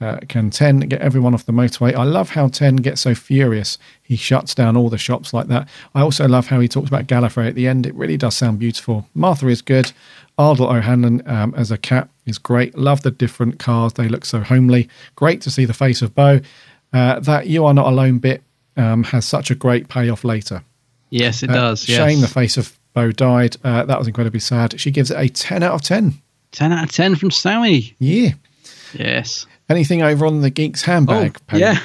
Uh, 0.00 0.18
can 0.28 0.48
10 0.50 0.80
get 0.80 1.00
everyone 1.02 1.34
off 1.34 1.44
the 1.44 1.52
motorway? 1.52 1.94
I 1.94 2.04
love 2.04 2.30
how 2.30 2.48
10 2.48 2.76
gets 2.76 3.02
so 3.02 3.14
furious. 3.14 3.76
He 4.02 4.16
shuts 4.16 4.54
down 4.54 4.76
all 4.76 4.88
the 4.88 4.96
shops 4.96 5.34
like 5.34 5.48
that. 5.48 5.68
I 5.94 6.00
also 6.00 6.26
love 6.26 6.46
how 6.46 6.58
he 6.60 6.68
talks 6.68 6.88
about 6.88 7.06
Gallifrey 7.06 7.46
at 7.48 7.54
the 7.54 7.66
end. 7.68 7.84
It 7.84 7.94
really 7.94 8.16
does 8.16 8.34
sound 8.36 8.58
beautiful. 8.58 9.06
Martha 9.14 9.46
is 9.48 9.60
good. 9.60 9.92
Ardal 10.38 10.74
O'Hanlon 10.74 11.22
um, 11.28 11.54
as 11.54 11.70
a 11.70 11.76
cat 11.76 12.08
is 12.24 12.38
great. 12.38 12.78
Love 12.78 13.02
the 13.02 13.10
different 13.10 13.58
cars. 13.58 13.92
They 13.92 14.08
look 14.08 14.24
so 14.24 14.40
homely. 14.40 14.88
Great 15.16 15.42
to 15.42 15.50
see 15.50 15.66
the 15.66 15.74
face 15.74 16.00
of 16.00 16.14
Bo. 16.14 16.40
Uh, 16.94 17.20
that 17.20 17.46
You 17.48 17.66
Are 17.66 17.74
Not 17.74 17.86
Alone 17.88 18.18
bit 18.20 18.42
um, 18.78 19.04
has 19.04 19.26
such 19.26 19.50
a 19.50 19.54
great 19.54 19.88
payoff 19.88 20.24
later. 20.24 20.62
Yes, 21.10 21.42
it 21.42 21.50
Uh, 21.50 21.54
does. 21.54 21.86
Yes. 21.88 21.98
Shame 21.98 22.20
the 22.22 22.26
face 22.28 22.56
of 22.56 22.78
Bo 22.94 23.12
died. 23.12 23.56
Uh, 23.62 23.84
that 23.84 23.98
was 23.98 24.08
incredibly 24.08 24.40
sad. 24.40 24.80
She 24.80 24.90
gives 24.90 25.10
it 25.10 25.18
a 25.18 25.28
10 25.28 25.62
out 25.62 25.74
of 25.74 25.82
10. 25.82 26.14
10 26.52 26.72
out 26.72 26.84
of 26.84 26.90
10 26.90 27.16
from 27.16 27.30
Sammy. 27.30 27.94
Yeah. 27.98 28.30
Yes. 28.94 29.46
Anything 29.70 30.02
over 30.02 30.26
on 30.26 30.40
the 30.42 30.50
Geeks 30.50 30.82
handbag 30.82 31.36
Oh, 31.38 31.42
page? 31.46 31.60
yeah. 31.60 31.78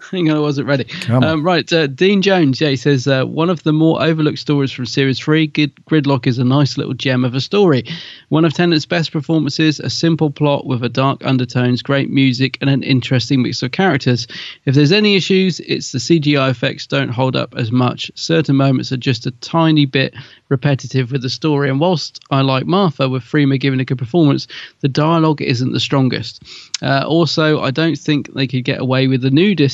Hang 0.10 0.30
on, 0.30 0.36
I 0.36 0.40
wasn't 0.40 0.68
ready. 0.68 0.86
Um, 1.08 1.44
right, 1.44 1.70
uh, 1.72 1.86
Dean 1.86 2.22
Jones. 2.22 2.60
Yeah, 2.60 2.68
he 2.68 2.76
says 2.76 3.06
uh, 3.06 3.24
one 3.24 3.50
of 3.50 3.62
the 3.62 3.72
more 3.72 4.02
overlooked 4.02 4.38
stories 4.38 4.72
from 4.72 4.86
Series 4.86 5.18
Three. 5.18 5.46
Grid- 5.46 5.74
Gridlock 5.86 6.26
is 6.26 6.38
a 6.38 6.44
nice 6.44 6.76
little 6.76 6.94
gem 6.94 7.24
of 7.24 7.34
a 7.34 7.40
story. 7.40 7.84
One 8.28 8.44
of 8.44 8.52
Tennant's 8.52 8.86
best 8.86 9.12
performances. 9.12 9.80
A 9.80 9.90
simple 9.90 10.30
plot 10.30 10.66
with 10.66 10.82
a 10.82 10.88
dark 10.88 11.24
undertones, 11.24 11.82
great 11.82 12.10
music, 12.10 12.58
and 12.60 12.70
an 12.70 12.82
interesting 12.82 13.42
mix 13.42 13.62
of 13.62 13.72
characters. 13.72 14.26
If 14.64 14.74
there's 14.74 14.92
any 14.92 15.16
issues, 15.16 15.60
it's 15.60 15.92
the 15.92 15.98
CGI 15.98 16.50
effects 16.50 16.86
don't 16.86 17.10
hold 17.10 17.36
up 17.36 17.54
as 17.56 17.72
much. 17.72 18.10
Certain 18.14 18.56
moments 18.56 18.92
are 18.92 18.96
just 18.96 19.26
a 19.26 19.30
tiny 19.32 19.86
bit 19.86 20.14
repetitive 20.48 21.10
with 21.10 21.22
the 21.22 21.30
story. 21.30 21.68
And 21.70 21.80
whilst 21.80 22.20
I 22.30 22.42
like 22.42 22.66
Martha 22.66 23.08
with 23.08 23.22
Freema 23.22 23.58
giving 23.58 23.80
a 23.80 23.84
good 23.84 23.98
performance, 23.98 24.46
the 24.80 24.88
dialogue 24.88 25.40
isn't 25.40 25.72
the 25.72 25.80
strongest. 25.80 26.42
Uh, 26.82 27.04
also, 27.06 27.60
I 27.60 27.70
don't 27.70 27.96
think 27.96 28.32
they 28.34 28.46
could 28.46 28.64
get 28.64 28.80
away 28.80 29.06
with 29.06 29.22
the 29.22 29.30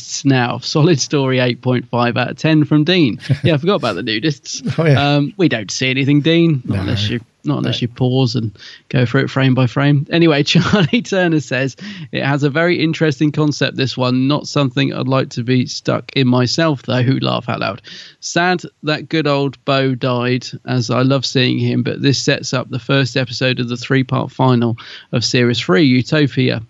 nudists 0.08 0.24
now. 0.24 0.58
Solid 0.62 1.00
story, 1.00 1.38
8.5 1.38 2.16
out 2.16 2.30
of 2.30 2.36
10 2.36 2.64
from 2.64 2.84
Dean. 2.84 3.20
Yeah, 3.44 3.54
I 3.54 3.58
forgot 3.58 3.76
about 3.76 3.94
the 3.94 4.02
nudists. 4.02 4.74
Oh, 4.78 4.84
yeah. 4.84 5.14
um, 5.16 5.32
we 5.36 5.48
don't 5.48 5.70
see 5.70 5.88
anything, 5.90 6.20
Dean, 6.22 6.62
not 6.64 6.74
No. 6.76 6.80
unless 6.82 7.08
you 7.08 7.20
not 7.44 7.58
unless 7.58 7.80
you 7.80 7.88
pause 7.88 8.34
and 8.34 8.54
go 8.90 9.06
through 9.06 9.22
it 9.22 9.30
frame 9.30 9.54
by 9.54 9.66
frame. 9.66 10.06
Anyway, 10.10 10.42
Charlie 10.44 11.00
Turner 11.02 11.40
says 11.40 11.76
it 12.12 12.22
has 12.22 12.42
a 12.42 12.50
very 12.50 12.82
interesting 12.82 13.32
concept. 13.32 13.76
This 13.76 13.96
one, 13.96 14.26
not 14.28 14.46
something 14.48 14.92
I'd 14.92 15.08
like 15.08 15.30
to 15.30 15.44
be 15.44 15.64
stuck 15.66 16.10
in 16.14 16.26
myself, 16.26 16.82
though. 16.82 17.00
Who 17.02 17.18
laugh 17.20 17.48
out 17.48 17.60
loud? 17.60 17.80
Sad 18.20 18.62
that 18.82 19.08
good 19.08 19.26
old 19.26 19.64
Bo 19.64 19.94
died, 19.94 20.46
as 20.66 20.90
I 20.90 21.02
love 21.02 21.24
seeing 21.24 21.58
him. 21.58 21.82
But 21.84 22.02
this 22.02 22.18
sets 22.20 22.52
up 22.52 22.68
the 22.68 22.80
first 22.80 23.16
episode 23.16 23.60
of 23.60 23.68
the 23.68 23.76
three-part 23.78 24.30
final 24.30 24.76
of 25.12 25.24
Series 25.24 25.60
Three, 25.60 25.84
Utopia 25.84 26.60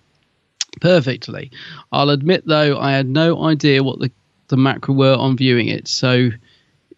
perfectly. 0.78 1.50
I'll 1.92 2.10
admit 2.10 2.46
though, 2.46 2.78
I 2.78 2.92
had 2.92 3.08
no 3.08 3.44
idea 3.44 3.82
what 3.82 3.98
the 3.98 4.10
the 4.48 4.56
Macra 4.56 4.94
were 4.96 5.14
on 5.14 5.36
viewing 5.36 5.68
it, 5.68 5.88
so 5.88 6.30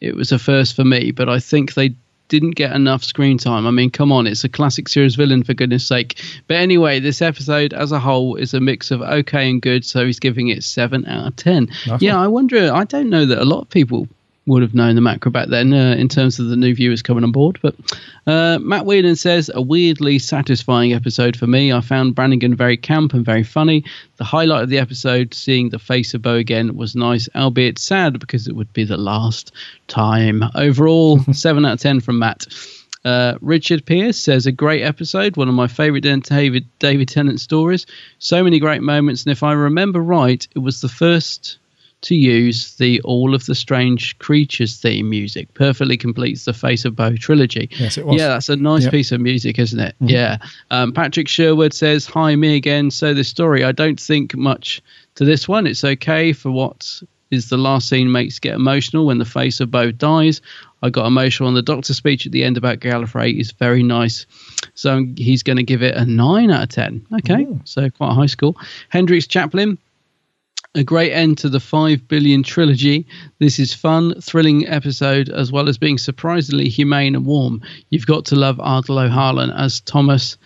it 0.00 0.14
was 0.14 0.32
a 0.32 0.38
first 0.38 0.76
for 0.76 0.84
me. 0.84 1.10
But 1.10 1.28
I 1.28 1.40
think 1.40 1.74
they 1.74 1.94
didn't 2.28 2.52
get 2.52 2.72
enough 2.72 3.02
screen 3.02 3.38
time. 3.38 3.66
I 3.66 3.72
mean, 3.72 3.90
come 3.90 4.12
on, 4.12 4.26
it's 4.26 4.44
a 4.44 4.48
classic 4.48 4.88
series 4.88 5.16
villain 5.16 5.42
for 5.42 5.52
goodness 5.52 5.86
sake. 5.86 6.22
But 6.46 6.58
anyway, 6.58 7.00
this 7.00 7.20
episode 7.20 7.72
as 7.72 7.90
a 7.92 7.98
whole 7.98 8.36
is 8.36 8.54
a 8.54 8.60
mix 8.60 8.90
of 8.92 9.02
okay 9.02 9.50
and 9.50 9.60
good, 9.60 9.84
so 9.84 10.06
he's 10.06 10.20
giving 10.20 10.48
it 10.48 10.62
seven 10.62 11.04
out 11.06 11.26
of 11.26 11.36
ten. 11.36 11.68
Nice 11.86 12.00
yeah, 12.00 12.18
I 12.18 12.28
wonder. 12.28 12.72
I 12.72 12.84
don't 12.84 13.10
know 13.10 13.26
that 13.26 13.38
a 13.38 13.44
lot 13.44 13.62
of 13.62 13.68
people 13.68 14.06
would 14.50 14.62
have 14.62 14.74
known 14.74 14.96
the 14.96 15.00
Macra 15.00 15.30
back 15.32 15.48
then 15.48 15.72
uh, 15.72 15.94
in 15.96 16.08
terms 16.08 16.40
of 16.40 16.48
the 16.48 16.56
new 16.56 16.74
viewers 16.74 17.02
coming 17.02 17.22
on 17.22 17.30
board. 17.30 17.60
But 17.62 17.76
uh, 18.26 18.58
Matt 18.58 18.84
Whelan 18.84 19.14
says 19.14 19.48
a 19.54 19.62
weirdly 19.62 20.18
satisfying 20.18 20.92
episode 20.92 21.36
for 21.36 21.46
me. 21.46 21.72
I 21.72 21.80
found 21.80 22.16
Brannigan 22.16 22.56
very 22.56 22.76
camp 22.76 23.14
and 23.14 23.24
very 23.24 23.44
funny. 23.44 23.84
The 24.16 24.24
highlight 24.24 24.64
of 24.64 24.68
the 24.68 24.78
episode, 24.78 25.34
seeing 25.34 25.70
the 25.70 25.78
face 25.78 26.14
of 26.14 26.22
Bo 26.22 26.34
again, 26.34 26.76
was 26.76 26.96
nice, 26.96 27.28
albeit 27.36 27.78
sad 27.78 28.18
because 28.18 28.48
it 28.48 28.56
would 28.56 28.72
be 28.72 28.82
the 28.82 28.96
last 28.96 29.52
time. 29.86 30.42
Overall, 30.56 31.20
seven 31.32 31.64
out 31.64 31.74
of 31.74 31.80
ten 31.80 32.00
from 32.00 32.18
Matt. 32.18 32.46
Uh, 33.04 33.38
Richard 33.40 33.86
Pierce 33.86 34.18
says 34.18 34.46
a 34.46 34.52
great 34.52 34.82
episode, 34.82 35.36
one 35.36 35.48
of 35.48 35.54
my 35.54 35.68
favourite 35.68 36.02
David 36.02 36.66
David 36.80 37.08
Tennant 37.08 37.40
stories. 37.40 37.86
So 38.18 38.42
many 38.42 38.58
great 38.58 38.82
moments, 38.82 39.24
and 39.24 39.32
if 39.32 39.44
I 39.44 39.52
remember 39.52 40.00
right, 40.00 40.46
it 40.54 40.58
was 40.58 40.80
the 40.80 40.88
first 40.88 41.58
to 42.02 42.14
use 42.14 42.76
the 42.76 43.00
All 43.02 43.34
of 43.34 43.44
the 43.46 43.54
Strange 43.54 44.18
Creatures 44.18 44.78
theme 44.78 45.10
music. 45.10 45.52
Perfectly 45.54 45.96
completes 45.96 46.44
the 46.46 46.52
Face 46.54 46.84
of 46.84 46.96
Bo 46.96 47.14
trilogy. 47.16 47.68
Yes, 47.78 47.98
it 47.98 48.06
was. 48.06 48.18
Yeah, 48.18 48.28
that's 48.28 48.48
a 48.48 48.56
nice 48.56 48.84
Yep. 48.84 48.92
piece 48.92 49.12
of 49.12 49.20
music, 49.20 49.58
isn't 49.58 49.78
it? 49.80 49.94
Mhm. 50.02 50.10
Yeah. 50.10 50.38
Um, 50.70 50.92
Patrick 50.92 51.28
Sherwood 51.28 51.74
says, 51.74 52.06
Hi, 52.06 52.34
me 52.36 52.56
again. 52.56 52.90
So, 52.90 53.12
the 53.12 53.24
story, 53.24 53.64
I 53.64 53.72
don't 53.72 54.00
think 54.00 54.34
much 54.36 54.80
to 55.16 55.24
this 55.24 55.46
one. 55.46 55.66
It's 55.66 55.84
okay 55.84 56.32
for 56.32 56.50
what 56.50 57.02
is 57.30 57.48
the 57.48 57.56
last 57.58 57.88
scene 57.88 58.10
makes 58.10 58.38
get 58.40 58.54
emotional 58.54 59.06
when 59.06 59.18
the 59.18 59.24
face 59.24 59.60
of 59.60 59.70
Bo 59.70 59.92
dies. 59.92 60.40
I 60.82 60.88
got 60.90 61.06
emotional 61.06 61.46
on 61.48 61.54
the 61.54 61.62
doctor's 61.62 61.96
speech 61.98 62.24
at 62.26 62.32
the 62.32 62.42
end 62.42 62.56
about 62.56 62.80
Gallifrey 62.80 63.38
is 63.38 63.52
very 63.52 63.82
nice. 63.82 64.24
So 64.74 65.06
he's 65.16 65.42
going 65.42 65.58
to 65.58 65.62
give 65.62 65.82
it 65.82 65.94
a 65.94 66.06
9 66.06 66.50
out 66.50 66.62
of 66.62 66.68
10. 66.70 67.04
Okay, 67.18 67.46
so 67.64 67.88
quite 67.90 68.10
a 68.10 68.14
high 68.14 68.26
score. 68.26 68.54
Hendrix 68.88 69.26
Chaplin, 69.26 69.76
a 70.74 70.84
great 70.84 71.12
end 71.12 71.38
to 71.38 71.48
the 71.48 71.60
5 71.60 72.06
billion 72.06 72.42
trilogy. 72.42 73.06
This 73.38 73.58
is 73.58 73.74
fun, 73.74 74.20
thrilling 74.20 74.66
episode, 74.68 75.28
as 75.28 75.50
well 75.50 75.68
as 75.68 75.78
being 75.78 75.98
surprisingly 75.98 76.68
humane 76.68 77.14
and 77.14 77.26
warm. 77.26 77.62
You've 77.90 78.06
got 78.06 78.24
to 78.26 78.36
love 78.36 78.58
Ardal 78.58 78.98
O'Hanlon 79.04 79.50
as 79.50 79.80
Thomas 79.80 80.36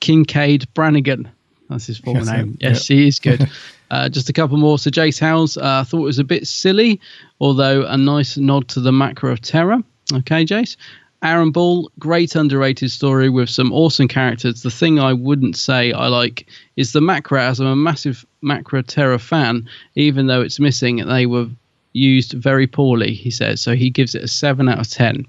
Kincade 0.00 0.66
Brannigan. 0.74 1.28
That's 1.68 1.86
his 1.86 1.98
full 1.98 2.14
Yes, 2.14 2.26
name. 2.26 2.58
Yes, 2.60 2.86
he 2.88 3.06
is 3.06 3.18
good. 3.20 3.48
uh, 3.90 4.08
just 4.08 4.28
a 4.28 4.32
couple 4.32 4.56
more. 4.56 4.78
So 4.78 4.90
Jace 4.90 5.20
Howells 5.20 5.56
uh, 5.56 5.80
I 5.80 5.84
thought 5.84 6.00
it 6.00 6.04
was 6.04 6.18
a 6.18 6.24
bit 6.24 6.46
silly, 6.46 7.00
although 7.40 7.84
a 7.86 7.96
nice 7.96 8.36
nod 8.36 8.68
to 8.68 8.80
the 8.80 8.90
Macra 8.90 9.32
of 9.32 9.40
terror. 9.42 9.78
Okay, 10.12 10.44
Jace. 10.44 10.76
Aaron 11.22 11.50
Ball, 11.50 11.90
great 11.98 12.36
underrated 12.36 12.90
story 12.90 13.28
with 13.28 13.50
some 13.50 13.72
awesome 13.72 14.06
characters. 14.06 14.62
The 14.62 14.70
thing 14.70 15.00
I 15.00 15.12
wouldn't 15.12 15.56
say 15.56 15.92
I 15.92 16.06
like 16.06 16.46
is 16.76 16.92
the 16.92 17.00
Macra, 17.00 17.40
as 17.40 17.58
I'm 17.58 17.66
a 17.66 17.76
massive 17.76 18.24
Macra 18.42 18.86
terror 18.86 19.18
fan, 19.18 19.68
even 19.96 20.28
though 20.28 20.40
it's 20.40 20.60
missing, 20.60 20.96
they 20.96 21.26
were 21.26 21.48
used 21.92 22.32
very 22.32 22.68
poorly, 22.68 23.14
he 23.14 23.30
says. 23.30 23.60
So 23.60 23.74
he 23.74 23.90
gives 23.90 24.14
it 24.14 24.22
a 24.22 24.28
7 24.28 24.68
out 24.68 24.78
of 24.78 24.88
10. 24.88 25.26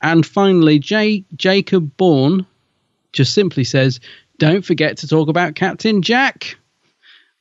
And 0.00 0.24
finally, 0.24 0.78
J- 0.78 1.24
Jacob 1.36 1.94
Bourne 1.98 2.46
just 3.12 3.34
simply 3.34 3.64
says, 3.64 4.00
"Don't 4.38 4.64
forget 4.64 4.96
to 4.98 5.08
talk 5.08 5.28
about 5.28 5.56
Captain 5.56 6.00
Jack." 6.00 6.56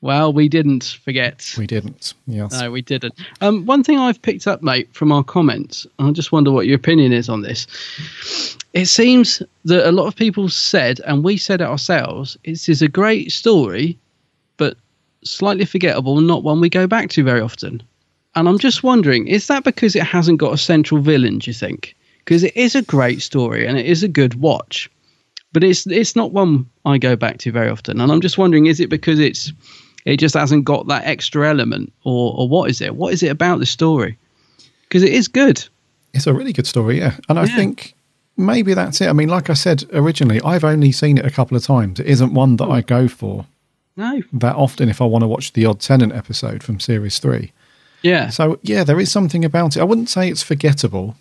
Well, 0.01 0.31
we 0.31 0.47
didn't 0.47 0.99
forget. 1.03 1.55
We 1.57 1.65
didn't. 1.65 2.13
Yes. 2.27 2.59
No, 2.59 2.71
we 2.71 2.83
didn't. 2.83 3.15
Um, 3.41 3.65
one 3.65 3.83
thing 3.83 3.97
I've 3.97 4.21
picked 4.21 4.45
up, 4.45 4.61
mate, 4.61 4.93
from 4.93 5.11
our 5.11 5.23
comments, 5.23 5.87
I 5.97 6.11
just 6.11 6.31
wonder 6.31 6.51
what 6.51 6.67
your 6.67 6.75
opinion 6.75 7.13
is 7.13 7.29
on 7.29 7.41
this. 7.41 7.65
It 8.73 8.85
seems 8.85 9.41
that 9.65 9.89
a 9.89 9.91
lot 9.91 10.05
of 10.05 10.15
people 10.15 10.49
said, 10.49 10.99
and 11.01 11.23
we 11.23 11.35
said 11.35 11.61
it 11.61 11.67
ourselves, 11.67 12.37
this 12.45 12.69
is 12.69 12.83
a 12.83 12.87
great 12.87 13.31
story, 13.31 13.97
but 14.57 14.77
slightly 15.23 15.65
forgettable, 15.65 16.21
not 16.21 16.43
one 16.43 16.61
we 16.61 16.69
go 16.69 16.85
back 16.85 17.09
to 17.11 17.23
very 17.23 17.41
often. 17.41 17.81
And 18.35 18.47
I'm 18.47 18.59
just 18.59 18.83
wondering, 18.83 19.27
is 19.27 19.47
that 19.47 19.63
because 19.63 19.95
it 19.95 20.03
hasn't 20.03 20.37
got 20.37 20.53
a 20.53 20.59
central 20.59 21.01
villain, 21.01 21.39
do 21.39 21.49
you 21.49 21.55
think? 21.55 21.95
Because 22.19 22.43
it 22.43 22.55
is 22.55 22.75
a 22.75 22.83
great 22.83 23.23
story 23.23 23.65
and 23.65 23.79
it 23.79 23.87
is 23.87 24.03
a 24.03 24.07
good 24.07 24.35
watch, 24.35 24.91
but 25.53 25.63
it's 25.63 25.87
it's 25.87 26.15
not 26.15 26.33
one 26.33 26.69
I 26.85 26.99
go 26.99 27.15
back 27.15 27.39
to 27.39 27.51
very 27.51 27.69
often. 27.69 27.99
And 27.99 28.11
I'm 28.11 28.21
just 28.21 28.37
wondering, 28.37 28.67
is 28.67 28.79
it 28.79 28.89
because 28.89 29.19
it's 29.19 29.51
it 30.07 30.17
just 30.17 30.35
hasn't 30.35 30.65
got 30.65 30.87
that 30.87 31.05
extra 31.05 31.47
element, 31.49 31.91
or 32.03 32.33
or 32.37 32.47
what 32.49 32.69
is 32.69 32.81
it? 32.81 32.95
What 32.95 33.13
is 33.13 33.21
it 33.23 33.27
about 33.29 33.59
the 33.59 33.65
story? 33.65 34.17
Because 34.83 35.03
it 35.03 35.13
is 35.13 35.27
good. 35.27 35.63
It's 36.13 36.27
a 36.27 36.33
really 36.33 36.53
good 36.53 36.65
story, 36.67 36.99
yeah. 36.99 37.17
And 37.29 37.37
I 37.37 37.43
Yeah. 37.45 37.55
think 37.55 37.93
maybe 38.37 38.73
that's 38.73 39.01
it. 39.01 39.07
I 39.09 39.13
mean, 39.13 39.29
like 39.29 39.49
I 39.49 39.53
said 39.53 39.83
originally, 39.93 40.39
I've 40.41 40.63
only 40.63 40.91
seen 40.91 41.17
it 41.17 41.25
a 41.25 41.29
couple 41.31 41.57
of 41.57 41.63
times. 41.63 41.99
It 41.99 42.05
isn't 42.07 42.33
one 42.33 42.55
that 42.57 42.69
I 42.69 42.81
go 42.81 43.07
for 43.07 43.45
No. 43.97 44.21
that 44.33 44.55
often 44.55 44.89
if 44.89 45.01
I 45.01 45.05
want 45.05 45.23
to 45.23 45.27
watch 45.27 45.53
the 45.53 45.65
Odd 45.65 45.79
Tennant 45.81 46.13
episode 46.13 46.63
from 46.63 46.79
series 46.79 47.19
three. 47.19 47.51
Yeah. 48.01 48.29
So 48.29 48.59
yeah, 48.63 48.83
there 48.83 48.99
is 48.99 49.11
something 49.11 49.43
about 49.43 49.75
it. 49.75 49.81
I 49.81 49.83
wouldn't 49.83 50.09
say 50.09 50.29
it's 50.29 50.43
forgettable, 50.43 51.15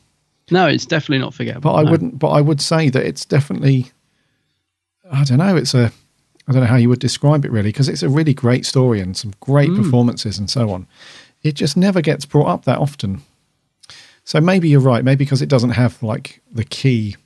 No, 0.50 0.66
it's 0.66 0.86
definitely 0.86 1.18
not 1.24 1.34
forgettable. 1.34 1.73
but 1.73 1.74
I 1.74 1.82
no. 1.82 1.90
wouldn't. 1.90 2.18
But 2.18 2.28
I 2.28 2.40
would 2.40 2.60
say 2.60 2.89
that 2.90 3.05
it's 3.05 3.24
definitely. 3.24 3.90
I 5.10 5.24
don't 5.24 5.39
know. 5.39 5.56
It's 5.56 5.74
a. 5.74 5.90
I 6.49 6.52
don't 6.52 6.60
know 6.62 6.66
how 6.68 6.76
you 6.76 6.89
would 6.89 7.00
describe 7.00 7.44
it 7.44 7.50
really, 7.52 7.70
because 7.70 7.89
it's 7.89 8.02
a 8.02 8.08
really 8.08 8.34
great 8.34 8.65
story 8.66 9.00
and 9.00 9.16
some 9.16 9.33
great 9.41 9.70
Mm. 9.70 9.83
performances 9.83 10.39
and 10.39 10.49
so 10.49 10.70
on. 10.70 10.86
It 11.42 11.55
just 11.55 11.76
never 11.76 12.00
gets 12.00 12.25
brought 12.25 12.49
up 12.49 12.65
that 12.65 12.78
often. 12.78 13.20
So 14.25 14.41
maybe 14.41 14.68
you're 14.68 14.81
right. 14.81 15.05
Maybe 15.05 15.25
because 15.25 15.42
it 15.42 15.49
doesn't 15.49 15.70
have 15.70 16.02
like 16.02 16.41
the 16.52 16.65
key 16.65 17.16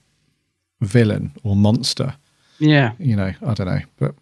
villain 0.80 1.32
or 1.44 1.56
monster. 1.56 2.14
Yeah. 2.58 2.92
You 2.98 3.16
know, 3.16 3.32
I 3.46 3.54
don't 3.54 3.66
know, 3.66 3.80
but 3.98 4.14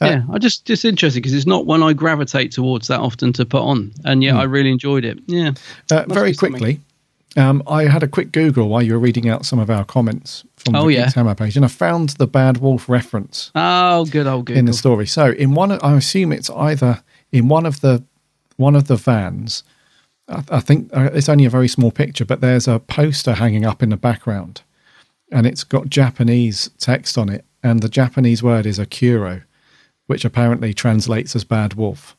uh, 0.00 0.06
yeah, 0.06 0.22
I 0.32 0.38
just 0.38 0.64
just 0.64 0.84
interesting 0.86 1.20
because 1.22 1.34
it's 1.34 1.46
not 1.46 1.66
one 1.66 1.82
I 1.82 1.92
gravitate 1.92 2.52
towards 2.52 2.88
that 2.88 3.00
often 3.00 3.32
to 3.34 3.44
put 3.44 3.60
on, 3.62 3.92
and 4.04 4.22
yet 4.22 4.32
Hmm. 4.34 4.40
I 4.40 4.44
really 4.44 4.70
enjoyed 4.70 5.04
it. 5.04 5.18
Yeah, 5.26 5.52
Uh, 5.90 6.04
very 6.08 6.34
quickly, 6.34 6.58
something. 6.58 6.84
Um, 7.36 7.62
I 7.66 7.84
had 7.84 8.02
a 8.02 8.08
quick 8.08 8.32
Google 8.32 8.68
while 8.68 8.82
you 8.82 8.94
were 8.94 8.98
reading 8.98 9.28
out 9.28 9.44
some 9.44 9.58
of 9.58 9.70
our 9.70 9.84
comments 9.84 10.44
from 10.56 10.74
Oh, 10.74 10.86
the 10.86 10.94
yeah. 10.94 11.10
Hammer 11.14 11.34
page, 11.34 11.56
and 11.56 11.64
I 11.64 11.68
found 11.68 12.10
the 12.10 12.26
Bad 12.26 12.58
Wolf 12.58 12.88
reference 12.88 13.50
Oh, 13.54 14.04
good 14.06 14.26
old 14.26 14.46
Google. 14.46 14.58
in 14.60 14.64
the 14.66 14.72
story. 14.72 15.06
So, 15.06 15.30
in 15.32 15.52
one, 15.54 15.72
I 15.72 15.96
assume 15.96 16.32
it's 16.32 16.50
either 16.50 17.02
in 17.32 17.48
one 17.48 17.66
of 17.66 17.80
the 17.80 18.02
one 18.56 18.74
of 18.74 18.88
the 18.88 18.96
vans. 18.96 19.62
I, 20.28 20.42
I 20.50 20.60
think 20.60 20.90
uh, 20.96 21.10
it's 21.12 21.28
only 21.28 21.44
a 21.44 21.50
very 21.50 21.68
small 21.68 21.90
picture, 21.90 22.24
but 22.24 22.40
there's 22.40 22.66
a 22.66 22.78
poster 22.80 23.34
hanging 23.34 23.64
up 23.66 23.82
in 23.82 23.90
the 23.90 23.96
background, 23.96 24.62
and 25.30 25.46
it's 25.46 25.64
got 25.64 25.88
Japanese 25.88 26.70
text 26.78 27.16
on 27.18 27.28
it, 27.28 27.44
and 27.62 27.82
the 27.82 27.88
Japanese 27.88 28.42
word 28.42 28.66
is 28.66 28.78
akuro, 28.78 29.42
which 30.06 30.24
apparently 30.24 30.72
translates 30.74 31.36
as 31.36 31.44
bad 31.44 31.74
wolf. 31.74 32.16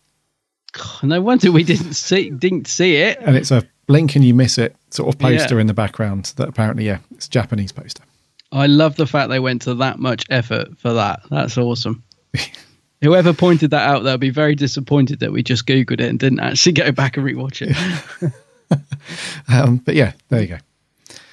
No 1.01 1.19
wonder 1.19 1.51
we 1.51 1.63
didn't 1.63 1.93
see 1.95 2.29
didn't 2.29 2.67
see 2.67 2.95
it. 2.97 3.17
and 3.21 3.35
it's 3.35 3.49
a 3.51 3.63
blink 3.87 4.15
and 4.15 4.23
you 4.23 4.35
miss 4.35 4.59
it 4.59 4.75
sort 4.91 5.13
of 5.13 5.19
poster 5.19 5.55
Yeah. 5.55 5.61
in 5.61 5.67
the 5.67 5.73
background 5.73 6.33
that 6.37 6.47
apparently 6.49 6.85
yeah 6.85 6.99
it's 7.11 7.27
a 7.27 7.29
japanese 7.29 7.71
poster 7.71 8.03
I 8.51 8.65
love 8.65 8.95
the 8.95 9.05
fact 9.05 9.29
they 9.29 9.39
went 9.39 9.61
to 9.63 9.75
that 9.75 9.99
much 9.99 10.25
effort 10.31 10.75
for 10.79 10.91
that. 10.93 11.19
That's 11.29 11.55
awesome. 11.55 12.01
Whoever 13.03 13.31
pointed 13.31 13.69
that 13.69 13.87
out, 13.87 14.01
they'll 14.03 14.17
be 14.17 14.31
very 14.31 14.55
disappointed 14.55 15.19
that 15.19 15.31
we 15.31 15.43
just 15.43 15.67
googled 15.67 16.01
it 16.01 16.09
and 16.09 16.17
didn't 16.17 16.39
actually 16.39 16.71
go 16.83 16.91
back 16.91 17.15
and 17.15 17.27
rewatch 17.27 17.61
it. 17.61 18.33
um, 19.49 19.77
but 19.77 19.93
yeah 19.93 20.13
there 20.29 20.41
you 20.41 20.47
go 20.47 20.57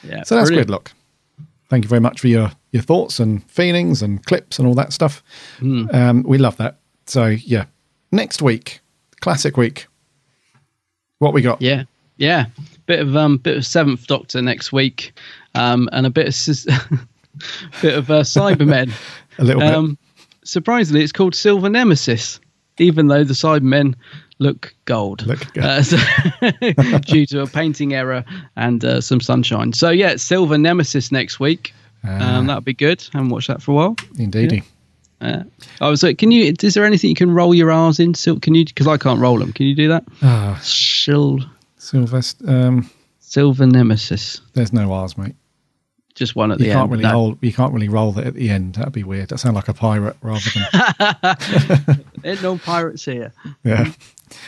Yeah, 0.05 0.25
so 0.25 0.37
that's 0.37 0.51
brilliant. 0.51 0.69
gridlock 0.71 0.93
thank 1.71 1.85
you 1.85 1.89
very 1.89 2.01
much 2.03 2.21
for 2.21 2.29
your 2.29 2.53
your 2.73 2.83
thoughts 2.83 3.19
and 3.19 3.43
feelings 3.51 4.03
and 4.03 4.23
clips 4.27 4.59
and 4.59 4.69
all 4.69 4.75
that 4.75 4.93
stuff 4.93 5.23
Hmm. 5.59 5.87
um, 5.95 6.23
we 6.23 6.37
love 6.39 6.59
that 6.59 6.77
so 7.07 7.27
yeah 7.27 7.65
next 8.13 8.43
week 8.43 8.81
classic 9.21 9.57
week 9.57 9.87
what 11.19 11.33
we 11.33 11.41
got 11.41 11.63
Yeah, 11.63 11.85
yeah. 12.19 12.47
Bit 12.87 13.01
of 13.01 13.17
um, 13.17 13.39
bit 13.39 13.57
of 13.57 13.67
Seventh 13.67 14.07
Doctor 14.07 14.41
next 14.43 14.73
week, 14.73 15.13
um, 15.55 15.89
and 15.93 16.07
a 16.07 16.11
bit 16.11 16.29
of 16.29 16.35
bit 17.83 17.95
of 17.95 18.11
uh, 18.11 18.21
Cybermen. 18.23 18.93
A 19.39 19.45
little 19.45 19.61
bit. 19.61 19.75
Um, 19.75 19.99
surprisingly, 20.45 21.03
it's 21.03 21.13
called 21.13 21.35
Silver 21.35 21.69
Nemesis, 21.69 22.41
even 22.79 23.09
though 23.09 23.23
the 23.25 23.35
Cybermen 23.35 23.95
look 24.39 24.75
gold. 24.87 25.27
Look 25.27 25.53
gold. 25.53 25.67
Uh, 25.67 25.83
so- 25.83 26.99
due 27.01 27.27
to 27.27 27.43
a 27.43 27.47
painting 27.47 27.93
error 27.93 28.25
and 28.57 28.85
uh, 28.85 29.01
some 29.01 29.21
sunshine. 29.21 29.73
So 29.75 29.91
yeah, 29.91 30.17
Silver 30.17 30.57
Nemesis 30.57 31.11
next 31.13 31.39
week. 31.41 31.75
Ah. 32.05 32.39
Um, 32.39 32.47
that'll 32.47 32.61
be 32.63 32.73
good. 32.73 33.07
haven't 33.13 33.31
watched 33.31 33.49
that 33.49 33.61
for 33.63 33.73
a 33.73 33.75
while. 33.75 33.97
indeedy 34.19 34.63
Uh, 35.21 35.43
I 35.81 35.89
was 35.89 36.03
like, 36.03 36.19
can 36.19 36.31
you? 36.31 36.55
Is 36.63 36.75
there 36.75 36.85
anything 36.85 37.11
you 37.11 37.17
can 37.17 37.31
roll 37.33 37.55
your 37.55 37.71
R's 37.71 37.99
in? 37.99 38.13
Can 38.13 38.55
you? 38.55 38.65
Because 38.65 38.87
I 38.87 38.97
can't 38.97 39.19
roll 39.21 39.39
them. 39.39 39.53
Can 39.53 39.67
you 39.67 39.75
do 39.75 39.89
that? 39.89 40.05
ah 40.23 40.59
Sil- 40.63 41.45
sylvester 41.87 42.49
um, 42.49 42.91
Silver 43.19 43.67
Nemesis. 43.67 44.41
there's 44.55 44.73
no 44.73 44.93
r's 44.93 45.17
mate 45.19 45.35
Just 46.15 46.37
one 46.37 46.53
at 46.53 46.59
you 46.61 46.67
the 46.67 46.73
can't 46.73 46.83
end. 46.85 46.93
really 46.93 47.03
No. 47.05 47.13
roll 47.13 47.39
you 47.41 47.53
can't 47.53 47.73
really 47.73 47.89
roll 47.89 48.13
that 48.13 48.27
at 48.27 48.35
the 48.35 48.51
end 48.51 48.75
that'd 48.77 48.93
be 48.93 49.05
weird 49.05 49.29
that 49.31 49.39
sound 49.39 49.55
like 49.57 49.69
a 49.69 49.75
pirate 49.75 50.17
rather 50.23 50.49
than 50.55 51.99
There's 52.23 52.43
no 52.43 52.59
pirates 52.59 53.05
here. 53.05 53.33
yeah 53.65 53.93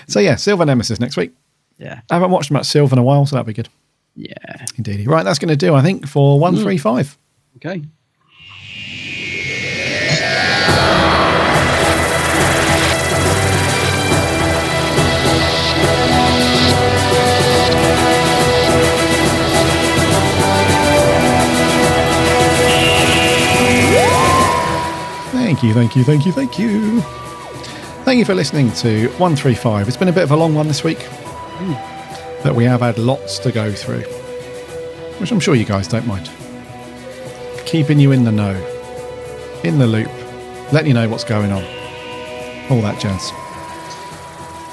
so 0.07 0.20
yeah 0.20 0.36
silver 0.36 0.65
nemesis 0.65 0.99
next 1.00 1.17
week 1.17 1.33
Yeah. 1.78 2.00
I 2.10 2.15
haven't 2.15 2.31
watched 2.33 2.50
much 2.50 2.67
Silver 2.67 2.94
in 2.94 2.99
a 2.99 3.02
while, 3.05 3.25
so 3.25 3.36
that'd 3.36 3.47
be 3.47 3.52
good. 3.52 3.68
Yeah. 4.17 4.67
Indeed. 4.76 5.07
Right, 5.07 5.23
that's 5.23 5.39
going 5.39 5.50
to 5.50 5.57
do, 5.57 5.75
I 5.76 5.81
think, 5.83 6.08
for 6.08 6.41
135. 6.41 7.17
Okay. 7.57 7.83
Thank 25.49 25.62
you, 25.62 25.73
thank 25.73 25.97
you, 25.97 26.05
thank 26.05 26.27
you, 26.27 26.33
thank 26.33 26.59
you. 26.59 27.01
Thank 28.05 28.18
you 28.18 28.27
for 28.27 28.35
listening 28.35 28.70
to 28.73 29.09
135. 29.12 29.89
It's 29.89 29.97
been 29.97 30.09
a 30.09 30.12
bit 30.12 30.25
of 30.25 30.31
a 30.31 30.36
long 30.36 30.55
one 30.55 30.68
this 30.68 30.85
week, 30.85 30.99
but 32.43 32.55
we 32.55 32.65
have 32.65 32.81
had 32.81 32.99
lots 32.99 33.39
to 33.39 33.51
go 33.51 33.73
through, 33.73 34.02
which 35.18 35.33
I'm 35.33 35.41
sure 35.41 35.55
you 35.55 35.65
guys 35.65 35.89
don't 35.89 36.07
mind. 36.07 36.31
Keeping 37.65 37.99
you 37.99 38.12
in 38.12 38.25
the 38.25 38.31
know, 38.31 38.52
in 39.65 39.78
the 39.78 39.86
loop, 39.86 40.10
letting 40.70 40.89
you 40.89 40.93
know 40.93 41.09
what's 41.09 41.25
going 41.25 41.51
on, 41.51 41.65
all 42.70 42.83
that 42.83 43.01
jazz. 43.01 43.33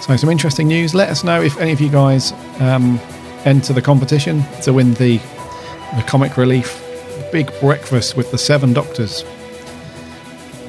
So, 0.05 0.13
some 0.17 0.29
interesting 0.29 0.67
news. 0.67 0.93
Let 0.93 1.07
us 1.07 1.23
know 1.23 1.41
if 1.41 1.57
any 1.57 1.71
of 1.71 1.79
you 1.79 1.89
guys 1.89 2.33
um, 2.59 2.99
enter 3.45 3.71
the 3.71 3.81
competition 3.81 4.43
to 4.63 4.73
win 4.73 4.93
the 4.95 5.19
the 5.95 6.03
comic 6.05 6.35
relief 6.35 6.81
big 7.31 7.49
breakfast 7.61 8.17
with 8.17 8.29
the 8.31 8.37
seven 8.37 8.73
doctors. 8.73 9.23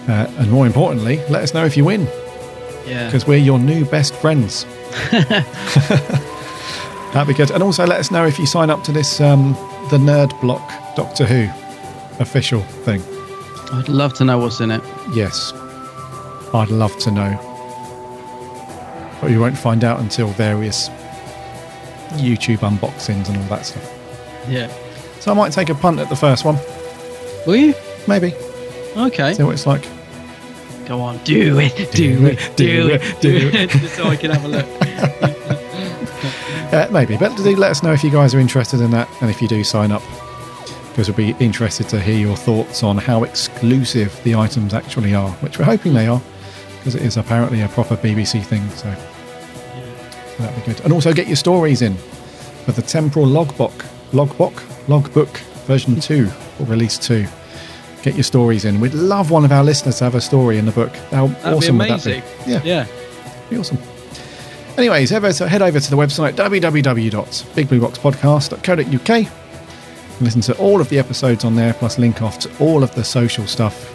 Uh, 0.08 0.26
and 0.38 0.50
more 0.50 0.66
importantly, 0.66 1.16
let 1.28 1.42
us 1.42 1.52
know 1.54 1.64
if 1.64 1.76
you 1.76 1.84
win 1.84 2.06
Yeah. 2.86 3.06
because 3.06 3.26
we're 3.26 3.38
your 3.38 3.58
new 3.58 3.84
best 3.84 4.14
friends. 4.14 4.64
That'd 7.12 7.28
be 7.28 7.34
good. 7.34 7.50
And 7.50 7.62
also 7.62 7.86
let 7.86 7.98
us 7.98 8.10
know 8.10 8.26
if 8.26 8.38
you 8.38 8.46
sign 8.46 8.68
up 8.70 8.82
to 8.84 8.92
this 8.92 9.20
um, 9.20 9.54
the 9.90 9.98
Nerd 9.98 10.38
Block 10.40 10.62
Doctor 10.96 11.24
Who 11.24 11.48
official 12.20 12.60
thing. 12.60 13.02
I'd 13.72 13.88
love 13.88 14.14
to 14.14 14.24
know 14.24 14.38
what's 14.38 14.60
in 14.60 14.70
it. 14.70 14.80
Yes, 15.14 15.52
I'd 16.54 16.68
love 16.70 16.96
to 17.00 17.10
know, 17.10 17.36
but 19.20 19.30
you 19.30 19.40
won't 19.40 19.58
find 19.58 19.82
out 19.82 19.98
until 20.00 20.28
various 20.28 20.88
YouTube 22.20 22.58
unboxings 22.58 23.28
and 23.28 23.36
all 23.38 23.44
that 23.48 23.66
stuff. 23.66 23.92
Yeah. 24.48 24.68
So 25.20 25.30
I 25.32 25.34
might 25.34 25.52
take 25.52 25.68
a 25.70 25.74
punt 25.74 25.98
at 25.98 26.08
the 26.08 26.16
first 26.16 26.44
one. 26.44 26.56
Will 27.46 27.56
you? 27.56 27.74
Maybe. 28.06 28.34
Okay. 28.96 29.34
See 29.34 29.42
what 29.42 29.52
it's 29.54 29.66
like. 29.66 29.84
Go 30.86 31.00
on. 31.00 31.18
Do 31.24 31.58
it. 31.58 31.92
Do, 31.92 32.26
it. 32.26 32.52
Do 32.56 32.88
it. 32.88 33.20
Do 33.20 33.50
it. 33.52 33.70
Just 33.70 33.96
so 33.96 34.04
I 34.06 34.16
can 34.16 34.30
have 34.30 34.44
a 34.44 34.48
look. 34.48 34.66
Uh, 36.72 36.86
maybe, 36.90 37.16
but 37.16 37.34
do 37.36 37.54
let 37.56 37.70
us 37.70 37.84
know 37.84 37.92
if 37.92 38.02
you 38.02 38.10
guys 38.10 38.34
are 38.34 38.40
interested 38.40 38.80
in 38.80 38.90
that, 38.90 39.08
and 39.22 39.30
if 39.30 39.40
you 39.40 39.46
do 39.46 39.62
sign 39.62 39.92
up, 39.92 40.02
because 40.90 41.08
we'll 41.08 41.16
be 41.16 41.30
interested 41.38 41.88
to 41.88 42.00
hear 42.00 42.18
your 42.18 42.36
thoughts 42.36 42.82
on 42.82 42.98
how 42.98 43.22
exclusive 43.22 44.20
the 44.24 44.34
items 44.34 44.74
actually 44.74 45.14
are, 45.14 45.30
which 45.34 45.58
we're 45.60 45.64
hoping 45.64 45.94
they 45.94 46.08
are, 46.08 46.20
because 46.78 46.96
it 46.96 47.02
is 47.02 47.16
apparently 47.16 47.60
a 47.60 47.68
proper 47.68 47.96
BBC 47.96 48.44
thing. 48.44 48.68
So 48.70 48.88
that'd 50.38 50.56
be 50.56 50.72
good. 50.72 50.80
And 50.84 50.92
also 50.92 51.12
get 51.14 51.28
your 51.28 51.36
stories 51.36 51.82
in 51.82 51.94
for 52.64 52.72
the 52.72 52.82
temporal 52.82 53.26
logbook, 53.26 53.84
logbook, 54.12 54.64
logbook 54.88 55.38
version 55.66 56.00
two 56.00 56.28
or 56.58 56.66
release 56.66 56.98
two. 56.98 57.26
Get 58.02 58.14
your 58.14 58.24
stories 58.24 58.64
in. 58.64 58.80
We'd 58.80 58.94
love 58.94 59.30
one 59.30 59.44
of 59.44 59.52
our 59.52 59.64
listeners 59.64 59.98
to 59.98 60.04
have 60.04 60.14
a 60.14 60.20
story 60.20 60.58
in 60.58 60.66
the 60.66 60.72
book. 60.72 60.94
How 61.10 61.26
That'd 61.26 61.54
awesome 61.54 61.78
would 61.78 61.88
that 61.90 62.04
be? 62.04 62.22
Yeah, 62.50 62.60
Yeah. 62.64 62.86
be 63.50 63.56
awesome. 63.58 63.78
Anyways, 64.78 65.10
head 65.10 65.24
over, 65.24 65.32
to, 65.32 65.48
head 65.48 65.62
over 65.62 65.80
to 65.80 65.90
the 65.90 65.96
website 65.96 66.34
www.bigblueboxpodcast.co.uk. 66.34 69.10
and 69.10 70.20
Listen 70.20 70.40
to 70.42 70.56
all 70.58 70.80
of 70.80 70.88
the 70.88 70.98
episodes 70.98 71.44
on 71.44 71.56
there, 71.56 71.74
plus 71.74 71.98
link 71.98 72.22
off 72.22 72.38
to 72.40 72.50
all 72.58 72.82
of 72.82 72.94
the 72.94 73.04
social 73.04 73.46
stuff. 73.46 73.92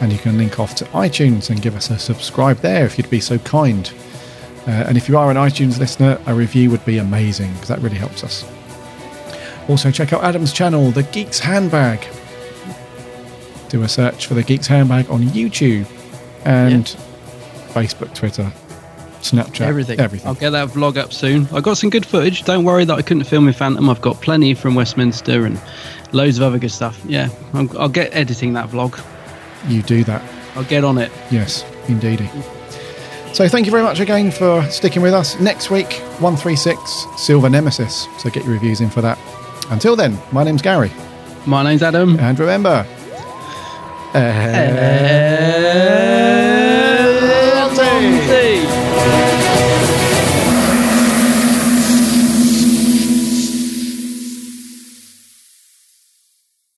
And 0.00 0.12
you 0.12 0.18
can 0.18 0.36
link 0.38 0.58
off 0.58 0.74
to 0.76 0.84
iTunes 0.86 1.50
and 1.50 1.60
give 1.62 1.76
us 1.76 1.90
a 1.90 1.98
subscribe 1.98 2.58
there 2.58 2.84
if 2.86 2.98
you'd 2.98 3.10
be 3.10 3.20
so 3.20 3.38
kind. 3.38 3.92
Uh, 4.66 4.70
and 4.70 4.96
if 4.96 5.08
you 5.08 5.16
are 5.18 5.30
an 5.30 5.36
iTunes 5.36 5.78
listener, 5.78 6.18
a 6.26 6.34
review 6.34 6.70
would 6.70 6.84
be 6.84 6.98
amazing 6.98 7.52
because 7.54 7.68
that 7.68 7.78
really 7.80 7.98
helps 7.98 8.24
us. 8.24 8.44
Also, 9.68 9.90
check 9.90 10.12
out 10.12 10.22
Adam's 10.24 10.52
channel, 10.52 10.90
The 10.90 11.02
Geek's 11.04 11.38
Handbag. 11.40 12.04
Do 13.72 13.82
a 13.82 13.88
search 13.88 14.26
for 14.26 14.34
The 14.34 14.42
Geek's 14.42 14.66
Handbag 14.66 15.08
on 15.08 15.22
YouTube 15.22 15.86
and 16.44 16.84
Facebook, 17.72 18.14
Twitter, 18.14 18.52
Snapchat, 19.22 19.62
Everything. 19.62 19.98
Everything. 19.98 20.28
I'll 20.28 20.34
get 20.34 20.50
that 20.50 20.68
vlog 20.68 20.98
up 20.98 21.10
soon. 21.10 21.48
I 21.54 21.62
got 21.62 21.78
some 21.78 21.88
good 21.88 22.04
footage. 22.04 22.42
Don't 22.44 22.64
worry 22.64 22.84
that 22.84 22.92
I 22.92 23.00
couldn't 23.00 23.24
film 23.24 23.48
in 23.48 23.54
Phantom. 23.54 23.88
I've 23.88 24.02
got 24.02 24.20
plenty 24.20 24.52
from 24.52 24.74
Westminster 24.74 25.46
and 25.46 25.58
loads 26.12 26.36
of 26.36 26.42
other 26.42 26.58
good 26.58 26.70
stuff. 26.70 27.00
Yeah, 27.06 27.30
I'm, 27.54 27.70
I'll 27.78 27.88
get 27.88 28.14
editing 28.14 28.52
that 28.52 28.68
vlog. 28.68 29.02
You 29.68 29.80
do 29.80 30.04
that. 30.04 30.22
I'll 30.54 30.64
get 30.64 30.84
on 30.84 30.98
it. 30.98 31.10
Yes, 31.30 31.64
indeedy. 31.88 32.28
So 33.32 33.48
thank 33.48 33.64
you 33.64 33.72
very 33.72 33.82
much 33.82 34.00
again 34.00 34.30
for 34.32 34.62
sticking 34.68 35.00
with 35.00 35.14
us. 35.14 35.40
Next 35.40 35.70
week, 35.70 35.94
136 36.20 37.06
Silver 37.16 37.48
Nemesis. 37.48 38.06
So 38.18 38.28
get 38.28 38.44
your 38.44 38.52
reviews 38.52 38.82
in 38.82 38.90
for 38.90 39.00
that. 39.00 39.18
Until 39.70 39.96
then, 39.96 40.18
my 40.30 40.44
name's 40.44 40.60
Gary. 40.60 40.92
My 41.46 41.62
name's 41.62 41.82
Adam. 41.82 42.20
And 42.20 42.38
remember, 42.38 42.86
uh, 44.14 46.11